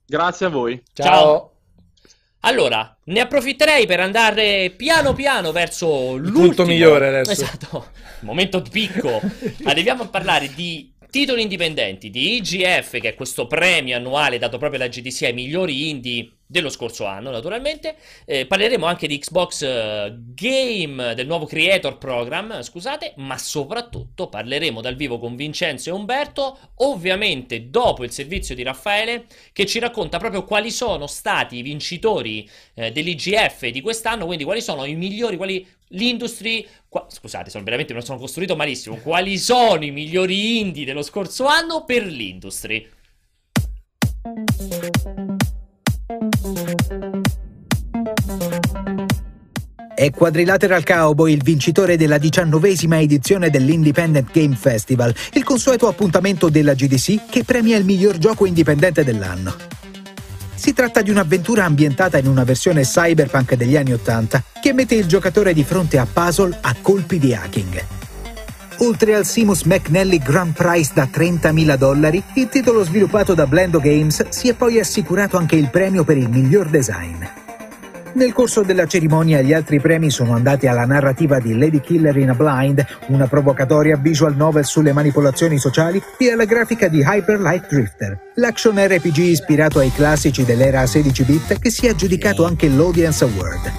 Grazie 0.06 0.46
a 0.46 0.48
voi. 0.48 0.80
Ciao. 0.92 1.06
Ciao. 1.06 1.52
Allora, 2.40 2.96
ne 3.04 3.20
approfitterei 3.20 3.86
per 3.86 4.00
andare 4.00 4.72
piano 4.76 5.12
piano 5.12 5.50
verso 5.50 6.16
l'ultimo 6.16 6.46
punto 6.46 6.64
migliore 6.66 7.08
adesso. 7.08 7.32
Esatto, 7.32 7.86
il 8.20 8.26
momento 8.26 8.62
picco. 8.62 9.20
Arriviamo 9.64 10.04
a 10.04 10.08
parlare 10.08 10.48
di 10.54 10.92
titoli 11.10 11.42
indipendenti, 11.42 12.10
di 12.10 12.36
IGF, 12.36 13.00
che 13.00 13.08
è 13.08 13.14
questo 13.14 13.46
premio 13.46 13.96
annuale 13.96 14.38
dato 14.38 14.58
proprio 14.58 14.80
alla 14.80 14.90
GDC 14.90 15.22
ai 15.22 15.32
migliori 15.32 15.88
indie 15.88 16.32
dello 16.50 16.70
scorso 16.70 17.04
anno, 17.04 17.30
naturalmente. 17.30 17.96
Eh, 18.24 18.46
parleremo 18.46 18.86
anche 18.86 19.06
di 19.06 19.18
Xbox 19.18 19.62
eh, 19.62 20.14
Game, 20.34 21.14
del 21.14 21.26
nuovo 21.26 21.44
Creator 21.46 21.98
Program, 21.98 22.62
scusate, 22.62 23.12
ma 23.16 23.36
soprattutto 23.36 24.28
parleremo 24.28 24.80
dal 24.80 24.96
vivo 24.96 25.18
con 25.18 25.36
Vincenzo 25.36 25.90
e 25.90 25.92
Umberto, 25.92 26.58
ovviamente 26.76 27.68
dopo 27.68 28.04
il 28.04 28.10
servizio 28.10 28.54
di 28.54 28.62
Raffaele, 28.62 29.26
che 29.52 29.66
ci 29.66 29.78
racconta 29.78 30.18
proprio 30.18 30.44
quali 30.44 30.70
sono 30.70 31.06
stati 31.06 31.56
i 31.56 31.62
vincitori 31.62 32.48
eh, 32.74 32.90
dell'IGF 32.90 33.66
di 33.66 33.80
quest'anno, 33.80 34.24
quindi 34.24 34.44
quali 34.44 34.62
sono 34.62 34.84
i 34.84 34.94
migliori, 34.94 35.36
quali 35.36 35.66
l'industry, 35.90 36.66
qua- 36.88 37.06
scusate, 37.08 37.50
sono 37.50 37.64
veramente 37.64 37.92
me 37.92 38.00
lo 38.00 38.04
sono 38.04 38.18
costruito 38.18 38.56
malissimo, 38.56 38.96
quali 38.96 39.38
sono 39.38 39.84
i 39.84 39.90
migliori 39.90 40.58
indie 40.58 40.84
dello 40.84 41.02
scorso 41.02 41.46
anno 41.46 41.84
per 41.84 42.04
l'industry. 42.04 42.88
È 49.94 50.10
Quadrilateral 50.10 50.84
Cowboy 50.84 51.32
il 51.32 51.42
vincitore 51.42 51.96
della 51.96 52.18
diciannovesima 52.18 53.00
edizione 53.00 53.50
dell'Independent 53.50 54.30
Game 54.30 54.54
Festival, 54.54 55.12
il 55.32 55.42
consueto 55.42 55.88
appuntamento 55.88 56.48
della 56.48 56.74
GDC 56.74 57.28
che 57.28 57.42
premia 57.42 57.76
il 57.76 57.84
miglior 57.84 58.16
gioco 58.18 58.46
indipendente 58.46 59.02
dell'anno. 59.02 59.87
Si 60.58 60.72
tratta 60.72 61.02
di 61.02 61.10
un'avventura 61.10 61.64
ambientata 61.64 62.18
in 62.18 62.26
una 62.26 62.42
versione 62.42 62.82
cyberpunk 62.82 63.54
degli 63.54 63.76
anni 63.76 63.92
Ottanta 63.92 64.42
che 64.60 64.72
mette 64.72 64.96
il 64.96 65.06
giocatore 65.06 65.54
di 65.54 65.62
fronte 65.62 65.98
a 65.98 66.06
puzzle 66.12 66.58
a 66.60 66.74
colpi 66.82 67.20
di 67.20 67.32
hacking. 67.32 67.84
Oltre 68.78 69.14
al 69.14 69.24
Simus 69.24 69.62
McNally 69.62 70.18
Grand 70.18 70.52
Prize 70.52 70.90
da 70.92 71.04
30.000 71.04 71.76
dollari, 71.76 72.20
il 72.34 72.48
titolo 72.48 72.82
sviluppato 72.82 73.34
da 73.34 73.46
Blendo 73.46 73.78
Games 73.78 74.30
si 74.30 74.48
è 74.48 74.54
poi 74.54 74.80
assicurato 74.80 75.36
anche 75.36 75.54
il 75.54 75.70
premio 75.70 76.02
per 76.02 76.16
il 76.16 76.28
miglior 76.28 76.68
design. 76.68 77.47
Nel 78.18 78.32
corso 78.32 78.62
della 78.62 78.86
cerimonia 78.86 79.42
gli 79.42 79.52
altri 79.52 79.78
premi 79.78 80.10
sono 80.10 80.34
andati 80.34 80.66
alla 80.66 80.84
narrativa 80.84 81.38
di 81.38 81.56
Lady 81.56 81.80
Killer 81.80 82.16
in 82.16 82.30
a 82.30 82.34
Blind, 82.34 82.84
una 83.10 83.28
provocatoria 83.28 83.96
visual 83.96 84.34
novel 84.34 84.64
sulle 84.64 84.92
manipolazioni 84.92 85.56
sociali, 85.56 86.02
e 86.18 86.32
alla 86.32 86.44
grafica 86.44 86.88
di 86.88 86.98
Hyper 86.98 87.38
Light 87.38 87.68
Drifter, 87.68 88.18
l'action 88.34 88.76
RPG 88.76 89.18
ispirato 89.18 89.78
ai 89.78 89.92
classici 89.92 90.44
dell'era 90.44 90.82
16-bit 90.82 91.60
che 91.60 91.70
si 91.70 91.86
è 91.86 91.90
aggiudicato 91.90 92.44
anche 92.44 92.66
l'Audience 92.68 93.22
Award. 93.22 93.72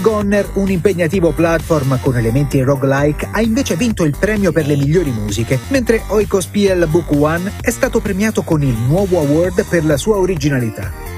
Gonner, 0.00 0.50
un 0.54 0.70
impegnativo 0.70 1.30
platform 1.30 2.00
con 2.00 2.16
elementi 2.16 2.60
roguelike, 2.62 3.28
ha 3.30 3.40
invece 3.40 3.76
vinto 3.76 4.02
il 4.02 4.16
premio 4.18 4.50
per 4.50 4.66
le 4.66 4.74
migliori 4.74 5.12
musiche, 5.12 5.60
mentre 5.68 6.02
Oikos 6.08 6.46
PL 6.46 6.88
Book 6.88 7.12
One 7.12 7.52
è 7.60 7.70
stato 7.70 8.00
premiato 8.00 8.42
con 8.42 8.64
il 8.64 8.74
nuovo 8.88 9.20
award 9.20 9.66
per 9.66 9.84
la 9.84 9.96
sua 9.96 10.16
originalità. 10.16 11.13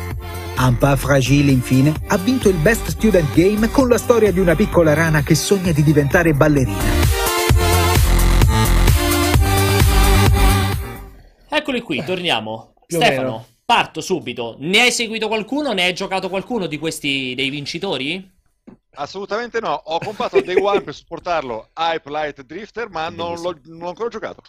Ampa 0.59 0.97
Fragile, 0.97 1.51
infine, 1.51 1.93
ha 2.09 2.17
vinto 2.17 2.49
il 2.49 2.57
Best 2.57 2.89
Student 2.89 3.31
Game 3.35 3.69
con 3.69 3.89
la 3.89 3.99
storia 3.99 4.33
di 4.33 4.41
una 4.41 4.55
piccola 4.55 4.95
rana 4.95 5.23
che 5.23 5.35
sogna 5.35 5.71
di 5.71 5.83
diventare 5.83 6.33
ballerina. 6.33 7.05
Eccoli 11.51 11.83
qui, 11.83 12.03
torniamo. 12.03 12.73
Più 12.87 12.97
Stefano, 12.97 13.45
parto 13.67 14.01
subito. 14.01 14.57
Ne 14.59 14.81
hai 14.81 14.93
seguito 14.93 15.29
qualcuno? 15.29 15.73
Ne 15.73 15.85
hai 15.85 15.93
giocato 15.93 16.31
qualcuno 16.31 16.67
di 16.67 16.79
questi 16.79 17.35
dei 17.37 17.51
vincitori? 17.51 18.33
Assolutamente 18.95 19.61
no. 19.61 19.75
Ho 19.85 19.99
comprato 19.99 20.41
Day 20.41 20.57
One 20.59 20.81
per 20.81 20.95
supportarlo 20.95 21.69
Hype 21.77 22.11
Light 22.11 22.43
Drifter, 22.43 22.89
ma 22.89 23.11
non 23.11 23.39
l'ho, 23.43 23.59
non 23.65 23.79
l'ho 23.81 23.89
ancora 23.89 24.09
giocato. 24.09 24.43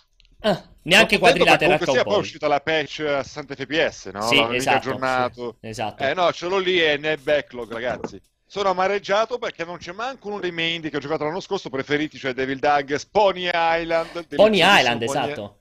Ah, 0.49 0.63
neanche 0.83 1.17
quadrilateral 1.17 1.79
comunque 1.79 1.93
sia 1.93 2.03
poi 2.03 2.15
è 2.15 2.17
uscita 2.17 2.47
la 2.47 2.59
patch 2.61 2.99
a 3.07 3.23
60 3.23 3.55
fps, 3.55 4.05
no? 4.13 4.21
Sì, 4.21 4.35
L'hanno 4.37 4.53
esatto, 4.53 4.77
aggiornato. 4.77 5.57
sì, 5.59 5.67
esatto. 5.67 6.03
Eh 6.03 6.13
no, 6.13 6.31
ce 6.31 6.47
l'ho 6.47 6.57
lì 6.57 6.81
e 6.81 6.97
nel 6.97 7.19
backlog, 7.19 7.71
ragazzi. 7.71 8.21
Sono 8.45 8.69
amareggiato 8.69 9.37
perché 9.39 9.65
non 9.65 9.77
c'è 9.77 9.91
manco 9.91 10.29
uno 10.29 10.39
dei 10.39 10.51
main 10.51 10.75
indie 10.75 10.89
che 10.89 10.97
ho 10.97 11.01
giocato 11.01 11.25
l'anno 11.25 11.41
scorso 11.41 11.69
preferiti, 11.69 12.17
cioè 12.17 12.33
Devil 12.33 12.59
Dug, 12.59 12.97
Pony 13.11 13.49
Island. 13.53 14.35
Pony 14.35 14.61
Island, 14.61 15.03
Pony- 15.03 15.19
esatto. 15.19 15.57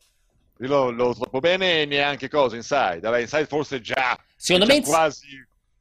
Io 0.61 0.69
lo, 0.69 0.91
lo 0.91 1.15
troppo 1.15 1.41
bene 1.41 1.83
e 1.83 1.85
neanche 1.85 2.29
cosa, 2.29 2.55
Inside. 2.55 3.01
Vabbè, 3.01 3.21
Inside 3.21 3.47
forse 3.47 3.81
già. 3.81 4.17
Secondo 4.37 4.73
me 4.73 4.81
quasi... 4.83 5.27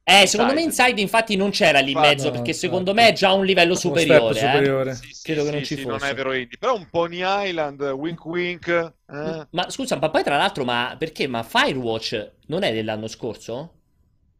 Eh, 0.08 0.26
secondo 0.26 0.52
me 0.52 0.62
Inside. 0.62 1.00
Infatti 1.00 1.34
non 1.36 1.50
c'era 1.50 1.80
lì 1.80 1.92
in 1.92 1.98
mezzo, 1.98 2.26
no, 2.26 2.30
perché 2.30 2.52
secondo 2.52 2.94
me 2.94 3.08
è 3.08 3.12
già 3.12 3.32
un 3.32 3.44
livello 3.44 3.74
superiore, 3.74 4.34
step 4.34 4.36
eh. 4.36 4.40
superiore. 4.46 4.94
Sì, 4.94 5.12
sì, 5.12 5.20
Credo 5.20 5.44
che 5.44 5.50
sì, 5.50 5.50
non 5.50 5.62
ci 5.64 5.74
sì, 5.74 5.76
fosse. 5.76 5.98
non 5.98 6.02
è 6.04 6.14
vero 6.14 6.32
indie. 6.32 6.58
Però 6.58 6.74
un 6.76 6.88
Pony 6.88 7.20
Island, 7.22 7.80
wink 7.82 8.24
wink. 8.24 8.68
eh? 8.68 9.46
Ma 9.50 9.68
scusa, 9.70 9.98
ma 9.98 10.08
poi 10.10 10.22
tra 10.22 10.36
l'altro, 10.36 10.64
ma 10.64 10.94
perché? 10.98 11.26
Ma 11.26 11.42
Firewatch 11.42 12.32
non 12.46 12.62
è 12.62 12.72
dell'anno 12.72 13.08
scorso? 13.08 13.80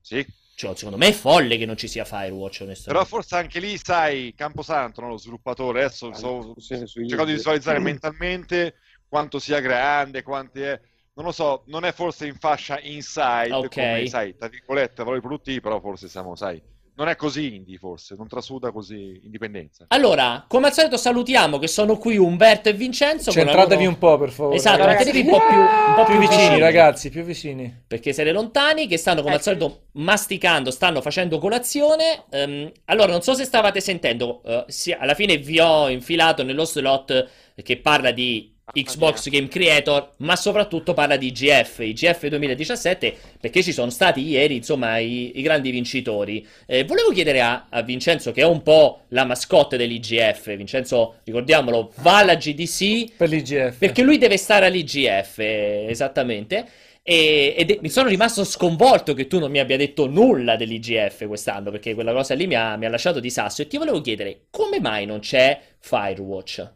Sì, 0.01 0.25
Cioè, 0.57 0.75
secondo 0.75 0.97
me 0.99 1.07
è 1.09 1.13
folle 1.13 1.57
che 1.57 1.67
non 1.67 1.77
ci 1.77 1.87
sia 1.87 2.05
Firewatch, 2.05 2.63
Però 2.85 3.01
onestamente. 3.01 3.05
forse 3.05 3.35
anche 3.37 3.59
lì, 3.61 3.77
sai, 3.79 4.33
Camposanto, 4.37 5.01
no? 5.01 5.09
lo 5.09 5.17
sviluppatore, 5.19 5.81
adesso 5.85 6.13
sto 6.13 6.55
Sì, 6.57 6.87
su 6.87 7.05
cercando 7.05 7.31
di 7.33 7.37
visualizzare 7.37 7.79
mentalmente 7.81 8.77
quanto 9.09 9.39
sia 9.39 9.61
grande, 9.61 10.23
quanti 10.23 10.61
è... 10.61 10.81
Non 11.17 11.25
lo 11.25 11.33
so, 11.33 11.63
non 11.67 11.85
è 11.85 11.93
forse 11.93 12.27
in 12.27 12.35
fascia 12.35 12.79
inside, 12.83 13.51
Ok. 13.53 13.69
come, 13.75 14.07
sai, 14.07 14.37
tra 14.37 14.49
virgolette, 14.49 15.03
valori 15.03 15.21
produttivi, 15.23 15.63
però 15.63 15.81
forse 15.81 16.09
siamo, 16.09 16.37
sai, 16.37 16.61
non 16.97 17.09
è 17.09 17.17
così 17.17 17.55
indie 17.55 17.79
forse, 17.79 18.15
non 18.19 18.29
trasuda 18.29 18.71
così 18.71 19.21
indipendenza. 19.23 19.87
Allora, 19.89 20.45
come 20.47 20.67
al 20.67 20.73
solito 20.75 20.99
salutiamo 20.99 21.59
che 21.59 21.69
sono 21.69 21.97
qui 21.97 22.19
Umberto 22.19 22.69
e 22.69 22.75
Vincenzo. 22.75 23.31
Centratevi 23.31 23.85
loro- 23.85 23.95
un 23.95 23.99
po', 23.99 24.19
per 24.19 24.31
favore. 24.31 24.57
Esatto, 24.57 24.85
ragazzi. 24.85 25.05
mettetevi 25.07 25.27
un 25.27 25.39
po' 25.39 25.47
più, 25.47 25.57
un 25.59 25.95
po' 25.95 26.05
più 26.05 26.19
vicini, 26.19 26.59
ragazzi, 26.59 27.09
più 27.11 27.23
vicini. 27.23 27.83
Perché 27.87 28.13
siete 28.13 28.33
lontani, 28.33 28.87
che 28.87 28.99
stanno 28.99 29.23
come 29.23 29.35
al 29.35 29.43
solito 29.43 29.87
masticando, 29.93 30.71
stanno 30.71 31.01
facendo 31.01 31.39
colazione. 31.39 32.25
Ehm, 32.31 32.71
allora, 32.87 33.13
non 33.13 33.23
so 33.23 33.35
se 33.35 33.45
stavate 33.45 33.81
sentendo, 33.81 34.43
eh, 34.45 34.65
sì, 34.69 34.93
alla 34.93 35.15
fine 35.15 35.37
vi 35.39 35.61
ho 35.61 35.89
infilato 35.89 36.43
nello 36.43 36.65
slot 36.65 37.29
che 37.63 37.77
parla 37.79 38.11
di 38.11 38.55
Xbox 38.73 39.29
Game 39.31 39.47
Creator, 39.47 40.15
ma 40.19 40.35
soprattutto 40.35 40.93
parla 40.93 41.17
di 41.17 41.29
IGF, 41.29 41.79
IGF 41.79 42.27
2017, 42.27 43.17
perché 43.41 43.63
ci 43.63 43.73
sono 43.73 43.91
stati 43.91 44.21
ieri, 44.27 44.57
insomma, 44.57 44.99
i, 44.99 45.39
i 45.39 45.43
grandi 45.43 45.71
vincitori. 45.71 46.45
Eh, 46.67 46.85
volevo 46.85 47.11
chiedere 47.11 47.41
a, 47.41 47.67
a 47.71 47.83
Vincenzo, 47.83 48.33
che 48.33 48.41
è 48.43 48.45
un 48.45 48.63
po' 48.63 49.03
la 49.09 49.25
mascotte 49.25 49.77
dell'IGF, 49.77 50.55
Vincenzo, 50.57 51.21
ricordiamolo, 51.25 51.93
va 51.99 52.19
alla 52.19 52.35
GDC 52.35 53.17
Per 53.17 53.29
l'IGF. 53.29 53.79
perché 53.79 54.03
lui 54.03 54.19
deve 54.19 54.37
stare 54.37 54.67
all'IGF, 54.67 55.39
esattamente. 55.39 56.67
E, 57.03 57.55
ed 57.57 57.71
è- 57.71 57.79
mi 57.81 57.89
sono 57.89 58.09
rimasto 58.09 58.43
sconvolto 58.43 59.15
che 59.15 59.29
tu 59.29 59.39
non 59.39 59.51
mi 59.53 59.61
abbia 59.61 59.77
detto 59.77 60.07
nulla 60.09 60.57
dell'IGF 60.57 61.27
quest'anno, 61.29 61.71
perché 61.71 61.95
quella 61.95 62.13
cosa 62.13 62.35
lì 62.35 62.49
mi 62.49 62.55
ha, 62.57 62.77
mi 62.77 62.85
ha 62.87 62.91
lasciato 62.91 63.21
di 63.21 63.31
sasso. 63.31 63.63
E 63.63 63.69
ti 63.69 63.79
volevo 63.79 64.01
chiedere, 64.01 64.47
come 64.51 64.81
mai 64.81 65.07
non 65.07 65.21
c'è 65.21 65.59
Firewatch? 65.79 66.73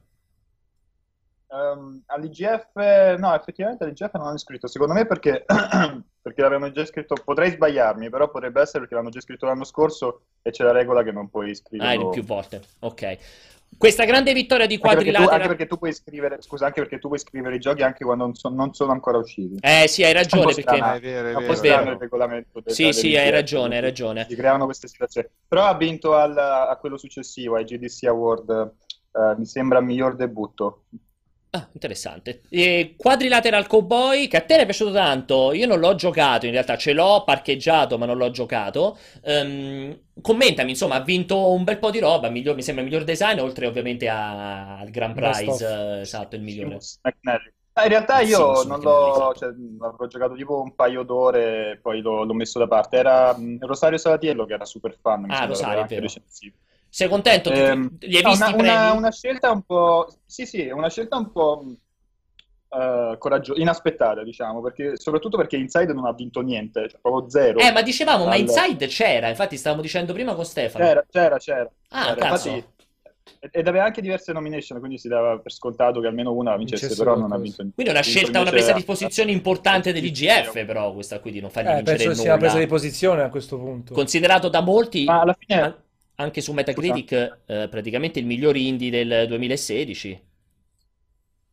Ehm, 1.52 2.02
all'IGF, 2.06 3.16
no, 3.18 3.34
effettivamente 3.34 3.84
all'IGF 3.84 4.12
non 4.14 4.26
hanno 4.26 4.34
iscritto. 4.36 4.66
Secondo 4.68 4.94
me 4.94 5.06
perché, 5.06 5.44
perché 6.22 6.42
l'avevano 6.42 6.70
già 6.70 6.84
scritto. 6.84 7.14
Potrei 7.24 7.50
sbagliarmi, 7.50 8.08
però 8.08 8.30
potrebbe 8.30 8.60
essere 8.60 8.80
perché 8.80 8.94
l'hanno 8.94 9.10
già 9.10 9.20
scritto 9.20 9.46
l'anno 9.46 9.64
scorso 9.64 10.22
e 10.42 10.50
c'è 10.50 10.64
la 10.64 10.72
regola 10.72 11.02
che 11.02 11.12
non 11.12 11.28
puoi 11.28 11.44
Ah, 11.44 11.46
in 11.46 11.52
iscriverlo. 11.52 12.08
più 12.10 12.24
volte. 12.24 12.60
Ok. 12.80 13.18
Questa 13.76 14.04
grande 14.04 14.32
vittoria 14.32 14.66
di 14.66 14.74
Anche 14.74 14.88
perché, 14.96 15.04
tu, 15.12 15.16
Quadrilatera. 15.16 15.34
anche 15.36 15.48
perché 15.48 15.66
tu 15.66 15.78
puoi 15.78 15.92
scrivere, 15.92 16.42
scusa, 16.42 16.66
anche 16.66 16.80
perché 16.80 16.98
tu 16.98 17.06
puoi 17.06 17.20
scrivere 17.20 17.54
i 17.54 17.58
giochi 17.60 17.82
anche 17.82 18.04
quando 18.04 18.24
non, 18.24 18.34
so- 18.34 18.48
non 18.48 18.74
sono 18.74 18.92
ancora 18.92 19.18
usciti. 19.18 19.56
Eh 19.60 19.86
sì, 19.88 20.02
hai 20.04 20.12
ragione, 20.12 20.46
perché... 20.46 20.62
strano, 20.62 20.92
è 20.94 21.00
vero, 21.00 21.28
è 21.28 21.34
vero. 21.34 21.60
vero. 21.60 21.90
il 21.92 21.98
regolamento 21.98 22.60
del- 22.60 22.74
Sì, 22.74 22.92
sì, 22.92 23.16
hai 23.16 23.30
ragione, 23.30 23.76
hai 23.76 23.80
ragione. 23.80 24.26
Si 24.28 24.34
creano 24.36 24.64
queste 24.64 24.88
situazioni. 24.88 25.28
Però 25.46 25.64
ha 25.64 25.76
vinto 25.76 26.14
al- 26.14 26.36
a 26.36 26.76
quello 26.80 26.96
successivo, 26.98 27.54
ai 27.56 27.64
GDC 27.64 28.04
Award, 28.04 28.50
eh, 29.12 29.34
mi 29.38 29.46
sembra 29.46 29.80
miglior 29.80 30.16
debutto. 30.16 30.84
Ah, 31.52 31.68
interessante. 31.72 32.42
E 32.48 32.94
Quadrilateral 32.96 33.66
Cowboy, 33.66 34.28
che 34.28 34.36
a 34.36 34.40
te 34.42 34.58
è 34.58 34.64
piaciuto 34.64 34.92
tanto. 34.92 35.52
Io 35.52 35.66
non 35.66 35.80
l'ho 35.80 35.96
giocato, 35.96 36.46
in 36.46 36.52
realtà 36.52 36.76
ce 36.76 36.92
l'ho 36.92 37.24
parcheggiato, 37.24 37.98
ma 37.98 38.06
non 38.06 38.16
l'ho 38.18 38.30
giocato. 38.30 38.96
Ehm, 39.24 39.98
commentami, 40.22 40.70
insomma, 40.70 40.94
ha 40.96 41.00
vinto 41.00 41.50
un 41.52 41.64
bel 41.64 41.78
po' 41.80 41.90
di 41.90 41.98
roba. 41.98 42.28
miglior- 42.30 42.54
mi 42.54 42.62
sembra 42.62 42.84
il 42.84 42.88
miglior 42.90 43.04
design, 43.04 43.40
oltre 43.40 43.66
ovviamente 43.66 44.08
a- 44.08 44.78
al 44.78 44.90
Grand 44.90 45.14
Prize, 45.14 45.66
eh, 45.66 46.00
esatto, 46.02 46.36
il 46.36 46.42
migliore. 46.42 46.78
Ah, 47.72 47.84
in 47.84 47.88
realtà 47.88 48.20
io 48.20 48.36
Seamus 48.36 48.64
non 48.64 48.80
l'ho, 48.80 49.32
cioè, 49.34 49.50
mh, 49.50 49.82
avrò 49.82 50.06
giocato 50.06 50.34
tipo 50.34 50.60
un 50.60 50.74
paio 50.74 51.02
d'ore 51.02 51.72
e 51.72 51.76
poi 51.78 52.00
l'ho, 52.00 52.24
l'ho 52.24 52.34
messo 52.34 52.58
da 52.58 52.66
parte. 52.68 52.96
Era 52.96 53.36
mh, 53.36 53.58
Rosario 53.66 53.98
Salatiello 53.98 54.44
che 54.44 54.52
era 54.54 54.64
super 54.64 54.96
fan, 55.00 55.22
mi 55.22 55.28
Ah, 55.32 55.46
Rosario, 55.46 55.80
anche 55.82 55.94
vero. 55.96 56.12
Sei 56.90 57.08
contento? 57.08 57.50
Ehm, 57.52 57.96
Li 58.00 58.16
hai 58.16 58.22
no, 58.22 58.30
visti 58.30 58.42
una, 58.42 58.50
i 58.50 58.54
premi? 58.54 58.74
una- 58.74 58.92
una 58.92 59.10
scelta 59.12 59.50
un 59.52 59.62
po', 59.62 60.06
sì, 60.26 60.44
sì, 60.46 60.68
una 60.68 60.88
scelta 60.90 61.16
un 61.16 61.30
po' 61.30 61.64
eh, 62.68 63.16
coraggiosa, 63.18 63.60
inaspettata, 63.60 64.22
diciamo, 64.22 64.60
perché, 64.60 64.96
soprattutto 64.96 65.36
perché 65.36 65.56
Inside 65.56 65.92
non 65.92 66.06
ha 66.06 66.12
vinto 66.12 66.40
niente, 66.40 66.88
cioè 66.88 67.00
proprio 67.00 67.28
zero. 67.30 67.58
Eh, 67.60 67.72
ma 67.72 67.82
dicevamo, 67.82 68.26
ma 68.26 68.36
Inside 68.36 68.86
c'era, 68.86 69.28
infatti 69.28 69.56
stavamo 69.56 69.82
dicendo 69.82 70.12
prima 70.12 70.34
con 70.34 70.44
Stefano. 70.44 70.84
C'era, 70.84 71.04
c'era, 71.08 71.36
c'era. 71.38 71.70
Ah, 71.90 72.14
c'era. 72.14 72.28
cazzo. 72.28 72.48
Infatti, 72.48 72.78
ed 73.52 73.66
aveva 73.68 73.84
anche 73.84 74.02
diverse 74.02 74.32
nomination, 74.32 74.78
quindi 74.80 74.98
si 74.98 75.08
dava 75.08 75.38
per 75.38 75.52
scontato 75.52 76.00
che 76.00 76.06
almeno 76.08 76.32
una 76.32 76.56
vincesse, 76.56 76.88
Vincesse 76.88 77.02
però 77.04 77.18
non 77.18 77.32
ha 77.32 77.38
vinto 77.38 77.62
niente. 77.62 77.74
Quindi 77.74 77.92
è 77.92 77.94
una 77.96 78.02
scelta, 78.04 78.40
una 78.40 78.50
presa 78.50 78.72
di 78.72 78.84
posizione 78.84 79.30
importante 79.30 79.92
dell'IGF, 79.92 80.64
però, 80.66 80.92
questa 80.92 81.20
qui 81.20 81.30
di 81.30 81.40
non 81.40 81.50
fargli 81.50 81.68
Eh, 81.68 81.76
vincere 81.76 81.98
penso 81.98 82.14
sia 82.20 82.30
una 82.30 82.38
presa 82.38 82.54
nulla. 82.54 82.66
di 82.66 82.70
posizione 82.70 83.22
a 83.22 83.30
questo 83.30 83.56
punto. 83.58 83.94
Considerato 83.94 84.48
da 84.48 84.60
molti, 84.60 85.04
Ma 85.04 85.20
alla 85.20 85.36
fine... 85.38 85.60
an- 85.60 85.74
anche 86.20 86.40
su 86.40 86.52
Metacritic, 86.52 87.38
eh, 87.46 87.68
praticamente 87.68 88.18
il 88.18 88.26
miglior 88.26 88.56
indie 88.56 88.90
del 88.90 89.26
2016. 89.26 90.28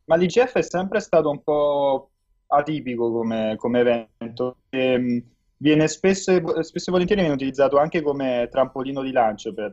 Ma 0.06 0.16
l'IGF 0.16 0.54
è 0.58 0.62
sempre 0.62 1.00
stato 1.00 1.30
un 1.30 1.42
po' 1.44 2.12
atipico 2.48 3.12
come, 3.12 3.56
come 3.58 3.80
evento. 3.80 4.58
Ehm, 4.70 5.22
viene 5.58 5.88
spesso, 5.88 6.32
e- 6.32 6.64
spesso 6.64 6.90
e 6.90 6.92
volentieri 6.92 7.22
viene 7.22 7.36
utilizzato 7.36 7.78
anche 7.78 8.02
come 8.02 8.48
trampolino 8.52 9.02
di 9.02 9.12
lancio 9.12 9.54
per, 9.54 9.72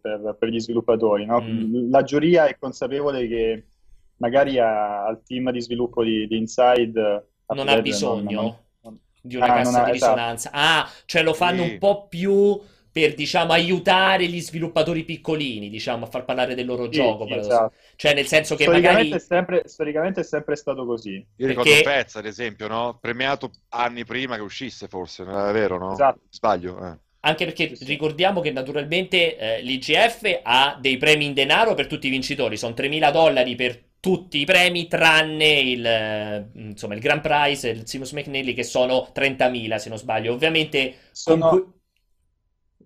per- 0.00 0.36
per 0.38 0.48
gli 0.48 0.58
sviluppatori, 0.60 1.24
no? 1.26 1.40
Mm. 1.40 1.90
La 1.90 2.02
giuria 2.02 2.46
è 2.46 2.56
consapevole 2.58 3.28
che 3.28 3.66
magari 4.16 4.58
a- 4.58 5.04
al 5.04 5.22
team 5.24 5.50
di 5.52 5.60
sviluppo 5.60 6.02
di, 6.02 6.26
di 6.26 6.36
Inside 6.38 7.00
a 7.46 7.54
Non 7.54 7.68
ha 7.68 7.80
bisogno 7.80 8.40
non- 8.40 8.56
non- 8.82 8.98
di 9.20 9.36
una 9.36 9.46
Ah, 9.46 9.54
cassa 9.58 9.70
non 9.70 9.80
ha- 9.80 9.84
di 9.90 9.96
esatto. 9.96 10.12
risonanza. 10.14 10.50
Ah, 10.52 10.88
cioè 11.04 11.22
lo 11.22 11.34
fanno 11.34 11.62
Sì. 11.64 11.70
un 11.72 11.78
po' 11.78 12.08
più 12.08 12.60
per, 12.96 13.12
diciamo, 13.12 13.52
aiutare 13.52 14.26
gli 14.26 14.40
sviluppatori 14.40 15.04
piccolini, 15.04 15.68
diciamo, 15.68 16.06
a 16.06 16.08
far 16.08 16.24
parlare 16.24 16.54
del 16.54 16.64
loro 16.64 16.84
Sì, 16.84 16.92
gioco. 16.92 17.26
sì, 17.26 17.34
esatto. 17.34 17.74
Cioè, 17.94 18.14
nel 18.14 18.26
senso 18.26 18.54
che 18.56 18.62
Storicamente 18.62 19.02
magari... 19.02 19.22
è 19.22 19.26
sempre, 19.26 19.62
storicamente 19.66 20.20
è 20.20 20.24
sempre 20.24 20.56
stato 20.56 20.86
così. 20.86 21.22
Io 21.36 21.46
ricordo 21.46 21.68
Perché- 21.68 21.84
Pezza, 21.84 22.20
ad 22.20 22.24
esempio, 22.24 22.68
no? 22.68 22.96
Premiato 22.98 23.50
anni 23.68 24.06
prima 24.06 24.36
che 24.36 24.40
uscisse, 24.40 24.88
forse, 24.88 25.24
non 25.24 25.46
è 25.46 25.52
vero, 25.52 25.76
no? 25.76 25.92
Esatto. 25.92 26.20
Sbaglio, 26.30 26.78
eh. 26.86 26.96
Anche 27.20 27.44
perché 27.44 27.76
ricordiamo 27.80 28.40
che 28.40 28.50
naturalmente 28.50 29.36
eh, 29.36 29.60
l'IGF 29.60 30.40
ha 30.42 30.78
dei 30.80 30.96
premi 30.96 31.26
in 31.26 31.34
denaro 31.34 31.74
per 31.74 31.86
tutti 31.86 32.06
i 32.06 32.10
vincitori, 32.10 32.56
sono 32.56 32.72
3.000 32.74 33.12
dollari 33.12 33.54
per 33.56 33.78
tutti 34.00 34.38
i 34.38 34.44
premi, 34.46 34.86
tranne 34.86 35.58
il, 35.58 36.48
insomma, 36.54 36.94
il 36.94 37.00
Grand 37.00 37.20
Prize 37.20 37.68
e 37.68 37.72
il 37.72 37.86
Seamus 37.86 38.12
McNally 38.12 38.54
che 38.54 38.62
sono 38.62 39.10
30.000 39.12 39.76
se 39.76 39.88
non 39.90 39.98
sbaglio. 39.98 40.32
Ovviamente 40.32 40.90
con 40.92 40.98
Sono- 41.12 41.48
que- 41.50 41.64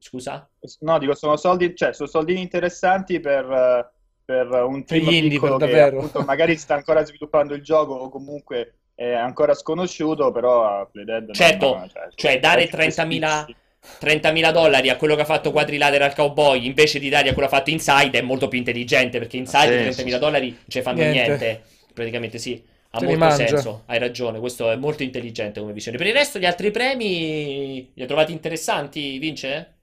Scusa? 0.00 0.48
No, 0.80 0.98
dico, 0.98 1.14
sono 1.14 1.36
soldi, 1.36 1.74
cioè, 1.74 1.92
sono 1.94 2.08
soldini 2.08 2.40
interessanti 2.42 3.20
per, 3.20 3.44
eh, 3.50 3.90
per 4.24 4.46
un 4.64 4.84
Per 4.86 4.98
team 4.98 5.08
indie, 5.08 5.38
piccolo 5.38 5.56
per 5.56 5.70
che 5.70 5.80
appunto 5.80 6.22
magari 6.22 6.56
sta 6.56 6.74
ancora 6.74 7.04
sviluppando 7.04 7.54
il 7.54 7.62
gioco 7.62 7.94
o 7.94 8.08
comunque 8.10 8.74
è 8.94 9.12
ancora 9.12 9.54
sconosciuto, 9.54 10.30
però 10.32 10.86
Playdead 10.90 11.30
non- 11.30 11.36
Certo, 11.38 11.88
cioè, 11.90 12.08
cioè 12.14 12.40
dare 12.40 12.64
è 12.64 12.68
30.000 12.68 13.46
giustissimo. 13.46 13.58
30.000 13.98 14.50
dollari 14.50 14.88
a 14.88 14.96
quello 14.96 15.14
che 15.14 15.22
ha 15.22 15.24
fatto 15.24 15.52
Quadrilateral 15.52 16.14
Cowboy 16.14 16.64
invece 16.66 16.98
di 16.98 17.08
dargli 17.08 17.28
a 17.28 17.32
quello 17.34 17.48
che 17.48 17.54
ha 17.54 17.58
fatto 17.58 17.70
Inside 17.70 18.18
è 18.18 18.22
molto 18.22 18.48
più 18.48 18.58
intelligente 18.58 19.18
perché 19.18 19.36
Inside 19.36 19.68
Sì, 19.68 19.76
30.000 19.76 20.16
sì, 20.16 20.22
dollari 20.24 20.48
non 20.50 20.64
ci 20.68 20.82
fanno 20.82 20.98
Niente. 20.98 21.28
niente. 21.28 21.62
Praticamente 21.92 22.38
sì, 22.38 22.62
ha 22.90 22.98
Se 22.98 23.06
li 23.06 23.12
molto 23.12 23.30
senso, 23.30 23.82
hai 23.86 23.98
ragione, 23.98 24.38
questo 24.40 24.70
è 24.70 24.76
molto 24.76 25.02
intelligente 25.02 25.60
come 25.60 25.72
visione. 25.72 25.98
Per 25.98 26.06
il 26.06 26.12
resto 26.14 26.38
gli 26.38 26.46
altri 26.46 26.70
premi 26.70 27.90
li 27.94 28.00
hai 28.02 28.06
trovati 28.06 28.32
interessanti, 28.32 29.18
Vince? 29.18 29.74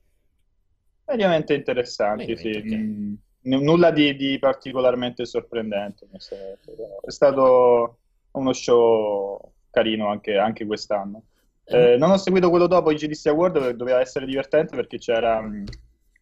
Mediamente 1.07 1.53
interessanti, 1.53 2.25
Mediamente, 2.34 2.69
sì. 2.69 2.77
n- 3.49 3.63
nulla 3.63 3.91
di, 3.91 4.15
di 4.15 4.38
particolarmente 4.39 5.25
sorprendente. 5.25 6.07
È 6.11 7.09
stato 7.09 7.97
uno 8.31 8.53
show 8.53 9.53
carino 9.69 10.07
anche, 10.09 10.38
anche 10.38 10.65
quest'anno. 10.65 11.23
Eh, 11.63 11.97
non 11.97 12.11
ho 12.11 12.17
seguito 12.17 12.49
quello 12.49 12.67
dopo 12.67 12.91
i 12.91 12.95
GDC 12.95 13.25
Award, 13.27 13.53
dove 13.53 13.75
doveva 13.75 13.99
essere 13.99 14.25
divertente 14.25 14.75
perché 14.75 14.97
c'era 14.97 15.41
mm, 15.41 15.65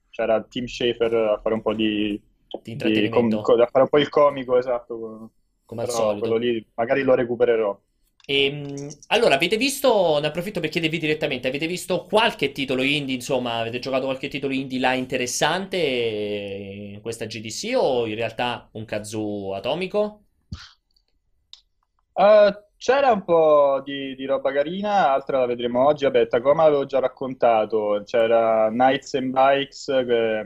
c'era 0.09 0.41
Tim 0.43 0.65
Schafer 0.65 1.13
a 1.13 1.39
fare 1.41 1.53
un 1.55 1.61
po' 1.61 1.73
di, 1.73 2.19
Di 2.63 2.75
di 2.75 3.09
com- 3.09 3.31
a 3.33 3.67
fare 3.67 3.83
un 3.83 3.89
po' 3.89 3.99
il 3.99 4.09
comico, 4.09 4.57
esatto. 4.57 5.29
come 5.65 5.81
al 5.81 5.87
Però 5.87 5.99
solito. 5.99 6.19
quello 6.21 6.37
lì 6.37 6.65
magari 6.75 7.03
lo 7.03 7.13
recupererò. 7.15 7.79
Ehm, 8.27 8.89
allora, 9.07 9.35
avete 9.35 9.55
visto, 9.57 10.19
ne 10.19 10.27
approfitto 10.27 10.59
per 10.59 10.69
chiedervi 10.69 10.97
direttamente, 10.97 11.47
avete 11.47 11.67
visto 11.67 12.05
qualche 12.05 12.51
titolo 12.51 12.81
indie, 12.81 13.13
insomma, 13.15 13.59
avete 13.59 13.79
giocato 13.79 14.05
qualche 14.05 14.27
titolo 14.29 14.53
indie 14.53 14.79
là 14.79 14.93
interessante 14.93 15.77
in 15.77 17.01
questa 17.01 17.25
GDC 17.25 17.73
o 17.77 18.07
in 18.07 18.15
realtà 18.15 18.67
un 18.73 18.85
kazoo 18.85 19.53
atomico? 19.53 20.21
Eh, 22.17 22.63
c'era 22.77 23.11
un 23.11 23.23
po' 23.23 23.81
di, 23.83 24.15
di 24.15 24.25
roba 24.25 24.51
carina, 24.51 25.11
altra 25.11 25.39
la 25.39 25.45
vedremo 25.45 25.85
oggi. 25.85 26.05
Vabbè, 26.05 26.27
Tacoma 26.27 26.63
l'avevo 26.63 26.85
già 26.85 26.99
raccontato. 26.99 28.01
C'era 28.05 28.69
Knights 28.69 29.13
and 29.15 29.31
Bikes, 29.31 29.85
che, 29.85 30.39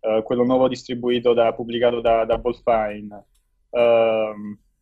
eh, 0.00 0.22
quello 0.22 0.44
nuovo 0.44 0.68
distribuito 0.68 1.34
da, 1.34 1.52
pubblicato 1.54 2.00
da, 2.00 2.24
da 2.24 2.36
Double 2.36 2.54
Fine. 2.64 3.24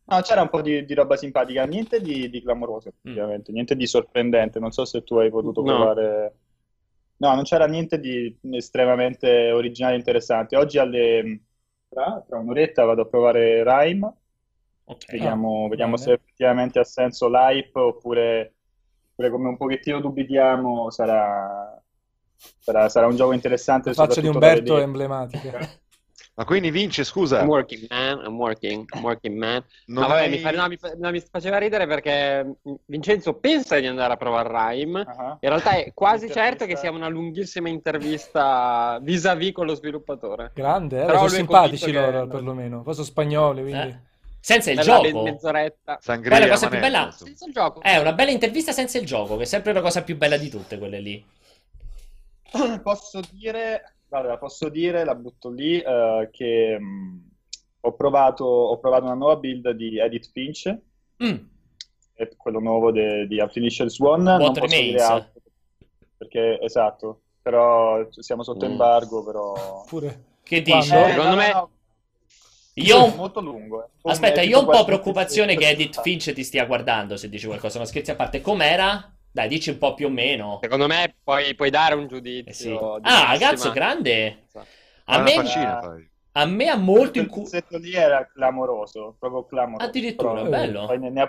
No, 0.09 0.21
c'era 0.21 0.41
un 0.41 0.49
po' 0.49 0.61
di, 0.61 0.85
di 0.85 0.93
roba 0.93 1.15
simpatica, 1.15 1.65
niente 1.65 2.01
di, 2.01 2.29
di 2.29 2.41
clamoroso, 2.41 2.89
effettivamente, 2.89 3.51
niente 3.51 3.75
di 3.75 3.85
sorprendente. 3.85 4.59
Non 4.59 4.71
so 4.71 4.85
se 4.85 5.03
tu 5.03 5.17
hai 5.17 5.29
potuto 5.29 5.61
No. 5.61 5.67
provare. 5.75 6.33
No, 7.17 7.35
non 7.35 7.43
c'era 7.43 7.67
niente 7.67 7.99
di 7.99 8.35
estremamente 8.51 9.51
originale 9.51 9.95
e 9.95 9.97
interessante. 9.97 10.55
Oggi 10.55 10.77
alle, 10.77 11.41
tra, 11.89 12.23
tra 12.27 12.37
un'oretta 12.39 12.85
vado 12.85 13.01
a 13.01 13.05
provare 13.05 13.63
Rime. 13.63 14.13
Ok. 14.85 15.05
Vediamo, 15.11 15.67
vediamo 15.67 15.93
bene. 15.93 16.03
se 16.03 16.13
effettivamente 16.13 16.79
ha 16.79 16.83
senso 16.83 17.27
l'hype 17.27 17.79
oppure, 17.79 18.53
oppure 19.11 19.29
come 19.29 19.49
un 19.49 19.57
pochettino 19.57 19.99
dubitiamo 19.99 20.89
sarà, 20.89 21.79
Sarà, 22.61 22.87
sarà 22.89 23.07
un 23.07 23.15
gioco 23.15 23.33
interessante. 23.33 23.89
La 23.89 23.95
faccia 23.95 24.21
di 24.21 24.27
Umberto 24.27 24.77
è 24.77 24.81
emblematica. 24.81 25.59
Ma 26.39 26.45
quindi 26.45 26.71
vince, 26.71 27.03
scusa. 27.03 27.41
I'm 27.41 27.47
working 27.49 27.85
man, 27.89 28.23
I'm 28.23 28.37
working, 28.37 28.85
I'm 28.95 29.03
working 29.03 29.37
man. 29.37 29.61
Non 29.87 30.03
No, 30.03 30.07
vabbè, 30.07 30.21
hai- 30.21 30.29
mi, 30.29 30.37
fa- 30.37 30.51
no, 30.51 30.67
mi 30.69 30.77
fa- 30.77 30.93
no, 30.97 31.11
mi 31.11 31.19
faceva 31.29 31.57
ridere 31.57 31.85
perché 31.85 32.49
Vincenzo 32.85 33.33
pensa 33.33 33.77
di 33.77 33.87
andare 33.87 34.13
a 34.13 34.15
provare 34.15 34.47
Rime. 34.73 35.01
Ah, 35.01 35.37
In 35.41 35.49
realtà 35.49 35.71
è 35.71 35.91
quasi 35.93 36.31
certo 36.31 36.65
che 36.65 36.77
sia 36.77 36.91
una 36.91 37.09
lunghissima 37.09 37.67
intervista 37.67 38.97
vis-à-vis 39.01 39.51
con 39.51 39.65
lo 39.65 39.75
sviluppatore. 39.75 40.51
Grande, 40.55 41.01
eh? 41.01 41.05
Però 41.07 41.17
sono 41.17 41.29
simpatici 41.29 41.91
loro 41.91 42.21
che- 42.21 42.27
perlomeno. 42.29 42.83
Poi 42.83 42.93
sono 42.93 43.05
spagnoli, 43.05 43.61
quindi... 43.61 43.89
Eh. 43.89 43.99
Senza 44.39 44.69
il 44.71 44.77
Bella 44.77 45.01
gioco. 45.01 45.21
mezz'oretta. 45.23 45.97
Sangria 46.01 46.37
Poi 46.37 46.47
la 46.47 46.53
cosa 46.53 46.69
più 46.69 46.79
bella-. 46.79 47.11
Senza 47.11 47.45
il 47.47 47.51
gioco. 47.51 47.81
È 47.81 47.97
una 47.97 48.13
bella 48.13 48.31
intervista 48.31 48.71
senza 48.71 48.97
il 48.97 49.05
gioco, 49.05 49.35
che 49.35 49.43
è 49.43 49.45
sempre 49.45 49.73
la 49.73 49.81
cosa 49.81 50.03
più 50.03 50.15
bella 50.15 50.37
di 50.37 50.47
tutte, 50.47 50.77
quelle 50.77 51.01
lì. 51.01 51.25
Posso 52.81 53.19
dire, 53.31 53.95
guarda, 54.09 54.37
posso 54.37 54.69
dire, 54.69 55.05
la 55.05 55.15
butto 55.15 55.49
lì, 55.49 55.79
eh, 55.79 56.29
che 56.31 56.77
mh, 56.79 57.29
ho 57.81 57.93
provato, 57.93 58.43
ho 58.45 58.77
provato 58.79 59.05
una 59.05 59.13
nuova 59.13 59.37
build 59.37 59.69
di 59.71 59.97
Edith 59.99 60.29
Finch, 60.31 60.75
Mm. 61.23 61.35
è 62.13 62.29
quello 62.37 62.59
nuovo 62.59 62.91
de- 62.91 63.27
di 63.27 63.39
Unfinished 63.39 63.87
Swan. 63.87 64.23
non 64.23 64.39
What 64.41 64.59
posso 64.59 64.75
dire 64.81 65.01
altro, 65.01 65.41
perché 66.17 66.59
esatto, 66.61 67.21
però 67.41 68.05
siamo 68.11 68.43
sotto 68.43 68.65
Mm. 68.65 68.71
embargo, 68.71 69.23
però... 69.23 69.83
Pure... 69.87 70.23
Che 70.43 70.61
dici? 70.63 70.95
Eh, 70.95 71.09
Secondo 71.11 71.35
me- 71.35 71.67
Io 72.75 73.03
un- 73.03 73.13
molto 73.15 73.39
lungo. 73.41 73.83
eh. 73.83 73.87
Aspetta, 74.03 74.41
È 74.41 74.45
io 74.45 74.57
ho 74.57 74.61
un 74.61 74.65
po' 74.71 74.83
preoccupazione 74.85 75.55
che 75.55 75.69
Edith 75.69 76.01
Finch 76.01 76.33
ti 76.33 76.43
stia 76.43 76.65
guardando 76.65 77.17
se 77.17 77.29
dici 77.29 77.45
qualcosa. 77.45 77.77
No, 77.77 77.85
scherzi 77.85 78.11
a 78.11 78.15
parte, 78.15 78.41
com'era? 78.41 79.13
Dai, 79.31 79.47
dici 79.47 79.69
un 79.69 79.77
po' 79.77 79.93
più 79.93 80.07
o 80.07 80.09
meno. 80.09 80.59
Secondo 80.61 80.87
me 80.87 81.15
puoi, 81.23 81.53
puoi 81.55 81.69
dare 81.69 81.95
un 81.95 82.03
Eh 82.03 82.07
sì. 82.07 82.15
giudizio. 82.15 82.95
Ah, 83.01 83.37
cazzo, 83.37 83.71
grande. 83.71 84.45
A 85.05 85.21
me, 85.21 85.31
faccina 85.31 85.79
a 86.33 86.45
me 86.45 86.67
ha 86.69 86.75
molto 86.77 87.11
Quel 87.11 87.23
incu- 87.25 87.43
pezzetto 87.43 87.77
lì 87.77 87.93
era 87.93 88.29
clamoroso, 88.31 89.15
proprio 89.19 89.45
clamoroso. 89.45 89.89
Addirittura, 89.89 90.33
Però, 90.33 90.45
bello. 90.45 90.85
Poi 90.85 90.99
ne, 90.99 91.09
ne 91.09 91.27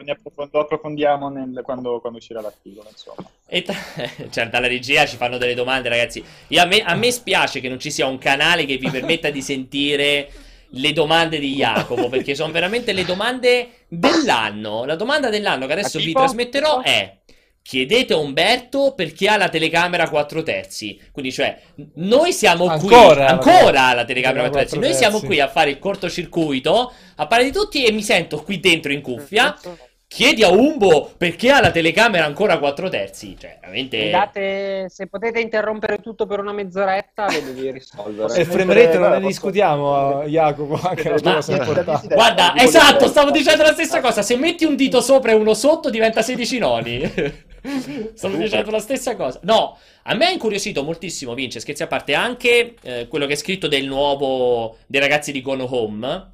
lo 0.51 0.61
approfondiamo 0.61 1.29
nel- 1.31 1.63
quando, 1.65 2.01
quando 2.01 2.19
uscirà 2.19 2.41
l'articolo, 2.41 2.89
insomma. 2.89 3.29
E 3.47 3.63
tra- 3.63 3.75
cioè, 4.31 4.49
dalla 4.49 4.67
regia 4.69 5.07
ci 5.07 5.17
fanno 5.17 5.39
delle 5.39 5.55
domande, 5.55 5.89
ragazzi. 5.89 6.23
Io- 6.49 6.63
a, 6.63 6.67
me, 6.67 6.83
a 6.83 6.95
me 6.95 7.11
spiace 7.11 7.61
che 7.61 7.69
non 7.69 7.81
ci 7.81 7.91
sia 7.91 8.07
un 8.07 8.19
canale 8.19 8.67
che 8.67 8.77
vi 8.77 8.91
permetta 8.91 9.31
di 9.31 9.43
sentire 9.43 10.31
le 10.73 10.93
domande 10.93 11.39
di 11.39 11.55
Jacopo, 11.55 12.09
perché 12.09 12.35
sono 12.35 12.53
veramente 12.53 12.93
le 12.93 13.05
domande 13.05 13.87
dell'anno. 13.89 14.85
La 14.85 14.95
domanda 14.95 15.31
dell'anno 15.31 15.67
che 15.67 15.73
adesso 15.73 15.99
vi 15.99 16.13
trasmetterò 16.13 16.83
è. 16.83 17.19
Chiedete 17.63 18.15
a 18.15 18.17
Umberto 18.17 18.95
perché 18.95 19.29
ha 19.29 19.37
la 19.37 19.49
telecamera 19.49 20.09
4 20.09 20.43
terzi. 20.43 21.01
Quindi, 21.13 21.31
cioè, 21.31 21.61
noi 21.95 22.33
siamo 22.33 22.67
qui 22.79 22.95
Ancora 22.95 23.25
la 23.25 23.31
ancora 23.31 23.83
alla 23.83 24.05
telecamera 24.05 24.49
4 24.49 24.51
quattro 24.51 24.59
terzi. 24.59 24.79
Noi 24.79 24.95
siamo 24.95 25.21
qui 25.21 25.41
a 25.41 25.49
fare 25.49 25.71
il 25.71 25.79
cortocircuito, 25.79 26.93
a 27.17 27.27
parlare 27.27 27.51
di 27.51 27.57
tutti 27.57 27.85
e 27.85 27.93
mi 27.93 28.03
sento 28.03 28.43
qui 28.43 28.59
dentro 28.59 28.93
in 28.93 29.01
cuffia. 29.03 29.57
Chiedi 30.13 30.43
a 30.43 30.51
Umbo 30.51 31.13
perché 31.17 31.53
ha 31.53 31.61
la 31.61 31.71
telecamera 31.71 32.25
ancora 32.25 32.59
4 32.59 32.89
terzi. 32.89 33.37
Cioè, 33.39 33.59
veramente. 33.61 34.11
Date- 34.11 34.87
se 34.89 35.07
potete 35.07 35.39
interrompere 35.39 35.99
tutto 35.99 36.27
per 36.27 36.41
una 36.41 36.53
mezz'oretta, 36.53 37.27
vedo 37.27 37.53
di 37.53 37.71
risolvere. 37.71 38.35
E 38.35 38.41
il 38.41 38.47
frame 38.47 38.75
rate 38.75 38.99
non 38.99 39.13
ne 39.13 39.21
discutiamo, 39.21 40.23
eh, 40.23 40.29
Jacopo, 40.29 40.81
anche 40.83 41.11
la 41.11 41.21
Ma- 41.23 41.35
cosa 41.35 41.57
importante. 41.57 42.13
Guarda, 42.13 42.55
esatto, 42.57 43.07
stavo 43.07 43.31
dicendo 43.31 43.63
la 43.63 43.73
stessa 43.73 44.01
cosa. 44.01 44.23
Se 44.23 44.35
metti 44.37 44.65
un 44.65 44.75
dito 44.75 45.01
sopra 45.01 45.31
e 45.31 45.35
uno 45.35 45.55
sotto, 45.55 45.91
diventa 45.91 46.23
16 46.23 46.59
noni. 46.59 47.13
Stavo 48.15 48.37
dicendo 48.37 48.73
la 48.73 48.81
stessa 48.81 49.15
cosa. 49.15 49.39
No, 49.45 49.79
a 50.03 50.15
me 50.15 50.27
ha 50.27 50.31
incuriosito 50.31 50.83
moltissimo, 50.83 51.35
Vince, 51.35 51.61
scherzi 51.61 51.85
a 51.85 51.87
parte, 51.87 52.15
anche 52.15 52.75
eh, 52.83 53.07
quello 53.07 53.27
che 53.27 53.35
è 53.35 53.37
scritto 53.37 53.69
del 53.69 53.87
nuovo 53.87 54.79
dei 54.89 55.01
ragazzi 55.01 55.31
di 55.31 55.41
Gone 55.41 55.65
Home. 55.69 56.31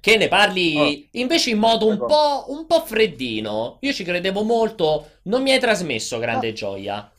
Che 0.00 0.16
ne 0.16 0.28
parli 0.28 1.08
invece 1.12 1.50
in 1.50 1.58
modo 1.58 1.86
un 1.86 1.98
po', 1.98 2.46
un 2.48 2.66
po' 2.66 2.80
freddino. 2.80 3.76
Io 3.80 3.92
ci 3.92 4.02
credevo 4.02 4.42
molto, 4.42 5.06
non 5.24 5.42
mi 5.42 5.52
hai 5.52 5.60
trasmesso 5.60 6.18
grande 6.18 6.52
gioia. 6.52 7.10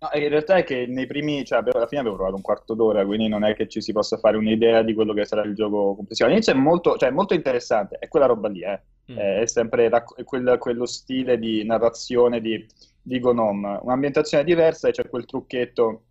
No, 0.00 0.10
in 0.14 0.28
realtà 0.28 0.54
è 0.54 0.62
che 0.62 0.86
nei 0.86 1.06
primi, 1.06 1.44
cioè 1.44 1.58
alla 1.58 1.88
fine 1.88 2.02
avevo 2.02 2.14
provato 2.14 2.36
un 2.36 2.42
quarto 2.42 2.74
d'ora, 2.74 3.04
quindi 3.04 3.26
non 3.26 3.42
è 3.42 3.56
che 3.56 3.66
ci 3.66 3.80
si 3.80 3.90
possa 3.92 4.16
fare 4.16 4.36
un'idea 4.36 4.82
di 4.82 4.94
quello 4.94 5.12
che 5.12 5.24
sarà 5.24 5.42
il 5.42 5.56
gioco 5.56 5.96
complessivo. 5.96 6.28
All'inizio 6.28 6.52
è 6.52 6.56
molto, 6.56 6.96
cioè, 6.96 7.10
molto 7.10 7.34
interessante, 7.34 7.96
è 7.98 8.06
quella 8.06 8.26
roba 8.26 8.48
lì, 8.48 8.62
eh. 8.62 8.80
Mm. 9.10 9.16
È 9.16 9.46
sempre 9.46 9.88
racco- 9.88 10.14
quel- 10.22 10.58
quello 10.58 10.86
stile 10.86 11.36
di 11.36 11.64
narrazione 11.64 12.40
di, 12.40 12.64
di 13.02 13.18
Gnome. 13.18 13.80
Un'ambientazione 13.82 14.44
diversa 14.44 14.86
e 14.86 14.92
c'è 14.92 15.08
quel 15.08 15.24
trucchetto 15.24 16.02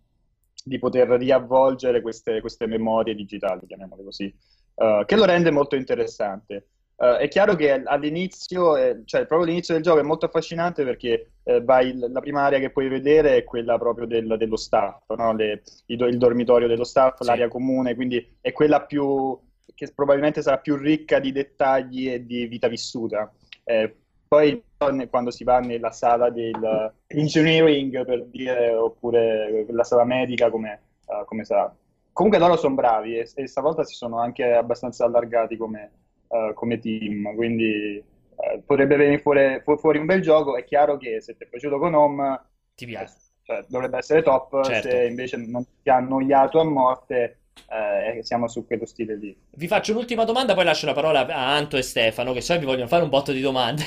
di 0.62 0.78
poter 0.78 1.08
riavvolgere 1.08 2.02
queste, 2.02 2.40
queste 2.40 2.66
memorie 2.66 3.14
digitali, 3.14 3.66
chiamiamole 3.66 4.04
così, 4.04 4.34
eh, 4.78 5.02
che 5.06 5.16
lo 5.16 5.24
rende 5.24 5.50
molto 5.50 5.76
interessante. 5.76 6.66
Eh, 7.00 7.16
è 7.18 7.28
chiaro 7.28 7.54
che 7.54 7.70
all'inizio, 7.84 8.76
eh, 8.76 9.02
cioè 9.04 9.26
proprio 9.26 9.48
l'inizio 9.48 9.74
del 9.74 9.82
gioco 9.82 10.00
è 10.00 10.02
molto 10.02 10.26
affascinante 10.26 10.84
perché 10.84 11.30
eh, 11.44 11.62
vai- 11.62 11.96
la 11.96 12.20
prima 12.20 12.42
area 12.44 12.58
che 12.58 12.70
puoi 12.70 12.88
vedere 12.88 13.36
è 13.36 13.44
quella 13.44 13.78
proprio 13.78 14.06
del- 14.06 14.36
dello 14.36 14.56
staff, 14.56 15.02
no? 15.16 15.32
Le- 15.34 15.62
il 15.86 16.18
dormitorio 16.18 16.66
dello 16.68 16.84
staff, 16.84 17.20
Sì. 17.20 17.26
l'area 17.26 17.48
comune, 17.48 17.94
quindi 17.94 18.36
è 18.40 18.52
quella 18.52 18.82
più 18.82 19.38
che 19.74 19.92
probabilmente 19.94 20.42
sarà 20.42 20.58
più 20.58 20.76
ricca 20.76 21.20
di 21.20 21.30
dettagli 21.30 22.10
e 22.10 22.26
di 22.26 22.46
vita 22.46 22.66
vissuta. 22.68 23.32
Eh, 23.64 23.94
poi 24.26 24.60
quando 25.08 25.30
si 25.30 25.44
va 25.44 25.60
nella 25.60 25.90
sala 25.92 26.30
del 26.30 26.92
engineering, 27.06 28.04
per 28.04 28.24
dire, 28.26 28.72
oppure 28.74 29.64
la 29.70 29.84
sala 29.84 30.04
medica, 30.04 30.50
come, 30.50 30.80
eh, 31.06 31.24
come 31.24 31.44
sarà. 31.44 31.72
Comunque 32.18 32.40
loro 32.40 32.56
sono 32.56 32.74
bravi 32.74 33.16
e, 33.16 33.30
e 33.32 33.46
stavolta 33.46 33.84
si 33.84 33.94
sono 33.94 34.18
anche 34.18 34.52
abbastanza 34.52 35.04
allargati 35.04 35.56
come, 35.56 35.90
eh, 36.26 36.50
come 36.52 36.80
team, 36.80 37.32
quindi 37.36 37.96
eh, 37.96 38.60
potrebbe 38.66 38.96
venire 38.96 39.20
fuori, 39.20 39.60
fu- 39.62 39.76
fuori 39.76 39.98
un 39.98 40.06
bel 40.06 40.20
gioco. 40.20 40.56
È 40.56 40.64
chiaro 40.64 40.96
che 40.96 41.20
se 41.20 41.36
ti 41.36 41.44
è 41.44 41.46
piaciuto 41.46 41.78
con 41.78 41.94
Home, 41.94 42.40
Ti 42.74 42.86
piace? 42.86 43.14
cioè, 43.44 43.64
dovrebbe 43.68 43.98
essere 43.98 44.22
top, 44.22 44.64
Certo. 44.64 44.88
se 44.88 45.04
invece 45.04 45.36
non 45.36 45.64
ti 45.80 45.90
ha 45.90 45.94
annoiato 45.94 46.58
a 46.58 46.64
morte, 46.64 47.38
eh, 47.70 48.18
siamo 48.24 48.48
su 48.48 48.66
quello 48.66 48.84
stile 48.84 49.14
lì. 49.14 49.36
Vi 49.52 49.68
faccio 49.68 49.92
un'ultima 49.92 50.24
domanda, 50.24 50.54
poi 50.54 50.64
lascio 50.64 50.86
la 50.86 50.94
parola 50.94 51.24
a 51.24 51.54
Anto 51.54 51.76
e 51.76 51.82
Stefano, 51.82 52.32
che 52.32 52.40
so 52.40 52.54
che 52.54 52.58
vi 52.58 52.66
vogliono 52.66 52.88
fare 52.88 53.04
un 53.04 53.10
botto 53.10 53.30
di 53.30 53.40
domande. 53.40 53.84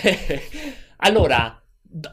allora, 1.03 1.61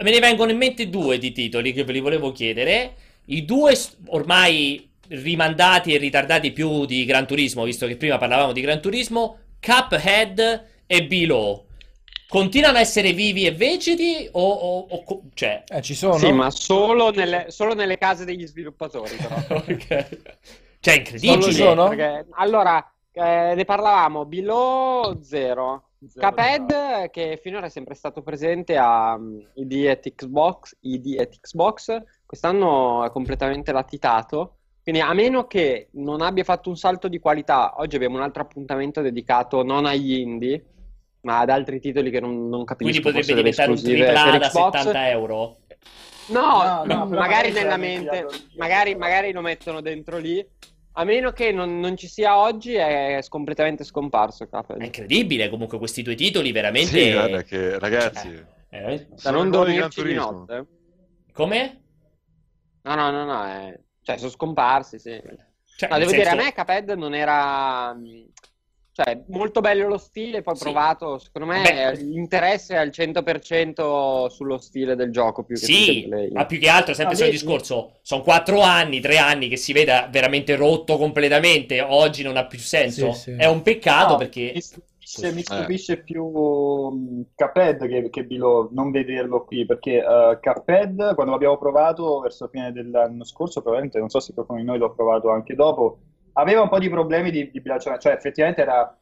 me 0.03 0.11
ne 0.11 0.19
vengono 0.19 0.51
in 0.51 0.57
mente 0.57 0.89
due 0.89 1.17
di 1.19 1.31
titoli 1.31 1.73
che 1.73 1.85
ve 1.85 1.93
li 1.93 2.01
volevo 2.01 2.33
chiedere. 2.33 2.95
I 3.27 3.45
due 3.45 3.75
ormai 4.07 4.89
rimandati 5.09 5.95
e 5.95 5.99
ritardati 5.99 6.53
più 6.53 6.85
di 6.85 7.05
Gran 7.05 7.27
Turismo, 7.27 7.65
visto 7.65 7.87
che 7.87 7.97
prima 7.97 8.19
parlavamo 8.19 8.53
di 8.53 8.61
Gran 8.61 8.81
Turismo, 8.81 9.39
Cuphead 9.61 10.67
e 10.87 11.07
Below. 11.07 11.67
Continuano 12.29 12.77
a 12.77 12.81
essere 12.81 13.13
vivi 13.13 13.47
e 13.47 13.53
vegeti 13.53 14.29
o, 14.33 14.49
o- 14.51 14.87
o 14.91 15.23
cioè... 15.33 15.65
Eh, 15.67 15.81
ci 15.81 15.95
sono? 15.95 16.19
Sì, 16.19 16.31
ma 16.31 16.51
solo 16.51 17.11
nelle, 17.11 17.47
solo 17.49 17.75
nelle 17.75 17.97
case 17.97 18.27
degli 18.27 18.47
sviluppatori, 18.47 19.17
però. 19.17 19.37
ok. 19.67 19.87
Cioè, 20.81 20.95
Solo 20.95 20.99
incredibile. 20.99 21.43
ci 21.43 21.53
sono? 21.53 21.89
Perché, 21.89 22.27
allora, 22.33 22.93
eh, 23.13 23.55
ne 23.55 23.65
parlavamo, 23.65 24.27
Below 24.27 25.21
0. 25.23 25.83
Zero, 26.07 26.29
Cuphead, 26.29 27.11
che 27.11 27.41
finora 27.43 27.67
è 27.67 27.71
sempre 27.71 27.95
stato 27.95 28.23
presente 28.23 28.77
a 28.77 29.15
um, 29.15 29.45
ID 29.55 29.73
e 29.87 29.99
Xbox, 30.15 30.77
ID 30.83 31.19
e 31.19 31.29
Xbox, 31.29 32.01
quest'anno 32.25 33.05
è 33.05 33.11
completamente 33.11 33.73
latitato. 33.73 34.58
Quindi, 34.89 35.07
a 35.07 35.13
meno 35.13 35.47
che 35.47 35.89
non 35.93 36.23
abbia 36.23 36.45
fatto 36.45 36.71
un 36.71 36.77
salto 36.79 37.09
di 37.09 37.19
qualità, 37.19 37.75
oggi 37.77 37.97
abbiamo 37.97 38.17
un 38.17 38.23
altro 38.23 38.41
appuntamento 38.41 39.03
dedicato 39.03 39.63
non 39.63 39.85
agli 39.85 40.15
indie, 40.15 40.65
ma 41.21 41.41
ad 41.41 41.51
altri 41.51 41.79
titoli 41.79 42.11
che 42.11 42.21
non, 42.21 42.49
non 42.49 42.65
capisco. 42.65 42.91
Quindi 42.91 43.01
potrebbe 43.03 43.35
diventare 43.35 43.69
un 43.69 43.75
esclusive 43.75 44.07
tripla 44.07 44.39
da 44.39 44.49
Xbox. 44.49 44.77
70 44.79 45.09
euro. 45.11 45.57
No, 46.29 46.63
No, 46.63 46.85
no, 46.87 47.05
magari 47.05 47.53
nella 47.53 47.77
mente, 47.77 48.29
magari, 48.57 48.95
magari 48.95 49.31
lo 49.33 49.43
mettono 49.43 49.83
dentro 49.83 50.17
lì. 50.17 50.43
A 50.93 51.05
meno 51.05 51.33
che 51.33 51.53
non, 51.53 51.81
non 51.81 51.95
ci 51.99 52.09
sia 52.09 52.39
oggi, 52.39 52.73
è 52.73 53.21
completamente 53.29 53.85
scomparso. 53.85 54.49
Cuphead. 54.49 54.81
È 54.81 54.85
incredibile 54.85 55.51
comunque 55.51 55.77
questi 55.77 56.01
due 56.01 56.15
titoli, 56.15 56.51
veramente... 56.51 56.89
Sì, 56.99 57.13
guarda 57.13 57.43
che 57.43 57.79
ragazzi, 57.79 58.43
Cioè, 58.71 59.07
Da 59.07 59.17
sono 59.17 59.37
non 59.37 59.51
dormirci 59.51 60.03
di 60.03 60.15
notte. 60.15 60.67
Come? 61.35 61.83
No, 62.85 62.95
no, 62.95 63.11
no, 63.11 63.25
no, 63.27 63.45
è- 63.45 63.79
cioè 64.09 64.17
sono 64.17 64.31
scomparsi, 64.31 64.99
sì. 64.99 65.21
Cioè, 65.77 65.91
No, 65.91 65.99
devo 65.99 66.11
dire, 66.11 66.23
a 66.23 66.31
senso- 66.31 66.45
me 66.45 66.53
Cuphead 66.55 66.91
non 66.93 67.15
era... 67.15 67.93
mh, 67.93 68.25
Cioè, 68.99 69.23
molto 69.29 69.61
bello 69.61 69.87
lo 69.87 69.97
stile, 69.99 70.43
poi 70.43 70.57
Sì. 70.57 70.63
provato, 70.65 71.19
secondo 71.19 71.47
me 71.47 71.63
Beh. 71.63 71.97
l'interesse 72.03 72.75
è 72.75 72.79
al 72.79 72.89
100% 72.91 74.27
sullo 74.29 74.59
stile 74.59 74.97
del 74.97 75.13
gioco 75.13 75.45
più 75.45 75.55
che 75.57 75.67
sul 75.67 75.75
Sì, 75.75 76.09
ma 76.33 76.47
più 76.47 76.59
che 76.59 76.69
altro, 76.69 76.95
sempre 76.95 77.13
No, 77.15 77.19
sul 77.21 77.27
lì- 77.29 77.33
discorso, 77.39 77.99
sono 78.03 78.23
quattro 78.23 78.61
anni, 78.61 78.99
tre 78.99 79.19
anni 79.19 79.47
che 79.49 79.57
si 79.57 79.73
veda 79.73 80.09
veramente 80.11 80.57
rotto 80.57 80.97
completamente, 80.97 81.81
oggi 81.81 82.25
non 82.25 82.37
ha 82.37 82.47
più 82.47 82.59
senso. 82.59 83.13
Sì, 83.13 83.21
sì. 83.21 83.35
È 83.37 83.47
un 83.47 83.63
peccato 83.63 84.13
No, 84.15 84.17
perché... 84.19 84.61
mi 85.17 85.23
stupisce, 85.25 85.33
mi 85.33 85.41
Eh. 85.41 85.45
stupisce 85.45 86.03
più 86.03 86.25
mh, 86.27 87.27
Cuphead 87.35 87.87
che, 87.87 88.11
che 88.11 88.25
Below, 88.25 88.69
non 88.73 88.91
vederlo 88.91 89.45
qui, 89.45 89.65
perché 89.67 89.99
uh, 90.05 90.39
Cuphead, 90.41 91.15
quando 91.15 91.33
l'abbiamo 91.33 91.59
provato 91.59 92.21
verso 92.21 92.49
fine 92.49 92.73
dell'anno 92.73 93.25
scorso, 93.25 93.61
probabilmente, 93.61 93.99
non 93.99 94.09
so 94.11 94.21
se 94.21 94.35
qualcuno 94.35 94.61
di 94.61 94.67
noi 94.67 94.79
l'ha 94.79 94.91
provato 94.91 95.31
anche 95.31 95.55
dopo, 95.55 95.99
aveva 96.35 96.63
un 96.63 96.69
po' 96.69 96.79
di 96.79 96.89
problemi 96.91 97.31
di, 97.31 97.51
di 97.51 97.61
bilanciamento, 97.61 98.07
cioè 98.07 98.17
effettivamente 98.17 98.61
era 98.63 98.97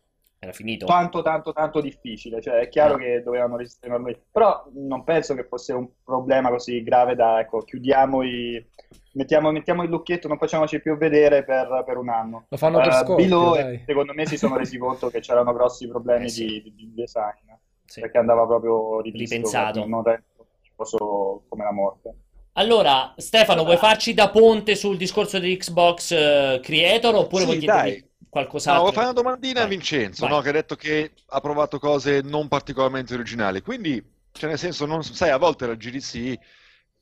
Era 0.46 0.52
finito. 0.54 0.86
tanto 0.86 1.22
tanto 1.22 1.52
tanto 1.52 1.80
difficile, 1.80 2.40
cioè 2.40 2.60
è 2.60 2.68
chiaro 2.68 2.94
Ah. 2.94 2.98
che 2.98 3.22
dovevano 3.24 3.56
resistere 3.56 3.88
enormemente, 3.88 4.26
però 4.30 4.64
non 4.74 5.02
penso 5.02 5.34
che 5.34 5.44
fosse 5.44 5.72
un 5.72 5.88
problema 6.04 6.50
così 6.50 6.82
grave 6.84 7.16
da, 7.16 7.40
ecco, 7.40 7.62
chiudiamo 7.62 8.22
i... 8.22 8.64
Mettiamo, 9.14 9.50
mettiamo 9.50 9.82
il 9.82 9.88
lucchetto, 9.88 10.28
non 10.28 10.36
facciamoci 10.38 10.80
più 10.80 10.96
vedere 10.98 11.42
per, 11.42 11.82
per 11.86 11.96
un 11.96 12.10
anno. 12.10 12.44
Lo 12.50 12.56
fanno 12.58 12.78
per 12.80 12.92
scoppio, 12.92 13.14
Below, 13.16 13.54
dai. 13.54 13.82
secondo 13.86 14.12
me, 14.12 14.26
si 14.26 14.36
sono 14.36 14.56
resi 14.58 14.76
conto 14.78 15.08
che 15.08 15.20
c'erano 15.20 15.52
grossi 15.54 15.88
problemi 15.88 16.26
Eh, 16.26 16.28
sì. 16.28 16.44
di, 16.46 16.74
di- 16.76 16.92
design, 16.94 17.50
Sì. 17.86 18.00
perché 18.02 18.18
andava 18.18 18.46
proprio 18.46 19.00
rivisto, 19.00 19.34
Ripensato. 19.34 19.86
non 19.86 20.02
faticoso 20.04 21.44
come 21.48 21.64
la 21.64 21.72
morte. 21.72 22.14
Allora, 22.52 23.14
Stefano, 23.16 23.64
vuoi 23.64 23.78
farci 23.78 24.12
da 24.14 24.28
ponte 24.30 24.74
sul 24.76 24.96
discorso 24.98 25.38
di 25.38 25.56
Xbox 25.56 26.10
eh, 26.12 26.60
Creator 26.62 27.14
oppure 27.14 27.40
Sì, 27.42 27.46
vuoi 27.46 27.58
chiedergli 27.58 28.04
No, 28.38 28.48
qualcos'altro? 28.48 28.82
vuoi 28.82 28.92
fare 28.92 29.06
una 29.06 29.14
domandina 29.14 29.60
a 29.62 29.66
Vai. 29.66 29.70
Vincenzo, 29.70 30.26
Vai. 30.26 30.34
no? 30.34 30.40
Che 30.40 30.48
ha 30.48 30.52
detto 30.52 30.76
che 30.76 31.12
ha 31.26 31.40
provato 31.40 31.78
cose 31.78 32.20
non 32.22 32.48
particolarmente 32.48 33.14
originali. 33.14 33.60
Quindi, 33.62 34.02
cioè 34.32 34.50
nel 34.50 34.58
senso, 34.58 34.86
non, 34.86 35.02
sai, 35.02 35.30
a 35.30 35.36
volte 35.38 35.66
la 35.66 35.74
GDC 35.74 36.38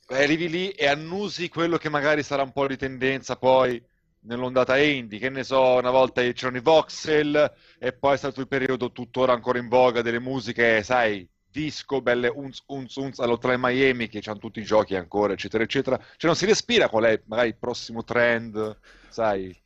arrivi 0.08 0.48
lì 0.48 0.70
e 0.70 0.86
annusi 0.86 1.48
quello 1.48 1.76
che 1.78 1.88
magari 1.88 2.22
sarà 2.22 2.42
un 2.42 2.52
po' 2.52 2.66
di 2.66 2.76
tendenza 2.76 3.36
poi 3.36 3.82
nell'ondata 4.20 4.78
indie. 4.78 5.18
Che 5.18 5.30
ne 5.30 5.44
so, 5.44 5.60
una 5.76 5.90
volta 5.90 6.22
c'erano 6.32 6.58
i 6.58 6.60
voxel 6.60 7.52
e 7.78 7.92
poi 7.92 8.14
è 8.14 8.18
stato 8.18 8.40
il 8.40 8.48
periodo 8.48 8.92
tuttora 8.92 9.32
ancora 9.32 9.58
in 9.58 9.68
voga 9.68 10.02
delle 10.02 10.20
musiche, 10.20 10.82
sai, 10.82 11.26
disco, 11.50 12.00
belle 12.02 12.28
unz 12.28 12.62
unz 12.66 12.96
unz 12.96 13.18
all'Hotel 13.20 13.56
Miami 13.58 14.08
che 14.08 14.20
hanno 14.24 14.38
tutti 14.38 14.60
i 14.60 14.64
giochi 14.64 14.94
ancora, 14.96 15.32
eccetera, 15.32 15.62
eccetera. 15.64 15.96
Cioè 15.98 16.26
non 16.26 16.36
si 16.36 16.46
respira 16.46 16.88
qual 16.88 17.04
è 17.04 17.22
magari 17.26 17.48
il 17.48 17.56
prossimo 17.56 18.04
trend, 18.04 18.76
sai. 19.08 19.56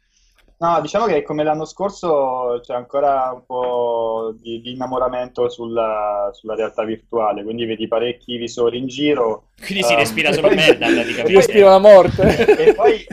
No, 0.60 0.80
diciamo 0.80 1.06
che 1.06 1.22
come 1.22 1.44
l'anno 1.44 1.64
scorso 1.64 2.58
c'è 2.62 2.74
ancora 2.74 3.30
un 3.32 3.46
po' 3.46 4.34
di, 4.40 4.60
di 4.60 4.72
innamoramento 4.72 5.48
sulla, 5.48 6.30
sulla 6.32 6.56
realtà 6.56 6.82
virtuale, 6.84 7.44
quindi 7.44 7.64
vedi 7.64 7.86
parecchi 7.86 8.36
visori 8.36 8.78
in 8.78 8.88
giro. 8.88 9.50
Quindi 9.64 9.84
si 9.84 9.92
ehm, 9.92 9.98
respira 10.00 10.30
e 10.30 10.32
solo 10.32 10.48
poi- 10.48 10.56
merda, 10.56 10.86
praticamente. 10.86 11.22
poi- 11.22 11.34
Respira 11.34 11.68
la 11.70 11.78
morte. 11.78 12.56
e 12.66 12.74
poi, 12.74 13.06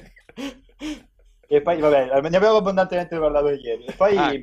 e 1.47 1.61
poi, 1.61 1.79
vabbè, 1.79 2.19
ne 2.21 2.35
abbiamo 2.35 2.57
abbondantemente 2.57 3.15
parlato 3.19 3.49
ieri. 3.49 3.85
E 3.85 3.91
poi 3.93 4.17
Ah. 4.17 4.33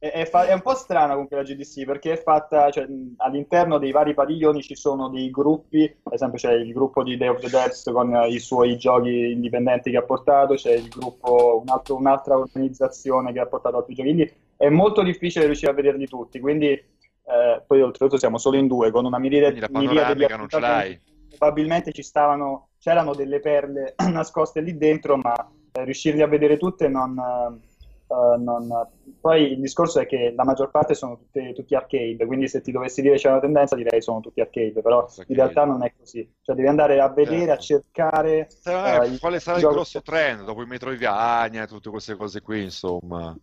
È, 0.00 0.24
fa- 0.24 0.46
è 0.46 0.54
un 0.54 0.62
po' 0.62 0.74
strana 0.74 1.12
comunque 1.12 1.36
la 1.36 1.42
GDC 1.42 1.84
perché 1.84 2.12
è 2.12 2.22
fatta, 2.22 2.70
cioè, 2.70 2.86
all'interno 3.18 3.76
dei 3.76 3.92
vari 3.92 4.14
padiglioni 4.14 4.62
ci 4.62 4.74
sono 4.74 5.10
dei 5.10 5.30
gruppi, 5.30 5.82
ad 6.04 6.14
esempio 6.14 6.38
c'è 6.38 6.54
il 6.54 6.72
gruppo 6.72 7.02
di 7.02 7.18
Day 7.18 7.28
of 7.28 7.40
the 7.40 7.50
Dead 7.50 7.70
con 7.92 8.24
i 8.26 8.38
suoi 8.38 8.78
giochi 8.78 9.30
indipendenti 9.30 9.90
che 9.90 9.98
ha 9.98 10.02
portato, 10.02 10.54
c'è 10.54 10.72
il 10.72 10.88
gruppo, 10.88 11.60
un 11.62 11.68
altro- 11.68 11.96
un'altra 11.96 12.38
organizzazione 12.38 13.30
che 13.34 13.40
ha 13.40 13.46
portato 13.46 13.76
altri 13.76 13.94
giochi, 13.94 14.14
quindi 14.14 14.32
è 14.56 14.70
molto 14.70 15.02
difficile 15.02 15.44
riuscire 15.44 15.70
a 15.70 15.74
vederli 15.74 16.06
tutti, 16.06 16.40
quindi 16.40 16.68
eh, 16.68 17.62
poi 17.66 17.82
oltretutto 17.82 18.18
siamo 18.18 18.38
solo 18.38 18.56
in 18.56 18.68
due, 18.68 18.90
con 18.90 19.04
una 19.04 19.18
miriade, 19.18 19.52
di 19.52 19.60
panoramica 19.70 20.36
non 20.36 20.48
ce 20.48 20.60
l'hai. 20.60 21.00
probabilmente 21.28 21.92
ci 21.92 22.02
stavano, 22.02 22.68
c'erano 22.78 23.14
delle 23.14 23.40
perle 23.40 23.94
nascoste 24.10 24.62
lì 24.62 24.78
dentro, 24.78 25.18
ma 25.18 25.34
eh, 25.72 25.84
riuscirli 25.84 26.22
a 26.22 26.26
vedere 26.26 26.56
tutte 26.56 26.88
non, 26.88 27.18
eh, 27.18 27.68
eh, 28.10 28.36
non- 28.38 28.88
Poi 29.20 29.52
il 29.52 29.60
discorso 29.60 30.00
è 30.00 30.06
che 30.06 30.32
la 30.34 30.44
maggior 30.44 30.70
parte 30.70 30.94
sono 30.94 31.16
tutte- 31.18 31.52
tutti 31.52 31.74
arcade, 31.74 32.24
quindi 32.26 32.48
se 32.48 32.60
ti 32.62 32.72
dovessi 32.72 33.02
dire 33.02 33.16
c'è 33.16 33.28
una 33.28 33.40
tendenza 33.40 33.76
direi 33.76 34.00
sono 34.00 34.20
tutti 34.20 34.40
arcade, 34.40 34.80
però 34.82 35.00
Arcade. 35.04 35.24
in 35.28 35.34
realtà 35.36 35.64
non 35.64 35.84
è 35.84 35.92
così. 35.96 36.26
Cioè 36.40 36.54
devi 36.56 36.68
andare 36.68 37.00
a 37.00 37.08
vedere, 37.10 37.52
a 37.52 37.58
Certo. 37.58 37.62
cercare... 37.92 38.48
Eh, 38.64 38.72
vabbè, 38.72 39.06
eh, 39.06 39.12
i 39.12 39.18
quale 39.18 39.38
sarà 39.40 39.58
il 39.58 39.66
grosso 39.66 40.00
trend 40.02 40.44
dopo 40.44 40.62
i 40.62 40.66
Metroidvania 40.66 41.64
e 41.64 41.66
tutte 41.66 41.90
queste 41.90 42.16
cose 42.16 42.40
qui, 42.40 42.62
insomma. 42.62 43.36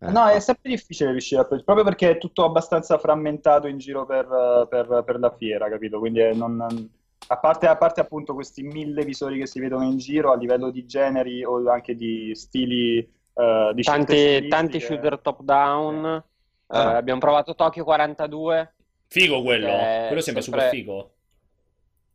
Eh, 0.00 0.10
No, 0.10 0.26
è 0.26 0.40
sempre 0.40 0.70
difficile 0.70 1.12
riuscire 1.12 1.42
a 1.42 1.44
proprio 1.44 1.84
perché 1.84 2.10
è 2.10 2.18
tutto 2.18 2.44
abbastanza 2.44 2.98
frammentato 2.98 3.68
in 3.68 3.78
giro 3.78 4.04
per, 4.04 4.26
per- 4.68 5.02
per 5.04 5.18
la 5.20 5.30
fiera, 5.36 5.68
capito? 5.68 6.00
Quindi 6.00 6.18
è 6.20 6.32
non- 6.34 6.60
a 7.28 7.38
parte, 7.38 7.66
a 7.68 7.76
parte 7.76 8.00
appunto 8.00 8.34
questi 8.34 8.62
mille 8.62 9.04
visori 9.04 9.38
che 9.38 9.46
si 9.46 9.60
vedono 9.60 9.84
in 9.84 9.96
giro 9.98 10.32
a 10.32 10.36
livello 10.36 10.70
di 10.70 10.84
generi 10.86 11.44
o 11.44 11.70
anche 11.70 11.94
di 11.94 12.34
stili, 12.34 13.08
eh, 13.34 13.72
di 13.74 13.82
Tanti, 13.82 14.48
tanti 14.48 14.78
stilistiche. 14.80 14.80
shooter 14.80 15.18
top 15.20 15.42
down. 15.42 16.04
Eh, 16.04 16.78
Ah. 16.78 16.96
abbiamo 16.96 17.20
provato 17.20 17.54
Tokyo 17.54 17.84
42. 17.84 18.74
Figo 19.08 19.42
quello. 19.42 19.66
Eh, 19.68 20.04
quello 20.06 20.20
sembra 20.22 20.42
sempre- 20.42 20.62
super 20.62 20.68
figo. 20.70 21.10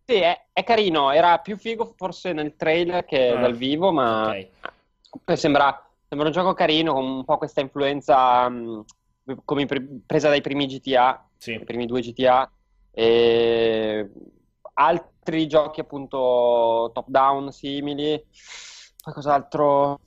Sì, 0.05 0.15
è, 0.15 0.45
è 0.53 0.63
carino. 0.63 1.11
Era 1.11 1.37
più 1.39 1.57
figo 1.57 1.93
forse 1.95 2.33
nel 2.33 2.55
trailer 2.55 3.05
che 3.05 3.29
Ah, 3.29 3.39
dal 3.39 3.55
vivo, 3.55 3.91
ma 3.91 4.29
ok. 4.29 4.47
Poi 5.23 5.37
sembra, 5.37 5.85
sembra 6.07 6.27
un 6.27 6.33
gioco 6.33 6.53
carino 6.53 6.93
con 6.93 7.03
un 7.05 7.25
po' 7.25 7.37
questa 7.37 7.61
influenza 7.61 8.49
come 9.43 9.61
i 9.61 9.65
pri- 9.65 10.01
presa 10.05 10.29
dai 10.29 10.41
primi 10.41 10.65
GTA, 10.65 11.27
Sì. 11.37 11.53
i 11.53 11.63
primi 11.63 11.85
due 11.85 12.01
GTA. 12.01 12.49
E 12.91 14.09
altri 14.73 15.45
giochi 15.47 15.81
appunto 15.81 16.89
top 16.93 17.07
down 17.09 17.51
simili. 17.51 18.23
Poi 19.03 19.13
cos'altro? 19.13 19.99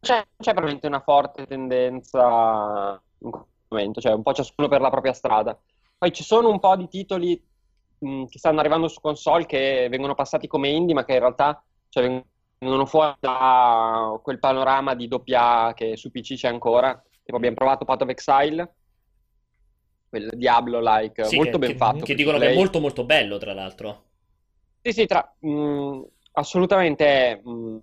C'è, 0.00 0.26
c'è 0.38 0.54
veramente 0.54 0.86
una 0.86 1.00
forte 1.00 1.46
tendenza 1.46 3.00
in 3.18 3.30
questo 3.30 3.48
momento, 3.68 4.00
cioè 4.00 4.12
un 4.12 4.22
po' 4.22 4.32
ciascuno 4.32 4.68
per 4.68 4.80
la 4.80 4.88
propria 4.90 5.12
strada. 5.12 5.58
Poi 5.98 6.12
ci 6.12 6.24
sono 6.24 6.48
un 6.48 6.58
po' 6.58 6.74
di 6.76 6.88
titoli 6.88 7.40
mh, 7.98 8.24
che 8.26 8.38
stanno 8.38 8.60
arrivando 8.60 8.88
su 8.88 9.00
console 9.00 9.44
che 9.44 9.88
vengono 9.90 10.14
passati 10.14 10.46
come 10.46 10.70
indie, 10.70 10.94
ma 10.94 11.04
che 11.04 11.12
in 11.12 11.18
realtà 11.18 11.62
cioè, 11.90 12.24
vengono 12.58 12.86
fuori 12.86 13.14
da 13.20 14.18
quel 14.22 14.38
panorama 14.38 14.94
di 14.94 15.06
doppia 15.06 15.74
che 15.74 15.96
su 15.96 16.10
PC 16.10 16.34
c'è 16.36 16.48
ancora. 16.48 17.00
Tipo 17.22 17.36
abbiamo 17.36 17.56
provato 17.56 17.84
Path 17.84 18.02
of 18.02 18.08
Exile, 18.08 18.74
quel 20.08 20.30
Diablo-like, 20.34 21.24
Sì, 21.24 21.36
molto 21.36 21.52
che, 21.52 21.58
ben 21.58 21.70
che- 21.72 21.76
fatto. 21.76 22.04
che 22.06 22.14
dicono 22.14 22.36
to 22.36 22.40
che 22.42 22.46
è 22.48 22.52
play. 22.52 22.62
molto 22.62 22.80
molto 22.80 23.04
bello, 23.04 23.36
tra 23.36 23.52
l'altro. 23.52 24.04
Sì, 24.82 24.92
sì, 24.92 25.06
tra- 25.06 25.30
mh, 25.40 26.00
assolutamente 26.32 27.06
è 27.06 27.40
mh, 27.44 27.78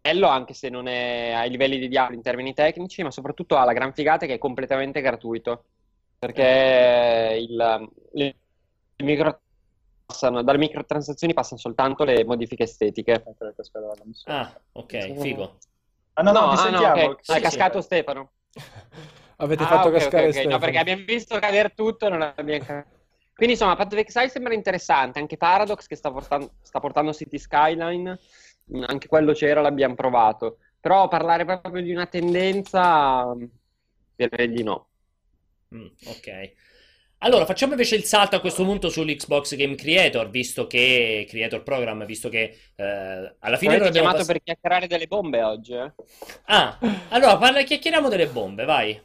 bello 0.00 0.28
anche 0.28 0.54
se 0.54 0.68
non 0.68 0.86
è 0.86 1.32
ai 1.34 1.50
livelli 1.50 1.78
di 1.78 1.88
Diablo 1.88 2.14
in 2.16 2.22
termini 2.22 2.54
tecnici, 2.54 3.02
ma 3.02 3.10
soprattutto 3.10 3.56
ha 3.56 3.64
la 3.64 3.72
gran 3.72 3.92
figata 3.92 4.26
che 4.26 4.34
è 4.34 4.38
completamente 4.38 5.00
gratuito. 5.00 5.64
Perché 6.18 7.38
il, 7.40 7.90
il- 8.14 8.34
il 8.96 9.04
micro- 9.06 9.40
passano- 10.04 10.42
dalle 10.42 10.58
microtransazioni 10.58 11.32
passano 11.32 11.58
soltanto 11.60 12.04
le 12.04 12.24
modifiche 12.24 12.64
estetiche. 12.64 13.24
Ah, 14.24 14.60
ok, 14.72 15.18
figo. 15.18 15.58
Ah, 16.14 16.22
no, 16.22 16.32
no, 16.32 16.40
No, 16.40 16.48
ti 16.54 16.60
ah, 16.60 16.70
no, 16.70 16.78
sentiamo. 16.78 17.10
ok. 17.12 17.24
Sì, 17.24 17.32
è 17.32 17.34
sì. 17.36 17.40
cascato 17.40 17.80
Stefano. 17.80 18.32
Avete 19.36 19.62
Ah, 19.62 19.66
fatto 19.66 19.88
ok, 19.88 19.94
ok, 19.94 19.98
cascare 20.00 20.24
ok. 20.26 20.32
Stefano. 20.32 20.54
No, 20.54 20.60
perché 20.60 20.78
abbiamo 20.78 21.04
visto 21.06 21.38
cadere 21.38 21.72
tutto 21.74 22.06
e 22.06 22.08
non 22.10 22.20
abbiamo 22.22 22.64
capito. 22.64 22.98
Quindi 23.32 23.54
insomma, 23.54 23.76
Path 23.76 23.92
of 23.94 23.98
Exile 24.00 24.28
sembra 24.28 24.52
interessante, 24.52 25.18
anche 25.18 25.38
Paradox 25.38 25.86
che 25.86 25.96
sta 25.96 26.12
portando, 26.12 26.52
sta 26.60 26.78
portando 26.78 27.14
City 27.14 27.38
Skyline, 27.38 28.18
anche 28.86 29.08
quello 29.08 29.32
c'era, 29.32 29.60
l'abbiamo 29.60 29.94
provato. 29.94 30.58
Però 30.80 31.08
parlare 31.08 31.44
proprio 31.44 31.82
di 31.82 31.92
una 31.92 32.06
tendenza, 32.06 33.34
direi 34.16 34.50
di 34.50 34.62
no. 34.62 34.88
Mm, 35.74 35.86
ok. 36.06 36.52
Allora, 37.22 37.44
facciamo 37.44 37.72
invece 37.72 37.96
il 37.96 38.04
salto 38.04 38.36
a 38.36 38.40
questo 38.40 38.64
punto 38.64 38.88
sull'Xbox 38.88 39.54
Game 39.56 39.74
Creator, 39.74 40.30
visto 40.30 40.66
che 40.66 41.26
Creator 41.28 41.62
Program, 41.62 42.06
visto 42.06 42.30
che 42.30 42.56
eh, 42.74 43.36
alla 43.38 43.56
fine 43.58 43.74
abbiamo 43.74 43.90
chiamato 43.90 44.16
pass- 44.18 44.26
per 44.26 44.42
chiacchierare 44.42 44.86
delle 44.86 45.06
bombe 45.06 45.42
oggi, 45.42 45.74
eh? 45.74 45.92
Ah, 46.46 46.78
allora 47.10 47.36
parla, 47.36 47.62
chiacchieriamo 47.62 48.08
delle 48.08 48.26
bombe, 48.26 48.64
vai. 48.64 48.98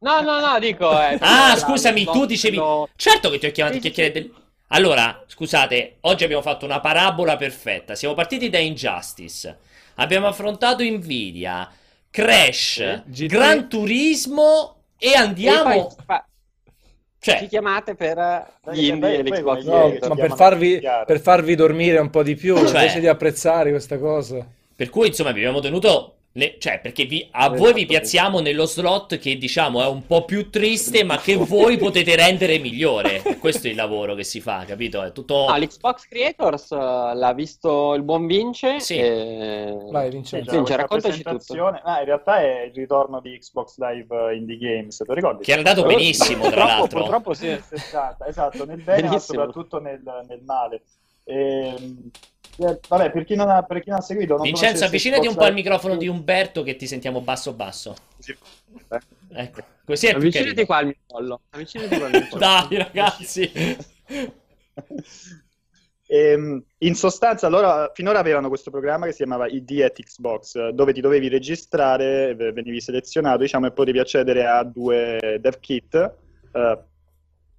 No, 0.00 0.20
no, 0.20 0.40
no, 0.40 0.58
dico... 0.58 0.90
eh, 1.00 1.16
Ah, 1.20 1.56
scusami, 1.56 2.04
tu 2.04 2.24
dicevi... 2.24 2.60
Certo 2.96 3.30
che 3.30 3.38
ti 3.38 3.46
ho 3.46 3.50
chiamato 3.50 3.76
a 3.76 3.80
chiacchierare 3.80 4.20
sì. 4.20 4.32
Allora, 4.68 5.22
scusate, 5.26 5.96
oggi 6.02 6.24
abbiamo 6.24 6.42
fatto 6.42 6.64
una 6.64 6.80
parabola 6.80 7.36
perfetta. 7.36 7.94
Siamo 7.94 8.14
partiti 8.14 8.50
da 8.50 8.58
Injustice, 8.58 9.56
abbiamo 9.96 10.26
affrontato 10.26 10.82
Nvidia, 10.84 11.70
Crash, 12.10 13.02
Sì. 13.10 13.26
Gran 13.26 13.68
Turismo 13.68 14.76
e 14.98 15.08
E 15.10 15.14
andiamo... 15.14 15.86
poi 15.86 15.94
fa- 16.04 16.22
ci 17.20 17.30
Cioè, 17.30 17.48
chiamate 17.48 17.94
per 17.96 18.14
Dai, 18.14 18.76
gli 18.76 18.84
indie 18.86 19.16
e 19.18 19.22
l'Xbox 19.22 19.62
No, 19.64 19.96
ma 20.08 20.14
per 20.14 20.34
farvi, 20.36 20.80
per 21.04 21.20
farvi 21.20 21.54
dormire 21.56 21.98
un 21.98 22.10
po' 22.10 22.22
di 22.22 22.36
più, 22.36 22.54
Cioè- 22.56 22.66
invece 22.66 23.00
di 23.00 23.08
apprezzare 23.08 23.70
questa 23.70 23.98
cosa. 23.98 24.46
Per 24.76 24.88
cui, 24.90 25.08
insomma, 25.08 25.32
vi 25.32 25.40
abbiamo 25.40 25.60
tenuto 25.60 26.17
Ne- 26.30 26.56
cioè, 26.58 26.78
perché 26.80 27.04
vi- 27.04 27.26
a 27.32 27.46
Esatto. 27.46 27.56
voi 27.58 27.72
vi 27.72 27.86
piazziamo 27.86 28.38
nello 28.38 28.64
slot 28.66 29.18
che 29.18 29.36
diciamo 29.38 29.82
è 29.82 29.86
un 29.88 30.06
po' 30.06 30.24
più 30.24 30.50
triste, 30.50 31.02
ma 31.02 31.18
che 31.18 31.34
voi 31.34 31.76
potete 31.78 32.14
rendere 32.14 32.58
migliore. 32.58 33.22
Questo 33.40 33.66
è 33.66 33.70
il 33.70 33.76
lavoro 33.76 34.14
che 34.14 34.22
si 34.22 34.40
fa, 34.40 34.64
capito? 34.64 35.02
È 35.02 35.10
tutto. 35.10 35.46
Ah, 35.46 35.58
l'Xbox 35.58 36.06
Creators 36.06 36.70
eh, 36.70 36.76
l'ha 36.76 37.32
visto 37.34 37.94
il 37.94 38.02
buon 38.02 38.26
Vince. 38.26 38.78
Sì. 38.78 38.98
e- 38.98 39.74
Vai, 39.90 40.10
Vincenzo. 40.10 40.44
C'era 40.50 40.56
Vince, 40.58 40.58
questa 40.60 40.76
raccontaci 40.76 41.16
tutto. 41.22 41.28
presentazione. 41.30 41.80
Ah, 41.82 41.98
in 42.00 42.04
realtà 42.04 42.40
è 42.40 42.62
il 42.66 42.72
ritorno 42.74 43.20
di 43.20 43.36
Xbox 43.38 43.76
Live 43.78 44.34
Indie 44.36 44.58
Games, 44.58 44.96
te 44.96 45.04
lo 45.06 45.14
ricordi? 45.14 45.42
Che 45.44 45.54
è 45.54 45.56
andato 45.56 45.82
benissimo, 45.84 46.42
tra 46.42 46.50
purtroppo- 46.50 46.68
l'altro. 46.68 46.98
Purtroppo 47.00 47.34
sì, 47.34 47.48
esatto, 47.70 48.24
esatto, 48.26 48.64
nel 48.64 48.80
bene 48.82 49.08
ma 49.08 49.18
soprattutto 49.18 49.80
nel, 49.80 50.00
nel 50.28 50.42
male. 50.44 50.82
Ehm, 51.24 52.10
eh, 52.58 52.80
vabbè, 52.88 53.10
per 53.10 53.24
chi 53.24 53.34
non 53.36 53.48
ha, 53.48 53.62
per 53.62 53.80
chi 53.80 53.90
non 53.90 53.98
ha 53.98 54.02
seguito, 54.02 54.34
non 54.34 54.42
Vincenzo, 54.42 54.84
avvicinati 54.84 55.26
un 55.26 55.34
po' 55.34 55.44
al 55.44 55.52
microfono 55.52 55.96
di 55.96 56.08
Umberto 56.08 56.62
che 56.62 56.76
ti 56.76 56.86
sentiamo 56.86 57.20
basso 57.20 57.52
basso. 57.52 57.94
Sì. 58.18 58.36
Eh. 58.88 59.00
Ecco, 59.30 59.60
così 59.84 60.06
è 60.06 60.10
più 60.10 60.18
Avvicinati 60.18 60.64
carino. 60.64 60.66
qua 60.66 60.76
al 60.76 60.84
mio 60.86 60.96
collo. 61.06 61.40
Avvicinati 61.50 61.96
qua 61.96 62.06
al 62.06 62.10
mio 62.12 62.28
collo. 62.28 62.40
Dai, 62.40 62.76
ragazzi. 62.76 63.52
Ehm, 66.10 66.64
in 66.78 66.94
sostanza, 66.94 67.48
loro 67.48 67.90
finora 67.92 68.18
avevano 68.18 68.48
questo 68.48 68.70
programma 68.70 69.04
che 69.04 69.10
si 69.10 69.18
chiamava 69.18 69.46
ID 69.46 69.82
at 69.82 70.00
Xbox, 70.00 70.70
dove 70.70 70.94
ti 70.94 71.02
dovevi 71.02 71.28
registrare, 71.28 72.34
venivi 72.34 72.80
selezionato, 72.80 73.42
diciamo, 73.42 73.66
e 73.66 73.72
potevi 73.72 73.98
accedere 73.98 74.46
a 74.46 74.64
due 74.64 75.38
dev 75.38 75.58
kit 75.60 75.94
eh, 75.94 76.78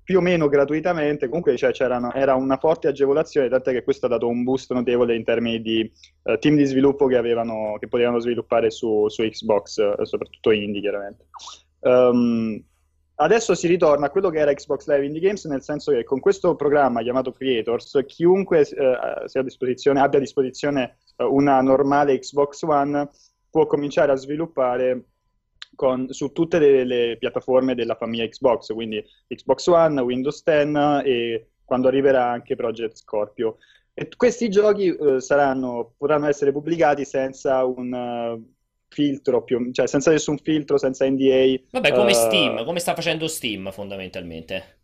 più 0.10 0.18
o 0.18 0.22
meno 0.22 0.48
gratuitamente. 0.48 1.28
Comunque, 1.28 1.56
cioè, 1.56 1.72
era 1.72 2.34
una 2.34 2.58
forte 2.58 2.88
agevolazione, 2.88 3.48
tant'è 3.48 3.72
che 3.72 3.84
questo 3.84 4.08
ha 4.08 4.10
dato 4.10 4.28
un 4.28 4.42
boost 4.42 4.74
notevole 4.74 5.16
in 5.16 5.24
termini 5.24 5.62
di 5.62 5.82
eh, 6.24 6.40
team 6.40 6.56
di 6.56 6.66
sviluppo 6.66 7.06
che, 7.06 7.16
avevano, 7.16 7.78
che 7.80 7.88
potevano 7.88 8.18
sviluppare 8.18 8.72
su, 8.72 9.08
su 9.08 9.22
Xbox, 9.22 9.78
eh, 9.78 10.06
soprattutto 10.08 10.50
indie, 10.50 10.82
chiaramente. 10.82 11.28
Ehm, 11.82 12.64
Adesso 13.22 13.54
si 13.54 13.68
ritorna 13.68 14.06
a 14.06 14.10
quello 14.10 14.30
che 14.30 14.40
era 14.40 14.54
Xbox 14.54 14.88
Live 14.88 15.06
Indie 15.06 15.20
Games, 15.20 15.44
nel 15.44 15.62
senso 15.62 15.92
che 15.92 16.06
con 16.06 16.22
questo 16.22 16.56
programma 16.56 17.02
chiamato 17.02 17.34
Creators, 17.34 18.06
chiunque 18.08 18.62
eh, 18.62 18.86
a 18.86 19.44
disposizione, 19.44 20.00
abbia 20.00 20.20
a 20.20 20.22
disposizione 20.22 21.00
eh, 21.18 21.26
una 21.26 21.60
normale 21.60 22.18
Xbox 22.18 22.62
One 22.62 23.10
può 23.52 23.66
cominciare 23.66 24.14
a 24.14 24.16
sviluppare 24.16 25.04
con- 25.80 26.10
su 26.10 26.34
tutte 26.34 26.60
le, 26.60 26.84
le 26.84 27.18
piattaforme 27.18 27.74
della 27.74 27.96
famiglia 27.96 28.28
Xbox, 28.28 28.74
quindi 28.74 29.02
Xbox 29.28 29.66
One, 29.68 30.02
Windows 30.02 30.44
10 30.44 31.08
e 31.08 31.52
quando 31.64 31.88
arriverà 31.88 32.30
anche 32.30 32.56
Project 32.58 32.98
Scorpio. 32.98 33.58
E 33.94 34.10
questi 34.18 34.50
giochi 34.50 34.88
eh, 34.94 35.22
saranno, 35.22 35.94
potranno 35.98 36.28
essere 36.28 36.52
pubblicati 36.52 37.06
senza 37.06 37.64
un 37.64 37.94
eh, 37.94 38.54
filtro, 38.90 39.44
più, 39.46 39.72
cioè 39.72 39.88
senza 39.88 40.12
nessun 40.12 40.38
filtro, 40.40 40.78
senza 40.78 41.06
NDA. 41.10 41.64
Vabbè, 41.72 41.94
come 41.94 42.12
eh, 42.12 42.14
Steam, 42.14 42.66
come 42.66 42.80
sta 42.80 42.94
facendo 42.94 43.28
Steam 43.30 43.72
fondamentalmente. 43.72 44.80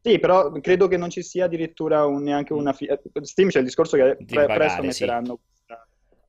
sì, 0.00 0.18
però 0.18 0.50
credo 0.52 0.86
che 0.88 0.96
non 0.98 1.10
ci 1.10 1.22
sia 1.22 1.46
addirittura 1.46 2.04
un- 2.06 2.22
neanche 2.22 2.52
una... 2.52 2.72
fi- 2.72 2.88
Steam 3.22 3.48
c'è 3.48 3.58
il 3.58 3.64
discorso 3.64 3.96
che 3.96 4.16
pre- 4.26 4.50
presto 4.52 4.80
sì. 4.82 4.86
metteranno 4.86 5.36
questa- 5.38 5.53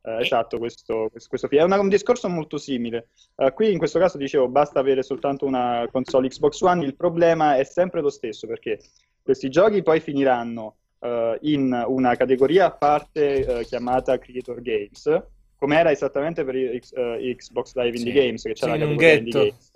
eh, 0.06 0.22
esatto, 0.22 0.58
questo, 0.58 1.10
questo, 1.28 1.50
È 1.50 1.62
una- 1.64 1.80
un 1.80 1.90
discorso 1.90 2.30
molto 2.30 2.58
simile. 2.58 3.10
Eh, 3.36 3.52
qui 3.54 3.72
in 3.72 3.78
questo 3.78 4.00
caso 4.00 4.18
dicevo, 4.18 4.48
basta 4.48 4.80
avere 4.80 5.02
soltanto 5.04 5.46
una 5.46 5.88
console 5.92 6.28
Xbox 6.28 6.62
One, 6.62 6.86
il 6.86 6.96
problema 6.96 7.58
è 7.58 7.64
sempre 7.64 8.02
lo 8.02 8.10
stesso, 8.10 8.48
perché 8.48 8.80
questi 9.22 9.50
giochi 9.50 9.82
poi 9.82 10.00
finiranno 10.00 10.76
eh, 11.00 11.38
in 11.42 11.84
una 11.88 12.16
categoria 12.16 12.66
a 12.66 12.72
parte 12.72 13.46
eh, 13.60 13.66
chiamata 13.66 14.18
Creator 14.18 14.62
Games, 14.62 15.24
come 15.58 15.78
era 15.78 15.92
esattamente 15.92 16.44
per 16.44 16.56
X- 16.80 16.94
Xbox 16.94 17.74
Live 17.76 17.98
Indie 17.98 18.14
Sì. 18.14 18.20
Games, 18.20 18.42
che 18.44 18.54
c'era 18.54 18.74
Sì, 18.74 18.80
la 18.80 18.86
categoria 18.86 19.14
Indie. 19.14 19.32
Games. 19.34 19.72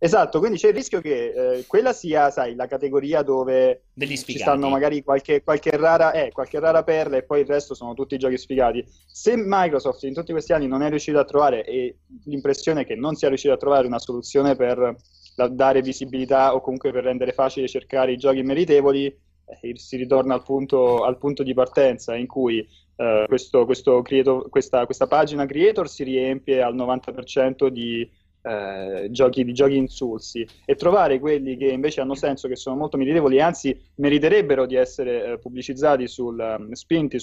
Esatto, 0.00 0.38
quindi 0.38 0.58
c'è 0.58 0.68
il 0.68 0.74
rischio 0.74 1.00
che 1.00 1.32
eh, 1.32 1.66
quella 1.66 1.92
sia, 1.92 2.30
sai, 2.30 2.54
la 2.54 2.68
categoria 2.68 3.22
dove 3.22 3.86
ci 3.98 4.38
stanno 4.38 4.68
magari 4.68 5.02
qualche, 5.02 5.42
qualche 5.42 5.76
rara, 5.76 6.12
eh, 6.12 6.30
qualche 6.30 6.60
rara 6.60 6.84
perla 6.84 7.16
e 7.16 7.24
poi 7.24 7.40
il 7.40 7.46
resto 7.46 7.74
sono 7.74 7.94
tutti 7.94 8.16
giochi 8.16 8.38
sfigati. 8.38 8.84
Se 9.06 9.34
Microsoft 9.36 10.04
in 10.04 10.14
tutti 10.14 10.30
questi 10.30 10.52
anni 10.52 10.68
non 10.68 10.82
è 10.82 10.88
riuscito 10.88 11.18
a 11.18 11.24
trovare, 11.24 11.64
e 11.64 11.96
l'impressione 12.26 12.82
è 12.82 12.86
che 12.86 12.94
non 12.94 13.16
sia 13.16 13.26
riuscito 13.26 13.52
a 13.52 13.56
trovare 13.56 13.88
una 13.88 13.98
soluzione 13.98 14.54
per 14.54 14.96
la- 15.34 15.48
dare 15.48 15.82
visibilità 15.82 16.54
o 16.54 16.60
comunque 16.60 16.92
per 16.92 17.02
rendere 17.02 17.32
facile 17.32 17.66
cercare 17.66 18.12
i 18.12 18.16
giochi 18.18 18.42
meritevoli, 18.42 19.06
eh, 19.06 19.76
si 19.76 19.96
ritorna 19.96 20.34
al 20.34 20.44
punto, 20.44 21.02
al 21.02 21.18
punto 21.18 21.42
di 21.42 21.54
partenza 21.54 22.14
in 22.14 22.28
cui 22.28 22.64
eh, 22.94 23.24
questo, 23.26 23.64
questo 23.64 24.00
creator- 24.02 24.48
questa, 24.48 24.84
questa 24.84 25.08
pagina 25.08 25.44
creator 25.44 25.88
si 25.88 26.04
riempie 26.04 26.62
al 26.62 26.76
90% 26.76 27.66
di 27.66 28.08
eh, 28.48 29.10
giochi, 29.10 29.44
di 29.44 29.52
giochi 29.52 29.76
insulsi. 29.76 30.46
E 30.64 30.74
trovare 30.74 31.18
quelli 31.18 31.56
che 31.56 31.66
invece 31.66 32.00
hanno 32.00 32.14
senso, 32.14 32.48
che 32.48 32.56
sono 32.56 32.76
molto 32.76 32.96
meritevoli 32.96 33.36
e 33.36 33.42
anzi 33.42 33.78
meriterebbero 33.96 34.66
di 34.66 34.74
essere 34.76 35.32
eh, 35.32 35.38
pubblicizzati, 35.38 36.08
sul, 36.08 36.40
ehm, 36.40 36.72
spinti 36.72 37.18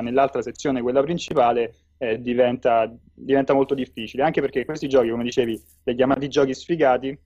nell'altra 0.00 0.42
sezione, 0.42 0.82
quella 0.82 1.02
principale, 1.02 1.74
eh, 1.98 2.20
diventa, 2.20 2.92
diventa 3.12 3.54
molto 3.54 3.74
difficile, 3.74 4.22
anche 4.22 4.40
perché 4.40 4.64
questi 4.64 4.88
giochi, 4.88 5.10
come 5.10 5.24
dicevi, 5.24 5.60
dei 5.82 5.94
chiamati 5.94 6.28
giochi 6.28 6.54
sfigati, 6.54 7.18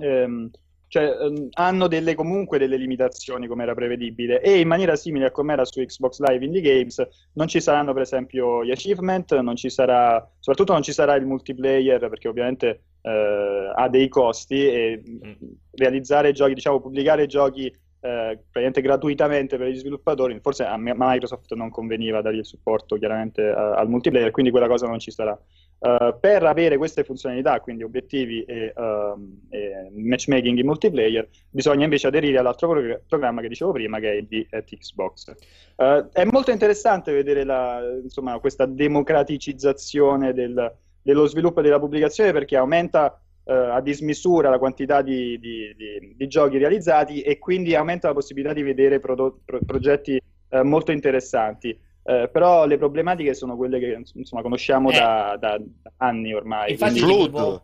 ehm, 0.00 0.50
cioè, 0.94 1.16
ehm, 1.22 1.48
hanno 1.54 1.88
delle, 1.88 2.14
comunque 2.14 2.56
delle 2.58 2.76
limitazioni 2.76 3.48
come 3.48 3.64
era 3.64 3.74
prevedibile 3.74 4.40
e 4.40 4.60
in 4.60 4.68
maniera 4.68 4.94
simile 4.94 5.26
a 5.26 5.30
come 5.32 5.52
era 5.52 5.64
su 5.64 5.80
Xbox 5.84 6.20
Live 6.20 6.44
Indie 6.44 6.60
Games 6.60 7.08
non 7.32 7.48
ci 7.48 7.60
saranno 7.60 7.92
per 7.92 8.02
esempio 8.02 8.64
gli 8.64 8.70
achievement, 8.70 9.36
non 9.40 9.56
ci 9.56 9.70
sarà, 9.70 10.24
soprattutto 10.38 10.72
non 10.72 10.82
ci 10.82 10.92
sarà 10.92 11.16
il 11.16 11.26
multiplayer 11.26 12.08
perché 12.08 12.28
ovviamente 12.28 12.82
eh, 13.02 13.72
ha 13.74 13.88
dei 13.88 14.08
costi 14.08 14.66
e 14.66 15.02
Mm. 15.24 15.32
realizzare 15.72 16.32
giochi, 16.32 16.54
diciamo 16.54 16.80
pubblicare 16.80 17.26
giochi 17.26 17.66
eh, 17.66 17.78
praticamente 18.00 18.80
gratuitamente 18.82 19.56
per 19.56 19.68
gli 19.68 19.76
sviluppatori, 19.76 20.38
forse 20.40 20.64
a 20.64 20.74
a 20.74 20.78
Microsoft 20.78 21.52
non 21.54 21.70
conveniva 21.70 22.20
dare 22.22 22.36
il 22.36 22.44
supporto 22.44 22.96
chiaramente 22.96 23.42
eh, 23.42 23.52
al 23.52 23.88
multiplayer, 23.88 24.30
quindi 24.30 24.50
quella 24.50 24.68
cosa 24.68 24.86
non 24.86 24.98
ci 24.98 25.10
sarà. 25.10 25.36
Uh, 25.84 26.18
per 26.18 26.42
avere 26.44 26.78
queste 26.78 27.04
funzionalità, 27.04 27.60
quindi 27.60 27.82
obiettivi 27.82 28.42
e, 28.44 28.72
um, 28.74 29.38
e 29.50 29.90
matchmaking 29.92 30.56
in 30.56 30.64
multiplayer, 30.64 31.28
bisogna 31.50 31.84
invece 31.84 32.06
aderire 32.06 32.38
all'altro 32.38 32.70
pro- 32.70 33.02
programma 33.06 33.42
che 33.42 33.48
dicevo 33.48 33.70
prima, 33.72 33.98
che 33.98 34.10
è 34.10 34.14
il 34.14 34.26
di 34.26 34.46
at 34.50 34.64
Xbox. 34.64 35.34
Uh, 35.76 36.08
è 36.10 36.24
molto 36.24 36.50
interessante 36.52 37.12
vedere 37.12 37.44
la, 37.44 37.82
insomma, 38.02 38.38
questa 38.38 38.64
democraticizzazione 38.64 40.32
del- 40.32 40.74
dello 41.02 41.26
sviluppo 41.26 41.60
della 41.60 41.78
pubblicazione 41.78 42.32
perché 42.32 42.56
aumenta 42.56 43.20
uh, 43.42 43.52
a 43.52 43.82
dismisura 43.82 44.48
la 44.48 44.58
quantità 44.58 45.02
di, 45.02 45.38
di- 45.38 45.74
di- 45.76 46.14
di 46.16 46.26
giochi 46.28 46.56
realizzati 46.56 47.20
e 47.20 47.38
quindi 47.38 47.74
aumenta 47.74 48.08
la 48.08 48.14
possibilità 48.14 48.54
di 48.54 48.62
vedere 48.62 49.00
prodo- 49.00 49.40
pro- 49.44 49.60
progetti 49.66 50.18
uh, 50.48 50.62
molto 50.62 50.92
interessanti. 50.92 51.78
Eh, 52.06 52.28
però 52.30 52.66
le 52.66 52.76
problematiche 52.76 53.32
sono 53.34 53.56
quelle 53.56 53.78
che 53.78 53.98
insomma, 54.14 54.42
conosciamo 54.42 54.90
Eh. 54.90 54.94
da, 54.94 55.36
da- 55.40 55.58
da 55.58 55.90
anni 55.98 56.34
ormai. 56.34 56.72
Infatti, 56.72 57.00
quindi- 57.00 57.28
Flood. 57.30 57.62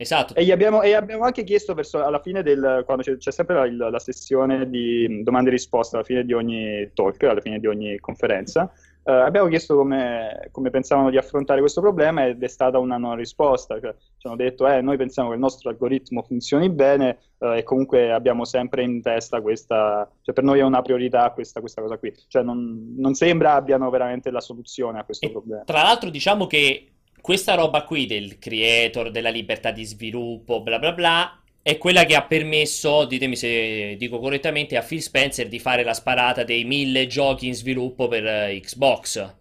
Esatto. 0.00 0.34
E, 0.36 0.44
gli 0.44 0.52
abbiamo, 0.52 0.82
e 0.82 0.92
abbiamo 0.94 1.24
anche 1.24 1.42
chiesto 1.42 1.74
verso, 1.74 2.04
alla 2.04 2.20
fine 2.20 2.42
del, 2.44 2.82
quando 2.84 3.02
c'è, 3.02 3.16
c'è 3.16 3.32
sempre 3.32 3.56
la, 3.56 3.64
il- 3.66 3.76
la 3.90 3.98
sessione 3.98 4.68
di 4.70 5.22
domande 5.24 5.48
e 5.48 5.52
risposte 5.52 5.96
alla 5.96 6.04
fine 6.04 6.24
di 6.24 6.32
ogni 6.32 6.88
talk, 6.94 7.20
alla 7.24 7.40
fine 7.40 7.58
di 7.58 7.66
ogni 7.66 7.98
conferenza, 7.98 8.70
eh, 9.08 9.12
abbiamo 9.12 9.48
chiesto 9.48 9.74
come, 9.74 10.50
come 10.50 10.68
pensavano 10.68 11.08
di 11.08 11.16
affrontare 11.16 11.60
questo 11.60 11.80
problema 11.80 12.26
ed 12.26 12.42
è 12.42 12.46
stata 12.46 12.78
una 12.78 12.98
non 12.98 13.16
risposta. 13.16 13.80
Cioè, 13.80 13.94
ci 14.18 14.26
hanno 14.26 14.36
detto, 14.36 14.68
eh, 14.68 14.82
noi 14.82 14.98
pensiamo 14.98 15.30
che 15.30 15.36
il 15.36 15.40
nostro 15.40 15.70
algoritmo 15.70 16.22
funzioni 16.22 16.68
bene 16.68 17.18
eh, 17.38 17.58
e 17.58 17.62
comunque 17.62 18.12
abbiamo 18.12 18.44
sempre 18.44 18.82
in 18.82 19.00
testa 19.00 19.40
questa, 19.40 20.06
cioè 20.20 20.34
per 20.34 20.44
noi 20.44 20.58
è 20.58 20.62
una 20.62 20.82
priorità 20.82 21.30
questa, 21.30 21.60
questa 21.60 21.80
cosa 21.80 21.96
qui. 21.96 22.12
Cioè 22.28 22.42
non, 22.42 22.96
non 22.98 23.14
sembra 23.14 23.54
abbiano 23.54 23.88
veramente 23.88 24.30
la 24.30 24.42
soluzione 24.42 24.98
a 24.98 25.04
questo 25.04 25.26
E 25.26 25.30
problema. 25.30 25.62
Tra 25.64 25.82
l'altro, 25.82 26.10
diciamo 26.10 26.46
che 26.46 26.88
questa 27.22 27.54
roba 27.54 27.84
qui 27.84 28.04
del 28.04 28.38
creator, 28.38 29.10
della 29.10 29.30
libertà 29.30 29.70
di 29.70 29.86
sviluppo, 29.86 30.60
bla 30.60 30.78
bla 30.78 30.92
bla, 30.92 31.40
è 31.68 31.76
quella 31.76 32.04
che 32.04 32.14
ha 32.14 32.24
permesso, 32.24 33.04
ditemi 33.04 33.36
se 33.36 33.94
dico 33.98 34.18
correttamente, 34.18 34.78
a 34.78 34.82
Phil 34.82 35.02
Spencer 35.02 35.48
di 35.48 35.58
fare 35.58 35.84
la 35.84 35.92
sparata 35.92 36.42
dei 36.42 36.64
mille 36.64 37.06
giochi 37.06 37.46
in 37.46 37.54
sviluppo 37.54 38.08
per 38.08 38.24
eh, 38.24 38.58
Xbox. 38.58 39.34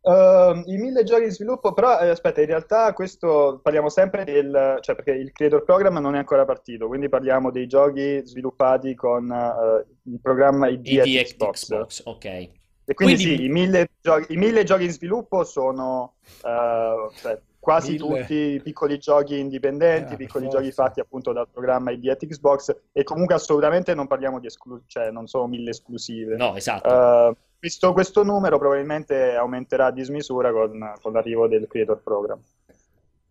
Uh, 0.00 0.64
I 0.66 0.76
mille 0.78 1.04
giochi 1.04 1.26
di 1.26 1.30
sviluppo, 1.30 1.72
però 1.72 2.00
eh, 2.00 2.08
aspetta, 2.08 2.40
in 2.40 2.48
realtà 2.48 2.92
questo 2.92 3.60
parliamo 3.62 3.88
sempre 3.88 4.24
del, 4.24 4.78
cioè 4.80 4.96
perché 4.96 5.12
il 5.12 5.30
Creator 5.30 5.62
Program 5.62 5.98
non 5.98 6.16
è 6.16 6.18
ancora 6.18 6.44
partito, 6.44 6.88
quindi 6.88 7.08
parliamo 7.08 7.52
dei 7.52 7.68
giochi 7.68 8.20
sviluppati 8.24 8.96
con 8.96 9.30
eh, 9.30 9.86
il 10.10 10.18
programma 10.20 10.66
ID 10.66 10.86
ID 10.88 11.22
Xbox. 11.22 11.66
Xbox, 11.66 12.02
ok. 12.04 12.24
E 12.24 12.94
quindi, 12.94 13.14
Quindi- 13.14 13.36
sì, 13.36 13.44
i 13.44 13.48
mille 13.48 13.90
giochi, 14.00 14.32
i 14.32 14.36
mille 14.36 14.64
giochi 14.64 14.84
in 14.84 14.92
sviluppo 14.92 15.44
sono 15.44 16.14
eh, 16.44 17.10
cioè, 17.20 17.40
quasi 17.66 17.94
Mille. 17.94 18.20
tutti 18.20 18.60
piccoli 18.62 18.96
giochi 18.96 19.40
indipendenti, 19.40 20.04
Ah, 20.04 20.16
per 20.16 20.18
piccoli 20.18 20.48
giochi 20.48 20.70
fatti 20.70 21.00
appunto 21.00 21.32
dal 21.32 21.48
programma 21.50 21.90
ID 21.90 22.06
at 22.06 22.24
Xbox 22.24 22.72
e 22.92 23.02
comunque 23.02 23.34
assolutamente 23.34 23.92
non 23.92 24.06
parliamo 24.06 24.38
di 24.38 24.46
esclusive, 24.46 24.84
cioè 24.86 25.10
non 25.10 25.26
sono 25.26 25.48
mille 25.48 25.70
esclusive. 25.70 26.36
No, 26.36 26.54
esatto. 26.54 26.88
Uh, 26.88 27.36
questo, 27.58 27.92
questo 27.92 28.22
numero 28.22 28.56
probabilmente 28.60 29.34
aumenterà 29.34 29.86
a 29.86 29.90
dismisura 29.90 30.52
con, 30.52 30.92
con 31.02 31.12
l'arrivo 31.12 31.48
del 31.48 31.66
Creator 31.66 32.00
Program. 32.04 32.38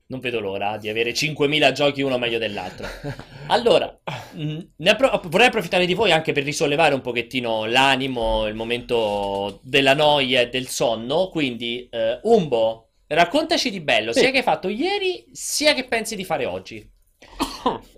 Non 0.08 0.20
vedo 0.20 0.42
l'ora 0.42 0.76
di 0.76 0.90
avere 0.90 1.12
5.000 1.14 1.72
giochi 1.72 2.02
uno 2.02 2.18
meglio 2.18 2.38
dell'altro. 2.38 2.88
Allora, 3.48 3.96
ne 4.34 4.90
appro- 4.90 5.22
vorrei 5.30 5.48
approfittare 5.48 5.86
di 5.86 5.94
voi 5.94 6.12
anche 6.12 6.32
per 6.34 6.44
risollevare 6.44 6.96
un 6.96 7.02
pochettino 7.02 7.66
l'animo, 7.66 8.48
il 8.48 8.56
momento 8.56 9.60
della 9.62 9.94
noia 9.94 10.42
e 10.42 10.50
del 10.50 10.66
sonno. 10.66 11.30
Quindi, 11.30 11.88
eh, 11.92 12.20
Umbo, 12.24 12.85
raccontaci 13.16 13.70
di 13.72 13.80
bello, 13.82 14.12
Sì. 14.14 14.20
sia 14.20 14.32
che 14.32 14.38
hai 14.38 14.44
fatto 14.44 14.68
ieri, 14.68 15.26
sia 15.32 15.74
che 15.74 15.86
pensi 15.86 16.16
di 16.16 16.24
fare 16.26 16.46
oggi. 16.46 16.88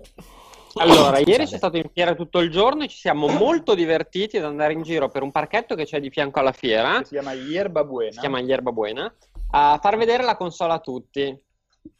Allora, 0.80 1.18
ieri 1.18 1.44
c'è 1.46 1.56
stato 1.56 1.76
in 1.76 1.90
fiera 1.92 2.14
tutto 2.14 2.38
il 2.38 2.50
giorno 2.50 2.84
e 2.84 2.88
ci 2.88 2.98
siamo 2.98 3.26
molto 3.26 3.74
divertiti 3.74 4.36
ad 4.36 4.44
andare 4.44 4.74
in 4.74 4.82
giro 4.82 5.08
per 5.08 5.22
un 5.22 5.32
parchetto 5.32 5.74
che 5.74 5.84
c'è 5.84 5.98
di 5.98 6.10
fianco 6.10 6.38
alla 6.38 6.52
fiera, 6.52 7.00
si 7.02 7.10
chiama 7.14 7.32
Yerba 7.32 7.82
Buena. 7.84 8.12
si 8.12 8.18
chiama 8.20 8.38
Yerba 8.40 8.70
Buena, 8.70 9.12
a 9.52 9.78
far 9.82 9.96
vedere 9.96 10.22
la 10.22 10.36
console 10.36 10.72
a 10.74 10.78
tutti. 10.78 11.36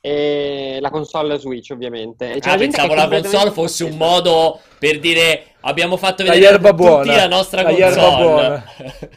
E 0.00 0.78
la 0.80 0.90
console 0.90 1.38
Switch, 1.38 1.70
ovviamente. 1.72 2.32
E 2.34 2.40
c'è 2.40 2.50
Ah, 2.50 2.52
la 2.52 2.58
pensavo 2.58 2.94
la 2.94 3.00
completamente 3.02 3.28
console 3.30 3.50
fosse 3.52 3.84
un 3.84 3.96
modo 3.96 4.60
per 4.78 5.00
dire 5.00 5.54
abbiamo 5.60 5.96
fatto 5.96 6.22
La 6.24 6.32
vedere 6.32 6.52
yerba 6.52 6.68
a 6.68 6.72
tutti 6.72 6.82
buona. 6.84 7.16
la 7.16 7.26
nostra 7.26 7.62
La 7.62 7.70
console. 7.72 8.64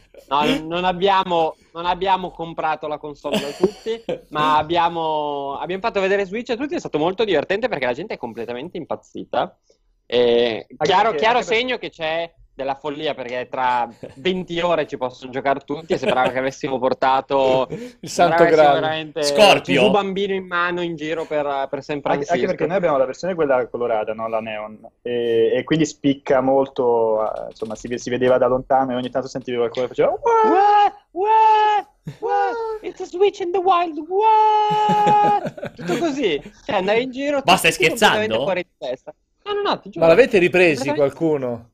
No, 0.32 0.46
non 0.66 0.86
abbiamo, 0.86 1.58
non 1.74 1.86
abbiamo 1.86 2.32
comprato 2.32 2.88
la 2.88 2.98
console 2.98 3.38
da 3.38 3.50
tutti, 3.50 4.02
ma 4.32 4.56
abbiamo, 4.56 5.58
abbiamo 5.60 5.82
fatto 5.82 6.00
vedere 6.00 6.26
Switch 6.26 6.50
a 6.52 6.56
tutti. 6.56 6.74
È 6.74 6.80
stato 6.80 6.98
molto 6.98 7.26
divertente 7.26 7.68
perché 7.68 7.86
la 7.86 7.94
gente 7.94 8.14
è 8.14 8.18
completamente 8.18 8.78
impazzita. 8.78 9.60
E 10.06 10.68
chiaro, 10.78 11.16
chiaro 11.16 11.42
segno 11.42 11.78
che 11.78 11.90
c'è 11.90 12.34
della 12.54 12.76
follia 12.76 13.14
perché 13.14 13.48
tra 13.50 13.90
20 14.16 14.60
ore 14.62 14.86
ci 14.86 14.98
possono 14.98 15.32
giocare 15.32 15.62
tutti 15.62 15.94
e 15.94 15.98
sembrava 15.98 16.30
che 16.30 16.40
avessimo 16.40 16.78
portato 16.80 17.68
Il 18.02 18.10
santo 18.10 18.44
graal. 18.46 19.12
Scorpio. 19.20 19.74
Gesù 19.74 19.92
bambino 19.92 20.34
in 20.34 20.46
mano 20.46 20.82
in 20.82 20.96
giro 20.96 21.26
per, 21.26 21.68
per 21.70 21.84
San 21.84 22.00
Anche, 22.04 22.26
anche 22.28 22.46
perché 22.46 22.66
noi 22.66 22.78
abbiamo 22.78 22.98
la 22.98 23.06
versione 23.06 23.36
quella 23.36 23.68
colorata, 23.68 24.14
no? 24.14 24.28
la 24.28 24.40
neon, 24.40 24.80
e, 25.02 25.52
e 25.54 25.64
quindi 25.64 25.86
spicca 25.86 26.42
molto, 26.42 27.24
eh, 27.24 27.48
insomma 27.50 27.76
si, 27.76 27.88
si 27.98 28.10
vedeva 28.10 28.38
da 28.38 28.48
lontano 28.48 28.92
e 28.92 28.96
ogni 28.96 29.10
tanto 29.10 29.28
sentivi 29.28 29.58
qualcuno 29.58 29.88
che 29.88 29.94
faceva 29.94 30.12
What? 30.12 30.94
What? 31.12 31.88
What? 32.20 32.56
It's 32.82 33.02
a 33.02 33.06
switch 33.06 33.40
in 33.40 33.52
the 33.52 33.60
wild. 33.60 33.98
What? 34.08 35.74
Tutto 35.76 35.98
così. 35.98 36.42
Cioè, 36.66 36.76
andare 36.76 37.02
in 37.02 37.12
giro. 37.12 37.42
Ma 37.46 37.58
stai 37.58 37.72
scherzando? 37.72 38.42
fuori 38.42 38.64
di 38.64 38.70
testa. 38.78 39.14
No, 39.44 39.54
no, 39.54 39.62
no, 39.62 39.80
ti 39.80 39.90
giuro. 39.90 40.06
Ma 40.06 40.12
l'avete 40.12 40.38
ripresi 40.38 40.94
qualcuno? 40.94 41.70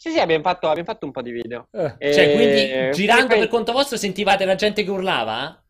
Sì, 0.00 0.10
sì, 0.10 0.20
abbiamo 0.20 0.44
fatto, 0.44 0.68
abbiamo 0.68 0.88
fatto 0.88 1.06
un 1.06 1.10
po' 1.12 1.22
di 1.22 1.32
video. 1.32 1.66
Eh. 1.72 1.94
E- 1.98 2.12
Cioè, 2.14 2.32
quindi 2.34 2.92
girando 2.92 3.26
poi- 3.26 3.38
per 3.40 3.48
conto 3.48 3.72
vostro 3.72 3.96
sentivate 3.96 4.44
la 4.44 4.54
gente 4.54 4.84
che 4.84 4.90
urlava? 4.90 5.60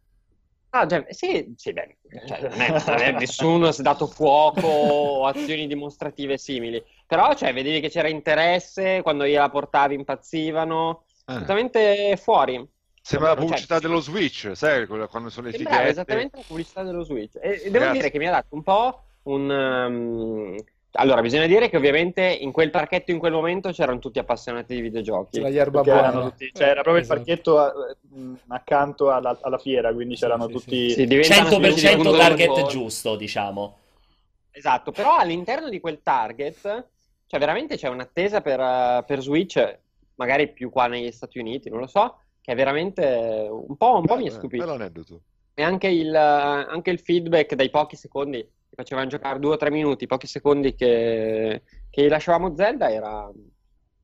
Ah, 0.71 0.87
cioè, 0.87 1.07
sì, 1.09 1.55
sì, 1.57 1.73
beh, 1.73 1.97
cioè, 2.27 2.41
non 2.43 2.61
è, 2.61 2.69
non 2.71 2.99
è- 3.01 3.13
nessuno 3.19 3.73
si 3.73 3.81
è 3.81 3.83
dato 3.83 4.07
fuoco 4.07 4.67
o 4.67 5.27
azioni 5.27 5.67
dimostrative 5.67 6.37
simili. 6.37 6.85
Però, 7.07 7.33
cioè, 7.35 7.55
vedevi 7.55 7.81
che 7.81 7.89
c'era 7.89 8.09
interesse, 8.09 9.01
quando 9.01 9.25
gliela 9.25 9.49
portavi 9.49 9.95
impazzivano, 9.95 11.05
Eh. 11.09 11.23
assolutamente 11.25 12.19
fuori. 12.23 12.63
Sembra 13.01 13.31
la 13.31 13.35
Cioè, 13.37 13.45
pubblicità 13.47 13.79
dello 13.79 14.01
Switch, 14.01 14.51
sai, 14.55 14.87
quella- 14.87 15.07
quando 15.07 15.31
sono 15.31 15.47
le 15.47 15.53
Sembrava 15.55 15.77
fighette. 15.79 15.93
esattamente 16.03 16.37
la 16.37 16.43
pubblicità 16.47 16.83
dello 16.83 17.03
Switch. 17.03 17.37
E, 17.41 17.63
e 17.65 17.71
devo 17.71 17.91
dire 17.93 18.11
che 18.11 18.19
mi 18.19 18.27
ha 18.29 18.33
dato 18.33 18.49
un 18.51 18.63
po' 18.63 19.05
un... 19.23 19.49
um, 19.49 20.55
Allora, 20.93 21.21
bisogna 21.21 21.47
dire 21.47 21.69
che 21.69 21.77
ovviamente 21.77 22.23
in 22.23 22.51
quel 22.51 22.71
parchetto 22.71 23.11
in 23.11 23.19
quel 23.19 23.33
momento 23.33 23.71
c'erano 23.71 23.99
tutti 23.99 24.19
appassionati 24.19 24.75
di 24.75 24.81
videogiochi. 24.81 25.41
Perché 25.41 25.91
erano 25.91 26.11
buona. 26.13 26.31
tutti- 26.31 26.51
cioè, 26.53 26.69
era 26.69 26.83
proprio 26.83 27.03
Esatto. 27.03 27.21
il 27.21 27.27
parchetto 27.27 27.59
a- 27.59 27.73
mh, 28.11 28.35
accanto 28.49 29.11
alla, 29.11 29.39
alla 29.43 29.59
fiera, 29.59 29.93
quindi 29.93 30.15
Sì, 30.17 30.23
c'erano 30.23 30.47
sì, 30.47 30.53
tutti... 30.55 30.91
Sì, 30.91 31.07
di 31.07 31.17
100% 31.23 31.95
punto 31.97 32.17
target 32.17 32.67
giusto, 32.67 33.17
diciamo. 33.17 33.77
Esatto, 34.51 34.91
però 34.91 35.17
all'interno 35.17 35.69
di 35.69 35.79
quel 35.79 36.01
target, 36.03 36.61
cioè 37.27 37.39
veramente 37.39 37.77
c'è 37.77 37.89
un'attesa 37.89 38.41
per, 38.41 38.59
eh, 38.59 39.05
per 39.07 39.21
Switch, 39.21 39.79
magari 40.17 40.49
più 40.53 40.71
qua 40.71 40.87
negli 40.89 41.13
Stati 41.13 41.39
Uniti, 41.39 41.69
non 41.71 41.81
lo 41.81 41.87
so, 41.87 42.23
che 42.41 42.53
è 42.53 42.57
veramente 42.57 43.47
un 43.51 43.77
po', 43.77 43.99
un 43.99 44.07
po' 44.07 44.17
mi 44.17 44.25
è 44.25 44.29
Eh, 44.29 44.31
stupito. 44.33 44.65
bello 44.65 44.75
aneddoto. 44.75 45.21
E 45.55 45.63
anche 45.63 45.89
il, 45.89 46.15
anche 46.15 46.91
il 46.91 46.99
feedback 46.99 47.55
dai 47.55 47.71
pochi 47.71 47.95
secondi 47.95 48.45
che 48.69 48.75
facevano 48.75 49.07
giocare 49.09 49.39
due 49.39 49.55
o 49.55 49.57
tre 49.57 49.71
minuti, 49.71 50.07
pochi 50.07 50.27
secondi 50.27 50.75
che, 50.75 51.63
che 51.91 52.03
gli 52.05 52.09
lasciavamo 52.09 52.55
Zelda 52.57 52.91
era, 52.91 53.31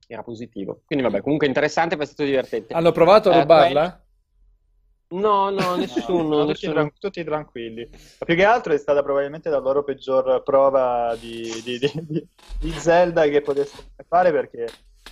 era 0.07 0.23
positivo. 0.23 0.83
Quindi 0.86 1.05
vabbè, 1.05 1.20
comunque 1.23 1.47
interessante, 1.47 1.97
poi 1.97 2.05
è 2.05 2.09
stato 2.09 2.25
divertente. 2.25 2.73
Hanno 2.75 2.93
provato 2.93 3.31
a 3.31 3.34
Eh, 3.36 3.41
rubarla? 3.41 3.99
No, 5.07 5.51
no, 5.51 5.60
No, 5.60 5.76
nessuno. 5.76 6.23
no, 6.23 6.36
tutti, 6.39 6.47
nessuno. 6.49 6.73
tran- 6.73 6.93
tutti 6.99 7.23
tranquilli. 7.25 7.89
Ma 8.18 8.26
più 8.26 8.34
che 8.34 8.44
altro 8.44 8.73
è 8.73 8.78
stata 8.78 9.02
probabilmente 9.02 9.49
la 9.49 9.59
loro 9.59 9.84
peggior 9.84 10.43
prova 10.43 11.15
di, 11.20 11.43
di- 11.62 11.78
di- 11.78 11.93
di- 12.09 12.26
di 12.59 12.70
Zelda 12.70 13.23
che 13.28 13.41
potessero 13.43 13.83
fare 14.09 14.33
perché 14.33 14.67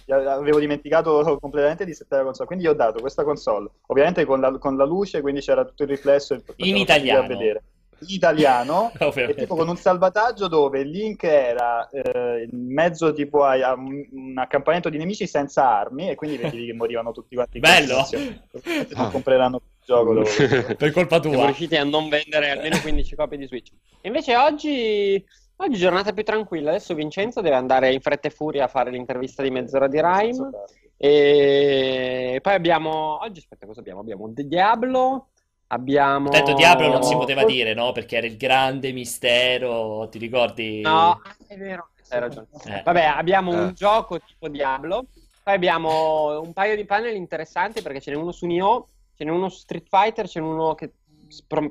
avevo 0.09 0.59
dimenticato 0.59 1.39
completamente 1.41 1.85
di 1.85 1.95
settare 1.95 2.23
la 2.23 2.27
console. 2.29 2.47
Quindi 2.49 2.65
gli 2.65 2.69
ho 2.69 2.75
dato 2.75 3.01
questa 3.01 3.23
console, 3.23 3.69
ovviamente 3.87 4.25
con 4.25 4.41
la, 4.41 4.59
con 4.59 4.77
la 4.77 4.85
luce, 4.85 5.21
quindi 5.21 5.41
c'era 5.41 5.65
tutto 5.65 5.85
il 5.85 5.91
riflesso. 5.91 6.43
In 6.57 6.77
italiano. 6.77 7.25
A 7.25 7.29
vedere. 7.29 7.63
Italiano, 8.09 8.93
e 8.99 9.05
Ovviamente. 9.05 9.43
tipo 9.43 9.55
con 9.55 9.69
un 9.69 9.77
salvataggio 9.77 10.49
dove 10.49 10.81
il 10.81 10.89
link 10.89 11.23
era 11.25 11.89
eh, 11.89 12.49
in 12.51 12.73
mezzo 12.73 13.13
tipo 13.13 13.45
a, 13.45 13.53
a 13.53 13.75
un, 13.75 14.07
un 14.11 14.39
accampamento 14.39 14.89
di 14.89 14.99
nemici 14.99 15.27
senza 15.27 15.69
armi 15.69 16.11
e 16.11 16.15
quindi 16.15 16.37
vedevi 16.37 16.67
che 16.67 16.75
morivano 16.75 17.13
tutti 17.13 17.35
quanti 17.35 17.59
Bello. 17.59 18.07
non 18.95 19.11
compreranno 19.11 19.59
più 19.59 19.69
il 19.79 19.85
gioco 19.85 20.13
loro. 20.13 20.29
Per 20.77 20.91
colpa 20.93 21.21
Siamo 21.21 21.37
tua. 21.37 21.45
riusciti 21.47 21.77
a 21.77 21.85
non 21.85 22.09
vendere 22.09 22.51
almeno 22.51 22.81
15 22.81 23.17
copie 23.17 23.39
di 23.39 23.47
Switch. 23.47 23.71
Invece 24.03 24.37
oggi, 24.37 25.25
oggi 25.57 25.79
giornata 25.79 26.13
più 26.13 26.23
tranquilla. 26.25 26.71
Adesso 26.71 26.95
Vincenzo 26.95 27.41
deve 27.41 27.57
andare 27.57 27.93
in 27.93 28.01
fretta 28.01 28.29
e 28.29 28.31
furia 28.31 28.65
a 28.65 28.69
fare 28.69 28.91
l'intervista 28.91 29.43
di 29.43 29.51
mezz'ora 29.51 29.89
di 29.89 30.01
Rime. 30.01 30.51
E 30.97 32.39
poi 32.41 32.55
abbiamo. 32.55 33.19
Oggi, 33.21 33.41
aspetta, 33.41 33.67
cosa 33.67 33.81
abbiamo? 33.81 34.01
Abbiamo 34.01 34.33
The 34.33 34.47
Diablo. 34.47 35.31
Abbiamo. 35.73 36.29
Detto 36.29 36.53
Diablo 36.53 36.89
non 36.89 37.03
si 37.03 37.15
poteva 37.15 37.45
dire, 37.45 37.73
no? 37.73 37.93
Perché 37.93 38.19
era 38.19 38.27
il 38.27 38.37
grande 38.37 38.93
mistero, 38.93 40.07
ti 40.11 40.19
ricordi? 40.19 40.83
No, 40.83 41.19
è 41.47 41.57
vero, 41.57 41.89
hai 42.11 42.21
ragione. 42.21 42.47
Eh. 42.67 42.83
Vabbè, 42.85 43.05
abbiamo 43.05 43.53
Eh. 43.53 43.57
un 43.57 43.73
gioco 43.75 44.19
tipo 44.21 44.49
Diablo. 44.49 45.07
Poi 45.43 45.55
abbiamo 45.55 46.39
un 46.41 46.53
paio 46.53 46.77
di 46.77 46.85
panel 46.85 47.17
interessanti 47.17 47.81
perché 47.81 48.01
ce 48.01 48.11
n'è 48.11 48.17
uno 48.17 48.33
su 48.33 48.45
Nioh, 48.47 48.89
ce 49.17 49.25
n'è 49.25 49.31
uno 49.31 49.49
su 49.49 49.61
Street 49.61 49.87
Fighter, 49.89 50.29
ce 50.29 50.41
n'è 50.41 50.47
uno 50.47 50.75
che, 50.75 50.93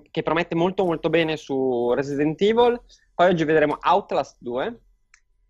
che 0.10 0.24
promette 0.24 0.56
molto 0.56 0.84
molto 0.84 1.10
bene 1.10 1.38
su 1.38 1.94
Resident 1.94 2.42
Evil. 2.42 2.82
Poi 3.14 3.30
oggi 3.30 3.44
vedremo 3.44 3.78
Outlast 3.82 4.38
2, 4.40 4.80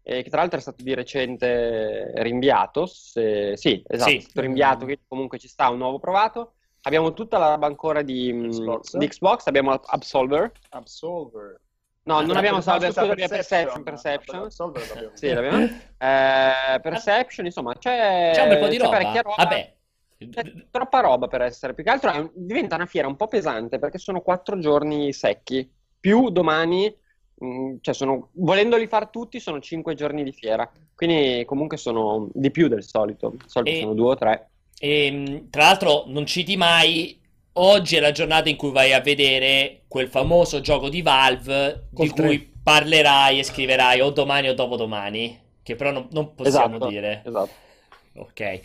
eh, 0.03 0.23
che 0.23 0.29
tra 0.29 0.41
l'altro 0.41 0.59
è 0.59 0.61
stato 0.61 0.83
di 0.83 0.93
recente 0.93 2.11
rinviato. 2.21 2.85
se- 2.85 3.55
Sì, 3.55 3.81
esatto, 3.87 4.09
Sì. 4.09 4.17
è 4.17 4.19
stato 4.19 4.41
rinviato, 4.41 4.83
quindi 4.83 5.01
comunque 5.07 5.39
ci 5.39 5.47
sta 5.47 5.69
un 5.69 5.77
nuovo 5.77 5.99
provato. 5.99 6.55
Abbiamo 6.83 7.13
tutta 7.13 7.37
la 7.37 7.49
roba 7.49 7.67
ancora 7.67 8.01
di 8.01 8.31
mm, 8.33 8.49
Xbox. 8.49 8.97
di 8.97 9.07
Xbox, 9.07 9.45
abbiamo 9.47 9.71
Absolver. 9.73 10.51
Absolver. 10.69 11.61
No, 12.03 12.21
non 12.21 12.35
abbiamo 12.35 12.61
Salve, 12.61 12.87
scusa, 12.87 13.13
Perception, 13.13 13.83
Perception. 13.83 14.41
Absolver 14.43 14.87
l'abbiamo. 14.87 15.15
Sì, 15.15 15.31
l'abbiamo. 15.33 15.63
Eh, 15.63 16.79
Perception, 16.81 17.45
insomma, 17.45 17.75
c'è, 17.77 18.31
C'è 18.33 18.41
un 18.41 18.49
bel 18.49 18.59
po' 18.59 18.67
di 18.67 18.77
roba. 18.77 18.97
roba. 18.99 19.21
Vabbè. 19.37 19.75
C'è 20.17 20.53
troppa 20.71 20.99
roba 21.01 21.27
per 21.27 21.41
essere. 21.41 21.73
Più 21.75 21.83
che 21.83 21.89
altro 21.91 22.11
è 22.11 22.17
un- 22.17 22.31
diventa 22.33 22.75
una 22.75 22.85
fiera 22.87 23.07
un 23.07 23.15
po' 23.15 23.27
pesante 23.27 23.77
perché 23.77 23.99
sono 23.99 24.21
quattro 24.21 24.57
giorni 24.57 25.13
secchi. 25.13 25.71
Più 25.99 26.29
domani, 26.31 26.91
mh, 27.35 27.75
cioè 27.81 27.93
sono, 27.93 28.29
volendoli 28.33 28.87
far 28.87 29.09
tutti, 29.09 29.39
sono 29.39 29.59
cinque 29.59 29.93
giorni 29.93 30.23
di 30.23 30.31
fiera. 30.31 30.69
Quindi 30.95 31.43
comunque 31.45 31.77
sono 31.77 32.29
di 32.33 32.49
più 32.51 32.67
del 32.67 32.83
solito. 32.83 33.29
Di 33.31 33.43
solito 33.47 33.77
E- 33.77 33.79
sono 33.81 33.93
due 33.93 34.11
o 34.11 34.15
tre. 34.15 34.49
E, 34.83 35.11
mh, 35.11 35.49
tra 35.49 35.63
l'altro, 35.65 36.03
non 36.07 36.25
citi 36.25 36.57
mai. 36.57 37.19
Oggi 37.53 37.97
è 37.97 37.99
la 37.99 38.11
giornata 38.11 38.49
in 38.49 38.55
cui 38.55 38.71
vai 38.71 38.93
a 38.93 39.01
vedere 39.01 39.83
quel 39.87 40.07
famoso 40.07 40.61
gioco 40.61 40.87
di 40.89 41.01
Valve 41.01 41.89
di 41.89 41.93
Col 41.97 42.13
tre. 42.13 42.27
cui 42.27 42.39
parlerai 42.63 43.39
e 43.39 43.43
scriverai 43.43 43.99
o 44.01 44.09
domani 44.09 44.47
o 44.49 44.53
dopodomani. 44.53 45.39
Che 45.61 45.75
però 45.75 45.91
non, 45.91 46.07
non 46.11 46.33
possiamo 46.33 46.77
Esatto, 46.77 46.87
dire. 46.87 47.23
esatto. 47.23 47.55
Ok. 48.15 48.61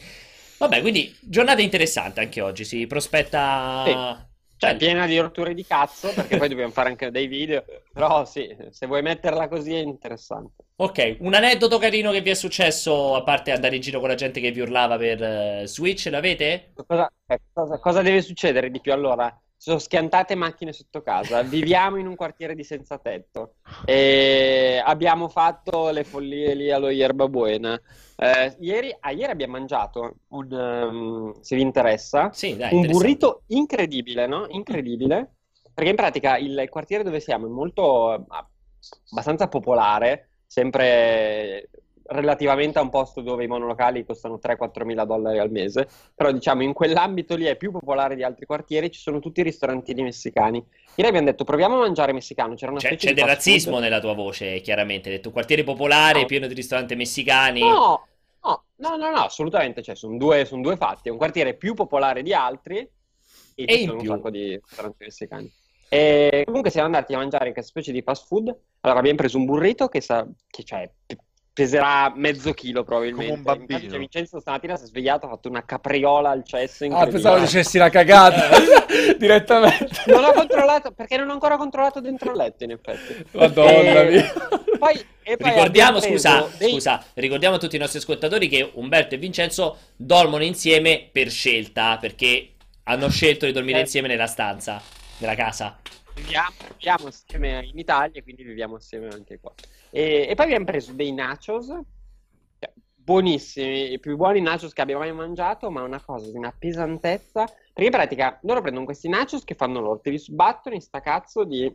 Vabbè, 0.59 0.81
quindi 0.81 1.15
giornata 1.21 1.61
interessante 1.63 2.21
anche 2.21 2.41
oggi. 2.41 2.65
Si 2.65 2.87
prospetta. 2.87 4.27
Cioè, 4.59 4.77
piena 4.77 5.07
di 5.07 5.19
rotture 5.19 5.53
di 5.55 5.65
cazzo, 5.67 6.15
perché 6.15 6.37
poi 6.37 6.49
dobbiamo 6.49 6.73
fare 6.73 6.89
anche 6.89 7.11
dei 7.11 7.27
video. 7.27 7.65
Però 7.93 8.25
sì, 8.25 8.57
se 8.71 8.87
vuoi 8.87 9.03
metterla 9.03 9.49
così 9.49 9.75
è 9.75 9.79
interessante. 9.81 10.65
Ok, 10.79 11.17
un 11.21 11.33
aneddoto 11.33 11.79
carino 11.79 12.11
che 12.11 12.21
vi 12.21 12.29
è 12.31 12.35
successo, 12.35 13.15
a 13.15 13.23
parte 13.23 13.51
andare 13.51 13.77
in 13.77 13.81
giro 13.81 13.99
con 13.99 14.09
la 14.11 14.15
gente 14.15 14.41
che 14.41 14.51
vi 14.51 14.61
urlava 14.61 14.99
per 14.99 15.23
eh, 15.23 15.63
Switch, 15.67 16.07
l'avete? 16.11 16.73
Cosa, 16.87 17.11
eh, 17.27 17.41
cosa- 17.51 17.79
cosa 17.79 18.03
deve 18.03 18.21
succedere 18.21 18.71
di 18.71 18.81
più? 18.81 18.93
Allora, 18.93 19.35
Si 19.59 19.71
sono 19.71 19.79
schiantate 19.79 20.35
macchine 20.35 20.75
sotto 20.75 21.01
casa. 21.01 21.41
Viviamo 21.43 21.97
in 21.97 22.07
un 22.07 22.15
quartiere 22.15 22.55
di 22.55 22.63
senza 22.63 22.99
tetto. 22.99 23.55
E 23.87 24.83
abbiamo 24.85 25.29
fatto 25.31 25.89
le 25.89 26.05
follie 26.05 26.53
lì 26.55 26.71
allo 26.71 26.91
Yerba 26.91 27.27
Buena. 27.27 27.81
Eh, 28.15 28.55
ieri, 28.61 28.95
ah, 29.01 29.13
ieri 29.13 29.33
abbiamo 29.33 29.53
mangiato 29.57 30.17
un, 30.29 30.53
ehm, 30.53 31.41
se 31.41 31.57
vi 31.57 31.63
interessa, 31.63 32.31
Sì, 32.35 32.55
dai, 32.55 32.75
un 32.75 32.87
burrito 32.87 33.45
incredibile, 33.47 34.27
no? 34.27 34.45
Incredibile. 34.51 35.37
Perché 35.73 35.89
in 35.91 35.97
pratica 35.97 36.37
il 36.37 36.67
quartiere 36.69 37.03
dove 37.03 37.21
siamo 37.21 37.47
è 37.47 37.49
molto 37.49 38.13
eh, 38.15 38.21
abbastanza 39.11 39.49
popolare, 39.49 40.29
sempre 40.47 41.69
relativamente 42.09 42.79
a 42.79 42.83
un 42.83 42.89
posto 42.89 43.21
dove 43.21 43.43
i 43.45 43.49
monolocali 43.49 44.05
costano 44.05 44.39
3-4 44.39 44.85
mila 44.85 45.05
dollari 45.05 45.39
al 45.41 45.51
mese, 45.51 45.89
però 46.15 46.31
diciamo 46.31 46.63
in 46.63 46.73
quell'ambito 46.73 47.35
lì 47.35 47.45
è 47.47 47.57
più 47.57 47.73
popolare 47.73 48.15
di 48.15 48.23
altri 48.23 48.47
quartieri, 48.47 48.91
ci 48.93 49.01
sono 49.01 49.19
tutti 49.19 49.41
i 49.41 49.43
ristorantini 49.43 50.03
messicani. 50.03 50.65
Ieri 50.95 51.09
abbiamo 51.09 51.27
detto 51.27 51.43
proviamo 51.45 51.75
a 51.77 51.81
mangiare 51.81 52.13
messicano, 52.13 52.55
c'era 52.55 52.71
una 52.71 52.81
C'è, 52.81 52.87
specie 52.89 53.09
c'è 53.09 53.15
del 53.15 53.25
fast 53.25 53.43
food. 53.43 53.55
razzismo 53.55 53.79
nella 53.81 54.01
tua 54.01 54.15
voce, 54.15 54.61
chiaramente. 54.61 55.09
Hai 55.11 55.17
detto 55.17 55.33
quartiere 55.33 55.65
popolare, 55.65 56.21
No. 56.21 56.27
pieno 56.27 56.47
di 56.47 56.55
ristoranti 56.55 56.95
messicani. 56.95 57.61
No, 57.61 58.07
no, 58.43 58.65
no, 58.77 58.97
no, 58.97 59.11
no, 59.11 59.17
assolutamente, 59.25 59.83
cioè, 59.83 59.97
sono 59.97 60.17
due, 60.17 60.45
sono 60.45 60.63
due 60.63 60.77
fatti. 60.77 61.09
È 61.09 61.11
un 61.13 61.19
quartiere 61.19 61.55
più 61.55 61.75
popolare 61.75 62.23
di 62.23 62.33
altri 62.33 62.77
e 62.79 62.89
E 63.55 63.79
ci 63.79 63.85
sono 63.85 63.99
più. 63.99 64.11
un 64.11 64.17
sacco 64.17 64.31
di 64.31 64.61
ristoranti 64.63 65.05
messicani. 65.05 65.53
E 65.89 66.43
comunque 66.47 66.71
siamo 66.71 66.87
andati 66.87 67.15
a 67.15 67.19
mangiare 67.19 67.47
in 67.49 67.53
questa 67.53 67.71
specie 67.71 67.93
di 67.93 68.03
fast 68.03 68.27
food. 68.27 68.55
Allora 68.81 68.99
abbiamo 69.01 69.19
preso 69.19 69.39
un 69.39 69.45
burrito 69.45 69.89
che, 69.89 70.01
sa, 70.01 70.27
che 70.49 70.63
cioè, 70.65 70.89
pe- 71.07 71.17
peserà 71.53 72.13
mezzo 72.15 72.53
chilo 72.53 72.85
probabilmente. 72.85 73.27
Come 73.29 73.37
un 73.39 73.43
bambino. 73.43 73.73
Infatti, 73.73 73.89
cioè, 73.91 73.99
Vincenzo 73.99 74.41
stamattina 74.41 74.77
si 74.77 74.85
è 74.85 74.87
svegliato, 74.87 75.27
ha 75.27 75.31
fatto 75.31 75.49
una 75.49 75.65
capriola 75.65 76.31
al 76.31 76.45
cesso 76.45 76.85
Ah, 76.91 77.07
pensavo 77.07 77.39
dicessi 77.39 77.79
la 77.79 77.89
cagata 77.89 78.49
direttamente. 79.17 80.03
Non 80.07 80.25
ho 80.25 80.33
controllato, 80.33 80.91
perché 80.93 81.17
non 81.17 81.29
ho 81.31 81.33
ancora 81.33 81.57
controllato 81.57 82.01
dentro 82.01 82.31
il 82.31 82.37
letto 82.37 82.65
in 82.65 82.73
effetti. 82.73 83.25
Madonna 83.33 83.71
E- 84.03 84.11
mia. 84.11 84.33
Poi, 84.79 85.05
e 85.23 85.37
poi 85.39 85.51
Ricordiamo, 85.51 86.01
scusa, 86.01 86.47
dei- 86.59 86.71
scusa, 86.73 87.03
ricordiamo 87.15 87.57
a 87.57 87.59
tutti 87.59 87.77
i 87.77 87.79
nostri 87.79 87.99
ascoltatori 87.99 88.49
che 88.49 88.71
Umberto 88.75 89.15
e 89.15 89.19
Vincenzo 89.19 89.79
dormono 89.97 90.45
insieme 90.45 91.09
per 91.11 91.31
scelta, 91.31 91.97
perché 91.99 92.51
hanno 92.85 93.09
scelto 93.09 93.47
di 93.47 93.53
dormire 93.53 93.79
Eh. 93.79 93.83
insieme 93.83 94.09
nella 94.09 94.27
stanza, 94.27 94.81
nella 95.19 95.35
casa. 95.35 95.79
viviamo, 96.15 96.55
viviamo 96.77 97.07
assieme 97.07 97.65
in 97.65 97.79
Italia, 97.79 98.23
quindi 98.23 98.43
viviamo 98.43 98.77
assieme 98.77 99.09
anche 99.09 99.39
qua. 99.39 99.53
E, 99.91 100.27
e 100.29 100.35
poi 100.35 100.47
abbiamo 100.47 100.65
preso 100.65 100.93
dei 100.93 101.13
nachos, 101.13 101.67
cioè, 101.67 102.73
buonissimi, 102.95 103.93
i 103.93 103.99
più 103.99 104.17
buoni 104.17 104.41
nachos 104.41 104.73
che 104.73 104.81
abbiamo 104.81 105.03
mai 105.03 105.13
mangiato, 105.13 105.71
ma 105.71 105.83
una 105.83 106.03
cosa 106.03 106.31
di 106.31 106.37
una 106.37 106.55
pesantezza. 106.57 107.45
Perché 107.45 107.85
in 107.85 107.91
pratica 107.91 108.39
loro 108.43 108.61
prendono 108.63 108.87
questi 108.87 109.09
nachos 109.09 109.45
che 109.45 109.55
fanno 109.55 109.81
loro, 109.81 110.01
te 110.01 110.11
li 110.11 110.19
sbattono 110.19 110.75
in 110.75 110.81
sta 110.81 111.01
cazzo 111.01 111.45
di 111.45 111.73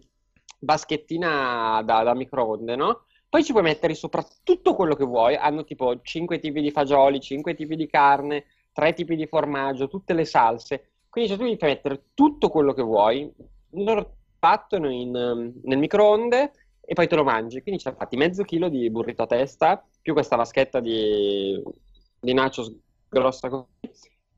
baschettina 0.60 1.82
da, 1.84 2.04
da 2.04 2.14
microonde, 2.14 2.76
no? 2.76 3.06
Poi 3.30 3.44
ci 3.44 3.52
puoi 3.54 3.64
mettere 3.64 3.94
sopra 3.94 4.26
tutto 4.44 4.76
quello 4.76 4.96
che 4.96 5.06
vuoi. 5.06 5.36
Hanno 5.36 5.64
tipo 5.64 6.02
5 6.02 6.40
tipi 6.40 6.62
di 6.62 6.70
fagioli, 6.70 7.22
5 7.22 7.54
tipi 7.56 7.76
di 7.78 7.88
carne, 7.88 8.46
3 8.74 8.94
tipi 8.94 9.16
di 9.16 9.26
formaggio, 9.26 9.88
tutte 9.88 10.14
le 10.14 10.26
salse. 10.26 10.91
Quindi 11.12 11.30
cioè, 11.30 11.38
tu 11.38 11.58
puoi 11.58 11.70
mettere 11.70 12.06
tutto 12.14 12.50
quello 12.50 12.74
che 12.74 12.82
vuoi. 12.82 13.30
Battono 14.40 14.90
in, 14.90 15.14
ehm, 15.16 15.60
nel 15.64 15.78
microonde 15.78 16.52
e 16.80 16.94
poi 16.94 17.08
te 17.08 17.16
lo 17.16 17.24
mangi. 17.24 17.62
Quindi 17.62 17.82
ci 17.82 17.88
hanno 17.88 17.98
fatti 17.98 18.16
mezzo 18.16 18.44
chilo 18.44 18.70
di 18.70 18.90
burrito 18.90 19.24
a 19.24 19.28
testa, 19.28 19.86
più 20.02 20.14
questa 20.14 20.38
vaschetta 20.38 20.80
di, 20.80 21.62
di 22.20 22.34
nachos 22.34 22.74
grossa 23.10 23.50
così. 23.50 23.68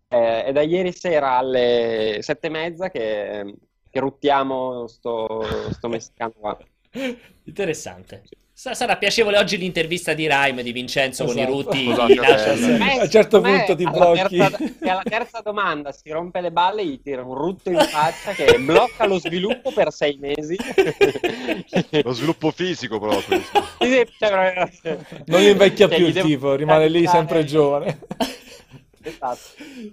Eh, 0.08 0.46
è 0.46 0.52
da 0.52 0.62
ieri 0.62 0.92
sera 0.92 1.38
alle 1.38 2.18
sette 2.22 2.48
e 2.48 2.50
mezza 2.50 2.90
che, 2.90 3.56
che 3.90 4.00
ruttiamo 4.00 4.88
sto, 4.88 5.44
sto 5.72 5.88
messicano 5.88 6.34
qua. 6.40 6.58
Interessante. 7.46 8.24
Sa- 8.26 8.43
sarà 8.56 8.98
piacevole 8.98 9.38
oggi 9.40 9.58
l'intervista 9.58 10.14
di 10.14 10.28
Rime 10.30 10.62
di 10.64 10.72
Vincenzo 10.72 11.26
con 11.26 11.36
i 11.38 11.42
Esatto. 11.42 11.56
rutti 11.56 11.86
Scusate, 11.86 12.14
di 12.14 12.20
Nachos. 12.20 12.60
bella. 12.60 12.86
A 12.86 13.04
un 13.04 13.10
certo 13.10 13.38
Secondo 13.38 13.48
me, 13.50 13.58
punto 13.58 13.76
ti 13.76 13.84
alla 13.84 13.92
blocchi. 14.14 14.38
terza- 14.38 14.58
e 14.86 14.90
alla 14.90 15.02
terza 15.04 15.40
domanda 15.42 15.92
si 15.92 16.10
rompe 16.12 16.40
le 16.42 16.52
balle, 16.52 16.86
gli 16.86 17.02
tira 17.02 17.24
un 17.24 17.34
rutto 17.34 17.72
in 17.72 17.80
faccia 17.80 18.32
che 18.34 18.58
blocca 18.60 19.06
lo 19.06 19.18
sviluppo 19.20 19.72
per 19.72 19.92
sei 19.92 20.18
mesi. 20.20 20.56
Lo 22.04 22.14
sviluppo 22.14 22.52
fisico 22.52 23.00
proprio. 23.00 23.42
Cioè, 23.80 24.98
Non 25.26 25.42
invecchia 25.42 25.88
Cioè, 25.88 25.98
più 25.98 26.08
il 26.08 26.14
devo 26.14 26.28
tipo, 26.28 26.56
rimane 26.56 26.88
lì 26.90 27.08
sempre 27.08 27.44
giovane. 27.46 28.00
Esatto. 29.02 29.40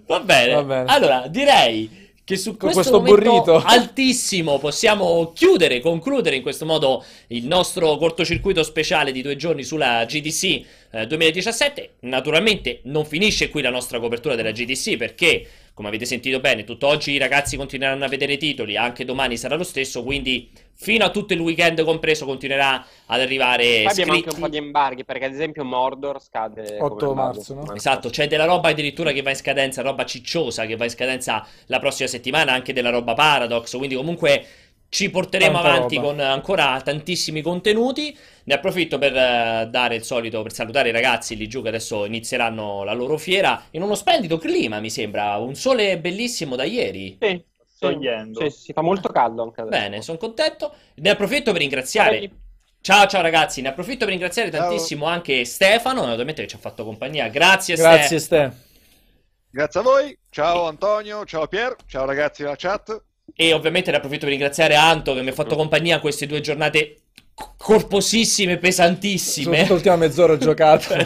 Va 0.05 0.19
bene. 0.21 0.53
Va 0.53 0.63
bene. 0.63 0.85
Allora, 0.87 1.27
direi 1.27 2.09
che 2.23 2.37
su 2.37 2.55
Con 2.55 2.71
questo, 2.71 3.01
questo 3.01 3.01
burrito. 3.01 3.61
altissimo 3.65 4.59
possiamo 4.59 5.31
chiudere, 5.33 5.79
concludere 5.79 6.35
in 6.35 6.41
questo 6.41 6.65
modo 6.65 7.03
il 7.27 7.45
nostro 7.45 7.97
cortocircuito 7.97 8.63
speciale 8.63 9.11
di 9.11 9.21
due 9.21 9.35
giorni 9.35 9.63
sulla 9.63 10.05
GDC 10.05 10.65
eh, 10.91 11.07
2017. 11.07 11.95
Naturalmente 12.01 12.81
non 12.83 13.05
finisce 13.05 13.49
qui 13.49 13.61
la 13.61 13.69
nostra 13.69 13.99
copertura 13.99 14.35
della 14.35 14.51
GDC 14.51 14.97
perché, 14.97 15.47
come 15.81 15.87
avete 15.87 16.05
sentito 16.05 16.39
bene, 16.39 16.63
tutt'oggi 16.63 17.13
i 17.13 17.17
ragazzi 17.17 17.57
continueranno 17.57 18.05
a 18.05 18.07
vedere 18.07 18.33
i 18.33 18.37
titoli, 18.37 18.77
anche 18.77 19.03
domani 19.03 19.35
sarà 19.35 19.55
lo 19.55 19.63
stesso, 19.63 20.03
quindi 20.03 20.51
fino 20.75 21.03
a 21.03 21.09
tutto 21.09 21.33
il 21.33 21.39
weekend 21.39 21.83
compreso 21.83 22.25
continuerà 22.25 22.85
ad 23.07 23.19
arrivare 23.19 23.81
Poi 23.83 23.91
abbiamo 23.91 24.13
anche 24.13 24.29
un 24.29 24.39
po' 24.39 24.47
di 24.47 24.57
embarghi, 24.57 25.03
perché 25.03 25.25
ad 25.25 25.33
esempio 25.33 25.63
Mordor 25.63 26.21
scade 26.21 26.77
8 26.79 26.79
come 26.79 26.91
embargo 26.91 27.13
marzo, 27.13 27.53
no? 27.55 27.73
Esatto, 27.73 28.09
c'è 28.09 28.27
della 28.27 28.45
roba 28.45 28.69
addirittura 28.69 29.11
che 29.11 29.23
va 29.23 29.31
in 29.31 29.35
scadenza, 29.35 29.81
roba 29.81 30.05
cicciosa 30.05 30.67
che 30.67 30.75
va 30.75 30.83
in 30.83 30.91
scadenza 30.91 31.45
la 31.65 31.79
prossima 31.79 32.07
settimana, 32.07 32.53
anche 32.53 32.73
della 32.73 32.91
roba 32.91 33.15
Paradox, 33.15 33.75
quindi 33.75 33.95
comunque 33.95 34.45
ci 34.91 35.09
porteremo 35.09 35.53
Tanta 35.53 35.73
avanti 35.73 35.95
roba. 35.95 36.07
con 36.07 36.19
ancora 36.19 36.81
tantissimi 36.83 37.41
contenuti. 37.41 38.15
Ne 38.43 38.53
approfitto 38.53 38.97
per 38.97 39.15
eh, 39.15 39.67
dare 39.69 39.95
il 39.95 40.03
solito, 40.03 40.41
per 40.41 40.51
salutare 40.51 40.89
i 40.89 40.91
ragazzi 40.91 41.37
lì 41.37 41.47
giù 41.47 41.61
che 41.61 41.69
adesso 41.69 42.03
inizieranno 42.03 42.83
la 42.83 42.91
loro 42.91 43.17
fiera 43.17 43.63
in 43.71 43.83
uno 43.83 43.95
splendido 43.95 44.37
clima, 44.37 44.81
mi 44.81 44.89
sembra, 44.89 45.37
un 45.37 45.55
sole 45.55 45.97
bellissimo 45.97 46.57
da 46.57 46.65
ieri. 46.65 47.17
Sì, 47.21 47.41
sì, 47.65 47.79
Togliendo. 47.79 48.41
sì, 48.41 48.49
sì, 48.49 48.73
fa 48.73 48.81
molto 48.81 49.07
caldo 49.07 49.43
anche 49.43 49.61
adesso. 49.61 49.79
Bene, 49.79 50.01
sono 50.01 50.17
contento. 50.17 50.73
Ne 50.95 51.09
approfitto 51.09 51.53
per 51.53 51.61
ringraziare 51.61 52.29
Ciao 52.81 53.05
ciao 53.05 53.21
ragazzi, 53.21 53.61
ne 53.61 53.69
approfitto 53.69 53.99
per 53.99 54.09
ringraziare 54.09 54.51
Ciao. 54.51 54.67
tantissimo 54.67 55.05
anche 55.05 55.45
Stefano, 55.45 56.01
naturalmente 56.01 56.41
che 56.41 56.47
ci 56.49 56.55
ha 56.55 56.59
fatto 56.59 56.83
compagnia. 56.83 57.29
Grazie 57.29 57.75
Grazie 57.75 58.19
Ste. 58.19 58.49
Ste. 58.49 58.69
Grazie 59.51 59.79
a 59.79 59.83
voi. 59.83 60.17
Ciao 60.29 60.65
Antonio, 60.65 61.23
ciao 61.23 61.47
Pier, 61.47 61.75
ciao 61.85 62.05
ragazzi 62.05 62.41
della 62.41 62.55
chat. 62.57 63.09
E 63.35 63.53
ovviamente 63.53 63.91
ne 63.91 63.97
approfitto 63.97 64.25
per 64.25 64.31
ringraziare 64.31 64.75
Anto 64.75 65.13
che 65.13 65.21
mi 65.21 65.29
ha 65.29 65.33
fatto 65.33 65.55
compagnia 65.55 65.99
queste 65.99 66.25
due 66.25 66.41
giornate 66.41 67.01
corposissime, 67.57 68.57
pesantissime. 68.57 69.45
Soprattutto 69.45 69.73
l'ultima 69.73 69.95
mezz'ora 69.95 70.33
ho 70.33 70.37
giocato. 70.37 70.93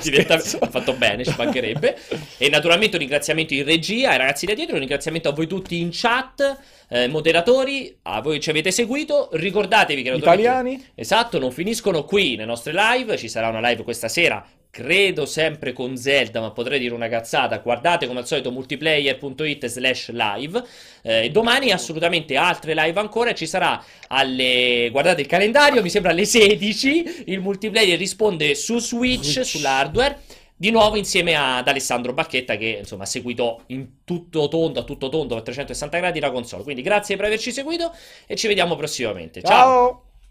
Ha 0.65 0.69
fatto 0.69 0.93
bene, 0.93 1.23
ci 1.23 1.33
mancherebbe. 1.37 1.97
E 2.37 2.49
naturalmente 2.49 2.95
un 2.95 3.01
ringraziamento 3.01 3.53
in 3.53 3.63
regia 3.63 4.11
ai 4.11 4.17
ragazzi 4.17 4.45
da 4.45 4.53
dietro, 4.53 4.73
un 4.73 4.79
ringraziamento 4.79 5.29
a 5.29 5.33
voi 5.33 5.47
tutti 5.47 5.79
in 5.79 5.89
chat, 5.91 6.57
eh, 6.89 7.07
moderatori, 7.07 7.97
a 8.03 8.21
voi 8.21 8.35
che 8.35 8.41
ci 8.41 8.49
avete 8.49 8.71
seguito. 8.71 9.29
Ricordatevi 9.31 10.01
che 10.01 10.11
Italiani? 10.11 10.83
Esatto, 10.95 11.39
non 11.39 11.51
finiscono 11.51 12.03
qui 12.03 12.35
le 12.35 12.45
nostre 12.45 12.73
live, 12.73 13.17
ci 13.17 13.29
sarà 13.29 13.47
una 13.49 13.67
live 13.67 13.83
questa 13.83 14.07
sera. 14.07 14.45
Credo 14.75 15.25
sempre 15.25 15.71
con 15.71 15.95
Zelda, 15.95 16.41
ma 16.41 16.51
potrei 16.51 16.79
dire 16.79 16.93
una 16.93 17.07
cazzata. 17.07 17.59
Guardate 17.59 18.07
come 18.07 18.19
al 18.19 18.27
solito 18.27 18.51
multiplayer.it 18.51 19.67
slash 19.67 20.09
live. 20.11 20.61
Eh, 21.01 21.29
domani 21.29 21.71
assolutamente 21.71 22.35
altre 22.35 22.73
live 22.75 22.99
ancora. 22.99 23.33
Ci 23.33 23.47
sarà 23.47 23.81
alle. 24.09 24.89
Guardate 24.91 25.21
il 25.21 25.27
calendario, 25.27 25.81
mi 25.81 25.89
sembra 25.89 26.11
alle 26.11 26.25
16. 26.25 27.23
Il 27.27 27.39
multiplayer 27.39 27.97
risponde 27.97 28.53
su 28.53 28.77
Switch, 28.79 29.23
Switch. 29.23 29.45
sull'hardware. 29.45 30.19
Di 30.57 30.71
nuovo 30.71 30.97
insieme 30.97 31.35
ad 31.35 31.65
Alessandro 31.69 32.11
Bacchetta 32.11 32.57
che 32.57 32.79
insomma 32.79 33.03
ha 33.03 33.07
seguito 33.07 33.61
in 33.67 34.03
tutto 34.03 34.49
tondo, 34.49 34.81
a 34.81 34.83
tutto 34.83 35.07
tondo 35.07 35.37
a 35.37 35.41
360 35.41 35.97
gradi 35.99 36.19
la 36.19 36.31
console. 36.31 36.63
Quindi 36.63 36.81
grazie 36.81 37.15
per 37.15 37.27
averci 37.27 37.53
seguito 37.53 37.95
e 38.27 38.35
ci 38.35 38.47
vediamo 38.47 38.75
prossimamente. 38.75 39.41
Ciao. 39.41 39.55
Ciao. 39.55 40.04